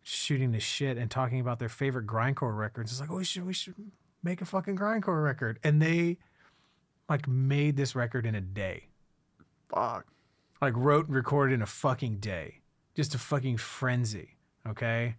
shooting 0.05 0.53
the 0.53 0.61
shit 0.61 0.97
and 0.97 1.11
talking 1.11 1.41
about 1.41 1.59
their 1.59 1.69
favorite 1.69 2.07
grindcore 2.07 2.57
records. 2.57 2.93
It's 2.93 3.01
like, 3.01 3.11
oh, 3.11 3.17
we 3.17 3.25
should 3.25 3.45
we 3.45 3.53
should 3.53 3.75
make 4.23 4.41
a 4.41 4.45
fucking 4.45 4.77
grindcore 4.77 5.25
record. 5.25 5.59
And 5.65 5.83
they 5.83 6.19
like 7.09 7.27
made 7.27 7.77
this 7.77 7.97
record 7.97 8.25
in 8.25 8.37
a 8.37 8.41
day. 8.41 8.91
Fuck. 9.75 10.07
Like 10.61 10.75
wrote 10.77 11.09
and 11.09 11.17
recorded 11.17 11.55
in 11.55 11.63
a 11.63 11.67
fucking 11.67 12.19
day. 12.19 12.61
Just 12.95 13.17
a 13.17 13.19
fucking 13.19 13.57
frenzy. 13.57 14.37
Okay. 14.69 15.17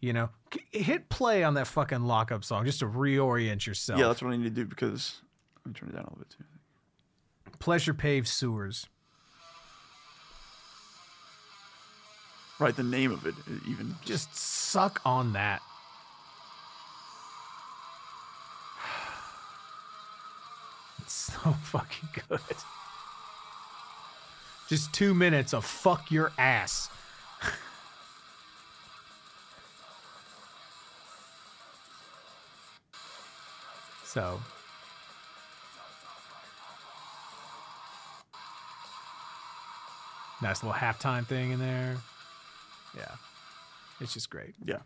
You 0.00 0.14
know, 0.14 0.30
hit 0.70 1.10
play 1.10 1.44
on 1.44 1.52
that 1.54 1.66
fucking 1.66 2.00
lockup 2.00 2.44
song 2.44 2.64
just 2.64 2.78
to 2.78 2.86
reorient 2.86 3.66
yourself. 3.66 4.00
Yeah, 4.00 4.08
that's 4.08 4.22
what 4.22 4.32
I 4.32 4.38
need 4.38 4.44
to 4.44 4.50
do 4.50 4.64
because 4.64 5.20
let 5.66 5.66
me 5.66 5.78
turn 5.78 5.90
it 5.90 5.92
down 5.92 6.04
a 6.04 6.08
little 6.08 6.18
bit 6.20 6.30
too. 6.30 6.44
Pleasure 7.62 7.94
paved 7.94 8.26
sewers. 8.26 8.88
Right, 12.58 12.74
the 12.74 12.82
name 12.82 13.12
of 13.12 13.24
it 13.24 13.36
even 13.68 13.94
just 14.04 14.34
Just 14.34 14.34
suck 14.34 15.00
on 15.04 15.34
that. 15.34 15.62
It's 21.02 21.14
so 21.14 21.52
fucking 21.62 22.08
good. 22.28 22.40
Just 24.68 24.92
two 24.92 25.14
minutes 25.14 25.54
of 25.54 25.64
fuck 25.64 26.10
your 26.10 26.32
ass. 26.38 26.88
so. 34.04 34.40
Nice 40.42 40.62
little 40.62 40.76
halftime 40.78 41.24
thing 41.26 41.52
in 41.52 41.58
there. 41.60 41.96
Yeah. 42.96 43.14
It's 44.00 44.12
just 44.12 44.28
great. 44.28 44.54
yeah. 44.64 44.78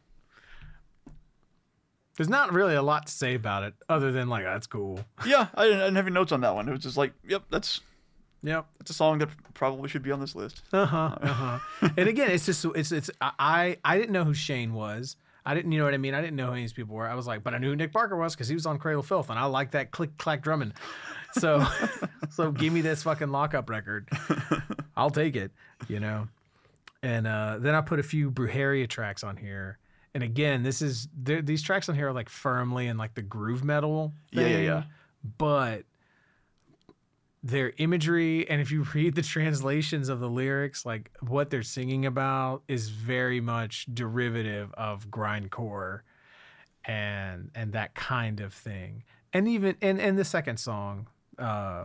There's 2.16 2.28
not 2.30 2.52
really 2.52 2.74
a 2.74 2.82
lot 2.82 3.06
to 3.06 3.12
say 3.12 3.34
about 3.34 3.62
it 3.62 3.74
other 3.88 4.10
than 4.10 4.28
like 4.28 4.44
that's 4.44 4.66
cool. 4.66 5.00
Yeah, 5.26 5.48
I 5.54 5.64
didn't, 5.64 5.80
I 5.80 5.84
didn't 5.84 5.96
have 5.96 6.06
any 6.06 6.14
notes 6.14 6.32
on 6.32 6.40
that 6.42 6.54
one. 6.54 6.66
It 6.68 6.72
was 6.72 6.80
just 6.80 6.96
like, 6.96 7.12
yep, 7.26 7.42
that's 7.50 7.80
Yep. 8.42 8.66
that's 8.78 8.90
a 8.90 8.94
song 8.94 9.18
that 9.18 9.28
probably 9.54 9.88
should 9.88 10.02
be 10.02 10.12
on 10.12 10.20
this 10.20 10.34
list. 10.34 10.62
Uh 10.72 10.86
huh. 10.86 11.16
Uh 11.20 11.26
huh. 11.28 11.58
and 11.96 12.08
again, 12.08 12.30
it's 12.30 12.46
just 12.46 12.64
it's 12.74 12.92
it's 12.92 13.10
I 13.20 13.76
I 13.84 13.98
didn't 13.98 14.12
know 14.12 14.24
who 14.24 14.34
Shane 14.34 14.72
was. 14.72 15.16
I 15.44 15.54
didn't, 15.54 15.70
you 15.72 15.78
know 15.78 15.84
what 15.84 15.94
I 15.94 15.98
mean? 15.98 16.12
I 16.12 16.20
didn't 16.20 16.34
know 16.36 16.48
who 16.48 16.54
these 16.56 16.72
people 16.72 16.96
were. 16.96 17.06
I 17.06 17.14
was 17.14 17.26
like, 17.26 17.44
but 17.44 17.54
I 17.54 17.58
knew 17.58 17.68
who 17.70 17.76
Nick 17.76 17.92
Barker 17.92 18.16
was 18.16 18.34
because 18.34 18.48
he 18.48 18.54
was 18.54 18.66
on 18.66 18.78
Cradle 18.78 19.02
Filth, 19.02 19.30
and 19.30 19.38
I 19.38 19.44
like 19.44 19.70
that 19.72 19.92
click 19.92 20.16
clack 20.18 20.42
drumming. 20.42 20.72
So, 21.38 21.66
so 22.30 22.50
give 22.50 22.72
me 22.72 22.80
this 22.80 23.02
fucking 23.02 23.28
lockup 23.28 23.68
record. 23.68 24.08
I'll 24.96 25.10
take 25.10 25.36
it, 25.36 25.52
you 25.88 26.00
know. 26.00 26.28
And 27.02 27.26
uh, 27.26 27.58
then 27.60 27.74
I 27.74 27.80
put 27.82 27.98
a 27.98 28.02
few 28.02 28.30
Brujeria 28.30 28.88
tracks 28.88 29.22
on 29.22 29.36
here. 29.36 29.78
And 30.14 30.24
again, 30.24 30.62
this 30.62 30.80
is 30.80 31.08
these 31.14 31.62
tracks 31.62 31.88
on 31.88 31.94
here 31.94 32.08
are 32.08 32.12
like 32.12 32.30
firmly 32.30 32.86
in 32.86 32.96
like 32.96 33.14
the 33.14 33.22
groove 33.22 33.62
metal. 33.62 34.14
Yeah, 34.32 34.46
yeah, 34.46 34.58
yeah. 34.58 34.82
But 35.36 35.84
their 37.42 37.72
imagery 37.76 38.48
and 38.48 38.60
if 38.60 38.72
you 38.72 38.82
read 38.94 39.14
the 39.14 39.22
translations 39.22 40.08
of 40.08 40.18
the 40.18 40.28
lyrics 40.28 40.84
like 40.84 41.12
what 41.20 41.48
they're 41.48 41.62
singing 41.62 42.04
about 42.04 42.62
is 42.66 42.88
very 42.88 43.40
much 43.40 43.86
derivative 43.94 44.74
of 44.74 45.08
grindcore 45.10 46.00
and 46.84 47.50
and 47.54 47.72
that 47.72 47.94
kind 47.94 48.40
of 48.40 48.52
thing 48.52 49.04
and 49.32 49.46
even 49.46 49.76
and 49.80 50.00
and 50.00 50.18
the 50.18 50.24
second 50.24 50.56
song 50.56 51.06
uh 51.38 51.84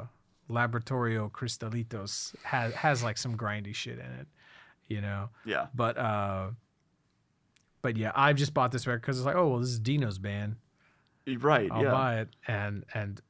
laboratorio 0.49 1.29
cristalitos 1.29 2.35
has 2.43 2.73
has 2.73 3.03
like 3.03 3.17
some 3.17 3.37
grindy 3.37 3.73
shit 3.73 3.99
in 3.99 4.05
it 4.19 4.27
you 4.87 4.99
know 5.01 5.29
Yeah. 5.45 5.67
but 5.73 5.97
uh 5.97 6.49
but 7.81 7.95
yeah 7.97 8.11
i 8.15 8.33
just 8.33 8.53
bought 8.53 8.71
this 8.71 8.85
record 8.87 9.01
because 9.01 9.17
it's 9.17 9.25
like 9.25 9.35
oh 9.35 9.47
well 9.49 9.59
this 9.59 9.69
is 9.69 9.79
dino's 9.79 10.17
band 10.17 10.55
Right. 11.39 11.69
I'll 11.71 11.83
yeah. 11.83 11.91
buy 11.91 12.19
it. 12.21 12.29
And 12.47 12.83
and 12.95 13.21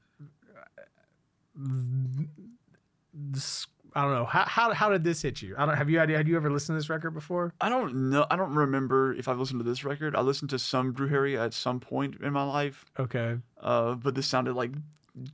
this, 3.14 3.67
I 3.93 4.03
don't 4.03 4.14
know 4.14 4.25
how, 4.25 4.45
how 4.45 4.74
how 4.74 4.90
did 4.90 5.03
this 5.03 5.22
hit 5.22 5.41
you? 5.41 5.56
I 5.58 5.66
don't 5.66 5.75
have 5.75 5.90
you 5.90 6.00
idea. 6.00 6.17
Had 6.17 6.27
you 6.27 6.38
ever 6.38 6.50
listened 6.50 6.75
to 6.77 6.80
this 6.80 6.90
record 6.90 7.11
before? 7.11 7.53
I 7.59 7.67
don't 7.69 8.09
know. 8.09 8.25
I 8.32 8.35
don't 8.38 8.53
remember 8.56 9.14
if 9.14 9.27
I've 9.27 9.40
listened 9.40 9.59
to 9.59 9.69
this 9.69 9.83
record. 9.83 10.16
I 10.16 10.22
listened 10.22 10.50
to 10.51 10.59
some 10.59 10.93
Brujeria 10.93 11.40
at 11.43 11.53
some 11.53 11.80
point 11.80 12.16
in 12.22 12.32
my 12.32 12.43
life, 12.43 12.85
Okay. 12.98 13.38
uh, 13.61 13.95
but 13.95 14.16
this 14.16 14.27
sounded 14.27 14.53
like 14.53 14.72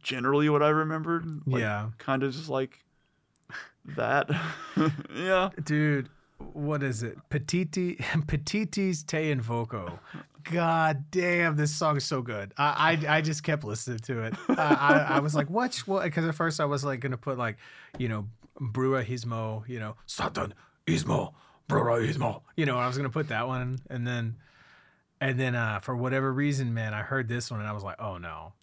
generally 0.02 0.50
what 0.50 0.64
I 0.64 0.70
remembered. 0.70 1.26
Like, 1.46 1.62
Yeah. 1.62 1.90
Kind 1.98 2.24
of 2.24 2.34
just 2.34 2.50
like 2.50 2.80
that. 3.96 4.30
yeah. 5.16 5.50
Dude, 5.64 6.10
what 6.54 6.84
is 6.84 7.04
it? 7.04 7.18
Petiti 7.30 7.98
Pititis 8.28 9.06
Te 9.06 9.34
Invoco. 9.34 10.00
God 10.44 11.06
damn, 11.12 11.56
this 11.56 11.76
song 11.76 11.98
is 11.98 12.06
so 12.06 12.22
good. 12.22 12.54
I 12.58 12.98
I, 13.08 13.18
I 13.18 13.22
just 13.22 13.44
kept 13.44 13.64
listening 13.64 14.00
to 14.00 14.24
it. 14.24 14.34
I, 14.50 14.54
I, 14.54 15.16
I 15.16 15.20
was 15.20 15.36
like, 15.36 15.50
what? 15.50 15.76
What? 15.86 16.04
Because 16.04 16.26
at 16.26 16.36
first 16.36 16.60
I 16.60 16.66
was 16.66 16.86
like 16.86 17.00
gonna 17.02 17.18
put 17.18 17.38
like, 17.38 17.58
you 17.98 18.08
know, 18.08 18.28
Brua 18.60 19.06
Hismo, 19.06 19.68
you 19.68 19.80
know, 19.80 19.96
Satan 20.06 20.54
Ismo, 20.86 21.34
Brua 21.70 22.08
Ismo. 22.08 22.42
You 22.56 22.66
know, 22.66 22.78
I 22.78 22.88
was 22.88 22.96
gonna 22.98 23.10
put 23.10 23.28
that 23.30 23.48
one, 23.48 23.80
and 23.90 24.08
then, 24.08 24.38
and 25.20 25.38
then 25.40 25.54
uh, 25.56 25.80
for 25.80 25.96
whatever 25.98 26.32
reason, 26.32 26.74
man, 26.74 26.94
I 26.94 27.02
heard 27.02 27.28
this 27.28 27.52
one 27.52 27.60
and 27.60 27.68
I 27.68 27.74
was 27.74 27.84
like, 27.84 27.98
oh 28.00 28.18
no, 28.18 28.54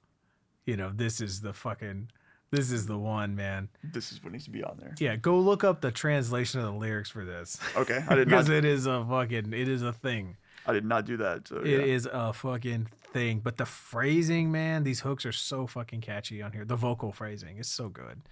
you 0.66 0.76
know, 0.76 0.90
this 0.94 1.20
is 1.20 1.40
the 1.40 1.52
fucking, 1.52 2.08
this 2.50 2.70
is 2.70 2.86
the 2.86 2.96
one, 2.98 3.34
man. 3.36 3.68
This 3.82 4.12
is 4.12 4.22
what 4.22 4.32
needs 4.32 4.44
to 4.44 4.50
be 4.50 4.62
on 4.62 4.76
there. 4.80 4.94
Yeah, 4.98 5.16
go 5.16 5.38
look 5.38 5.64
up 5.64 5.80
the 5.80 5.90
translation 5.90 6.60
of 6.60 6.66
the 6.66 6.72
lyrics 6.78 7.10
for 7.10 7.24
this. 7.24 7.58
Okay. 7.76 8.04
I 8.08 8.14
did 8.14 8.28
not. 8.28 8.44
because 8.44 8.48
it 8.48 8.64
is 8.64 8.86
a 8.86 9.04
fucking 9.08 9.52
it 9.52 9.68
is 9.68 9.82
a 9.82 9.92
thing. 9.92 10.36
I 10.66 10.72
did 10.72 10.84
not 10.84 11.04
do 11.04 11.16
that. 11.18 11.48
So 11.48 11.56
It 11.58 11.66
yeah. 11.66 11.78
is 11.94 12.08
a 12.10 12.32
fucking 12.32 12.88
thing. 13.12 13.40
But 13.44 13.58
the 13.58 13.66
phrasing, 13.66 14.50
man, 14.50 14.82
these 14.84 15.00
hooks 15.00 15.26
are 15.26 15.32
so 15.32 15.66
fucking 15.66 16.00
catchy 16.00 16.40
on 16.40 16.52
here. 16.52 16.64
The 16.64 16.76
vocal 16.76 17.12
phrasing 17.12 17.58
is 17.58 17.68
so 17.68 17.88
good. 17.88 18.22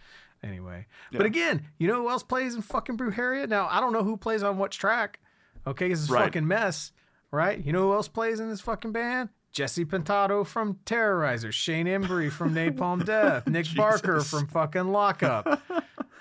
Anyway, 0.45 0.87
but 1.13 1.25
again, 1.25 1.69
you 1.79 1.87
know 1.87 2.03
who 2.03 2.09
else 2.11 2.25
plays 2.25 2.57
in 2.57 2.63
fucking 2.63 2.97
Brujeria? 2.97 3.49
Now 3.49 3.69
I 3.71 3.79
don't 3.81 3.93
know 3.93 4.03
who 4.03 4.17
plays 4.17 4.43
on 4.43 4.59
which 4.59 4.77
track. 4.77 5.21
Okay, 5.69 5.89
this 5.89 6.01
is 6.01 6.11
Right. 6.11 6.25
fucking 6.25 6.49
mess, 6.49 6.91
right? 7.31 7.65
You 7.65 7.73
know 7.73 7.83
who 7.83 7.93
else 7.93 8.09
plays 8.09 8.41
in 8.41 8.49
this 8.49 8.61
fucking 8.61 8.91
band? 8.91 9.29
Jesse 9.53 9.85
Pintado 9.85 10.47
from 10.47 10.79
Terrorizer, 10.87 11.53
Shane 11.53 11.87
Embury 11.87 12.31
from 12.31 12.55
Napalm 12.55 13.05
Death, 13.07 13.47
Nick 13.47 13.67
Barker 13.77 14.21
from 14.23 14.47
fucking 14.47 14.89
Lockup, 14.93 15.63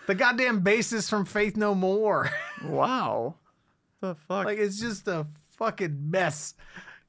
the 0.08 0.16
goddamn 0.16 0.61
bassist 0.64 1.10
from 1.10 1.26
Faith 1.26 1.56
No 1.58 1.74
More. 1.74 2.30
Wow. 2.66 3.35
The 4.01 4.14
fuck. 4.16 4.45
Like 4.45 4.58
it's 4.60 4.80
just 4.80 5.08
a 5.08 5.26
fucking 5.51 6.10
mess, 6.11 6.53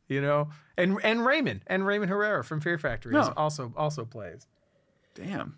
you 0.09 0.21
know. 0.23 0.49
And 0.79 0.99
and 1.05 1.25
Raymond 1.25 1.61
and 1.67 1.87
Raymond 1.87 2.11
Herrera 2.11 2.43
from 2.45 2.61
Fear 2.61 2.79
Factory 2.79 3.13
No. 3.13 3.33
also 3.37 3.73
also 3.77 4.05
plays. 4.07 4.47
Damn. 5.15 5.57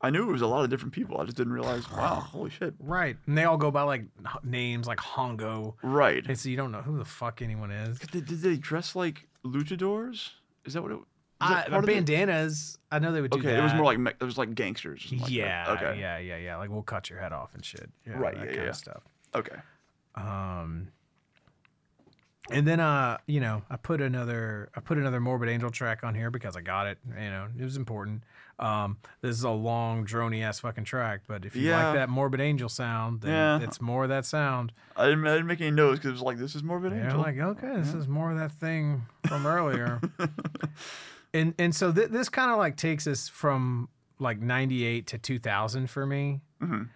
I 0.00 0.10
knew 0.10 0.28
it 0.28 0.32
was 0.32 0.42
a 0.42 0.46
lot 0.46 0.62
of 0.64 0.70
different 0.70 0.92
people. 0.92 1.18
I 1.20 1.24
just 1.24 1.36
didn't 1.36 1.52
realize. 1.52 1.90
Wow. 1.90 2.14
Holy 2.32 2.50
shit. 2.50 2.74
Right, 2.78 3.16
and 3.26 3.36
they 3.38 3.44
all 3.44 3.56
go 3.56 3.70
by 3.70 3.82
like 3.82 4.04
names 4.44 4.86
like 4.86 4.98
Hongo, 4.98 5.74
Right. 5.82 6.24
and 6.28 6.38
so 6.38 6.48
you 6.48 6.56
don't 6.56 6.70
know 6.72 6.82
who 6.82 6.98
the 6.98 7.04
fuck 7.04 7.40
anyone 7.42 7.70
is. 7.70 7.98
Did, 7.98 8.26
did 8.26 8.40
they 8.40 8.56
dress 8.56 8.94
like 8.94 9.26
luchadors? 9.44 10.30
Is 10.64 10.74
that 10.74 10.82
what 10.82 10.92
it? 10.92 10.94
Is 10.96 11.00
Uh, 11.40 11.68
that 11.68 11.86
bandanas, 11.86 12.78
I 12.90 12.98
know 13.00 13.12
they 13.12 13.20
would 13.20 13.30
do 13.30 13.42
that. 13.42 13.46
Okay, 13.48 13.54
that. 13.56 13.60
it 13.60 13.62
was 13.64 13.74
more 13.74 13.84
like 13.84 13.98
me- 13.98 14.12
it 14.18 14.24
was 14.24 14.38
like 14.38 14.54
gangsters. 14.54 15.06
like 15.10 15.20
that. 15.22 15.30
yeah, 15.30 15.66
Okay. 15.76 16.00
yeah, 16.00 16.18
yeah, 16.18 16.36
yeah. 16.36 16.56
Like 16.56 16.70
we'll 16.70 16.82
cut 16.82 17.10
your 17.10 17.18
head 17.20 17.32
off 17.32 17.54
and 17.54 17.64
shit. 17.64 17.90
Yeah, 18.06 18.14
Right, 18.18 18.34
that 18.34 18.40
yeah, 18.46 18.52
kind 18.52 18.62
yeah. 18.62 18.68
of 18.70 18.76
stuff. 18.76 19.02
Okay. 19.34 19.56
Um, 20.14 20.88
and 22.50 22.66
then 22.66 22.78
uh, 22.80 23.18
you 23.26 23.40
know, 23.40 23.62
I 23.68 23.76
put 23.76 24.00
another 24.00 24.70
I 24.74 24.80
put 24.80 24.96
another 24.96 25.20
Morbid 25.20 25.48
Angel 25.48 25.70
track 25.70 26.04
on 26.04 26.14
here 26.14 26.30
because 26.30 26.56
I 26.56 26.60
got 26.60 26.86
it. 26.86 26.98
You 27.08 27.30
know, 27.30 27.48
it 27.58 27.62
was 27.64 27.76
important. 27.76 28.22
Um, 28.58 28.98
this 29.20 29.36
is 29.36 29.42
a 29.44 29.50
long, 29.50 30.06
drony 30.06 30.42
ass 30.42 30.60
fucking 30.60 30.84
track, 30.84 31.22
but 31.26 31.44
if 31.44 31.56
you 31.56 31.68
Yeah. 31.68 31.86
like 31.88 31.94
that 31.96 32.08
Morbid 32.08 32.40
Angel 32.40 32.68
sound, 32.68 33.20
then 33.22 33.30
Yeah. 33.32 33.58
it's 33.66 33.80
more 33.80 34.04
of 34.04 34.08
that 34.10 34.24
sound. 34.24 34.72
I 34.96 35.06
didn't, 35.08 35.26
I 35.26 35.32
didn't 35.32 35.46
make 35.48 35.60
any 35.60 35.72
notes 35.72 35.98
because 35.98 36.08
it 36.10 36.12
was 36.12 36.22
like 36.22 36.38
this 36.38 36.54
is 36.54 36.62
Morbid 36.62 36.92
And 36.92 37.00
you're 37.00 37.10
Angel. 37.10 37.20
like, 37.22 37.38
okay, 37.38 37.76
this 37.80 37.94
is 37.94 38.06
more 38.06 38.30
of 38.30 38.38
that 38.38 38.52
thing 38.52 39.06
from 39.26 39.44
earlier. 39.46 40.00
and 41.32 41.54
and 41.58 41.74
so 41.74 41.92
th- 41.92 42.10
this 42.10 42.28
kind 42.28 42.50
of 42.50 42.58
like 42.58 42.76
takes 42.76 43.06
us 43.06 43.28
from 43.28 43.88
like 44.20 44.38
98 44.40 45.06
to 45.08 45.18
2000 45.18 45.90
for 45.90 46.06
me. 46.06 46.40
Mhm. 46.62 46.88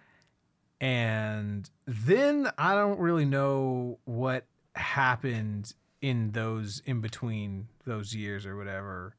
And 0.81 1.69
then 1.85 2.49
I 2.57 2.73
don't 2.75 2.99
really 2.99 3.25
know 3.25 3.99
what 4.05 4.45
happened 4.75 5.73
in 6.01 6.31
those 6.31 6.81
in 6.85 7.01
between 7.01 7.67
those 7.85 8.15
years 8.15 8.45
or 8.45 8.55
whatever. 8.55 9.15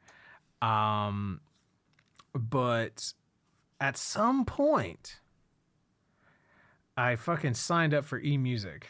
Um 0.62 1.40
but 2.34 3.12
at 3.80 3.96
some 3.96 4.44
point 4.44 5.20
I 6.96 7.16
fucking 7.16 7.54
signed 7.54 7.94
up 7.94 8.04
for 8.04 8.20
eMusic 8.20 8.82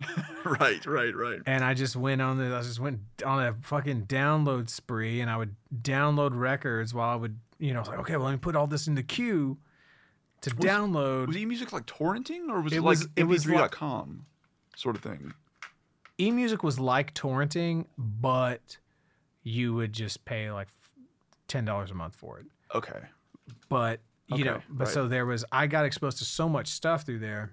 right, 0.44 0.84
right, 0.86 1.14
right. 1.14 1.40
and 1.46 1.62
I 1.62 1.74
just 1.74 1.94
went 1.94 2.22
on 2.22 2.38
the 2.38 2.54
I 2.56 2.62
just 2.62 2.80
went 2.80 3.00
on 3.24 3.42
a 3.42 3.54
fucking 3.60 4.06
download 4.06 4.70
spree 4.70 5.20
and 5.20 5.30
I 5.30 5.36
would 5.36 5.54
download 5.82 6.30
records 6.32 6.94
while 6.94 7.10
I 7.10 7.16
would 7.16 7.38
you 7.58 7.74
know 7.74 7.82
like 7.82 7.98
okay 8.00 8.16
well 8.16 8.24
let 8.26 8.32
me 8.32 8.38
put 8.38 8.56
all 8.56 8.66
this 8.66 8.86
in 8.86 8.94
the 8.94 9.02
queue 9.02 9.58
to 10.40 10.50
download 10.50 11.26
Was 11.26 11.36
eMusic 11.36 11.70
like 11.72 11.84
torrenting 11.84 12.48
or 12.48 12.62
was 12.62 12.72
it, 12.72 12.76
It 12.76 12.80
like 12.82 12.98
was- 12.98 13.08
it 13.16 13.24
was 13.24 13.46
like- 13.46 13.72
mp3.com 13.72 14.24
sort 14.74 14.96
of 14.96 15.02
thing? 15.02 15.34
eMusic 16.18 16.62
was 16.62 16.80
like 16.80 17.12
torrenting 17.14 17.84
but 17.98 18.78
you 19.42 19.74
would 19.74 19.92
just 19.92 20.24
pay 20.24 20.50
like 20.50 20.68
ten 21.46 21.66
dollars 21.66 21.90
a 21.90 21.94
month 21.94 22.14
for 22.14 22.38
it 22.38 22.46
Okay. 22.74 23.00
but 23.68 24.00
you 24.28 24.44
know 24.44 24.60
but 24.68 24.84
right. 24.84 24.94
so 24.94 25.08
there 25.08 25.26
was 25.26 25.44
I 25.50 25.66
got 25.66 25.84
exposed 25.84 26.18
to 26.18 26.24
so 26.24 26.48
much 26.48 26.68
stuff 26.68 27.04
through 27.04 27.18
there 27.18 27.52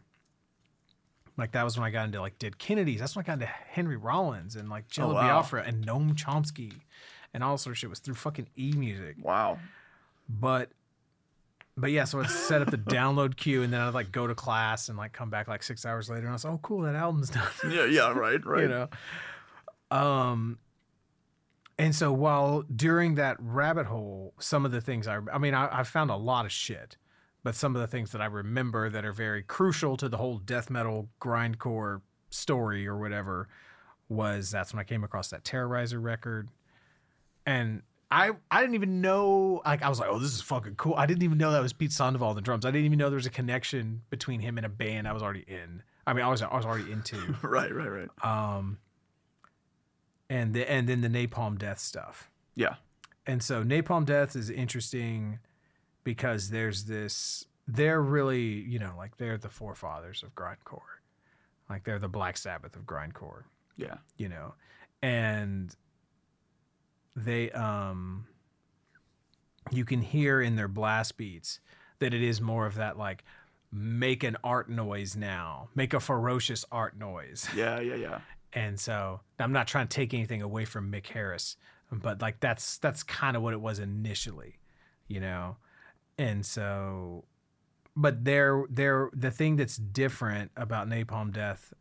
like 1.38 1.52
that 1.52 1.64
was 1.64 1.78
when 1.78 1.86
I 1.86 1.92
got 1.92 2.06
into 2.06 2.20
like 2.20 2.40
Dead 2.40 2.58
Kennedys. 2.58 3.00
That's 3.00 3.16
when 3.16 3.24
I 3.24 3.28
got 3.28 3.34
into 3.34 3.46
Henry 3.46 3.96
Rollins 3.96 4.56
and 4.56 4.70
like 4.70 4.88
Jello 4.90 5.12
Oh, 5.12 5.16
wow. 5.16 5.42
Biafra 5.42 5.64
and 5.64 5.86
Noam 5.86 6.16
Chomsky 6.16 6.74
and 7.34 7.44
all 7.44 7.58
sorts 7.58 7.76
of 7.76 7.78
shit 7.78 7.90
was 7.90 8.00
through 8.00 8.16
fucking 8.16 8.48
e 8.58 8.74
music. 8.76 9.18
Wow. 9.22 9.60
But 10.28 10.72
but 11.80 11.92
yeah, 11.92 12.06
so 12.06 12.20
I'd 12.20 12.30
set 12.30 12.64
up 12.64 12.72
the 12.72 12.78
download 12.78 13.38
queue 13.38 13.62
and 13.62 13.72
then 13.72 13.82
I'd 13.82 13.94
like 13.94 14.12
go 14.12 14.26
to 14.26 14.34
class 14.34 14.90
and 14.90 14.98
like 14.98 15.14
come 15.14 15.30
back 15.30 15.48
like 15.48 15.62
six 15.62 15.86
hours 15.86 16.10
later 16.10 16.22
and 16.22 16.30
I 16.30 16.34
was 16.34 16.44
like, 16.44 16.54
oh 16.54 16.60
cool, 16.64 16.82
that 16.82 16.96
album's 16.96 17.30
done. 17.30 17.48
Yeah, 17.70 17.86
yeah, 17.86 18.12
right, 18.14 18.44
right. 18.46 18.64
you 18.64 18.68
know. 18.70 18.88
Um 19.92 20.58
and 21.80 21.96
so 21.96 22.12
while 22.12 22.64
during 22.64 23.16
that 23.16 23.38
rabbit 23.40 23.86
hole, 23.86 24.34
some 24.40 24.66
of 24.66 24.72
the 24.72 24.82
things 24.82 25.08
I 25.08 25.20
I 25.32 25.38
mean, 25.38 25.54
I, 25.54 25.80
I 25.80 25.84
found 25.84 26.10
a 26.10 26.16
lot 26.16 26.46
of 26.46 26.52
shit, 26.52 26.98
but 27.44 27.56
some 27.56 27.76
of 27.76 27.82
the 27.82 27.88
things 27.88 28.12
that 28.12 28.22
I 28.22 28.26
remember 28.26 28.90
that 28.90 29.06
are 29.06 29.14
very 29.14 29.44
crucial 29.44 29.96
to 29.98 30.10
the 30.10 30.18
whole 30.18 30.38
death 30.40 30.70
metal 30.70 31.10
grindcore 31.22 32.02
story 32.30 32.88
or 32.88 32.98
whatever 32.98 33.48
was 34.10 34.52
that's 34.52 34.74
when 34.74 34.80
I 34.80 34.84
came 34.84 35.04
across 35.04 35.30
that 35.30 35.44
Terrorizer 35.44 36.02
record. 36.02 36.50
And 37.46 37.84
I 38.10 38.32
I 38.50 38.62
didn't 38.62 38.76
even 38.76 39.02
know 39.02 39.62
like 39.66 39.84
I 39.84 39.90
was 39.90 40.00
like, 40.00 40.10
oh, 40.10 40.20
this 40.20 40.34
is 40.34 40.42
fucking 40.42 40.76
cool. 40.76 40.96
I 40.96 41.06
didn't 41.06 41.24
even 41.24 41.38
know 41.38 41.52
that 41.52 41.62
was 41.62 41.74
Pete 41.74 41.92
Sandoval 41.92 42.30
on 42.30 42.36
the 42.36 42.42
drums. 42.42 42.66
I 42.66 42.72
didn't 42.72 42.86
even 42.86 42.98
know 42.98 43.10
there 43.10 43.18
was 43.18 43.26
a 43.26 43.32
connection 43.32 44.02
between 44.10 44.40
him 44.40 44.58
and 44.58 44.66
a 44.66 44.70
band 44.70 45.08
I 45.08 45.14
was 45.14 45.22
already 45.22 45.46
in. 45.48 45.84
I 46.06 46.14
mean, 46.14 46.24
I 46.24 46.30
was 46.30 46.42
I 46.42 46.56
was 46.56 46.66
already 46.66 46.92
into 46.92 47.18
right, 47.42 47.74
right, 47.74 47.88
right. 47.90 48.10
um, 48.24 48.78
and 50.30 50.54
the, 50.54 50.70
and 50.70 50.88
then 50.88 51.02
the 51.02 51.08
Napalm 51.08 51.58
Death 51.58 51.80
stuff. 51.80 52.30
Yeah. 52.56 52.76
And 53.26 53.42
so 53.44 53.64
Napalm 53.64 54.06
Death 54.06 54.36
is 54.36 54.50
interesting 54.50 55.40
because 56.04 56.50
there's 56.50 56.86
this. 56.86 57.46
They're 57.68 58.02
really, 58.02 58.44
you 58.62 58.80
know, 58.80 58.94
like 58.98 59.18
they're 59.18 59.38
the 59.38 59.50
forefathers 59.50 60.24
of 60.24 60.34
grindcore, 60.36 61.02
like 61.70 61.84
they're 61.84 62.00
the 62.00 62.08
Black 62.08 62.38
Sabbath 62.38 62.76
of 62.78 62.84
grindcore, 62.84 63.44
Yeah. 63.76 63.96
you 64.16 64.30
know, 64.30 64.54
and 65.02 65.76
they 67.16 67.52
um 67.52 68.28
you 69.72 69.84
can 69.84 70.02
hear 70.02 70.40
in 70.42 70.56
their 70.56 70.68
blast 70.68 71.18
beats 71.18 71.60
that 72.00 72.14
it 72.14 72.22
is 72.22 72.40
more 72.40 72.66
of 72.68 72.76
that 72.76 72.98
like 72.98 73.24
make 73.72 74.24
an 74.24 74.38
art 74.44 74.70
noise 74.70 75.16
now 75.16 75.68
make 75.76 75.94
a 75.94 76.00
ferocious 76.00 76.64
art 76.72 76.96
noise 76.98 77.50
Yeah, 77.56 77.80
yeah, 77.80 77.96
yeah. 77.96 78.20
And 78.58 78.80
so 78.80 79.20
i'm 79.40 79.52
not 79.52 79.68
trying 79.68 79.88
to 79.88 79.96
take 79.96 80.14
anything 80.14 80.42
away 80.42 80.66
from 80.66 80.92
mick 80.92 81.08
harris 81.08 81.58
but 81.92 82.22
like 82.22 82.40
that's 82.40 82.78
that's 82.80 83.04
kind 83.04 83.36
of 83.38 83.44
what 83.44 83.54
it 83.54 83.62
was 83.62 83.80
initially 83.80 84.58
you 85.08 85.20
know 85.20 85.56
and 86.18 86.46
so 86.46 87.24
but 87.96 88.24
they're 88.26 88.64
they're 88.70 89.10
the 89.14 89.32
thing 89.32 89.56
that's 89.56 89.78
different 89.78 90.50
about 90.56 90.88
napalm 90.90 91.32
death 91.32 91.74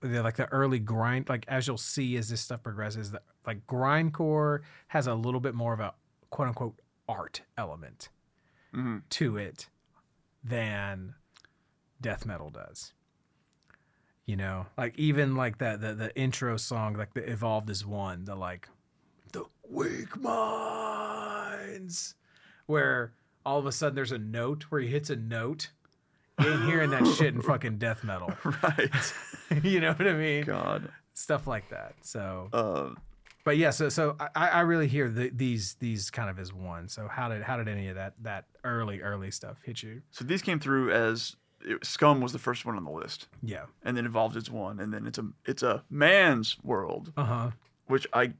they're 0.00 0.22
like 0.22 0.36
the 0.36 0.46
early 0.52 0.78
grind 0.78 1.28
like 1.28 1.44
as 1.48 1.66
you'll 1.66 1.76
see 1.76 2.16
as 2.16 2.28
this 2.28 2.40
stuff 2.40 2.62
progresses 2.62 3.10
that 3.12 3.22
like 3.46 3.66
grindcore 3.66 4.60
has 4.88 5.06
a 5.06 5.14
little 5.14 5.40
bit 5.40 5.54
more 5.54 5.72
of 5.72 5.80
a 5.80 5.92
quote 6.30 6.48
unquote 6.48 6.80
art 7.08 7.42
element 7.56 8.08
Mhm. 8.74 9.02
to 9.08 9.36
it 9.38 9.68
than 10.44 11.14
death 12.00 12.26
metal 12.26 12.50
does 12.50 12.92
you 14.28 14.36
know? 14.36 14.66
Like 14.76 14.96
even 14.98 15.34
like 15.36 15.58
that 15.58 15.80
the, 15.80 15.94
the 15.94 16.14
intro 16.16 16.56
song 16.58 16.94
like 16.94 17.14
the 17.14 17.28
evolved 17.28 17.70
as 17.70 17.84
one 17.84 18.26
the 18.26 18.36
like 18.36 18.68
the 19.32 19.44
weak 19.68 20.16
minds 20.20 22.14
where 22.66 23.12
all 23.44 23.58
of 23.58 23.66
a 23.66 23.72
sudden 23.72 23.96
there's 23.96 24.12
a 24.12 24.18
note 24.18 24.64
where 24.68 24.82
he 24.82 24.88
hits 24.88 25.08
a 25.10 25.16
note 25.16 25.70
you 26.38 26.48
ain't 26.48 26.64
hearing 26.66 26.90
that 26.90 27.04
shit 27.16 27.34
in 27.34 27.42
fucking 27.42 27.78
death 27.80 28.04
metal. 28.04 28.32
Right. 28.44 29.14
you 29.64 29.80
know 29.80 29.92
what 29.94 30.06
i 30.06 30.12
mean? 30.12 30.44
God. 30.44 30.92
stuff 31.14 31.46
like 31.46 31.68
that 31.70 31.94
so. 32.02 32.48
Uh, 32.52 32.90
but 33.44 33.56
yeah 33.56 33.70
so 33.70 33.88
so 33.88 34.14
i 34.36 34.48
i 34.48 34.60
really 34.60 34.88
hear 34.88 35.08
the, 35.08 35.30
these 35.30 35.74
these 35.80 36.10
kind 36.10 36.28
of 36.28 36.38
as 36.38 36.52
one. 36.52 36.86
So 36.86 37.08
how 37.08 37.30
did 37.30 37.42
how 37.42 37.56
did 37.56 37.66
any 37.66 37.88
of 37.88 37.94
that 37.94 38.12
that 38.22 38.44
early 38.62 39.00
early 39.00 39.30
stuff 39.30 39.56
hit 39.64 39.82
you? 39.82 40.02
So 40.10 40.22
these 40.26 40.42
came 40.42 40.60
through 40.60 40.92
as 40.92 41.34
it, 41.60 41.84
Scum 41.84 42.20
was 42.20 42.32
the 42.32 42.38
first 42.38 42.64
one 42.64 42.76
on 42.76 42.84
the 42.84 42.90
list, 42.90 43.28
yeah 43.42 43.64
and 43.82 43.96
then 43.96 44.06
Evolved 44.06 44.36
as 44.36 44.50
one, 44.50 44.80
and 44.80 44.92
then 44.92 45.06
it's 45.06 45.18
a 45.18 45.26
it's 45.44 45.62
a 45.62 45.84
man's 45.90 46.56
world, 46.62 47.12
uh-huh 47.16 47.50
which 47.86 48.06
I 48.12 48.32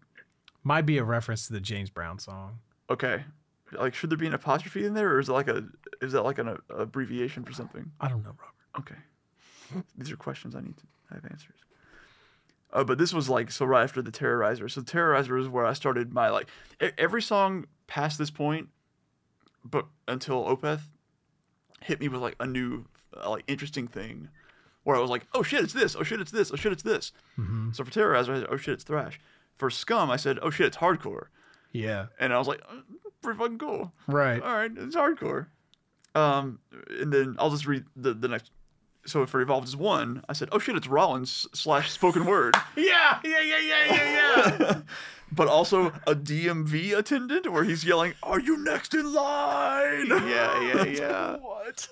might 0.63 0.83
be 0.87 0.99
a 0.99 1.05
reference 1.05 1.47
to 1.47 1.53
the 1.55 1.61
james 1.61 1.89
brown 1.91 2.19
song 2.19 2.59
okay. 2.91 3.25
Like, 3.73 3.95
should 3.95 4.09
there 4.11 4.17
be 4.17 4.27
an 4.27 4.33
apostrophe 4.35 4.87
in 4.87 4.95
there, 4.95 5.11
or 5.13 5.21
is 5.21 5.29
it 5.29 5.33
like 5.33 5.49
a 5.49 5.67
is 6.01 6.13
that 6.13 6.23
like 6.23 6.39
an 6.39 6.49
uh, 6.49 6.57
abbreviation 6.71 7.45
for 7.45 7.53
something? 7.53 7.91
i 8.01 8.09
don't 8.09 8.23
know 8.23 8.31
robert 8.39 8.55
Okay. 8.79 9.83
These 9.97 10.11
are 10.11 10.17
questions 10.17 10.55
I 10.55 10.61
need 10.61 10.77
to 10.77 10.85
have 11.15 11.25
answers. 11.25 11.59
Uh, 12.73 12.85
but 12.85 12.99
this 12.99 13.13
was 13.13 13.29
like 13.29 13.51
so 13.51 13.65
right 13.65 13.83
after 13.83 14.03
the 14.03 14.11
Terrorizer. 14.11 14.71
So 14.71 14.83
Terrorizer 14.83 15.41
is 15.41 15.49
where 15.49 15.65
I 15.67 15.73
started 15.73 16.13
my 16.13 16.29
like 16.31 16.49
e- 16.83 16.91
every 16.99 17.23
song 17.23 17.67
past 17.87 18.19
this 18.19 18.31
point, 18.31 18.69
but 19.65 19.87
until 20.07 20.45
Opeth 20.45 20.83
hit 21.83 22.01
me 22.01 22.09
with 22.09 22.21
like 22.21 22.37
a 22.41 22.47
new 22.47 22.85
uh, 23.17 23.31
like 23.31 23.45
interesting 23.47 23.87
thing, 23.89 24.29
where 24.85 24.97
I 24.97 25.01
was 25.01 25.11
like, 25.11 25.27
oh 25.35 25.43
shit, 25.43 25.63
it's 25.63 25.73
this. 25.73 25.97
Oh 25.97 26.03
shit, 26.03 26.21
it's 26.21 26.31
this. 26.31 26.51
Oh 26.53 26.57
shit, 26.57 26.73
it's 26.73 26.83
this. 26.83 27.13
Mm-hmm. 27.39 27.73
So 27.73 27.85
for 27.85 27.91
Terrorizer, 27.91 28.31
I 28.31 28.41
said, 28.41 28.47
oh 28.51 28.57
shit, 28.57 28.75
it's 28.75 28.85
thrash. 28.85 29.21
For 29.57 29.71
Scum, 29.71 30.11
I 30.11 30.17
said, 30.17 30.39
oh 30.43 30.51
shit, 30.51 30.67
it's 30.67 30.77
hardcore. 30.77 31.27
yeah 31.73 32.07
And 32.21 32.33
I 32.33 32.39
was 32.39 32.47
like, 32.49 32.61
"Uh, 32.69 32.81
pretty 33.21 33.39
fucking 33.39 33.59
cool 33.59 33.93
right 34.07 34.41
all 34.43 34.55
right, 34.55 34.71
it's 34.77 34.95
hardcore. 34.97 35.47
Um, 36.15 36.61
and 37.01 37.13
then 37.13 37.37
I'll 37.39 37.51
just 37.51 37.67
read 37.67 37.85
the, 37.97 38.15
the 38.15 38.29
next. 38.29 38.51
So 39.07 39.25
for 39.27 39.41
Evolved 39.41 39.67
as 39.69 39.77
one, 39.77 40.23
I 40.29 40.33
said, 40.33 40.49
oh 40.53 40.59
shit, 40.59 40.77
it's 40.77 40.87
Rollins 40.87 41.47
slash 41.55 41.91
spoken 41.91 42.25
word, 42.27 42.55
yeah 42.77 43.19
yeah 43.25 43.41
yeah 43.41 43.59
yeah 43.61 43.85
yeah 43.95 44.57
yeah 44.61 44.81
but 45.33 45.49
also 45.49 45.89
a 46.07 46.15
DMV 46.15 46.97
attendant 46.97 47.51
where 47.51 47.65
he's 47.65 47.85
yelling, 47.85 48.15
"Are 48.23 48.41
you 48.41 48.57
next 48.59 48.95
in 48.95 49.13
line?" 49.13 50.07
Yeah, 50.09 50.63
yeah, 50.63 50.85
yeah. 50.85 51.37
what? 51.41 51.89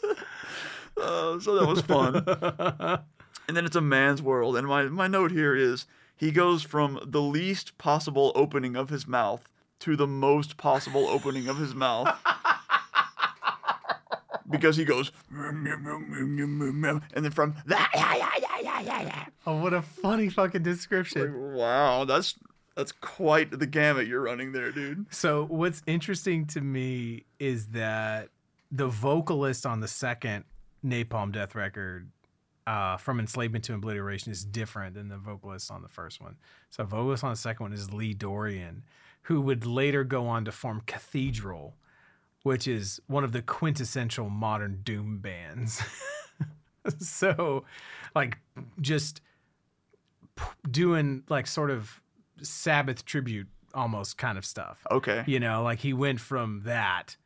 Uh, 1.01 1.39
so 1.41 1.55
that 1.55 1.67
was 1.67 1.81
fun. 1.83 2.17
and 3.49 3.57
then 3.57 3.65
it's 3.65 3.77
a 3.77 3.81
man's 3.81 4.23
world, 4.23 4.57
and 4.57 4.67
my 4.67 4.85
my 4.85 5.07
note 5.07 5.31
here 5.31 5.55
is 5.55 5.87
he 6.17 6.31
goes 6.31 6.63
from 6.63 6.99
the 7.05 7.21
least 7.21 7.77
possible 7.79 8.33
opening 8.35 8.77
of 8.77 8.89
his 8.89 9.07
mouth 9.07 9.49
to 9.81 9.97
the 9.97 10.07
most 10.07 10.57
possible 10.57 11.07
opening 11.07 11.49
of 11.49 11.59
his 11.59 11.75
mouth. 11.75 12.09
because 14.49 14.77
he 14.77 14.85
goes 14.85 15.11
and 17.15 17.25
then 17.25 17.33
from 17.33 17.55
that 17.67 17.91
oh 19.47 19.57
what 19.57 19.75
a 19.75 19.83
funny 19.83 20.29
fucking 20.29 20.63
description 20.63 21.53
wow 21.55 22.05
that's 22.05 22.37
that's 22.77 22.93
quite 22.93 23.51
the 23.59 23.67
gamut 23.67 24.07
you're 24.07 24.23
running 24.23 24.53
there 24.53 24.71
dude 24.71 25.07
So 25.11 25.47
what's 25.47 25.83
interesting 25.87 26.47
to 26.47 26.61
me 26.61 27.25
is 27.39 27.67
that 27.69 28.29
the 28.71 28.87
vocalist 28.87 29.67
on 29.67 29.81
the 29.81 29.89
second 29.89 30.45
Napalm 30.87 31.33
Death 31.33 31.55
record, 31.55 32.11
uh, 32.67 32.97
from 32.97 33.21
Enslavement 33.21 33.65
to 33.65 33.75
Obliteration, 33.75 34.33
is 34.33 34.45
different 34.45 34.95
than 34.95 35.09
the 35.09 35.19
vocalist 35.19 35.71
on 35.71 35.83
the 35.83 35.89
first 35.89 36.21
one. 36.21 36.37
So 36.71 36.85
vocalist 36.85 37.25
on 37.25 37.31
the 37.31 37.37
second 37.37 37.65
one 37.65 37.73
is 37.73 37.93
Lee 37.93 38.15
Dorrian, 38.15 38.83
who 39.23 39.41
would 39.41 39.67
later 39.67 40.05
go 40.05 40.27
on 40.27 40.45
to 40.45 40.53
form 40.53 40.83
Cathedral, 40.87 41.77
which 42.43 42.69
is 42.69 43.01
one 43.07 43.25
of 43.25 43.33
the 43.33 43.43
quintessential 43.43 44.31
modern 44.31 44.81
doom 44.85 45.19
bands. 45.19 45.83
so, 46.99 47.65
like, 48.15 48.39
just 48.81 49.21
doing 50.71 51.23
like 51.29 51.47
sort 51.47 51.71
of 51.71 52.01
Sabbath 52.43 53.05
tribute 53.05 53.49
almost 53.75 54.19
kind 54.19 54.39
of 54.39 54.45
stuff. 54.45 54.87
okay 54.91 55.25
You 55.27 55.41
know, 55.41 55.63
like 55.63 55.81
he 55.81 55.93
went 55.93 56.21
from 56.21 56.63
that 56.65 57.17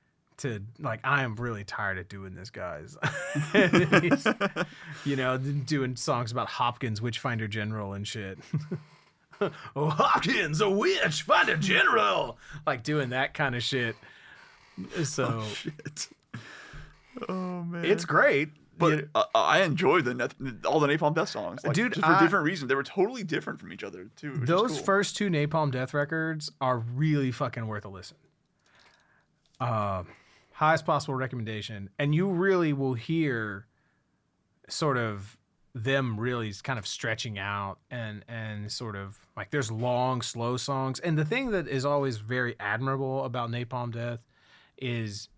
to 0.41 0.63
like 0.79 1.01
I 1.05 1.23
am 1.23 1.37
really 1.37 1.65
tired 1.65 1.99
of 1.99 2.09
doing 2.09 2.35
this, 2.35 2.51
guys. 2.51 2.97
You 5.05 5.17
know, 5.17 5.39
doing 5.39 5.97
songs 5.97 6.31
about 6.33 6.49
Hopkins, 6.49 7.01
Witchfinder 7.01 7.49
General, 7.49 7.95
and 7.95 8.07
shit. 8.07 8.39
oh, 9.77 9.89
Hopkins, 9.89 10.61
a 10.61 10.69
witch, 10.69 11.23
find 11.23 11.49
a 11.49 11.57
general. 11.57 12.39
Like 12.67 12.83
doing 12.83 13.11
that 13.11 13.33
kind 13.35 13.55
of 13.55 13.63
shit. 13.63 13.97
So 15.05 15.43
shit 15.55 16.09
oh 17.29 17.63
man 17.63 17.85
it's 17.85 18.05
great. 18.05 18.51
But 18.79 18.93
You- 18.93 19.09
I 19.35 19.61
enjoyed 19.63 20.07
the 20.07 20.59
all 20.65 20.81
the 20.81 20.87
Napalm 20.87 21.15
Death 21.15 21.29
songs, 21.29 21.63
like, 21.65 21.75
Dude, 21.75 21.93
just 21.93 22.07
for 22.07 22.13
I- 22.13 22.21
different 22.21 22.47
reasons. 22.47 22.69
They 22.71 22.75
were 22.75 22.83
totally 22.83 23.23
different 23.23 23.61
from 23.61 23.73
each 23.73 23.85
other 23.85 24.09
too. 24.17 24.33
those 24.39 24.73
cool. 24.73 24.85
first 24.85 25.17
two 25.17 25.29
Napalm 25.29 25.71
Death 25.71 25.93
records 25.93 26.51
are 26.63 26.79
really 26.79 27.31
fucking 27.31 27.67
worth 27.67 27.85
a 27.85 27.89
listen. 27.89 28.17
Uh, 29.61 30.05
highest 30.61 30.85
possible 30.85 31.15
recommendation, 31.15 31.89
and 31.99 32.15
you 32.15 32.29
really 32.29 32.75
will 32.75 32.93
hear 32.93 33.67
sort 34.69 34.99
of 34.99 35.39
them 35.75 36.21
really 36.21 36.53
kind 36.63 36.79
of 36.79 36.87
stretching 36.87 37.39
out 37.39 37.79
and 37.91 38.25
and 38.29 38.71
sort 38.71 38.95
of 38.95 39.19
like 39.39 39.51
there's 39.51 39.73
long 39.73 40.21
slow 40.21 40.59
songs. 40.59 41.01
And 41.01 41.17
the 41.17 41.25
thing 41.25 41.53
that 41.53 41.67
is 41.67 41.87
always 41.87 42.19
very 42.19 42.57
admirable 42.61 43.25
about 43.25 43.51
napalm 43.51 43.91
death 43.91 44.21
is 44.77 45.31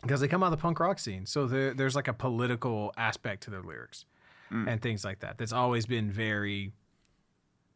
because 0.00 0.22
they 0.22 0.28
come 0.28 0.42
out 0.42 0.46
of 0.46 0.52
the 0.52 0.62
punk 0.62 0.80
rock 0.80 0.98
scene. 0.98 1.26
So 1.26 1.46
there, 1.46 1.74
there's 1.74 1.94
like 1.94 2.08
a 2.08 2.14
political 2.14 2.94
aspect 2.96 3.42
to 3.42 3.50
their 3.50 3.62
lyrics 3.62 4.06
mm. 4.50 4.66
and 4.66 4.80
things 4.80 5.04
like 5.04 5.20
that. 5.20 5.36
That's 5.36 5.52
always 5.52 5.84
been 5.84 6.10
very 6.10 6.72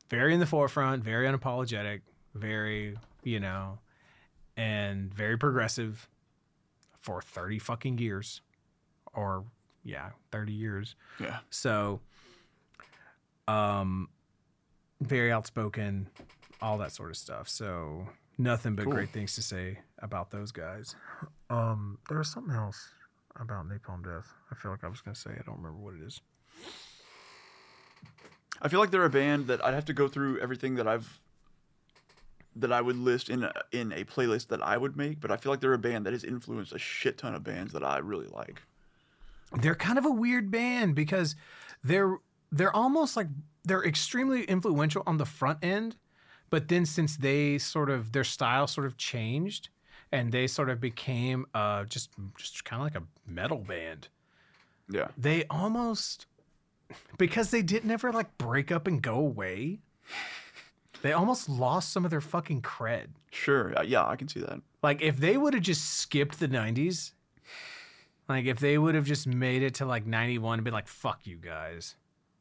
very 0.09 0.33
in 0.33 0.41
the 0.41 0.47
forefront 0.47 1.03
very 1.03 1.27
unapologetic 1.27 2.03
very 2.35 2.97
you 3.23 3.41
know 3.41 3.79
and 4.59 5.13
very 5.13 5.39
progressive 5.39 6.07
for 7.03 7.21
30 7.21 7.59
fucking 7.59 7.99
years 7.99 8.41
or 9.13 9.45
yeah 9.85 10.11
30 10.31 10.53
years. 10.53 10.95
Yeah, 11.21 11.39
so 11.51 12.01
um 13.49 14.09
very 15.01 15.33
outspoken 15.33 16.09
all 16.61 16.79
that 16.79 16.93
sort 16.93 17.11
of 17.11 17.17
stuff. 17.17 17.49
So 17.49 18.07
nothing 18.39 18.77
but 18.77 18.85
Cool. 18.85 18.95
great 18.95 19.11
things 19.11 19.35
to 19.35 19.43
say 19.43 19.81
about 19.99 20.31
those 20.31 20.53
guys. 20.53 20.95
Um 21.51 21.99
there 22.09 22.19
was 22.19 22.31
something 22.31 22.55
else 22.55 22.91
about 23.37 23.67
napalm 23.69 24.05
death. 24.05 24.27
I 24.51 24.55
feel 24.55 24.71
like 24.71 24.85
i 24.85 24.89
was 24.89 25.01
gonna 25.01 25.15
say 25.17 25.31
i 25.31 25.43
don't 25.45 25.57
remember 25.57 25.79
what 25.79 25.95
it 25.95 26.03
is. 26.03 26.21
I 28.61 28.69
feel 28.69 28.79
like 28.79 28.91
they're 28.93 29.05
a 29.05 29.11
band 29.11 29.49
that 29.49 29.65
I'd 29.65 29.75
have 29.75 29.87
to 29.87 29.93
go 29.93 30.07
through 30.07 30.39
everything 30.39 30.77
that 30.77 30.87
I've 30.87 31.19
that 32.57 32.73
I 32.73 32.81
would 32.81 32.97
list 32.97 33.29
in 33.31 33.45
a, 33.45 33.53
in 33.73 33.93
a 33.93 34.05
playlist 34.05 34.49
that 34.49 34.63
I 34.63 34.77
would 34.77 34.97
make. 34.97 35.21
But 35.21 35.31
I 35.31 35.37
feel 35.37 35.53
like 35.53 35.61
they're 35.61 35.73
a 35.73 35.79
band 35.79 36.07
that 36.07 36.13
has 36.13 36.25
influenced 36.25 36.73
a 36.73 36.79
shit 36.79 37.19
ton 37.19 37.35
of 37.35 37.43
bands 37.45 37.73
that 37.73 37.85
I 37.85 37.99
really 37.99 38.27
like. 38.29 38.63
they're 39.61 39.75
kind 39.75 39.99
of 39.99 40.07
a 40.07 40.11
weird 40.11 40.51
band 40.51 40.95
because 40.95 41.37
they're 41.85 42.17
they're 42.51 42.75
almost 42.75 43.17
like 43.17 43.29
they're 43.65 43.85
extremely 43.85 44.45
influential 44.45 45.03
on 45.07 45.19
the 45.19 45.27
front 45.27 45.59
end 45.63 45.97
but 46.51 46.69
then 46.69 46.85
since 46.87 47.17
they 47.17 47.59
sort 47.59 47.91
of 47.91 48.13
their 48.13 48.25
style 48.25 48.67
sort 48.67 48.87
of 48.87 48.97
changed 48.97 49.69
and 50.11 50.33
they 50.33 50.47
sort 50.47 50.71
of 50.71 50.81
became 50.81 51.45
uh 51.55 51.85
just 51.85 52.11
just 52.37 52.65
kind 52.65 52.81
of 52.81 52.85
like 52.87 52.97
a 52.97 53.07
metal 53.31 53.59
band 53.59 54.09
Yeah, 54.91 55.09
they 55.19 55.45
almost 55.51 56.27
because 57.19 57.51
they 57.51 57.63
didn't 57.63 57.91
ever 57.91 58.13
like 58.13 58.37
break 58.39 58.71
up 58.73 58.87
and 58.87 59.03
go 59.03 59.17
away 59.17 59.81
they 61.03 61.13
almost 61.13 61.49
lost 61.49 61.93
some 61.93 62.05
of 62.05 62.11
their 62.11 62.21
fucking 62.21 62.63
cred. 62.63 63.09
Sure. 63.31 63.77
uh, 63.79 63.83
Yeah, 63.83 64.07
I 64.07 64.17
can 64.17 64.29
see 64.29 64.41
that. 64.41 64.61
Like 64.83 65.03
if 65.03 65.19
they 65.19 65.37
would 65.37 65.55
have 65.55 65.63
just 65.63 65.99
skipped 65.99 66.41
the 66.41 66.49
90s, 66.49 67.13
like 68.29 68.47
if 68.47 68.59
they 68.59 68.79
would 68.79 68.95
have 68.95 69.05
just 69.07 69.27
made 69.27 69.63
it 69.63 69.75
to 69.75 69.85
like 69.87 70.07
91 70.07 70.59
and 70.59 70.65
been 70.65 70.73
like, 70.75 70.89
fuck 70.89 71.27
you 71.27 71.37
guys, 71.37 71.97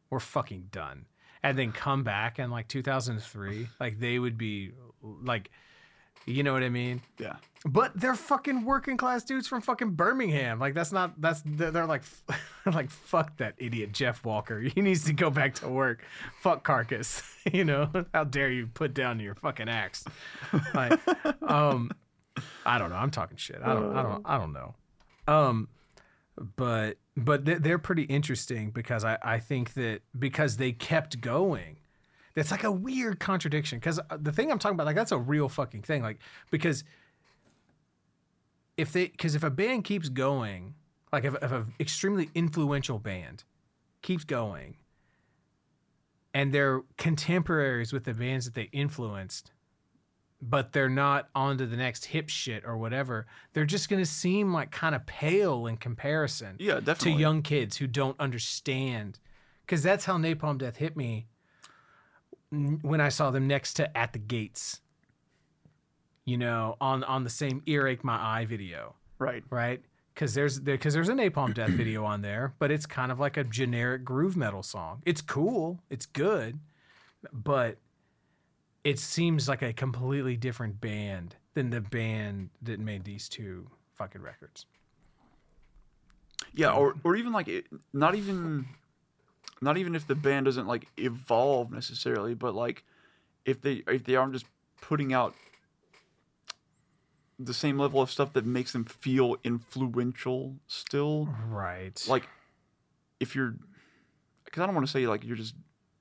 we're 0.10 0.20
fucking 0.20 0.70
done. 0.72 1.06
And 1.44 1.58
then 1.58 1.72
come 1.72 2.04
back 2.04 2.38
in 2.40 2.52
like 2.52 2.68
2003, 2.68 3.68
like 3.80 4.00
they 4.00 4.20
would 4.20 4.38
be 4.38 4.72
like, 5.02 5.50
you 6.26 6.44
know 6.44 6.54
what 6.54 6.64
I 6.64 6.70
mean? 6.70 7.02
Yeah. 7.18 7.36
But 7.64 7.92
they're 7.96 8.16
fucking 8.16 8.66
working 8.66 8.98
class 8.98 9.24
dudes 9.24 9.48
from 9.48 9.62
fucking 9.62 9.92
Birmingham. 9.92 10.60
Like 10.60 10.74
that's 10.74 10.92
not 10.92 11.20
that's 11.22 11.44
they're 11.46 11.70
they're 11.70 11.86
like 11.86 12.02
like 12.66 12.90
fuck 12.90 13.38
that 13.38 13.54
idiot 13.58 13.92
Jeff 13.92 14.26
Walker. 14.26 14.60
He 14.76 14.82
needs 14.82 15.06
to 15.06 15.14
go 15.14 15.30
back 15.30 15.56
to 15.56 15.70
work. 15.70 16.04
Fuck 16.40 16.64
Carcass. 16.64 17.22
you 17.54 17.64
know 17.64 17.92
how 18.14 18.24
dare 18.24 18.52
you 18.52 18.68
put 18.68 18.94
down 18.94 19.20
your 19.20 19.36
fucking 19.36 19.70
axe? 19.70 20.06
Like, 20.74 21.00
um, 21.44 21.92
I 22.66 22.78
don't 22.80 22.90
know. 22.90 22.96
I'm 22.96 23.12
talking 23.12 23.38
shit. 23.38 23.60
I 23.64 23.74
don't. 23.74 23.96
I 23.96 24.02
don't. 24.02 24.22
I 24.26 24.38
don't 24.40 24.54
know. 24.54 24.76
Um, 25.28 25.68
but 26.56 26.98
but 27.16 27.46
they're 27.46 27.78
pretty 27.78 28.04
interesting 28.04 28.72
because 28.72 29.04
I 29.04 29.18
I 29.22 29.40
think 29.40 29.74
that 29.76 30.02
because 30.18 30.58
they 30.58 30.72
kept 30.72 31.22
going. 31.22 31.78
That's 32.34 32.52
like 32.52 32.64
a 32.64 32.72
weird 32.72 33.20
contradiction 33.20 33.80
because 33.80 34.00
uh, 34.00 34.18
the 34.20 34.32
thing 34.32 34.52
I'm 34.52 34.60
talking 34.60 34.76
about, 34.76 34.86
like 34.86 34.96
that's 34.96 35.12
a 35.12 35.18
real 35.18 35.50
fucking 35.50 35.82
thing. 35.82 36.02
Like 36.02 36.20
because 36.50 36.84
if 38.78 38.92
they 38.94 39.08
because 39.08 39.36
if 39.36 39.44
a 39.44 39.50
band 39.50 39.84
keeps 39.84 40.10
going, 40.10 40.76
like 41.12 41.26
if, 41.26 41.36
if 41.36 41.52
an 41.52 41.74
extremely 41.80 42.30
influential 42.34 43.00
band 43.00 43.44
keeps 44.02 44.24
going, 44.24 44.78
and 46.34 46.54
they're 46.54 46.82
contemporaries 46.98 47.92
with 47.92 48.06
the 48.06 48.14
bands 48.14 48.46
that 48.46 48.54
they 48.54 48.70
influenced, 48.72 49.52
but 50.42 50.72
they're 50.72 50.90
not 50.90 51.28
onto 51.36 51.66
the 51.66 51.76
next 51.78 52.06
hip 52.06 52.30
shit 52.30 52.64
or 52.66 52.78
whatever, 52.78 53.28
they're 53.54 53.66
just 53.66 53.90
gonna 53.90 54.06
seem 54.06 54.54
like 54.54 54.72
kind 54.72 54.96
of 54.96 55.06
pale 55.06 55.68
in 55.68 55.76
comparison 55.78 56.56
Yeah, 56.60 56.76
definitely. 56.76 57.14
to 57.14 57.20
young 57.20 57.42
kids 57.42 57.78
who 57.78 57.88
don't 57.88 58.20
understand. 58.20 59.20
Because 59.66 59.84
that's 59.84 60.06
how 60.06 60.18
Napalm 60.18 60.58
Death 60.58 60.78
hit 60.78 60.98
me 60.98 61.28
when 62.52 63.00
I 63.02 63.10
saw 63.10 63.32
them 63.32 63.48
next 63.48 63.74
to 63.76 63.98
At 63.98 64.14
the 64.14 64.20
Gates. 64.20 64.82
You 66.26 66.38
know, 66.38 66.78
on 66.80 67.04
on 67.06 67.24
the 67.24 67.30
same 67.30 67.64
earache 67.66 68.04
my 68.04 68.16
eye 68.16 68.46
video, 68.46 68.96
Right. 69.18 69.44
right? 69.50 69.82
Because 70.14 70.34
there's 70.36 70.60
because 70.60 70.94
there's 70.94 71.10
a 71.10 71.14
Napalm 71.14 71.54
Death 71.54 71.72
video 71.72 72.06
on 72.06 72.22
there, 72.22 72.54
but 72.60 72.70
it's 72.70 72.86
kind 72.86 73.12
of 73.12 73.20
like 73.20 73.38
a 73.38 73.44
generic 73.44 74.04
groove 74.06 74.38
metal 74.38 74.62
song. 74.62 75.02
It's 75.06 75.22
cool, 75.22 75.80
it's 75.90 76.06
good, 76.06 76.60
but 77.34 77.78
it 78.84 79.00
seems 79.00 79.48
like 79.50 79.62
a 79.64 79.74
completely 79.74 80.38
different 80.38 80.80
band 80.80 81.36
than 81.56 81.70
the 81.72 81.82
band 81.82 82.50
that 82.62 82.80
made 82.80 83.04
these 83.04 83.28
two 83.28 83.68
fucking 83.96 84.22
records. 84.22 84.66
Yeah, 86.54 86.74
or 86.74 86.96
or 87.04 87.16
even 87.16 87.32
like 87.34 87.48
it, 87.48 87.66
not 87.94 88.14
even 88.16 88.68
not 89.62 89.78
even 89.78 89.96
if 89.96 90.08
the 90.08 90.16
band 90.16 90.46
doesn't 90.46 90.68
like 90.68 90.88
evolve 90.98 91.72
necessarily, 91.72 92.34
but 92.34 92.56
like 92.56 92.84
if 93.46 93.62
they 93.62 93.84
if 93.88 94.04
they 94.04 94.16
aren't 94.16 94.34
just 94.34 94.46
putting 94.82 95.14
out 95.14 95.36
the 97.40 97.54
same 97.54 97.78
level 97.78 98.02
of 98.02 98.12
stuff 98.12 98.34
that 98.34 98.46
makes 98.46 98.72
them 98.72 98.86
feel 98.86 99.38
influential 99.44 100.56
still. 100.68 101.30
Right. 101.48 102.04
Like 102.08 102.28
if 103.20 103.36
you're 103.36 103.56
because 104.46 104.64
I 104.64 104.66
don't 104.66 104.76
want 104.76 104.88
to 104.88 104.92
say 104.92 105.08
like 105.08 105.24
you're 105.24 105.38
just 105.38 105.56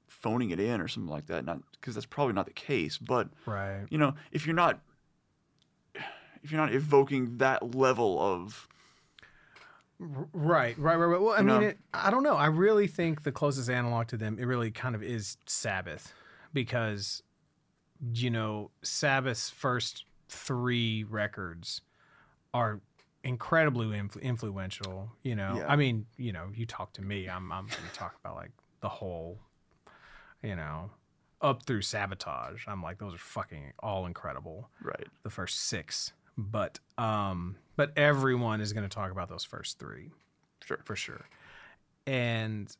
phoning 0.09 0.51
it 0.51 0.61
in 0.61 0.81
or 0.81 0.89
something 0.89 1.11
like 1.11 1.27
that, 1.27 1.45
not 1.45 1.61
because 1.73 1.95
that's 1.95 2.07
probably 2.07 2.35
not 2.35 2.47
the 2.47 2.53
case, 2.53 2.99
but 2.99 3.29
right. 3.47 3.85
you 3.91 3.99
know, 3.99 4.15
if 4.33 4.47
you're 4.47 4.57
not 4.57 4.81
if 6.43 6.51
you're 6.51 6.61
not 6.61 6.75
evoking 6.75 7.39
that 7.39 7.75
level 7.75 8.21
of 8.21 8.69
Right, 10.03 10.79
right, 10.79 10.97
right, 10.97 11.07
right. 11.07 11.21
Well, 11.21 11.35
I 11.35 11.41
You 11.41 11.45
mean, 11.45 11.63
it, 11.63 11.79
I 11.93 12.11
don't 12.11 12.23
know. 12.23 12.35
I 12.35 12.47
really 12.47 12.87
think 12.87 13.23
the 13.23 13.33
closest 13.33 13.69
analog 13.69 14.07
to 14.09 14.17
them, 14.17 14.39
it 14.41 14.45
really 14.47 14.71
kind 14.71 14.95
of 14.95 15.03
is 15.03 15.37
Sabbath, 15.45 16.15
because, 16.55 17.23
you 18.15 18.31
know, 18.31 18.71
Sabbath's 18.83 19.51
first 19.51 20.05
three 20.31 21.05
records 21.05 21.83
are 22.55 22.81
incredibly 23.23 23.89
influ- 23.89 24.23
influential. 24.23 25.11
You 25.23 25.37
know, 25.37 25.57
Yeah. 25.59 25.67
I 25.69 25.77
mean, 25.77 26.07
you 26.17 26.33
know, 26.33 26.47
you 26.55 26.65
talk 26.65 26.95
to 26.95 27.03
me, 27.03 27.29
I'm, 27.29 27.53
I'm 27.53 27.67
going 27.67 27.87
to 27.87 27.95
talk 27.95 28.15
about 28.25 28.37
like 28.37 28.53
the 28.81 28.89
whole, 28.89 29.39
you 30.43 30.57
know, 30.57 30.91
up 31.43 31.65
through 31.65 31.83
sabotage. 31.83 32.65
I'm 32.67 32.83
like, 32.83 32.99
those 32.99 33.15
are 33.15 33.19
fucking 33.19 33.73
all 33.81 34.07
incredible 34.07 34.71
right. 34.83 35.09
the 35.25 35.31
first 35.31 35.59
six, 35.67 36.13
but 36.39 36.79
um, 36.97 37.57
but 37.81 37.97
everyone 37.97 38.61
is 38.61 38.75
going 38.75 38.87
to 38.87 38.95
talk 38.95 39.11
about 39.11 39.31
those 39.31 39.43
first 39.43 39.79
three 39.79 40.11
Sure. 40.63 40.79
for 40.85 40.95
sure. 40.95 41.25
And 42.07 42.71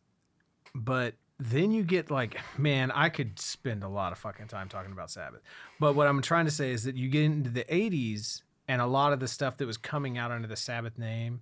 but 0.75 1.15
then 1.39 1.73
you 1.73 1.85
get 1.85 2.11
like, 2.11 2.39
man, 2.59 2.91
I 2.91 3.09
could 3.09 3.41
spend 3.41 3.83
a 3.83 3.89
lot 3.89 4.13
of 4.13 4.19
fucking 4.19 4.49
time 4.49 4.69
talking 4.69 4.93
about 4.93 5.11
Sabbath. 5.11 5.41
But 5.79 5.95
what 5.95 6.07
I'm 6.07 6.21
trying 6.21 6.45
to 6.45 6.51
say 6.51 6.71
is 6.71 6.85
that 6.85 6.99
you 6.99 7.09
get 7.09 7.25
into 7.25 7.49
the 7.49 7.65
80s 7.65 8.43
and 8.69 8.83
a 8.83 8.87
lot 8.87 9.15
of 9.15 9.21
the 9.21 9.27
stuff 9.27 9.57
that 9.57 9.65
was 9.67 9.79
coming 9.79 10.19
out 10.19 10.33
under 10.33 10.47
the 10.47 10.55
Sabbath 10.55 10.99
name, 10.99 11.41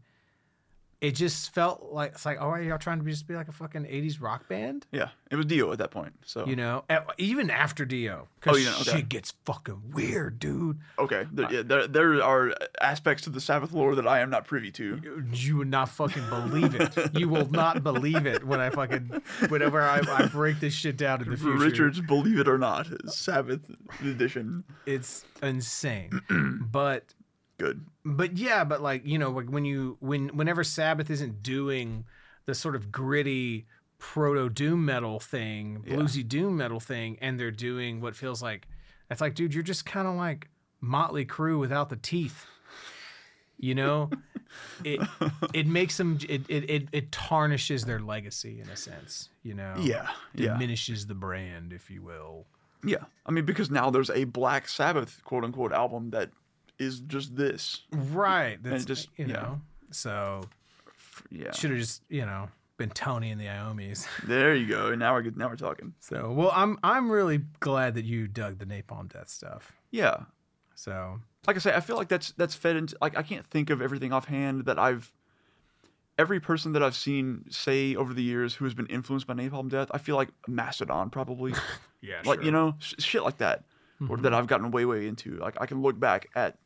it 1.01 1.13
just 1.13 1.55
felt 1.55 1.91
like 1.93 2.13
it's 2.13 2.27
like, 2.27 2.39
oh, 2.41 2.49
are 2.49 2.61
y'all 2.61 2.77
trying 2.79 2.99
to 2.99 3.09
just 3.09 3.29
be 3.29 3.35
like 3.35 3.47
a 3.49 3.53
fucking 3.53 3.85
80s 3.85 4.21
rock 4.21 4.49
band? 4.49 4.85
Yeah, 4.91 5.11
it 5.31 5.37
was 5.37 5.47
Dio 5.47 5.71
at 5.71 5.79
that 5.79 5.93
point. 5.93 6.13
So 6.25 6.45
You 6.45 6.57
know, 6.57 6.85
even 7.19 7.51
after 7.51 7.85
Dio, 7.85 8.27
because 8.41 8.57
Oh, 8.57 8.59
yeah, 8.59 8.75
okay. 8.81 8.99
shit 8.99 9.09
gets 9.09 9.33
fucking 9.45 9.93
weird, 9.93 10.41
dude. 10.41 10.79
okay, 10.99 11.27
there, 11.31 11.53
yeah, 11.53 11.63
there, 11.63 11.87
there 11.87 12.23
are 12.23 12.53
aspects 12.81 13.23
to 13.25 13.31
the 13.31 13.41
Sabbath 13.41 13.73
lore 13.73 13.95
that 13.95 14.09
I 14.09 14.19
am 14.21 14.31
not 14.31 14.45
privy 14.47 14.73
to. 14.73 15.23
You 15.33 15.59
would 15.59 15.69
not 15.71 15.89
fucking 15.89 16.29
believe 16.29 16.75
it. 16.75 16.97
You 17.17 17.29
will 17.29 17.49
not 17.49 17.85
believe 17.85 18.27
it 18.27 18.43
when 18.45 18.59
I 18.59 18.71
fucking 18.71 19.23
whenever 19.51 19.81
I, 19.83 20.01
I 20.01 20.27
break 20.27 20.59
this 20.59 20.75
shit 20.75 20.97
down 20.97 21.23
in 21.23 21.31
the 21.31 21.37
future. 21.37 21.57
Richard's 21.59 22.01
Believe 22.01 22.41
It 22.41 22.49
or 22.49 22.59
Not 22.59 22.89
Sabbath 23.07 23.61
edition. 24.03 24.65
it's 24.85 25.25
insane. 25.43 26.21
but 26.73 27.15
Good. 27.59 27.85
but 28.05 28.37
yeah, 28.37 28.65
but 28.65 28.81
like 28.81 29.05
you 29.07 29.19
know, 29.19 29.31
like 29.31 29.49
when 29.51 29.65
you 29.65 29.97
when 30.01 30.29
whenever 30.29 30.63
Sabbath 30.65 31.11
isn't 31.11 31.43
doing 31.43 32.05
the 32.47 32.55
sort 32.55 32.77
of 32.77 32.91
gritty 32.93 33.67
proto 33.99 34.49
doom 34.49 34.85
metal 34.85 35.19
thing, 35.21 35.83
Yeah. 35.87 35.97
bluesy 35.97 36.27
doom 36.27 36.57
metal 36.57 36.81
thing, 36.81 37.19
and 37.21 37.39
they're 37.39 37.51
doing 37.51 38.01
what 38.01 38.15
feels 38.17 38.41
like 38.43 38.69
it's 39.11 39.21
like, 39.21 39.35
dude, 39.35 39.55
you're 39.55 39.63
just 39.63 39.85
kind 39.87 40.07
of 40.07 40.15
like 40.15 40.49
Motley 40.81 41.25
Crue 41.27 41.59
without 41.59 41.89
the 41.91 41.97
teeth. 41.97 42.47
You 43.59 43.75
know, 43.75 44.11
it 44.85 45.01
it 45.53 45.67
makes 45.67 45.97
them 45.97 46.19
it, 46.29 46.43
it 46.49 46.71
it 46.71 46.89
it 46.93 47.11
tarnishes 47.11 47.85
their 47.85 47.99
legacy 47.99 48.61
in 48.61 48.69
a 48.69 48.77
sense. 48.77 49.31
You 49.43 49.55
know, 49.55 49.75
Yeah, 49.79 50.09
yeah, 50.35 50.53
diminishes 50.53 51.07
the 51.09 51.15
brand, 51.17 51.73
if 51.73 51.91
you 51.91 52.03
will. 52.03 52.47
yeah. 52.85 53.05
I 53.27 53.33
mean, 53.33 53.45
because 53.45 53.69
now 53.71 53.91
there's 53.91 54.11
a 54.11 54.25
Black 54.25 54.69
Sabbath 54.69 55.21
quote 55.25 55.43
unquote 55.43 55.73
album 55.73 56.11
that 56.11 56.31
is 56.79 57.01
just 57.01 57.37
this. 57.37 57.83
Right. 57.93 58.59
That's 58.63 58.85
just- 58.85 59.09
you 59.17 59.27
yeah. 59.27 59.35
know. 59.35 59.61
So 59.91 60.43
Yeah. 61.31 61.53
should 61.53 61.71
have 61.71 61.79
just 61.79 62.03
you 62.09 62.25
know 62.25 62.49
been 62.77 62.91
Tony 62.91 63.31
and 63.31 63.41
the 63.41 63.47
Iommis. 63.47 64.07
There 64.27 64.55
you 64.55 64.67
go. 64.67 64.95
Now 64.95 65.15
we're 65.15 65.23
good. 65.23 65.37
Now 65.37 65.49
we're 65.49 65.57
talking. 65.57 65.95
So 66.01 66.33
well, 66.33 66.53
I'm 66.55 66.79
I'm 66.83 67.11
really 67.11 67.41
glad 67.61 67.95
that 67.95 68.05
you 68.05 68.29
dug 68.29 68.59
the 68.59 68.67
Napalm 68.67 69.13
Death 69.13 69.29
stuff. 69.29 69.73
Yeah. 69.91 70.25
So 70.75 71.21
Like 71.47 71.57
I 71.57 71.59
say, 71.59 71.75
I 71.75 71.81
feel 71.81 71.97
like 71.97 72.09
that's 72.09 72.33
that's 72.33 72.55
fed 72.55 72.77
into 72.77 72.97
like 73.01 73.17
I 73.17 73.23
can't 73.23 73.47
think 73.47 73.71
of 73.71 73.83
everything 73.83 74.13
offhand 74.13 74.67
that 74.67 74.79
I've 74.79 75.13
every 76.19 76.41
person 76.41 76.73
that 76.73 76.83
I've 76.83 76.97
seen 76.97 77.45
say 77.49 77.95
over 77.95 78.13
the 78.13 78.23
years 78.23 78.55
who 78.55 78.65
has 78.65 78.75
been 78.75 78.87
influenced 78.87 79.27
by 79.27 79.35
Napalm 79.35 79.69
Death, 79.69 79.89
I 79.93 79.99
feel 79.99 80.17
like 80.17 80.31
Mastodon 80.47 81.11
probably. 81.11 81.55
yeah, 82.01 82.21
like 82.25 82.43
you 82.45 82.51
know 82.51 82.75
sh- 82.79 82.95
shit 82.99 83.23
like 83.25 83.39
that 83.39 83.65
or 84.01 84.07
mm-hmm. 84.07 84.23
that 84.23 84.35
i've 84.35 84.47
gotten 84.47 84.71
way 84.71 84.85
way 84.85 85.07
into 85.09 85.37
like 85.39 85.57
i 85.61 85.67
can 85.67 85.83
look 85.83 85.99
back 85.99 86.29
at 86.37 86.57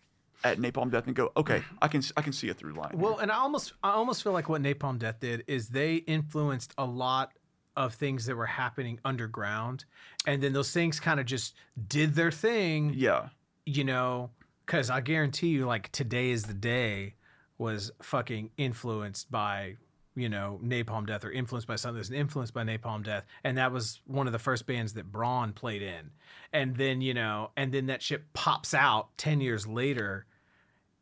at 0.44 0.58
napalm 0.58 0.90
death 0.90 1.06
and 1.06 1.14
go 1.14 1.30
okay 1.36 1.58
mm-hmm. 1.58 1.76
i 1.82 1.88
can 1.88 2.02
i 2.16 2.22
can 2.22 2.32
see 2.32 2.48
a 2.48 2.54
through 2.54 2.72
line 2.72 2.90
here. 2.92 3.00
Well, 3.00 3.18
and 3.18 3.30
I 3.30 3.36
almost 3.36 3.72
I 3.82 3.92
almost 3.92 4.22
feel 4.22 4.32
like 4.32 4.48
what 4.48 4.62
Napalm 4.62 4.98
Death 4.98 5.20
did 5.20 5.44
is 5.46 5.68
they 5.68 5.96
influenced 5.96 6.74
a 6.78 6.84
lot 6.84 7.32
of 7.76 7.94
things 7.94 8.26
that 8.26 8.36
were 8.36 8.46
happening 8.46 8.98
underground, 9.04 9.84
and 10.26 10.42
then 10.42 10.52
those 10.52 10.72
things 10.72 11.00
kind 11.00 11.18
of 11.20 11.26
just 11.26 11.54
did 11.88 12.14
their 12.14 12.30
thing. 12.30 12.92
yeah 12.96 13.28
you 13.64 13.84
know, 13.84 14.30
because 14.66 14.90
I 14.90 15.00
guarantee 15.00 15.48
you, 15.48 15.66
like 15.66 15.90
today 15.92 16.30
is 16.30 16.44
the 16.44 16.54
day 16.54 17.14
was 17.58 17.92
fucking 18.02 18.50
influenced 18.56 19.30
by 19.30 19.76
you 20.14 20.28
know 20.28 20.60
Napalm 20.62 21.06
Death 21.06 21.24
or 21.24 21.30
influenced 21.30 21.68
by 21.68 21.76
something 21.76 21.98
that's 21.98 22.10
influenced 22.10 22.54
by 22.54 22.64
Napalm 22.64 23.04
Death, 23.04 23.24
and 23.44 23.58
that 23.58 23.72
was 23.72 24.00
one 24.06 24.26
of 24.26 24.32
the 24.32 24.38
first 24.38 24.66
bands 24.66 24.94
that 24.94 25.10
Brann 25.10 25.52
played 25.52 25.82
in, 25.82 26.10
and 26.52 26.76
then 26.76 27.00
you 27.00 27.14
know, 27.14 27.50
and 27.56 27.72
then 27.72 27.86
that 27.86 28.02
shit 28.02 28.32
pops 28.32 28.74
out 28.74 29.16
ten 29.16 29.40
years 29.40 29.66
later. 29.66 30.26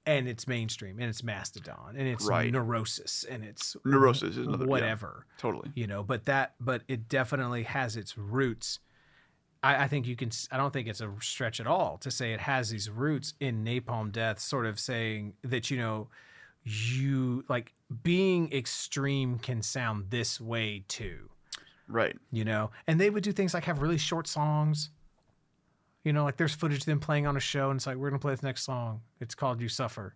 And 0.06 0.26
it's 0.26 0.48
mainstream, 0.48 0.98
and 0.98 1.08
it's 1.08 1.22
Mastodon, 1.22 1.94
and 1.96 2.08
it's 2.08 2.24
Right. 2.26 2.50
Neurosis, 2.50 3.24
and 3.28 3.44
it's 3.44 3.76
Neurosis 3.84 4.36
is 4.36 4.46
another- 4.46 4.64
yeah. 4.64 4.70
whatever 4.70 5.26
totally 5.38 5.70
you 5.74 5.86
know 5.86 6.02
but 6.02 6.24
that 6.24 6.54
but 6.58 6.82
it 6.88 7.08
definitely 7.08 7.64
has 7.64 7.96
its 7.96 8.16
roots 8.16 8.78
I, 9.62 9.84
I 9.84 9.88
think 9.88 10.06
you 10.06 10.16
can. 10.16 10.30
I 10.50 10.56
don't 10.56 10.72
think 10.72 10.88
it's 10.88 11.02
a 11.02 11.12
stretch 11.20 11.60
at 11.60 11.66
all 11.66 11.98
to 11.98 12.10
say 12.10 12.32
it 12.32 12.40
has 12.40 12.70
these 12.70 12.88
roots 12.88 13.34
in 13.40 13.62
Napalm 13.64 14.10
Death, 14.10 14.38
sort 14.40 14.64
of 14.64 14.80
saying 14.80 15.34
that 15.44 15.70
you 15.70 15.76
know, 15.76 16.08
you 16.64 17.44
like 17.48 17.74
being 18.02 18.50
extreme 18.52 19.38
can 19.38 19.62
sound 19.62 20.06
this 20.10 20.40
way 20.40 20.84
too. 20.88 21.28
Right. 21.88 22.16
You 22.30 22.44
know, 22.44 22.70
and 22.86 23.00
they 23.00 23.10
would 23.10 23.22
do 23.22 23.32
things 23.32 23.52
like 23.52 23.64
have 23.64 23.82
really 23.82 23.98
short 23.98 24.26
songs. 24.28 24.90
You 26.04 26.12
know, 26.12 26.24
like 26.24 26.36
there's 26.36 26.54
footage 26.54 26.78
of 26.78 26.86
them 26.86 27.00
playing 27.00 27.26
on 27.26 27.36
a 27.36 27.40
show, 27.40 27.70
and 27.70 27.78
it's 27.78 27.86
like 27.86 27.96
we're 27.96 28.10
gonna 28.10 28.20
play 28.20 28.32
this 28.32 28.42
next 28.42 28.62
song. 28.62 29.02
It's 29.20 29.34
called 29.34 29.60
"You 29.60 29.68
Suffer," 29.68 30.14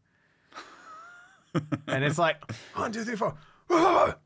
and 1.87 2.03
it's 2.03 2.19
like 2.19 2.37
one, 2.75 2.91
two, 2.93 3.05
three, 3.05 3.17
four. 3.17 3.35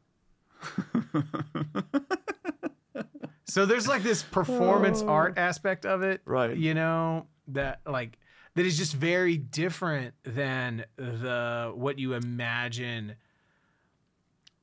so 3.45 3.67
there's 3.67 3.89
like 3.89 4.03
this 4.03 4.23
performance 4.23 5.03
oh. 5.03 5.09
art 5.09 5.39
aspect 5.39 5.85
of 5.87 6.03
it, 6.03 6.21
Right. 6.25 6.57
You 6.57 6.75
know 6.75 7.27
that 7.49 7.81
like 7.87 8.19
that 8.55 8.67
is 8.67 8.77
just 8.79 8.95
very 8.95 9.37
different 9.37 10.15
than 10.25 10.85
the 10.97 11.73
what 11.75 11.99
you 11.99 12.15
imagine, 12.15 13.17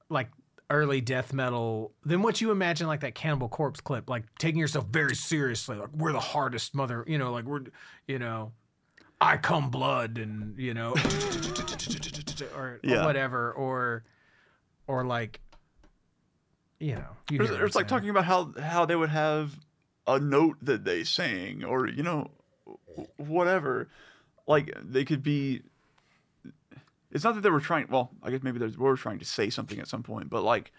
like 0.10 0.30
early 0.70 1.00
death 1.02 1.32
metal 1.34 1.92
than 2.04 2.22
what 2.22 2.42
you 2.42 2.52
imagine 2.52 2.88
like 2.88 3.02
that 3.02 3.16
Cannibal 3.16 3.50
Corpse 3.50 3.80
clip, 3.82 4.10
like 4.10 4.24
taking 4.40 4.60
yourself 4.60 4.86
very 4.88 5.16
seriously, 5.16 5.78
like 5.78 5.94
we're 5.94 6.12
the 6.12 6.20
hardest 6.20 6.74
mother, 6.74 7.04
you 7.08 7.18
know, 7.18 7.32
like 7.32 7.46
we're, 7.46 7.62
you 8.08 8.18
know, 8.20 8.52
I 9.22 9.38
come 9.38 9.70
blood 9.70 10.18
and 10.18 10.58
you 10.60 10.74
know, 10.74 10.94
or, 12.56 12.80
Yeah. 12.84 13.02
or 13.02 13.06
whatever, 13.06 13.52
or 13.54 14.04
or 14.88 15.06
like, 15.06 15.40
you 16.80 16.96
know, 16.96 17.10
you 17.32 17.42
it's, 17.42 17.52
it's 17.52 17.76
like 17.76 17.88
talking 17.88 18.10
about 18.10 18.26
how 18.26 18.54
how 18.60 18.86
they 18.86 18.96
would 18.96 19.10
have 19.10 19.58
a 20.08 20.20
note 20.20 20.58
that 20.62 20.84
they 20.84 21.04
sang, 21.04 21.64
or 21.64 21.88
you 21.88 22.04
know, 22.04 22.30
whatever. 23.18 23.90
Like 24.48 24.74
they 24.84 25.06
could 25.06 25.24
be. 25.24 25.62
It's 27.16 27.24
not 27.24 27.34
that 27.36 27.42
they 27.42 27.50
were 27.50 27.62
trying. 27.62 27.88
Well, 27.90 28.12
I 28.22 28.30
guess 28.30 28.44
maybe 28.44 28.60
they 28.60 28.68
were 28.76 28.98
trying 28.98 29.20
to 29.20 29.26
say 29.26 29.50
something 29.50 29.80
at 29.80 29.88
some 29.88 30.04
point, 30.04 30.30
but 30.30 30.44
like 30.44 30.74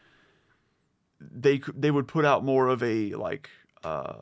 they 1.19 1.63
they 1.75 1.91
would 1.91 2.07
put 2.07 2.27
out 2.27 2.45
more 2.45 2.69
of 2.69 2.83
a 2.83 3.15
like 3.15 3.49
uh 3.83 4.17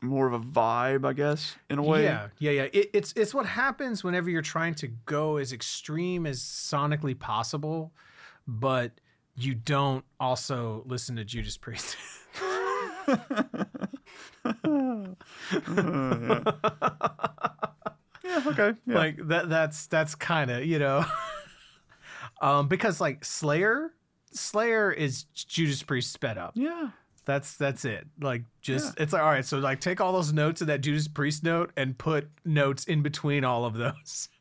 more 0.00 0.28
of 0.28 0.34
a 0.34 0.38
vibe, 0.38 1.04
I 1.04 1.14
guess, 1.14 1.56
in 1.68 1.80
a 1.80 1.82
way. 1.82 2.04
Yeah, 2.04 2.28
yeah, 2.38 2.50
yeah. 2.52 2.68
It, 2.72 2.90
it's 2.94 3.12
it's 3.16 3.34
what 3.34 3.46
happens 3.46 4.04
whenever 4.04 4.30
you're 4.30 4.40
trying 4.40 4.76
to 4.76 4.86
go 4.86 5.38
as 5.38 5.52
extreme 5.52 6.26
as 6.26 6.38
sonically 6.38 7.18
possible, 7.18 7.92
but 8.46 8.92
you 9.34 9.52
don't 9.52 10.04
also 10.20 10.84
listen 10.86 11.16
to 11.16 11.24
Judas 11.24 11.56
Priest. 11.56 11.96
Yeah. 18.44 18.50
Okay. 18.50 18.78
Yeah. 18.86 18.94
Like 18.94 19.28
that 19.28 19.48
that's 19.48 19.86
that's 19.86 20.14
kind 20.14 20.50
of, 20.50 20.64
you 20.64 20.78
know. 20.78 21.04
um 22.40 22.68
because 22.68 23.00
like 23.00 23.24
Slayer 23.24 23.92
Slayer 24.32 24.92
is 24.92 25.24
Judas 25.34 25.82
Priest 25.82 26.12
sped 26.12 26.38
up. 26.38 26.52
yeah. 26.54 26.90
That's 27.24 27.56
that's 27.56 27.84
it. 27.84 28.06
Like 28.20 28.42
just 28.60 29.00
it's 29.00 29.12
like 29.12 29.20
all 29.22 29.30
right, 29.30 29.44
so 29.44 29.58
like 29.58 29.80
take 29.80 30.00
all 30.00 30.12
those 30.12 30.32
notes 30.32 30.60
of 30.60 30.68
that 30.68 30.80
Judas 30.80 31.08
Priest 31.08 31.42
note 31.42 31.72
and 31.76 31.98
put 31.98 32.28
notes 32.44 32.84
in 32.84 33.02
between 33.02 33.44
all 33.44 33.64
of 33.64 33.74
those. 33.74 34.28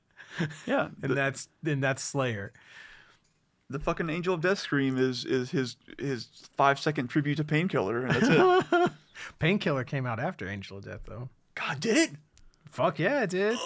Yeah. 0.68 0.90
And 1.02 1.12
The, 1.12 1.16
that's 1.16 1.48
and 1.66 1.82
that's 1.82 2.04
Slayer. 2.04 2.52
the 3.70 3.80
fucking 3.80 4.10
Angel 4.10 4.34
of 4.34 4.42
Death 4.42 4.60
scream 4.60 4.98
is 4.98 5.24
is 5.24 5.50
his 5.50 5.78
his 5.98 6.28
five 6.58 6.78
second 6.78 7.08
tribute 7.08 7.38
to 7.38 7.46
Painkiller, 7.46 8.06
and 8.06 8.14
that's 8.14 8.28
it. 8.74 8.92
Painkiller 9.40 9.86
came 9.86 10.06
out 10.06 10.20
after 10.20 10.48
Angel 10.48 10.78
of 10.80 10.84
Death, 10.84 11.04
though. 11.08 11.30
God, 11.56 11.80
did 11.80 11.96
it? 11.98 12.10
Fuck 12.76 13.00
yeah, 13.00 13.24
it 13.24 13.30
did. 13.30 13.58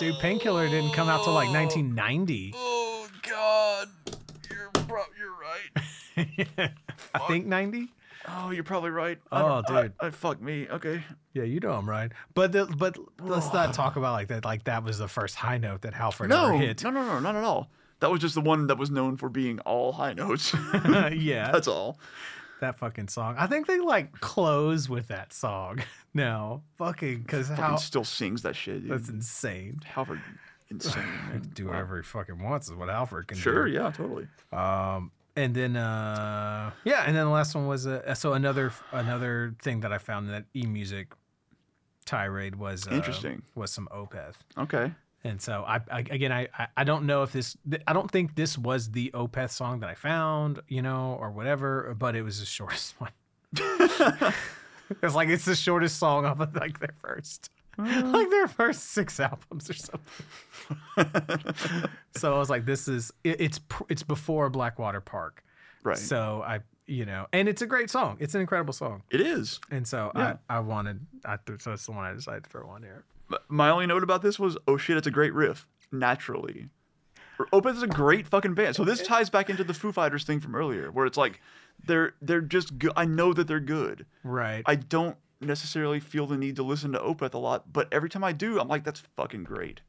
Dude, 0.00 0.16
Painkiller 0.18 0.66
didn't 0.68 0.92
come 0.92 1.08
out 1.08 1.22
till 1.22 1.32
like 1.32 1.48
1990. 1.52 2.54
Oh 2.56 3.06
God, 3.22 3.88
you're 4.50 4.70
pro- 4.72 5.04
you're 5.16 5.36
right. 6.56 6.70
I 7.14 7.18
think 7.28 7.46
90. 7.46 7.86
Oh, 8.26 8.50
you're 8.50 8.64
probably 8.64 8.90
right. 8.90 9.16
Oh, 9.30 9.62
I- 9.68 9.82
dude. 9.82 9.92
I, 10.00 10.10
fuck 10.10 10.42
me. 10.42 10.66
Okay. 10.68 11.04
Yeah, 11.34 11.44
you 11.44 11.60
know 11.60 11.70
I'm 11.70 11.88
right. 11.88 12.10
But 12.34 12.50
the, 12.50 12.66
but 12.66 12.98
let's 13.20 13.52
not 13.52 13.74
talk 13.74 13.94
about 13.94 14.14
like 14.14 14.26
that. 14.26 14.44
Like 14.44 14.64
that 14.64 14.82
was 14.82 14.98
the 14.98 15.06
first 15.06 15.36
high 15.36 15.58
note 15.58 15.82
that 15.82 15.94
Halford 15.94 16.28
No, 16.30 16.46
ever 16.48 16.54
hit. 16.58 16.82
No. 16.82 16.90
No, 16.90 17.02
no, 17.02 17.12
no, 17.12 17.20
not 17.20 17.36
at 17.36 17.44
all. 17.44 17.68
That 18.00 18.10
was 18.10 18.20
just 18.20 18.34
the 18.34 18.40
one 18.40 18.66
that 18.66 18.76
was 18.76 18.90
known 18.90 19.16
for 19.16 19.28
being 19.28 19.60
all 19.60 19.92
high 19.92 20.14
notes. 20.14 20.52
yeah, 21.12 21.50
That's 21.52 21.68
all. 21.68 22.00
That 22.60 22.78
fucking 22.78 23.08
song. 23.08 23.36
I 23.38 23.46
think 23.46 23.66
they 23.66 23.78
like 23.78 24.12
close 24.20 24.88
with 24.88 25.08
that 25.08 25.32
song. 25.32 25.80
No, 26.14 26.62
fucking 26.78 27.18
because 27.20 27.48
how 27.48 27.76
still 27.76 28.02
sings 28.02 28.42
that 28.42 28.56
shit. 28.56 28.82
Dude. 28.82 28.90
that's 28.90 29.08
insane. 29.08 29.78
Halford, 29.84 30.20
insane. 30.68 31.04
Man. 31.28 31.48
Do 31.54 31.66
whatever 31.66 31.98
he 31.98 32.02
fucking 32.02 32.42
wants 32.42 32.68
is 32.68 32.74
what 32.74 32.88
Halford 32.88 33.28
can 33.28 33.36
do. 33.36 33.42
Sure. 33.42 33.66
Yeah. 33.68 33.92
Totally. 33.92 34.26
Um, 34.52 35.12
and 35.36 35.54
then 35.54 35.76
uh, 35.76 36.72
yeah, 36.82 37.04
and 37.06 37.14
then 37.14 37.26
the 37.26 37.30
last 37.30 37.54
one 37.54 37.68
was 37.68 37.86
uh, 37.86 38.14
so 38.14 38.32
another 38.32 38.72
another 38.90 39.54
thing 39.62 39.80
that 39.80 39.92
I 39.92 39.98
found 39.98 40.26
in 40.26 40.32
that 40.32 40.46
e 40.56 40.66
music 40.66 41.12
tirade 42.04 42.56
was 42.56 42.88
uh, 42.88 42.92
Interesting. 42.92 43.42
was 43.54 43.70
some 43.70 43.86
Opeth. 43.92 44.34
Okay. 44.56 44.90
And 45.28 45.42
so 45.42 45.62
I, 45.66 45.80
I 45.90 45.98
again 46.00 46.32
I 46.32 46.48
I- 46.76 46.84
don't 46.84 47.04
know 47.04 47.22
if 47.22 47.32
this 47.32 47.56
I 47.86 47.92
don't 47.92 48.10
think 48.10 48.34
this 48.34 48.56
was 48.56 48.90
the 48.90 49.10
Opeth 49.12 49.50
song 49.50 49.80
that 49.80 49.90
I 49.90 49.94
found 49.94 50.60
you 50.68 50.80
know 50.80 51.18
or 51.20 51.30
whatever 51.30 51.94
but 51.98 52.16
it 52.16 52.22
was 52.22 52.40
the 52.40 52.46
shortest 52.58 52.94
one. 52.98 53.10
it's 55.02 55.14
like 55.14 55.28
it's 55.28 55.44
the 55.44 55.54
shortest 55.54 55.98
song 55.98 56.24
off 56.24 56.40
of 56.40 56.54
like 56.56 56.80
their 56.80 56.94
first 57.02 57.50
mm. 57.78 58.12
like 58.12 58.30
their 58.30 58.48
first 58.48 58.84
six 58.90 59.20
albums 59.20 59.68
or 59.68 59.74
something. 59.74 60.00
so 62.16 62.34
I 62.34 62.38
was 62.38 62.48
like 62.48 62.64
this 62.64 62.88
is 62.88 63.12
it, 63.22 63.38
it's 63.40 63.60
it's 63.90 64.02
before 64.02 64.48
Blackwater 64.48 65.02
Park. 65.02 65.44
Right. 65.82 65.98
So 65.98 66.42
I 66.46 66.60
you 66.86 67.04
know 67.04 67.26
and 67.34 67.50
it's 67.50 67.60
a 67.60 67.66
great 67.66 67.90
song. 67.90 68.16
It's 68.18 68.34
an 68.34 68.40
incredible 68.40 68.72
song. 68.72 69.02
it 69.10 69.20
is. 69.20 69.60
And 69.70 69.86
so 69.86 70.10
Yeah. 70.14 70.36
I 70.48 70.56
I 70.56 70.60
wanted 70.60 71.06
I 71.26 71.36
so 71.58 71.70
that's 71.70 71.84
the 71.84 71.92
one 71.92 72.06
I 72.06 72.14
decided 72.14 72.44
to 72.44 72.50
throw 72.50 72.66
on 72.70 72.82
here. 72.82 73.04
My 73.48 73.70
only 73.70 73.86
note 73.86 74.02
about 74.02 74.22
this 74.22 74.38
was, 74.38 74.56
oh 74.66 74.76
shit, 74.76 74.96
it's 74.96 75.06
a 75.06 75.10
great 75.10 75.34
riff. 75.34 75.66
Naturally. 75.92 76.68
Opeth 77.52 77.66
oh, 77.66 77.68
is 77.68 77.82
a 77.82 77.86
great 77.86 78.26
fucking 78.26 78.54
band. 78.54 78.74
So 78.74 78.84
this 78.84 79.02
ties 79.02 79.30
back 79.30 79.48
into 79.48 79.64
the 79.64 79.74
Foo 79.74 79.92
Fighters 79.92 80.24
thing 80.24 80.40
from 80.40 80.54
earlier, 80.54 80.90
where 80.90 81.06
it's 81.06 81.16
like 81.16 81.40
they're 81.86 82.14
they're 82.20 82.40
just 82.40 82.78
good. 82.78 82.92
I 82.96 83.04
know 83.04 83.32
that 83.32 83.46
they're 83.46 83.60
good. 83.60 84.06
Right. 84.24 84.62
I 84.66 84.74
don't 84.74 85.16
necessarily 85.40 86.00
feel 86.00 86.26
the 86.26 86.36
need 86.36 86.56
to 86.56 86.62
listen 86.62 86.92
to 86.92 86.98
Opeth 86.98 87.34
a 87.34 87.38
lot, 87.38 87.72
but 87.72 87.86
every 87.92 88.08
time 88.08 88.24
I 88.24 88.32
do, 88.32 88.58
I'm 88.58 88.68
like, 88.68 88.82
that's 88.82 89.02
fucking 89.16 89.44
great. 89.44 89.80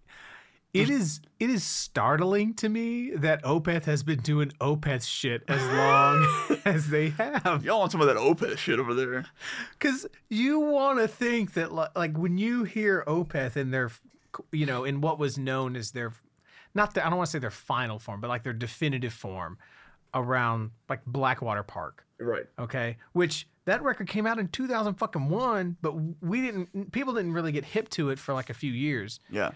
It 0.74 0.90
is 0.90 1.20
it 1.40 1.50
is 1.50 1.64
startling 1.64 2.54
to 2.56 2.70
me 2.70 3.12
that 3.12 3.42
Opeth 3.44 3.86
has 3.86 4.04
been 4.04 4.20
doing 4.20 4.52
Opeth 4.62 5.08
shit 5.08 5.44
as 5.48 5.66
long 5.76 6.60
as 6.66 6.90
they 6.90 7.10
have. 7.10 7.64
Y'all 7.66 7.80
want 7.80 7.92
some 7.92 8.02
of 8.02 8.08
that 8.08 8.18
Opeth 8.18 8.58
shit 8.58 8.78
over 8.78 8.94
there? 8.94 9.26
Because 9.72 10.06
you 10.30 10.60
want 10.60 11.00
to 11.00 11.08
think 11.08 11.54
that 11.54 11.74
li- 11.74 11.88
like 11.96 12.16
when 12.18 12.38
you 12.38 12.66
hear 12.66 13.04
Opeth 13.08 13.58
in 13.58 13.72
their, 13.72 13.90
you 14.52 14.66
know, 14.66 14.84
in 14.84 15.02
what 15.02 15.18
was 15.18 15.38
known 15.40 15.76
as 15.76 15.92
their, 15.92 16.14
not 16.76 16.94
the, 16.94 17.04
I 17.04 17.10
don't 17.10 17.18
want 17.18 17.28
to 17.28 17.32
say 17.32 17.40
their 17.40 17.50
final 17.50 17.98
form, 17.98 18.22
but 18.22 18.28
like 18.28 18.44
their 18.44 18.54
definitive 18.54 19.14
form, 19.14 19.58
around 20.14 20.72
like 20.88 21.06
Blackwater 21.06 21.64
Park. 21.64 22.06
Right. 22.20 22.46
Okay, 22.60 22.98
which 23.14 23.48
that 23.66 23.82
record 23.82 24.08
came 24.08 24.28
out 24.28 24.40
in 24.40 24.50
2000 24.50 24.96
fucking 24.96 25.30
one, 25.30 25.78
but 25.82 25.94
we 26.22 26.42
didn't. 26.42 26.92
People 26.92 27.14
didn't 27.14 27.34
really 27.34 27.52
get 27.52 27.66
hip 27.66 27.90
to 27.90 28.10
it 28.10 28.20
for 28.20 28.34
like 28.34 28.50
a 28.50 28.54
few 28.54 28.72
years. 28.72 29.20
Yeah. 29.30 29.52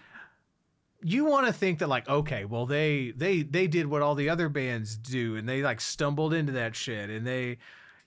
You 1.06 1.26
want 1.26 1.46
to 1.46 1.52
think 1.52 1.78
that 1.80 1.88
like 1.88 2.08
okay 2.08 2.44
well 2.46 2.64
they 2.66 3.12
they 3.16 3.42
they 3.42 3.66
did 3.66 3.86
what 3.86 4.00
all 4.02 4.14
the 4.14 4.28
other 4.30 4.48
bands 4.48 4.96
do 4.96 5.36
and 5.36 5.46
they 5.48 5.62
like 5.62 5.80
stumbled 5.80 6.32
into 6.32 6.52
that 6.52 6.74
shit 6.74 7.10
and 7.10 7.26
they 7.26 7.58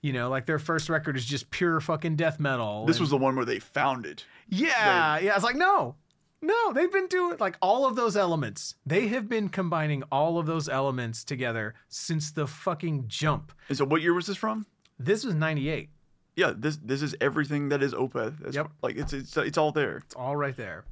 you 0.02 0.12
know 0.12 0.28
like 0.28 0.46
their 0.46 0.58
first 0.58 0.88
record 0.88 1.16
is 1.16 1.24
just 1.24 1.48
pure 1.50 1.80
fucking 1.80 2.16
death 2.16 2.40
metal 2.40 2.84
This 2.86 2.96
and- 2.96 3.02
was 3.02 3.10
the 3.10 3.16
one 3.16 3.36
where 3.36 3.44
they 3.44 3.60
found 3.60 4.04
it. 4.04 4.26
yeah 4.48 5.18
yeah 5.18 5.34
it's 5.36 5.44
like 5.44 5.54
no 5.56 5.94
no 6.42 6.72
they've 6.72 6.90
been 6.92 7.06
doing 7.06 7.36
like 7.38 7.56
all 7.62 7.86
of 7.86 7.94
those 7.96 8.16
elements 8.16 8.74
they 8.84 9.06
have 9.08 9.28
been 9.28 9.48
combining 9.48 10.02
all 10.10 10.38
of 10.38 10.46
those 10.46 10.68
elements 10.68 11.22
together 11.24 11.74
since 11.88 12.32
the 12.32 12.46
fucking 12.46 13.04
jump 13.06 13.52
And 13.68 13.78
so, 13.78 13.84
what 13.84 14.02
year 14.02 14.14
was 14.14 14.26
this 14.26 14.36
from? 14.36 14.66
this 14.98 15.24
was 15.24 15.34
98 15.34 15.88
Yeah, 16.36 16.52
this 16.56 16.78
this 16.82 17.02
is 17.02 17.14
everything 17.20 17.68
that 17.70 17.82
is 17.82 17.92
Opeth. 17.94 18.44
It's, 18.46 18.56
Yep. 18.56 18.70
Like 18.82 18.96
it's 18.96 19.12
it's 19.12 19.36
it's 19.36 19.58
all 19.58 19.72
there. 19.72 19.98
It's 19.98 20.14
all 20.14 20.36
right 20.36 20.56
there. 20.56 20.84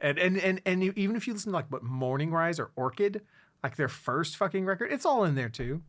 And 0.00 0.18
and 0.18 0.36
and 0.38 0.60
and 0.66 0.84
you, 0.84 0.92
even 0.96 1.16
if 1.16 1.26
you 1.26 1.32
listen 1.32 1.52
to 1.52 1.56
like 1.56 1.70
what 1.70 1.82
Morningrise 1.82 2.58
or 2.58 2.70
Orchid, 2.76 3.22
like 3.62 3.76
their 3.76 3.88
first 3.88 4.36
fucking 4.36 4.64
record, 4.64 4.92
it's 4.92 5.06
all 5.06 5.24
in 5.24 5.34
there 5.34 5.48
too. 5.48 5.82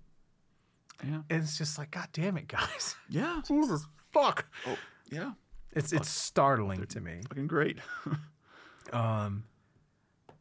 Yeah. 1.03 1.21
And 1.29 1.43
it's 1.43 1.57
just 1.57 1.77
like, 1.77 1.91
God 1.91 2.07
damn 2.13 2.37
it, 2.37 2.47
guys. 2.47 2.95
Yeah. 3.09 3.41
Jesus 3.47 3.85
fuck. 4.11 4.45
Oh, 4.65 4.77
yeah. 5.11 5.31
It's 5.73 5.91
it's 5.91 6.09
startling 6.09 6.85
to 6.87 7.01
me. 7.01 7.21
Fucking 7.29 7.47
great. 7.47 7.79
Um 8.93 9.45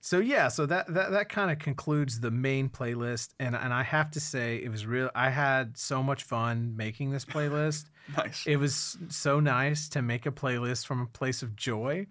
so 0.05 0.19
yeah, 0.19 0.49
so 0.49 0.67
that 0.67 0.93
that, 0.93 1.13
that 1.13 1.31
kind 1.31 1.51
of 1.51 1.59
concludes 1.59 2.21
the 2.21 2.31
main 2.31 2.69
playlist, 2.69 3.31
and 3.41 3.57
and 3.57 3.73
I 3.73 3.83
have 3.83 4.11
to 4.11 4.21
say 4.21 4.57
it 4.63 4.71
was 4.71 4.85
real. 4.85 5.09
I 5.15 5.31
had 5.31 5.79
so 5.79 6.03
much 6.03 6.25
fun 6.25 6.77
making 6.77 7.11
this 7.11 7.25
playlist. 7.25 7.87
Nice. 8.15 8.47
it 8.47 8.57
was 8.57 8.99
so 9.09 9.41
nice 9.41 9.89
to 9.89 10.03
make 10.03 10.27
a 10.27 10.31
playlist 10.31 10.85
from 10.85 11.01
a 11.01 11.07
place 11.07 11.43
of 11.43 11.57
joy. 11.57 12.07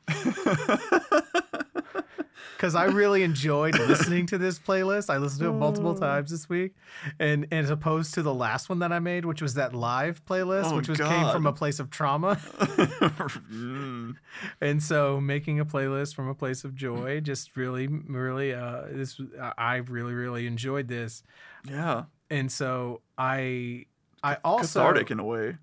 Because 2.64 2.76
I 2.76 2.86
really 2.86 3.24
enjoyed 3.32 3.78
listening 3.78 4.26
to 4.28 4.38
this 4.38 4.58
playlist. 4.58 5.10
I 5.10 5.18
listened 5.18 5.42
to 5.42 5.50
it 5.50 5.52
multiple 5.52 5.96
times 5.96 6.32
this 6.32 6.48
week, 6.48 6.74
and, 7.20 7.46
and 7.52 7.66
as 7.66 7.70
opposed 7.70 8.14
to 8.14 8.22
the 8.22 8.34
last 8.34 8.70
one 8.70 8.80
that 8.80 8.94
I 8.94 9.00
made, 9.00 9.26
which 9.26 9.42
was 9.42 9.56
that 9.56 9.76
live 9.76 10.24
playlist, 10.24 10.72
Oh, 10.72 10.78
which 10.78 10.88
was 10.88 10.98
came 10.98 11.30
from 11.30 11.46
a 11.46 11.52
place 11.52 11.82
of 11.82 11.90
trauma. 11.90 12.40
And 14.62 14.82
so 14.82 15.20
making 15.20 15.60
a 15.60 15.66
playlist 15.66 16.16
from 16.16 16.30
a 16.30 16.34
place 16.34 16.64
of 16.64 16.74
joy 16.74 17.20
just 17.20 17.58
really 17.58 17.88
really 17.88 18.54
uh 18.54 18.84
this 18.90 19.20
I- 19.42 19.54
i 19.58 19.76
really 19.78 20.14
really 20.14 20.48
enjoyed 20.48 20.88
this 20.88 21.22
Yeah. 21.68 22.04
and 22.30 22.50
so 22.52 23.02
i 23.18 23.86
i 24.24 24.38
also 24.44 24.80
Cathartic 24.80 25.12
in 25.12 25.20
a 25.20 25.24
way. 25.26 25.58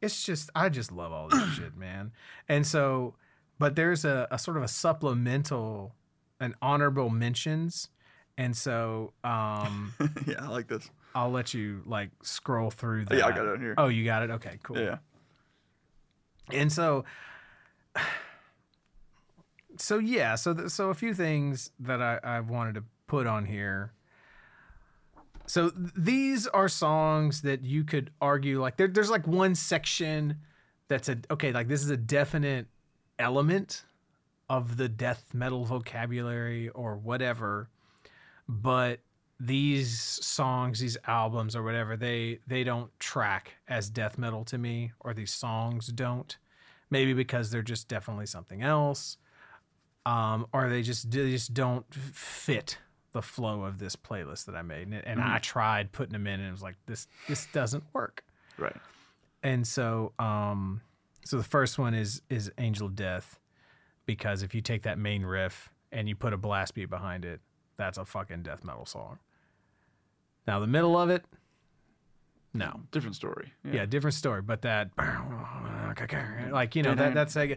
it's 0.00 0.24
just 0.24 0.50
i 0.54 0.68
just 0.70 0.90
love 0.92 1.12
all 1.12 1.28
this 1.28 1.48
shit 1.54 1.76
man 1.76 2.12
and 2.48 2.66
so 2.66 3.14
but 3.60 3.76
there's 3.76 4.04
a, 4.04 4.26
a 4.32 4.38
sort 4.40 4.56
of 4.56 4.64
a 4.64 4.68
supplemental 4.68 5.94
an 6.40 6.54
honorable 6.60 7.10
mentions 7.10 7.88
and 8.38 8.56
so 8.56 9.12
um 9.22 9.92
yeah, 10.26 10.36
I 10.40 10.48
like 10.48 10.66
this. 10.66 10.90
i'll 11.14 11.30
let 11.30 11.52
you 11.54 11.82
like 11.86 12.10
scroll 12.22 12.70
through 12.70 13.04
that 13.04 13.18
Yeah, 13.18 13.26
I 13.26 13.30
got 13.30 13.44
it 13.46 13.52
on 13.52 13.60
here. 13.60 13.74
oh 13.78 13.88
you 13.88 14.04
got 14.04 14.22
it 14.22 14.30
okay 14.30 14.58
cool 14.62 14.78
Yeah. 14.78 14.98
and 16.52 16.72
so 16.72 17.04
so 19.76 19.98
yeah 19.98 20.34
so 20.34 20.52
th- 20.54 20.68
so 20.70 20.90
a 20.90 20.94
few 20.94 21.14
things 21.14 21.70
that 21.78 22.02
I, 22.02 22.18
I 22.22 22.40
wanted 22.40 22.74
to 22.76 22.84
put 23.06 23.26
on 23.26 23.44
here 23.46 23.92
so 25.46 25.70
th- 25.70 25.90
these 25.96 26.46
are 26.48 26.68
songs 26.68 27.42
that 27.42 27.62
you 27.64 27.84
could 27.84 28.10
argue 28.20 28.60
like 28.60 28.76
there, 28.76 28.88
there's 28.88 29.10
like 29.10 29.26
one 29.26 29.54
section 29.54 30.36
that's 30.88 31.08
a 31.08 31.18
okay 31.30 31.52
like 31.52 31.68
this 31.68 31.82
is 31.82 31.90
a 31.90 31.96
definite 31.96 32.66
element 33.20 33.84
of 34.48 34.76
the 34.76 34.88
death 34.88 35.32
metal 35.32 35.64
vocabulary 35.64 36.68
or 36.70 36.96
whatever 36.96 37.68
but 38.48 39.00
these 39.40 39.98
songs 39.98 40.80
these 40.80 40.98
albums 41.06 41.56
or 41.56 41.62
whatever 41.62 41.96
they 41.96 42.38
they 42.46 42.62
don't 42.62 42.90
track 43.00 43.54
as 43.68 43.88
death 43.88 44.18
metal 44.18 44.44
to 44.44 44.58
me 44.58 44.92
or 45.00 45.14
these 45.14 45.32
songs 45.32 45.86
don't. 45.88 46.36
Maybe 46.90 47.14
because 47.14 47.50
they're 47.50 47.62
just 47.62 47.88
definitely 47.88 48.26
something 48.26 48.62
else 48.62 49.16
um 50.04 50.46
or 50.52 50.68
they 50.68 50.82
just 50.82 51.10
they 51.10 51.30
just 51.30 51.54
don't 51.54 51.92
fit 51.94 52.78
the 53.12 53.22
flow 53.22 53.62
of 53.64 53.78
this 53.78 53.96
playlist 53.96 54.44
that 54.44 54.54
I 54.54 54.62
made. 54.62 54.88
And, 54.88 55.06
and 55.06 55.20
I 55.20 55.38
tried 55.38 55.90
putting 55.90 56.12
them 56.12 56.26
in 56.26 56.38
and 56.38 56.48
it 56.48 56.52
was 56.52 56.62
like 56.62 56.76
this 56.86 57.06
this 57.26 57.46
doesn't 57.52 57.84
work. 57.94 58.22
Right. 58.58 58.76
and 59.42 59.66
so 59.66 60.12
um 60.18 60.82
so 61.30 61.36
the 61.36 61.44
first 61.44 61.78
one 61.78 61.94
is 61.94 62.22
is 62.28 62.50
angel 62.58 62.88
of 62.88 62.96
death 62.96 63.38
because 64.04 64.42
if 64.42 64.52
you 64.52 64.60
take 64.60 64.82
that 64.82 64.98
main 64.98 65.22
riff 65.22 65.70
and 65.92 66.08
you 66.08 66.16
put 66.16 66.32
a 66.32 66.36
blast 66.36 66.74
beat 66.74 66.90
behind 66.90 67.24
it 67.24 67.40
that's 67.76 67.98
a 67.98 68.04
fucking 68.04 68.42
death 68.42 68.64
metal 68.64 68.84
song. 68.84 69.20
Now 70.48 70.58
the 70.58 70.66
middle 70.66 70.98
of 70.98 71.08
it 71.08 71.24
no. 72.52 72.80
Different 72.90 73.14
story. 73.14 73.52
yeah, 73.62 73.86
different 73.86 74.14
story 74.14 74.42
but 74.42 74.62
that 74.62 74.90
like 76.50 76.74
you 76.74 76.82
know 76.82 76.96
that 76.96 77.14
that's 77.14 77.36
like, 77.36 77.50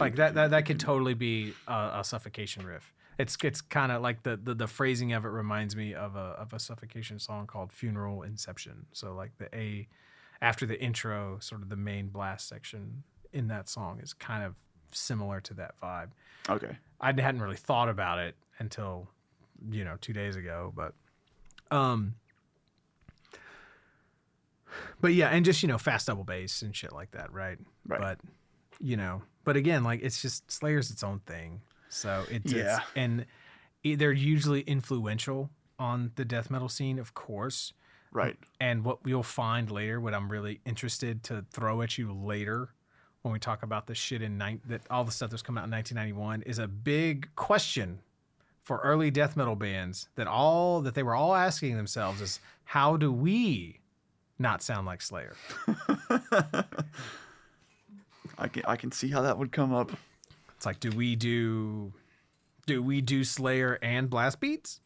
like 0.00 0.16
that 0.16 0.34
that, 0.34 0.50
that 0.50 0.66
could 0.66 0.80
totally 0.80 1.14
be 1.14 1.54
a, 1.68 1.90
a 1.98 2.02
suffocation 2.02 2.66
riff. 2.66 2.92
It's 3.20 3.36
it's 3.44 3.60
kind 3.60 3.92
of 3.92 4.02
like 4.02 4.24
the, 4.24 4.36
the 4.36 4.54
the 4.54 4.66
phrasing 4.66 5.12
of 5.12 5.24
it 5.24 5.28
reminds 5.28 5.76
me 5.76 5.94
of 5.94 6.16
a 6.16 6.34
of 6.40 6.52
a 6.52 6.58
suffocation 6.58 7.20
song 7.20 7.46
called 7.46 7.72
funeral 7.72 8.22
inception. 8.22 8.86
So 8.92 9.14
like 9.14 9.30
the 9.38 9.54
a 9.56 9.86
after 10.42 10.66
the 10.66 10.80
intro 10.80 11.38
sort 11.40 11.62
of 11.62 11.68
the 11.68 11.76
main 11.76 12.08
blast 12.08 12.48
section 12.48 13.02
in 13.32 13.48
that 13.48 13.68
song 13.68 14.00
is 14.00 14.12
kind 14.12 14.42
of 14.42 14.54
similar 14.92 15.40
to 15.40 15.54
that 15.54 15.74
vibe 15.82 16.08
Okay. 16.48 16.76
I 17.00 17.06
hadn't 17.08 17.40
really 17.42 17.56
thought 17.56 17.88
about 17.88 18.18
it 18.18 18.34
until 18.58 19.08
you 19.70 19.84
know 19.84 19.96
two 20.00 20.12
days 20.14 20.36
ago, 20.36 20.72
but 20.74 20.94
um, 21.70 22.14
but 25.00 25.14
yeah, 25.14 25.28
and 25.28 25.44
just 25.44 25.62
you 25.62 25.68
know 25.68 25.78
fast 25.78 26.06
double 26.06 26.24
bass 26.24 26.62
and 26.62 26.74
shit 26.74 26.92
like 26.92 27.10
that, 27.12 27.32
right? 27.32 27.58
Right. 27.86 28.00
But 28.00 28.18
you 28.80 28.96
know, 28.96 29.22
but 29.44 29.56
again, 29.56 29.84
like 29.84 30.00
it's 30.02 30.20
just 30.22 30.50
Slayer's 30.50 30.90
its 30.90 31.02
own 31.02 31.20
thing, 31.20 31.60
so 31.88 32.24
it's, 32.30 32.46
it's 32.46 32.54
Yeah. 32.54 32.78
and 32.96 33.26
they're 33.84 34.12
usually 34.12 34.60
influential 34.62 35.50
on 35.78 36.12
the 36.16 36.24
death 36.24 36.50
metal 36.50 36.68
scene, 36.68 36.98
of 36.98 37.14
course. 37.14 37.72
Right. 38.12 38.36
And 38.60 38.84
what 38.84 38.98
you'll 39.04 39.22
find 39.22 39.70
later, 39.70 40.00
what 40.00 40.14
I'm 40.14 40.30
really 40.30 40.60
interested 40.64 41.22
to 41.24 41.44
throw 41.52 41.82
at 41.82 41.96
you 41.96 42.12
later 42.12 42.70
when 43.22 43.32
we 43.32 43.38
talk 43.38 43.62
about 43.62 43.86
the 43.86 43.94
shit 43.94 44.22
in 44.22 44.38
nine, 44.38 44.60
that 44.66 44.82
all 44.90 45.04
the 45.04 45.12
stuff 45.12 45.30
that's 45.30 45.42
come 45.42 45.58
out 45.58 45.64
in 45.64 45.70
1991 45.70 46.42
is 46.42 46.58
a 46.58 46.66
big 46.66 47.28
question 47.36 48.00
for 48.62 48.78
early 48.78 49.10
death 49.10 49.36
metal 49.36 49.56
bands 49.56 50.08
that 50.14 50.26
all 50.26 50.80
that 50.80 50.94
they 50.94 51.02
were 51.02 51.14
all 51.14 51.34
asking 51.34 51.76
themselves 51.76 52.20
is 52.20 52.40
how 52.64 52.96
do 52.96 53.12
we 53.12 53.80
not 54.38 54.62
sound 54.62 54.86
like 54.86 55.02
Slayer? 55.02 55.36
I 58.38 58.48
can 58.48 58.64
I 58.64 58.76
can 58.76 58.90
see 58.90 59.08
how 59.08 59.22
that 59.22 59.38
would 59.38 59.52
come 59.52 59.74
up. 59.74 59.92
It's 60.56 60.66
like 60.66 60.80
do 60.80 60.90
we 60.90 61.14
do 61.16 61.92
do 62.66 62.82
we 62.82 63.00
do 63.00 63.24
Slayer 63.24 63.78
and 63.82 64.08
blast 64.08 64.40
beats? 64.40 64.80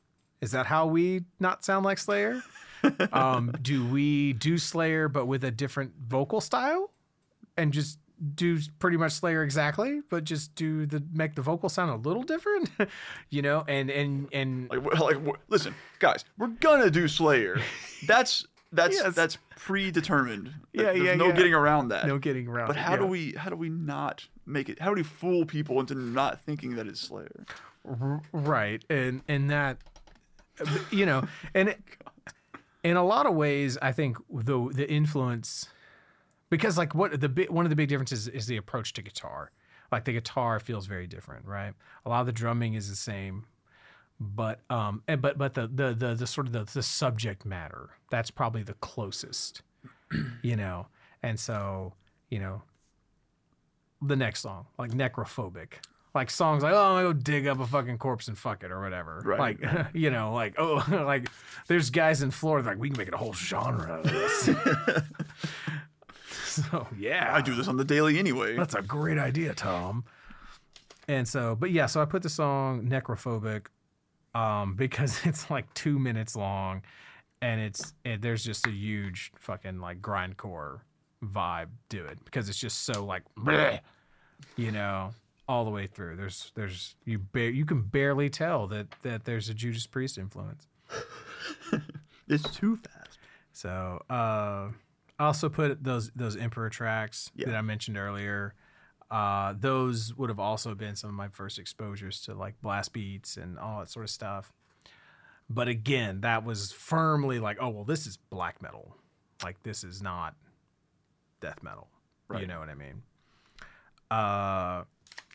Is 0.44 0.52
that 0.52 0.66
how 0.66 0.86
we 0.86 1.24
not 1.40 1.64
sound 1.64 1.84
like 1.84 1.98
Slayer? 1.98 2.42
um, 3.12 3.52
do 3.62 3.84
we 3.86 4.34
do 4.34 4.58
Slayer 4.58 5.08
but 5.08 5.26
with 5.26 5.42
a 5.42 5.50
different 5.50 5.92
vocal 6.06 6.40
style 6.40 6.90
and 7.56 7.73
just 7.73 7.98
do 8.34 8.58
pretty 8.78 8.97
much 8.97 9.12
Slayer 9.12 9.42
exactly, 9.42 10.00
but 10.10 10.24
just 10.24 10.55
do 10.55 10.86
the 10.86 11.02
make 11.12 11.34
the 11.34 11.42
vocal 11.42 11.68
sound 11.68 11.90
a 11.90 11.97
little 12.08 12.23
different, 12.23 12.70
you 13.31 13.42
know? 13.42 13.64
And 13.66 13.90
and 13.90 14.28
and 14.32 14.68
Like 14.70 14.98
like 15.00 15.16
listen, 15.48 15.74
guys, 15.98 16.24
we're 16.39 16.48
gonna 16.48 16.90
do 16.90 17.08
Slayer. 17.08 17.58
That's 18.06 18.47
that's 18.73 18.97
Yes. 18.97 19.14
that's 19.14 19.39
predetermined. 19.56 20.52
Yeah, 20.73 20.84
There's 20.84 20.98
yeah, 21.00 21.14
no 21.14 21.28
yeah. 21.28 21.32
getting 21.32 21.55
around 21.55 21.89
that. 21.89 22.06
no 22.06 22.18
getting 22.18 22.48
around. 22.48 22.66
But 22.66 22.76
it, 22.76 22.81
how 22.81 22.97
do 22.97 23.06
we 23.06 23.32
how 23.32 23.48
do 23.50 23.56
we 23.56 23.68
not 23.70 24.26
make 24.47 24.68
it? 24.68 24.78
How 24.81 24.90
do 24.90 24.97
we 24.97 25.02
fool 25.05 25.44
people 25.47 25.81
into 25.81 25.94
not 25.94 26.40
thinking 26.42 26.76
that 26.76 26.86
it's 26.86 27.00
Slayer? 27.00 27.47
R- 27.89 28.20
right 28.32 28.84
and 28.90 29.23
and 29.28 29.48
that 29.50 29.78
you 30.91 31.07
know 31.07 31.26
and 31.55 31.70
it, 31.70 31.81
in 32.83 32.97
a 32.97 33.05
lot 33.05 33.26
of 33.26 33.34
ways 33.34 33.78
i 33.83 33.92
think 33.92 34.16
the 34.31 34.68
the 34.73 34.91
influence 34.91 35.68
because 36.55 36.78
like 36.78 36.94
what 36.94 37.20
the 37.20 37.28
big 37.28 37.50
one 37.50 37.66
of 37.66 37.70
the 37.70 37.76
big 37.76 37.89
differences 37.89 38.28
is 38.28 38.47
the 38.47 38.57
approach 38.57 38.92
to 38.92 39.02
guitar. 39.02 39.50
Like 39.91 40.05
the 40.05 40.12
guitar 40.12 40.60
feels 40.60 40.86
very 40.86 41.07
different 41.07 41.47
right? 41.47 41.73
A 42.05 42.08
lot 42.08 42.20
of 42.20 42.26
the 42.26 42.33
drumming 42.33 42.74
is 42.74 42.89
the 42.89 42.97
same 42.97 43.47
but 44.20 44.60
um 44.70 45.02
and, 45.08 45.20
but 45.20 45.36
but 45.36 45.55
the, 45.55 45.66
the 45.66 45.92
the 45.92 46.15
the 46.15 46.26
sort 46.26 46.47
of 46.47 46.52
the, 46.52 46.65
the 46.73 46.83
subject 46.83 47.44
matter 47.44 47.91
that's 48.10 48.31
probably 48.31 48.62
the 48.62 48.74
closest 48.74 49.62
you 50.42 50.55
know? 50.55 50.86
And 51.23 51.41
so 51.41 51.94
you 52.31 52.39
know 52.39 52.62
the 54.00 54.16
next 54.16 54.41
song 54.42 54.66
like 54.78 54.92
necrophobic 54.92 55.74
like 56.14 56.30
songs 56.30 56.62
like 56.62 56.72
oh 56.72 56.76
i'm 56.78 57.02
gonna 57.04 57.08
go 57.08 57.12
dig 57.12 57.46
up 57.46 57.58
a 57.60 57.66
fucking 57.66 57.98
corpse 57.98 58.28
and 58.28 58.38
fuck 58.38 58.62
it 58.62 58.70
or 58.70 58.80
whatever 58.80 59.20
Right. 59.24 59.60
like 59.60 59.86
you 59.94 60.10
know 60.10 60.32
like 60.32 60.54
oh 60.58 60.84
like 61.06 61.28
there's 61.66 61.90
guys 61.90 62.22
in 62.22 62.30
florida 62.30 62.68
like 62.68 62.78
we 62.78 62.88
can 62.88 62.96
make 62.98 63.08
it 63.08 63.14
a 63.14 63.16
whole 63.16 63.32
genre 63.32 64.00
of 64.00 64.04
this 64.04 64.44
so 66.30 66.86
yeah 66.96 67.34
I 67.34 67.40
do 67.40 67.54
this 67.54 67.68
on 67.68 67.76
the 67.76 67.84
daily 67.84 68.18
anyway. 68.18 68.56
that's 68.56 68.74
a 68.74 68.82
great 68.82 69.18
idea, 69.18 69.54
Tom. 69.54 70.04
And 71.08 71.28
so, 71.28 71.54
but 71.54 71.70
yeah, 71.70 71.86
so 71.86 72.00
I 72.00 72.06
put 72.06 72.22
the 72.22 72.28
song 72.30 72.86
Necrophobic 72.88 73.66
um, 74.34 74.74
because 74.74 75.20
it's 75.26 75.50
like 75.50 75.72
two 75.74 75.98
minutes 75.98 76.36
long 76.36 76.82
and 77.42 77.60
it's 77.60 77.92
it, 78.04 78.22
there's 78.22 78.44
just 78.44 78.66
a 78.66 78.70
huge 78.70 79.32
fucking 79.38 79.80
like 79.80 80.00
grindcore 80.00 80.80
vibe 81.24 81.68
to 81.90 82.04
it 82.06 82.18
because 82.24 82.48
it's 82.48 82.58
just 82.58 82.84
so 82.84 83.04
like 83.04 83.22
bleh, 83.38 83.80
you 84.56 84.70
know 84.70 85.10
all 85.47 85.64
the 85.64 85.70
way 85.70 85.86
through 85.86 86.16
there's 86.16 86.52
there's 86.55 86.97
you 87.05 87.18
ba- 87.18 87.52
you 87.52 87.64
can 87.66 87.82
barely 87.82 88.31
tell 88.31 88.66
that 88.66 88.86
that 89.02 89.24
there's 89.24 89.48
a 89.48 89.55
Judas 89.55 89.86
Priest 89.86 90.16
influence 90.18 90.66
It's 92.28 92.50
too 92.56 92.76
fast. 92.76 93.18
So 93.52 94.02
uh, 94.08 94.68
I 95.18 95.26
also 95.26 95.48
put 95.50 95.84
those 95.84 96.10
those 96.16 96.36
Emperor 96.36 96.70
tracks 96.70 97.31
Yeah. 97.34 97.47
that 97.48 97.56
I 97.56 97.60
mentioned 97.60 97.98
earlier. 97.98 98.55
Uh, 99.10 99.52
those 99.58 100.14
would 100.16 100.31
have 100.31 100.40
also 100.40 100.74
been 100.74 100.97
some 100.97 101.10
of 101.10 101.14
my 101.14 101.28
first 101.28 101.58
exposures 101.58 102.23
to 102.23 102.34
like 102.34 102.60
blast 102.62 102.94
beats 102.94 103.36
and 103.36 103.58
all 103.58 103.81
that 103.81 103.90
sort 103.90 104.05
of 104.05 104.10
stuff. 104.10 104.52
But 105.50 105.68
again, 105.68 106.23
that 106.23 106.44
was 106.44 106.73
firmly 106.73 107.39
like, 107.40 107.58
oh 107.60 107.68
well, 107.68 107.84
this 107.84 108.06
is 108.06 108.16
black 108.16 108.62
metal. 108.62 108.97
Like 109.42 109.62
this 109.62 109.84
is 109.84 110.00
not 110.00 110.34
death 111.40 111.62
metal. 111.62 111.89
You 112.40 112.47
know 112.47 112.58
what 112.58 112.70
I 112.70 112.74
mean? 112.74 113.02
Uh, 114.10 114.84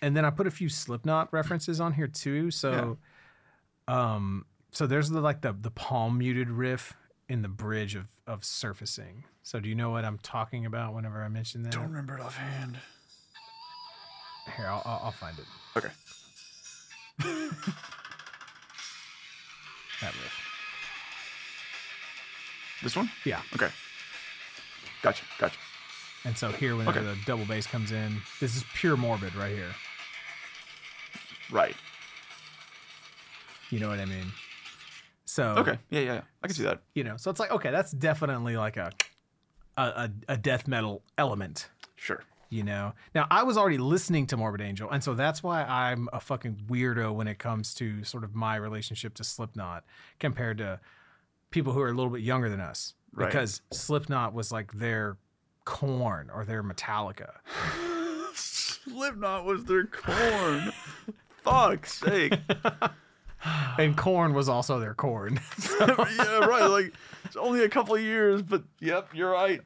and 0.01 0.15
then 0.15 0.25
I 0.25 0.29
put 0.29 0.47
a 0.47 0.51
few 0.51 0.69
Slipknot 0.69 1.31
references 1.33 1.79
on 1.79 1.93
here 1.93 2.07
too. 2.07 2.51
So, 2.51 2.97
um, 3.87 4.45
so 4.71 4.87
there's 4.87 5.09
the 5.09 5.21
like 5.21 5.41
the 5.41 5.53
the 5.53 5.71
palm 5.71 6.17
muted 6.17 6.49
riff 6.49 6.93
in 7.27 7.41
the 7.41 7.47
bridge 7.49 7.95
of 7.95 8.07
of 8.27 8.43
surfacing. 8.43 9.23
So 9.43 9.59
do 9.59 9.67
you 9.69 9.75
know 9.75 9.89
what 9.89 10.05
I'm 10.05 10.17
talking 10.19 10.65
about 10.65 10.93
whenever 10.93 11.21
I 11.23 11.27
mention 11.27 11.63
that? 11.63 11.71
Don't 11.73 11.83
remember 11.89 12.15
it 12.17 12.21
offhand. 12.21 12.77
Here, 14.57 14.67
I'll, 14.67 14.81
I'll, 14.85 15.01
I'll 15.05 15.11
find 15.11 15.37
it. 15.39 15.45
Okay. 15.77 15.89
That 20.01 20.13
riff. 20.13 20.33
This 22.81 22.95
one? 22.95 23.09
Yeah. 23.25 23.41
Okay. 23.53 23.67
Gotcha. 25.01 25.23
Gotcha. 25.37 25.57
And 26.23 26.37
so 26.37 26.51
here, 26.51 26.75
whenever 26.77 26.99
Okay. 26.99 27.07
the 27.07 27.17
double 27.25 27.43
bass 27.45 27.67
comes 27.67 27.91
in, 27.91 28.21
this 28.39 28.55
is 28.55 28.63
pure 28.75 28.95
morbid 28.95 29.35
right 29.35 29.53
here. 29.53 29.75
Right. 31.51 31.75
You 33.69 33.79
know 33.79 33.89
what 33.89 33.99
I 33.99 34.05
mean? 34.05 34.31
So 35.25 35.55
Okay. 35.57 35.77
Yeah, 35.89 35.99
yeah, 35.99 36.13
yeah. 36.13 36.21
I 36.43 36.47
can 36.47 36.55
see 36.55 36.63
that. 36.63 36.81
you 36.95 37.03
know, 37.03 37.17
so 37.17 37.29
it's 37.29 37.39
like 37.39 37.51
okay, 37.51 37.71
that's 37.71 37.91
definitely 37.91 38.57
like 38.57 38.77
a 38.77 38.91
a, 39.77 39.81
a, 39.81 40.11
a 40.29 40.37
death 40.37 40.67
metal 40.67 41.03
element. 41.17 41.69
Sure. 41.95 42.23
You 42.49 42.63
know. 42.63 42.93
Now 43.13 43.27
I 43.29 43.43
was 43.43 43.57
already 43.57 43.77
listening 43.77 44.25
to 44.27 44.37
Morbid 44.37 44.61
Angel, 44.61 44.89
and 44.89 45.03
so 45.03 45.13
that's 45.13 45.43
why 45.43 45.63
I'm 45.63 46.09
a 46.13 46.19
fucking 46.19 46.63
weirdo 46.67 47.13
when 47.13 47.27
it 47.27 47.37
comes 47.37 47.73
to 47.75 48.03
sort 48.03 48.23
of 48.23 48.33
my 48.33 48.55
relationship 48.55 49.13
to 49.15 49.23
Slipknot 49.23 49.83
compared 50.19 50.57
to 50.57 50.79
people 51.51 51.73
who 51.73 51.81
are 51.81 51.89
a 51.89 51.93
little 51.93 52.11
bit 52.11 52.21
younger 52.21 52.49
than 52.49 52.59
us. 52.59 52.95
Right. 53.13 53.27
Because 53.27 53.61
Slipknot 53.71 54.33
was 54.33 54.51
like 54.51 54.73
their 54.73 55.17
Korn 55.65 56.31
or 56.33 56.43
their 56.43 56.63
Metallica. 56.63 57.33
Slipknot 58.33 59.45
was 59.45 59.65
their 59.65 59.85
Korn. 59.85 60.71
Fuck's 61.43 61.93
sake. 61.99 62.33
And 63.77 63.95
Korn 63.95 64.33
was 64.33 64.49
also 64.49 64.79
their 64.79 64.93
Korn. 64.93 65.39
yeah, 65.79 66.39
right. 66.39 66.65
Like 66.69 66.93
it's 67.23 67.37
only 67.37 67.63
a 67.63 67.69
couple 67.69 67.95
of 67.95 68.01
years, 68.01 68.41
but 68.41 68.63
yep, 68.81 69.09
you're 69.13 69.31
right. 69.31 69.61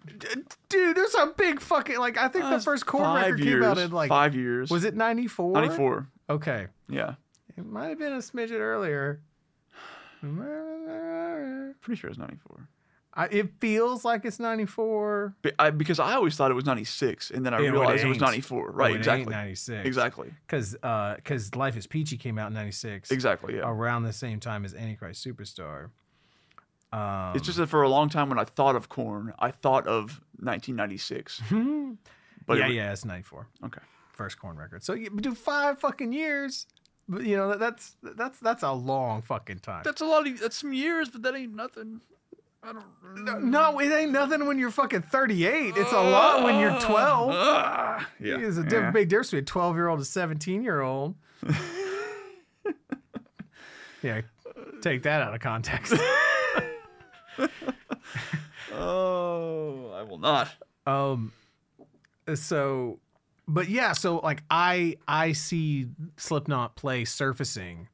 Dude, 0.69 0.95
there's 0.95 1.15
a 1.15 1.33
big 1.35 1.59
fucking 1.59 1.97
like 1.97 2.17
I 2.17 2.27
think 2.27 2.45
the 2.45 2.59
first 2.59 2.85
Korn 2.85 3.15
record 3.15 3.39
years. 3.39 3.61
came 3.61 3.63
out 3.63 3.77
in 3.79 3.91
like 3.91 4.09
five 4.09 4.35
years. 4.35 4.69
was 4.69 4.83
it 4.83 4.95
94? 4.95 5.53
94? 5.53 6.07
Okay. 6.29 6.67
Yeah. 6.87 7.15
It 7.57 7.65
might 7.65 7.87
have 7.89 7.99
been 7.99 8.13
a 8.13 8.17
smidget 8.17 8.59
earlier. 8.59 9.21
Pretty 11.81 11.99
sure 11.99 12.09
it's 12.09 12.19
94. 12.19 12.67
I, 13.15 13.25
it 13.25 13.49
feels 13.59 14.03
like 14.03 14.25
it's 14.25 14.39
94. 14.39 15.35
Be- 15.43 15.51
I, 15.59 15.69
because 15.69 15.99
I 15.99 16.13
always 16.13 16.35
thought 16.35 16.49
it 16.49 16.55
was 16.55 16.65
96, 16.65 17.29
and 17.29 17.45
then 17.45 17.53
I 17.53 17.57
Yeah, 17.59 17.71
well, 17.71 17.81
it 17.81 17.85
realized 17.85 18.05
it, 18.05 18.07
was 18.07 18.15
ain't. 18.17 18.21
94. 18.21 18.71
Right, 18.71 18.91
it 18.91 18.97
exactly. 18.97 19.21
Ain't 19.21 19.29
96. 19.29 19.87
Exactly. 19.87 20.33
Because 20.47 20.75
uh, 20.81 21.15
Life 21.55 21.77
is 21.77 21.85
Peachy 21.85 22.17
came 22.17 22.39
out 22.39 22.47
in 22.47 22.53
96. 22.53 23.11
Exactly, 23.11 23.57
yeah. 23.57 23.69
Around 23.69 24.03
the 24.03 24.13
same 24.13 24.39
time 24.39 24.65
as 24.65 24.73
Antichrist 24.73 25.25
Superstar. 25.25 25.89
Um, 26.91 27.35
it's 27.35 27.45
just 27.45 27.57
that 27.57 27.67
for 27.67 27.83
a 27.83 27.89
long 27.89 28.09
time 28.09 28.29
when 28.29 28.39
I 28.39 28.45
thought 28.45 28.75
of 28.75 28.89
Korn, 28.89 29.33
I 29.39 29.51
thought 29.51 29.87
of 29.87 30.21
1996. 30.39 31.41
But 32.45 32.57
yeah, 32.57 32.67
it, 32.67 32.73
yeah, 32.73 32.91
it's 32.91 33.05
94. 33.05 33.47
Okay. 33.65 33.79
First 34.11 34.37
Korn 34.37 34.57
record. 34.57 34.83
So 34.83 34.93
you 34.93 35.09
do 35.09 35.33
five 35.33 35.79
fucking 35.79 36.11
years. 36.11 36.67
But, 37.07 37.23
You 37.23 37.35
know 37.37 37.49
that, 37.49 37.59
that's 37.59 37.95
that's 38.01 38.39
that's 38.39 38.63
a 38.63 38.71
long 38.71 39.21
fucking 39.21 39.59
time. 39.59 39.83
That's 39.83 40.01
a 40.01 40.05
lot 40.05 40.27
of 40.27 40.39
that's 40.39 40.57
some 40.57 40.73
years, 40.73 41.09
but 41.09 41.21
that 41.23 41.35
ain't 41.35 41.55
nothing. 41.55 42.01
I 42.63 42.71
don't 42.73 43.25
No, 43.25 43.39
no, 43.39 43.79
it 43.79 43.91
ain't 43.91 44.11
nothing 44.11 44.45
when 44.45 44.57
you're 44.57 44.71
fucking 44.71 45.01
38. 45.03 45.73
It's 45.75 45.91
a 45.91 45.95
lot 45.95 46.43
when 46.43 46.59
you're 46.59 46.79
12. 46.79 47.31
Ah, 47.33 48.09
yeah. 48.19 48.37
It's 48.39 48.57
a 48.57 48.65
yeah. 48.69 48.91
big 48.91 49.09
difference 49.09 49.31
between 49.31 49.43
a 49.43 49.45
12 49.45 49.75
year 49.75 49.87
old 49.89 49.99
and 49.99 50.03
a 50.03 50.09
17 50.09 50.63
year 50.63 50.81
old. 50.81 51.15
yeah, 54.01 54.21
take 54.81 55.03
that 55.03 55.21
out 55.21 55.33
of 55.33 55.41
context. 55.41 55.93
Oh, 58.75 59.91
I 59.93 60.01
will 60.01 60.17
not. 60.17 60.49
um, 60.87 61.31
so, 62.33 62.99
but 63.47 63.69
yeah, 63.69 63.93
so 63.93 64.17
like 64.17 64.41
I 64.49 64.97
I 65.07 65.33
see 65.33 65.87
Slipknot 66.17 66.75
play 66.75 67.05
Surfacing 67.05 67.87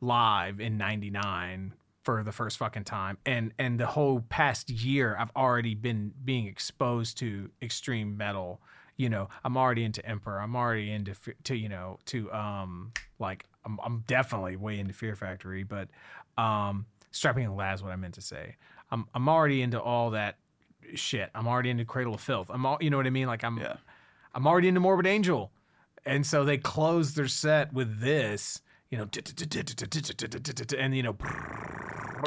live 0.00 0.60
in 0.60 0.78
'99 0.78 1.74
for 2.06 2.22
the 2.22 2.30
first 2.30 2.56
fucking 2.56 2.84
time, 2.84 3.18
and 3.26 3.52
and 3.58 3.80
the 3.80 3.86
whole 3.86 4.20
past 4.28 4.70
year 4.70 5.16
I've 5.18 5.32
already 5.34 5.74
been 5.74 6.12
being 6.24 6.46
exposed 6.46 7.18
to 7.18 7.50
extreme 7.60 8.16
metal. 8.16 8.60
You 8.96 9.10
know, 9.10 9.28
I'm 9.44 9.56
already 9.56 9.82
into 9.82 10.06
Emperor. 10.06 10.40
I'm 10.40 10.54
already 10.54 10.92
into 10.92 11.14
to 11.42 11.56
you 11.56 11.68
know 11.68 11.98
to 12.06 12.32
um 12.32 12.92
like 13.18 13.44
I'm 13.64 13.80
I'm 13.84 14.04
definitely 14.06 14.54
way 14.54 14.78
into 14.78 14.94
Fear 14.94 15.16
Factory, 15.16 15.64
but 15.64 15.88
um 16.38 16.86
Strapping 17.10 17.44
and 17.44 17.56
Laz 17.56 17.82
what 17.82 17.90
I 17.90 17.96
meant 17.96 18.14
to 18.14 18.22
say. 18.22 18.54
I'm 18.92 19.06
I'm 19.12 19.28
already 19.28 19.60
into 19.60 19.82
all 19.82 20.10
that 20.10 20.38
shit. 20.94 21.28
I'm 21.34 21.48
already 21.48 21.70
into 21.70 21.84
Cradle 21.84 22.14
of 22.14 22.20
Filth. 22.20 22.50
I'm 22.50 22.64
all 22.64 22.78
you 22.80 22.88
know 22.88 22.98
what 22.98 23.06
I 23.06 23.10
mean. 23.10 23.26
Like 23.26 23.42
I'm 23.42 23.58
Yeah. 23.58 23.78
I'm 24.32 24.46
already 24.46 24.68
into 24.68 24.80
Morbid 24.80 25.08
Angel, 25.08 25.50
and 26.04 26.24
so 26.24 26.44
they 26.44 26.58
close 26.58 27.14
their 27.14 27.26
set 27.26 27.72
with 27.72 27.98
this. 28.00 28.60
You 28.90 28.98
know, 28.98 29.08
and 30.78 30.96
you 30.96 31.02
know, 31.02 31.16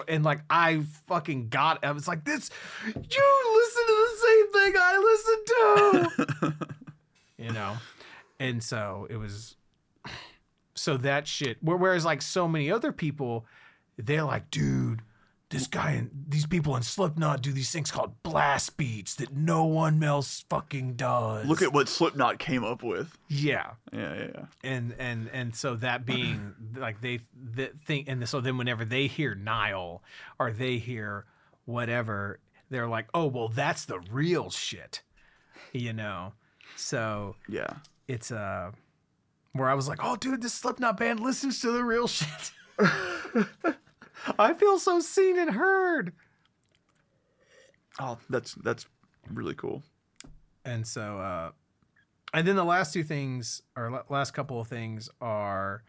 and 0.08 0.24
like 0.24 0.42
I 0.50 0.82
fucking 1.08 1.50
got. 1.50 1.84
I 1.84 1.92
was 1.92 2.08
like, 2.08 2.26
this. 2.26 2.50
You 2.86 2.94
listen 2.94 3.84
to 3.88 4.08
the 4.10 4.18
same 4.18 4.52
thing 4.54 4.74
I 4.78 4.98
listen 5.10 5.46
to. 6.50 6.56
you 7.38 7.52
know, 7.52 7.78
and 8.40 8.64
so 8.64 9.08
it 9.10 9.18
was. 9.18 9.56
So 10.76 10.96
that 10.98 11.28
shit. 11.28 11.58
Whereas 11.62 12.06
like 12.06 12.22
so 12.22 12.48
many 12.48 12.72
other 12.72 12.92
people, 12.92 13.46
they're 13.98 14.24
like, 14.24 14.50
dude, 14.50 15.02
this 15.50 15.66
guy 15.66 15.92
and 15.92 16.12
these 16.28 16.46
people 16.46 16.76
in 16.76 16.84
Slipknot 16.84 17.42
do 17.42 17.52
these 17.52 17.72
things 17.72 17.90
called 17.90 18.22
blast 18.22 18.78
beats 18.78 19.16
that 19.16 19.34
no 19.36 19.66
one 19.66 20.04
else 20.04 20.46
fucking 20.50 20.94
does. 20.94 21.48
Look 21.48 21.62
at 21.64 21.74
what 21.74 21.90
Slipknot 21.90 22.38
came 22.38 22.64
up 22.64 22.84
with. 22.84 23.18
yeah, 23.30 23.72
Yeah, 23.92 24.14
yeah, 24.16 24.28
yeah. 24.36 24.46
and 24.64 24.94
and 25.00 25.28
and 25.34 25.56
so 25.56 25.76
that 25.78 26.06
being 26.06 26.54
like 26.78 27.02
they 27.02 27.22
that 27.56 27.80
think 27.82 28.08
and 28.08 28.30
so 28.30 28.42
then 28.42 28.58
whenever 28.58 28.86
they 28.86 29.08
hear 29.08 29.34
Nile 29.34 30.04
or 30.38 30.52
they 30.52 30.78
hear 30.78 31.26
whatever, 31.66 32.40
they're 32.70 32.88
like, 32.88 33.08
oh 33.16 33.26
well, 33.26 33.48
that's 33.50 33.86
the 33.86 34.00
real 34.12 34.52
shit, 34.52 35.02
you 35.74 35.94
know. 35.94 36.34
So 36.76 37.36
Yeah. 37.48 37.74
it's 38.08 38.32
uh 38.32 38.72
where 39.54 39.68
I 39.68 39.74
was 39.74 39.88
like, 39.88 40.00
oh 40.04 40.16
dude, 40.16 40.44
this 40.44 40.54
Slipknot 40.54 40.98
band 40.98 41.20
listens 41.22 41.60
to 41.62 41.72
the 41.72 41.84
real 41.84 42.08
shit. 42.08 42.52
I 44.40 44.54
feel 44.54 44.80
so 44.80 45.00
seen 45.00 45.38
and 45.38 45.52
heard. 45.52 46.14
Oh, 48.00 48.18
that's 48.30 48.54
that's 48.56 48.86
really 49.32 49.56
cool. 49.56 49.84
And 50.66 50.86
so 50.86 51.20
uh 51.20 51.52
and 52.34 52.48
then 52.48 52.56
the 52.56 52.64
last 52.64 52.94
two 52.94 53.04
things 53.04 53.62
or 53.76 54.04
last 54.10 54.32
couple 54.32 54.60
of 54.60 54.68
things 54.68 55.10
are 55.20 55.84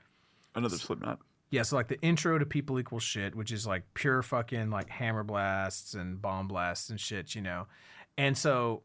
Another 0.54 0.76
Slipknot. 0.76 1.20
Yeah, 1.50 1.62
so 1.62 1.76
like 1.76 1.88
the 1.88 2.00
intro 2.00 2.38
to 2.38 2.46
People 2.46 2.78
Equal 2.78 3.00
Shit, 3.00 3.34
which 3.34 3.52
is 3.52 3.66
like 3.66 3.82
pure 3.94 4.22
fucking 4.22 4.70
like 4.70 4.88
hammer 4.88 5.22
blasts 5.22 5.94
and 5.94 6.20
bomb 6.20 6.48
blasts 6.48 6.90
and 6.90 6.98
shit, 6.98 7.34
you 7.34 7.42
know. 7.42 7.66
And 8.16 8.36
so 8.36 8.82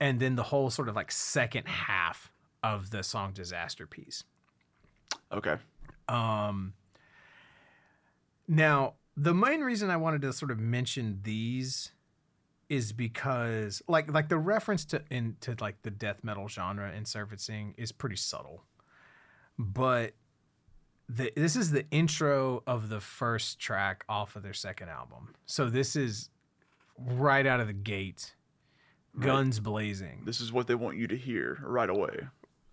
and 0.00 0.18
then 0.18 0.34
the 0.34 0.42
whole 0.42 0.70
sort 0.70 0.88
of 0.88 0.96
like 0.96 1.12
second 1.12 1.68
half 1.68 2.32
of 2.62 2.90
the 2.90 3.02
song 3.02 3.32
Disasterpiece. 3.32 4.24
Okay. 5.32 5.56
Um 6.08 6.74
now 8.48 8.94
the 9.16 9.34
main 9.34 9.60
reason 9.60 9.90
I 9.90 9.96
wanted 9.96 10.22
to 10.22 10.32
sort 10.32 10.50
of 10.50 10.58
mention 10.58 11.20
these 11.22 11.92
is 12.68 12.92
because 12.92 13.82
like 13.86 14.10
like 14.10 14.28
the 14.28 14.38
reference 14.38 14.84
to 14.86 15.02
into 15.10 15.54
like 15.60 15.82
the 15.82 15.90
death 15.90 16.24
metal 16.24 16.48
genre 16.48 16.90
in 16.92 17.04
surfacing 17.04 17.74
is 17.76 17.92
pretty 17.92 18.16
subtle. 18.16 18.64
But 19.58 20.14
the, 21.08 21.30
this 21.36 21.56
is 21.56 21.70
the 21.70 21.84
intro 21.90 22.62
of 22.66 22.88
the 22.88 23.00
first 23.00 23.58
track 23.58 24.04
off 24.08 24.36
of 24.36 24.42
their 24.42 24.54
second 24.54 24.88
album. 24.88 25.34
So 25.44 25.68
this 25.68 25.94
is 25.94 26.30
right 26.98 27.46
out 27.46 27.60
of 27.60 27.66
the 27.66 27.74
gate. 27.74 28.34
Guns 29.18 29.60
blazing. 29.60 30.22
This 30.24 30.40
is 30.40 30.52
what 30.52 30.66
they 30.66 30.74
want 30.74 30.96
you 30.96 31.06
to 31.08 31.16
hear 31.16 31.58
right 31.62 31.90
away. 31.90 32.28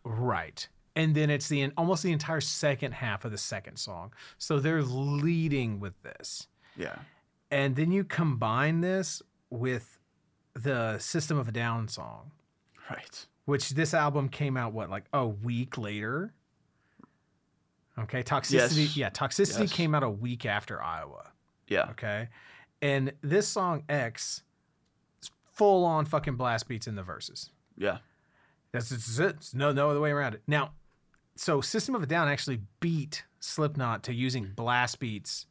Right. 0.06 0.70
And 1.00 1.16
then 1.16 1.30
it's 1.30 1.48
the 1.48 1.72
almost 1.78 2.04
the 2.04 2.12
entire 2.12 2.42
second 2.42 2.92
half 2.92 3.24
of 3.24 3.32
the 3.32 3.38
second 3.38 3.78
song. 3.78 4.12
So 4.38 4.60
they're 4.60 4.84
leading 4.84 5.80
with 5.80 5.94
this. 6.04 6.48
Yeah. 6.76 6.98
And 7.52 7.76
then 7.76 7.92
you 7.92 8.04
combine 8.04 8.82
this 8.82 9.22
with 9.50 9.98
the 10.54 11.00
System 11.00 11.38
of 11.38 11.48
a 11.48 11.52
Down 11.54 11.88
song, 11.88 12.32
Right. 12.90 13.26
which 13.46 13.70
this 13.70 13.94
album 13.94 14.28
came 14.28 14.58
out 14.58 14.74
what 14.74 14.90
like 14.90 15.06
a 15.14 15.26
week 15.26 15.78
later. 15.78 16.34
Okay, 17.98 18.24
Toxicity 18.24 18.84
Yes. 18.84 18.98
yeah, 18.98 19.10
Toxicity 19.10 19.62
Yes. 19.62 19.74
came 19.74 19.96
out 19.96 20.04
a 20.04 20.10
week 20.10 20.46
after 20.46 20.82
Iowa. 20.82 21.32
Yeah. 21.68 21.90
Okay. 21.92 22.28
And 22.82 23.14
this 23.22 23.48
song 23.48 23.84
X 23.88 24.44
is 25.22 25.32
full 25.54 25.86
on 25.86 26.06
fucking 26.06 26.36
blast 26.36 26.68
beats 26.68 26.88
in 26.88 26.96
the 26.96 27.04
verses. 27.04 27.52
Yeah. 27.78 28.00
That's 28.72 28.92
it. 28.92 29.36
it's 29.36 29.54
no 29.54 29.72
no 29.72 29.90
other 29.90 30.00
way 30.00 30.12
around 30.12 30.36
it. 30.36 30.44
Now, 30.46 30.74
so 31.40 31.62
System 31.62 31.96
of 31.96 32.04
a 32.04 32.06
Down 32.06 32.28
actually 32.28 32.60
beat 32.82 33.24
Slipknot 33.40 34.04
to 34.04 34.14
using 34.14 34.52
blast 34.56 35.00
beats, 35.00 35.46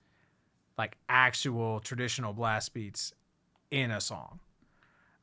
like 0.77 0.97
actual 1.09 1.81
traditional 1.81 2.33
blast 2.35 2.75
beats, 2.75 3.13
in 3.71 3.91
a 3.91 4.01
song. 4.01 4.41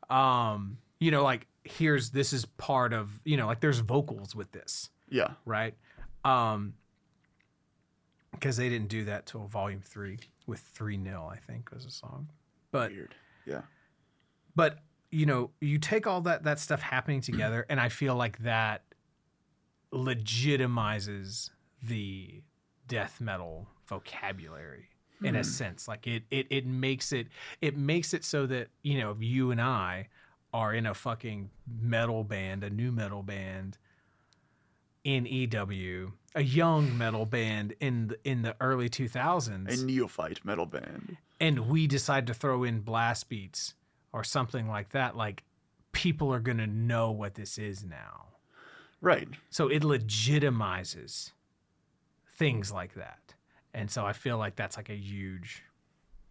Um, 0.09 0.77
you 0.99 1.11
know, 1.11 1.23
like 1.23 1.47
here's 1.63 2.11
this 2.11 2.31
is 2.33 2.45
part 2.45 2.93
of 2.93 3.19
you 3.25 3.37
know 3.37 3.47
like 3.47 3.59
there's 3.59 3.79
vocals 3.79 4.35
with 4.35 4.51
this 4.51 4.89
Yeah. 5.09 5.31
right? 5.45 5.73
Um, 6.23 6.73
because 8.31 8.57
they 8.57 8.69
didn't 8.69 8.89
do 8.89 9.05
that 9.05 9.25
till 9.25 9.45
Volume 9.47 9.81
Three 9.81 10.19
with 10.47 10.59
Three 10.59 10.97
Nil, 10.97 11.29
I 11.31 11.37
think 11.37 11.71
was 11.71 11.85
a 11.85 11.91
song. 11.91 12.27
But 12.71 12.91
Weird. 12.91 13.15
Yeah. 13.45 13.61
but 14.55 14.79
you 15.11 15.25
know, 15.25 15.51
you 15.61 15.77
take 15.77 16.07
all 16.07 16.21
that 16.21 16.43
that 16.43 16.59
stuff 16.59 16.81
happening 16.81 17.21
together, 17.21 17.65
and 17.69 17.79
I 17.79 17.89
feel 17.89 18.15
like 18.15 18.39
that 18.39 18.83
legitimizes 19.93 21.49
the 21.81 22.41
death 22.87 23.19
metal 23.21 23.67
vocabulary 23.87 24.89
in 25.23 25.35
a 25.35 25.39
hmm. 25.39 25.43
sense. 25.43 25.87
Like 25.87 26.07
it 26.07 26.23
it 26.29 26.47
it 26.49 26.65
makes 26.65 27.11
it 27.11 27.27
it 27.61 27.77
makes 27.77 28.13
it 28.13 28.23
so 28.23 28.45
that 28.47 28.67
you 28.81 28.99
know 28.99 29.15
you 29.19 29.51
and 29.51 29.61
I 29.61 30.09
are 30.53 30.73
in 30.73 30.85
a 30.85 30.93
fucking 30.93 31.49
metal 31.81 32.23
band, 32.23 32.63
a 32.63 32.69
nu 32.69 32.91
metal 32.91 33.23
band 33.23 33.77
in 35.03 35.25
EW, 35.25 36.13
a 36.33 36.41
young 36.41 36.97
metal 36.97 37.25
band 37.25 37.75
in 37.79 38.07
the, 38.07 38.17
in 38.23 38.41
the 38.41 38.55
early 38.59 38.89
2000s 38.89 39.81
A 39.81 39.85
neophyte 39.85 40.43
metal 40.43 40.65
band. 40.65 41.17
and 41.39 41.69
we 41.69 41.87
decide 41.87 42.27
to 42.27 42.33
throw 42.33 42.63
in 42.63 42.79
blast 42.79 43.29
beats 43.29 43.75
or 44.11 44.23
something 44.23 44.67
like 44.67 44.89
that, 44.91 45.15
like 45.15 45.43
people 45.91 46.33
are 46.33 46.39
going 46.39 46.57
to 46.57 46.67
know 46.67 47.11
what 47.11 47.35
this 47.35 47.57
is 47.57 47.83
now. 47.83 48.27
Right. 49.05 49.27
So 49.51 49.67
it 49.67 49.83
legitimizes 49.83 51.31
things 52.37 52.71
like 52.71 52.95
that. 52.95 53.35
And 53.73 53.89
so 53.91 54.03
I 54.03 54.13
feel 54.13 54.37
like 54.39 54.55
that's 54.55 54.77
like 54.77 54.89
a 54.89 54.95
huge, 54.95 55.63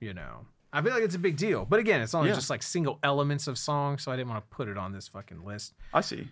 you 0.00 0.12
know, 0.12 0.46
I 0.72 0.82
feel 0.82 0.92
like 0.92 1.04
it's 1.04 1.14
a 1.14 1.20
big 1.20 1.36
deal. 1.36 1.64
But 1.64 1.78
again, 1.78 2.00
it's 2.00 2.14
only 2.14 2.30
Yeah. 2.30 2.34
just 2.34 2.50
like 2.50 2.64
single 2.64 2.98
elements 3.04 3.46
of 3.46 3.58
songs. 3.58 4.02
So 4.02 4.10
I 4.10 4.16
didn't 4.16 4.30
want 4.30 4.42
to 4.44 4.56
put 4.56 4.66
it 4.66 4.76
on 4.76 4.90
this 4.92 5.06
fucking 5.06 5.44
list, 5.44 5.72
I 5.92 6.00
see. 6.00 6.28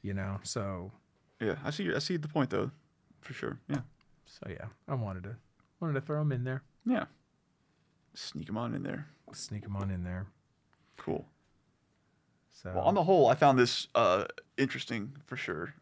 you 0.00 0.14
know? 0.14 0.40
So, 0.42 0.90
Yeah. 1.38 1.56
I 1.62 1.70
see. 1.70 1.92
I 1.94 1.98
see 1.98 2.16
the 2.16 2.28
point 2.28 2.48
though, 2.50 2.70
for 3.20 3.34
sure. 3.34 3.58
Yeah. 3.68 3.82
so 4.24 4.46
yeah, 4.48 4.68
I 4.88 4.94
wanted 4.94 5.24
to, 5.24 5.36
wanted 5.80 5.94
to 5.94 6.00
throw 6.00 6.18
them 6.20 6.32
in 6.32 6.44
there, 6.44 6.62
Yeah. 6.86 7.04
Sneak 8.14 8.46
them 8.46 8.56
on 8.56 8.74
in 8.74 8.82
there. 8.84 9.06
sneak 9.34 9.62
them 9.64 9.76
on 9.76 9.90
in 9.90 10.02
there. 10.04 10.26
Cool. 10.96 11.26
So 12.62 12.72
Well, 12.74 12.84
on 12.84 12.94
the 12.94 13.04
whole, 13.04 13.28
I 13.28 13.34
found 13.34 13.58
this 13.58 13.86
uh, 13.94 14.24
interesting 14.56 15.12
for 15.26 15.36
sure, 15.36 15.74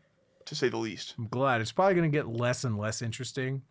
to 0.44 0.54
say 0.54 0.68
the 0.68 0.76
least. 0.76 1.14
I'm 1.18 1.26
glad 1.28 1.60
it's 1.62 1.72
probably 1.72 1.94
going 1.94 2.10
to 2.10 2.14
get 2.16 2.28
less 2.28 2.64
and 2.64 2.76
less 2.76 3.00
interesting 3.00 3.62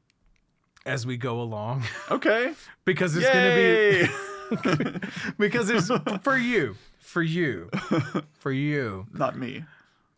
as 0.88 1.06
we 1.06 1.16
go 1.18 1.40
along 1.40 1.84
Okay. 2.10 2.54
because 2.86 3.16
it's 3.16 3.28
going 3.28 4.10
to 4.58 4.90
be 4.92 5.00
because 5.38 5.70
it's 5.70 5.90
for 6.24 6.36
you, 6.38 6.76
for 7.00 7.22
you, 7.22 7.70
for 8.40 8.52
you, 8.52 9.06
Not 9.14 9.38
me. 9.38 9.66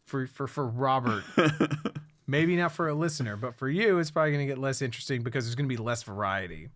for 0.05 0.25
for 0.27 0.47
for 0.47 0.65
Robert. 0.65 1.23
Maybe 2.25 2.55
not 2.57 2.73
for 2.73 2.89
a 2.89 2.93
listener, 2.93 3.37
but 3.37 3.55
for 3.55 3.69
you, 3.69 3.99
it's 3.99 4.11
probably 4.11 4.31
going 4.31 4.45
to 4.45 4.53
get 4.53 4.57
less 4.59 4.81
interesting 4.81 5.23
because 5.23 5.45
there's 5.45 5.55
going 5.55 5.69
to 5.69 5.73
be 5.73 5.81
less 5.81 6.03
variety. 6.03 6.69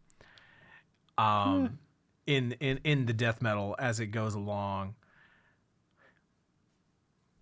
Um, 1.18 1.80
in 2.26 2.54
in 2.62 2.80
in 2.86 3.06
the 3.06 3.14
death 3.14 3.42
metal 3.42 3.76
as 3.80 4.00
it 4.00 4.08
goes 4.08 4.34
along. 4.34 4.96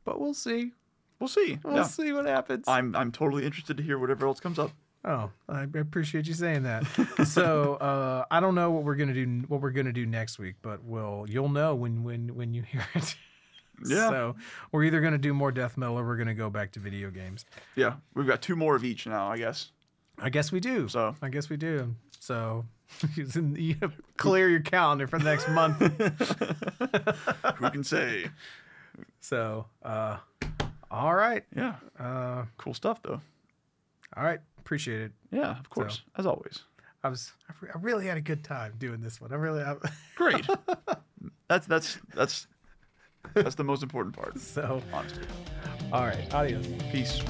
But 0.10 0.20
we'll 0.20 0.34
see. 0.34 0.72
We'll 1.20 1.28
see. 1.28 1.60
We'll 1.64 1.76
Yeah. 1.76 1.84
see 1.84 2.12
what 2.14 2.26
happens. 2.26 2.66
I'm 2.68 2.96
I'm 2.96 3.12
totally 3.12 3.46
interested 3.46 3.78
to 3.78 3.84
hear 3.84 4.00
whatever 4.00 4.26
else 4.26 4.40
comes 4.40 4.58
up. 4.58 4.72
Oh, 5.06 5.30
I 5.48 5.68
appreciate 5.76 6.28
you 6.28 6.34
saying 6.34 6.64
that. 6.64 6.84
so 7.28 7.76
uh, 7.76 8.26
I 8.32 8.40
don't 8.40 8.56
know 8.56 8.72
what 8.72 8.84
we're 8.84 8.96
gonna 8.96 9.14
do. 9.14 9.44
What 9.48 9.62
we're 9.62 9.70
gonna 9.70 9.94
do 9.94 10.08
next 10.08 10.40
week, 10.40 10.56
but 10.64 10.84
we'll 10.84 11.26
you'll 11.30 11.50
know 11.50 11.76
when 11.76 12.04
when 12.04 12.34
when 12.36 12.54
you 12.56 12.64
hear 12.64 12.86
it. 12.96 13.16
Yeah. 13.86 14.10
So 14.10 14.36
we're 14.74 14.84
either 14.84 15.00
gonna 15.00 15.18
do 15.18 15.34
more 15.34 15.54
death 15.54 15.78
metal 15.78 15.98
or 15.98 16.06
we're 16.06 16.18
gonna 16.18 16.34
go 16.34 16.50
back 16.50 16.72
to 16.74 16.80
video 16.82 17.10
games. 17.12 17.46
Yeah, 17.78 17.94
we've 18.14 18.28
got 18.28 18.42
two 18.42 18.58
more 18.58 18.76
of 18.76 18.84
each 18.84 19.08
now, 19.08 19.32
I 19.32 19.38
guess. 19.38 19.72
I 20.18 20.30
guess 20.30 20.52
we 20.52 20.60
do. 20.60 20.90
So- 20.90 21.16
I 21.22 21.30
guess 21.30 21.50
we 21.50 21.56
do. 21.56 21.96
So 22.20 22.66
you 23.16 23.76
clear 24.18 24.50
your 24.50 24.60
calendar 24.60 25.08
for 25.08 25.18
the 25.18 25.24
next 25.24 25.48
month. 25.50 25.78
Who 27.58 27.70
can 27.70 27.84
say? 27.86 28.26
So 29.20 29.66
uh, 29.84 30.18
all 30.92 31.14
right, 31.16 31.44
Yeah, 31.56 31.76
uh, 32.00 32.46
cool 32.58 32.74
stuff 32.74 33.02
though. 33.04 33.22
all 34.18 34.24
right. 34.24 34.40
Appreciate 34.60 35.02
it. 35.02 35.12
Yeah, 35.32 35.58
of 35.60 35.70
course, 35.70 36.02
as 36.18 36.26
always. 36.28 36.64
I 37.04 37.10
was 37.10 37.32
I 37.74 37.78
really 37.80 38.06
had 38.06 38.18
a 38.18 38.22
good 38.22 38.44
time 38.44 38.74
doing 38.78 39.02
this 39.02 39.20
one. 39.22 39.32
I 39.32 39.36
really 39.36 39.64
I, 39.64 39.76
Great. 40.16 40.46
that's 41.48 41.66
that's 41.66 41.98
that's 42.14 42.48
that's 43.34 43.56
the 43.56 43.64
most 43.64 43.84
important 43.84 44.16
part. 44.16 44.38
so 44.40 44.82
Honestly. 44.94 45.24
all 45.92 46.06
right. 46.06 46.32
Adios. 46.34 46.68
Peace. 46.92 47.22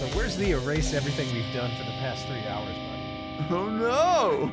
So 0.00 0.06
where's 0.16 0.36
the 0.36 0.50
erase 0.52 0.94
everything 0.94 1.26
we've 1.32 1.54
done 1.54 1.70
for 1.76 1.84
the 1.84 1.96
past 1.98 2.26
three 2.26 2.46
hours, 2.48 2.74
buddy? 2.74 3.54
Oh 3.54 3.68
no! 3.70 4.50